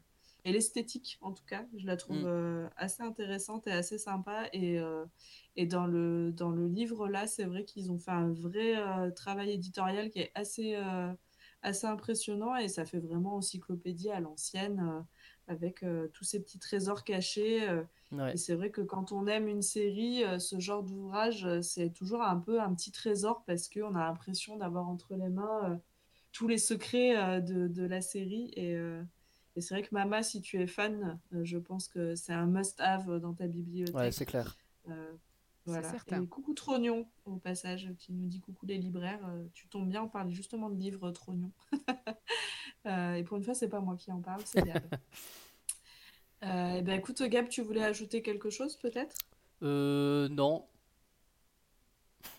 et 0.44 0.52
l'esthétique, 0.52 1.16
en 1.20 1.32
tout 1.32 1.44
cas, 1.44 1.64
je 1.76 1.86
la 1.86 1.96
trouve 1.96 2.24
Mm. 2.24 2.26
euh, 2.26 2.68
assez 2.76 3.02
intéressante 3.02 3.66
et 3.68 3.72
assez 3.72 3.98
sympa. 3.98 4.48
Et, 4.52 4.78
euh, 4.80 5.04
et 5.56 5.66
dans 5.66 5.86
le, 5.86 6.32
dans 6.32 6.50
le 6.50 6.66
livre, 6.68 7.08
là, 7.08 7.26
c'est 7.26 7.44
vrai 7.44 7.64
qu'ils 7.64 7.90
ont 7.92 7.98
fait 7.98 8.10
un 8.10 8.32
vrai 8.32 8.76
euh, 8.76 9.10
travail 9.10 9.50
éditorial 9.52 10.10
qui 10.10 10.18
est 10.20 10.32
assez, 10.34 10.74
euh, 10.76 11.12
assez 11.62 11.86
impressionnant. 11.86 12.56
Et 12.56 12.68
ça 12.68 12.84
fait 12.84 12.98
vraiment 13.00 13.36
encyclopédie 13.36 14.10
à 14.10 14.20
l'ancienne, 14.20 14.80
euh, 14.80 15.02
avec 15.48 15.82
euh, 15.82 16.08
tous 16.14 16.24
ces 16.24 16.40
petits 16.40 16.58
trésors 16.58 17.04
cachés. 17.04 17.68
euh, 17.68 17.82
Ouais. 18.12 18.34
et 18.34 18.36
c'est 18.36 18.54
vrai 18.54 18.70
que 18.70 18.80
quand 18.80 19.10
on 19.10 19.26
aime 19.26 19.48
une 19.48 19.62
série, 19.62 20.22
euh, 20.22 20.38
ce 20.38 20.60
genre 20.60 20.84
d'ouvrage, 20.84 21.44
euh, 21.46 21.62
c'est 21.62 21.90
toujours 21.90 22.22
un 22.22 22.36
peu 22.36 22.60
un 22.60 22.72
petit 22.72 22.92
trésor 22.92 23.42
parce 23.44 23.68
qu'on 23.68 23.96
a 23.96 24.04
l'impression 24.06 24.56
d'avoir 24.56 24.88
entre 24.88 25.16
les 25.16 25.28
mains 25.30 25.70
euh, 25.72 25.76
tous 26.30 26.46
les 26.46 26.58
secrets 26.58 27.16
euh, 27.16 27.40
de, 27.40 27.66
de 27.66 27.82
la 27.84 28.00
série. 28.00 28.52
Et, 28.54 28.76
euh, 28.76 29.02
et 29.56 29.60
c'est 29.60 29.74
vrai 29.74 29.82
que 29.82 29.92
Mama, 29.92 30.22
si 30.22 30.42
tu 30.42 30.60
es 30.60 30.68
fan, 30.68 31.18
euh, 31.32 31.44
je 31.44 31.58
pense 31.58 31.88
que 31.88 32.14
c'est 32.14 32.32
un 32.32 32.46
must-have 32.46 33.18
dans 33.18 33.32
ta 33.34 33.48
bibliothèque. 33.48 33.96
Ouais, 33.96 34.12
c'est 34.12 34.26
clair. 34.26 34.56
Euh, 34.90 35.12
C'est 35.64 35.70
voilà. 35.72 35.90
certain. 35.90 36.22
Et 36.22 36.26
coucou 36.28 36.54
Trognon, 36.54 37.08
au 37.24 37.36
passage, 37.36 37.90
qui 37.98 38.12
nous 38.12 38.26
dit 38.26 38.40
coucou 38.40 38.64
les 38.66 38.78
libraires. 38.78 39.26
Euh, 39.26 39.44
tu 39.54 39.66
tombes 39.66 39.88
bien, 39.88 40.04
on 40.04 40.08
parle 40.08 40.30
justement 40.30 40.70
de 40.70 40.76
livres 40.78 41.10
Trognon. 41.10 41.50
Euh, 42.86 43.14
et 43.14 43.22
pour 43.22 43.36
une 43.36 43.42
fois, 43.42 43.54
c'est 43.54 43.68
pas 43.68 43.80
moi 43.80 43.96
qui 43.96 44.12
en 44.12 44.20
parle, 44.20 44.42
c'est 44.44 44.64
Gab. 44.64 44.82
Euh, 46.42 46.74
eh 46.76 46.82
ben, 46.82 46.98
écoute, 46.98 47.22
Gab, 47.22 47.48
tu 47.48 47.62
voulais 47.62 47.82
ajouter 47.82 48.20
quelque 48.20 48.50
chose 48.50 48.76
peut-être? 48.76 49.16
Euh, 49.62 50.28
non. 50.28 50.66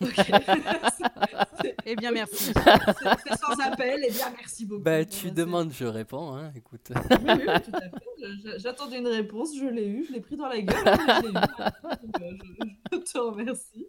Eh 1.84 1.96
bien, 1.96 2.10
merci. 2.10 2.52
c'est- 2.52 3.36
sans 3.36 3.60
appel, 3.64 4.04
et 4.04 4.10
bien 4.10 4.30
merci 4.36 4.66
beaucoup. 4.66 4.82
Bah, 4.82 5.04
tu 5.04 5.30
demandes, 5.30 5.72
je 5.72 5.84
réponds, 5.84 6.34
hein, 6.34 6.52
écoute. 6.56 6.90
Oui, 6.90 7.16
oui, 7.26 7.44
tout 7.64 7.70
à 7.74 7.80
fait. 7.80 8.58
J'attendais 8.58 8.98
une 8.98 9.06
réponse, 9.08 9.56
je 9.56 9.66
l'ai 9.66 9.86
eu, 9.86 10.04
je 10.06 10.12
l'ai 10.12 10.20
pris 10.20 10.36
dans 10.36 10.48
la 10.48 10.60
gueule, 10.60 10.76
je 10.84 11.22
l'ai 11.22 11.28
eu. 11.28 11.32
Donc, 11.32 12.20
euh, 12.20 12.36
je, 12.90 12.96
je 12.96 12.98
te 12.98 13.18
remercie. 13.18 13.86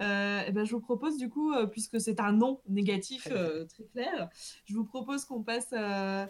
Euh, 0.00 0.42
eh 0.46 0.52
ben, 0.52 0.64
je 0.64 0.72
vous 0.72 0.80
propose 0.80 1.16
du 1.16 1.28
coup, 1.28 1.52
euh, 1.54 1.66
puisque 1.66 2.00
c'est 2.00 2.20
un 2.20 2.32
non 2.32 2.60
négatif 2.68 3.28
euh, 3.30 3.64
très 3.66 3.84
clair, 3.84 4.28
je 4.66 4.74
vous 4.74 4.84
propose 4.84 5.24
qu'on 5.24 5.42
passe. 5.42 5.68
euh, 5.72 6.26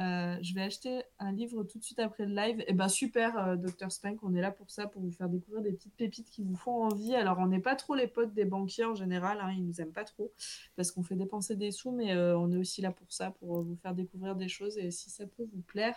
euh, 0.00 0.36
je 0.42 0.54
vais 0.54 0.62
acheter 0.62 1.02
un 1.18 1.32
livre 1.32 1.64
tout 1.64 1.78
de 1.78 1.84
suite 1.84 1.98
après 1.98 2.24
le 2.24 2.32
live. 2.32 2.62
Et 2.68 2.72
ben 2.72 2.88
super, 2.88 3.36
euh, 3.36 3.56
Dr 3.56 3.90
Spank, 3.90 4.22
on 4.22 4.32
est 4.34 4.40
là 4.40 4.52
pour 4.52 4.70
ça, 4.70 4.86
pour 4.86 5.02
vous 5.02 5.10
faire 5.10 5.28
découvrir 5.28 5.62
des 5.62 5.72
petites 5.72 5.94
pépites 5.96 6.30
qui 6.30 6.42
vous 6.44 6.54
font 6.54 6.84
envie. 6.84 7.16
Alors 7.16 7.38
on 7.38 7.46
n'est 7.46 7.58
pas 7.60 7.74
trop 7.74 7.96
les 7.96 8.06
potes 8.06 8.32
des 8.32 8.44
banquiers 8.44 8.84
en 8.84 8.94
général, 8.94 9.40
hein, 9.40 9.52
ils 9.52 9.64
nous 9.64 9.80
aiment 9.80 9.92
pas 9.92 10.04
trop 10.04 10.32
parce 10.76 10.92
qu'on 10.92 11.02
fait 11.02 11.16
dépenser 11.16 11.56
des 11.56 11.72
sous, 11.72 11.90
mais 11.90 12.12
euh, 12.12 12.38
on 12.38 12.52
est 12.52 12.56
aussi 12.56 12.80
là 12.80 12.92
pour 12.92 13.12
ça, 13.12 13.32
pour 13.32 13.62
vous 13.62 13.76
faire 13.76 13.94
découvrir 13.94 14.36
des 14.36 14.48
choses. 14.48 14.78
Et 14.78 14.92
si 14.92 15.10
ça 15.10 15.26
peut 15.26 15.48
vous 15.52 15.62
plaire, 15.62 15.96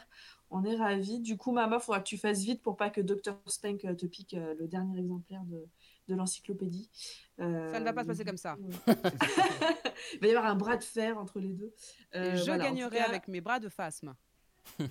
on 0.49 0.64
est 0.64 0.76
ravis. 0.76 1.19
Du 1.19 1.38
coup, 1.38 1.52
Mama, 1.52 1.80
faudra 1.80 1.99
que 1.99 2.07
tu 2.07 2.18
fasses 2.18 2.44
vite 2.44 2.61
pour 2.64 2.78
pas 2.78 2.90
que 2.90 3.02
Dr 3.02 3.36
Spank 3.45 3.82
te 3.98 4.06
pique 4.07 4.36
le 4.36 4.68
dernier 4.68 4.99
exemplaire 4.99 5.44
de, 5.45 5.68
de 6.07 6.15
l'encyclopédie. 6.15 6.90
Euh, 7.40 7.72
Ça 7.72 7.80
ne 7.80 7.86
va 7.86 7.94
pas 7.94 8.03
se 8.03 8.07
passer 8.07 8.26
comme 8.26 8.38
ça. 8.38 8.57
Il 10.14 10.19
va 10.19 10.28
y 10.28 10.30
avoir 10.32 10.45
un 10.45 10.56
bras 10.56 10.78
de 10.78 10.84
fer 10.84 11.18
entre 11.18 11.40
les 11.40 11.53
deux. 11.53 11.73
Et 12.14 12.18
Euh, 12.18 12.36
je 12.36 12.45
voilà, 12.45 12.65
gagnerai 12.65 12.98
cas, 12.98 13.06
avec 13.07 13.28
mes 13.28 13.41
bras 13.41 13.60
de 13.60 13.69
phasme. 13.69 14.15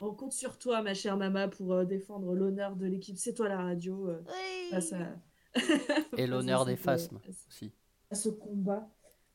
On 0.00 0.12
compte 0.12 0.32
sur 0.32 0.58
toi, 0.58 0.82
ma 0.82 0.92
chère 0.92 1.16
Mama, 1.16 1.48
pour 1.48 1.72
euh, 1.72 1.84
défendre 1.84 2.34
l'honneur 2.34 2.76
de 2.76 2.86
l'équipe. 2.86 3.16
C'est 3.16 3.32
toi 3.32 3.48
la 3.48 3.58
radio. 3.62 4.08
euh, 4.08 4.20
face 4.70 4.92
à- 4.92 5.16
Et 6.16 6.26
l'honneur 6.26 6.64
des 6.64 6.72
euh, 6.72 6.76
phasmes 6.76 7.16
à 7.16 7.32
ce- 7.32 7.48
aussi. 7.48 7.72
à 8.10 8.14
ce 8.14 8.28
combat. 8.28 8.88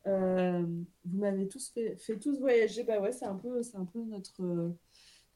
Euh, 0.07 0.61
vous 1.05 1.17
m'avez 1.17 1.47
tous 1.47 1.69
fait, 1.69 1.95
fait 1.97 2.17
tous 2.19 2.39
voyager. 2.39 2.83
Bah 2.83 2.99
ouais, 2.99 3.11
c'est 3.11 3.25
un 3.25 3.35
peu, 3.35 3.61
c'est 3.63 3.77
un 3.77 3.85
peu 3.85 3.99
notre, 4.03 4.43
euh, 4.43 4.69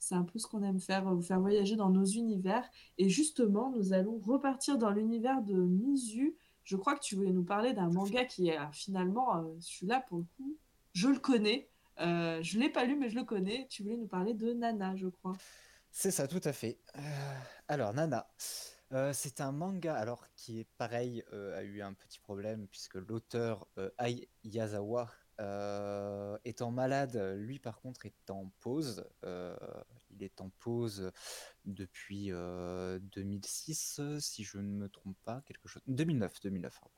c'est 0.04 0.16
un 0.16 0.24
peu 0.24 0.38
ce 0.38 0.48
qu'on 0.48 0.64
aime 0.64 0.82
faire, 0.82 1.06
vous 1.06 1.22
faire 1.22 1.40
voyager 1.40 1.78
dans 1.78 1.90
nos 1.90 2.04
univers. 2.04 2.70
Et 2.98 3.08
justement, 3.08 3.72
nous 3.72 3.94
allons 3.94 4.20
repartir 4.20 4.78
dans 4.78 4.90
l'univers 4.92 5.42
de 5.42 5.54
Mizu. 5.54 6.36
Je 6.64 6.76
crois 6.76 6.96
que 6.96 7.02
tu 7.02 7.16
voulais 7.16 7.32
nous 7.32 7.44
parler 7.44 7.74
d'un 7.74 7.90
manga 7.90 8.26
qui 8.26 8.50
est 8.50 8.60
euh, 8.60 8.72
finalement, 8.72 9.38
euh, 9.38 9.56
celui-là 9.60 10.02
pour 10.02 10.18
le 10.20 10.26
coup, 10.36 10.58
je 10.92 11.08
le 11.08 11.20
connais. 11.20 11.70
Euh, 12.00 12.42
je 12.42 12.60
l'ai 12.60 12.70
pas 12.70 12.84
lu, 12.84 12.98
mais 12.98 13.10
je 13.10 13.16
le 13.16 13.24
connais. 13.24 13.68
Tu 13.70 13.84
voulais 13.84 13.98
nous 13.98 14.08
parler 14.08 14.34
de 14.34 14.52
Nana, 14.52 14.96
je 14.96 15.08
crois. 15.08 15.34
C'est 15.90 16.12
ça, 16.12 16.28
tout 16.28 16.42
à 16.44 16.52
fait. 16.52 16.80
Euh, 16.98 17.00
alors, 17.70 17.94
Nana, 17.94 18.28
euh, 18.94 19.12
c'est 19.14 19.42
un 19.42 19.52
manga 19.52 19.96
alors 19.96 20.28
qui 20.36 20.60
est 20.60 20.68
pareil, 20.78 21.24
euh, 21.34 21.58
a 21.58 21.64
eu 21.64 21.82
un 21.82 21.94
petit 21.94 22.20
problème 22.20 22.68
puisque 22.68 22.96
l'auteur 22.96 23.68
euh, 23.80 23.90
Ai 24.00 24.30
Yazawa 24.44 25.10
euh, 25.40 26.38
étant 26.46 26.72
malade, 26.72 27.16
lui 27.38 27.60
par 27.60 27.82
contre 27.82 28.06
est 28.06 28.30
en 28.30 28.52
pause. 28.60 29.06
Euh, 29.24 29.56
il 30.12 30.24
est 30.24 30.42
en 30.42 30.50
pause 30.60 31.12
depuis 31.66 32.32
euh, 32.32 33.00
2006, 33.00 34.02
si 34.20 34.44
je 34.44 34.58
ne 34.58 34.78
me 34.78 34.90
trompe 34.90 35.18
pas, 35.24 35.42
quelque 35.46 35.68
chose. 35.68 35.82
2009, 35.88 36.42
2009. 36.42 36.80
pardon. 36.80 36.96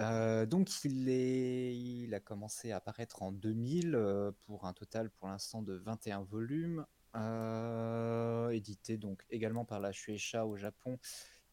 Euh, 0.00 0.44
donc 0.44 0.68
il, 0.84 1.08
il 1.08 2.14
a 2.14 2.20
commencé 2.20 2.70
à 2.70 2.76
apparaître 2.76 3.22
en 3.22 3.32
2000 3.32 3.94
euh, 3.94 4.30
pour 4.44 4.66
un 4.66 4.74
total 4.74 5.10
pour 5.10 5.28
l'instant 5.28 5.62
de 5.62 5.74
21 5.74 6.22
volumes, 6.22 6.84
euh, 7.16 8.50
édité 8.50 8.98
donc 8.98 9.24
également 9.30 9.64
par 9.64 9.80
la 9.80 9.92
Shueisha 9.92 10.46
au 10.46 10.56
Japon 10.56 10.98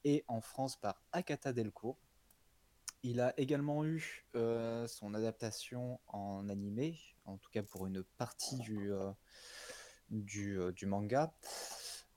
et 0.03 0.25
en 0.27 0.41
France 0.41 0.75
par 0.75 1.01
Akata 1.13 1.53
Delcourt. 1.53 1.97
Il 3.03 3.19
a 3.19 3.37
également 3.37 3.83
eu 3.85 4.25
euh, 4.35 4.87
son 4.87 5.13
adaptation 5.13 5.99
en 6.07 6.47
animé, 6.49 6.97
en 7.25 7.37
tout 7.37 7.49
cas 7.51 7.61
pour 7.61 7.85
une 7.85 8.03
partie 8.17 8.57
du, 8.59 8.91
du, 10.09 10.57
du 10.73 10.85
manga. 10.85 11.33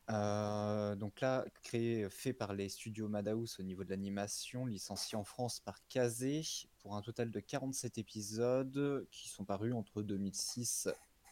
Donc 0.08 1.20
là, 1.20 1.44
créé, 1.64 2.08
fait 2.08 2.32
par 2.32 2.54
les 2.54 2.68
studios 2.68 3.08
Madhouse 3.08 3.56
au 3.58 3.64
niveau 3.64 3.82
de 3.82 3.90
l'animation, 3.90 4.64
licencié 4.64 5.18
en 5.18 5.24
France 5.24 5.58
par 5.58 5.84
Kazé 5.88 6.42
pour 6.78 6.94
un 6.94 7.02
total 7.02 7.32
de 7.32 7.40
47 7.40 7.98
épisodes 7.98 9.08
qui 9.10 9.28
sont 9.28 9.44
parus 9.44 9.74
entre 9.74 10.02
2006 10.02 10.88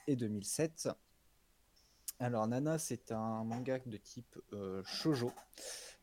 et 0.09 0.17
2007. 0.17 0.89
Alors 2.20 2.47
Nana, 2.47 2.78
c'est 2.78 3.11
un 3.11 3.43
manga 3.43 3.81
de 3.85 3.97
type 3.97 4.39
euh, 4.53 4.85
shojo, 4.85 5.32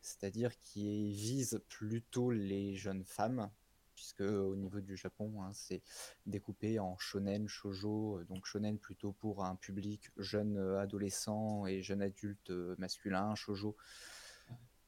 c'est-à-dire 0.02 0.56
qui 0.58 1.10
vise 1.10 1.62
plutôt 1.70 2.30
les 2.30 2.76
jeunes 2.76 3.04
femmes, 3.04 3.50
puisque 3.94 4.20
au 4.20 4.54
niveau 4.54 4.80
du 4.80 4.94
Japon, 4.94 5.42
hein, 5.42 5.50
c'est 5.54 5.80
découpé 6.26 6.78
en 6.78 6.98
shonen, 6.98 7.48
shojo, 7.48 8.18
euh, 8.18 8.24
donc 8.24 8.44
shonen 8.44 8.78
plutôt 8.78 9.12
pour 9.12 9.42
un 9.42 9.56
public 9.56 10.10
jeune 10.18 10.58
euh, 10.58 10.80
adolescent 10.80 11.64
et 11.66 11.82
jeune 11.82 12.02
adulte 12.02 12.50
masculin, 12.76 13.34
shojo 13.34 13.74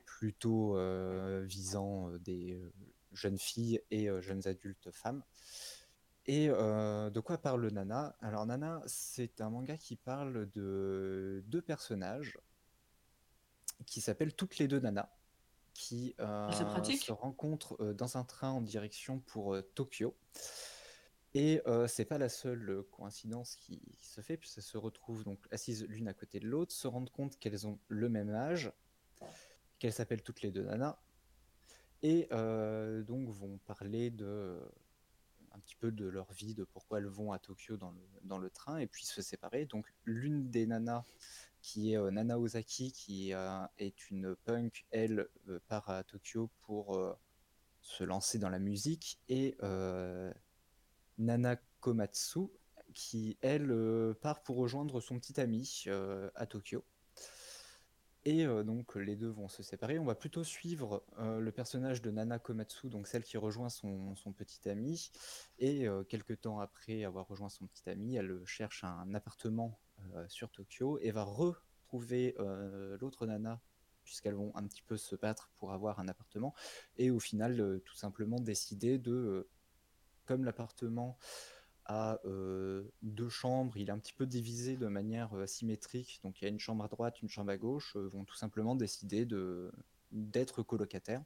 plutôt 0.05 0.79
visant 1.43 2.11
des 2.19 2.59
jeunes 3.13 3.37
filles 3.39 3.83
et 3.91 4.09
jeunes 4.21 4.47
adultes 4.47 4.91
femmes. 4.91 5.23
Et 6.27 6.49
euh, 6.49 7.11
de 7.11 7.21
quoi 7.21 7.37
parle 7.39 7.67
Nana? 7.69 8.17
Alors 8.21 8.47
Nana, 8.47 8.83
c'est 8.87 9.41
un 9.41 9.51
manga 9.51 9.77
qui 9.77 9.97
parle 9.97 10.51
de 10.51 11.43
deux 11.47 11.61
personnages 11.61 12.39
qui 13.87 14.01
s'appellent 14.01 14.35
toutes 14.35 14.57
les 14.57 14.67
deux 14.67 14.81
Nana, 14.81 15.15
qui 15.75 16.15
euh, 16.21 16.49
pratique. 16.49 17.03
se 17.03 17.13
rencontrent 17.13 17.77
euh, 17.81 17.93
dans 17.93 18.17
un 18.17 18.25
train 18.25 18.51
en 18.51 18.63
direction 18.63 19.21
pour 19.21 19.57
Tokyo. 19.75 20.17
Et 21.37 21.61
c'est 21.89 22.05
pas 22.05 22.17
la 22.17 22.29
seule 22.29 22.85
coïncidence 22.93 23.57
qui, 23.57 23.81
qui 23.99 24.07
se 24.09 24.21
fait, 24.21 24.37
puisqu'elles 24.37 24.63
se 24.63 24.79
retrouvent 24.79 25.25
donc 25.25 25.45
assises 25.51 25.85
l'une 25.89 26.07
à 26.07 26.15
côté 26.15 26.39
de 26.39 26.47
l'autre, 26.47 26.73
se 26.73 26.87
rendent 26.87 27.11
compte 27.11 27.41
qu'elles 27.41 27.67
ont 27.67 27.81
le 27.89 28.09
même 28.09 28.31
âge, 28.31 28.71
qu'elles 29.81 29.93
s'appellent 29.93 30.23
toutes 30.23 30.43
les 30.43 30.53
deux 30.53 30.63
Nana, 30.63 31.03
et 32.05 32.29
donc 32.29 33.31
vont 33.31 33.59
parler 33.67 34.11
de 34.11 34.61
un 35.55 35.59
petit 35.61 35.77
peu 35.77 35.91
de 35.93 36.07
leur 36.07 36.33
vie, 36.33 36.55
de 36.55 36.65
pourquoi 36.65 36.99
elles 36.99 37.07
vont 37.07 37.33
à 37.33 37.39
Tokyo 37.39 37.77
dans 37.77 38.39
le, 38.39 38.51
train, 38.51 38.79
et 38.79 38.87
puis 38.87 39.05
se 39.05 39.23
séparer. 39.23 39.67
Donc 39.67 39.87
l'une 40.05 40.51
des 40.51 40.67
nanas, 40.67 41.05
qui 41.63 41.93
est 41.93 41.97
euh, 41.97 42.11
Nana 42.11 42.39
Ozaki, 42.39 42.93
qui 42.93 43.33
euh, 43.33 43.65
est 43.79 44.11
une 44.11 44.37
punk, 44.37 44.85
elle 44.91 45.29
euh, 45.49 45.61
part 45.69 45.89
à 45.89 46.05
Tokyo 46.05 46.51
pour 46.63 47.17
se 47.81 48.05
lancer 48.05 48.39
dans 48.39 48.51
la 48.51 48.59
musique, 48.59 49.21
et 49.29 49.57
Nana 51.19 51.57
Komatsu, 51.81 52.49
qui 52.93 53.39
elle 53.41 54.15
part 54.21 54.43
pour 54.43 54.57
rejoindre 54.57 55.01
son 55.01 55.19
petit 55.19 55.41
ami 55.41 55.85
à 56.35 56.47
Tokyo. 56.47 56.85
Et 58.27 58.47
euh, 58.47 58.63
donc 58.63 58.95
les 58.95 59.17
deux 59.17 59.29
vont 59.29 59.49
se 59.49 59.63
séparer. 59.63 59.99
On 59.99 60.05
va 60.05 60.15
plutôt 60.15 60.45
suivre 60.45 61.05
euh, 61.19 61.41
le 61.41 61.53
personnage 61.53 62.01
de 62.01 62.11
Nana 62.11 62.39
Komatsu, 62.39 62.89
donc 62.89 63.07
celle 63.07 63.23
qui 63.23 63.37
rejoint 63.37 63.69
son, 63.69 64.15
petit 64.37 64.69
ami. 64.69 65.11
Et 65.59 65.87
euh, 65.87 66.05
quelques 66.05 66.41
temps 66.41 66.59
après 66.59 67.05
avoir 67.05 67.27
rejoint 67.29 67.51
son 67.51 67.67
petit 67.67 67.89
ami, 67.91 68.17
elle 68.17 68.41
cherche 68.47 68.85
un 68.85 69.15
appartement 69.15 69.79
euh, 70.15 70.25
sur 70.29 70.51
Tokyo 70.51 70.99
et 71.01 71.11
va 71.11 71.23
retrouver 71.23 72.35
euh, 72.39 72.97
l'autre 73.01 73.27
Nana, 73.27 73.61
puisqu'elles 74.05 74.35
vont 74.35 74.53
un 74.55 74.67
petit 74.67 74.83
peu 74.83 74.97
se 74.97 75.17
battre 75.17 75.51
pour 75.57 75.73
avoir 75.73 75.99
un 76.01 76.09
appartement. 76.09 76.55
Et 76.97 77.11
au 77.11 77.21
final, 77.21 77.61
euh, 77.61 77.79
tout 77.85 77.95
simplement 77.95 78.41
décider 78.41 78.99
de, 78.99 79.13
euh, 79.13 79.49
comme 80.27 80.45
l'appartement 80.45 81.19
a 81.87 82.19
euh, 82.25 82.85
deux 83.03 83.29
chambres, 83.29 83.77
il 83.77 83.89
est 83.89 83.93
un 83.93 83.99
petit 83.99 84.13
peu 84.13 84.27
divisé 84.27 84.77
de 84.77 84.87
manière 84.87 85.37
euh, 85.37 85.47
symétrique, 85.47 86.21
donc 86.23 86.41
il 86.41 86.45
y 86.45 86.47
a 86.47 86.51
une 86.51 86.59
chambre 86.59 86.85
à 86.85 86.89
droite, 86.89 87.21
une 87.23 87.29
chambre 87.29 87.51
à 87.51 87.57
gauche, 87.57 87.95
euh, 87.97 88.09
vont 88.09 88.25
tout 88.25 88.37
simplement 88.37 88.75
décider 88.75 89.25
de 89.25 89.71
d'être 90.13 90.63
colocataires. 90.63 91.23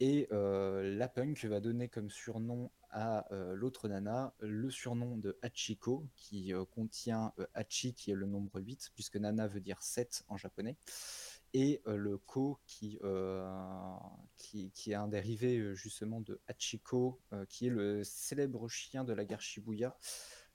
Et 0.00 0.28
euh, 0.30 0.94
la 0.96 1.08
punk 1.08 1.44
va 1.46 1.60
donner 1.60 1.88
comme 1.88 2.10
surnom 2.10 2.70
à 2.90 3.26
l'autre 3.30 3.88
nana 3.88 4.32
le 4.40 4.70
surnom 4.70 5.18
de 5.18 5.38
Hachiko, 5.42 6.06
qui 6.16 6.52
contient 6.74 7.34
Hachi, 7.52 7.92
qui 7.92 8.10
est 8.10 8.14
le 8.14 8.26
nombre 8.26 8.60
8, 8.60 8.92
puisque 8.94 9.16
nana 9.16 9.46
veut 9.46 9.60
dire 9.60 9.82
7 9.82 10.24
en 10.28 10.38
japonais, 10.38 10.76
et 11.54 11.80
le 11.86 12.18
ko, 12.18 12.58
qui, 12.66 12.98
qui, 14.36 14.90
est 14.90 14.94
un 14.94 15.08
dérivé 15.08 15.74
justement 15.74 16.20
de 16.20 16.40
Hachiko, 16.46 17.20
qui 17.48 17.66
est 17.66 17.70
le 17.70 18.04
célèbre 18.04 18.68
chien 18.68 19.04
de 19.04 19.12
la 19.12 19.24
gare 19.24 19.40
Shibuya. 19.40 19.96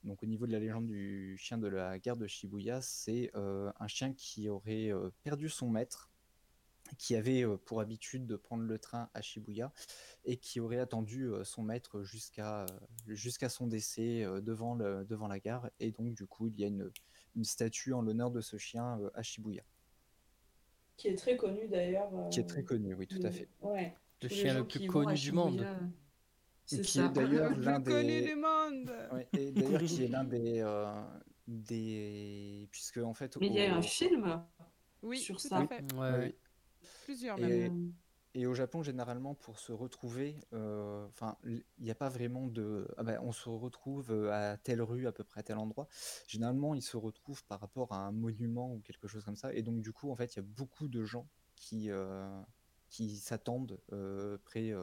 Donc 0.04 0.22
au 0.22 0.26
niveau 0.26 0.46
de 0.46 0.52
la 0.52 0.60
légende 0.60 0.88
du 0.88 1.38
chien 1.38 1.58
de 1.58 1.68
la 1.68 1.98
gare 1.98 2.18
de 2.18 2.28
Shibuya, 2.28 2.82
c'est 2.82 3.32
un 3.34 3.88
chien 3.88 4.14
qui 4.14 4.50
aurait 4.50 4.92
perdu 5.24 5.50
son 5.50 5.70
maître, 5.70 6.12
qui 6.98 7.16
avait 7.16 7.46
pour 7.66 7.80
habitude 7.80 8.28
de 8.28 8.36
prendre 8.36 8.64
le 8.64 8.78
train 8.78 9.10
à 9.14 9.22
Shibuya 9.22 9.72
et 10.26 10.38
qui 10.38 10.60
aurait 10.60 10.80
attendu 10.80 11.30
son 11.44 11.64
maître 11.64 12.04
jusqu'à 12.04 12.68
son 13.50 13.68
décès 13.68 14.26
devant, 14.42 14.76
la 14.76 15.40
gare. 15.40 15.70
Et 15.80 15.92
donc 15.92 16.14
du 16.14 16.28
coup, 16.28 16.48
il 16.48 16.60
y 16.60 16.64
a 16.64 16.68
une, 16.68 16.92
une 17.36 17.46
statue 17.46 17.94
en 17.94 18.02
l'honneur 18.02 18.32
de 18.32 18.42
ce 18.42 18.58
chien 18.58 19.00
à 19.14 19.24
Shibuya, 19.24 19.64
Qui 20.98 21.08
est 21.10 21.16
très 21.16 21.36
connu 21.38 21.68
d'ailleurs. 21.68 22.10
qui 22.32 22.40
est 22.40 22.44
euh, 22.44 22.48
très 22.48 22.64
connu, 22.64 22.94
oui, 22.94 23.08
tout 23.08 23.20
à 23.24 23.32
fait. 23.32 23.50
Ouais. 23.62 23.94
Le 24.22 24.30
Tous 24.30 24.36
chien 24.36 24.54
le 24.54 24.68
plus 24.68 24.88
connu 24.88 25.14
du 25.16 25.32
monde. 25.32 25.66
C'est 26.66 26.82
qui 26.82 26.92
ça. 26.94 27.06
est 27.08 27.10
d'ailleurs 27.10 27.50
Le 27.58 27.62
l'un 27.64 27.82
plus 27.82 27.94
connu 27.94 28.08
des... 28.08 28.22
du 28.28 28.36
monde. 28.36 28.92
ouais, 29.12 29.28
et 29.38 29.52
d'ailleurs 29.52 29.82
qui 29.84 30.04
est 30.04 30.08
l'un 30.08 30.24
des, 30.24 30.62
euh, 30.62 31.04
des... 31.48 32.68
Puisque 32.72 32.98
en 33.00 33.14
fait... 33.14 33.36
Mais 33.42 33.48
il 33.48 33.54
y 33.54 33.62
a 33.66 33.76
un 33.76 33.82
film 33.82 34.42
Oui, 35.02 35.18
sur 35.18 35.36
tout 35.36 35.48
ça. 35.48 35.58
à 35.60 35.68
fait. 35.68 35.84
Ouais, 35.94 36.12
ouais. 36.12 36.36
Plusieurs 37.06 37.38
Et- 37.40 37.70
même. 37.70 37.94
Et 38.36 38.48
au 38.48 38.56
Japon, 38.56 38.82
généralement, 38.82 39.36
pour 39.36 39.60
se 39.60 39.72
retrouver, 39.72 40.40
euh, 40.54 41.06
enfin, 41.08 41.38
il 41.46 41.64
n'y 41.80 41.92
a 41.92 41.96
pas 41.96 42.10
vraiment 42.10 42.48
de. 42.48 42.88
Ah 42.98 43.04
ben, 43.04 43.20
on 43.22 43.32
se 43.32 43.48
retrouve 43.48 44.12
euh, 44.12 44.32
à 44.32 44.58
telle 44.58 44.82
rue, 44.82 45.06
à 45.06 45.12
peu 45.12 45.24
près 45.24 45.42
à 45.42 45.44
tel 45.44 45.58
endroit. 45.60 45.88
Généralement, 46.28 46.74
ils 46.74 46.82
se 46.82 46.98
retrouvent 46.98 47.44
par 47.46 47.60
rapport 47.60 47.94
à 47.94 47.98
un 48.08 48.12
monument 48.12 48.74
ou 48.74 48.80
quelque 48.80 49.08
chose 49.08 49.24
comme 49.24 49.36
ça. 49.36 49.54
Et 49.54 49.62
donc, 49.62 49.82
du 49.82 49.94
coup, 49.94 50.10
en 50.12 50.16
fait, 50.16 50.34
il 50.36 50.38
y 50.38 50.40
a 50.40 50.46
beaucoup 50.46 50.88
de 50.88 51.04
gens 51.04 51.30
qui, 51.56 51.92
euh, 51.92 52.42
qui 52.90 53.18
s'attendent 53.18 53.80
près, 54.46 54.74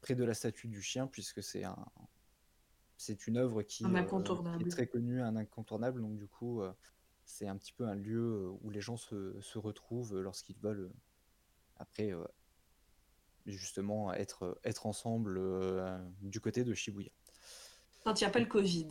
près 0.00 0.14
de 0.14 0.24
la 0.24 0.34
statue 0.34 0.68
du 0.68 0.80
chien, 0.82 1.06
puisque 1.06 1.42
c'est 1.42 1.64
un, 1.64 1.76
c'est 2.96 3.26
une 3.26 3.36
œuvre 3.38 3.62
qui, 3.62 3.84
Un 3.84 3.94
euh, 3.94 3.94
qui 3.94 3.98
incontournable. 4.04 4.62
est 4.62 4.70
très 4.70 4.86
connue, 4.86 5.22
un 5.22 5.36
incontournable. 5.36 6.00
Donc, 6.00 6.16
du 6.18 6.26
coup, 6.28 6.62
euh, 6.62 6.72
c'est 7.24 7.46
un 7.48 7.56
petit 7.56 7.72
peu 7.72 7.86
un 7.86 7.94
lieu 7.94 8.50
où 8.62 8.70
les 8.70 8.80
gens 8.80 8.96
se, 8.96 9.40
se 9.40 9.58
retrouvent 9.58 10.18
lorsqu'ils 10.20 10.58
veulent. 10.58 10.90
euh, 10.92 10.94
après, 11.76 12.12
justement 13.52 14.12
être, 14.12 14.58
être 14.64 14.86
ensemble 14.86 15.38
euh, 15.38 15.98
du 16.20 16.40
côté 16.40 16.64
de 16.64 16.74
Shibuya. 16.74 17.10
Quand 18.04 18.20
il 18.20 18.24
n'y 18.24 18.28
a 18.28 18.30
pas 18.30 18.40
le 18.40 18.46
Covid. 18.46 18.88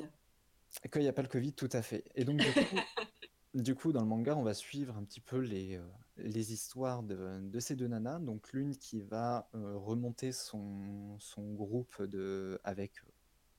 Quand 0.92 1.00
il 1.00 1.04
n'y 1.04 1.08
a 1.08 1.14
pas 1.14 1.22
le 1.22 1.28
Covid, 1.28 1.54
tout 1.54 1.70
à 1.72 1.82
fait. 1.82 2.04
Et 2.16 2.24
donc, 2.24 2.38
du 2.38 2.52
coup, 2.52 2.76
du 3.54 3.76
coup, 3.76 3.92
dans 3.92 4.02
le 4.02 4.08
manga, 4.08 4.36
on 4.36 4.44
va 4.44 4.54
suivre 4.54 4.96
un 4.98 5.04
petit 5.04 5.22
peu 5.22 5.40
les, 5.40 5.78
euh, 5.78 5.88
les 6.18 6.54
histoires 6.54 7.04
de, 7.04 7.40
de 7.42 7.60
ces 7.60 7.76
deux 7.76 7.88
nanas. 7.88 8.20
Donc, 8.20 8.52
l'une 8.54 8.76
qui 8.76 9.02
va 9.02 9.50
euh, 9.56 9.76
remonter 9.78 10.32
son, 10.32 11.18
son 11.20 11.54
groupe 11.54 12.02
de, 12.04 12.60
avec, 12.64 13.02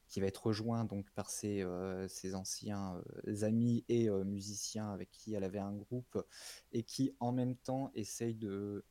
qui 0.09 0.21
va 0.21 0.27
être 0.27 0.47
rejoint 0.47 0.85
donc, 0.85 1.11
par 1.11 1.31
ses, 1.31 1.63
euh, 1.63 2.09
ses 2.09 2.35
anciens 2.35 3.03
euh, 3.27 3.45
amis 3.45 3.85
et 3.89 4.09
euh, 4.09 4.25
musiciens 4.25 4.91
avec 4.91 5.11
qui 5.11 5.35
elle 5.35 5.45
avait 5.45 5.59
un 5.59 5.75
groupe 5.75 6.25
et 6.73 6.83
qui, 6.83 7.15
en 7.21 7.33
même 7.33 7.57
temps, 7.57 7.91
essaye 7.95 8.35
de 8.35 8.49
euh, 8.49 8.85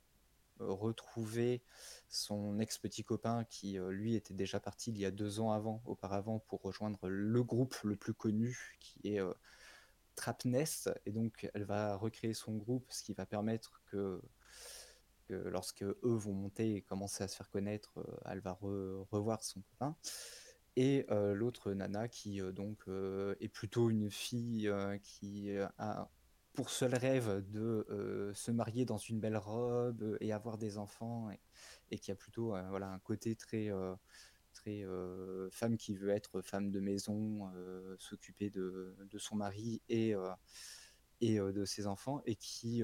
retrouver 0.60 1.62
son 2.10 2.60
ex-petit 2.60 3.04
copain 3.04 3.44
qui, 3.46 3.78
euh, 3.78 3.92
lui, 3.92 4.16
était 4.16 4.34
déjà 4.34 4.60
parti 4.60 4.92
il 4.92 4.98
y 4.98 5.06
a 5.06 5.12
deux 5.12 5.40
ans 5.40 5.52
avant, 5.52 5.82
auparavant, 5.86 6.40
pour 6.40 6.62
rejoindre 6.62 7.08
le 7.08 7.44
groupe 7.44 7.76
le 7.84 7.96
plus 7.96 8.14
connu, 8.14 8.78
qui 8.80 9.00
est 9.14 9.20
euh, 9.20 9.34
Trapnest. 10.16 10.90
Et 11.06 11.12
donc, 11.12 11.50
elle 11.54 11.66
va 11.66 11.96
recréer 11.96 12.34
son 12.34 12.56
groupe, 12.56 12.86
ce 12.90 13.04
qui 13.04 13.14
va 13.14 13.26
permettre 13.26 13.82
que, 13.86 14.22
que 15.28 15.34
lorsque 15.34 15.84
eux 15.84 16.00
vont 16.04 16.34
monter 16.34 16.76
et 16.76 16.82
commencer 16.82 17.24
à 17.24 17.28
se 17.28 17.36
faire 17.36 17.50
connaître, 17.50 18.00
euh, 18.00 18.18
elle 18.26 18.40
va 18.40 18.58
re- 18.62 19.06
revoir 19.12 19.44
son 19.44 19.62
copain. 19.62 19.96
Et 20.80 21.08
l'autre 21.10 21.74
nana 21.74 22.08
qui 22.08 22.40
donc 22.54 22.86
est 23.40 23.48
plutôt 23.48 23.90
une 23.90 24.12
fille 24.12 24.72
qui 25.02 25.50
a 25.80 26.08
pour 26.58 26.72
seul 26.72 26.96
rêve 26.96 27.48
de 27.52 27.86
euh, 27.92 28.34
se 28.34 28.50
marier 28.50 28.84
dans 28.84 28.98
une 28.98 29.20
belle 29.20 29.38
robe 29.38 30.02
euh, 30.02 30.18
et 30.22 30.34
avoir 30.34 30.58
des 30.58 30.80
enfants 30.80 31.30
et, 31.92 32.00
qui 32.00 32.10
a 32.10 32.16
plutôt 32.16 32.56
euh, 32.56 32.68
voilà 32.70 32.90
un 32.90 32.98
côté 32.98 33.36
très 33.36 33.70
très 34.54 34.84
femme 35.52 35.78
qui 35.78 35.94
veut 35.94 36.10
être 36.10 36.42
femme 36.42 36.72
de 36.72 36.80
maison, 36.80 37.48
s'occuper 38.00 38.50
de, 38.50 38.96
de 39.00 39.18
son 39.20 39.36
mari 39.36 39.84
et 39.88 40.16
et 41.22 41.38
de 41.38 41.64
ses 41.64 41.86
enfants 41.86 42.24
et 42.26 42.36
qui 42.36 42.82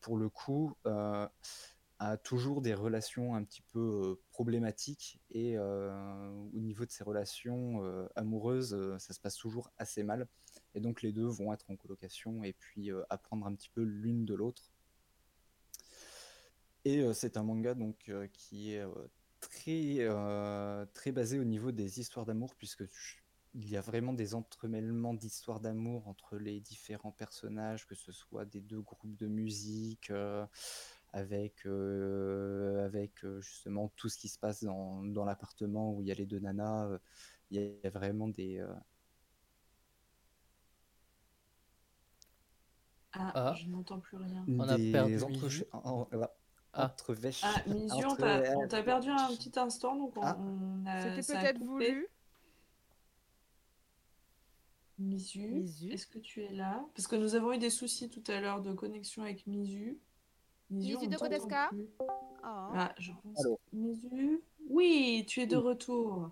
pour 0.00 0.16
le 0.16 0.28
coup 0.28 0.74
a 0.84 2.16
toujours 2.24 2.60
des 2.60 2.74
relations 2.74 3.36
un 3.36 3.44
petit 3.44 3.62
peu 3.62 4.20
problématiques 4.32 5.20
et 5.30 5.56
au 5.60 6.58
niveau 6.58 6.84
de 6.84 6.90
ses 6.90 7.04
relations 7.04 7.84
amoureuses, 8.16 8.76
ça 8.98 9.14
se 9.14 9.20
passe 9.20 9.36
toujours 9.36 9.70
assez 9.78 10.02
mal. 10.02 10.26
Et 10.78 10.80
donc 10.80 11.02
les 11.02 11.10
deux 11.10 11.26
vont 11.26 11.52
être 11.52 11.68
en 11.72 11.76
colocation 11.76 12.44
et 12.44 12.52
puis 12.52 12.92
euh, 12.92 13.02
apprendre 13.10 13.44
un 13.48 13.54
petit 13.56 13.68
peu 13.68 13.82
l'une 13.82 14.24
de 14.24 14.32
l'autre. 14.32 14.70
Et 16.84 17.00
euh, 17.00 17.12
c'est 17.12 17.36
un 17.36 17.42
manga 17.42 17.74
donc 17.74 18.08
euh, 18.08 18.28
qui 18.32 18.74
est 18.74 18.86
très 19.40 20.06
très 20.94 21.10
basé 21.10 21.40
au 21.40 21.44
niveau 21.44 21.72
des 21.72 21.98
histoires 21.98 22.26
d'amour 22.26 22.54
puisque 22.54 22.84
il 23.54 23.68
y 23.68 23.76
a 23.76 23.80
vraiment 23.80 24.12
des 24.12 24.36
entremêlements 24.36 25.14
d'histoires 25.14 25.58
d'amour 25.58 26.06
entre 26.06 26.36
les 26.36 26.60
différents 26.60 27.10
personnages, 27.10 27.84
que 27.88 27.96
ce 27.96 28.12
soit 28.12 28.44
des 28.44 28.60
deux 28.60 28.80
groupes 28.80 29.16
de 29.16 29.26
musique, 29.26 30.12
avec, 31.12 31.66
avec 31.66 33.26
justement 33.40 33.88
tout 33.96 34.08
ce 34.08 34.16
qui 34.16 34.28
se 34.28 34.38
passe 34.38 34.62
dans, 34.62 35.24
l'appartement 35.24 35.92
où 35.92 36.02
il 36.02 36.06
y 36.06 36.12
a 36.12 36.14
les 36.14 36.26
deux 36.26 36.38
nanas. 36.38 37.00
Il 37.50 37.80
y 37.82 37.86
a 37.86 37.90
vraiment 37.90 38.28
des, 38.28 38.58
euh, 38.58 38.68
Ah, 43.12 43.32
Ah. 43.34 43.54
je 43.54 43.66
n'entends 43.68 44.00
plus 44.00 44.16
rien. 44.18 44.44
On 44.48 44.60
a 44.60 44.76
des 44.76 44.92
perdu 44.92 45.14
Mizu. 45.26 45.64
en- 45.72 46.06
Ah. 46.74 46.84
entrevêches- 46.84 47.42
Ah, 47.44 47.62
Misu, 47.66 48.04
on 48.04 48.10
entre- 48.10 48.16
t'a 48.18 48.56
on 48.58 48.68
t'a 48.68 48.82
perdu 48.82 49.08
un 49.10 49.28
petit 49.28 49.58
instant, 49.58 49.96
donc 49.96 50.16
on, 50.16 50.20
Ah. 50.22 50.36
on 50.38 50.84
a, 50.86 51.16
C'était 51.16 51.32
peut-être 51.38 51.58
coupé. 51.58 51.66
voulu. 51.92 52.08
Misu, 54.98 55.46
Misu. 55.48 55.90
est-ce 55.92 56.06
que 56.06 56.18
tu 56.18 56.42
es 56.42 56.52
là? 56.52 56.84
Parce 56.94 57.06
que 57.06 57.14
nous 57.16 57.34
avons 57.36 57.52
eu 57.52 57.58
des 57.58 57.70
soucis 57.70 58.10
tout 58.10 58.22
à 58.26 58.40
l'heure 58.40 58.60
de 58.60 58.72
connexion 58.72 59.22
avec 59.22 59.46
Misu. 59.46 59.98
Misu 60.70 60.96
on 61.00 61.06
de 61.06 61.16
Kodeska 61.16 61.68
plus. 61.70 61.88
Ah. 62.42 62.70
Ah, 62.74 62.94
je 62.98 63.12
pense. 63.22 63.46
Misu 63.72 64.42
Oui, 64.68 65.24
tu 65.28 65.40
es 65.40 65.46
de 65.46 65.56
retour. 65.56 66.30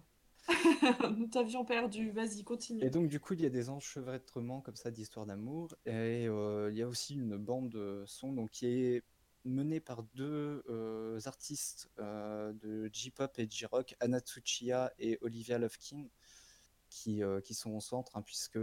Nous 1.17 1.27
t'avions 1.27 1.65
perdu. 1.65 2.11
Vas-y, 2.11 2.45
continue. 2.45 2.85
Et 2.85 2.91
donc, 2.91 3.09
du 3.09 3.21
coup, 3.21 3.35
il 3.35 3.41
y 3.41 3.47
a 3.47 3.51
des 3.51 3.69
enchevêtrements 3.69 4.61
comme 4.61 4.77
ça 4.77 4.91
d'histoires 4.91 5.27
d'amour. 5.27 5.75
Et 5.85 6.29
euh, 6.29 6.71
il 6.71 6.79
y 6.79 6.83
a 6.83 6.89
aussi 6.89 7.15
une 7.15 7.37
bande 7.37 8.05
son 8.07 8.33
donc, 8.33 8.51
qui 8.51 8.67
est 8.67 9.03
menée 9.45 9.81
par 9.81 10.03
deux 10.15 10.65
euh, 10.69 11.21
artistes 11.25 11.91
euh, 11.99 12.53
de 12.55 12.91
J-pop 12.93 13.39
et 13.39 13.47
J-rock, 13.49 13.95
Anna 14.01 14.19
Tsuchiya 14.21 14.93
et 14.99 15.19
Olivia 15.21 15.59
Lovekin, 15.59 16.07
qui, 16.89 17.23
qui 17.45 17.55
sont 17.55 17.73
au 17.73 17.81
centre, 17.81 18.17
hein, 18.17 18.23
puisque 18.23 18.59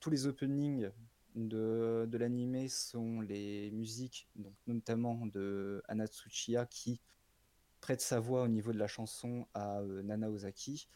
tous 0.00 0.10
les 0.10 0.26
openings 0.26 0.90
de, 1.34 2.06
de 2.08 2.18
l'animé 2.18 2.68
sont 2.68 3.20
les 3.20 3.70
musiques, 3.70 4.28
donc 4.36 4.54
notamment 4.66 5.26
de 5.26 5.82
Anna 5.88 6.06
Tsuchiya, 6.06 6.66
qui 6.66 7.00
prête 7.80 8.00
sa 8.00 8.18
voix 8.18 8.42
au 8.42 8.48
niveau 8.48 8.72
de 8.72 8.78
la 8.78 8.88
chanson 8.88 9.46
à 9.54 9.80
Nana 10.02 10.30
Ozaki 10.30 10.88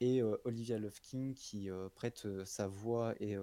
et 0.00 0.22
Olivia 0.44 0.78
Lovekin 0.78 1.32
qui 1.34 1.68
prête 1.94 2.26
sa 2.44 2.66
voix 2.66 3.14
et, 3.20 3.36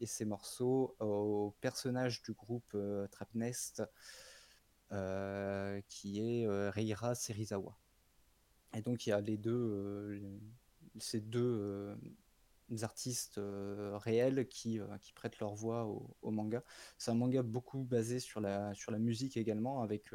et 0.00 0.06
ses 0.06 0.24
morceaux 0.24 0.96
au 1.00 1.54
personnage 1.60 2.22
du 2.22 2.32
groupe 2.32 2.76
Trap 3.10 3.34
Nest 3.34 3.82
euh, 4.90 5.82
qui 5.88 6.20
est 6.20 6.48
Reira 6.70 7.14
Serizawa. 7.14 7.76
Et 8.74 8.80
donc 8.80 9.06
il 9.06 9.10
y 9.10 9.12
a 9.12 9.20
les 9.20 9.36
deux, 9.36 10.22
ces 10.98 11.20
deux 11.20 11.94
artistes 12.82 13.38
réels 13.38 14.48
qui, 14.48 14.80
qui 15.02 15.12
prêtent 15.12 15.38
leur 15.40 15.54
voix 15.54 15.86
au, 16.22 16.30
manga. 16.30 16.64
C'est 16.96 17.10
un 17.10 17.14
manga 17.14 17.42
beaucoup 17.42 17.84
basé 17.84 18.18
sur 18.18 18.40
la, 18.40 18.72
sur 18.74 18.92
la 18.92 18.98
musique 18.98 19.36
également 19.36 19.82
avec 19.82 20.10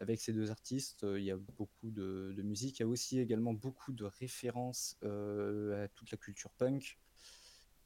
avec 0.00 0.20
ces 0.20 0.32
deux 0.32 0.50
artistes, 0.50 1.04
euh, 1.04 1.20
il 1.20 1.26
y 1.26 1.30
a 1.30 1.36
beaucoup 1.36 1.90
de, 1.90 2.34
musique. 2.42 2.78
Il 2.78 2.82
y 2.82 2.84
a 2.84 2.88
aussi 2.88 3.20
également 3.20 3.52
beaucoup 3.52 3.92
de 3.92 4.04
références 4.04 4.96
euh, 5.04 5.84
à 5.84 5.88
toute 5.88 6.10
la 6.10 6.16
culture 6.16 6.50
punk. 6.52 6.98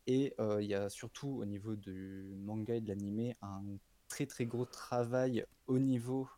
Et 0.06 0.34
euh, 0.38 0.62
il 0.62 0.68
y 0.68 0.74
a 0.74 0.88
surtout 0.88 1.28
au 1.28 1.44
niveau 1.44 1.76
du 1.76 2.34
manga 2.38 2.76
et 2.76 2.80
de 2.80 2.88
l'animé 2.88 3.36
un 3.42 3.62
très 4.08 4.26
très 4.26 4.46
gros 4.46 4.66
travail 4.66 5.44
au 5.66 5.78
niveau 5.78 6.28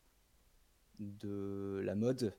de 0.98 1.82
la 1.84 1.94
mode 1.94 2.34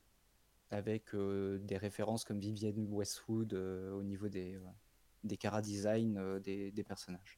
avec 0.71 1.15
des 1.15 1.77
références 1.77 2.23
comme 2.23 2.39
Vivienne 2.39 2.87
Westwood 2.89 3.53
au 3.53 4.03
niveau 4.03 4.29
des, 4.29 4.55
euh, 4.55 4.61
des 5.23 5.37
cara 5.37 5.61
design 5.61 6.39
des, 6.39 6.71
des 6.71 6.83
personnages. 6.83 7.36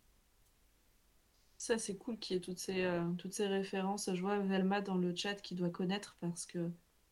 Ça, 1.60 1.78
c'est 1.78 1.98
cool 1.98 2.18
qu'il 2.18 2.36
y 2.36 2.38
ait 2.38 2.42
toutes 2.42 2.58
ces, 2.58 2.86
euh, 2.86 3.04
toutes 3.18 3.34
ces 3.34 3.46
références. 3.46 4.10
Je 4.14 4.22
vois 4.22 4.40
Velma 4.40 4.80
dans 4.80 4.98
le 4.98 5.14
chat 5.14 5.36
qui 5.36 5.56
doit 5.56 5.70
connaître 5.70 6.16
parce 6.22 6.46
que 6.46 6.72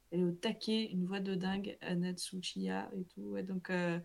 elle 0.10 0.22
est 0.22 0.24
au 0.24 0.32
taquet, 0.32 0.86
une 0.86 1.06
voix 1.06 1.20
de 1.20 1.36
dingue, 1.36 1.78
Anatsuchiya 1.82 2.90
et 2.98 3.04
tout. 3.14 3.36
Donc, 3.42 3.70
euh, 3.70 4.00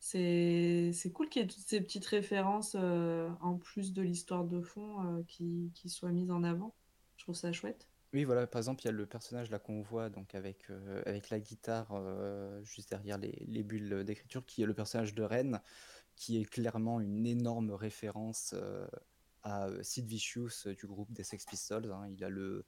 c'est 0.00 1.12
cool 1.12 1.28
qu'il 1.28 1.42
y 1.42 1.44
ait 1.44 1.48
toutes 1.48 1.60
ces 1.66 1.82
petites 1.82 2.06
références 2.06 2.74
euh, 2.74 3.28
en 3.42 3.58
plus 3.58 3.92
de 3.92 4.00
l'histoire 4.00 4.44
de 4.44 4.62
fond 4.62 5.22
qui, 5.28 5.70
qui 5.74 5.90
soient 5.90 6.10
mises 6.10 6.30
en 6.30 6.42
avant. 6.42 6.74
Je 7.18 7.24
trouve 7.24 7.34
ça 7.34 7.52
chouette. 7.52 7.86
Oui, 8.14 8.24
voilà, 8.24 8.46
par 8.46 8.60
exemple, 8.60 8.80
il 8.84 8.86
y 8.86 8.88
a 8.88 8.92
le 8.92 9.04
personnage 9.04 9.50
là 9.50 9.58
qu'on 9.58 9.82
voit 9.82 10.08
donc 10.08 10.34
avec, 10.34 10.68
avec 11.04 11.28
la 11.28 11.38
guitare 11.38 11.92
juste 12.64 12.88
derrière 12.88 13.18
les, 13.18 13.44
les 13.46 13.62
bulles 13.62 14.04
d'écriture, 14.04 14.42
qui 14.46 14.62
est 14.62 14.66
le 14.66 14.74
personnage 14.74 15.14
de 15.14 15.22
Ren, 15.22 15.60
qui 16.16 16.40
est 16.40 16.46
clairement 16.46 16.98
une 17.02 17.26
énorme 17.26 17.72
référence 17.72 18.54
à 19.42 19.66
euh, 19.66 19.82
Sid 19.82 20.06
Vicious 20.06 20.66
euh, 20.66 20.74
du 20.74 20.86
groupe 20.86 21.12
des 21.12 21.24
Sex 21.24 21.44
Pistols. 21.44 21.90
hein. 21.92 22.08
Il 22.08 22.22
a 22.24 22.28
le, 22.28 22.64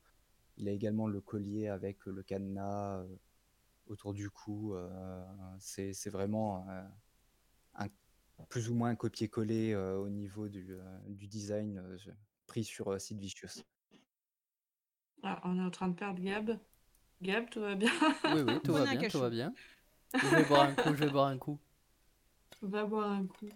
il 0.57 0.69
a 0.69 0.73
également 0.73 1.07
le 1.07 1.21
collier 1.21 1.69
avec 1.69 2.05
le 2.07 2.23
cadenas 2.23 2.99
euh, 2.99 3.17
autour 3.87 4.15
du 4.15 4.31
cou. 4.31 4.75
euh, 4.75 5.25
c'est, 5.59 5.93
c'est 5.93 6.11
vraiment 6.11 6.69
euh, 6.69 6.85
un, 7.77 7.87
plus 8.49 8.69
ou 8.71 8.75
moins 8.75 8.91
un 8.91 8.97
copier-coller 8.97 9.73
euh, 9.73 9.97
au 9.99 10.09
niveau 10.09 10.49
du, 10.49 10.67
euh, 10.73 10.99
du 11.07 11.27
design 11.27 11.79
euh, 11.79 11.99
pris 12.47 12.65
sur 12.65 12.93
euh, 12.93 12.99
Sid 12.99 13.19
Vicious. 13.19 13.63
Ah, 15.23 15.41
on 15.45 15.59
est 15.59 15.63
en 15.63 15.71
train 15.71 15.89
de 15.89 15.95
perdre 15.95 16.21
Gab. 16.21 16.59
Gab, 17.23 17.49
tout 17.49 17.61
va 17.61 17.75
bien? 17.75 17.91
Oui, 18.35 18.43
oui, 18.43 18.61
tout 18.63 18.73
va 18.73 18.85
bien, 18.85 19.09
tout 19.09 19.21
va 19.21 19.31
bien. 19.31 19.55
Je 20.15 20.29
vais 20.29 20.45
boire 20.45 20.69
un 20.69 20.75
coup, 20.75 20.95
je 20.95 21.05
vais 21.05 21.11
boire 21.11 21.29
un 21.29 21.39
coup. 21.39 21.59
Va 22.63 22.85
boire 22.85 23.11
un 23.11 23.27
coup. 23.27 23.49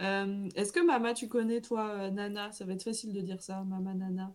Euh, 0.00 0.48
est-ce 0.54 0.72
que 0.72 0.80
Mama, 0.80 1.14
tu 1.14 1.28
connais 1.28 1.60
toi 1.60 1.90
euh, 1.90 2.10
Nana? 2.10 2.52
Ça 2.52 2.64
va 2.64 2.72
être 2.72 2.82
facile 2.82 3.12
de 3.12 3.20
dire 3.20 3.42
ça, 3.42 3.62
Mama 3.64 3.94
Nana. 3.94 4.34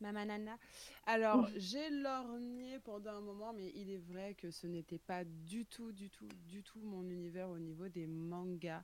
Mama 0.00 0.24
Nana. 0.24 0.58
Alors, 1.06 1.48
j'ai 1.56 1.90
lorgné 1.90 2.78
pendant 2.80 3.12
un 3.12 3.20
moment, 3.20 3.52
mais 3.52 3.72
il 3.74 3.90
est 3.90 4.02
vrai 4.12 4.34
que 4.34 4.50
ce 4.50 4.66
n'était 4.66 4.98
pas 4.98 5.24
du 5.24 5.66
tout, 5.66 5.92
du 5.92 6.10
tout, 6.10 6.28
du 6.46 6.62
tout 6.62 6.80
mon 6.80 7.08
univers 7.08 7.48
au 7.48 7.58
niveau 7.58 7.88
des 7.88 8.06
mangas. 8.06 8.82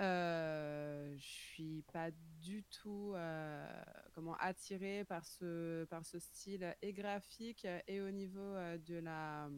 Euh, 0.00 1.14
je 1.16 1.22
suis 1.22 1.84
pas 1.92 2.10
du 2.42 2.64
tout 2.64 3.12
euh, 3.14 3.82
comment 4.12 4.36
attirée 4.40 5.04
par 5.04 5.24
ce, 5.24 5.84
par 5.84 6.04
ce 6.04 6.18
style 6.18 6.74
et 6.82 6.92
graphique 6.92 7.66
et 7.86 8.00
au 8.00 8.10
niveau 8.10 8.54
de 8.86 8.96
la 8.96 9.48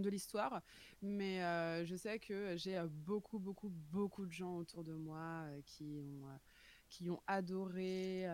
de 0.00 0.10
l'histoire, 0.10 0.62
mais 1.02 1.42
euh, 1.42 1.84
je 1.84 1.96
sais 1.96 2.18
que 2.18 2.56
j'ai 2.56 2.76
euh, 2.76 2.86
beaucoup, 2.88 3.38
beaucoup, 3.38 3.70
beaucoup 3.90 4.26
de 4.26 4.32
gens 4.32 4.56
autour 4.56 4.84
de 4.84 4.92
moi 4.92 5.44
euh, 5.44 5.60
qui 5.64 5.98
ont, 5.98 6.26
qui 6.88 7.10
ont 7.10 7.22
adoré 7.26 8.26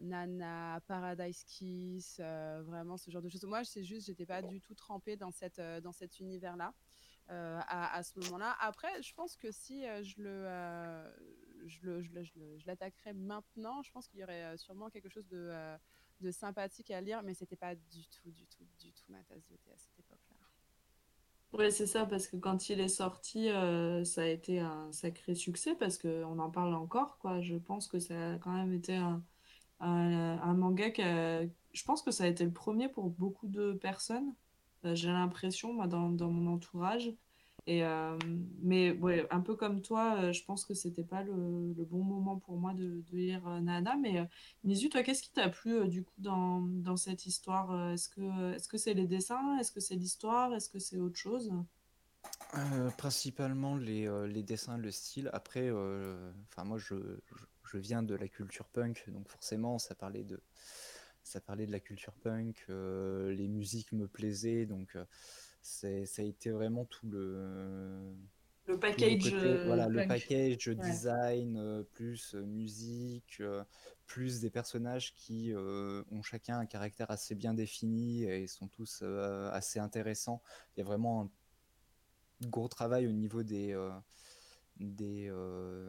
Nana, 0.00 0.80
Paradise 0.86 1.44
Kiss, 1.44 2.18
vraiment 2.18 2.96
ce 2.96 3.10
genre 3.10 3.22
de 3.22 3.28
choses. 3.28 3.44
Moi, 3.44 3.64
c'est 3.64 3.84
juste, 3.84 4.06
j'étais 4.06 4.26
pas 4.26 4.42
du 4.42 4.60
tout 4.60 4.74
trempée 4.74 5.16
dans, 5.16 5.30
cette, 5.30 5.60
dans 5.60 5.92
cet 5.92 6.18
univers-là. 6.18 6.74
à, 7.28 8.02
ce 8.02 8.18
moment-là. 8.20 8.56
Après, 8.60 9.02
je 9.02 9.14
pense 9.14 9.36
que 9.36 9.52
si 9.52 9.84
je 10.02 10.22
le, 10.22 11.08
je 11.66 11.80
le, 11.82 12.02
je 12.02 12.66
l'attaquerais 12.66 13.14
maintenant, 13.14 13.82
je 13.82 13.92
pense 13.92 14.08
qu'il 14.08 14.20
y 14.20 14.24
aurait 14.24 14.56
sûrement 14.56 14.90
quelque 14.90 15.08
chose 15.08 15.26
de, 15.28 15.76
de 16.20 16.30
sympathique 16.30 16.90
à 16.90 17.00
lire, 17.00 17.22
mais 17.22 17.34
c'était 17.34 17.56
pas 17.56 17.74
du 17.74 18.06
tout, 18.08 18.30
du 18.30 18.46
tout, 18.46 18.64
du 18.78 18.92
tout 18.92 19.04
ma 19.08 19.22
tasse 19.24 19.46
de 19.46 19.56
thé 19.56 19.70
à 19.72 19.76
cette 19.76 19.98
époque-là. 19.98 20.13
Ouais, 21.54 21.70
c'est 21.70 21.86
ça, 21.86 22.04
parce 22.04 22.26
que 22.26 22.36
quand 22.36 22.68
il 22.68 22.80
est 22.80 22.88
sorti, 22.88 23.48
euh, 23.48 24.02
ça 24.04 24.22
a 24.22 24.26
été 24.26 24.58
un 24.58 24.90
sacré 24.90 25.36
succès, 25.36 25.76
parce 25.76 25.98
qu'on 25.98 26.38
en 26.40 26.50
parle 26.50 26.74
encore, 26.74 27.16
quoi. 27.18 27.40
Je 27.40 27.54
pense 27.54 27.86
que 27.86 28.00
ça 28.00 28.32
a 28.34 28.38
quand 28.38 28.50
même 28.52 28.72
été 28.72 28.96
un, 28.96 29.22
un, 29.80 30.54
manga 30.54 30.90
qui 30.90 31.02
Je 31.02 31.84
pense 31.84 32.02
que 32.02 32.10
ça 32.10 32.24
a 32.24 32.26
été 32.28 32.44
le 32.44 32.52
premier 32.52 32.88
pour 32.88 33.10
beaucoup 33.10 33.46
de 33.48 33.72
personnes. 33.74 34.34
Euh, 34.84 34.96
j'ai 34.96 35.08
l'impression, 35.08 35.72
moi, 35.74 35.86
dans 35.86 36.10
mon 36.10 36.52
entourage. 36.52 37.12
Euh, 37.68 38.18
mais 38.62 38.98
un 39.30 39.40
peu 39.40 39.56
comme 39.56 39.80
toi, 39.80 40.16
euh, 40.18 40.32
je 40.32 40.44
pense 40.44 40.66
que 40.66 40.74
c'était 40.74 41.04
pas 41.04 41.22
le, 41.22 41.32
bon 41.84 42.02
moment 42.04 42.36
pour 42.36 42.58
moi 42.58 42.74
de, 42.74 43.02
de 43.10 43.16
lire 43.16 43.46
euh, 43.48 43.60
Nana. 43.60 43.96
Mais 43.96 44.28
Nisu, 44.64 44.90
toi, 44.90 45.02
qu'est-ce 45.02 45.22
qui 45.22 45.30
t'a 45.30 45.48
plu 45.48 45.88
du 45.88 46.04
coup 46.04 46.12
dans, 46.18 46.60
dans 46.60 46.96
cette 46.96 47.26
histoire? 47.26 47.92
Est-ce 47.92 48.08
que 48.08 48.54
est-ce 48.54 48.68
que 48.68 48.76
c'est 48.76 48.94
les 48.94 49.06
dessins? 49.06 49.58
Est-ce 49.58 49.72
que 49.72 49.80
c'est 49.80 49.96
l'histoire? 49.96 50.52
Est-ce 50.54 50.68
que 50.68 50.78
c'est 50.78 50.98
autre 50.98 51.16
chose? 51.16 51.52
Principalement 52.98 53.76
les, 53.76 54.08
les 54.28 54.42
dessins, 54.42 54.78
le 54.78 54.90
style. 54.90 55.30
Après, 55.32 55.70
enfin 55.70 56.64
moi 56.64 56.78
je, 56.78 56.94
je, 56.94 57.44
je 57.64 57.78
viens 57.78 58.02
de 58.02 58.14
la 58.14 58.28
culture 58.28 58.68
punk, 58.68 59.04
donc 59.08 59.28
forcément 59.28 59.78
ça 59.78 59.94
parlait 59.94 60.24
de 60.24 60.40
ça 61.22 61.40
parlait 61.40 61.66
de 61.66 61.72
la 61.72 61.80
culture 61.80 62.12
punk, 62.12 62.66
les 62.68 63.48
musiques 63.48 63.92
me 63.92 64.06
plaisaient, 64.06 64.66
donc 64.66 64.96
ça 65.64 65.88
a 65.88 66.24
été 66.24 66.50
vraiment 66.50 66.84
tout 66.84 67.08
le 67.08 68.14
Le 68.66 68.78
package 68.78 69.18
côté, 69.22 69.48
euh, 69.48 69.58
voilà, 69.64 69.88
le 69.88 70.06
package 70.06 70.68
Ouais. 70.68 70.74
design, 70.74 71.56
euh, 71.56 71.82
plus 71.82 72.34
euh, 72.34 72.42
musique, 72.44 73.38
euh, 73.40 73.64
plus 74.06 74.40
des 74.40 74.50
personnages 74.50 75.14
qui 75.14 75.52
euh, 75.54 76.02
ont 76.10 76.22
chacun 76.22 76.58
un 76.58 76.66
caractère 76.66 77.10
assez 77.10 77.34
bien 77.34 77.54
défini 77.54 78.24
et 78.24 78.46
sont 78.46 78.68
tous 78.68 79.02
assez 79.02 79.78
intéressants. 79.78 80.42
Il 80.76 80.80
y 80.80 80.82
a 80.82 80.86
vraiment 80.86 81.30
un 82.42 82.48
gros 82.48 82.68
travail 82.68 83.06
au 83.06 83.12
niveau 83.12 83.42
des, 83.42 83.74
des, 84.76 85.32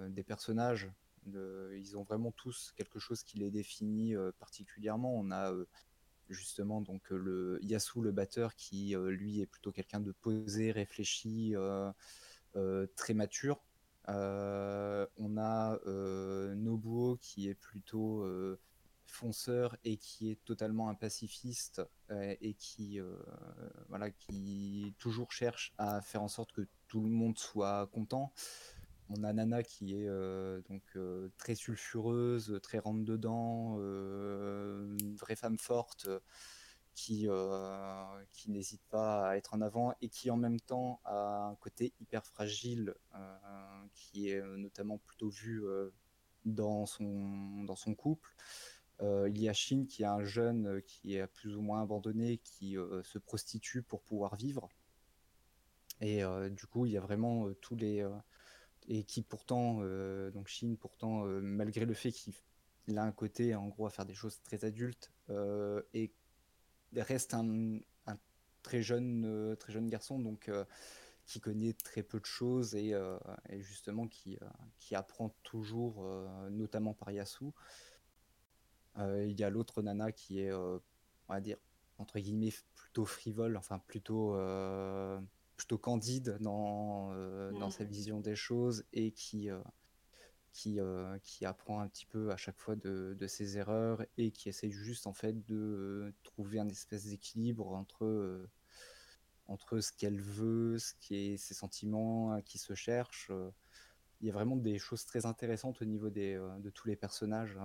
des 0.09 0.23
personnages. 0.23 0.89
De- 1.25 1.73
ils 1.77 1.97
ont 1.97 2.03
vraiment 2.03 2.31
tous 2.31 2.71
quelque 2.75 2.99
chose 2.99 3.23
qui 3.23 3.39
les 3.39 3.51
définit 3.51 4.13
particulièrement. 4.39 5.13
On 5.15 5.31
a 5.31 5.51
justement 6.29 6.81
donc 6.81 7.11
euh, 7.11 7.17
le 7.17 7.59
Yasu, 7.63 8.01
le 8.01 8.11
batteur, 8.11 8.55
qui 8.55 8.95
euh, 8.95 9.09
lui 9.09 9.41
est 9.41 9.45
plutôt 9.45 9.71
quelqu'un 9.71 9.99
de 9.99 10.11
posé, 10.11 10.71
réfléchi, 10.71 11.53
euh, 11.55 12.87
très 12.95 13.13
mature. 13.13 13.61
On 14.07 15.37
a 15.37 15.79
Nobuo 16.55 17.17
qui 17.21 17.49
est 17.49 17.55
plutôt 17.55 18.25
fonceur 19.07 19.77
et 19.83 19.97
qui 19.97 20.29
est 20.31 20.43
totalement 20.45 20.89
un 20.89 20.95
pacifiste 20.95 21.81
et 22.11 22.53
qui, 22.53 22.99
voilà, 23.89 24.11
qui 24.11 24.93
toujours 24.99 25.31
cherche 25.31 25.73
à 25.77 26.01
faire 26.01 26.21
en 26.21 26.27
sorte 26.27 26.51
que 26.53 26.67
tout 26.87 27.01
le 27.01 27.09
monde 27.09 27.37
soit 27.37 27.87
content. 27.87 28.31
On 29.09 29.23
a 29.23 29.33
Nana 29.33 29.61
qui 29.61 30.01
est 30.01 30.07
euh, 30.07 30.61
donc 30.67 30.81
euh, 30.95 31.29
très 31.37 31.53
sulfureuse, 31.53 32.59
très 32.63 32.79
rentre 32.79 33.05
dedans, 33.05 33.77
euh, 33.79 34.97
une 34.99 35.15
vraie 35.15 35.35
femme 35.35 35.59
forte 35.59 36.07
qui, 36.95 37.27
n'hésite 38.47 38.81
pas 38.89 39.29
à 39.29 39.35
être 39.35 39.53
en 39.53 39.61
avant 39.61 39.93
et 40.01 40.09
qui 40.09 40.31
en 40.31 40.37
même 40.37 40.59
temps 40.59 41.01
a 41.03 41.47
un 41.49 41.55
côté 41.55 41.93
hyper 41.99 42.25
fragile 42.25 42.95
qui 43.93 44.29
est 44.29 44.41
notamment 44.41 44.97
plutôt 44.97 45.27
vu 45.27 45.61
dans, 46.45 46.85
son, 46.85 47.63
dans 47.65 47.75
son 47.75 47.95
couple. 47.95 48.33
il 49.01 49.37
y 49.37 49.49
a 49.49 49.53
Shin 49.53 49.85
qui 49.89 50.03
est 50.03 50.05
un 50.05 50.23
jeune 50.23 50.81
qui 50.83 51.15
est 51.15 51.27
plus 51.27 51.57
ou 51.57 51.61
moins 51.61 51.81
abandonné, 51.81 52.37
qui 52.37 52.77
se 53.03 53.17
prostitue 53.17 53.83
pour 53.83 54.01
pouvoir 54.01 54.37
vivre. 54.37 54.69
Et 55.99 56.21
du 56.49 56.65
coup, 56.65 56.85
il 56.85 56.93
y 56.93 56.97
a 56.97 57.01
vraiment 57.01 57.51
tous 57.59 57.75
les... 57.75 58.07
et 58.87 59.03
qui 59.03 59.21
pourtant, 59.21 59.81
donc 60.31 60.47
Shin, 60.47 60.75
pourtant, 60.79 61.25
malgré 61.41 61.85
le 61.85 61.93
fait 61.93 62.11
qu'il 62.11 62.97
a 62.97 63.03
un 63.03 63.11
côté 63.11 63.55
en 63.55 63.67
gros 63.67 63.85
à 63.85 63.89
faire 63.89 64.05
des 64.05 64.13
choses 64.13 64.41
très 64.43 64.63
adultes 64.65 65.11
et 65.93 66.11
reste 67.01 67.33
un, 67.33 67.79
très, 68.65 68.81
jeune, 68.81 69.25
euh, 69.25 69.55
très 69.55 69.71
jeune 69.71 69.87
garçon, 69.87 70.19
donc 70.19 70.49
euh, 70.49 70.65
qui 71.27 71.39
connaît 71.39 71.73
très 71.73 72.01
peu 72.01 72.19
de 72.19 72.25
choses 72.25 72.75
et, 72.75 72.93
euh, 72.93 73.17
justement 73.59 74.07
qui, 74.07 74.37
qui 74.79 74.95
apprend 74.95 75.29
toujours, 75.43 76.03
notamment 76.51 76.93
par 76.93 77.11
Yasu. 77.11 77.45
Il 78.97 79.39
y 79.39 79.43
a 79.43 79.49
l'autre 79.49 79.81
nana 79.81 80.11
qui 80.11 80.39
est, 80.39 80.53
on 80.53 80.81
va 81.27 81.41
dire, 81.41 81.57
entre 81.97 82.19
guillemets, 82.19 82.53
plutôt 82.75 83.05
frivole, 83.05 83.57
enfin 83.57 83.79
plutôt, 83.79 84.35
plutôt 85.57 85.77
candide 85.77 86.37
dans, 86.41 87.13
dans 87.51 87.69
sa 87.69 87.83
vision 87.83 88.19
des 88.19 88.35
choses 88.35 88.83
et 88.93 89.11
qui, 89.11 89.49
qui, 90.55 90.79
euh, 90.79 91.17
qui 91.21 91.45
apprend 91.45 91.81
un 91.81 91.87
petit 91.89 92.05
peu 92.05 92.31
à 92.31 92.37
chaque 92.37 92.57
fois 92.57 92.77
de, 92.77 93.13
de, 93.19 93.27
ses 93.27 93.57
erreurs 93.57 94.05
et 94.17 94.31
qui 94.31 94.47
essaye 94.47 94.71
juste 94.71 95.05
en 95.05 95.13
fait 95.13 95.45
de 95.45 96.13
trouver 96.23 96.59
un 96.59 96.69
espèce 96.69 97.07
d'équilibre 97.07 97.73
entre, 97.73 98.05
euh, 98.05 98.49
entre 99.47 99.81
ce 99.81 99.91
qu'elle 99.91 100.21
veut, 100.21 100.79
ce 100.79 100.93
qui 101.01 101.15
est 101.15 101.37
ses 101.37 101.53
sentiments, 101.53 102.41
qui 102.43 102.57
se 102.57 102.73
cherche. 102.73 103.29
Il 104.21 104.27
y 104.27 104.29
a 104.29 104.33
vraiment 104.33 104.55
des 104.55 104.79
choses 104.79 105.05
très 105.05 105.25
intéressantes 105.25 105.81
au 105.81 105.85
niveau 105.85 106.09
des, 106.09 106.35
euh, 106.35 106.57
de 106.59 106.69
tous 106.69 106.87
les 106.87 106.95
personnages 106.95 107.59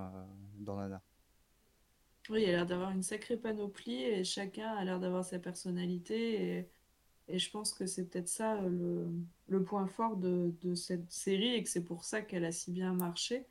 dans 0.58 0.76
Nana. 0.76 1.00
Oui, 2.28 2.42
il 2.42 2.48
a 2.48 2.52
l'air 2.52 2.66
d'avoir 2.66 2.90
une 2.90 3.04
sacrée 3.04 3.36
panoplie 3.36 4.02
et 4.02 4.24
chacun 4.24 4.68
a 4.74 4.84
l'air 4.84 4.98
d'avoir 4.98 5.24
sa 5.24 5.38
personnalité 5.38 6.58
et 6.58 6.70
et 7.30 7.38
je 7.38 7.50
pense 7.50 7.72
que 7.72 7.86
c'est 7.86 8.04
peut-être 8.04 8.28
ça 8.28 8.56
euh, 8.56 8.68
le, 8.68 9.06
le, 9.48 9.62
point 9.62 9.86
fort 9.86 10.16
de, 10.16 10.52
de, 10.62 10.74
cette 10.74 11.10
série 11.10 11.54
et 11.54 11.62
que 11.62 11.68
c'est 11.68 11.84
pour 11.84 12.04
ça 12.04 12.22
qu'elle 12.22 12.44
a 12.44 12.52
si 12.52 12.70
bien 12.70 12.92
marché. 12.92 13.46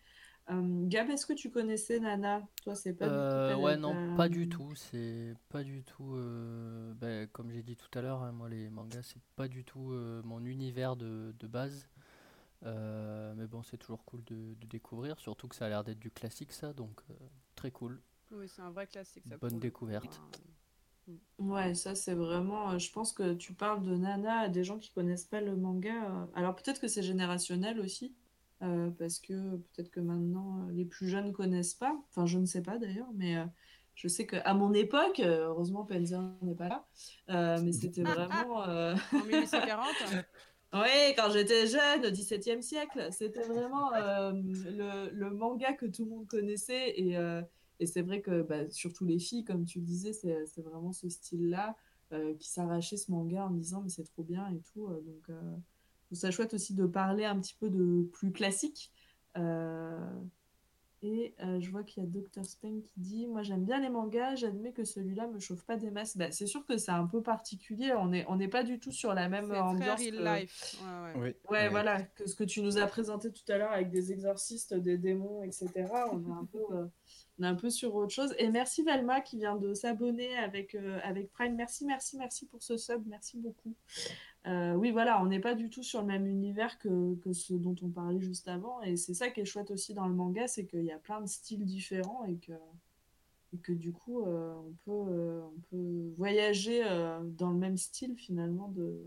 Euh, 0.50 0.88
Gab, 0.88 1.10
est-ce 1.10 1.26
que 1.26 1.34
tu 1.34 1.52
connaissais 1.52 2.00
Nana? 2.00 2.42
Toi, 2.64 2.76
c'est 2.76 2.94
pas 2.94 3.06
euh, 3.06 3.56
Ouais, 3.56 3.78
non, 3.78 4.16
pas 4.16 4.30
du 4.30 4.50
tout. 4.50 4.74
C'est 4.76 5.36
pas 5.50 5.64
du 5.64 5.84
tout. 5.84 6.18
Ben, 7.00 7.28
comme 7.28 7.52
j'ai 7.52 7.62
dit 7.62 7.76
tout 7.76 7.98
à 7.98 8.02
l'heure, 8.02 8.24
hein, 8.24 8.32
moi, 8.32 8.50
les 8.50 8.70
mangas, 8.70 9.04
c'est 9.04 9.22
pas 9.36 9.48
du 9.48 9.64
tout 9.64 9.94
mon 10.24 10.44
univers 10.44 10.96
de, 10.96 11.36
de 11.40 11.48
base. 11.48 11.88
mais 12.64 13.48
bon, 13.48 13.62
c'est 13.64 13.78
toujours 13.78 14.04
cool 14.06 14.24
de, 14.24 14.56
de, 14.60 14.68
découvrir, 14.68 15.20
surtout 15.20 15.48
que 15.48 15.56
ça 15.56 15.68
a 15.68 15.70
l'air 15.70 15.84
d'être 15.84 16.00
du 16.00 16.10
classique, 16.10 16.52
ça, 16.52 16.74
donc 16.74 17.02
très 17.56 17.72
cool. 17.72 18.02
Oui, 18.32 18.48
c'est 18.48 18.62
un 18.62 18.72
vrai 18.72 18.88
classique. 18.88 19.24
Ça 19.28 19.38
Bonne 19.38 19.60
découverte. 19.60 20.20
Ouais, 21.38 21.74
ça 21.74 21.96
c'est 21.96 22.14
vraiment. 22.16 22.72
Euh, 22.72 22.78
je 22.80 22.92
pense 22.92 23.14
que 23.14 23.34
tu 23.34 23.54
parles 23.54 23.82
de 23.84 23.96
Nana 23.96 24.40
à 24.42 24.50
des 24.50 24.64
gens 24.64 24.78
qui 24.78 24.92
connaissent 24.92 25.26
pas 25.26 25.40
le 25.42 25.56
manga. 25.56 25.92
euh, 26.12 26.26
Alors 26.36 26.56
peut-être 26.56 26.82
que 26.82 26.88
c'est 26.90 27.02
générationnel 27.04 27.80
aussi, 27.80 28.14
euh, 28.62 28.90
parce 28.92 29.20
que 29.20 29.56
peut-être 29.58 29.90
que 29.90 30.02
maintenant 30.02 30.68
euh, 30.68 30.72
les 30.74 30.86
plus 30.86 31.08
jeunes 31.08 31.32
connaissent 31.32 31.76
pas. 31.76 31.96
Enfin, 32.10 32.26
je 32.26 32.38
ne 32.40 32.46
sais 32.46 32.62
pas 32.62 32.78
d'ailleurs, 32.78 33.08
mais 33.16 33.38
euh, 33.38 33.46
je 33.96 34.08
sais 34.10 34.28
qu'à 34.28 34.54
mon 34.54 34.74
époque, 34.74 35.22
euh, 35.22 35.48
heureusement 35.48 35.86
Penzer 35.86 36.20
n'est 36.42 36.56
pas 36.56 36.68
là, 36.68 36.86
euh, 37.30 37.62
mais 37.64 37.72
c'était 37.72 38.04
vraiment. 38.04 38.68
euh, 38.68 38.96
En 39.14 39.24
1840 39.26 39.96
Oui, 40.74 41.16
quand 41.18 41.32
j'étais 41.32 41.66
jeune, 41.68 42.06
au 42.06 42.12
XVIIe 42.12 42.62
siècle, 42.62 43.08
c'était 43.12 43.42
vraiment 43.44 43.92
euh, 43.96 44.32
le, 44.34 45.10
le 45.10 45.30
manga 45.32 45.74
que 45.74 45.88
tout 45.88 46.04
le 46.06 46.12
monde 46.12 46.28
connaissait 46.28 46.94
et, 47.00 47.18
euh, 47.18 47.42
et 47.80 47.86
c'est 47.86 48.02
vrai 48.02 48.22
que 48.22 48.42
bah, 48.42 48.70
surtout 48.70 49.06
les 49.06 49.20
filles, 49.20 49.44
comme 49.46 49.66
tu 49.66 49.80
le 49.80 49.86
disais, 49.86 50.14
c'est 50.14 50.46
c'est 50.46 50.62
vraiment 50.62 50.92
ce 50.92 51.08
style-là 51.10 51.76
euh, 52.12 52.34
qui 52.36 52.50
s'arrachait 52.50 52.98
ce 52.98 53.12
manga 53.12 53.46
en 53.46 53.52
disant 53.52 53.82
mais 53.82 53.90
c'est 53.90 54.04
trop 54.04 54.24
bien 54.24 54.48
et 54.50 54.60
tout. 54.74 54.88
euh, 54.88 55.02
donc, 55.02 55.30
euh, 55.30 55.56
je 56.02 56.06
trouve 56.08 56.18
ça 56.18 56.32
chouette 56.32 56.54
aussi 56.54 56.74
de 56.74 56.86
parler 56.88 57.26
un 57.26 57.40
petit 57.40 57.56
peu 57.60 57.70
de 57.70 58.10
plus 58.14 58.32
classique. 58.32 58.92
Euh, 59.38 60.20
et 61.02 61.34
euh, 61.44 61.62
je 61.62 61.72
vois 61.72 61.84
qu'il 61.86 62.04
y 62.04 62.06
a 62.06 62.10
Dr. 62.10 62.44
Speng 62.44 62.82
qui 62.82 63.00
dit 63.00 63.28
Moi 63.28 63.42
j'aime 63.42 63.64
bien 63.64 63.80
les 63.80 63.90
mangas, 63.90 64.36
j'admets 64.36 64.74
que 64.74 64.84
celui-là 64.84 65.28
me 65.28 65.40
chauffe 65.40 65.64
pas 65.64 65.78
des 65.78 65.92
masses. 65.92 66.18
Bah, 66.18 66.30
c'est 66.32 66.46
sûr 66.48 66.66
que 66.66 66.78
c'est 66.78 66.92
un 66.92 67.06
peu 67.08 67.22
particulier, 67.24 67.94
on 67.94 68.08
n'est 68.08 68.26
on 68.28 68.36
n'est 68.36 68.50
pas 68.50 68.64
du 68.64 68.80
tout 68.80 68.92
sur 68.92 69.14
la 69.14 69.30
même 69.30 69.46
C'est 69.46 69.52
très 69.52 69.60
ambiance. 69.62 70.00
real 70.02 70.18
que- 70.18 70.40
life. 70.42 70.76
Ouais, 70.82 71.04
ouais. 71.04 71.14
Oui, 71.16 71.22
Ouais, 71.50 71.58
ouais. 71.64 71.70
voilà, 71.70 72.02
que 72.04 72.28
ce 72.28 72.36
que 72.36 72.44
tu 72.44 72.62
nous 72.62 72.78
as 72.78 72.86
présenté 72.88 73.32
tout 73.32 73.50
à 73.50 73.58
l'heure 73.58 73.72
avec 73.72 73.90
des 73.92 74.12
exorcistes, 74.12 74.74
des 74.74 74.98
démons, 74.98 75.42
etc. 75.44 75.72
On 76.12 76.22
est 76.28 76.32
un 76.34 76.46
peu, 76.46 76.60
euh, 76.72 76.86
on 77.40 77.44
est 77.44 77.48
un 77.48 77.56
peu 77.56 77.70
sur 77.70 77.96
autre 77.96 78.12
chose. 78.14 78.34
Et 78.38 78.50
merci 78.50 78.84
Velma 78.84 79.22
qui 79.22 79.38
vient 79.38 79.56
de 79.56 79.74
s'abonner 79.74 80.36
avec, 80.38 80.76
euh, 80.76 81.00
avec 81.04 81.32
Prime. 81.32 81.56
Merci, 81.56 81.86
merci, 81.86 82.18
merci 82.18 82.46
pour 82.46 82.62
ce 82.62 82.78
sub. 82.78 83.06
Merci 83.08 83.38
beaucoup. 83.38 83.74
Euh, 84.48 84.74
oui, 84.74 84.92
voilà, 84.92 85.22
on 85.22 85.26
n'est 85.28 85.40
pas 85.40 85.56
du 85.56 85.70
tout 85.70 85.84
sur 85.84 86.02
le 86.02 86.08
même 86.08 86.26
univers 86.28 86.78
que, 86.80 87.16
que 87.16 87.34
ce 87.34 87.54
dont 87.54 87.76
on 87.82 87.90
parlait 87.90 88.22
juste 88.22 88.48
avant. 88.48 88.82
Et 88.82 88.96
c'est 88.96 89.14
ça 89.14 89.30
qui 89.30 89.42
est 89.42 89.46
chouette 89.46 89.72
aussi 89.72 89.94
dans 89.94 90.08
le 90.08 90.14
manga, 90.14 90.48
c'est 90.48 90.66
qu'il 90.66 90.84
y 90.84 90.92
a 90.92 91.00
plein 91.00 91.22
de 91.22 91.28
styles 91.28 91.66
différents 91.66 92.26
et 92.26 92.38
que, 92.38 92.54
et 93.54 93.58
que 93.58 93.72
du 93.74 93.92
coup, 93.92 94.22
euh, 94.22 94.54
on 94.56 94.74
peut, 94.86 95.12
euh, 95.12 95.42
on 95.46 95.60
peut 95.70 96.14
voyager 96.18 96.84
euh, 96.86 97.20
dans 97.24 97.52
le 97.52 97.58
même 97.58 97.78
style 97.78 98.16
finalement 98.16 98.70
de, 98.70 99.04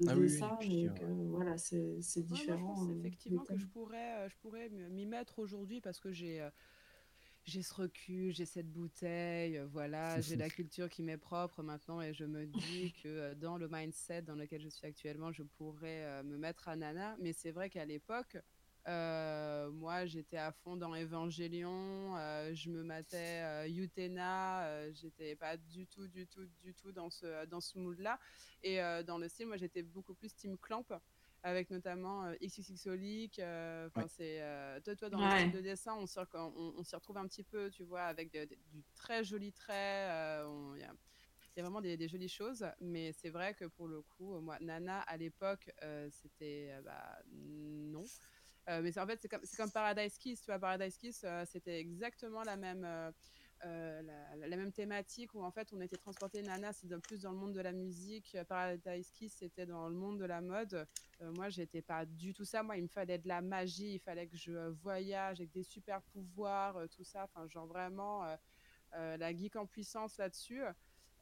de 0.00 0.08
Ah 0.08 0.14
oui, 0.14 0.22
oui, 0.22 0.22
dessin, 0.22 0.58
euh, 0.62 0.88
que 0.90 1.04
voilà, 1.30 1.56
c'est 1.56 1.98
c'est 2.02 2.20
Ouais, 2.20 2.26
moi, 2.28 2.36
je 2.36 2.42
différent. 2.42 2.74
pense 2.74 2.88
euh, 2.88 2.98
effectivement 2.98 3.42
que 3.44 3.56
je 3.56 3.66
pourrais, 3.66 4.28
je 4.28 4.36
pourrais 4.42 4.68
m'y 4.90 5.06
mettre 5.06 5.38
aujourd'hui 5.38 5.80
parce 5.80 6.00
que 6.00 6.10
j'ai 6.12 6.40
euh, 6.42 6.50
j'ai 7.44 7.62
ce 7.62 7.74
recul, 7.74 8.34
j'ai 8.34 8.46
cette 8.46 8.70
bouteille, 8.70 9.58
euh, 9.58 9.66
voilà, 9.66 10.20
j'ai 10.20 10.36
la 10.36 10.48
culture 10.48 10.88
qui 10.88 11.02
m'est 11.02 11.18
propre 11.18 11.62
maintenant 11.62 12.00
et 12.00 12.14
je 12.14 12.24
me 12.24 12.46
dis 12.46 12.92
que 13.02 13.08
euh, 13.08 13.34
dans 13.34 13.58
le 13.58 13.68
mindset 13.68 14.22
dans 14.22 14.34
lequel 14.34 14.60
je 14.62 14.68
suis 14.68 14.86
actuellement, 14.86 15.32
je 15.32 15.42
pourrais 15.42 16.04
euh, 16.04 16.22
me 16.22 16.36
mettre 16.36 16.68
à 16.68 16.76
Nana. 16.76 17.16
Mais 17.20 17.32
c'est 17.32 17.50
vrai 17.50 17.68
qu'à 17.68 17.84
l'époque, 17.84 18.38
euh, 18.86 19.70
moi 19.70 20.04
j'étais 20.04 20.36
à 20.36 20.52
fond 20.52 20.76
dans 20.76 20.94
Evangelion, 20.94 22.16
euh, 22.16 22.54
je 22.54 22.68
me 22.68 22.82
matais 22.82 23.42
euh, 23.42 23.68
Utena, 23.68 24.90
j'étais 24.92 25.36
pas 25.36 25.56
du 25.56 25.86
tout, 25.86 26.06
du 26.08 26.26
tout, 26.26 26.46
du 26.62 26.74
tout 26.74 26.92
dans 26.92 27.08
ce, 27.08 27.46
dans 27.46 27.60
ce 27.60 27.78
mood-là. 27.78 28.18
Et 28.62 28.78
dans 29.06 29.18
le 29.18 29.28
style, 29.28 29.46
moi 29.46 29.58
j'étais 29.58 29.82
beaucoup 29.82 30.14
plus 30.14 30.34
Team 30.34 30.56
Clamp 30.56 30.86
avec 31.44 31.70
notamment 31.70 32.24
euh, 32.24 32.34
XXXolic. 32.42 33.38
euh, 33.38 33.86
Enfin, 33.88 34.02
Ouais. 34.02 34.08
c'est 34.08 34.40
euh, 34.42 34.80
toi, 34.80 34.96
toi 34.96 35.10
dans 35.10 35.20
le 35.20 35.30
style 35.30 35.52
de 35.52 35.60
dessin, 35.60 35.94
on, 35.94 36.06
s'y 36.06 36.18
rec- 36.18 36.34
on, 36.34 36.74
on 36.76 36.82
s'y 36.82 36.94
retrouve 36.96 37.18
un 37.18 37.28
petit 37.28 37.44
peu, 37.44 37.70
tu 37.70 37.84
vois, 37.84 38.02
avec 38.04 38.32
de- 38.32 38.46
de- 38.46 38.58
du 38.72 38.82
très 38.94 39.22
joli 39.22 39.52
trait. 39.52 40.08
euh, 40.10 40.72
Il 40.76 40.80
y 40.80 40.84
a, 40.84 40.92
il 41.54 41.58
y 41.58 41.60
a 41.60 41.62
vraiment 41.62 41.82
des, 41.82 41.96
des 41.98 42.08
jolies 42.08 42.30
choses, 42.30 42.66
mais 42.80 43.12
c'est 43.12 43.28
vrai 43.30 43.54
que 43.54 43.66
pour 43.66 43.86
le 43.88 44.02
coup, 44.02 44.34
euh, 44.34 44.40
moi, 44.40 44.58
Nana 44.60 45.00
à 45.02 45.16
l'époque, 45.18 45.70
euh, 45.82 46.08
c'était 46.10 46.70
euh, 46.72 46.82
bah, 46.82 47.20
non. 47.30 48.04
Euh, 48.70 48.80
mais 48.80 48.90
c'est- 48.92 49.00
en 49.00 49.06
fait, 49.06 49.20
c'est 49.20 49.28
comme, 49.28 49.44
c'est 49.44 49.56
comme 49.58 49.70
Paradise 49.70 50.16
Kiss, 50.16 50.40
tu 50.40 50.46
vois, 50.50 50.58
Paradise 50.58 50.96
Kiss, 50.96 51.22
euh, 51.24 51.44
c'était 51.44 51.78
exactement 51.78 52.42
la 52.42 52.56
même, 52.56 52.84
euh, 53.64 54.02
la, 54.46 54.56
même 54.56 54.72
thématique 54.72 55.34
où 55.34 55.42
en 55.42 55.50
fait 55.50 55.72
on 55.72 55.80
était 55.80 55.96
transporté 55.96 56.42
Nana, 56.42 56.70
dans- 56.84 57.00
plus 57.00 57.22
dans 57.22 57.32
le 57.32 57.38
monde 57.38 57.54
de 57.54 57.60
la 57.60 57.72
musique, 57.72 58.34
euh, 58.34 58.44
Paradise 58.44 59.10
Kiss, 59.10 59.36
c'était 59.38 59.66
dans 59.66 59.88
le 59.88 59.94
monde 59.94 60.18
de 60.18 60.24
la 60.24 60.40
mode. 60.40 60.86
Euh, 61.20 61.32
moi, 61.32 61.48
j'étais 61.48 61.82
pas 61.82 62.04
du 62.04 62.34
tout 62.34 62.44
ça. 62.44 62.62
Moi, 62.62 62.76
il 62.76 62.82
me 62.82 62.88
fallait 62.88 63.18
de 63.18 63.28
la 63.28 63.40
magie, 63.40 63.94
il 63.94 64.00
fallait 64.00 64.26
que 64.26 64.36
je 64.36 64.68
voyage 64.82 65.40
avec 65.40 65.52
des 65.52 65.62
super 65.62 66.02
pouvoirs, 66.02 66.76
tout 66.90 67.04
ça. 67.04 67.24
Enfin, 67.24 67.46
genre 67.48 67.66
vraiment 67.66 68.24
la 68.92 69.34
geek 69.34 69.56
en 69.56 69.66
puissance 69.66 70.18
là-dessus. 70.18 70.62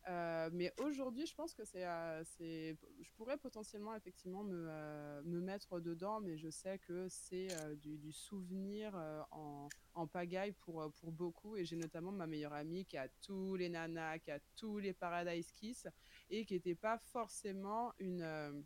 Euh, 0.08 0.50
mais 0.52 0.72
aujourd'hui, 0.78 1.26
je 1.26 1.34
pense 1.34 1.54
que 1.54 1.64
c'est, 1.64 1.86
euh, 1.86 2.24
je 2.40 3.12
pourrais 3.16 3.36
potentiellement 3.36 3.94
effectivement 3.94 4.42
me, 4.42 4.66
euh, 4.68 5.22
me 5.24 5.40
mettre 5.40 5.80
dedans, 5.80 6.20
mais 6.20 6.36
je 6.36 6.50
sais 6.50 6.78
que 6.78 7.08
c'est 7.08 7.48
du, 7.76 8.12
souvenir 8.12 8.94
en, 9.30 9.68
pagaille 10.06 10.52
pour, 10.52 10.92
pour 11.00 11.12
beaucoup. 11.12 11.56
Et 11.56 11.64
j'ai 11.64 11.76
notamment 11.76 12.12
ma 12.12 12.26
meilleure 12.26 12.52
amie 12.52 12.84
qui 12.84 12.96
a 12.96 13.08
tous 13.22 13.56
les 13.56 13.68
nanas, 13.68 14.18
qui 14.18 14.30
a 14.30 14.40
tous 14.56 14.78
les 14.78 14.92
Paradise 14.92 15.52
Kiss, 15.52 15.86
et 16.30 16.44
qui 16.44 16.54
n'était 16.54 16.74
pas 16.74 16.98
forcément 16.98 17.92
une, 17.98 18.64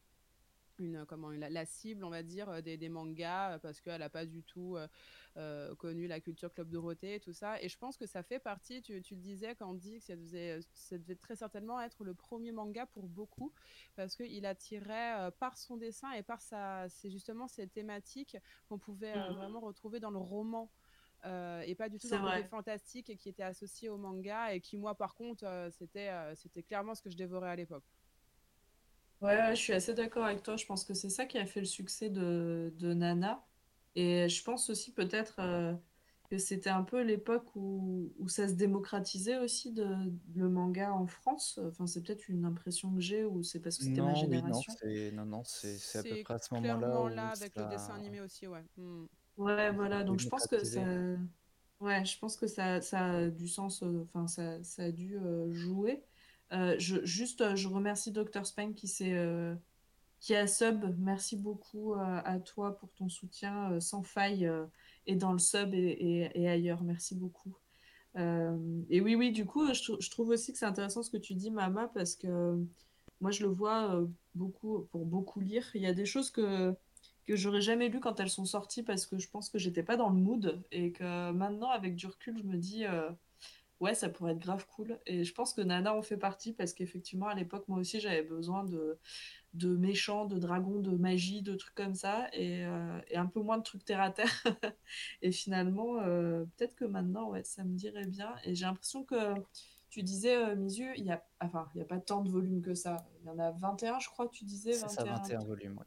une 0.81 1.05
comment 1.07 1.31
la, 1.31 1.49
la 1.51 1.65
cible 1.65 2.05
on 2.05 2.11
va 2.11 2.23
dire 2.23 2.49
euh, 2.49 2.61
des, 2.61 2.77
des 2.77 2.89
mangas 2.89 3.55
euh, 3.55 3.59
parce 3.59 3.81
qu'elle 3.81 4.01
n'a 4.01 4.11
pas 4.11 4.27
du 4.27 4.43
tout 4.43 4.77
euh, 4.77 4.89
euh, 5.37 5.75
connu 5.77 6.07
la 6.07 6.21
culture 6.21 6.53
Club 6.53 6.69
Dorothée 6.71 7.15
et 7.17 7.21
tout 7.21 7.33
ça 7.33 7.61
et 7.63 7.69
je 7.69 7.79
pense 7.79 7.97
que 7.97 8.07
ça 8.07 8.23
fait 8.23 8.39
partie 8.39 8.83
tu, 8.83 9.01
tu 9.03 9.15
le 9.15 9.21
disais 9.21 9.55
Candy 9.55 9.99
que 9.99 10.05
ça 10.05 10.17
devait, 10.17 10.61
ça 10.75 10.99
devait 10.99 11.17
très 11.17 11.37
certainement 11.37 11.81
être 11.81 12.05
le 12.05 12.15
premier 12.15 12.53
manga 12.53 12.87
pour 12.87 13.09
beaucoup 13.09 13.53
parce 13.95 14.17
qu'il 14.17 14.47
attirait 14.47 15.19
euh, 15.21 15.31
par 15.31 15.57
son 15.59 15.77
dessin 15.77 16.13
et 16.13 16.23
par 16.23 16.41
sa 16.43 16.89
c'est 16.89 17.11
justement 17.11 17.49
ces 17.49 17.69
thématiques 17.69 18.37
qu'on 18.69 18.79
pouvait 18.79 19.15
euh, 19.17 19.27
Mhm. 19.29 19.37
vraiment 19.37 19.61
retrouver 19.61 20.01
dans 20.01 20.11
le 20.11 20.19
roman 20.19 20.71
euh, 21.25 21.61
et 21.63 21.75
pas 21.75 21.89
du 21.89 21.99
tout 21.99 22.09
dans 22.09 22.23
le 22.37 22.43
fantastique 22.45 23.09
et 23.11 23.17
qui 23.17 23.29
était 23.29 23.43
associé 23.43 23.89
au 23.89 23.97
manga 23.97 24.53
et 24.55 24.61
qui 24.61 24.77
moi 24.77 24.95
par 24.95 25.15
contre 25.15 25.45
euh, 25.45 25.71
c'était 25.71 26.11
euh, 26.11 26.35
c'était 26.35 26.63
clairement 26.63 26.95
ce 26.95 27.03
que 27.03 27.11
je 27.11 27.17
dévorais 27.17 27.51
à 27.51 27.57
l'époque. 27.57 27.96
Ouais, 29.23 29.37
ouais, 29.37 29.57
je 29.57 29.61
suis 29.63 29.73
assez 29.73 29.95
d'accord 29.95 30.25
avec 30.25 30.43
toi. 30.43 30.57
Je 30.57 30.67
pense 30.67 30.85
que 30.85 30.93
c'est 30.95 31.09
ça 31.09 31.25
qui 31.27 31.39
a 31.39 31.47
fait 31.47 31.61
le 31.61 31.67
succès 31.67 32.11
de, 32.11 32.73
de 32.79 32.93
Nana. 32.95 33.47
Et 33.95 34.29
je 34.29 34.45
pense 34.45 34.69
aussi 34.69 34.93
peut-être 34.93 35.37
euh, 35.41 35.75
que 36.31 36.37
c'était 36.39 36.69
un 36.71 36.83
peu 36.83 37.01
l'époque 37.03 37.47
où, 37.57 38.13
où 38.19 38.29
ça 38.29 38.47
se 38.49 38.53
démocratisait 38.55 39.39
aussi 39.39 39.73
de, 39.73 39.87
le 40.35 40.49
manga 40.51 40.93
en 40.93 41.07
France. 41.07 41.59
Enfin, 41.67 41.87
c'est 41.87 42.03
peut-être 42.03 42.29
une 42.29 42.45
impression 42.45 42.93
que 42.95 43.01
j'ai 43.01 43.25
ou 43.25 43.43
c'est 43.43 43.61
parce 43.61 43.79
que 43.79 43.85
c'était 43.85 44.03
ma 44.03 44.13
Non, 44.13 44.27
oui, 44.29 44.43
non, 44.43 44.63
génération. 44.63 44.79
c'est 44.81 45.11
non, 45.13 45.25
non, 45.27 45.43
c'est 45.45 45.79
c'est 45.79 45.99
à 45.99 46.05
peu 46.05 46.17
C'est 46.17 46.19
près 46.19 46.35
à 46.35 46.39
ce 46.39 46.53
moment-là 46.55 47.01
clairement 47.01 47.05
où 47.05 47.09
là 47.09 47.31
avec 47.31 47.57
le 47.57 47.65
ça 47.65 47.67
dessin 47.67 47.95
animé 47.95 48.21
aussi, 48.21 48.47
ouais. 48.47 48.65
Hmm. 48.77 49.07
Ouais, 49.37 49.71
voilà. 49.73 50.03
Donc 50.05 50.21
je 50.21 50.29
pense 50.29 50.47
que 50.47 50.63
démocratisé. 50.63 50.65
ça, 50.65 50.83
ouais, 51.81 52.05
je 52.05 52.19
pense 52.19 52.37
que 52.37 52.47
ça, 52.47 52.81
ça 52.81 53.05
a 53.13 53.27
du 53.31 53.49
sens. 53.49 53.83
euh, 53.83 54.03
Enfin, 54.05 54.27
ça, 54.27 54.63
ça 54.63 54.85
a 54.85 54.91
dû 54.93 55.17
euh, 55.19 55.53
jouer. 55.53 56.05
Euh, 56.53 56.77
juste, 56.79 57.41
euh, 57.41 57.57
je 57.57 57.69
remercie 57.69 58.13
Dr. 58.13 58.47
Spank 58.47 58.75
qui 58.75 58.89
s'est 58.89 59.15
euh, 59.15 59.55
qui 60.21 60.35
a 60.35 60.47
sub. 60.47 60.85
Merci 60.99 61.37
beaucoup 61.37 61.95
à 61.95 62.41
toi 62.41 62.77
pour 62.79 62.91
ton 62.95 63.09
soutien 63.09 63.79
sans 63.81 64.03
faille 64.03 64.51
et 65.07 65.15
dans 65.15 65.33
le 65.33 65.39
sub 65.39 65.75
et, 65.75 66.49
ailleurs. 66.49 66.83
Merci 66.83 67.15
beaucoup. 67.15 67.55
Et 68.17 69.01
oui, 69.01 69.15
oui, 69.15 69.31
du 69.31 69.45
coup, 69.45 69.73
je, 69.75 69.83
trou- 69.83 70.01
je 70.01 70.11
trouve 70.11 70.31
aussi 70.31 70.53
que 70.53 70.59
c'est 70.59 70.65
intéressant 70.65 71.03
ce 71.03 71.11
que 71.11 71.19
tu 71.19 71.35
dis, 71.35 71.51
Mama, 71.51 71.89
parce 71.95 72.17
que 72.17 72.57
moi, 73.21 73.31
je 73.31 73.45
le 73.45 73.51
vois 73.51 74.05
beaucoup 74.35 74.89
pour 74.91 75.05
beaucoup 75.05 75.39
lire. 75.39 75.65
Il 75.75 75.83
y 75.83 75.87
a 75.87 75.93
des 75.93 76.07
choses 76.07 76.31
que 76.31 76.75
que 77.27 77.37
j'aurais 77.37 77.61
jamais 77.61 77.89
lues 77.89 78.01
quand 78.01 78.19
elles 78.19 78.31
sont 78.31 78.45
sorties 78.47 78.83
parce 78.83 79.05
que 79.05 79.19
je 79.19 79.29
pense 79.29 79.51
que 79.51 79.59
j'étais 79.59 79.83
pas 79.83 79.97
dans 79.97 80.09
le 80.09 80.17
mood 80.17 80.63
et 80.73 80.93
que 80.93 81.31
maintenant, 81.33 81.71
avec 81.71 81.95
du 81.95 82.07
recul, 82.07 82.39
je 82.39 82.45
me 82.45 82.57
dis 82.57 82.85
ouais, 83.81 83.95
ça 83.95 84.09
pourrait 84.09 84.33
être 84.33 84.39
grave 84.39 84.67
cool. 84.75 84.99
Et 85.07 85.25
je 85.25 85.35
pense 85.35 85.53
que 85.53 85.61
Nana 85.61 85.95
en 85.95 86.03
fait 86.03 86.17
partie 86.17 86.53
parce 86.53 86.73
qu'effectivement, 86.73 87.29
à 87.29 87.35
l'époque, 87.35 87.67
moi 87.69 87.79
aussi, 87.79 88.01
j'avais 88.01 88.23
besoin 88.23 88.65
de 88.65 88.99
de 89.57 89.75
méchants, 89.75 90.27
de 90.27 90.39
dragons, 90.39 90.81
de 90.81 90.91
magie, 90.97 91.43
de 91.43 91.55
trucs 91.55 91.75
comme 91.75 91.95
ça, 91.95 92.29
et, 92.33 92.65
euh, 92.65 93.01
et 93.09 93.17
un 93.17 93.27
peu 93.27 93.41
moins 93.41 93.59
de 93.59 93.63
trucs 93.63 93.85
terre 93.85 94.03
à 94.03 94.11
terre. 94.11 94.45
et 95.23 95.33
finalement, 95.33 95.99
euh, 96.03 96.45
peut-être 96.57 96.75
que 96.75 96.85
maintenant, 96.85 97.31
ouais, 97.31 97.43
ça 97.43 97.65
me 97.65 97.75
dirait 97.75 98.07
bien. 98.07 98.35
Et 98.45 98.55
j'ai 98.55 98.67
l'impression 98.67 99.05
que 99.05 99.35
tu 99.89 100.03
disais, 100.03 100.37
euh, 100.37 100.57
Misu, 100.57 100.93
il 100.97 101.05
y 101.05 101.11
a, 101.11 101.25
enfin, 101.41 101.71
il 101.75 101.79
y 101.79 101.83
a 101.83 101.87
pas 101.87 101.99
tant 101.99 102.21
de 102.23 102.31
volumes 102.31 102.61
que 102.61 102.75
ça. 102.75 103.09
Il 103.23 103.29
y 103.29 103.31
en 103.31 103.39
a 103.39 103.51
21, 103.53 103.99
je 103.99 104.09
crois, 104.11 104.29
tu 104.29 104.45
disais, 104.45 104.75
C'est 104.75 104.89
ça, 104.89 105.05
21. 105.05 105.39
21 105.39 105.45
volumes. 105.45 105.79
ouais. 105.79 105.87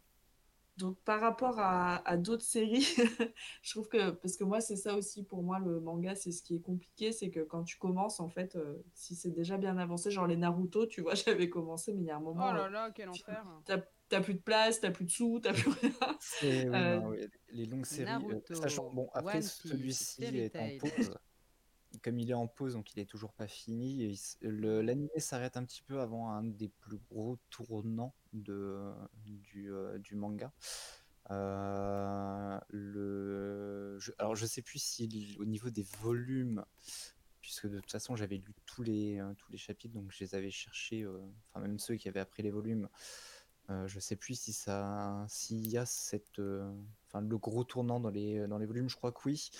Donc 0.79 0.97
par 1.03 1.19
rapport 1.21 1.59
à, 1.59 1.97
à 2.07 2.17
d'autres 2.17 2.43
séries, 2.43 2.87
je 3.61 3.71
trouve 3.71 3.89
que, 3.89 4.11
parce 4.11 4.37
que 4.37 4.43
moi 4.45 4.61
c'est 4.61 4.77
ça 4.77 4.95
aussi 4.95 5.23
pour 5.23 5.43
moi 5.43 5.59
le 5.59 5.79
manga, 5.79 6.15
c'est 6.15 6.31
ce 6.31 6.41
qui 6.41 6.55
est 6.55 6.61
compliqué, 6.61 7.11
c'est 7.11 7.29
que 7.29 7.41
quand 7.41 7.63
tu 7.63 7.77
commences 7.77 8.19
en 8.19 8.29
fait, 8.29 8.55
euh, 8.55 8.81
si 8.93 9.15
c'est 9.15 9.31
déjà 9.31 9.57
bien 9.57 9.77
avancé, 9.77 10.09
genre 10.09 10.27
les 10.27 10.37
Naruto, 10.37 10.85
tu 10.87 11.01
vois, 11.01 11.13
j'avais 11.15 11.49
commencé, 11.49 11.93
mais 11.93 12.03
il 12.03 12.05
y 12.07 12.11
a 12.11 12.15
un 12.15 12.19
Oh 12.19 12.23
moment, 12.23 12.53
là 12.53 12.65
euh, 12.65 12.69
là, 12.69 12.91
quel 12.91 13.09
enfer. 13.09 13.45
t'as 14.09 14.21
plus 14.21 14.33
de 14.35 14.39
place, 14.39 14.79
t'as 14.79 14.91
plus 14.91 15.05
de 15.05 15.11
sous, 15.11 15.39
t'as 15.39 15.53
plus 15.53 15.69
rien. 15.69 15.91
Oui, 16.41 16.65
Euh, 16.73 16.99
non, 16.99 17.09
oui, 17.09 17.27
les 17.49 17.65
longues 17.65 17.85
séries, 17.85 18.25
euh, 18.31 18.39
sachant 18.53 18.89
bon 18.89 19.09
après 19.13 19.41
celui-ci 19.41 20.23
est 20.23 20.55
en 20.59 20.69
pause. 20.77 21.11
Comme 22.03 22.19
il 22.19 22.29
est 22.29 22.35
en 22.35 22.47
pause, 22.47 22.73
donc 22.73 22.93
il 22.93 22.99
est 22.99 23.09
toujours 23.09 23.33
pas 23.33 23.47
fini. 23.47 24.15
L'anime 24.41 25.09
s'arrête 25.17 25.57
un 25.57 25.65
petit 25.65 25.81
peu 25.81 26.01
avant 26.01 26.29
un 26.29 26.43
des 26.43 26.69
plus 26.69 26.99
gros 27.09 27.37
tournants 27.49 28.13
de, 28.31 28.93
du, 29.25 29.73
euh, 29.73 29.97
du 29.97 30.13
manga. 30.13 30.53
Euh, 31.31 32.59
le, 32.69 33.97
je, 33.99 34.11
alors 34.19 34.35
je 34.35 34.45
sais 34.45 34.61
plus 34.61 34.77
si 34.77 35.35
au 35.39 35.45
niveau 35.45 35.71
des 35.71 35.85
volumes, 35.99 36.63
puisque 37.41 37.67
de 37.67 37.79
toute 37.79 37.91
façon 37.91 38.15
j'avais 38.15 38.37
lu 38.37 38.53
tous 38.67 38.83
les, 38.83 39.19
euh, 39.19 39.33
tous 39.35 39.51
les 39.51 39.57
chapitres, 39.57 39.95
donc 39.95 40.11
je 40.11 40.23
les 40.23 40.35
avais 40.35 40.51
cherchés, 40.51 41.07
enfin 41.49 41.61
même 41.61 41.79
ceux 41.79 41.95
qui 41.95 42.07
avaient 42.07 42.19
appris 42.19 42.43
les 42.43 42.51
volumes. 42.51 42.87
Je 43.85 43.99
sais 43.99 44.15
plus 44.15 44.33
si 44.33 44.51
ça, 44.51 45.23
s'il 45.27 45.67
y 45.67 45.77
a 45.77 45.85
cette, 45.85 46.41
enfin 47.07 47.21
le 47.21 47.37
gros 47.37 47.63
tournant 47.63 47.99
dans 47.99 48.09
les, 48.09 48.47
dans 48.47 48.57
les 48.57 48.65
volumes. 48.65 48.89
Je 48.89 48.95
crois 48.95 49.11
que 49.11 49.19
oui. 49.25 49.51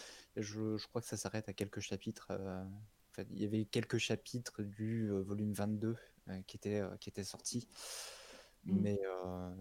Je, 0.42 0.78
je 0.78 0.88
crois 0.88 1.02
que 1.02 1.08
ça 1.08 1.18
s'arrête 1.18 1.50
à 1.50 1.54
quelques 1.54 1.80
chapitres. 1.80 2.28
euh, 2.32 2.64
il 3.32 3.42
y 3.42 3.46
avait 3.46 3.66
quelques 3.66 3.98
chapitres 3.98 4.64
du 4.64 5.10
euh, 5.12 5.22
volume 5.22 5.52
22 5.54 5.98
euh, 6.30 6.42
qui 6.48 6.56
étaient, 6.58 6.82
qui 7.00 7.10
étaient 7.10 7.24
sortis. 7.24 7.68
Mm. 8.64 8.82
Mais, 8.82 9.00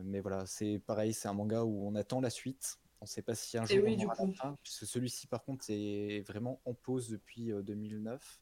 mais 0.04 0.20
voilà, 0.20 0.46
c'est 0.46 0.78
pareil, 0.78 1.12
c'est 1.12 1.28
un 1.28 1.32
manga 1.34 1.64
où 1.64 1.86
on 1.86 1.94
attend 1.94 2.20
la 2.20 2.30
suite. 2.30 2.78
On 3.00 3.04
ne 3.04 3.08
sait 3.08 3.22
pas 3.22 3.34
si 3.36 3.56
un 3.56 3.64
jour 3.64 3.78
oui, 3.84 3.96
on 4.00 4.06
aura 4.06 4.26
la 4.26 4.32
fin, 4.32 4.58
celui-ci 4.64 5.28
par 5.28 5.44
contre 5.44 5.66
est 5.68 6.26
vraiment 6.26 6.60
en 6.64 6.74
pause 6.74 7.08
depuis 7.10 7.52
euh, 7.52 7.62
2009. 7.62 8.40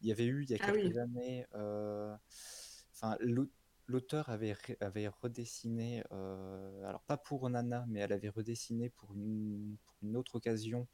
Il 0.00 0.08
y 0.08 0.12
avait 0.12 0.24
eu 0.24 0.44
il 0.44 0.50
y 0.50 0.54
a 0.54 0.58
Ah 0.60 0.72
oui. 0.72 0.82
quelques 0.82 0.96
années, 0.98 1.46
enfin 1.52 3.16
l'au- 3.20 3.50
l'auteur 3.86 4.28
avait, 4.28 4.56
avait 4.80 5.08
redessiné, 5.08 6.04
euh, 6.12 6.84
alors 6.84 7.02
pas 7.02 7.16
pour 7.16 7.48
Nana, 7.50 7.84
mais 7.88 8.00
elle 8.00 8.12
avait 8.12 8.28
redessiné 8.28 8.88
pour 8.90 9.12
une, 9.14 9.76
pour 9.84 9.96
une 10.02 10.16
autre 10.16 10.36
occasion 10.36 10.86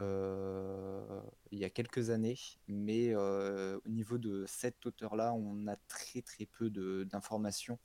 il 0.00 1.58
y 1.58 1.64
a 1.64 1.70
quelques 1.70 2.10
années, 2.10 2.38
mais 2.68 3.14
euh, 3.14 3.78
au 3.84 3.88
niveau 3.88 4.18
de 4.18 4.44
cet 4.46 4.86
auteur-là, 4.86 5.32
on 5.34 5.66
a 5.66 5.76
très 5.88 6.22
très 6.22 6.46
peu 6.46 6.70
d'informations 6.70 7.78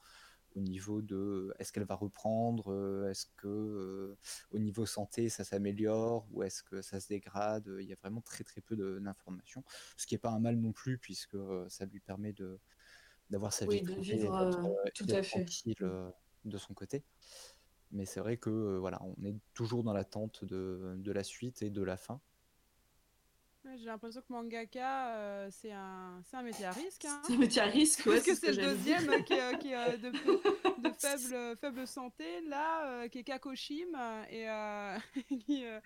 au 0.55 0.61
niveau 0.61 1.01
de 1.01 1.53
est-ce 1.59 1.73
qu'elle 1.73 1.83
va 1.83 1.95
reprendre, 1.95 2.71
euh, 2.71 3.09
est-ce 3.09 3.25
que 3.37 3.47
euh, 3.47 4.17
au 4.51 4.59
niveau 4.59 4.85
santé 4.85 5.27
ça 5.29 5.43
s'améliore 5.43 6.27
ou 6.31 6.43
est-ce 6.43 6.63
que 6.63 6.81
ça 6.81 6.99
se 6.99 7.09
dégrade? 7.09 7.69
Il 7.79 7.85
y 7.85 7.93
a 7.93 7.97
vraiment 7.97 8.21
très 8.21 8.43
très 8.43 8.61
peu 8.61 8.75
d'informations, 9.01 9.63
ce 9.97 10.07
qui 10.07 10.13
n'est 10.13 10.19
pas 10.19 10.31
un 10.31 10.39
mal 10.39 10.55
non 10.57 10.71
plus 10.71 10.97
puisque 10.97 11.35
euh, 11.35 11.65
ça 11.69 11.85
lui 11.85 11.99
permet 11.99 12.33
de 12.33 12.59
d'avoir 13.29 13.51
sa 13.51 13.65
Oui, 13.65 13.77
vie 13.77 13.81
de 13.81 13.93
vivre, 14.01 14.35
euh, 14.35 14.51
euh, 14.51 14.89
tout 14.93 15.05
à 15.09 15.23
fait. 15.23 15.43
tranquille 15.43 15.75
euh, 15.81 16.09
de 16.45 16.57
son 16.57 16.73
côté. 16.73 17.03
Mais 17.91 18.05
c'est 18.05 18.19
vrai 18.19 18.37
que 18.37 18.49
euh, 18.49 18.77
voilà, 18.79 19.01
on 19.03 19.25
est 19.25 19.35
toujours 19.53 19.83
dans 19.83 19.93
l'attente 19.93 20.43
de, 20.43 20.95
de 20.97 21.11
la 21.11 21.23
suite 21.23 21.61
et 21.61 21.69
de 21.69 21.81
la 21.83 21.97
fin. 21.97 22.19
Ouais, 23.63 23.77
J'ai 23.77 23.85
l'impression 23.85 24.21
que 24.21 24.31
mangaka, 24.31 25.15
euh, 25.15 25.49
c'est 25.51 25.71
un, 25.71 26.21
c'est 26.23 26.37
un 26.37 26.43
métier 26.43 26.65
à 26.65 26.71
risque. 26.71 27.05
Hein. 27.05 27.21
C'est 27.25 27.33
un 27.33 27.37
métier 27.37 27.61
à 27.61 27.65
risque, 27.65 28.05
ouais, 28.05 28.15
Parce 28.15 28.25
que 28.25 28.35
c'est 28.35 28.53
ce 28.53 28.59
le 28.59 28.67
deuxième 28.67 29.09
euh, 29.09 29.21
qui, 29.23 29.33
est, 29.33 29.57
qui 29.59 29.71
est, 29.71 29.97
de, 29.97 30.11
de 30.83 30.93
faible, 30.99 31.57
faible 31.57 31.87
santé, 31.87 32.41
là, 32.41 32.85
euh, 32.87 33.07
qui 33.07 33.19
est 33.19 33.23
Kakoshim 33.23 33.95
euh, 33.97 34.99
et, 35.15 35.23
qui, 35.45 35.65
euh, 35.65 35.79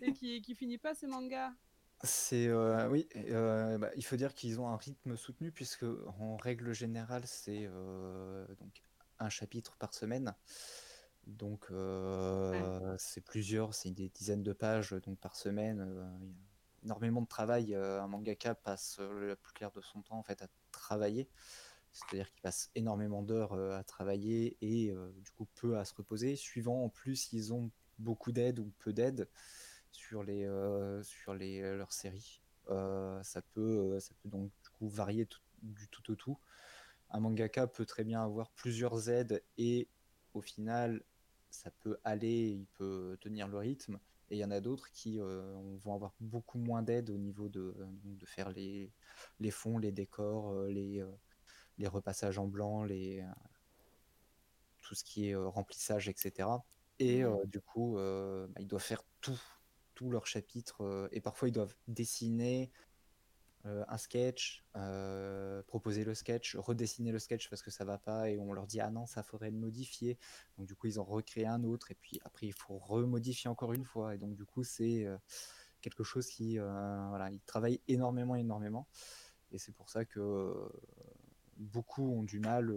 et 0.00 0.12
qui, 0.12 0.42
qui 0.42 0.54
finit 0.54 0.78
pas 0.78 0.94
ses 0.94 1.08
mangas. 1.08 1.52
C'est 2.02 2.48
euh, 2.48 2.88
oui, 2.90 3.08
euh, 3.16 3.78
bah, 3.78 3.90
il 3.96 4.04
faut 4.04 4.16
dire 4.16 4.34
qu'ils 4.34 4.60
ont 4.60 4.68
un 4.68 4.76
rythme 4.76 5.16
soutenu 5.16 5.50
puisque 5.50 5.86
en 6.18 6.36
règle 6.36 6.74
générale 6.74 7.22
c'est 7.24 7.66
euh, 7.66 8.46
donc 8.60 8.82
un 9.18 9.30
chapitre 9.30 9.76
par 9.76 9.94
semaine. 9.94 10.34
Donc 11.26 11.66
euh, 11.70 12.94
c'est 12.98 13.22
plusieurs, 13.22 13.74
c'est 13.74 13.90
des 13.90 14.08
dizaines 14.10 14.42
de 14.42 14.52
pages 14.52 14.92
donc 15.04 15.18
par 15.18 15.36
semaine. 15.36 15.80
euh, 15.80 16.04
il 16.82 16.88
y 16.88 16.90
a 16.90 16.94
énormément 16.94 17.22
de 17.22 17.26
travail. 17.26 17.74
un 17.74 18.06
mangaka 18.06 18.54
passe 18.54 18.98
la 19.00 19.36
plus 19.36 19.52
claire 19.54 19.70
de 19.72 19.80
son 19.80 20.02
temps 20.02 20.18
en 20.18 20.22
fait 20.22 20.42
à 20.42 20.48
travailler. 20.70 21.28
C'est-à-dire 21.92 22.30
qu'il 22.30 22.42
passe 22.42 22.70
énormément 22.74 23.22
d'heures 23.22 23.54
à 23.54 23.82
travailler 23.84 24.56
et 24.60 24.90
euh, 24.90 25.12
du 25.22 25.30
coup 25.30 25.46
peu 25.54 25.78
à 25.78 25.84
se 25.84 25.94
reposer. 25.94 26.36
Suivant 26.36 26.84
en 26.84 26.88
plus 26.88 27.16
s'ils 27.16 27.54
ont 27.54 27.70
beaucoup 27.98 28.32
d'aide 28.32 28.58
ou 28.58 28.70
peu 28.80 28.92
d'aide 28.92 29.28
sur 29.92 30.22
les 30.24 30.46
sur 31.02 31.34
les 31.34 31.62
leurs 31.62 31.92
séries. 31.92 32.42
Ça 32.68 33.42
peut 33.52 33.98
ça 34.00 34.12
peut 34.22 34.28
donc 34.28 34.50
du 34.62 34.68
coup 34.70 34.88
varier 34.88 35.24
tout- 35.26 35.40
du 35.62 35.88
tout 35.88 36.10
au 36.10 36.16
tout. 36.16 36.38
Un 37.10 37.20
mangaka 37.20 37.66
peut 37.66 37.86
très 37.86 38.04
bien 38.04 38.22
avoir 38.22 38.50
plusieurs 38.50 39.08
aides 39.08 39.42
et 39.56 39.88
au 40.34 40.40
final 40.40 41.02
ça 41.54 41.70
peut 41.80 41.98
aller, 42.04 42.50
il 42.50 42.66
peut 42.74 43.16
tenir 43.20 43.48
le 43.48 43.58
rythme. 43.58 43.98
Et 44.30 44.36
il 44.36 44.38
y 44.38 44.44
en 44.44 44.50
a 44.50 44.60
d'autres 44.60 44.90
qui 44.90 45.20
euh, 45.20 45.54
vont 45.82 45.94
avoir 45.94 46.14
beaucoup 46.20 46.58
moins 46.58 46.82
d'aide 46.82 47.10
au 47.10 47.18
niveau 47.18 47.48
de, 47.48 47.76
de 48.04 48.26
faire 48.26 48.50
les, 48.50 48.90
les 49.38 49.50
fonds, 49.50 49.78
les 49.78 49.92
décors, 49.92 50.52
euh, 50.52 50.68
les, 50.70 51.00
euh, 51.00 51.10
les 51.78 51.86
repassages 51.86 52.38
en 52.38 52.46
blanc, 52.46 52.84
les, 52.84 53.20
euh, 53.20 53.26
tout 54.82 54.94
ce 54.94 55.04
qui 55.04 55.28
est 55.28 55.34
euh, 55.34 55.48
remplissage, 55.48 56.08
etc. 56.08 56.48
Et 56.98 57.24
euh, 57.24 57.44
du 57.46 57.60
coup, 57.60 57.98
euh, 57.98 58.46
bah, 58.48 58.60
ils 58.60 58.68
doivent 58.68 58.82
faire 58.82 59.02
tout, 59.20 59.40
tout 59.94 60.10
leur 60.10 60.26
chapitre. 60.26 60.82
euh, 60.82 61.08
et 61.12 61.20
parfois, 61.20 61.48
ils 61.48 61.52
doivent 61.52 61.74
dessiner 61.88 62.70
euh, 63.66 63.82
un 63.88 63.96
sketch, 63.96 64.62
euh, 64.76 65.62
proposer 65.62 66.04
le 66.04 66.14
sketch, 66.14 66.54
redessiner 66.56 67.12
le 67.12 67.18
sketch 67.18 67.48
parce 67.48 67.62
que 67.62 67.70
ça 67.70 67.84
va 67.84 67.96
pas 67.96 68.28
et 68.28 68.38
on 68.38 68.52
leur 68.52 68.66
dit 68.66 68.78
ah 68.80 68.90
non 68.90 69.06
ça 69.06 69.22
faudrait 69.22 69.50
le 69.50 69.56
modifier. 69.56 70.18
Donc 70.58 70.66
du 70.66 70.74
coup 70.74 70.86
ils 70.86 71.00
ont 71.00 71.04
recréé 71.04 71.46
un 71.46 71.64
autre 71.64 71.90
et 71.90 71.94
puis 71.94 72.20
après 72.24 72.46
il 72.46 72.52
faut 72.52 72.76
remodifier 72.76 73.48
encore 73.48 73.72
une 73.72 73.84
fois 73.84 74.14
et 74.14 74.18
donc 74.18 74.34
du 74.34 74.44
coup 74.44 74.64
c'est 74.64 75.06
euh, 75.06 75.16
quelque 75.80 76.04
chose 76.04 76.26
qui 76.28 76.58
voilà 76.58 77.30
ils 77.30 77.40
travaillent 77.40 77.80
énormément 77.88 78.34
énormément 78.36 78.86
et 79.50 79.58
c'est 79.58 79.72
pour 79.72 79.88
ça 79.88 80.04
que 80.04 80.70
beaucoup 81.56 82.10
ont 82.10 82.22
du 82.22 82.40
mal 82.40 82.70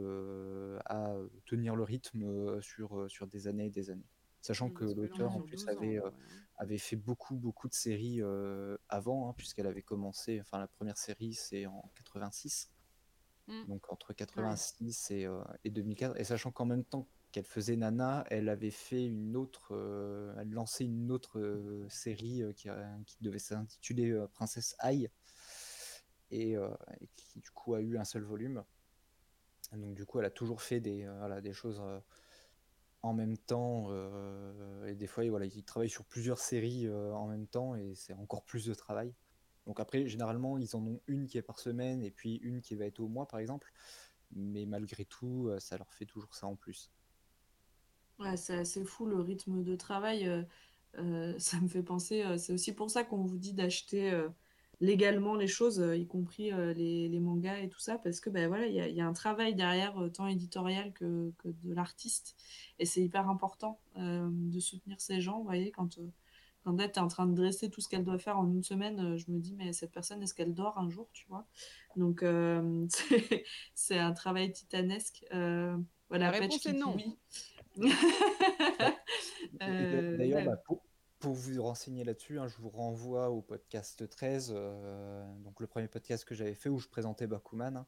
à 0.86 1.16
tenir 1.46 1.76
le 1.76 1.84
rythme 1.84 2.62
sur, 2.62 3.10
sur 3.10 3.28
des 3.28 3.48
années 3.48 3.68
et 3.68 3.70
des 3.70 3.90
années. 3.90 4.10
Sachant 4.42 4.68
Oui, 4.68 4.74
que 4.74 4.86
l'auteur 4.86 5.36
en 5.36 5.42
plus 5.42 5.66
12 5.66 5.78
ans, 5.78 5.82
avait, 5.82 6.00
euh, 6.00 6.10
avait 6.58 6.78
fait 6.78 6.96
beaucoup, 6.96 7.36
beaucoup 7.36 7.68
de 7.68 7.74
séries 7.74 8.22
euh, 8.22 8.78
avant, 8.90 9.30
hein, 9.30 9.34
puisqu'elle 9.38 9.68
avait 9.68 9.82
commencé, 9.82 10.40
enfin 10.42 10.60
la 10.60 10.68
première 10.68 10.98
série 10.98 11.34
c'est 11.34 11.66
en 11.66 11.92
86, 11.96 12.72
Mm. 13.48 13.64
donc 13.70 13.92
entre 13.92 14.12
86 14.14 15.12
et, 15.12 15.26
euh, 15.26 15.42
et 15.64 15.72
2004, 15.72 16.20
et 16.20 16.24
sachant 16.26 16.52
qu'en 16.52 16.66
même 16.66 16.84
temps 16.84 17.08
qu'elle 17.32 17.46
faisait 17.46 17.78
Nana, 17.78 18.26
elle 18.30 18.50
avait 18.50 18.72
fait 18.72 19.06
une 19.06 19.36
autre, 19.38 19.70
euh, 19.74 20.34
elle 20.38 20.50
lançait 20.50 20.84
une 20.86 21.12
autre 21.12 21.40
euh, 21.40 21.88
série 21.90 22.44
euh, 22.44 22.52
qui, 22.54 22.68
a- 22.70 22.98
qui 23.06 23.18
devait 23.22 23.40
s'intituler 23.40 24.12
euh, 24.12 24.28
Princesse 24.28 24.76
Aïe, 24.80 25.10
et, 26.30 26.58
euh, 26.58 26.70
et 27.00 27.08
qui 27.16 27.40
du 27.40 27.52
coup 27.52 27.74
a 27.74 27.82
eu 27.82 27.98
un 27.98 28.04
seul 28.04 28.24
volume. 28.24 28.64
Donc 29.74 29.96
du 29.96 30.06
coup, 30.06 30.20
elle 30.20 30.26
a 30.26 30.30
toujours 30.32 30.62
fait 30.62 30.80
des, 30.80 31.04
euh, 31.06 31.18
voilà, 31.20 31.42
des 31.42 31.54
choses 31.54 31.82
euh, 31.84 32.00
en 33.02 33.14
même 33.14 33.38
temps, 33.38 33.88
euh, 33.90 34.88
et 34.88 34.96
des 34.96 35.08
fois, 35.08 35.28
voilà, 35.30 35.46
il 35.46 35.64
travaille 35.64 35.90
sur 35.90 36.06
plusieurs 36.06 36.40
séries 36.40 36.88
euh, 36.88 37.14
en 37.14 37.28
même 37.28 37.48
temps, 37.48 37.76
et 37.76 37.94
c'est 37.96 38.14
encore 38.14 38.44
plus 38.44 38.66
de 38.66 38.74
travail. 38.74 39.14
Donc 39.66 39.80
après, 39.80 40.08
généralement, 40.08 40.58
ils 40.58 40.76
en 40.76 40.86
ont 40.86 41.02
une 41.08 41.28
qui 41.28 41.38
est 41.38 41.42
par 41.42 41.60
semaine, 41.60 42.02
et 42.04 42.12
puis 42.12 42.36
une 42.38 42.62
qui 42.62 42.76
va 42.76 42.86
être 42.86 43.00
au 43.00 43.08
mois, 43.08 43.28
par 43.28 43.40
exemple. 43.40 43.72
Mais 44.32 44.66
malgré 44.66 45.06
tout, 45.06 45.48
euh, 45.48 45.60
ça 45.60 45.78
leur 45.78 45.94
fait 45.94 46.06
toujours 46.06 46.36
ça 46.36 46.48
en 46.48 46.56
plus. 46.56 46.92
Ouais, 48.20 48.36
c'est 48.36 48.58
assez 48.58 48.84
fou 48.84 49.06
le 49.06 49.20
rythme 49.20 49.64
de 49.64 49.76
travail. 49.76 50.46
ça 51.38 51.60
me 51.62 51.68
fait 51.68 51.84
penser, 51.84 52.24
c'est 52.40 52.52
aussi 52.52 52.74
pour 52.74 52.90
ça 52.90 53.04
qu'on 53.04 53.22
vous 53.22 53.38
dit 53.38 53.54
d'acheter 53.54 54.12
légalement 54.80 55.36
les 55.36 55.48
choses, 55.48 55.80
euh, 55.80 55.96
y 55.98 56.06
compris 56.06 56.52
euh, 56.52 56.74
les, 56.74 57.10
les 57.10 57.20
mangas 57.20 57.60
et 57.60 57.70
tout 57.70 57.80
ça, 57.80 57.98
parce 57.98 58.20
que 58.20 58.30
ben 58.30 58.48
voilà, 58.48 58.68
il 58.68 58.74
y 58.74 58.80
a, 58.80 58.88
il 58.88 58.96
y 58.96 59.02
a 59.02 59.08
un 59.08 59.14
travail 59.14 59.56
derrière, 59.56 59.98
euh, 60.02 60.10
tant 60.10 60.28
éditorial 60.28 60.94
que, 60.94 61.32
que 61.40 61.50
de 61.50 61.74
l'artiste. 61.74 62.36
Et 62.80 62.86
c'est 62.86 63.02
hyper 63.02 63.30
important 63.30 63.80
euh, 63.98 64.28
de 64.32 64.60
soutenir 64.60 65.00
ces 65.02 65.20
gens. 65.22 65.40
Vous 65.40 65.46
voyez, 65.46 65.72
quand, 65.72 65.98
euh, 65.98 66.08
quand 66.64 66.80
est 66.80 66.98
en 66.98 67.08
train 67.08 67.26
de 67.26 67.34
dresser 67.34 67.70
tout 67.70 67.82
ce 67.82 67.90
qu'elle 67.90 68.04
doit 68.04 68.20
faire 68.20 68.38
en 68.38 68.48
une 68.48 68.64
semaine, 68.64 69.18
je 69.18 69.32
me 69.32 69.40
dis, 69.40 69.56
mais 69.56 69.74
cette 69.74 69.92
personne, 69.92 70.22
est-ce 70.22 70.34
qu'elle 70.34 70.54
dort 70.54 70.78
un 70.78 70.90
jour, 70.90 71.10
tu 71.14 71.26
vois? 71.28 71.48
Donc, 71.96 72.22
euh, 72.24 72.86
c'est 73.74 73.98
un 73.98 74.14
travail 74.14 74.52
titanesque. 74.52 75.26
Euh, 75.34 75.76
voilà, 76.10 76.32
La 76.32 76.40
réponse 76.40 76.66
est 76.66 76.74
non. 76.74 76.96
oui. 76.96 77.18
Euh, 79.62 80.18
D'ailleurs, 80.18 80.46
bah, 80.46 80.58
pour, 80.66 80.84
pour 81.20 81.34
vous 81.34 81.62
renseigner 81.64 82.04
là-dessus, 82.04 82.40
hein, 82.40 82.48
je 82.48 82.58
vous 82.58 82.70
renvoie 82.70 83.30
au 83.32 83.42
podcast 83.42 84.08
13, 84.08 84.54
euh, 84.56 85.26
donc 85.40 85.60
le 85.60 85.66
premier 85.68 85.88
podcast 85.88 86.24
que 86.26 86.36
j'avais 86.36 86.54
fait 86.54 86.70
où 86.70 86.78
je 86.78 86.88
présentais 86.88 87.26
Bakuman, 87.26 87.76
hein, 87.78 87.88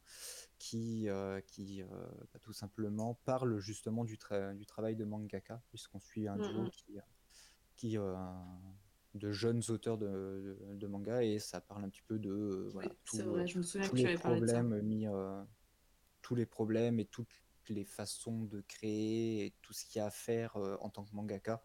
qui, 0.58 1.08
euh, 1.08 1.40
qui 1.40 1.82
euh, 1.82 1.86
bah, 2.32 2.40
tout 2.42 2.52
simplement 2.52 3.14
parle 3.24 3.58
justement 3.60 4.04
du, 4.04 4.16
tra- 4.16 4.54
du 4.56 4.66
travail 4.66 4.96
de 4.96 5.04
mangaka, 5.04 5.62
puisqu'on 5.68 6.00
suit 6.00 6.26
un 6.26 6.36
duo 6.36 6.64
qui, 6.70 6.98
qui 7.76 7.96
de 9.14 9.32
jeunes 9.32 9.62
auteurs 9.70 9.98
de, 9.98 10.06
de- 10.08 10.76
de 10.76 10.86
manga 10.86 11.22
et 11.22 11.38
ça 11.38 11.60
parle 11.60 11.84
un 11.84 11.88
petit 11.88 12.02
peu 12.02 12.18
de 12.18 12.68
voilà, 12.72 12.88
Oui, 12.90 12.96
tout, 13.04 13.16
c'est 13.16 13.22
vrai, 13.22 13.46
je 13.46 13.58
me 13.58 13.62
souviens 13.62 13.88
tous 13.88 13.96
que 13.96 14.02
les 14.02 14.14
problèmes 14.16 14.80
mis, 14.82 15.06
tous 16.22 16.34
les 16.34 16.46
problèmes 16.46 16.98
et 17.00 17.06
toutes 17.06 17.30
les 17.68 17.84
façons 17.84 18.42
de 18.44 18.60
créer 18.62 19.46
et 19.46 19.54
tout 19.62 19.72
ce 19.72 19.84
qu'il 19.84 19.98
y 19.98 20.02
a 20.02 20.06
à 20.06 20.10
faire 20.10 20.56
en 20.56 20.90
tant 20.90 21.04
que 21.04 21.14
mangaka. 21.14 21.64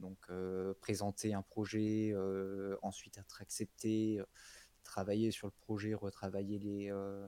Donc 0.00 0.18
euh, 0.30 0.74
présenter 0.80 1.34
un 1.34 1.42
projet, 1.42 2.10
euh, 2.12 2.76
ensuite 2.82 3.18
être 3.18 3.40
accepté, 3.40 4.18
euh, 4.18 4.24
travailler 4.82 5.30
sur 5.30 5.46
le 5.46 5.52
projet, 5.52 5.94
retravailler 5.94 6.58
les, 6.58 6.90
euh, 6.90 7.26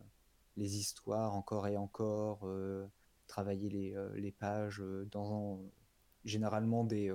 les 0.57 0.77
histoires 0.77 1.35
encore 1.35 1.67
et 1.67 1.77
encore, 1.77 2.49
travailler 3.27 3.69
les, 3.71 3.97
les 4.15 4.33
pages 4.33 4.83
dans 5.11 5.63
généralement 6.25 6.85
des, 6.85 7.13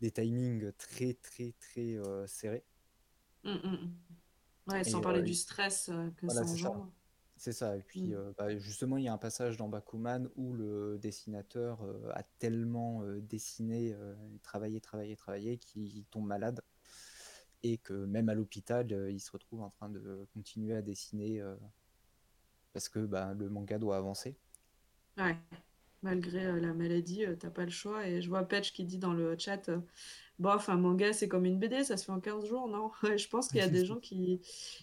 des 0.00 0.10
timings 0.10 0.72
très 0.72 1.14
très 1.14 1.54
très 1.60 1.96
serrés. 2.26 2.64
Mm, 3.44 3.50
mm, 3.50 3.72
mm. 3.72 3.94
Ouais, 4.70 4.80
Et, 4.82 4.90
sans 4.90 5.00
parler 5.00 5.22
du 5.22 5.34
stress 5.34 5.86
que 6.16 6.26
voilà, 6.26 6.44
ça. 6.44 6.52
engendre. 6.52 6.90
C'est 7.38 7.52
ça, 7.52 7.76
et 7.76 7.82
puis 7.82 8.08
Mm. 8.08 8.14
euh, 8.14 8.32
bah, 8.36 8.58
justement, 8.58 8.96
il 8.98 9.04
y 9.04 9.08
a 9.08 9.12
un 9.14 9.18
passage 9.18 9.56
dans 9.56 9.68
Bakuman 9.68 10.28
où 10.36 10.52
le 10.54 10.98
dessinateur 10.98 11.80
a 12.14 12.22
tellement 12.38 13.02
dessiné, 13.20 13.96
travaillé, 14.42 14.80
travaillé, 14.80 15.16
travaillé, 15.16 15.56
qu'il 15.58 16.04
tombe 16.10 16.26
malade, 16.26 16.60
et 17.62 17.78
que 17.78 17.92
même 17.92 18.28
à 18.28 18.34
l'hôpital, 18.34 18.92
euh, 18.92 19.10
il 19.10 19.20
se 19.20 19.30
retrouve 19.32 19.62
en 19.62 19.70
train 19.70 19.88
de 19.88 20.26
continuer 20.32 20.74
à 20.74 20.82
dessiner 20.82 21.40
euh, 21.40 21.56
parce 22.72 22.88
que 22.88 23.00
bah, 23.00 23.34
le 23.34 23.48
manga 23.48 23.78
doit 23.78 23.96
avancer. 23.96 24.36
Ouais. 25.16 25.36
Malgré 26.02 26.46
euh, 26.46 26.60
la 26.60 26.74
maladie, 26.74 27.24
t'as 27.40 27.50
pas 27.50 27.64
le 27.64 27.70
choix. 27.70 28.06
Et 28.06 28.22
je 28.22 28.28
vois 28.28 28.44
Patch 28.44 28.72
qui 28.72 28.84
dit 28.84 28.98
dans 28.98 29.12
le 29.14 29.36
chat, 29.36 29.68
bof, 30.38 30.68
un 30.68 30.76
manga 30.76 31.12
c'est 31.12 31.28
comme 31.28 31.44
une 31.44 31.58
BD, 31.58 31.82
ça 31.82 31.96
se 31.96 32.04
fait 32.04 32.12
en 32.12 32.20
15 32.20 32.46
jours, 32.46 32.68
non? 32.68 32.92
Je 33.18 33.28
pense 33.28 33.48
qu'il 33.48 33.58
y 33.58 33.62
a 33.62 33.68
des 33.68 33.84
gens 33.84 33.98
qui 33.98 34.40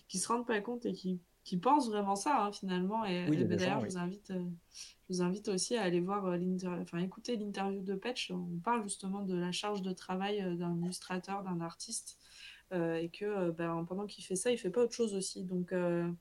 qui 0.09 0.19
se 0.19 0.27
rendent 0.27 0.47
pas 0.47 0.59
compte 0.61 0.85
et 0.85 0.93
qui, 0.93 1.21
qui 1.45 1.55
pensent 1.57 1.89
vraiment 1.89 2.15
ça 2.17 2.43
hein, 2.43 2.51
finalement. 2.51 3.05
Et, 3.05 3.29
Oui, 3.29 3.43
ben, 3.45 3.57
d'ailleurs, 3.57 3.79
je 3.79 3.85
oui. 3.85 3.91
vous 3.91 3.97
invite, 3.97 4.31
euh, 4.31 4.43
je 4.73 5.15
vous 5.15 5.21
invite 5.21 5.47
aussi 5.47 5.77
à 5.77 5.83
aller 5.83 6.01
voir 6.01 6.25
euh, 6.25 6.35
l'inter- 6.37 6.67
enfin 6.81 6.97
écouter 6.97 7.37
l'interview 7.37 7.81
de 7.81 7.95
Patch. 7.95 8.31
On 8.31 8.59
parle 8.63 8.83
justement 8.83 9.21
de 9.21 9.35
la 9.35 9.51
charge 9.53 9.81
de 9.81 9.93
travail 9.93 10.41
euh, 10.41 10.55
d'un 10.55 10.75
illustrateur, 10.81 11.43
d'un 11.43 11.61
artiste, 11.61 12.17
euh, 12.73 12.95
et 12.95 13.09
que 13.09 13.51
ben, 13.51 13.85
pendant 13.87 14.05
qu'il 14.07 14.23
fait 14.25 14.35
ça, 14.35 14.51
il 14.51 14.57
fait 14.57 14.71
pas 14.71 14.81
autre 14.81 14.93
chose 14.95 15.13
aussi. 15.15 15.43
Donc 15.43 15.71
euh, 15.71 16.11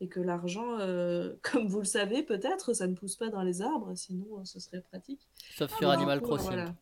et 0.00 0.08
que 0.08 0.18
l'argent, 0.18 0.78
euh, 0.80 1.34
comme 1.42 1.68
vous 1.68 1.78
le 1.78 1.84
savez 1.84 2.24
peut-être, 2.24 2.72
ça 2.74 2.88
ne 2.88 2.94
pousse 2.94 3.14
pas 3.16 3.30
dans 3.30 3.42
les 3.42 3.62
arbres, 3.62 3.94
sinon 3.94 4.44
ce 4.44 4.58
serait 4.58 4.80
pratique. 4.82 5.28
Sauf 5.56 5.70
Ah, 5.74 5.78
sur 5.78 5.88
Animal 5.90 6.20
Crossing. 6.20 6.48
voilà. 6.48 6.74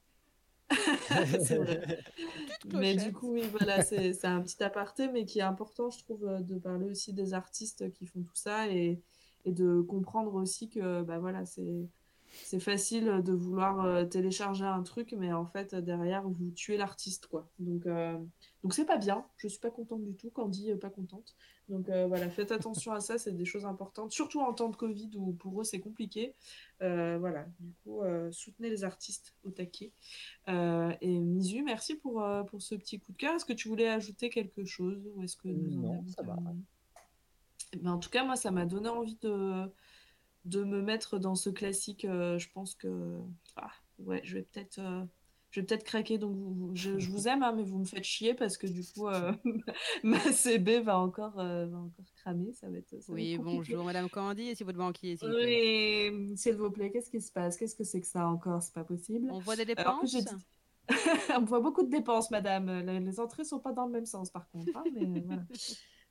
Mais 2.73 2.95
du 2.95 3.13
coup, 3.13 3.33
oui, 3.33 3.43
voilà, 3.51 3.83
c'est 3.83 4.25
un 4.25 4.41
petit 4.41 4.63
aparté, 4.63 5.09
mais 5.09 5.25
qui 5.25 5.41
est 5.41 5.43
important, 5.43 5.91
je 5.91 5.99
trouve, 5.99 6.27
euh, 6.27 6.41
de 6.41 6.59
parler 6.59 6.87
aussi 6.87 7.13
des 7.13 7.35
artistes 7.35 7.93
qui 7.93 8.07
font 8.07 8.23
tout 8.23 8.35
ça 8.35 8.69
et, 8.69 9.01
et 9.45 9.53
de 9.53 9.81
comprendre 9.81 10.35
aussi 10.35 10.69
que, 10.69 11.03
bah 11.03 11.19
voilà, 11.19 11.45
c'est 11.45 11.89
c'est 12.45 12.61
facile 12.61 13.23
de 13.25 13.33
vouloir 13.33 13.85
euh, 13.85 14.05
télécharger 14.05 14.65
un 14.65 14.83
truc, 14.83 15.15
mais 15.19 15.33
en 15.33 15.47
fait, 15.47 15.75
derrière, 15.75 16.29
vous 16.29 16.51
tuez 16.51 16.77
l'artiste, 16.77 17.27
quoi. 17.27 17.49
Donc, 17.59 17.87
euh, 17.87 18.17
donc 18.63 18.75
c'est 18.75 18.85
pas 18.85 18.97
bien. 18.97 19.25
Je 19.37 19.49
suis 19.49 19.61
pas 19.61 19.71
contente 19.71 20.05
du 20.05 20.15
tout. 20.15 20.31
Candy, 20.31 20.71
euh, 20.71 20.77
pas 20.77 20.91
contente. 20.91 21.35
Donc 21.69 21.89
euh, 21.89 22.07
voilà, 22.07 22.29
faites 22.29 22.53
attention 22.53 22.93
à 22.93 23.01
ça, 23.01 23.19
c'est 23.19 23.33
des 23.33 23.45
choses 23.45 23.65
importantes, 23.65 24.13
surtout 24.13 24.41
en 24.41 24.53
temps 24.53 24.69
de 24.69 24.77
Covid 24.77 25.11
où 25.17 25.33
pour 25.33 25.61
eux 25.61 25.65
c'est 25.65 25.81
compliqué. 25.81 26.35
Euh, 26.83 27.17
voilà, 27.19 27.47
du 27.61 27.73
coup, 27.83 28.03
euh, 28.03 28.31
soutenez 28.33 28.69
les 28.69 28.85
artistes 28.85 29.35
au 29.45 29.51
taquet. 29.51 29.91
Euh, 30.49 30.93
et 31.01 31.19
Misu, 31.19 31.63
merci 31.63 31.95
pour, 31.95 32.23
euh, 32.23 32.43
pour 32.43 32.61
ce 32.61 32.75
petit 32.75 32.99
coup 32.99 33.13
de 33.13 33.17
cœur. 33.17 33.35
Est-ce 33.35 33.45
que 33.45 33.53
tu 33.53 33.69
voulais 33.69 33.89
ajouter 33.89 34.29
quelque 34.29 34.65
chose 34.65 35.09
ou 35.15 35.23
est-ce 35.23 35.37
que 35.37 35.49
nous 35.49 35.79
en 35.79 35.83
Non, 35.83 35.93
avons 35.95 36.09
ça 36.09 36.23
va. 36.23 36.37
Eh 37.73 37.79
ben, 37.79 37.93
en 37.93 37.99
tout 37.99 38.11
cas, 38.11 38.25
moi, 38.25 38.37
ça 38.37 38.51
m'a 38.51 38.67
donné 38.67 38.89
envie 38.89 39.17
de, 39.23 39.65
de 40.45 40.65
me 40.65 40.83
mettre 40.83 41.19
dans 41.19 41.35
ce 41.35 41.51
classique. 41.51 42.05
euh, 42.05 42.39
je 42.39 42.49
pense 42.53 42.75
que 42.75 43.19
ah, 43.57 43.71
ouais, 43.99 44.21
je 44.25 44.35
vais 44.35 44.43
peut-être 44.43 44.79
euh, 44.79 45.05
je 45.51 45.61
vais 45.61 45.67
peut-être 45.67 45.85
craquer. 45.85 46.17
Donc, 46.19 46.35
vous, 46.35 46.71
je, 46.75 46.99
je 46.99 47.11
vous 47.11 47.29
aime, 47.29 47.43
hein, 47.43 47.53
mais 47.53 47.63
vous 47.63 47.79
me 47.79 47.85
faites 47.85 48.05
chier 48.05 48.33
parce 48.35 48.57
que 48.57 48.67
du 48.67 48.83
coup, 48.85 49.07
euh, 49.09 49.33
ma 50.03 50.19
CB 50.19 50.81
va 50.81 50.99
encore, 50.99 51.39
euh, 51.39 51.67
va 51.67 51.77
encore 51.79 52.07
cramer. 52.17 52.53
Ça 52.55 52.71
va 52.71 52.79
être, 52.79 52.89
ça 53.03 53.13
va 53.13 53.15
Oui, 53.15 53.35
être 53.35 53.43
bonjour 53.43 53.85
Madame 53.85 54.09
Candy, 54.09 54.49
et 54.49 54.55
si 54.55 54.65
votre 54.65 54.79
banquier, 54.79 55.17
s'il 55.17 55.29
vous 55.29 55.35
plaît. 55.35 56.11
Oui, 56.11 56.37
s'il 56.39 56.55
vous 56.55 56.71
plaît, 56.71 56.91
qu'est-ce 56.91 57.11
qui 57.11 57.21
se 57.21 57.31
passe? 57.31 57.57
Qu'est-ce 57.59 57.75
que 57.77 57.85
c'est 57.85 58.01
que 58.01 58.07
ça 58.07 58.27
encore? 58.27 58.63
C'est 58.63 58.73
pas 58.75 58.85
possible. 58.85 59.29
On 59.31 59.39
voit 59.41 59.57
des 59.57 59.67
dépenses? 59.67 60.11
dit- 60.15 60.25
On 61.37 61.45
voit 61.45 61.61
beaucoup 61.61 61.83
de 61.85 61.91
dépenses, 61.91 62.31
madame. 62.31 62.81
Les, 62.87 62.99
les 62.99 63.21
entrées 63.21 63.45
sont 63.45 63.61
pas 63.61 63.73
dans 63.73 63.87
le 63.87 63.93
même 63.93 64.07
sens, 64.07 64.31
par 64.31 64.49
contre. 64.51 64.75
hein, 64.77 64.83
mais, 64.93 65.21
voilà. 65.21 65.43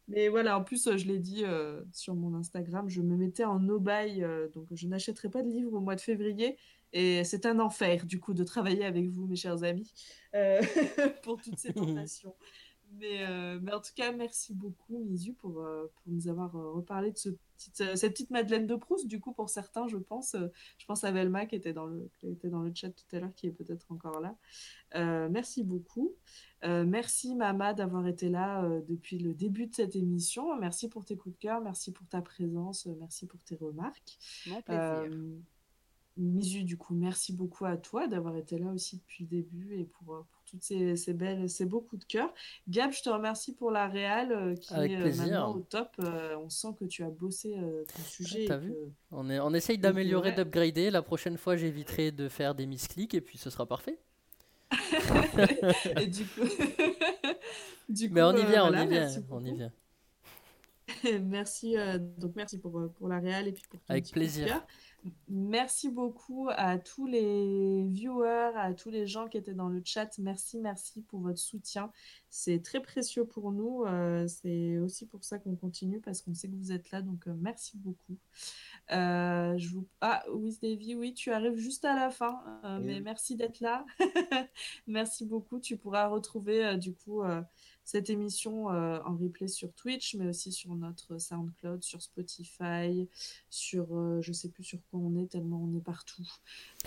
Mais 0.07 0.29
voilà, 0.29 0.57
en 0.57 0.63
plus, 0.63 0.87
euh, 0.87 0.97
je 0.97 1.05
l'ai 1.05 1.19
dit 1.19 1.43
euh, 1.45 1.81
sur 1.93 2.15
mon 2.15 2.35
Instagram, 2.35 2.89
je 2.89 3.01
me 3.01 3.15
mettais 3.15 3.45
en 3.45 3.59
no-buy, 3.59 4.23
euh, 4.23 4.49
donc 4.49 4.67
je 4.71 4.87
n'achèterai 4.87 5.29
pas 5.29 5.41
de 5.41 5.49
livres 5.49 5.73
au 5.73 5.79
mois 5.79 5.95
de 5.95 6.01
février. 6.01 6.57
Et 6.93 7.23
c'est 7.23 7.45
un 7.45 7.59
enfer, 7.59 8.05
du 8.05 8.19
coup, 8.19 8.33
de 8.33 8.43
travailler 8.43 8.83
avec 8.83 9.07
vous, 9.07 9.25
mes 9.25 9.37
chers 9.37 9.63
amis, 9.63 9.93
euh, 10.35 10.61
pour 11.23 11.41
toutes 11.41 11.59
ces 11.59 11.73
tentations. 11.73 12.35
Mais, 12.99 13.25
euh, 13.25 13.59
mais 13.61 13.73
en 13.73 13.79
tout 13.79 13.93
cas, 13.95 14.11
merci 14.11 14.53
beaucoup, 14.53 14.99
Misu, 15.05 15.33
pour, 15.33 15.61
euh, 15.61 15.87
pour 15.95 16.13
nous 16.13 16.27
avoir 16.27 16.55
euh, 16.55 16.71
reparlé 16.71 17.11
de 17.11 17.17
ce 17.17 17.29
petit, 17.29 17.71
euh, 17.81 17.95
cette 17.95 18.13
petite 18.13 18.31
Madeleine 18.31 18.67
de 18.67 18.75
Proust. 18.75 19.07
Du 19.07 19.19
coup, 19.19 19.31
pour 19.31 19.49
certains, 19.49 19.87
je 19.87 19.97
pense, 19.97 20.35
je 20.77 20.85
pense 20.85 21.03
à 21.03 21.11
Velma 21.11 21.45
qui 21.45 21.55
était 21.55 21.73
dans 21.73 21.85
le, 21.85 22.09
qui 22.19 22.27
était 22.27 22.49
dans 22.49 22.61
le 22.61 22.71
chat 22.73 22.89
tout 22.89 23.15
à 23.15 23.19
l'heure, 23.19 23.33
qui 23.35 23.47
est 23.47 23.51
peut-être 23.51 23.91
encore 23.91 24.19
là. 24.19 24.35
Merci 25.29 25.63
beaucoup. 25.63 26.15
Merci 26.63 27.35
Mama 27.35 27.73
d'avoir 27.73 28.07
été 28.07 28.29
là 28.29 28.67
depuis 28.87 29.19
le 29.19 29.33
début 29.33 29.67
de 29.67 29.75
cette 29.75 29.95
émission. 29.95 30.55
Merci 30.59 30.89
pour 30.89 31.05
tes 31.05 31.15
coups 31.15 31.35
de 31.35 31.39
cœur, 31.39 31.61
merci 31.61 31.91
pour 31.91 32.07
ta 32.07 32.21
présence, 32.21 32.87
merci 32.99 33.25
pour 33.25 33.41
tes 33.43 33.55
remarques. 33.55 34.17
Mon 34.47 34.61
plaisir. 34.61 35.17
Misu, 36.17 36.63
du 36.65 36.77
coup, 36.77 36.93
merci 36.93 37.31
beaucoup 37.31 37.63
à 37.63 37.77
toi 37.77 38.07
d'avoir 38.07 38.35
été 38.35 38.57
là 38.57 38.71
aussi 38.73 38.97
depuis 38.97 39.23
le 39.23 39.29
début 39.29 39.75
et 39.75 39.85
pour, 39.85 40.25
pour 40.29 40.40
toutes 40.51 40.61
ces, 40.63 40.95
ces 40.97 41.13
belles, 41.13 41.49
ces 41.49 41.65
beaux 41.65 41.81
coups 41.81 42.05
de 42.05 42.11
cœur. 42.11 42.33
Gab, 42.67 42.91
je 42.91 43.01
te 43.01 43.09
remercie 43.09 43.55
pour 43.55 43.71
la 43.71 43.87
réal 43.87 44.31
euh, 44.31 44.55
qui 44.55 44.73
Avec 44.73 44.91
est 44.91 44.95
euh, 44.97 45.15
maintenant 45.15 45.55
au 45.55 45.59
top. 45.61 45.89
Euh, 45.99 46.35
on 46.37 46.49
sent 46.49 46.67
que 46.79 46.85
tu 46.85 47.03
as 47.03 47.09
bossé 47.09 47.55
ton 47.95 48.03
sujet. 48.03 48.41
vu 48.59 48.71
que- 48.71 48.89
On, 49.11 49.29
est, 49.29 49.39
on 49.39 49.53
essaye 49.53 49.77
d'améliorer, 49.77 50.33
d'upgrader. 50.33 50.91
La 50.91 51.01
prochaine 51.01 51.37
fois, 51.37 51.55
j'éviterai 51.55 52.11
de 52.11 52.27
faire 52.29 52.53
des 52.53 52.65
misclics 52.65 53.13
et 53.13 53.21
puis 53.21 53.37
ce 53.37 53.49
sera 53.49 53.65
parfait. 53.65 53.97
Et 55.99 56.07
du 56.07 56.25
coup, 56.25 56.41
du 57.89 58.09
Mais 58.09 58.21
on 58.21 58.35
y 58.37 58.45
vient, 58.45 58.65
on 58.65 58.73
y 58.73 58.75
vient, 58.75 58.85
merci 58.87 59.19
on 59.29 59.43
y 59.43 59.53
vient. 59.53 59.71
merci, 61.21 61.75
donc 62.17 62.33
merci 62.35 62.57
pour, 62.57 62.89
pour 62.97 63.07
la 63.07 63.19
réal 63.19 63.47
et 63.47 63.51
puis 63.51 63.63
pour 63.69 63.79
ton 63.81 63.85
Avec 63.91 64.09
plaisir. 64.11 64.47
cœur. 64.47 64.65
Merci 65.27 65.89
beaucoup 65.89 66.49
à 66.51 66.77
tous 66.77 67.07
les 67.07 67.83
viewers, 67.87 68.51
à 68.55 68.73
tous 68.73 68.89
les 68.89 69.07
gens 69.07 69.27
qui 69.27 69.37
étaient 69.37 69.53
dans 69.53 69.69
le 69.69 69.81
chat. 69.83 70.17
Merci, 70.19 70.59
merci 70.59 71.01
pour 71.01 71.21
votre 71.21 71.39
soutien. 71.39 71.91
C'est 72.29 72.61
très 72.61 72.81
précieux 72.81 73.25
pour 73.25 73.51
nous. 73.51 73.83
euh, 73.85 74.27
c'est 74.27 74.77
aussi 74.77 75.07
pour 75.07 75.23
ça 75.23 75.39
qu'on 75.39 75.55
continue 75.55 75.99
parce 75.99 76.21
qu'on 76.21 76.33
sait 76.35 76.47
que 76.49 76.55
vous 76.55 76.71
êtes 76.71 76.91
là. 76.91 77.01
Donc, 77.01 77.27
euh, 77.27 77.33
merci 77.39 77.77
beaucoup. 77.77 78.17
Euh, 78.91 79.57
je 79.57 79.69
vous... 79.69 79.87
Ah, 80.01 80.23
oui, 80.33 80.57
Davy, 80.61 80.95
oui, 80.95 81.13
tu 81.13 81.31
arrives 81.31 81.57
juste 81.57 81.85
à 81.85 81.95
la 81.95 82.11
fin, 82.11 82.39
mais 82.81 83.01
merci 83.01 83.35
d'être 83.35 83.59
là. 83.59 83.85
merci 84.87 85.25
beaucoup. 85.25 85.59
Tu 85.59 85.77
pourras 85.77 86.07
retrouver 86.07 86.77
du 86.77 86.93
coup 86.93 87.23
cette 87.91 88.09
émission 88.09 88.71
euh, 88.71 88.99
en 89.05 89.17
replay 89.17 89.49
sur 89.49 89.73
Twitch, 89.73 90.15
mais 90.15 90.27
aussi 90.29 90.53
sur 90.53 90.73
notre 90.75 91.17
SoundCloud, 91.17 91.83
sur 91.83 92.01
Spotify, 92.01 93.09
sur 93.49 93.85
euh, 93.91 94.21
je 94.21 94.31
sais 94.31 94.47
plus 94.47 94.63
sur 94.63 94.79
quoi 94.89 95.01
on 95.01 95.15
est 95.17 95.27
tellement 95.29 95.61
on 95.61 95.77
est 95.77 95.81
partout. 95.83 96.25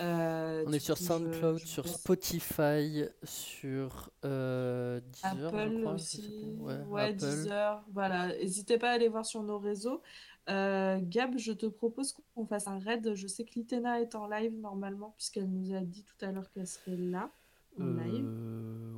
Euh, 0.00 0.64
On 0.66 0.72
est 0.72 0.78
sur 0.78 0.96
je- 0.96 1.02
SoundCloud, 1.02 1.58
je 1.58 1.66
sur 1.66 1.86
Spotify, 1.86 3.04
sur 3.22 4.10
euh, 4.24 5.00
Deezer, 5.12 5.36
je 5.38 5.44
Apple 5.46 5.78
je 5.82 5.84
aussi, 5.88 6.22
plus. 6.22 6.62
ouais, 6.64 6.80
Ouais, 6.88 7.02
Apple. 7.02 7.16
Deezer, 7.16 7.84
voilà. 7.92 8.28
N'hésitez 8.28 8.78
pas 8.78 8.90
à 8.90 8.92
aller 8.94 9.08
voir 9.08 9.26
sur 9.26 9.42
nos 9.42 9.58
réseaux. 9.58 10.00
Euh, 10.48 10.98
Gab, 11.02 11.36
je 11.38 11.52
te 11.52 11.66
propose 11.66 12.14
qu'on 12.34 12.46
fasse 12.46 12.66
un 12.66 12.78
raid. 12.78 13.14
Je 13.14 13.26
sais 13.26 13.44
que 13.44 13.54
Litena 13.54 14.00
est 14.00 14.14
en 14.14 14.26
live 14.26 14.54
normalement, 14.58 15.12
puisqu'elle 15.16 15.50
nous 15.50 15.74
a 15.74 15.80
dit 15.80 16.02
tout 16.04 16.24
à 16.24 16.32
l'heure 16.32 16.50
qu'elle 16.52 16.66
serait 16.66 16.96
là, 16.96 17.30
en 17.78 17.84
live. 17.84 18.26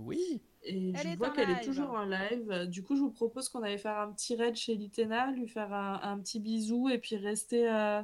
Oui. 0.05 0.41
Et 0.67 0.93
Elle 0.97 1.13
je 1.13 1.17
vois 1.17 1.31
qu'elle 1.31 1.51
est 1.51 1.63
toujours 1.63 1.93
en 1.93 2.05
live. 2.05 2.67
Du 2.69 2.83
coup, 2.83 2.97
je 2.97 3.01
vous 3.01 3.13
propose 3.13 3.49
qu'on 3.49 3.63
allait 3.63 3.79
faire 3.79 3.99
un 3.99 4.13
petit 4.13 4.35
raid 4.35 4.57
chez 4.57 4.75
Litena, 4.75 5.31
lui 5.31 5.47
faire 5.47 5.73
un, 5.73 6.01
un 6.03 6.19
petit 6.19 6.41
bisou 6.41 6.89
et 6.89 6.99
puis 6.99 7.17
rester, 7.17 7.71
euh, 7.71 8.03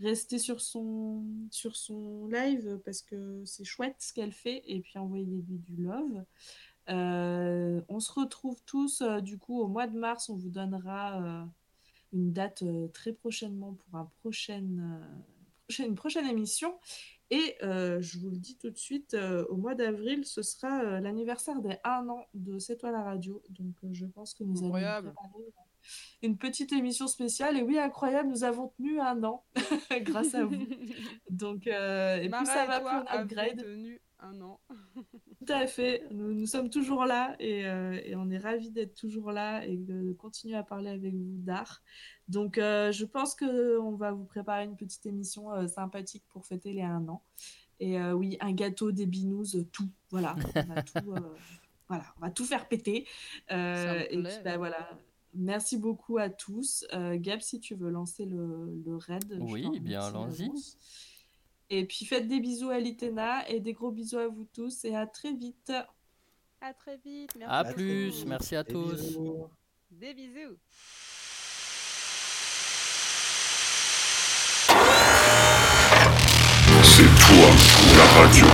rester 0.00 0.38
sur, 0.38 0.60
son, 0.60 1.24
sur 1.50 1.74
son 1.74 2.28
live 2.28 2.80
parce 2.84 3.02
que 3.02 3.42
c'est 3.44 3.64
chouette 3.64 3.96
ce 3.98 4.12
qu'elle 4.12 4.32
fait 4.32 4.62
et 4.66 4.78
puis 4.80 4.96
envoyer 4.98 5.24
lui 5.24 5.58
du 5.58 5.82
love. 5.82 6.24
Euh, 6.88 7.80
on 7.88 7.98
se 7.98 8.12
retrouve 8.12 8.62
tous 8.64 9.02
euh, 9.02 9.20
du 9.20 9.36
coup 9.36 9.60
au 9.60 9.66
mois 9.66 9.88
de 9.88 9.98
mars. 9.98 10.28
On 10.28 10.36
vous 10.36 10.50
donnera 10.50 11.48
une 12.12 12.32
date 12.32 12.62
très 12.92 13.12
prochainement 13.12 13.74
pour 13.74 13.98
un 13.98 14.08
prochaine, 14.20 15.00
une 15.80 15.96
prochaine 15.96 16.26
émission. 16.26 16.78
Et 17.30 17.56
euh, 17.62 18.00
je 18.00 18.18
vous 18.18 18.30
le 18.30 18.38
dis 18.38 18.56
tout 18.56 18.70
de 18.70 18.78
suite, 18.78 19.12
euh, 19.14 19.44
au 19.50 19.56
mois 19.56 19.74
d'avril, 19.74 20.24
ce 20.24 20.40
sera 20.42 20.82
euh, 20.82 21.00
l'anniversaire 21.00 21.60
des 21.60 21.76
1 21.84 22.08
an 22.08 22.24
de 22.34 22.58
C'est 22.58 22.76
toi 22.78 22.90
la 22.90 23.02
radio. 23.02 23.42
Donc 23.50 23.74
je 23.92 24.06
pense 24.06 24.32
que 24.34 24.44
nous 24.44 24.56
allons 24.58 24.66
Incroyable. 24.68 25.08
euh, 25.08 25.40
une 26.22 26.38
petite 26.38 26.72
émission 26.72 27.06
spéciale. 27.06 27.56
Et 27.58 27.62
oui, 27.62 27.78
incroyable, 27.78 28.28
nous 28.30 28.44
avons 28.44 28.68
tenu 28.76 28.98
un 29.00 29.22
an 29.24 29.44
grâce 30.02 30.34
à 30.34 30.44
vous. 30.44 30.56
Donc, 31.30 31.66
et 31.66 32.28
Mara 32.28 32.42
plus 32.44 32.46
ça 32.52 32.64
et 32.64 32.66
va, 32.66 32.80
toi 32.80 33.04
plus 33.06 33.18
upgrade. 33.18 33.62
tenu 33.62 34.00
un 34.20 34.40
an. 34.40 34.60
Tout 35.46 35.52
à 35.52 35.66
fait. 35.66 36.04
Nous, 36.10 36.32
nous 36.34 36.46
sommes 36.46 36.68
toujours 36.70 37.04
là 37.04 37.36
et, 37.38 37.60
et 37.60 38.16
on 38.16 38.28
est 38.30 38.38
ravis 38.38 38.70
d'être 38.70 38.94
toujours 38.94 39.32
là 39.32 39.64
et 39.64 39.76
de 39.76 40.12
continuer 40.14 40.56
à 40.56 40.62
parler 40.62 40.90
avec 40.90 41.14
vous 41.14 41.36
d'art. 41.38 41.82
Donc, 42.28 42.58
euh, 42.58 42.92
je 42.92 43.04
pense 43.04 43.34
qu'on 43.34 43.92
va 43.92 44.12
vous 44.12 44.24
préparer 44.24 44.64
une 44.64 44.76
petite 44.76 45.04
émission 45.06 45.52
euh, 45.52 45.66
sympathique 45.66 46.24
pour 46.28 46.44
fêter 46.46 46.72
les 46.72 46.82
un 46.82 47.06
an. 47.08 47.22
Et 47.80 47.98
euh, 47.98 48.12
oui, 48.12 48.36
un 48.40 48.52
gâteau, 48.52 48.92
des 48.92 49.06
binous, 49.06 49.54
euh, 49.56 49.64
tout. 49.72 49.88
Voilà, 50.10 50.34
on 50.56 50.74
va 50.74 50.82
tout, 50.82 51.12
euh, 51.12 51.20
voilà, 51.88 52.04
on 52.18 52.20
va 52.20 52.30
tout 52.30 52.44
faire 52.44 52.68
péter. 52.68 53.06
Euh, 53.50 54.04
et 54.10 54.18
plaît. 54.20 54.30
puis, 54.34 54.44
bah, 54.44 54.56
voilà. 54.58 54.90
Merci 55.34 55.76
beaucoup 55.76 56.18
à 56.18 56.28
tous. 56.30 56.84
Euh, 56.94 57.16
Gab, 57.18 57.40
si 57.40 57.60
tu 57.60 57.74
veux 57.74 57.90
lancer 57.90 58.24
le, 58.24 58.82
le 58.84 58.96
raid. 58.96 59.38
Oui, 59.40 59.78
bien, 59.80 60.00
allons-y. 60.02 60.50
Et 61.70 61.84
puis 61.84 62.06
faites 62.06 62.26
des 62.26 62.40
bisous 62.40 62.70
à 62.70 62.78
Litena 62.80 63.46
et 63.48 63.60
des 63.60 63.74
gros 63.74 63.90
bisous 63.90 64.16
à 64.18 64.26
vous 64.26 64.46
tous 64.54 64.84
et 64.86 64.96
à 64.96 65.06
très 65.06 65.34
vite. 65.34 65.70
À 66.60 66.72
très 66.72 66.96
vite. 66.96 67.36
Merci. 67.36 67.52
À 67.54 67.58
À 67.58 67.64
plus, 67.72 68.10
tous. 68.10 68.24
merci 68.26 68.56
à 68.56 68.64
Des 68.64 68.72
tous. 68.72 68.92
bisous. 68.94 69.46
Des 69.90 70.14
bisous. 70.14 70.56
C'est 77.28 77.34
toi 77.34 77.50
la 77.96 78.04
radio. 78.22 78.46